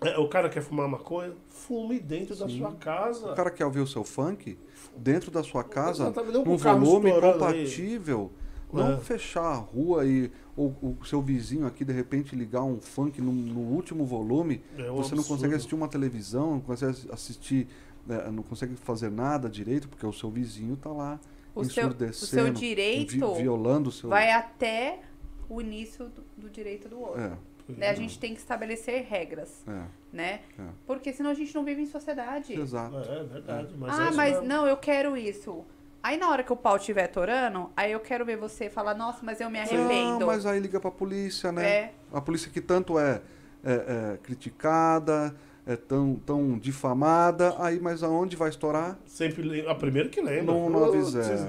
é, 0.00 0.18
o 0.18 0.26
cara 0.26 0.48
quer 0.48 0.62
fumar 0.62 0.88
maconha, 0.88 1.32
fume 1.50 2.00
dentro 2.00 2.34
da 2.34 2.48
Sim. 2.48 2.58
sua 2.58 2.72
casa. 2.72 3.30
O 3.32 3.34
cara 3.36 3.50
quer 3.50 3.66
ouvir 3.66 3.80
o 3.80 3.86
seu 3.86 4.02
funk 4.02 4.58
dentro 4.96 5.30
da 5.30 5.42
sua 5.42 5.62
casa, 5.62 6.10
não 6.10 6.44
num 6.44 6.52
o 6.54 6.56
volume 6.56 7.10
estourando 7.10 7.44
aí. 7.44 7.58
compatível. 7.58 8.32
Não 8.72 8.92
É. 8.92 8.96
fechar 8.98 9.42
a 9.42 9.54
rua 9.56 10.06
e 10.06 10.30
ou, 10.56 10.68
o 11.00 11.04
seu 11.04 11.20
vizinho 11.20 11.66
aqui 11.66 11.84
de 11.84 11.92
repente 11.92 12.34
ligar 12.36 12.62
um 12.62 12.80
funk 12.80 13.20
no, 13.20 13.32
no 13.32 13.60
último 13.60 14.06
volume. 14.06 14.62
É 14.78 14.90
um 14.90 14.96
você 14.96 15.14
não 15.14 15.20
absurdo. 15.20 15.26
consegue 15.26 15.54
assistir 15.56 15.74
uma 15.74 15.88
televisão, 15.88 16.52
não 16.52 16.60
consegue 16.60 16.96
assistir, 17.10 17.66
né, 18.06 18.30
não 18.30 18.42
consegue 18.44 18.76
fazer 18.76 19.10
nada 19.10 19.48
direito 19.48 19.88
porque 19.88 20.06
o 20.06 20.12
seu 20.12 20.30
vizinho 20.30 20.74
está 20.74 20.90
lá 20.90 21.18
O 21.54 21.64
seu, 21.64 21.84
o 21.84 21.86
ensurdecendo, 21.88 22.26
seu 22.44 22.52
direito 22.52 23.34
vi- 23.34 23.42
violando 23.42 23.88
o 23.88 23.92
seu. 23.92 24.08
vai 24.08 24.30
até 24.30 25.00
o 25.48 25.60
início 25.60 26.06
do, 26.08 26.24
do 26.36 26.48
direito 26.50 26.88
do 26.88 27.00
outro. 27.00 27.20
É, 27.20 27.32
Né? 27.76 27.88
A 27.88 27.94
gente 27.94 28.18
tem 28.18 28.34
que 28.34 28.40
estabelecer 28.40 29.04
regras, 29.08 29.64
é, 29.68 29.82
né? 30.12 30.40
é. 30.58 30.62
Porque 30.86 31.12
senão 31.12 31.30
a 31.30 31.34
gente 31.34 31.54
não 31.54 31.64
vive 31.64 31.82
em 31.82 31.86
sociedade. 31.86 32.52
Exato. 32.58 32.96
É, 32.98 33.18
é 33.20 33.22
verdade. 33.24 33.74
Mas 33.76 33.98
é 33.98 34.02
ah, 34.02 34.10
mas 34.12 34.32
mesmo. 34.34 34.46
não, 34.48 34.66
eu 34.66 34.76
quero 34.76 35.16
isso. 35.16 35.64
Aí 36.02 36.16
na 36.16 36.30
hora 36.30 36.42
que 36.42 36.52
o 36.52 36.56
pau 36.56 36.76
estiver 36.76 37.06
torando, 37.08 37.70
aí 37.76 37.92
eu 37.92 38.00
quero 38.00 38.24
ver 38.24 38.36
você 38.36 38.70
falar, 38.70 38.94
nossa, 38.94 39.20
mas 39.22 39.40
eu 39.40 39.50
me 39.50 39.58
arrependo. 39.60 40.18
Não, 40.20 40.26
mas 40.28 40.46
aí 40.46 40.58
liga 40.58 40.80
pra 40.80 40.90
polícia, 40.90 41.52
né? 41.52 41.68
É. 41.68 41.94
A 42.12 42.20
polícia 42.20 42.50
que 42.50 42.60
tanto 42.60 42.98
é, 42.98 43.20
é, 43.62 43.72
é 44.14 44.18
criticada, 44.22 45.36
é 45.66 45.76
tão, 45.76 46.14
tão 46.26 46.58
difamada, 46.58 47.54
aí 47.58 47.78
mas 47.80 48.02
aonde 48.02 48.36
vai 48.36 48.48
estourar? 48.48 48.98
Sempre 49.06 49.66
a 49.68 49.74
primeira 49.74 50.08
que 50.08 50.20
lembra. 50.20 50.52
Não- 50.54 50.68
não 50.70 50.84
avisaram. 50.86 51.46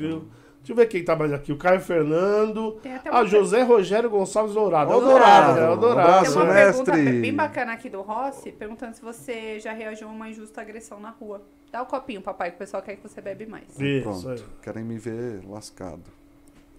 Deixa 0.61 0.73
eu 0.73 0.75
ver 0.75 0.85
quem 0.85 1.03
tá 1.03 1.15
mais 1.15 1.33
aqui. 1.33 1.51
O 1.51 1.57
Caio 1.57 1.81
Fernando. 1.81 2.73
Tem 2.83 2.93
até 2.93 3.09
Ah, 3.09 3.13
uma, 3.21 3.25
José 3.25 3.63
Rogério 3.63 4.07
Gonçalves 4.11 4.53
Dourado. 4.53 4.91
É 4.91 4.93
Dourado, 4.93 5.09
Dourado. 5.09 5.53
né? 5.59 5.65
É 5.65 5.69
o 5.69 5.73
Um 5.73 5.77
Dourado. 5.79 6.07
tem 6.07 6.17
abraço, 6.19 6.35
uma 6.39 6.45
né? 6.45 6.53
mestre. 6.65 6.85
pergunta 6.93 7.19
bem 7.21 7.33
bacana 7.33 7.73
aqui 7.73 7.89
do 7.89 8.01
Rossi, 8.01 8.51
perguntando 8.51 8.95
se 8.95 9.01
você 9.01 9.59
já 9.59 9.73
reagiu 9.73 10.07
a 10.07 10.11
uma 10.11 10.29
injusta 10.29 10.61
agressão 10.61 10.99
na 10.99 11.09
rua. 11.09 11.41
Dá 11.71 11.81
o 11.81 11.87
copinho, 11.87 12.21
papai, 12.21 12.51
que 12.51 12.57
o 12.57 12.59
pessoal 12.59 12.83
quer 12.83 12.95
que 12.95 13.01
você 13.01 13.19
bebe 13.21 13.47
mais. 13.47 13.63
Isso, 13.79 14.03
Pronto, 14.03 14.29
aí. 14.29 14.43
querem 14.61 14.83
me 14.83 14.99
ver 14.99 15.41
lascado. 15.49 16.03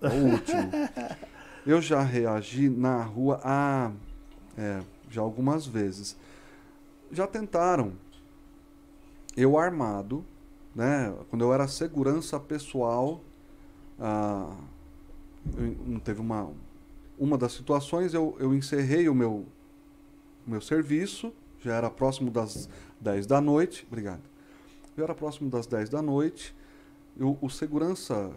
É 0.01 0.09
o 0.09 0.31
último. 0.33 0.71
Eu 1.67 1.81
já 1.81 2.01
reagi 2.03 2.69
na 2.69 3.03
rua 3.03 3.41
há, 3.43 3.91
é, 4.57 4.79
já 5.11 5.23
algumas 5.23 5.67
vezes. 5.67 6.17
Já 7.13 7.27
tentaram. 7.27 7.93
Eu 9.37 9.59
armado, 9.59 10.25
né? 10.75 11.15
Quando 11.31 11.43
eu 11.45 11.53
era 11.53 11.69
segurança 11.69 12.41
pessoal, 12.41 13.21
ah, 14.01 14.57
eu- 15.57 16.01
teve 16.01 16.21
uma 16.21 16.51
uma 17.19 17.39
das 17.39 17.53
situações 17.53 18.15
eu, 18.15 18.35
eu 18.41 18.55
encerrei 18.55 19.09
o 19.09 19.15
meu 19.15 19.47
meu 20.47 20.61
serviço, 20.61 21.33
já 21.61 21.75
era 21.75 21.89
próximo 21.89 22.31
das 22.31 22.69
10 23.01 23.27
da 23.27 23.41
noite, 23.41 23.87
obrigado. 23.87 24.23
Já 24.97 25.05
era 25.05 25.15
próximo 25.15 25.49
das 25.49 25.67
10 25.67 25.89
da 25.89 26.03
noite. 26.03 26.55
Eu, 27.17 27.39
o 27.41 27.49
segurança 27.49 28.33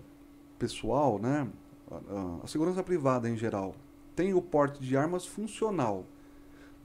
pessoal, 0.59 1.17
né? 1.17 1.47
A, 1.89 1.95
a- 1.95 2.39
a 2.43 2.47
segurança 2.47 2.83
privada 2.83 3.29
em 3.29 3.35
geral, 3.37 3.73
tem 4.15 4.33
o 4.33 4.41
porte 4.41 4.81
de 4.83 4.95
armas 4.95 5.25
funcional 5.25 6.05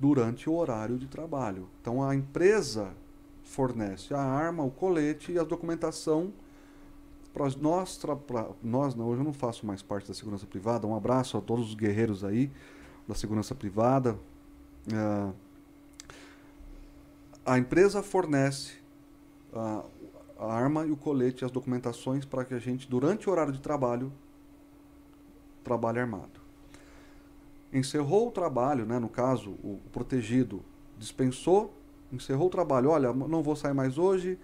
durante 0.00 0.48
o 0.48 0.54
horário 0.54 0.98
de 0.98 1.06
trabalho. 1.06 1.68
Então 1.80 2.02
a 2.02 2.14
empresa 2.14 2.92
fornece 3.44 4.14
a 4.14 4.20
arma, 4.20 4.64
o 4.64 4.70
colete 4.70 5.32
e 5.32 5.38
a 5.38 5.44
documentação 5.44 6.32
para 7.34 7.48
nós, 7.60 7.98
pra- 8.26 8.48
nós 8.62 8.94
não, 8.94 9.06
hoje 9.08 9.20
eu 9.20 9.24
não 9.24 9.32
faço 9.32 9.66
mais 9.66 9.82
parte 9.82 10.08
da 10.08 10.14
segurança 10.14 10.46
privada. 10.46 10.86
Um 10.86 10.96
abraço 10.96 11.36
a 11.36 11.40
todos 11.40 11.68
os 11.68 11.74
guerreiros 11.74 12.24
aí 12.24 12.50
da 13.06 13.14
segurança 13.14 13.54
privada. 13.54 14.18
Ah, 14.92 15.32
a 17.44 17.58
empresa 17.58 18.02
fornece 18.02 18.72
a, 19.52 19.84
a 20.38 20.52
arma 20.52 20.86
e 20.86 20.90
o 20.90 20.96
colete, 20.96 21.44
as 21.44 21.50
documentações 21.50 22.24
para 22.24 22.44
que 22.44 22.54
a 22.54 22.58
gente, 22.58 22.88
durante 22.88 23.28
o 23.28 23.32
horário 23.32 23.52
de 23.52 23.60
trabalho, 23.60 24.12
trabalhe 25.62 25.98
armado. 25.98 26.39
Encerrou 27.72 28.28
o 28.28 28.30
trabalho, 28.30 28.84
né, 28.84 28.98
no 28.98 29.08
caso, 29.08 29.50
o 29.62 29.80
protegido 29.92 30.62
dispensou, 30.98 31.72
encerrou 32.12 32.48
o 32.48 32.50
trabalho. 32.50 32.90
Olha, 32.90 33.12
não 33.12 33.42
vou 33.42 33.54
sair 33.54 33.74
mais 33.74 33.96
hoje, 33.96 34.38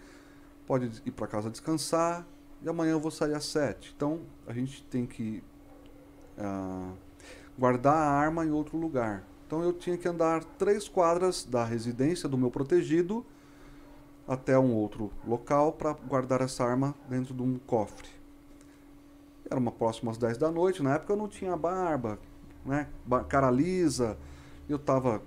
pode 0.66 1.03
ir 1.05 1.11
para 1.11 1.27
casa 1.27 1.51
descansar 1.51 2.27
e 2.62 2.69
amanhã 2.69 2.93
eu 2.93 3.01
vou 3.01 3.11
sair 3.11 3.35
às 3.35 3.44
sete. 3.44 3.93
Então 3.97 4.20
a 4.47 4.53
gente 4.53 4.82
tem 4.85 5.07
que 5.07 5.43
ah, 6.39 6.93
guardar 7.59 7.94
a 7.94 8.11
arma 8.11 8.44
em 8.44 8.51
outro 8.51 8.77
lugar. 8.77 9.24
Então 9.47 9.62
eu 9.62 9.73
tinha 9.73 9.97
que 9.97 10.09
andar 10.09 10.43
três 10.43 10.89
quadras 10.89 11.44
da 11.44 11.65
residência 11.65 12.28
do 12.28 12.36
meu 12.36 12.51
protegido 12.51 13.24
até 14.27 14.59
um 14.59 14.74
outro 14.74 15.11
local 15.24 15.73
para 15.73 15.93
guardar 15.93 16.40
essa 16.40 16.65
arma 16.65 16.94
dentro 17.09 17.32
de 17.32 17.43
um 17.43 17.59
cofre. 17.59 18.09
Era 19.48 19.61
uma 19.61 19.70
próxima 19.70 20.11
às 20.11 20.19
10 20.19 20.39
da 20.39 20.51
noite, 20.51 20.82
na 20.82 20.94
época 20.94 21.12
eu 21.12 21.16
não 21.16 21.28
tinha 21.28 21.57
barba, 21.57 22.19
né? 22.66 22.88
cara 23.28 23.51
lisa, 23.51 24.18
eu 24.68 24.78
tava 24.78 25.22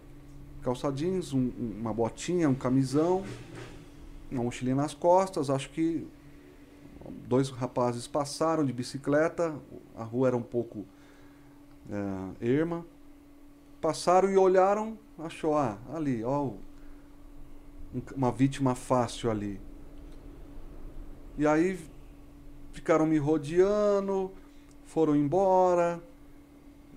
calça 0.62 0.92
jeans, 0.92 1.34
um- 1.34 1.52
um- 1.60 1.76
uma 1.80 1.94
botinha, 1.94 2.50
um 2.50 2.56
camisão, 2.56 3.24
uma 4.30 4.44
mochilinha 4.44 4.76
nas 4.76 4.94
costas, 4.94 5.50
acho 5.50 5.70
que 5.72 6.06
Dois 7.28 7.50
rapazes 7.50 8.08
passaram 8.08 8.64
de 8.66 8.72
bicicleta, 8.74 9.56
a 9.96 10.04
rua 10.04 10.28
era 10.28 10.38
um 10.38 10.42
pouco 10.44 10.86
é, 12.42 12.46
erma. 12.48 12.86
Passaram 13.82 14.30
e 14.30 14.38
olharam, 14.38 14.98
achou, 15.18 15.58
ah, 15.58 15.78
ali, 15.94 16.24
ó, 16.24 16.44
um- 16.44 18.02
uma 18.16 18.32
vítima 18.32 18.76
fácil 18.76 19.32
ali. 19.32 19.60
E 21.38 21.48
aí 21.48 21.80
ficaram 22.74 23.08
me 23.08 23.18
rodeando, 23.18 24.32
foram 24.86 25.16
embora, 25.16 26.00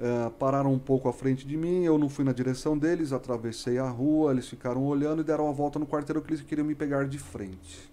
é, 0.00 0.30
pararam 0.38 0.72
um 0.72 0.78
pouco 0.78 1.08
à 1.08 1.12
frente 1.12 1.46
de 1.46 1.56
mim, 1.56 1.84
eu 1.84 1.98
não 1.98 2.08
fui 2.08 2.24
na 2.24 2.32
direção 2.32 2.76
deles, 2.76 3.12
atravessei 3.12 3.78
a 3.78 3.88
rua, 3.88 4.32
eles 4.32 4.48
ficaram 4.48 4.84
olhando 4.84 5.20
e 5.20 5.24
deram 5.24 5.48
a 5.48 5.52
volta 5.52 5.78
no 5.78 5.86
quarteirão 5.86 6.22
que 6.22 6.30
eles 6.30 6.42
queriam 6.42 6.66
me 6.66 6.74
pegar 6.74 7.06
de 7.06 7.18
frente. 7.18 7.90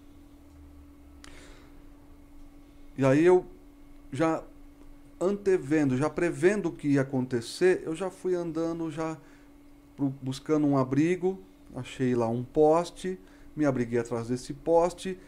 E 2.97 3.05
aí 3.05 3.25
eu 3.25 3.45
já 4.11 4.43
antevendo, 5.19 5.97
já 5.97 6.09
prevendo 6.09 6.69
o 6.69 6.71
que 6.71 6.89
ia 6.89 7.01
acontecer, 7.01 7.83
eu 7.85 7.95
já 7.95 8.09
fui 8.09 8.35
andando, 8.35 8.89
já 8.89 9.17
buscando 10.21 10.65
um 10.65 10.77
abrigo, 10.77 11.39
achei 11.75 12.15
lá 12.15 12.27
um 12.27 12.43
poste, 12.43 13.19
me 13.55 13.65
abriguei 13.65 13.99
atrás 13.99 14.29
desse 14.29 14.53
poste, 14.53 15.19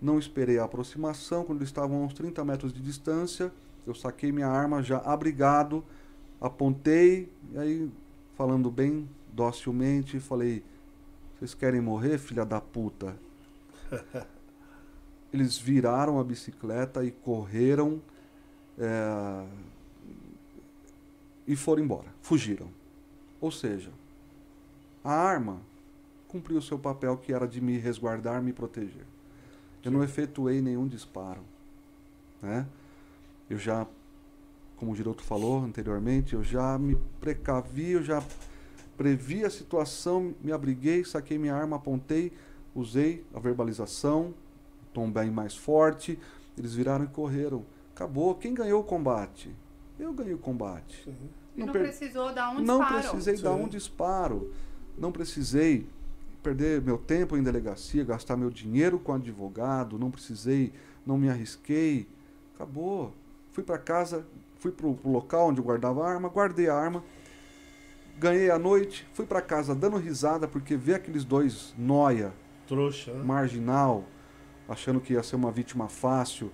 não 0.00 0.18
esperei 0.18 0.58
a 0.58 0.64
aproximação, 0.64 1.44
quando 1.44 1.58
eles 1.58 1.68
estavam 1.68 2.02
a 2.02 2.06
uns 2.06 2.14
30 2.14 2.44
metros 2.44 2.72
de 2.72 2.80
distância, 2.80 3.52
eu 3.86 3.94
saquei 3.94 4.32
minha 4.32 4.48
arma 4.48 4.82
já 4.82 4.98
abrigado, 4.98 5.84
apontei, 6.40 7.30
e 7.52 7.58
aí, 7.58 7.90
falando 8.36 8.70
bem 8.70 9.08
docilmente, 9.32 10.20
falei: 10.20 10.62
Vocês 11.34 11.54
querem 11.54 11.80
morrer, 11.80 12.18
filha 12.18 12.44
da 12.44 12.60
puta? 12.60 13.16
Eles 15.32 15.58
viraram 15.58 16.18
a 16.18 16.24
bicicleta 16.24 17.04
e 17.04 17.10
correram 17.10 18.00
é, 18.78 19.46
e 21.46 21.54
foram 21.54 21.82
embora, 21.82 22.08
fugiram. 22.20 22.68
Ou 23.40 23.50
seja, 23.50 23.90
a 25.04 25.12
arma 25.12 25.60
cumpriu 26.26 26.58
o 26.58 26.62
seu 26.62 26.78
papel 26.78 27.16
que 27.16 27.32
era 27.32 27.46
de 27.46 27.60
me 27.60 27.78
resguardar, 27.78 28.42
me 28.42 28.52
proteger. 28.52 29.06
Eu 29.84 29.90
não 29.90 30.02
efetuei 30.02 30.60
nenhum 30.60 30.88
disparo. 30.88 31.42
Né? 32.42 32.66
Eu 33.48 33.58
já, 33.58 33.86
como 34.76 34.92
o 34.92 34.94
Giroto 34.94 35.22
falou 35.22 35.62
anteriormente, 35.64 36.34
eu 36.34 36.42
já 36.44 36.78
me 36.78 36.96
precavi, 37.20 37.92
eu 37.92 38.02
já 38.02 38.22
previ 38.96 39.44
a 39.44 39.50
situação, 39.50 40.34
me 40.42 40.52
abriguei, 40.52 41.04
saquei 41.04 41.38
minha 41.38 41.54
arma, 41.54 41.76
apontei, 41.76 42.32
usei 42.74 43.24
a 43.34 43.38
verbalização, 43.40 44.34
tom 44.92 45.10
bem 45.10 45.30
mais 45.30 45.54
forte, 45.56 46.18
eles 46.56 46.74
viraram 46.74 47.04
e 47.04 47.08
correram. 47.08 47.64
Acabou. 47.94 48.34
Quem 48.34 48.52
ganhou 48.54 48.80
o 48.80 48.84
combate? 48.84 49.50
Eu 49.98 50.12
ganhei 50.12 50.34
o 50.34 50.38
combate. 50.38 51.08
E 51.56 51.60
não, 51.64 51.72
per- 51.72 51.82
precisou 51.82 52.32
dar 52.34 52.50
um 52.50 52.60
não 52.60 52.80
disparo. 52.80 53.08
precisei 53.08 53.36
dar 53.38 53.54
Sim. 53.54 53.62
um 53.62 53.68
disparo. 53.68 54.52
Não 54.98 55.10
precisei 55.12 55.86
perder 56.42 56.82
meu 56.82 56.98
tempo 56.98 57.36
em 57.36 57.42
delegacia, 57.42 58.04
gastar 58.04 58.36
meu 58.36 58.50
dinheiro 58.50 58.98
com 58.98 59.12
advogado. 59.14 59.98
Não 59.98 60.10
precisei, 60.10 60.72
não 61.06 61.16
me 61.16 61.28
arrisquei. 61.30 62.06
Acabou. 62.54 63.12
Fui 63.52 63.64
para 63.64 63.78
casa, 63.78 64.26
fui 64.58 64.70
pro, 64.72 64.94
pro 64.94 65.10
local 65.10 65.48
onde 65.48 65.60
eu 65.60 65.64
guardava 65.64 66.04
a 66.06 66.10
arma, 66.10 66.28
guardei 66.28 66.68
a 66.68 66.74
arma. 66.74 67.02
Ganhei 68.18 68.50
a 68.50 68.58
noite, 68.58 69.06
fui 69.12 69.26
para 69.26 69.42
casa 69.42 69.74
dando 69.74 69.98
risada 69.98 70.48
porque 70.48 70.74
ver 70.76 70.94
aqueles 70.94 71.22
dois 71.24 71.74
noia, 71.76 72.32
Trouxa, 72.66 73.12
né? 73.12 73.22
marginal, 73.22 74.04
achando 74.66 75.00
que 75.00 75.12
ia 75.12 75.22
ser 75.22 75.36
uma 75.36 75.50
vítima 75.52 75.86
fácil, 75.86 76.50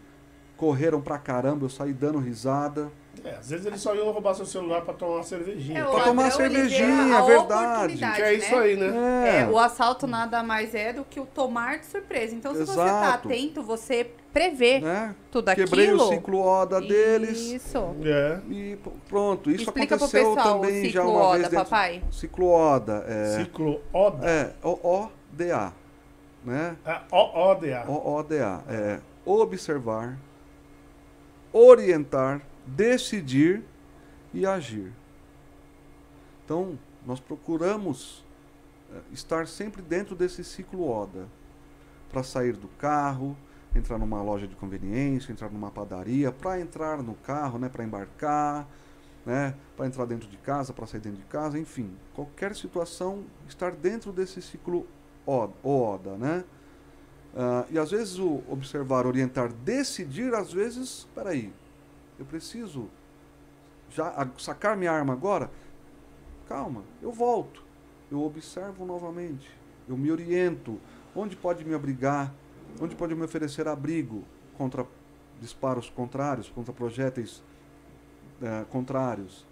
correram 0.56 1.00
pra 1.00 1.18
caramba, 1.18 1.64
eu 1.64 1.68
saí 1.70 1.92
dando 1.92 2.18
risada. 2.18 2.90
É, 3.22 3.36
às 3.36 3.50
vezes 3.50 3.64
eles 3.66 3.80
só 3.80 3.94
iam 3.94 4.10
roubar 4.10 4.34
seu 4.34 4.44
celular 4.46 4.80
pra 4.82 4.92
tomar 4.94 5.16
uma 5.16 5.22
cervejinha. 5.22 5.80
É, 5.80 5.84
Pra 5.84 6.02
tomar 6.04 6.24
vê 6.24 6.30
cervejinha, 6.32 7.16
a 7.16 7.18
é 7.20 7.22
verdade. 7.26 7.96
que 7.98 8.04
é 8.22 8.34
isso 8.34 8.50
né? 8.56 8.58
aí, 8.58 8.76
né? 8.76 9.40
É, 9.42 9.48
o 9.48 9.58
assalto 9.58 10.06
nada 10.08 10.42
mais 10.42 10.74
é 10.74 10.92
do 10.92 11.04
que 11.04 11.20
o 11.20 11.26
tomar 11.26 11.78
de 11.78 11.86
surpresa. 11.86 12.34
Então, 12.34 12.52
se 12.54 12.60
você 12.66 12.74
tá 12.74 12.84
Exato. 12.86 13.28
atento, 13.28 13.62
você 13.62 14.10
prevê 14.32 14.80
né? 14.80 15.14
tudo 15.30 15.48
aquilo. 15.48 15.68
Quebrei 15.68 15.92
o 15.92 16.08
ciclo 16.08 16.40
ODA 16.40 16.80
deles. 16.80 17.38
Isso. 17.38 17.94
É. 18.02 18.40
E 18.50 18.78
pronto, 19.08 19.50
isso 19.50 19.64
Explica 19.64 19.94
aconteceu 19.94 20.34
pessoal 20.34 20.58
o 20.58 20.60
também 20.62 20.84
já 20.88 21.02
ciclo 21.02 21.10
uma 21.12 21.22
ODA, 21.26 21.38
vez 21.38 21.48
dentro. 21.50 21.64
papai. 21.64 22.04
Ciclo 22.10 22.46
ODA, 22.48 23.04
é, 23.06 23.38
Ciclo 23.38 23.80
ODA. 23.92 24.30
é 24.30 24.54
O-O-D-A, 24.62 25.72
né? 26.44 26.76
É, 26.84 27.00
O-O-D-A. 27.10 27.84
O-O-D-A, 27.86 28.62
é 28.68 29.00
observar, 29.24 30.18
orientar, 31.52 32.40
decidir 32.66 33.62
e 34.32 34.46
agir. 34.46 34.92
Então, 36.44 36.78
nós 37.06 37.20
procuramos 37.20 38.24
eh, 38.92 38.98
estar 39.12 39.46
sempre 39.46 39.82
dentro 39.82 40.14
desse 40.14 40.42
ciclo 40.42 40.88
ODA. 40.90 41.26
Para 42.10 42.22
sair 42.22 42.54
do 42.54 42.68
carro, 42.68 43.36
entrar 43.74 43.98
numa 43.98 44.22
loja 44.22 44.46
de 44.46 44.54
conveniência, 44.54 45.32
entrar 45.32 45.50
numa 45.50 45.70
padaria, 45.70 46.30
para 46.30 46.60
entrar 46.60 47.02
no 47.02 47.14
carro, 47.14 47.58
né, 47.58 47.68
para 47.68 47.84
embarcar, 47.84 48.68
né, 49.24 49.54
para 49.76 49.86
entrar 49.86 50.04
dentro 50.04 50.28
de 50.28 50.36
casa, 50.36 50.72
para 50.72 50.86
sair 50.86 51.00
dentro 51.00 51.20
de 51.20 51.26
casa, 51.26 51.58
enfim, 51.58 51.90
qualquer 52.14 52.54
situação, 52.54 53.24
estar 53.48 53.72
dentro 53.72 54.12
desse 54.12 54.42
ciclo 54.42 54.86
ODA, 55.26 56.16
né? 56.16 56.44
Ah, 57.34 57.64
e 57.70 57.78
às 57.78 57.90
vezes 57.90 58.18
o 58.18 58.42
observar, 58.48 59.06
orientar, 59.06 59.52
decidir, 59.52 60.34
às 60.34 60.52
vezes, 60.52 61.08
peraí, 61.14 61.52
eu 62.18 62.26
preciso 62.26 62.90
já 63.90 64.28
sacar 64.38 64.76
minha 64.76 64.92
arma 64.92 65.12
agora? 65.12 65.50
Calma, 66.48 66.82
eu 67.00 67.12
volto. 67.12 67.62
Eu 68.10 68.22
observo 68.22 68.84
novamente. 68.84 69.50
Eu 69.88 69.96
me 69.96 70.10
oriento. 70.10 70.78
Onde 71.14 71.36
pode 71.36 71.64
me 71.64 71.74
abrigar? 71.74 72.32
Onde 72.80 72.94
pode 72.94 73.14
me 73.14 73.24
oferecer 73.24 73.68
abrigo 73.68 74.24
contra 74.56 74.86
disparos 75.40 75.90
contrários, 75.90 76.48
contra 76.48 76.72
projéteis 76.72 77.42
eh, 78.42 78.64
contrários? 78.70 79.46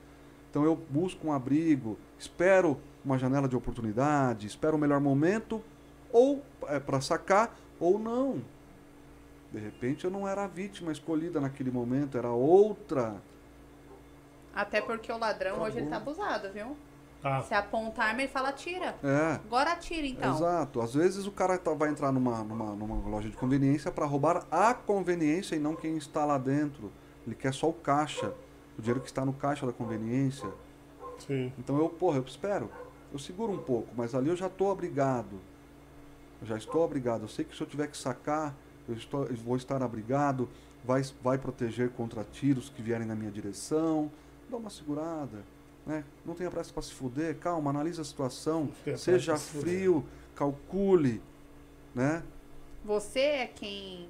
Então 0.51 0.65
eu 0.65 0.77
busco 0.77 1.29
um 1.29 1.33
abrigo, 1.33 1.97
espero 2.19 2.81
uma 3.05 3.19
janela 3.19 3.49
de 3.49 3.57
oportunidade, 3.57 4.47
espero 4.47 4.77
o 4.77 4.81
melhor 4.81 5.01
momento, 5.01 5.63
ou 6.13 6.45
para 6.85 7.01
sacar, 7.01 7.57
ou 7.79 7.99
não. 7.99 8.43
De 9.53 9.59
repente 9.59 10.05
eu 10.05 10.11
não 10.11 10.29
era 10.29 10.45
a 10.45 10.47
vítima 10.47 10.93
escolhida 10.93 11.41
naquele 11.41 11.71
momento, 11.71 12.19
era 12.19 12.31
outra. 12.31 13.17
Até 14.55 14.81
porque 14.81 15.11
o 15.13 15.19
ladrão 15.19 15.53
Acabou. 15.53 15.69
hoje 15.69 15.79
ele 15.79 15.89
tá 15.89 15.97
abusado, 15.97 16.53
viu? 16.53 16.77
Tá. 17.23 17.43
Se 17.43 17.53
apontar 17.53 18.07
a 18.07 18.09
arma, 18.11 18.23
ele 18.23 18.31
fala, 18.33 18.51
tira. 18.53 18.97
É. 19.03 19.35
Agora 19.45 19.73
atira, 19.73 20.07
então. 20.07 20.35
Exato. 20.35 20.81
Às 20.81 20.95
vezes 20.95 21.27
o 21.27 21.33
cara 21.33 21.59
tá- 21.59 21.75
vai 21.75 21.91
entrar 21.91 22.11
numa, 22.13 22.43
numa, 22.43 22.75
numa 22.75 23.09
loja 23.09 23.29
de 23.29 23.37
conveniência 23.37 23.91
para 23.93 24.07
roubar 24.07 24.47
a 24.51 24.73
conveniência 24.73 25.55
e 25.55 25.59
não 25.59 25.77
quem 25.77 25.97
está 25.99 26.25
lá 26.25 26.39
dentro. 26.39 26.91
Ele 27.27 27.35
quer 27.35 27.53
só 27.53 27.69
o 27.69 27.75
caixa, 27.75 28.33
o 28.79 28.81
dinheiro 28.81 29.01
que 29.01 29.07
está 29.09 29.25
no 29.25 29.35
caixa 29.35 29.67
da 29.67 29.73
conveniência. 29.73 30.49
Sim. 31.19 31.53
Então 31.59 31.79
eu, 31.79 31.91
porra, 31.91 32.17
eu 32.17 32.25
espero. 32.27 32.71
Eu 33.13 33.19
seguro 33.19 33.53
um 33.53 33.59
pouco, 33.59 33.89
mas 33.95 34.15
ali 34.15 34.29
eu 34.31 34.37
já 34.37 34.47
estou 34.47 34.73
abrigado. 34.73 35.39
Eu 36.41 36.47
já 36.47 36.57
estou 36.57 36.83
abrigado. 36.83 37.23
Eu 37.23 37.29
sei 37.29 37.45
que 37.45 37.55
se 37.55 37.61
eu 37.63 37.67
tiver 37.67 37.89
que 37.89 37.99
sacar, 37.99 38.55
eu, 38.89 38.95
estou, 38.95 39.27
eu 39.27 39.37
vou 39.37 39.57
estar 39.57 39.83
abrigado. 39.83 40.49
Vai, 40.83 41.03
vai 41.23 41.37
proteger 41.37 41.91
contra 41.91 42.25
tiros 42.25 42.71
que 42.71 42.81
vierem 42.81 43.07
na 43.07 43.15
minha 43.15 43.31
direção. 43.31 44.11
Dá 44.49 44.57
uma 44.57 44.71
segurada. 44.71 45.45
Né? 45.91 46.05
Não 46.25 46.35
tenha 46.37 46.49
pressa 46.49 46.73
para 46.73 46.85
se 46.85 46.95
fuder. 46.95 47.37
Calma, 47.39 47.71
analise 47.71 48.01
a 48.01 48.05
situação. 48.05 48.71
Seja 48.97 49.37
frio. 49.37 50.07
Calcule. 50.37 51.21
Né? 51.93 52.23
Você 52.85 53.19
é 53.19 53.47
quem 53.49 54.09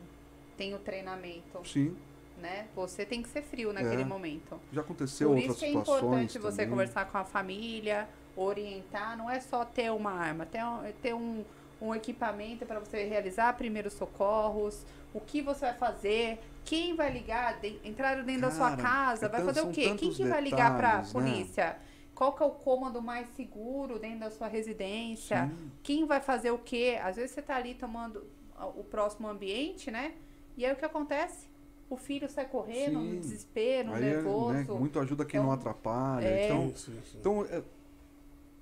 tem 0.59 0.75
o 0.75 0.79
treinamento, 0.79 1.67
Sim. 1.67 1.97
né? 2.39 2.67
Você 2.77 3.07
tem 3.07 3.23
que 3.23 3.31
ser 3.31 3.41
frio 3.43 3.73
naquele 3.73 4.03
É. 4.03 4.05
momento. 4.05 4.61
Já 4.71 4.83
aconteceu 4.83 5.29
Por 5.31 5.37
outras 5.39 5.53
isso 5.57 5.61
que 5.61 5.65
é 5.65 5.69
situações. 5.71 6.03
importante 6.03 6.39
você 6.39 6.57
também. 6.59 6.71
conversar 6.71 7.07
com 7.07 7.17
a 7.17 7.25
família, 7.25 8.07
orientar. 8.37 9.17
Não 9.17 9.31
é 9.31 9.41
só 9.41 9.65
ter 9.65 9.91
uma 9.91 10.13
arma, 10.13 10.45
ter 10.45 10.63
um, 10.63 10.85
é 10.85 10.93
ter 10.93 11.15
um, 11.15 11.43
um 11.81 11.95
equipamento 11.95 12.67
para 12.67 12.79
você 12.79 13.05
realizar 13.05 13.55
primeiros 13.57 13.95
socorros, 13.95 14.85
o 15.15 15.21
que 15.21 15.41
você 15.41 15.61
vai 15.65 15.75
fazer, 15.75 16.39
quem 16.65 16.95
vai 16.95 17.11
ligar, 17.11 17.59
de, 17.61 17.79
entrar 17.85 18.23
dentro 18.23 18.43
da 18.43 18.51
sua 18.51 18.71
Cara, 18.71 18.83
casa, 18.83 19.27
é 19.27 19.29
vai 19.29 19.41
tan- 19.41 19.47
fazer 19.47 19.61
o 19.63 19.71
quê? 19.71 19.95
Quem 19.97 20.11
que 20.13 20.25
vai 20.25 20.41
ligar 20.41 20.77
para 20.77 20.89
detalhes, 21.01 21.13
né? 21.15 21.21
polícia? 21.21 21.77
Qual 22.15 22.33
que 22.35 22.43
é 22.43 22.47
o 22.47 22.51
cômodo 22.51 23.01
mais 23.01 23.29
seguro 23.31 23.99
dentro 23.99 24.21
da 24.21 24.31
sua 24.31 24.47
residência? 24.47 25.47
Sim. 25.49 25.71
Quem 25.83 26.07
vai 26.07 26.21
fazer 26.21 26.51
o 26.51 26.59
quê? 26.59 26.99
Às 27.03 27.17
vezes 27.17 27.31
você 27.33 27.43
tá 27.43 27.57
ali 27.57 27.75
tomando 27.75 28.25
a- 28.57 28.67
o 28.67 28.85
próximo 28.85 29.27
ambiente, 29.27 29.91
né? 29.91 30.15
E 30.57 30.67
aí 30.67 30.73
o 30.73 30.77
que 30.77 30.85
acontece? 30.85 31.49
O 31.89 31.97
filho 31.97 32.29
sai 32.29 32.45
correndo, 32.45 33.01
Sim. 33.01 33.15
no 33.15 33.21
desespero, 33.21 33.93
Aí 33.95 34.05
é, 34.05 34.11
nervoso. 34.15 34.53
né, 34.53 34.67
muito 34.79 35.01
ajuda 35.01 35.25
quem 35.25 35.39
Então, 35.41 35.49
não 35.49 35.53
atrapalha. 35.55 36.27
é. 36.27 36.45
Então, 36.45 36.69
sim, 36.77 37.01
sim. 37.05 37.19
Então, 37.19 37.45
é 37.47 37.63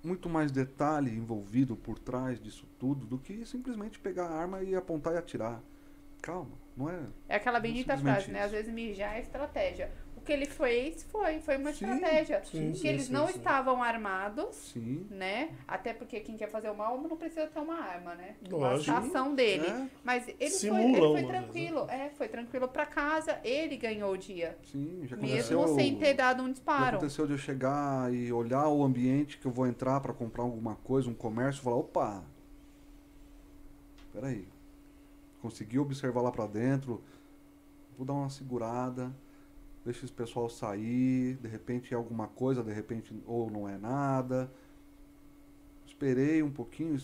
muito 0.03 0.29
mais 0.29 0.51
detalhe 0.53 1.11
envolvido 1.11 1.77
por 1.77 1.99
trás 1.99 2.41
disso 2.41 2.65
tudo 2.79 3.05
do 3.05 3.19
que 3.19 3.45
simplesmente 3.45 3.99
pegar 3.99 4.27
a 4.29 4.31
arma 4.41 4.63
e 4.63 4.75
apontar 4.75 5.15
e 5.15 5.19
atirar. 5.19 5.61
Calma, 6.21 6.51
não 6.77 6.89
é? 6.91 7.01
É 7.29 7.37
aquela 7.37 7.61
bendita 7.61 7.97
simplesmente 7.97 8.25
frase, 8.25 8.33
né? 8.33 8.39
isso. 8.39 8.47
Às 8.47 8.53
vezes 8.53 8.73
mijar 8.73 9.17
é 9.17 9.21
estratégia. 9.21 9.91
O 10.17 10.21
que 10.21 10.33
ele 10.33 10.47
fez 10.47 11.05
foi, 11.05 11.39
foi 11.41 11.57
uma 11.57 11.73
Sim, 11.73 11.87
estratégia. 11.87 12.43
sim, 12.45 12.73
que 12.73 12.79
sim, 12.79 12.89
eles 12.89 13.09
não 13.09 13.31
estavam 13.31 13.83
armados, 13.83 14.75
né? 15.09 15.51
Até 15.67 15.95
porque 15.95 16.21
quem 16.21 16.37
quer 16.37 16.51
fazer 16.51 16.69
o 16.69 16.75
mal 16.77 17.01
não 17.01 17.17
precisa 17.17 17.47
ter 17.47 17.59
uma 17.61 17.77
arma, 17.79 18.15
né? 18.15 18.35
Lógico. 18.51 18.95
ação 18.99 19.35
dele. 19.35 19.67
É, 19.67 19.87
Mas 20.05 20.29
ele 20.29 20.51
foi, 20.51 20.83
ele 20.85 20.97
foi 21.01 21.23
né? 21.23 21.29
tranquilo. 21.29 21.87
É, 21.89 22.11
foi 22.11 22.29
tranquilo 22.29 22.69
pra 22.69 22.85
casa. 22.85 23.39
Ele 23.43 23.77
ganhou 23.77 24.13
o 24.13 24.19
dia. 24.19 24.59
sim, 24.65 25.03
já 25.07 25.17
aconteceu. 25.17 25.61
Mesmo 25.61 25.75
sem 25.77 25.97
ter 25.97 26.13
dado 26.15 26.43
um 26.43 26.47
Já 26.47 26.53
disparo. 26.53 26.97
aconteceu 26.97 27.27
de 27.27 27.33
eu 27.33 27.39
chegar 27.39 28.13
e 28.13 28.31
olhar 28.33 28.69
o 28.69 28.83
ambiente 28.85 29.39
que 29.39 29.47
eu 29.47 29.53
vou 29.53 29.67
entrar 29.67 30.01
para 30.01 30.13
comprar 30.13 30.43
alguma 30.43 30.75
coisa, 30.77 31.09
um 31.09 31.15
comércio, 31.15 31.61
e 31.61 31.65
falar, 31.65 31.77
opa, 31.77 32.25
peraí, 34.13 34.47
consegui 35.49 35.79
observar 35.79 36.21
lá 36.21 36.31
para 36.31 36.47
dentro, 36.47 37.03
vou 37.97 38.07
dar 38.07 38.13
uma 38.13 38.29
segurada, 38.29 39.11
deixa 39.83 40.05
esse 40.05 40.13
pessoal 40.13 40.49
sair, 40.51 41.37
de 41.37 41.49
repente 41.49 41.95
é 41.95 41.97
alguma 41.97 42.29
coisa, 42.29 42.63
de 42.63 42.73
repente 42.73 43.15
ou 43.27 43.51
não 43.51 43.67
é 43.67 43.79
nada. 43.79 44.53
Esperei 45.87 46.43
um 46.43 46.51
pouquinho, 46.51 47.01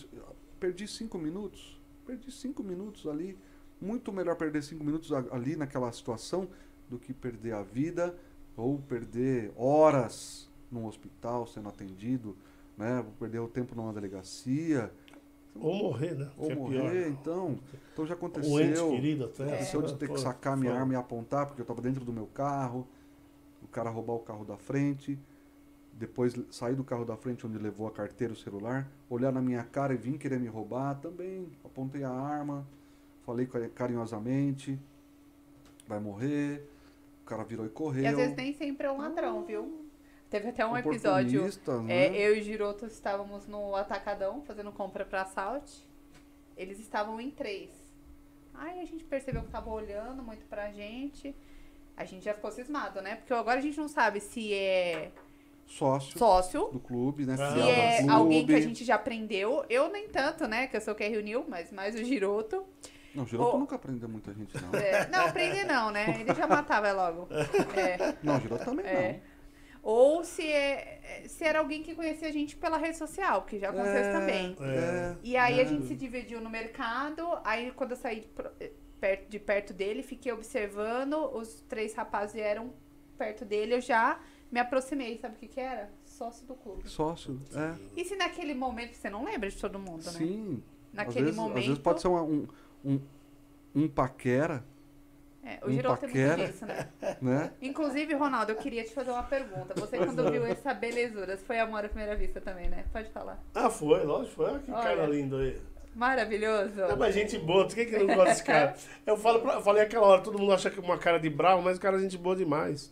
perdi 0.59 0.87
cinco 0.87 1.17
minutos, 1.17 1.81
perdi 2.05 2.31
cinco 2.31 2.61
minutos 2.63 3.07
ali. 3.07 3.35
Muito 3.81 4.13
melhor 4.13 4.35
perder 4.35 4.61
cinco 4.61 4.83
minutos 4.83 5.11
ali 5.11 5.55
naquela 5.55 5.91
situação 5.91 6.47
do 6.87 6.99
que 6.99 7.13
perder 7.13 7.53
a 7.53 7.63
vida 7.63 8.15
ou 8.55 8.77
perder 8.77 9.51
horas 9.57 10.47
num 10.71 10.85
hospital 10.85 11.47
sendo 11.47 11.67
atendido, 11.67 12.37
né? 12.77 13.01
Vou 13.01 13.11
perder 13.13 13.39
o 13.39 13.47
tempo 13.47 13.75
numa 13.75 13.91
delegacia 13.91 14.93
Ou 15.59 15.73
morrer, 15.75 16.15
né? 16.15 16.29
ou 16.37 16.47
que 16.47 16.51
é 16.51 16.55
morrer, 16.55 16.79
pior. 17.03 17.07
então, 17.07 17.59
então 17.93 18.05
já 18.05 18.13
O 18.13 18.17
ente 18.17 18.25
aconteceu. 18.25 18.89
querido 18.91 19.25
até. 19.25 19.43
Aconteceu 19.45 19.81
de 19.81 19.93
né? 19.93 19.97
ter 19.99 20.09
que 20.09 20.19
sacar 20.19 20.57
minha 20.57 20.71
foda. 20.71 20.81
arma 20.81 20.93
e 20.93 20.95
apontar 20.97 21.45
porque 21.45 21.61
eu 21.61 21.63
estava 21.63 21.81
dentro 21.81 22.03
do 22.03 22.11
meu 22.11 22.27
carro, 22.27 22.85
o 23.63 23.67
cara 23.67 23.89
roubar 23.89 24.13
o 24.13 24.19
carro 24.19 24.43
da 24.45 24.57
frente, 24.57 25.17
depois 25.93 26.35
sair 26.51 26.75
do 26.75 26.83
carro 26.83 27.05
da 27.05 27.15
frente 27.15 27.47
onde 27.47 27.57
levou 27.57 27.87
a 27.87 27.91
carteira 27.91 28.33
e 28.33 28.35
o 28.35 28.39
celular, 28.39 28.87
olhar 29.09 29.31
na 29.31 29.41
minha 29.41 29.63
cara 29.63 29.93
e 29.93 29.97
vir 29.97 30.17
querer 30.17 30.39
me 30.39 30.47
roubar 30.47 30.95
também, 30.99 31.47
apontei 31.63 32.03
a 32.03 32.11
arma, 32.11 32.67
falei 33.25 33.45
cari- 33.45 33.69
carinhosamente, 33.69 34.77
vai 35.87 35.99
morrer, 36.01 36.67
o 37.23 37.25
cara 37.25 37.43
virou 37.45 37.65
e 37.65 37.69
correu. 37.69 38.03
E 38.03 38.07
às 38.07 38.15
vezes 38.17 38.35
nem 38.35 38.53
sempre 38.53 38.87
é 38.87 38.91
um 38.91 38.97
ladrão, 38.97 39.45
viu? 39.45 39.84
Teve 40.35 40.49
até 40.49 40.65
um 40.65 40.75
episódio. 40.75 41.39
Oportunista, 41.47 41.71
É, 41.87 42.09
né? 42.09 42.17
eu 42.17 42.35
e 42.35 42.41
o 42.41 42.43
Giroto 42.43 42.85
estávamos 42.85 43.47
no 43.47 43.73
Atacadão 43.73 44.41
fazendo 44.41 44.69
compra 44.69 45.05
pra 45.05 45.23
Salt. 45.23 45.71
Eles 46.57 46.77
estavam 46.77 47.21
em 47.21 47.31
três. 47.31 47.69
Aí 48.53 48.81
a 48.81 48.85
gente 48.85 49.05
percebeu 49.05 49.43
que 49.43 49.47
tava 49.49 49.69
olhando 49.69 50.21
muito 50.21 50.45
pra 50.47 50.73
gente. 50.73 51.33
A 51.95 52.03
gente 52.03 52.25
já 52.25 52.33
ficou 52.33 52.51
cismado, 52.51 53.01
né? 53.01 53.15
Porque 53.15 53.33
agora 53.33 53.59
a 53.59 53.61
gente 53.61 53.77
não 53.77 53.87
sabe 53.87 54.19
se 54.19 54.53
é 54.53 55.09
Sócio 55.65 56.19
sócio, 56.19 56.69
do 56.69 56.81
clube, 56.81 57.25
né? 57.25 57.35
Ah, 57.39 57.51
se 57.51 57.53
do 57.55 57.61
é 57.69 57.97
clube. 57.99 58.11
alguém 58.11 58.45
que 58.45 58.55
a 58.55 58.61
gente 58.61 58.83
já 58.83 58.97
prendeu. 58.97 59.63
Eu 59.69 59.89
nem 59.89 60.09
tanto, 60.09 60.49
né? 60.49 60.67
Que 60.67 60.75
eu 60.75 60.81
sou 60.81 60.93
o 60.93 60.97
que 60.97 61.07
reuniu, 61.07 61.45
mas 61.47 61.71
mais 61.71 61.95
o 61.95 62.03
Giroto. 62.03 62.65
Não, 63.15 63.23
o 63.23 63.25
Giroto 63.25 63.55
Ô. 63.55 63.59
nunca 63.59 63.79
prendeu 63.79 64.09
muita 64.09 64.33
gente, 64.33 64.53
não. 64.61 64.77
É, 64.77 65.07
não, 65.07 65.31
prender 65.31 65.65
não, 65.65 65.91
né? 65.91 66.19
Ele 66.19 66.33
já 66.35 66.45
matava 66.45 66.91
logo. 66.91 67.29
É. 67.73 68.13
Não, 68.21 68.35
o 68.35 68.41
Giroto 68.41 68.65
também 68.65 68.85
É. 68.85 69.21
Ou 69.87 70.23
se, 70.23 70.41
é, 70.51 71.25
se 71.27 71.43
era 71.43 71.59
alguém 71.59 71.83
que 71.83 71.93
conhecia 71.93 72.27
a 72.27 72.31
gente 72.31 72.55
pela 72.57 72.75
rede 72.75 72.97
social, 72.97 73.43
que 73.43 73.59
já 73.59 73.69
aconteceu 73.69 73.99
É, 73.99 74.11
também. 74.11 74.55
é, 74.59 75.15
E 75.21 75.37
aí 75.37 75.59
a 75.59 75.61
é. 75.61 75.65
gente 75.65 75.85
se 75.85 75.95
dividiu 75.95 76.41
no 76.41 76.49
mercado, 76.49 77.21
aí 77.43 77.71
quando 77.71 77.91
eu 77.91 77.97
saí 77.97 78.21
de, 78.21 78.29
eh, 78.59 78.71
perto, 78.99 79.29
de 79.29 79.37
perto 79.39 79.73
dele, 79.73 80.01
fiquei 80.01 80.31
observando, 80.31 81.13
os 81.37 81.61
três 81.69 81.93
rapazes 81.93 82.33
vieram 82.33 82.73
perto 83.15 83.45
dele, 83.45 83.75
eu 83.75 83.81
já 83.81 84.19
me 84.51 84.59
aproximei, 84.59 85.19
sabe 85.19 85.35
o 85.35 85.37
que 85.37 85.47
que 85.47 85.59
era? 85.59 85.91
Sócio 86.03 86.47
do 86.47 86.55
clube. 86.55 86.89
Sócio, 86.89 87.39
é. 87.53 87.75
E 87.95 88.03
se 88.05 88.15
naquele 88.15 88.55
momento, 88.55 88.95
você 88.95 89.07
não 89.07 89.23
lembra 89.23 89.47
de 89.51 89.55
todo 89.55 89.77
mundo, 89.77 90.03
né? 90.03 90.11
Sim. 90.13 90.63
Naquele 90.91 91.19
às 91.19 91.25
vezes, 91.25 91.35
momento... 91.35 91.57
Às 91.59 91.65
vezes 91.65 91.79
pode 91.79 92.01
ser 92.01 92.07
uma- 92.07 92.23
um, 92.23 92.47
um, 92.83 92.99
um 93.75 93.87
paquera, 93.87 94.65
É, 95.45 95.59
o 95.63 95.69
um 95.69 95.71
Giroto 95.71 96.07
tem 96.07 96.25
muito 96.25 96.47
disso, 96.47 96.65
né? 96.65 96.87
né? 97.21 97.51
Inclusive, 97.61 98.15
Ronaldo, 98.15 98.51
eu 98.51 98.55
queria 98.55 98.83
te 98.83 98.91
fazer 98.91 99.11
uma 99.11 99.21
pergunta. 99.21 99.75
Você, 99.79 99.97
quando 99.97 100.31
viu 100.31 100.43
essa 100.43 100.73
belezura, 100.73 101.37
foi 101.37 101.59
amor 101.59 101.85
à 101.85 101.87
primeira 101.87 102.15
vista 102.15 102.41
também, 102.41 102.67
né? 102.67 102.83
Pode 102.91 103.09
falar. 103.11 103.39
Ah, 103.53 103.69
foi, 103.69 104.03
lógico, 104.03 104.37
foi. 104.37 104.45
Olha 104.45 104.59
que 104.59 104.71
Olha. 104.71 104.83
cara 104.83 105.05
lindo 105.05 105.37
aí. 105.37 105.61
Maravilhoso. 105.93 106.81
É, 106.81 106.95
mas 106.95 107.13
gente 107.13 107.37
boa, 107.37 107.67
quem 107.67 107.85
que 107.85 107.95
não 107.97 108.07
gosta 108.07 108.25
desse 108.25 108.43
cara? 108.43 108.75
Eu, 109.05 109.15
falo 109.15 109.39
pra- 109.39 109.53
eu 109.53 109.61
falei 109.61 109.83
aquela 109.83 110.07
hora, 110.07 110.21
todo 110.21 110.37
mundo 110.37 110.51
acha 110.51 110.69
que 110.69 110.79
é 110.79 110.83
uma 110.83 110.97
cara 110.97 111.19
de 111.19 111.29
bravo, 111.29 111.61
mas 111.61 111.77
o 111.77 111.81
cara 111.81 111.97
é 111.97 111.99
gente 111.99 112.17
boa 112.17 112.35
demais. 112.35 112.91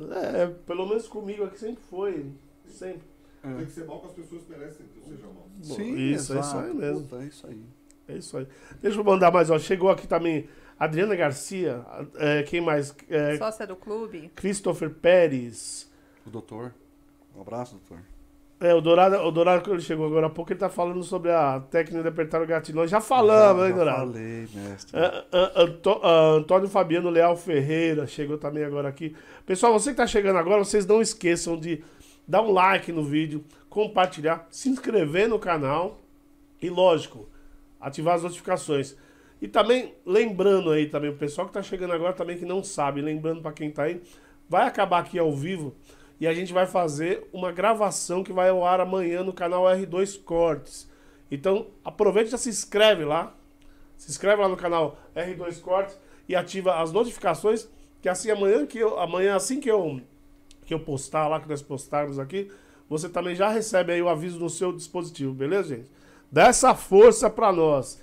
É, 0.00 0.46
pelo 0.64 0.86
menos 0.86 1.08
comigo 1.08 1.44
aqui 1.44 1.58
sempre 1.58 1.82
foi. 1.90 2.32
Sempre. 2.66 3.02
Tem 3.42 3.66
que 3.66 3.72
ser 3.72 3.84
mal 3.84 4.00
que 4.00 4.06
as 4.06 4.12
pessoas 4.12 4.42
merecem 4.48 4.86
que 4.86 4.98
eu 5.00 5.04
seja 5.04 5.26
mal. 5.26 5.46
Sim, 5.60 5.94
isso, 5.96 6.32
é 6.34 6.40
isso 6.40 6.56
exato. 6.56 6.58
aí 6.66 6.74
mesmo. 6.74 7.02
Puta, 7.02 7.22
é 7.22 7.26
isso 7.26 7.46
aí. 7.46 7.62
É 8.08 8.16
isso 8.16 8.38
aí. 8.38 8.46
Deixa 8.80 8.98
eu 8.98 9.04
mandar 9.04 9.30
mais, 9.30 9.50
ó. 9.50 9.58
Chegou 9.58 9.90
aqui 9.90 10.06
também 10.06 10.48
Adriana 10.78 11.14
Garcia. 11.14 11.84
é, 12.16 12.42
quem 12.42 12.60
mais? 12.60 12.94
É, 13.08 13.36
Sócia 13.36 13.66
do 13.66 13.76
clube. 13.76 14.30
Christopher 14.34 14.90
Pérez. 14.90 15.90
O 16.26 16.30
doutor. 16.30 16.74
Um 17.36 17.40
abraço, 17.40 17.76
doutor. 17.76 18.02
É, 18.60 18.72
o 18.72 18.80
Dourado, 18.80 19.16
o 19.16 19.30
Dourado, 19.30 19.62
quando 19.62 19.74
ele 19.74 19.82
chegou 19.82 20.06
agora 20.06 20.26
há 20.28 20.30
pouco, 20.30 20.52
ele 20.52 20.58
tá 20.60 20.70
falando 20.70 21.02
sobre 21.02 21.30
a 21.30 21.60
técnica 21.60 22.00
de 22.02 22.08
apertar 22.08 22.40
o 22.40 22.46
gatilho. 22.46 22.76
Nós 22.76 22.90
já 22.90 23.00
falamos, 23.00 23.62
já, 23.62 23.68
hein, 23.68 23.72
já 23.72 23.76
Dourado? 23.84 24.12
falei, 24.12 24.48
mestre. 24.54 24.98
É, 24.98 25.24
é, 25.32 25.52
Anto- 25.62 26.00
ah, 26.02 26.30
Antônio 26.36 26.68
Fabiano 26.68 27.10
Leal 27.10 27.36
Ferreira 27.36 28.06
chegou 28.06 28.38
também 28.38 28.64
agora 28.64 28.88
aqui. 28.88 29.14
Pessoal, 29.44 29.72
você 29.72 29.86
que 29.86 29.90
está 29.94 30.06
chegando 30.06 30.38
agora, 30.38 30.64
vocês 30.64 30.86
não 30.86 31.02
esqueçam 31.02 31.58
de 31.58 31.82
dar 32.26 32.40
um 32.42 32.52
like 32.52 32.90
no 32.92 33.04
vídeo, 33.04 33.44
compartilhar, 33.68 34.46
se 34.50 34.68
inscrever 34.70 35.28
no 35.28 35.38
canal 35.38 35.98
e, 36.62 36.70
lógico, 36.70 37.28
ativar 37.80 38.14
as 38.14 38.22
notificações. 38.22 38.96
E 39.44 39.46
também, 39.46 39.94
lembrando 40.06 40.70
aí 40.70 40.88
também, 40.88 41.10
o 41.10 41.18
pessoal 41.18 41.46
que 41.46 41.50
está 41.50 41.62
chegando 41.62 41.92
agora 41.92 42.14
também 42.14 42.38
que 42.38 42.46
não 42.46 42.64
sabe, 42.64 43.02
lembrando 43.02 43.42
para 43.42 43.52
quem 43.52 43.68
está 43.68 43.82
aí, 43.82 44.00
vai 44.48 44.66
acabar 44.66 45.00
aqui 45.00 45.18
ao 45.18 45.30
vivo 45.36 45.74
e 46.18 46.26
a 46.26 46.32
gente 46.32 46.50
vai 46.50 46.64
fazer 46.64 47.28
uma 47.30 47.52
gravação 47.52 48.24
que 48.24 48.32
vai 48.32 48.48
ao 48.48 48.64
ar 48.64 48.80
amanhã 48.80 49.22
no 49.22 49.34
canal 49.34 49.64
R2 49.64 50.18
Cortes. 50.24 50.90
Então, 51.30 51.66
aproveita 51.84 52.28
e 52.28 52.30
já 52.30 52.38
se 52.38 52.48
inscreve 52.48 53.04
lá, 53.04 53.36
se 53.98 54.10
inscreve 54.10 54.40
lá 54.40 54.48
no 54.48 54.56
canal 54.56 54.98
R2 55.14 55.60
Cortes 55.60 55.98
e 56.26 56.34
ativa 56.34 56.80
as 56.80 56.90
notificações, 56.90 57.68
que 58.00 58.08
assim 58.08 58.30
amanhã 58.30 58.64
que 58.64 58.78
eu, 58.78 58.98
amanhã 58.98 59.36
assim 59.36 59.60
que 59.60 59.70
eu 59.70 60.00
que 60.64 60.72
eu 60.72 60.80
postar 60.80 61.28
lá 61.28 61.38
que 61.38 61.50
nós 61.50 61.60
postarmos 61.60 62.18
aqui, 62.18 62.50
você 62.88 63.10
também 63.10 63.34
já 63.34 63.50
recebe 63.50 63.92
aí 63.92 64.00
o 64.00 64.08
aviso 64.08 64.38
no 64.38 64.48
seu 64.48 64.72
dispositivo, 64.72 65.34
beleza, 65.34 65.76
gente? 65.76 65.90
Dá 66.32 66.44
essa 66.44 66.74
força 66.74 67.28
pra 67.28 67.52
nós. 67.52 68.02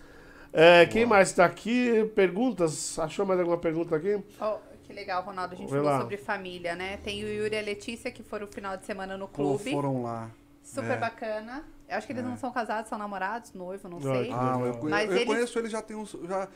É, 0.53 0.85
quem 0.85 1.05
mais 1.05 1.31
tá 1.31 1.45
aqui? 1.45 2.05
Perguntas? 2.15 2.99
Achou 2.99 3.25
mais 3.25 3.39
alguma 3.39 3.57
pergunta 3.57 3.95
aqui? 3.95 4.21
Oh, 4.39 4.57
que 4.83 4.91
legal, 4.93 5.23
Ronaldo. 5.23 5.53
A 5.53 5.57
gente 5.57 5.69
Vai 5.69 5.79
falou 5.79 5.93
lá. 5.93 6.01
sobre 6.01 6.17
família, 6.17 6.75
né? 6.75 6.97
Tem 7.03 7.23
o 7.23 7.27
Yuri 7.27 7.55
e 7.55 7.59
a 7.59 7.61
Letícia 7.61 8.11
que 8.11 8.21
foram 8.21 8.45
o 8.45 8.49
final 8.51 8.75
de 8.75 8.85
semana 8.85 9.17
no 9.17 9.27
Pô, 9.27 9.33
clube. 9.55 9.71
foram 9.71 10.03
lá. 10.03 10.29
Super 10.63 10.91
É. 10.91 10.97
bacana. 10.97 11.63
Eu 11.87 11.97
acho 11.97 12.05
que 12.07 12.13
eles 12.13 12.23
É. 12.23 12.27
não 12.27 12.37
são 12.37 12.51
casados, 12.51 12.89
são 12.89 12.97
namorados, 12.97 13.53
noivo, 13.53 13.87
não 13.89 14.01
sei. 14.01 14.11
Ah, 14.11 14.13
eu, 14.13 14.21
legal. 14.65 14.77
conhe- 14.79 14.91
Mas 14.91 15.09
eu 15.09 15.15
eles- 15.15 15.25
conheço 15.27 15.59
ele 15.59 15.69
já 15.69 15.81
tem 15.81 15.95
uns. 15.95 16.15
Já, 16.27 16.47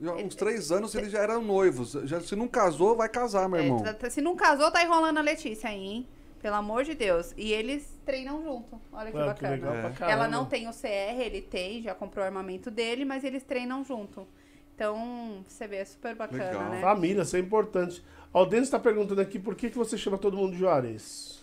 já 0.00 0.12
uns 0.14 0.34
três 0.34 0.70
anos 0.70 0.94
eles 0.94 1.10
já 1.10 1.20
eram 1.20 1.42
noivos. 1.42 1.92
Já, 2.04 2.20
se 2.20 2.36
não 2.36 2.46
casou, 2.48 2.94
vai 2.96 3.08
casar, 3.08 3.48
meu 3.48 3.60
É, 3.60 3.64
irmão. 3.64 3.82
se 4.10 4.20
não 4.20 4.36
casou, 4.36 4.70
tá 4.70 4.82
enrolando 4.84 5.18
a 5.18 5.22
Letícia 5.22 5.68
aí, 5.70 5.78
hein? 5.82 6.08
Pelo 6.40 6.56
amor 6.56 6.84
de 6.84 6.94
Deus. 6.94 7.34
E 7.36 7.52
eles 7.52 8.00
treinam 8.04 8.42
junto. 8.42 8.80
Olha 8.92 9.10
que 9.12 9.18
Ah, 9.18 9.20
que 9.20 9.26
bacana. 9.26 9.54
legal 9.54 9.74
É. 10.08 10.10
Ela 10.12 10.26
não 10.28 10.46
tem 10.46 10.66
o 10.68 10.72
CR, 10.72 11.20
ele 11.20 11.42
tem, 11.42 11.82
já 11.82 11.94
comprou 11.94 12.22
o 12.24 12.26
armamento 12.26 12.70
dele, 12.70 13.04
mas 13.04 13.24
eles 13.24 13.42
treinam 13.42 13.84
junto. 13.84 14.26
Então, 14.74 15.44
você 15.46 15.68
vê, 15.68 15.76
é 15.76 15.84
super 15.84 16.14
bacana, 16.14 16.44
Legal. 16.44 16.70
né? 16.70 16.80
Família, 16.80 17.22
isso 17.22 17.36
é 17.36 17.38
importante. 17.38 18.02
Ó, 18.32 18.42
O 18.42 18.46
Denis 18.46 18.68
está 18.68 18.78
perguntando 18.78 19.20
aqui 19.20 19.38
por 19.38 19.54
que, 19.54 19.68
que 19.68 19.76
você 19.76 19.98
chama 19.98 20.16
todo 20.16 20.36
mundo 20.36 20.52
de 20.52 20.58
Juarez. 20.58 21.38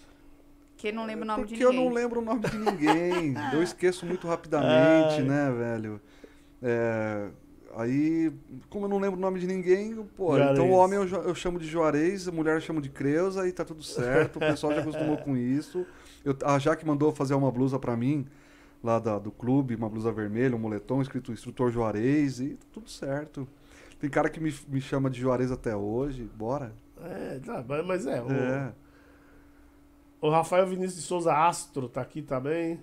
Que 0.76 0.92
não 0.92 1.06
lembra 1.06 1.24
o 1.26 1.27
nome 1.27 1.42
Porque 1.43 1.56
de 1.56 1.61
eu 1.61 1.72
ninguém. 1.72 1.85
não 1.88 1.93
lembro 1.93 2.22
o 2.22 2.24
nome 2.24 2.40
de 2.42 2.58
ninguém. 2.58 3.35
eu 3.53 3.61
esqueço 3.61 4.06
muito 4.06 4.27
rapidamente, 4.27 5.16
Ai. 5.16 5.22
né, 5.22 5.51
velho? 5.51 6.01
É, 6.61 7.30
aí, 7.77 8.31
como 8.69 8.85
eu 8.85 8.89
não 8.89 8.97
lembro 8.99 9.17
o 9.17 9.22
nome 9.22 9.39
de 9.39 9.47
ninguém, 9.47 9.95
pô, 10.15 10.35
Juarez. 10.35 10.51
então 10.51 10.69
o 10.69 10.73
homem 10.73 10.97
eu, 10.99 11.06
eu 11.07 11.35
chamo 11.35 11.59
de 11.59 11.67
Juarez, 11.67 12.27
a 12.27 12.31
mulher 12.31 12.56
eu 12.56 12.61
chamo 12.61 12.81
de 12.81 12.89
Creuza, 12.89 13.41
aí 13.43 13.51
tá 13.51 13.64
tudo 13.64 13.83
certo, 13.83 14.38
o 14.38 14.39
pessoal 14.39 14.73
já 14.73 14.81
acostumou 14.81 15.17
com 15.17 15.35
isso. 15.38 15.85
Eu, 16.25 16.35
a 16.43 16.57
Jaque 16.59 16.85
mandou 16.85 17.11
fazer 17.11 17.33
uma 17.35 17.51
blusa 17.51 17.77
pra 17.80 17.95
mim, 17.95 18.25
lá 18.83 18.99
da- 18.99 19.19
do 19.19 19.31
clube, 19.31 19.75
uma 19.75 19.89
blusa 19.89 20.11
vermelha, 20.11 20.56
um 20.56 20.59
moletom 20.59 21.01
escrito 21.01 21.31
Instrutor 21.31 21.72
Juarez, 21.72 22.39
e 22.39 22.49
tá 22.56 22.65
tudo 22.73 22.89
certo. 22.89 23.47
Tem 23.99 24.09
cara 24.09 24.30
que 24.30 24.39
me, 24.39 24.53
me 24.67 24.80
chama 24.81 25.09
de 25.09 25.19
Juarez 25.19 25.51
até 25.51 25.75
hoje, 25.75 26.30
bora. 26.35 26.73
É, 27.01 27.39
tá, 27.45 27.64
mas- 27.67 27.85
mas 27.85 28.06
é. 28.07 28.22
O, 28.22 28.31
É. 28.31 28.73
o 30.22 30.30
Rafael 30.30 30.65
Vinícius 30.67 30.95
de 30.95 31.01
Souza 31.01 31.33
Astro 31.33 31.88
tá 31.88 32.01
aqui 32.01 32.22
também. 32.22 32.80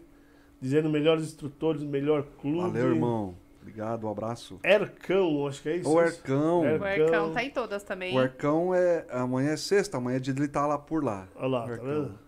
Dizendo 0.61 0.89
melhores 0.89 1.25
instrutores, 1.25 1.83
melhor 1.83 2.23
clube. 2.41 2.61
Valeu, 2.73 2.95
irmão. 2.95 3.35
Obrigado, 3.65 4.07
um 4.07 4.11
abraço. 4.11 4.61
Ercão, 4.63 5.47
acho 5.47 5.63
que 5.63 5.69
é 5.71 5.77
isso. 5.77 5.89
O 5.91 5.99
Ercão. 5.99 6.67
É. 6.67 6.77
O 6.77 6.87
Ercão 6.87 7.33
tá 7.33 7.43
em 7.43 7.49
todas 7.49 7.83
também. 7.83 8.15
O 8.15 8.21
Ercão 8.21 8.75
é. 8.75 9.07
Amanhã 9.11 9.53
é 9.53 9.57
sexta, 9.57 9.97
amanhã 9.97 10.17
é 10.17 10.21
dia 10.21 10.35
dele 10.35 10.47
estar 10.49 10.67
lá 10.67 10.77
por 10.79 11.03
lá. 11.03 11.27
Olha 11.35 11.47
lá, 11.49 11.63
tá 11.65 11.73
Ercão. 11.73 11.87
vendo? 11.87 12.19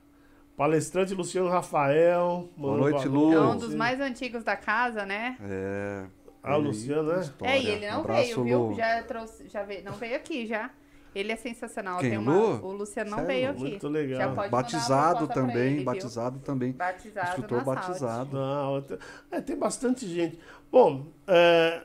Palestrante 0.57 1.13
Luciano 1.15 1.51
Rafael. 1.51 2.49
Boa 2.57 2.79
noite, 2.79 3.07
Lu. 3.07 3.35
É 3.35 3.41
um 3.41 3.59
dos 3.59 3.75
mais 3.75 4.01
antigos 4.01 4.43
da 4.43 4.57
casa, 4.57 5.05
né? 5.05 5.37
É. 5.43 6.05
Ah, 6.43 6.57
o 6.57 6.61
ele- 6.61 6.69
Luciano, 6.69 7.13
né? 7.13 7.21
história. 7.21 7.53
É, 7.53 7.61
e 7.61 7.67
ele 7.69 7.91
não 7.91 8.01
Abraço, 8.01 8.23
veio, 8.23 8.45
viu? 8.45 8.59
Lu. 8.69 8.75
Já 8.75 9.03
trouxe, 9.03 9.47
já 9.49 9.63
veio, 9.63 9.85
não 9.85 9.93
veio 9.93 10.17
aqui 10.17 10.47
já. 10.47 10.71
Ele 11.15 11.33
é 11.33 11.37
sensacional. 11.37 11.99
Quem, 11.99 12.11
Tem 12.11 12.19
uma, 12.19 12.33
Lu? 12.33 12.67
o 12.67 12.73
Luciano 12.73 13.11
não 13.11 13.19
Sério? 13.19 13.33
veio 13.35 13.51
aqui. 13.51 13.61
Muito 13.71 13.89
legal. 13.89 14.19
Já 14.21 14.35
pode 14.35 14.51
Batizado 14.51 15.27
também, 15.29 15.57
ele, 15.67 15.77
viu? 15.77 15.85
batizado 15.87 16.39
também. 16.41 16.73
Batizado 16.73 17.41
Saúde. 17.49 17.65
batizado. 17.65 18.37
Não, 18.37 18.83
tem- 18.83 18.99
é, 19.31 19.41
tem 19.41 19.57
bastante 19.57 20.07
gente. 20.07 20.39
Bom, 20.79 21.07
é, 21.27 21.85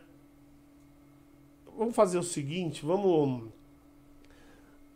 vamos 1.77 1.95
fazer 1.95 2.17
o 2.17 2.23
seguinte, 2.23 2.85
vamos... 2.85 3.49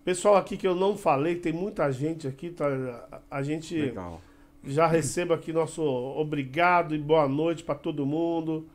Pessoal 0.03 0.35
aqui 0.35 0.57
que 0.57 0.67
eu 0.67 0.75
não 0.75 0.97
falei, 0.97 1.37
tem 1.37 1.53
muita 1.53 1.89
gente 1.93 2.27
aqui, 2.27 2.49
tá? 2.49 2.65
A 3.31 3.41
gente 3.41 3.73
Legal. 3.73 4.21
já 4.65 4.85
receba 4.85 5.35
aqui 5.35 5.53
nosso 5.53 5.81
obrigado 5.81 6.93
e 6.93 6.97
boa 6.97 7.25
noite 7.25 7.63
para 7.63 7.75
todo 7.75 8.05
mundo. 8.05 8.67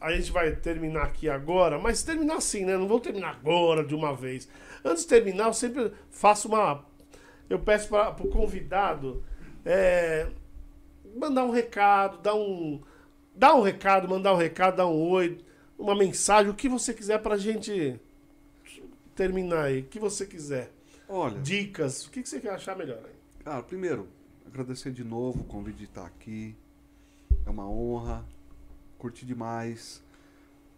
A 0.00 0.10
gente 0.12 0.32
vai 0.32 0.56
terminar 0.56 1.02
aqui 1.02 1.28
agora, 1.28 1.78
mas 1.78 2.02
terminar 2.02 2.36
assim, 2.36 2.64
né? 2.64 2.78
Não 2.78 2.88
vou 2.88 2.98
terminar 2.98 3.32
agora 3.32 3.84
de 3.84 3.94
uma 3.94 4.14
vez. 4.14 4.48
Antes 4.82 5.02
de 5.02 5.10
terminar, 5.10 5.48
eu 5.48 5.52
sempre 5.52 5.92
faço 6.08 6.48
uma. 6.48 6.82
Eu 7.50 7.58
peço 7.58 7.90
para 7.90 8.22
o 8.22 8.30
convidado 8.30 9.22
é, 9.66 10.30
mandar 11.16 11.44
um 11.44 11.50
recado, 11.50 12.18
dar 12.18 12.34
um. 12.34 12.80
Dar 13.34 13.54
um 13.54 13.62
recado, 13.62 14.08
mandar 14.08 14.32
um 14.34 14.36
recado, 14.36 14.76
dar 14.76 14.86
um 14.86 15.10
oi, 15.10 15.38
uma 15.78 15.94
mensagem, 15.94 16.50
o 16.50 16.54
que 16.54 16.68
você 16.68 16.94
quiser 16.94 17.18
pra 17.22 17.36
gente 17.36 18.00
terminar 19.14 19.64
aí. 19.64 19.80
O 19.80 19.84
que 19.84 19.98
você 19.98 20.26
quiser. 20.26 20.72
Olha, 21.08 21.38
Dicas, 21.40 22.06
o 22.06 22.10
que 22.10 22.22
que 22.22 22.28
você 22.28 22.40
quer 22.40 22.50
achar 22.50 22.76
melhor 22.76 22.98
aí? 23.04 23.12
cara, 23.44 23.62
primeiro, 23.62 24.08
agradecer 24.46 24.90
de 24.90 25.04
novo 25.04 25.42
o 25.42 25.44
convite 25.44 25.78
de 25.78 25.84
estar 25.84 26.04
aqui. 26.06 26.56
É 27.44 27.50
uma 27.50 27.68
honra. 27.68 28.24
Curti 28.98 29.24
demais. 29.26 30.02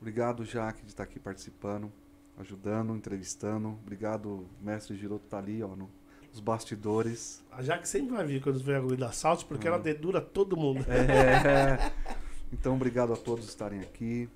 Obrigado, 0.00 0.44
Jaque, 0.44 0.82
de 0.82 0.88
estar 0.88 1.04
aqui 1.04 1.18
participando, 1.18 1.90
ajudando, 2.38 2.94
entrevistando. 2.94 3.68
Obrigado, 3.82 4.46
mestre 4.60 4.96
Giroto, 4.96 5.26
tá 5.28 5.38
ali, 5.38 5.62
ó, 5.62 5.74
no- 5.74 5.90
nos 6.38 6.40
bastidores. 6.40 7.42
A 7.50 7.62
Jaque 7.62 7.88
sempre 7.88 8.14
vai 8.14 8.24
vir 8.24 8.40
quando 8.40 8.58
vem 8.60 8.76
a 8.76 8.96
da 8.96 9.12
Salt, 9.12 9.44
porque 9.44 9.66
ela 9.66 9.78
dedura 9.78 10.20
todo 10.20 10.56
mundo. 10.56 10.84
É. 10.88 11.92
Então, 12.50 12.76
obrigado 12.76 13.12
a 13.12 13.16
todos 13.16 13.46
estarem 13.46 13.80
aqui, 13.80 14.26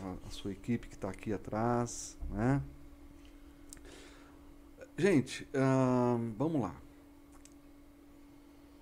a, 0.00 0.28
a 0.28 0.30
sua 0.30 0.52
equipe 0.52 0.86
que 0.86 0.94
está 0.94 1.10
aqui 1.10 1.32
atrás, 1.32 2.16
né? 2.30 2.62
Gente, 4.96 5.44
ahn, 5.52 6.34
vamos 6.38 6.62
lá. 6.62 6.72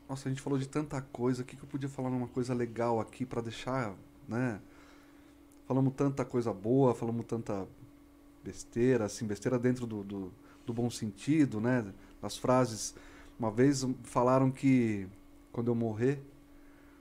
Nossa, 0.06 0.28
a 0.28 0.30
gente 0.30 0.42
falou 0.42 0.58
de 0.58 0.68
tanta 0.68 1.00
coisa. 1.00 1.40
O 1.40 1.44
que, 1.46 1.56
que 1.56 1.62
eu 1.62 1.66
podia 1.66 1.88
falar 1.88 2.10
numa 2.10 2.28
coisa 2.28 2.52
legal 2.52 3.00
aqui 3.00 3.24
para 3.24 3.40
deixar, 3.40 3.94
né? 4.28 4.60
Falamos 5.66 5.94
tanta 5.94 6.22
coisa 6.22 6.52
boa, 6.52 6.94
falamos 6.94 7.24
tanta 7.24 7.66
besteira, 8.44 9.06
assim, 9.06 9.26
besteira 9.26 9.58
dentro 9.58 9.86
do, 9.86 10.04
do, 10.04 10.32
do 10.66 10.74
bom 10.74 10.90
sentido, 10.90 11.62
né? 11.62 11.82
As 12.26 12.36
frases. 12.36 12.94
Uma 13.38 13.50
vez 13.50 13.86
falaram 14.02 14.50
que 14.50 15.06
quando 15.52 15.68
eu 15.68 15.74
morrer, 15.74 16.20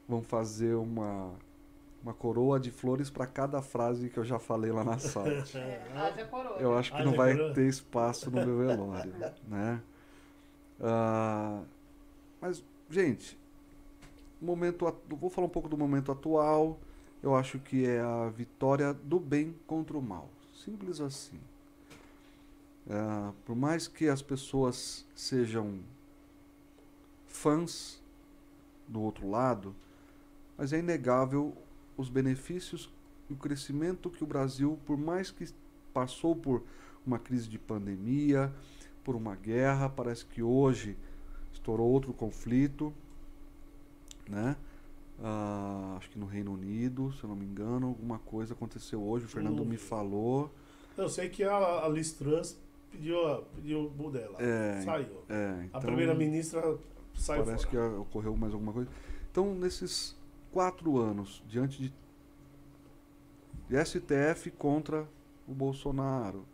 vão 0.07 0.21
fazer 0.21 0.75
uma, 0.75 1.31
uma 2.03 2.13
coroa 2.13 2.59
de 2.59 2.71
flores 2.71 3.09
para 3.09 3.25
cada 3.25 3.61
frase 3.61 4.09
que 4.09 4.17
eu 4.17 4.23
já 4.23 4.37
falei 4.39 4.71
lá 4.71 4.83
na 4.83 4.99
sala. 4.99 5.43
É, 5.55 6.23
coroa. 6.25 6.57
Eu 6.59 6.77
acho 6.77 6.95
que 6.95 7.03
não 7.03 7.13
vai 7.13 7.35
ter 7.53 7.67
espaço 7.67 8.29
no 8.29 8.45
meu 8.45 8.57
velório, 8.57 9.13
né? 9.47 9.81
Ah, 10.79 11.61
mas, 12.39 12.63
gente, 12.89 13.37
momento, 14.41 14.85
vou 15.09 15.29
falar 15.29 15.47
um 15.47 15.49
pouco 15.49 15.67
do 15.67 15.77
momento 15.77 16.11
atual. 16.11 16.77
Eu 17.23 17.35
acho 17.35 17.57
que 17.59 17.85
é 17.85 17.99
a 17.99 18.29
vitória 18.29 18.93
do 18.93 19.19
bem 19.19 19.55
contra 19.65 19.97
o 19.97 20.01
mal. 20.01 20.29
Simples 20.53 21.01
assim. 21.01 21.39
Ah, 22.89 23.33
por 23.45 23.55
mais 23.55 23.87
que 23.87 24.07
as 24.07 24.21
pessoas 24.21 25.05
sejam 25.15 25.79
fãs 27.27 28.01
do 28.87 29.01
outro 29.01 29.29
lado, 29.29 29.75
mas 30.57 30.71
é 30.71 30.79
inegável 30.79 31.55
os 31.97 32.09
benefícios 32.09 32.89
e 33.29 33.33
o 33.33 33.35
crescimento 33.35 34.09
que 34.09 34.23
o 34.23 34.27
Brasil, 34.27 34.79
por 34.85 34.97
mais 34.97 35.31
que 35.31 35.47
passou 35.93 36.35
por 36.35 36.63
uma 37.05 37.17
crise 37.17 37.47
de 37.49 37.57
pandemia, 37.57 38.53
por 39.03 39.15
uma 39.15 39.35
guerra, 39.35 39.89
parece 39.89 40.25
que 40.25 40.41
hoje 40.43 40.95
estourou 41.53 41.87
outro 41.89 42.13
conflito, 42.13 42.93
né? 44.29 44.55
Ah, 45.23 45.95
acho 45.97 46.09
que 46.09 46.19
no 46.19 46.25
Reino 46.25 46.53
Unido, 46.53 47.11
se 47.13 47.23
eu 47.23 47.29
não 47.29 47.35
me 47.35 47.45
engano, 47.45 47.87
alguma 47.87 48.19
coisa 48.19 48.53
aconteceu 48.53 49.01
hoje. 49.01 49.25
O 49.25 49.27
Fernando 49.29 49.61
Hum. 49.61 49.65
me 49.65 49.77
falou. 49.77 50.51
Eu 50.97 51.07
sei 51.09 51.29
que 51.29 51.43
a, 51.43 51.85
a 51.85 51.87
Liz 51.87 52.11
Truss 52.13 52.57
pediu, 52.95 53.27
a- 53.27 53.41
pediu 53.41 53.91
o 53.97 54.11
dela. 54.11 54.35
É, 54.39 54.81
Saiu. 54.81 55.23
É, 55.29 55.35
A 55.35 55.65
então, 55.65 55.81
primeira-ministra 55.81 56.77
saiu 57.13 57.43
parece 57.43 57.65
que 57.67 57.75
fora. 57.75 57.87
ah, 57.95 57.99
ocorreu 57.99 58.35
mais 58.35 58.53
alguma 58.53 58.73
coisa. 58.73 58.89
Então, 59.31 59.53
nesses 59.53 60.15
quatro 60.51 60.97
anos, 60.97 61.43
diante 61.47 61.81
de, 61.81 61.93
de 63.69 63.85
STF 63.85 64.51
contra 64.51 65.07
o 65.47 65.53
Bolsonaro, 65.53 66.45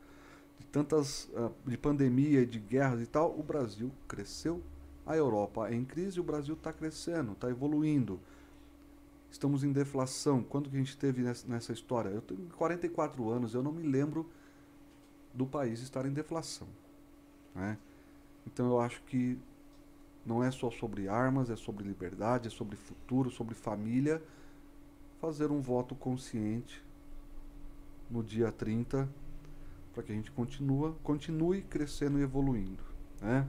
de 0.60 0.66
tantas 0.68 1.30
ah, 1.36 1.52
de 1.66 1.78
pandemia, 1.78 2.46
de 2.46 2.60
guerras 2.60 3.02
e 3.02 3.06
tal, 3.06 3.38
o 3.38 3.44
Brasil 3.44 3.92
cresceu. 4.08 4.62
A 5.06 5.16
Europa 5.18 5.70
é 5.70 5.76
em 5.76 5.84
crise, 5.84 6.20
o 6.20 6.24
Brasil 6.24 6.54
está 6.54 6.72
crescendo, 6.72 7.32
está 7.34 7.50
evoluindo. 7.50 8.20
Estamos 9.32 9.64
em 9.64 9.72
deflação. 9.72 10.44
Quando 10.44 10.70
que 10.70 10.76
a 10.76 10.80
gente 10.80 10.98
teve 10.98 11.22
nessa, 11.22 11.48
nessa 11.48 11.72
história? 11.74 12.10
Eu 12.10 12.22
tenho 12.22 12.42
44 12.58 13.30
anos, 13.30 13.54
eu 13.54 13.64
não 13.64 13.72
me 13.72 13.82
lembro 13.88 14.30
do 15.34 15.46
país 15.46 15.82
estar 15.82 16.06
em 16.06 16.12
deflação. 16.12 16.68
né? 17.56 17.78
Então 18.46 18.68
eu 18.68 18.80
acho 18.80 19.02
que 19.04 19.38
não 20.26 20.44
é 20.44 20.52
só 20.52 20.70
sobre 20.70 21.08
armas, 21.08 21.50
é 21.50 21.56
sobre 21.56 21.84
liberdade, 21.84 22.48
é 22.48 22.52
sobre 22.52 22.76
futuro, 22.76 23.30
sobre 23.32 23.56
família. 23.56 24.22
Fazer 25.20 25.52
um 25.52 25.62
voto 25.62 25.96
consciente 25.96 26.84
no 28.10 28.24
dia 28.24 28.52
30 28.52 29.08
para 29.94 30.04
que 30.04 30.12
a 30.12 30.16
gente 30.16 30.32
continua, 30.32 30.96
continue 31.04 31.62
crescendo 31.64 32.20
e 32.20 32.24
evoluindo. 32.24 32.84
Né? 33.20 33.48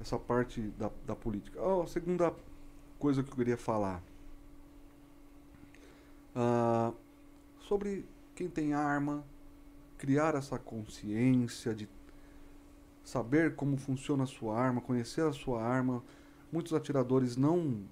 Essa 0.00 0.18
parte 0.18 0.60
da, 0.78 0.90
da 1.06 1.14
política. 1.14 1.60
Oh, 1.60 1.82
a 1.82 1.86
segunda 1.86 2.34
coisa 2.98 3.22
que 3.22 3.30
eu 3.30 3.36
queria 3.36 3.56
falar. 3.56 4.02
Ah, 6.34 6.92
sobre 7.60 8.04
quem 8.34 8.48
tem 8.48 8.74
arma, 8.74 9.24
criar 10.02 10.34
essa 10.34 10.58
consciência 10.58 11.72
de 11.72 11.88
saber 13.04 13.54
como 13.54 13.76
funciona 13.76 14.24
a 14.24 14.26
sua 14.26 14.58
arma, 14.58 14.80
conhecer 14.80 15.24
a 15.24 15.32
sua 15.32 15.62
arma. 15.62 16.02
Muitos 16.50 16.74
atiradores 16.74 17.36
não 17.36 17.84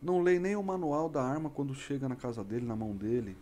não 0.00 0.22
leem 0.22 0.38
nem 0.38 0.54
o 0.54 0.62
manual 0.62 1.08
da 1.08 1.20
arma 1.20 1.50
quando 1.50 1.74
chega 1.74 2.08
na 2.08 2.14
casa 2.14 2.44
dele, 2.44 2.64
na 2.64 2.76
mão 2.76 2.94
dele. 2.94 3.36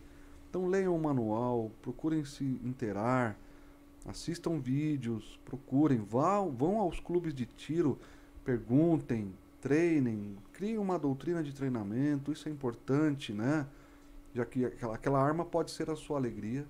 Então 0.49 0.65
leiam 0.65 0.95
o 0.95 0.99
manual, 0.99 1.69
procurem 1.83 2.25
se 2.25 2.43
inteirar, 2.63 3.37
assistam 4.07 4.59
vídeos, 4.59 5.39
procurem, 5.45 5.99
vão, 5.99 6.49
vão 6.49 6.79
aos 6.79 6.99
clubes 6.99 7.35
de 7.35 7.45
tiro, 7.45 7.99
perguntem, 8.43 9.31
treinem, 9.61 10.35
criem 10.53 10.79
uma 10.79 10.97
doutrina 10.97 11.43
de 11.43 11.53
treinamento, 11.53 12.31
isso 12.31 12.49
é 12.49 12.51
importante, 12.51 13.31
né? 13.31 13.67
Já 14.33 14.43
que 14.43 14.65
aquela, 14.65 14.95
aquela 14.95 15.21
arma 15.23 15.45
pode 15.45 15.69
ser 15.69 15.87
a 15.91 15.95
sua 15.95 16.17
alegria, 16.17 16.65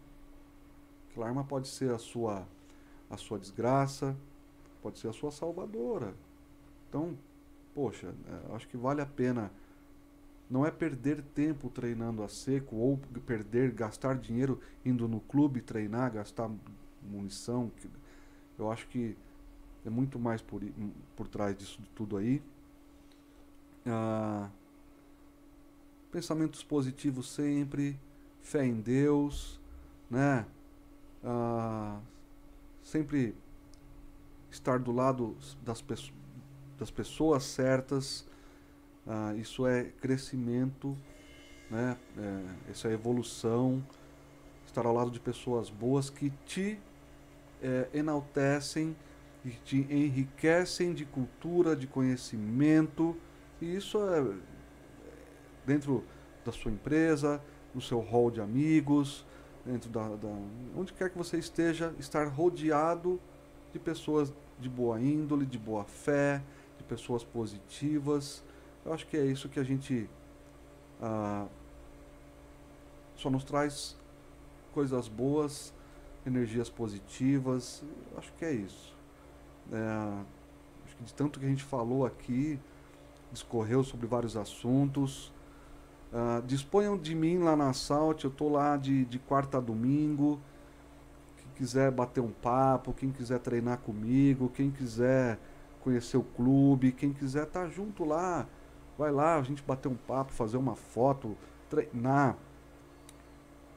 aquela 1.15 1.27
arma 1.27 1.43
pode 1.45 1.69
ser 1.69 1.91
a 1.91 1.97
sua 1.97 2.45
a 3.09 3.17
sua 3.17 3.39
desgraça, 3.39 4.17
pode 4.81 4.99
ser 4.99 5.07
a 5.07 5.13
sua 5.13 5.31
salvadora. 5.31 6.13
Então, 6.89 7.15
poxa, 7.73 8.13
é, 8.27 8.55
acho 8.55 8.67
que 8.67 8.75
vale 8.75 8.99
a 8.99 9.05
pena. 9.05 9.51
Não 10.49 10.65
é 10.65 10.71
perder 10.71 11.21
tempo 11.33 11.69
treinando 11.69 12.23
a 12.23 12.27
seco 12.27 12.75
ou 12.75 12.99
perder, 13.25 13.71
gastar 13.71 14.17
dinheiro 14.17 14.59
indo 14.83 15.07
no 15.07 15.19
clube 15.19 15.61
treinar, 15.61 16.11
gastar 16.11 16.51
munição. 17.01 17.71
Eu 18.57 18.71
acho 18.71 18.87
que 18.87 19.15
é 19.85 19.89
muito 19.89 20.19
mais 20.19 20.41
por, 20.41 20.61
por 21.15 21.27
trás 21.27 21.55
disso 21.55 21.81
tudo 21.95 22.17
aí. 22.17 22.41
Ah, 23.85 24.49
pensamentos 26.11 26.63
positivos 26.63 27.31
sempre, 27.31 27.99
fé 28.41 28.65
em 28.65 28.79
Deus, 28.81 29.59
né? 30.09 30.45
Ah, 31.25 31.99
sempre 32.83 33.35
estar 34.51 34.79
do 34.79 34.91
lado 34.91 35.35
das, 35.63 35.81
pesso- 35.81 36.13
das 36.79 36.91
pessoas 36.91 37.43
certas. 37.43 38.25
Ah, 39.07 39.33
isso 39.35 39.67
é 39.67 39.85
crescimento 40.01 40.97
né? 41.69 41.97
É, 42.17 42.71
essa 42.71 42.87
é 42.89 42.93
evolução, 42.93 43.83
estar 44.65 44.85
ao 44.85 44.93
lado 44.93 45.11
de 45.11 45.19
pessoas 45.19 45.69
boas 45.69 46.09
que 46.09 46.31
te 46.45 46.79
é, 47.61 47.89
enaltecem 47.93 48.95
e 49.43 49.51
te 49.51 49.77
enriquecem 49.89 50.93
de 50.93 51.05
cultura, 51.05 51.75
de 51.75 51.87
conhecimento. 51.87 53.15
E 53.61 53.75
isso 53.75 53.97
é 54.09 54.19
é 54.19 54.35
dentro 55.65 56.03
da 56.45 56.51
sua 56.51 56.71
empresa, 56.71 57.41
no 57.73 57.81
seu 57.81 57.99
hall 57.99 58.29
de 58.31 58.39
amigos, 58.41 59.24
dentro 59.65 59.89
da, 59.89 60.07
da 60.15 60.27
onde 60.75 60.93
quer 60.93 61.09
que 61.09 61.17
você 61.17 61.37
esteja, 61.37 61.93
estar 61.99 62.27
rodeado 62.27 63.19
de 63.73 63.79
pessoas 63.79 64.31
de 64.59 64.69
boa 64.69 65.01
índole, 65.01 65.45
de 65.45 65.57
boa 65.57 65.83
fé, 65.83 66.41
de 66.77 66.83
pessoas 66.83 67.23
positivas. 67.23 68.43
Eu 68.85 68.93
acho 68.93 69.07
que 69.07 69.17
é 69.17 69.25
isso 69.25 69.49
que 69.49 69.59
a 69.59 69.63
gente 69.63 70.09
ah, 71.01 71.47
só 73.15 73.29
nos 73.29 73.43
traz 73.43 73.97
coisas 74.73 75.07
boas, 75.07 75.73
energias 76.25 76.69
positivas. 76.69 77.83
Eu 78.11 78.19
acho 78.19 78.33
que 78.33 78.45
é 78.45 78.51
isso. 78.51 78.95
É, 79.71 80.23
acho 80.85 80.95
que 80.97 81.03
de 81.03 81.13
tanto 81.13 81.39
que 81.39 81.45
a 81.45 81.49
gente 81.49 81.63
falou 81.63 82.05
aqui, 82.05 82.59
discorreu 83.31 83.83
sobre 83.83 84.05
vários 84.05 84.37
assuntos. 84.37 85.31
Uh, 86.15 86.41
disponham 86.43 86.97
de 86.97 87.13
mim 87.13 87.39
lá 87.39 87.57
na 87.57 87.73
Salt, 87.73 88.23
eu 88.23 88.31
tô 88.31 88.47
lá 88.47 88.77
de, 88.77 89.03
de 89.03 89.19
quarta 89.19 89.57
a 89.57 89.59
domingo. 89.59 90.39
Quem 91.35 91.47
quiser 91.55 91.91
bater 91.91 92.21
um 92.21 92.31
papo, 92.31 92.93
quem 92.93 93.11
quiser 93.11 93.37
treinar 93.39 93.79
comigo, 93.79 94.47
quem 94.47 94.71
quiser 94.71 95.37
conhecer 95.81 96.15
o 96.15 96.23
clube, 96.23 96.93
quem 96.93 97.11
quiser 97.11 97.43
estar 97.43 97.63
tá 97.63 97.67
junto 97.67 98.05
lá, 98.05 98.47
vai 98.97 99.11
lá, 99.11 99.35
a 99.35 99.43
gente 99.43 99.61
bater 99.61 99.89
um 99.89 99.95
papo, 99.95 100.31
fazer 100.31 100.55
uma 100.55 100.73
foto, 100.73 101.35
treinar, 101.69 102.37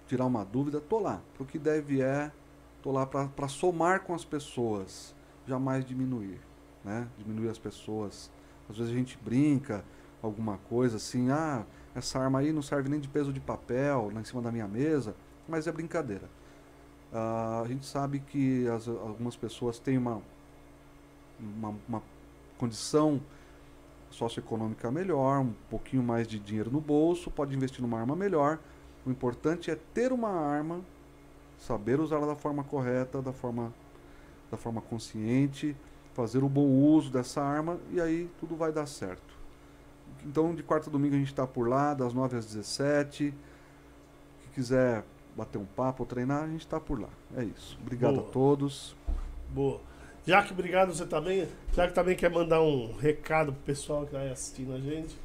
tirar 0.06 0.24
uma 0.24 0.44
dúvida, 0.44 0.80
tô 0.80 1.00
lá. 1.00 1.20
Pro 1.34 1.44
que 1.44 1.58
deve 1.58 2.00
é, 2.00 2.30
tô 2.80 2.92
lá 2.92 3.04
para 3.04 3.48
somar 3.48 4.02
com 4.04 4.14
as 4.14 4.24
pessoas, 4.24 5.12
jamais 5.44 5.84
diminuir, 5.84 6.38
né? 6.84 7.08
Diminuir 7.18 7.48
as 7.48 7.58
pessoas. 7.58 8.30
Às 8.70 8.76
vezes 8.76 8.92
a 8.92 8.96
gente 8.96 9.18
brinca, 9.20 9.84
alguma 10.22 10.58
coisa 10.68 10.98
assim, 10.98 11.30
ah, 11.30 11.64
essa 11.98 12.18
arma 12.18 12.38
aí 12.40 12.52
não 12.52 12.62
serve 12.62 12.88
nem 12.88 13.00
de 13.00 13.08
peso 13.08 13.32
de 13.32 13.40
papel 13.40 14.10
lá 14.12 14.20
em 14.20 14.24
cima 14.24 14.40
da 14.40 14.50
minha 14.50 14.66
mesa, 14.66 15.14
mas 15.48 15.66
é 15.66 15.72
brincadeira. 15.72 16.28
Uh, 17.12 17.62
a 17.62 17.68
gente 17.68 17.86
sabe 17.86 18.20
que 18.20 18.68
as, 18.68 18.86
algumas 18.86 19.36
pessoas 19.36 19.78
têm 19.78 19.96
uma, 19.96 20.20
uma, 21.40 21.74
uma 21.88 22.02
condição 22.58 23.20
socioeconômica 24.10 24.90
melhor, 24.90 25.40
um 25.40 25.54
pouquinho 25.70 26.02
mais 26.02 26.26
de 26.26 26.38
dinheiro 26.38 26.70
no 26.70 26.80
bolso, 26.80 27.30
pode 27.30 27.54
investir 27.54 27.80
numa 27.80 27.98
arma 27.98 28.14
melhor. 28.14 28.58
O 29.06 29.10
importante 29.10 29.70
é 29.70 29.76
ter 29.94 30.12
uma 30.12 30.30
arma, 30.30 30.80
saber 31.58 32.00
usá-la 32.00 32.26
da 32.26 32.36
forma 32.36 32.64
correta, 32.64 33.22
da 33.22 33.32
forma, 33.32 33.72
da 34.50 34.56
forma 34.56 34.80
consciente, 34.80 35.76
fazer 36.14 36.42
o 36.42 36.48
bom 36.48 36.66
uso 36.66 37.10
dessa 37.10 37.42
arma 37.42 37.78
e 37.90 38.00
aí 38.00 38.30
tudo 38.40 38.56
vai 38.56 38.72
dar 38.72 38.86
certo. 38.86 39.37
Então, 40.28 40.54
de 40.54 40.62
quarta 40.62 40.90
a 40.90 40.92
domingo 40.92 41.14
a 41.14 41.18
gente 41.18 41.28
está 41.28 41.46
por 41.46 41.66
lá, 41.66 41.94
das 41.94 42.12
9 42.12 42.36
às 42.36 42.44
17. 42.44 43.32
Se 44.42 44.48
quiser 44.50 45.02
bater 45.34 45.56
um 45.56 45.64
papo 45.64 46.02
ou 46.02 46.06
treinar, 46.06 46.44
a 46.44 46.46
gente 46.46 46.60
está 46.60 46.78
por 46.78 47.00
lá. 47.00 47.08
É 47.34 47.44
isso. 47.44 47.78
Obrigado 47.80 48.16
Boa. 48.16 48.28
a 48.28 48.30
todos. 48.30 48.94
Boa. 49.48 49.80
Jaque, 50.26 50.52
obrigado. 50.52 50.94
Você 50.94 51.06
também. 51.06 51.48
Jaque 51.72 51.94
também 51.94 52.14
quer 52.14 52.30
mandar 52.30 52.60
um 52.60 52.94
recado 52.94 53.54
pro 53.54 53.62
pessoal 53.62 54.00
que 54.04 54.14
está 54.14 54.30
assistindo 54.30 54.74
a 54.74 54.78
gente. 54.78 55.16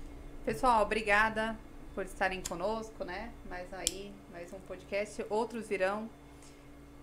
Pessoal, 0.45 0.82
obrigada 0.82 1.57
por 1.93 2.06
estarem 2.06 2.41
conosco, 2.48 3.03
né? 3.03 3.33
Mais 3.49 3.73
aí, 3.73 4.14
mais 4.32 4.53
um 4.53 4.59
podcast. 4.61 5.25
Outros 5.30 5.67
virão. 5.67 6.09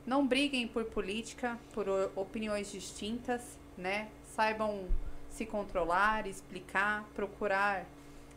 Não 0.07 0.27
briguem 0.27 0.67
por 0.67 0.85
política, 0.85 1.59
por 1.75 1.87
opiniões 2.17 2.73
distintas, 2.73 3.59
né? 3.77 4.09
Saibam 4.35 4.87
se 5.31 5.47
controlar, 5.47 6.27
explicar, 6.27 7.05
procurar 7.15 7.87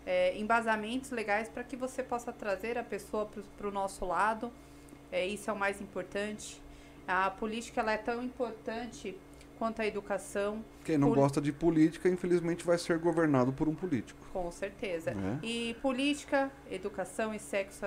é, 0.05 0.37
embasamentos 0.37 1.11
legais 1.11 1.49
para 1.49 1.63
que 1.63 1.75
você 1.75 2.03
possa 2.03 2.31
trazer 2.31 2.77
a 2.77 2.83
pessoa 2.83 3.29
para 3.57 3.67
o 3.67 3.71
nosso 3.71 4.05
lado. 4.05 4.51
É, 5.11 5.25
isso 5.25 5.49
é 5.49 5.53
o 5.53 5.57
mais 5.57 5.81
importante. 5.81 6.61
A 7.07 7.29
política 7.29 7.81
ela 7.81 7.91
é 7.91 7.97
tão 7.97 8.23
importante 8.23 9.17
quanto 9.57 9.81
a 9.81 9.85
educação. 9.85 10.63
Quem 10.83 10.97
não 10.97 11.11
gosta 11.11 11.41
de 11.41 11.51
política, 11.51 12.09
infelizmente, 12.09 12.63
vai 12.65 12.77
ser 12.77 12.97
governado 12.97 13.51
por 13.51 13.67
um 13.67 13.75
político. 13.75 14.19
Com 14.31 14.51
certeza. 14.51 15.11
É. 15.11 15.45
E 15.45 15.73
política, 15.75 16.51
educação 16.69 17.33
e 17.33 17.39
sexo 17.39 17.85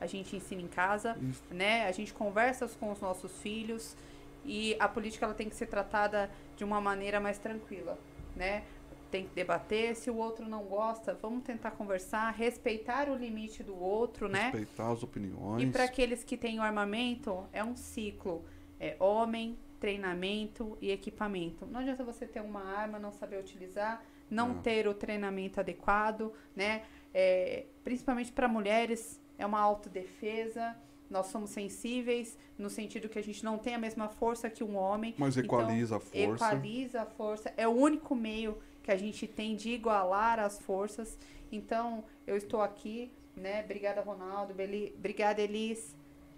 a 0.00 0.06
gente 0.06 0.36
ensina 0.36 0.62
em 0.62 0.68
casa, 0.68 1.16
Isso. 1.20 1.42
né? 1.50 1.86
A 1.86 1.92
gente 1.92 2.14
conversa 2.14 2.68
com 2.78 2.92
os 2.92 3.00
nossos 3.00 3.32
filhos 3.40 3.96
e 4.44 4.76
a 4.78 4.88
política 4.88 5.26
ela 5.26 5.34
tem 5.34 5.48
que 5.48 5.56
ser 5.56 5.66
tratada 5.66 6.30
de 6.56 6.62
uma 6.62 6.80
maneira 6.80 7.18
mais 7.18 7.38
tranquila 7.38 7.98
né? 8.38 8.64
Tem 9.10 9.26
que 9.26 9.34
debater. 9.34 9.94
Se 9.96 10.10
o 10.10 10.16
outro 10.16 10.48
não 10.48 10.64
gosta, 10.64 11.14
vamos 11.14 11.42
tentar 11.42 11.72
conversar, 11.72 12.30
respeitar 12.30 13.10
o 13.10 13.14
limite 13.14 13.62
do 13.62 13.78
outro, 13.78 14.28
né? 14.28 14.44
Respeitar 14.44 14.90
as 14.92 15.02
opiniões. 15.02 15.62
E 15.62 15.66
para 15.66 15.84
aqueles 15.84 16.24
que 16.24 16.36
têm 16.36 16.58
o 16.58 16.62
armamento, 16.62 17.46
é 17.52 17.64
um 17.64 17.76
ciclo. 17.76 18.44
É 18.80 18.96
homem, 19.00 19.58
treinamento 19.80 20.78
e 20.80 20.90
equipamento. 20.90 21.66
Não 21.66 21.80
adianta 21.80 22.04
você 22.04 22.26
ter 22.26 22.40
uma 22.40 22.62
arma, 22.62 22.98
não 22.98 23.12
saber 23.12 23.38
utilizar, 23.38 24.02
não, 24.30 24.48
não. 24.48 24.62
ter 24.62 24.86
o 24.86 24.94
treinamento 24.94 25.58
adequado, 25.58 26.32
né? 26.54 26.84
É, 27.12 27.64
principalmente 27.82 28.30
para 28.30 28.46
mulheres, 28.46 29.20
é 29.38 29.46
uma 29.46 29.60
autodefesa 29.60 30.76
nós 31.10 31.26
somos 31.26 31.50
sensíveis 31.50 32.36
no 32.58 32.68
sentido 32.68 33.08
que 33.08 33.18
a 33.18 33.22
gente 33.22 33.44
não 33.44 33.58
tem 33.58 33.74
a 33.74 33.78
mesma 33.78 34.08
força 34.08 34.50
que 34.50 34.62
um 34.62 34.76
homem. 34.76 35.14
Mas 35.16 35.36
então, 35.36 35.60
equaliza 35.60 35.96
então, 35.96 35.96
a 35.96 36.00
força. 36.00 36.44
Equaliza 36.44 37.02
a 37.02 37.06
força. 37.06 37.54
É 37.56 37.66
o 37.66 37.72
único 37.72 38.14
meio 38.14 38.58
que 38.82 38.90
a 38.90 38.96
gente 38.96 39.26
tem 39.26 39.56
de 39.56 39.70
igualar 39.70 40.38
as 40.38 40.58
forças. 40.60 41.18
Então, 41.50 42.04
eu 42.26 42.36
estou 42.36 42.60
aqui, 42.60 43.10
né? 43.36 43.62
Obrigada, 43.64 44.00
Ronaldo. 44.00 44.52
Beli... 44.52 44.94
Obrigada, 44.98 45.40
Elis, 45.40 45.96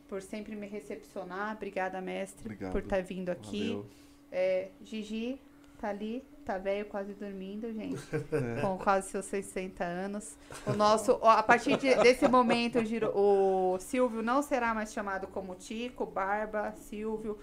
por 0.08 0.22
sempre 0.22 0.54
me 0.54 0.66
recepcionar. 0.66 1.56
Obrigada, 1.56 2.00
mestre, 2.00 2.44
Obrigado. 2.44 2.72
por 2.72 2.82
estar 2.82 3.02
vindo 3.02 3.30
aqui. 3.30 3.82
É, 4.30 4.68
Gigi, 4.84 5.40
tá 5.80 5.88
ali 5.88 6.24
tá 6.44 6.58
velho, 6.58 6.86
quase 6.86 7.14
dormindo, 7.14 7.72
gente. 7.72 8.00
É. 8.32 8.60
Com 8.62 8.78
quase 8.78 9.10
seus 9.10 9.24
60 9.26 9.84
anos. 9.84 10.36
O 10.66 10.72
nosso, 10.72 11.12
a 11.22 11.42
partir 11.42 11.76
de, 11.76 11.94
desse 11.96 12.26
momento, 12.28 12.78
o 13.14 13.78
Silvio 13.78 14.22
não 14.22 14.42
será 14.42 14.74
mais 14.74 14.92
chamado 14.92 15.26
como 15.26 15.54
Tico, 15.54 16.06
Barba, 16.06 16.72
Silvio 16.72 17.38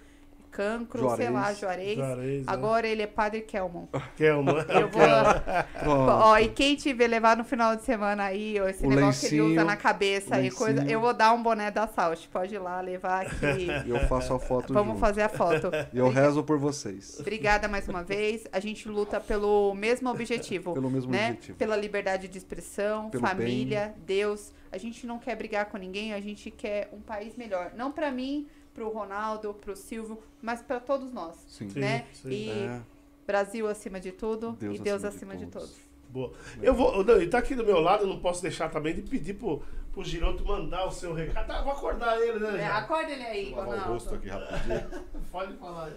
cancro, 0.51 1.01
Juarez. 1.01 1.17
sei 1.17 1.30
lá, 1.30 1.53
Juarez. 1.53 1.95
Juarez 1.95 2.48
é. 2.48 2.51
Agora 2.51 2.88
é. 2.88 2.92
ele 2.92 3.01
é 3.01 3.08
Padre 3.08 3.42
Kelmon. 3.42 3.88
Kelmon. 4.16 4.58
Eu 4.69 4.90
vou... 5.84 5.98
ó, 5.98 6.38
e 6.38 6.50
quem 6.50 6.76
vê 6.93 7.08
levar 7.08 7.38
no 7.38 7.43
final 7.43 7.76
de 7.76 7.84
semana 7.84 8.24
aí, 8.24 8.59
ó, 8.59 8.67
esse 8.67 8.85
o 8.85 8.90
negócio 8.90 9.24
lencinho, 9.24 9.30
que 9.30 9.35
ele 9.35 9.59
usa 9.59 9.64
na 9.64 9.76
cabeça 9.76 10.35
aí, 10.35 10.51
coisa, 10.51 10.84
eu 10.85 11.00
vou 11.00 11.14
dar 11.14 11.34
um 11.34 11.42
boné 11.42 11.69
da 11.72 11.88
Salt. 11.88 12.27
Pode 12.27 12.56
ir 12.56 12.59
lá 12.59 12.80
levar 12.82 13.26
aqui. 13.26 13.67
E 13.85 13.90
eu 13.90 14.00
faço 14.08 14.34
a 14.34 14.40
foto 14.40 14.74
Vamos 14.74 14.93
junto. 14.93 15.00
fazer 15.00 15.22
a 15.22 15.30
foto. 15.30 15.72
E 15.93 15.98
eu 15.98 16.09
rezo 16.09 16.43
por 16.43 16.58
vocês. 16.58 17.19
Obrigada 17.19 17.67
mais 17.67 17.88
uma 17.88 18.03
vez. 18.03 18.45
A 18.51 18.59
gente 18.59 18.88
luta 18.88 19.19
pelo 19.19 19.74
mesmo 19.74 20.09
objetivo. 20.09 20.74
pelo 20.74 20.90
mesmo 20.90 21.11
né? 21.11 21.30
objetivo. 21.30 21.58
Pela 21.58 21.76
liberdade 21.76 22.27
de 22.27 22.38
expressão, 22.38 23.09
pelo 23.09 23.26
família, 23.26 23.93
bem. 23.95 24.17
Deus. 24.17 24.51
A 24.72 24.77
gente 24.77 25.08
não 25.08 25.17
quer 25.17 25.35
brigar 25.35 25.67
com 25.67 25.77
ninguém, 25.77 26.14
a 26.14 26.19
gente 26.19 26.51
quer 26.51 26.90
um 26.92 27.00
país 27.00 27.35
melhor. 27.35 27.72
Não 27.76 27.92
para 27.92 28.11
mim, 28.11 28.48
pro 28.77 28.89
Ronaldo, 28.89 29.56
pro 29.56 29.75
Silvio, 29.75 30.19
mas 30.39 30.61
para 30.61 30.80
todos 30.80 31.11
nós, 31.11 31.35
sim. 31.47 31.67
né? 31.75 32.06
Sim, 32.14 32.22
sim. 32.22 32.30
E 32.30 32.49
é. 32.51 32.81
Brasil 33.25 33.67
acima 33.67 33.99
de 33.99 34.11
tudo 34.11 34.51
Deus 34.51 34.75
e 34.75 34.80
Deus 34.80 35.03
acima, 35.03 35.33
acima 35.33 35.45
de, 35.45 35.51
todos. 35.51 35.69
de, 35.69 35.75
todos. 35.75 35.88
Boa. 36.09 36.31
Eu 36.61 36.75
vou, 36.75 37.03
não, 37.03 37.15
ele 37.15 37.27
tá 37.27 37.39
aqui 37.39 37.56
do 37.56 37.65
meu 37.65 37.80
lado, 37.80 38.03
eu 38.03 38.07
não 38.07 38.19
posso 38.19 38.43
deixar 38.43 38.69
também 38.69 38.93
de 38.93 39.01
pedir 39.01 39.33
pro, 39.33 39.64
pro 39.91 40.03
Giroto 40.03 40.45
mandar 40.45 40.85
o 40.85 40.91
seu 40.91 41.11
recado. 41.11 41.51
Ah, 41.51 41.64
vou 41.64 41.73
acordar 41.73 42.22
ele, 42.22 42.38
né? 42.38 42.61
É, 42.61 42.67
acorda 42.67 43.11
ele 43.11 43.23
aí, 43.23 43.49
vou 43.51 43.64
Ronaldo. 43.64 43.89
o 43.89 43.93
rosto 43.93 44.14
aqui 44.14 44.30
rapidinho. 44.30 45.03
Pode 45.31 45.57
falar. 45.57 45.91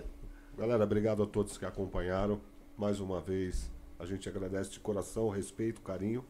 Galera, 0.57 0.83
obrigado 0.83 1.23
a 1.23 1.26
todos 1.26 1.59
que 1.59 1.67
acompanharam. 1.67 2.41
Mais 2.78 2.99
uma 2.99 3.20
vez, 3.20 3.70
a 3.99 4.07
gente 4.07 4.26
agradece 4.26 4.70
de 4.70 4.81
coração, 4.81 5.28
respeito, 5.28 5.83
carinho. 5.83 6.25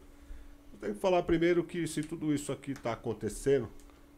Eu 0.72 0.80
tenho 0.80 0.94
que 0.94 1.00
falar 1.00 1.22
primeiro 1.22 1.62
que 1.62 1.86
se 1.86 2.02
tudo 2.02 2.34
isso 2.34 2.50
aqui 2.50 2.72
está 2.72 2.92
acontecendo, 2.92 3.68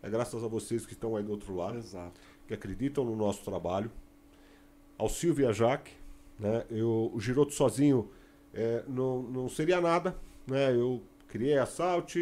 é 0.02 0.10
graças 0.10 0.42
a 0.42 0.48
vocês 0.48 0.84
que 0.84 0.92
estão 0.92 1.16
aí 1.16 1.22
do 1.22 1.30
outro 1.30 1.54
lado, 1.54 1.78
Exato. 1.78 2.20
que 2.46 2.54
acreditam 2.54 3.04
no 3.04 3.16
nosso 3.16 3.44
trabalho. 3.44 3.90
Ao 4.98 5.08
Silvio 5.08 5.44
e 5.44 5.48
a 5.48 5.52
Jaque, 5.52 5.92
né? 6.38 6.64
Eu, 6.70 7.10
o 7.14 7.20
Giroto 7.20 7.52
sozinho 7.54 8.10
é, 8.52 8.84
não, 8.88 9.22
não 9.22 9.48
seria 9.48 9.80
nada, 9.80 10.16
né? 10.46 10.74
Eu 10.74 11.02
criei 11.28 11.56
a 11.56 11.66
Salt, 11.66 12.16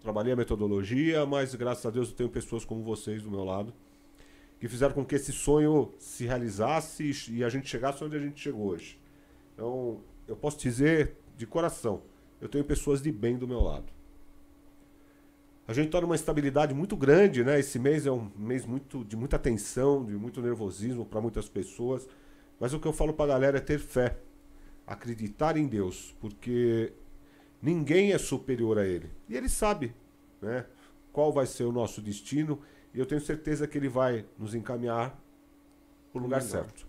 trabalhei 0.00 0.32
a 0.32 0.36
metodologia, 0.36 1.24
mas 1.24 1.54
graças 1.54 1.86
a 1.86 1.90
Deus 1.90 2.10
eu 2.10 2.14
tenho 2.14 2.28
pessoas 2.28 2.64
como 2.64 2.82
vocês 2.82 3.22
do 3.22 3.30
meu 3.30 3.44
lado 3.44 3.72
que 4.60 4.68
fizeram 4.68 4.92
com 4.92 5.04
que 5.04 5.14
esse 5.14 5.32
sonho 5.32 5.90
se 5.98 6.26
realizasse 6.26 7.10
e 7.30 7.42
a 7.42 7.48
gente 7.48 7.66
chegasse 7.66 8.04
onde 8.04 8.14
a 8.14 8.20
gente 8.20 8.38
chegou 8.38 8.66
hoje. 8.66 9.00
Então, 9.54 10.02
eu 10.28 10.36
posso 10.36 10.58
dizer 10.58 11.16
de 11.34 11.46
coração, 11.46 12.02
eu 12.40 12.48
tenho 12.48 12.62
pessoas 12.62 13.00
de 13.00 13.10
bem 13.10 13.38
do 13.38 13.48
meu 13.48 13.62
lado. 13.62 13.90
A 15.70 15.72
gente 15.72 15.86
está 15.86 16.00
numa 16.00 16.16
estabilidade 16.16 16.74
muito 16.74 16.96
grande, 16.96 17.44
né? 17.44 17.60
Esse 17.60 17.78
mês 17.78 18.04
é 18.04 18.10
um 18.10 18.28
mês 18.36 18.66
muito, 18.66 19.04
de 19.04 19.16
muita 19.16 19.38
tensão, 19.38 20.04
de 20.04 20.14
muito 20.14 20.42
nervosismo 20.42 21.06
para 21.06 21.20
muitas 21.20 21.48
pessoas. 21.48 22.08
Mas 22.58 22.74
o 22.74 22.80
que 22.80 22.88
eu 22.88 22.92
falo 22.92 23.14
para 23.14 23.26
a 23.26 23.28
galera 23.28 23.58
é 23.58 23.60
ter 23.60 23.78
fé, 23.78 24.18
acreditar 24.84 25.56
em 25.56 25.68
Deus, 25.68 26.12
porque 26.18 26.92
ninguém 27.62 28.12
é 28.12 28.18
superior 28.18 28.80
a 28.80 28.84
Ele. 28.84 29.12
E 29.28 29.36
Ele 29.36 29.48
sabe, 29.48 29.94
né? 30.42 30.66
Qual 31.12 31.32
vai 31.32 31.46
ser 31.46 31.62
o 31.62 31.70
nosso 31.70 32.02
destino 32.02 32.60
e 32.92 32.98
eu 32.98 33.06
tenho 33.06 33.20
certeza 33.20 33.64
que 33.68 33.78
Ele 33.78 33.88
vai 33.88 34.26
nos 34.36 34.56
encaminhar 34.56 35.16
para 36.12 36.18
o 36.18 36.22
lugar 36.24 36.42
certo. 36.42 36.84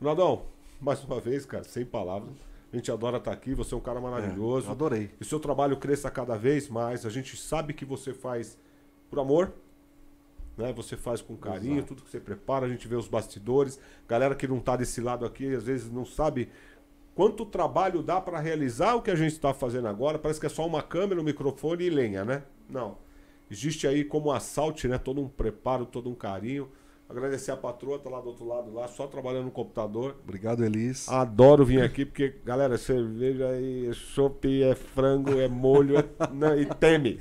Ronaldão, 0.00 0.46
mais 0.82 1.04
uma 1.04 1.20
vez, 1.20 1.46
cara, 1.46 1.62
sem 1.62 1.84
palavras. 1.86 2.34
A 2.74 2.76
gente 2.76 2.90
adora 2.90 3.18
estar 3.18 3.30
aqui, 3.30 3.54
você 3.54 3.72
é 3.72 3.76
um 3.76 3.80
cara 3.80 4.00
maravilhoso. 4.00 4.66
É, 4.66 4.72
adorei. 4.72 5.06
Que 5.06 5.22
o 5.22 5.24
seu 5.24 5.38
trabalho 5.38 5.76
cresça 5.76 6.10
cada 6.10 6.36
vez 6.36 6.68
mais. 6.68 7.06
A 7.06 7.08
gente 7.08 7.36
sabe 7.36 7.72
que 7.72 7.84
você 7.84 8.12
faz 8.12 8.58
por 9.08 9.20
amor, 9.20 9.52
né? 10.56 10.72
Você 10.72 10.96
faz 10.96 11.22
com 11.22 11.36
carinho, 11.36 11.76
Exato. 11.76 11.94
tudo 11.94 12.02
que 12.02 12.10
você 12.10 12.18
prepara, 12.18 12.66
a 12.66 12.68
gente 12.68 12.88
vê 12.88 12.96
os 12.96 13.06
bastidores. 13.06 13.78
Galera 14.08 14.34
que 14.34 14.48
não 14.48 14.58
tá 14.58 14.74
desse 14.74 15.00
lado 15.00 15.24
aqui, 15.24 15.54
às 15.54 15.62
vezes 15.62 15.88
não 15.88 16.04
sabe 16.04 16.48
quanto 17.14 17.46
trabalho 17.46 18.02
dá 18.02 18.20
para 18.20 18.40
realizar 18.40 18.96
o 18.96 19.02
que 19.02 19.10
a 19.12 19.14
gente 19.14 19.34
está 19.34 19.54
fazendo 19.54 19.86
agora. 19.86 20.18
Parece 20.18 20.40
que 20.40 20.46
é 20.46 20.48
só 20.48 20.66
uma 20.66 20.82
câmera, 20.82 21.20
um 21.20 21.24
microfone 21.24 21.84
e 21.84 21.90
lenha, 21.90 22.24
né? 22.24 22.42
Não. 22.68 22.98
Existe 23.48 23.86
aí 23.86 24.04
como 24.04 24.32
assalte, 24.32 24.88
né? 24.88 24.98
Todo 24.98 25.20
um 25.20 25.28
preparo, 25.28 25.86
todo 25.86 26.10
um 26.10 26.14
carinho. 26.16 26.68
Agradecer 27.06 27.50
a 27.50 27.56
patroa, 27.56 27.98
tá 27.98 28.08
lá 28.08 28.18
do 28.18 28.28
outro 28.28 28.46
lado, 28.46 28.72
lá, 28.72 28.88
só 28.88 29.06
trabalhando 29.06 29.44
no 29.44 29.50
computador. 29.50 30.16
Obrigado, 30.22 30.64
Elis. 30.64 31.06
Adoro 31.08 31.62
vir 31.62 31.82
aqui, 31.82 32.06
porque, 32.06 32.34
galera, 32.42 32.78
cerveja 32.78 33.48
aí, 33.48 33.88
é 33.88 33.92
chopp, 33.92 34.62
é 34.62 34.74
frango, 34.74 35.38
é 35.38 35.46
molho, 35.46 35.98
é, 35.98 36.04
né, 36.32 36.60
e 36.62 36.66
teme. 36.66 37.20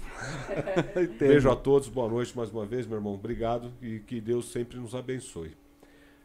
Beijo 1.20 1.50
a 1.52 1.56
todos, 1.56 1.90
boa 1.90 2.08
noite 2.08 2.36
mais 2.36 2.50
uma 2.50 2.66
vez, 2.66 2.88
meu 2.88 2.98
irmão. 2.98 3.14
Obrigado 3.14 3.74
e 3.82 4.00
que 4.00 4.22
Deus 4.22 4.52
sempre 4.52 4.78
nos 4.78 4.95
abençoe. 4.95 5.52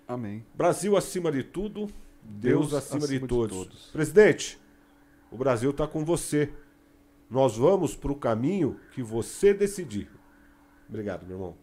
Amém. 0.07 0.47
Brasil 0.55 0.97
acima 0.97 1.33
de 1.33 1.43
tudo, 1.43 1.89
Deus, 2.23 2.71
Deus 2.71 2.75
acima, 2.75 3.01
de, 3.01 3.05
acima 3.07 3.21
de 3.21 3.27
todos. 3.27 3.57
todos. 3.57 3.91
Presidente, 3.91 4.59
o 5.33 5.37
Brasil 5.37 5.71
está 5.71 5.87
com 5.87 6.05
você. 6.05 6.49
Nós 7.29 7.57
vamos 7.57 7.97
para 7.97 8.13
o 8.13 8.17
caminho 8.17 8.81
que 8.93 9.03
você 9.03 9.53
decidir. 9.53 10.09
Obrigado, 10.89 11.27
meu 11.27 11.37
irmão. 11.37 11.57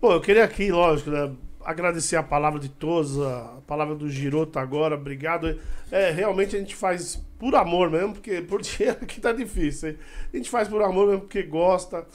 Bom, 0.00 0.12
eu 0.12 0.20
queria 0.22 0.44
aqui, 0.44 0.72
lógico, 0.72 1.10
né, 1.10 1.30
agradecer 1.62 2.16
a 2.16 2.22
palavra 2.22 2.58
de 2.58 2.70
todos, 2.70 3.20
a 3.20 3.60
palavra 3.66 3.94
do 3.94 4.08
Giroto 4.08 4.58
agora, 4.58 4.94
obrigado. 4.94 5.60
É, 5.90 6.10
realmente 6.10 6.56
a 6.56 6.58
gente 6.58 6.74
faz 6.74 7.16
por 7.38 7.54
amor 7.54 7.90
mesmo, 7.90 8.14
porque 8.14 8.40
por 8.40 8.62
dinheiro 8.64 8.96
aqui 9.02 9.20
tá 9.20 9.30
difícil. 9.30 9.90
hein? 9.90 9.98
A 10.32 10.36
gente 10.38 10.48
faz 10.48 10.68
por 10.68 10.80
amor 10.80 11.06
mesmo 11.06 11.20
porque 11.20 11.42
gosta, 11.42 12.06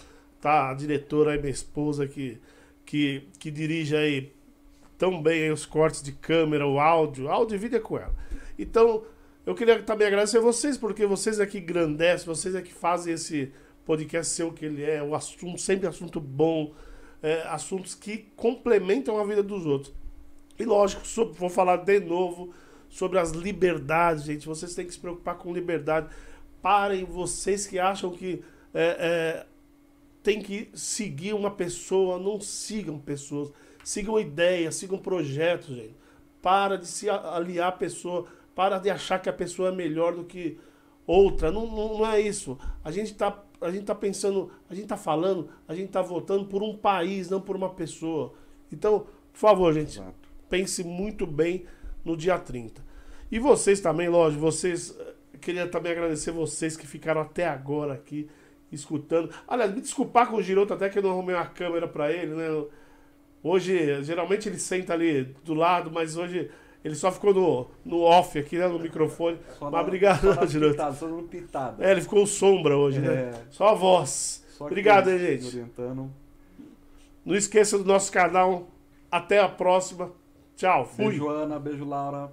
tá? 0.42 0.72
A 0.72 0.74
diretora 0.74 1.34
aí, 1.34 1.38
minha 1.38 1.52
esposa, 1.52 2.08
que, 2.08 2.40
que, 2.84 3.28
que 3.38 3.52
dirige 3.52 3.96
aí 3.96 4.34
tão 4.98 5.22
bem 5.22 5.44
aí 5.44 5.52
os 5.52 5.68
cortes 5.68 6.02
de 6.02 6.12
câmera, 6.12 6.66
o 6.66 6.80
áudio, 6.80 7.30
áudio 7.30 7.54
e 7.54 7.60
vídeo 7.60 7.78
é 7.78 7.82
com 7.82 8.00
ela. 8.00 8.16
Então, 8.58 9.04
eu 9.46 9.54
queria 9.54 9.80
também 9.84 10.08
agradecer 10.08 10.40
a 10.40 10.42
vocês, 10.42 10.76
porque 10.76 11.06
vocês 11.06 11.40
é 11.40 11.46
que 11.46 11.60
engrandecem, 11.60 12.26
vocês 12.26 12.56
é 12.56 12.64
que 12.64 12.74
fazem 12.74 13.14
esse 13.14 13.52
podcast 13.86 14.34
ser 14.34 14.44
o 14.44 14.52
que 14.52 14.66
ele 14.66 14.84
é, 14.84 15.04
o 15.04 15.14
assunto, 15.14 15.62
sempre 15.62 15.86
assunto 15.86 16.20
bom, 16.20 16.74
é, 17.22 17.42
assuntos 17.44 17.96
que 17.96 18.28
complementam 18.36 19.18
a 19.20 19.24
vida 19.24 19.42
dos 19.44 19.66
outros. 19.66 19.94
E 20.58 20.64
lógico, 20.66 21.06
so- 21.06 21.34
vou 21.34 21.50
falar 21.50 21.78
de 21.78 22.00
novo 22.00 22.54
sobre 22.90 23.20
as 23.20 23.32
liberdades, 23.32 24.24
gente. 24.24 24.48
Vocês 24.48 24.74
têm 24.74 24.86
que 24.86 24.94
se 24.94 25.00
preocupar 25.00 25.38
com 25.38 25.54
liberdade. 25.54 26.08
Parem 26.62 27.04
vocês 27.04 27.68
que 27.68 27.78
acham 27.78 28.12
que 28.12 28.42
é, 28.74 28.98
é, 29.00 29.46
tem 30.24 30.42
que 30.42 30.70
seguir 30.74 31.34
uma 31.34 31.52
pessoa, 31.52 32.18
não 32.18 32.40
sigam 32.40 32.98
pessoas. 32.98 33.52
Sigam 33.84 34.20
ideias, 34.20 34.76
sigam 34.76 34.98
projetos, 34.98 35.76
gente. 35.76 35.96
Para 36.42 36.78
de 36.78 36.88
se 36.88 37.10
aliar 37.10 37.70
à 37.70 37.72
pessoa, 37.72 38.26
para 38.56 38.80
de 38.80 38.90
achar 38.90 39.20
que 39.20 39.30
a 39.30 39.34
pessoa 39.34 39.70
é 39.70 39.72
melhor 39.72 40.16
do 40.16 40.24
que 40.24 40.58
outra. 41.06 41.52
Não, 41.52 41.68
não, 41.68 42.00
não 42.00 42.08
é 42.12 42.20
isso. 42.22 42.58
A 42.84 42.92
gente 42.92 43.14
tá, 43.14 43.44
a 43.62 43.72
gente 43.72 43.86
tá 43.86 43.96
pensando, 43.96 44.52
a 44.70 44.76
gente 44.76 44.88
tá 44.88 44.98
falando, 44.98 45.50
a 45.68 45.74
gente 45.76 45.90
tá 45.92 46.02
votando 46.02 46.46
por 46.46 46.62
um 46.64 46.76
país, 46.76 47.30
não 47.30 47.42
por 47.42 47.56
uma 47.56 47.70
pessoa. 47.70 48.34
Então, 48.72 49.02
por 49.32 49.40
favor, 49.40 49.74
gente, 49.74 50.00
Exato. 50.00 50.30
pense 50.50 50.84
muito 50.84 51.26
bem 51.26 51.66
no 52.04 52.16
dia 52.18 52.38
30. 52.38 52.84
E 53.32 53.40
vocês 53.40 53.80
também, 53.80 54.10
lógico, 54.10 54.42
vocês. 54.42 54.96
eh, 55.00 55.14
Queria 55.42 55.68
também 55.68 55.92
agradecer 55.92 56.32
vocês 56.32 56.76
que 56.78 56.88
ficaram 56.88 57.22
até 57.22 57.46
agora 57.48 57.94
aqui 57.94 58.28
escutando. 58.72 59.30
Aliás, 59.48 59.74
me 59.74 59.82
desculpar 59.82 60.28
com 60.30 60.38
o 60.38 60.42
Giroto, 60.42 60.74
até 60.74 60.90
que 60.90 60.98
eu 60.98 61.04
não 61.04 61.12
arrumei 61.12 61.36
uma 61.36 61.46
câmera 61.46 61.88
pra 61.88 62.12
ele, 62.12 62.34
né? 62.34 62.48
Hoje, 63.44 64.02
geralmente 64.04 64.50
ele 64.50 64.58
senta 64.58 64.94
ali 64.94 65.36
do 65.44 65.54
lado, 65.54 65.92
mas 65.92 66.18
hoje 66.18 66.50
ele 66.86 66.94
só 66.94 67.12
ficou 67.12 67.34
no, 67.34 67.68
no 67.84 68.02
off 68.04 68.38
aqui, 68.38 68.60
né? 68.60 68.68
No 68.68 68.78
microfone. 68.78 69.40
Só 69.58 69.72
mas 69.72 69.82
obrigado, 69.82 70.38
pitada, 70.38 70.94
só 70.94 71.08
no 71.08 71.24
pitada. 71.24 71.84
É, 71.84 71.92
ele 71.92 72.02
ficou 72.02 72.28
sombra 72.28 72.78
hoje, 72.78 73.00
né? 73.00 73.12
É. 73.12 73.34
Só 73.50 73.70
a 73.70 73.74
voz. 73.74 74.46
Só 74.50 74.66
Obrigado, 74.68 75.10
hein, 75.10 75.16
aqueles 75.16 75.44
gente. 75.46 75.56
Orientando. 75.56 76.12
Não 77.26 77.36
esqueça 77.36 77.80
do 77.80 77.86
nosso 77.86 78.12
canal. 78.12 78.68
Até 79.10 79.40
a 79.40 79.50
próxima. 79.50 80.12
Tchau. 80.56 80.86
Fui. 80.86 81.08
Beijo, 81.08 81.28
Ana. 81.28 81.58
Beijo, 81.58 81.84
Laura. 81.86 82.32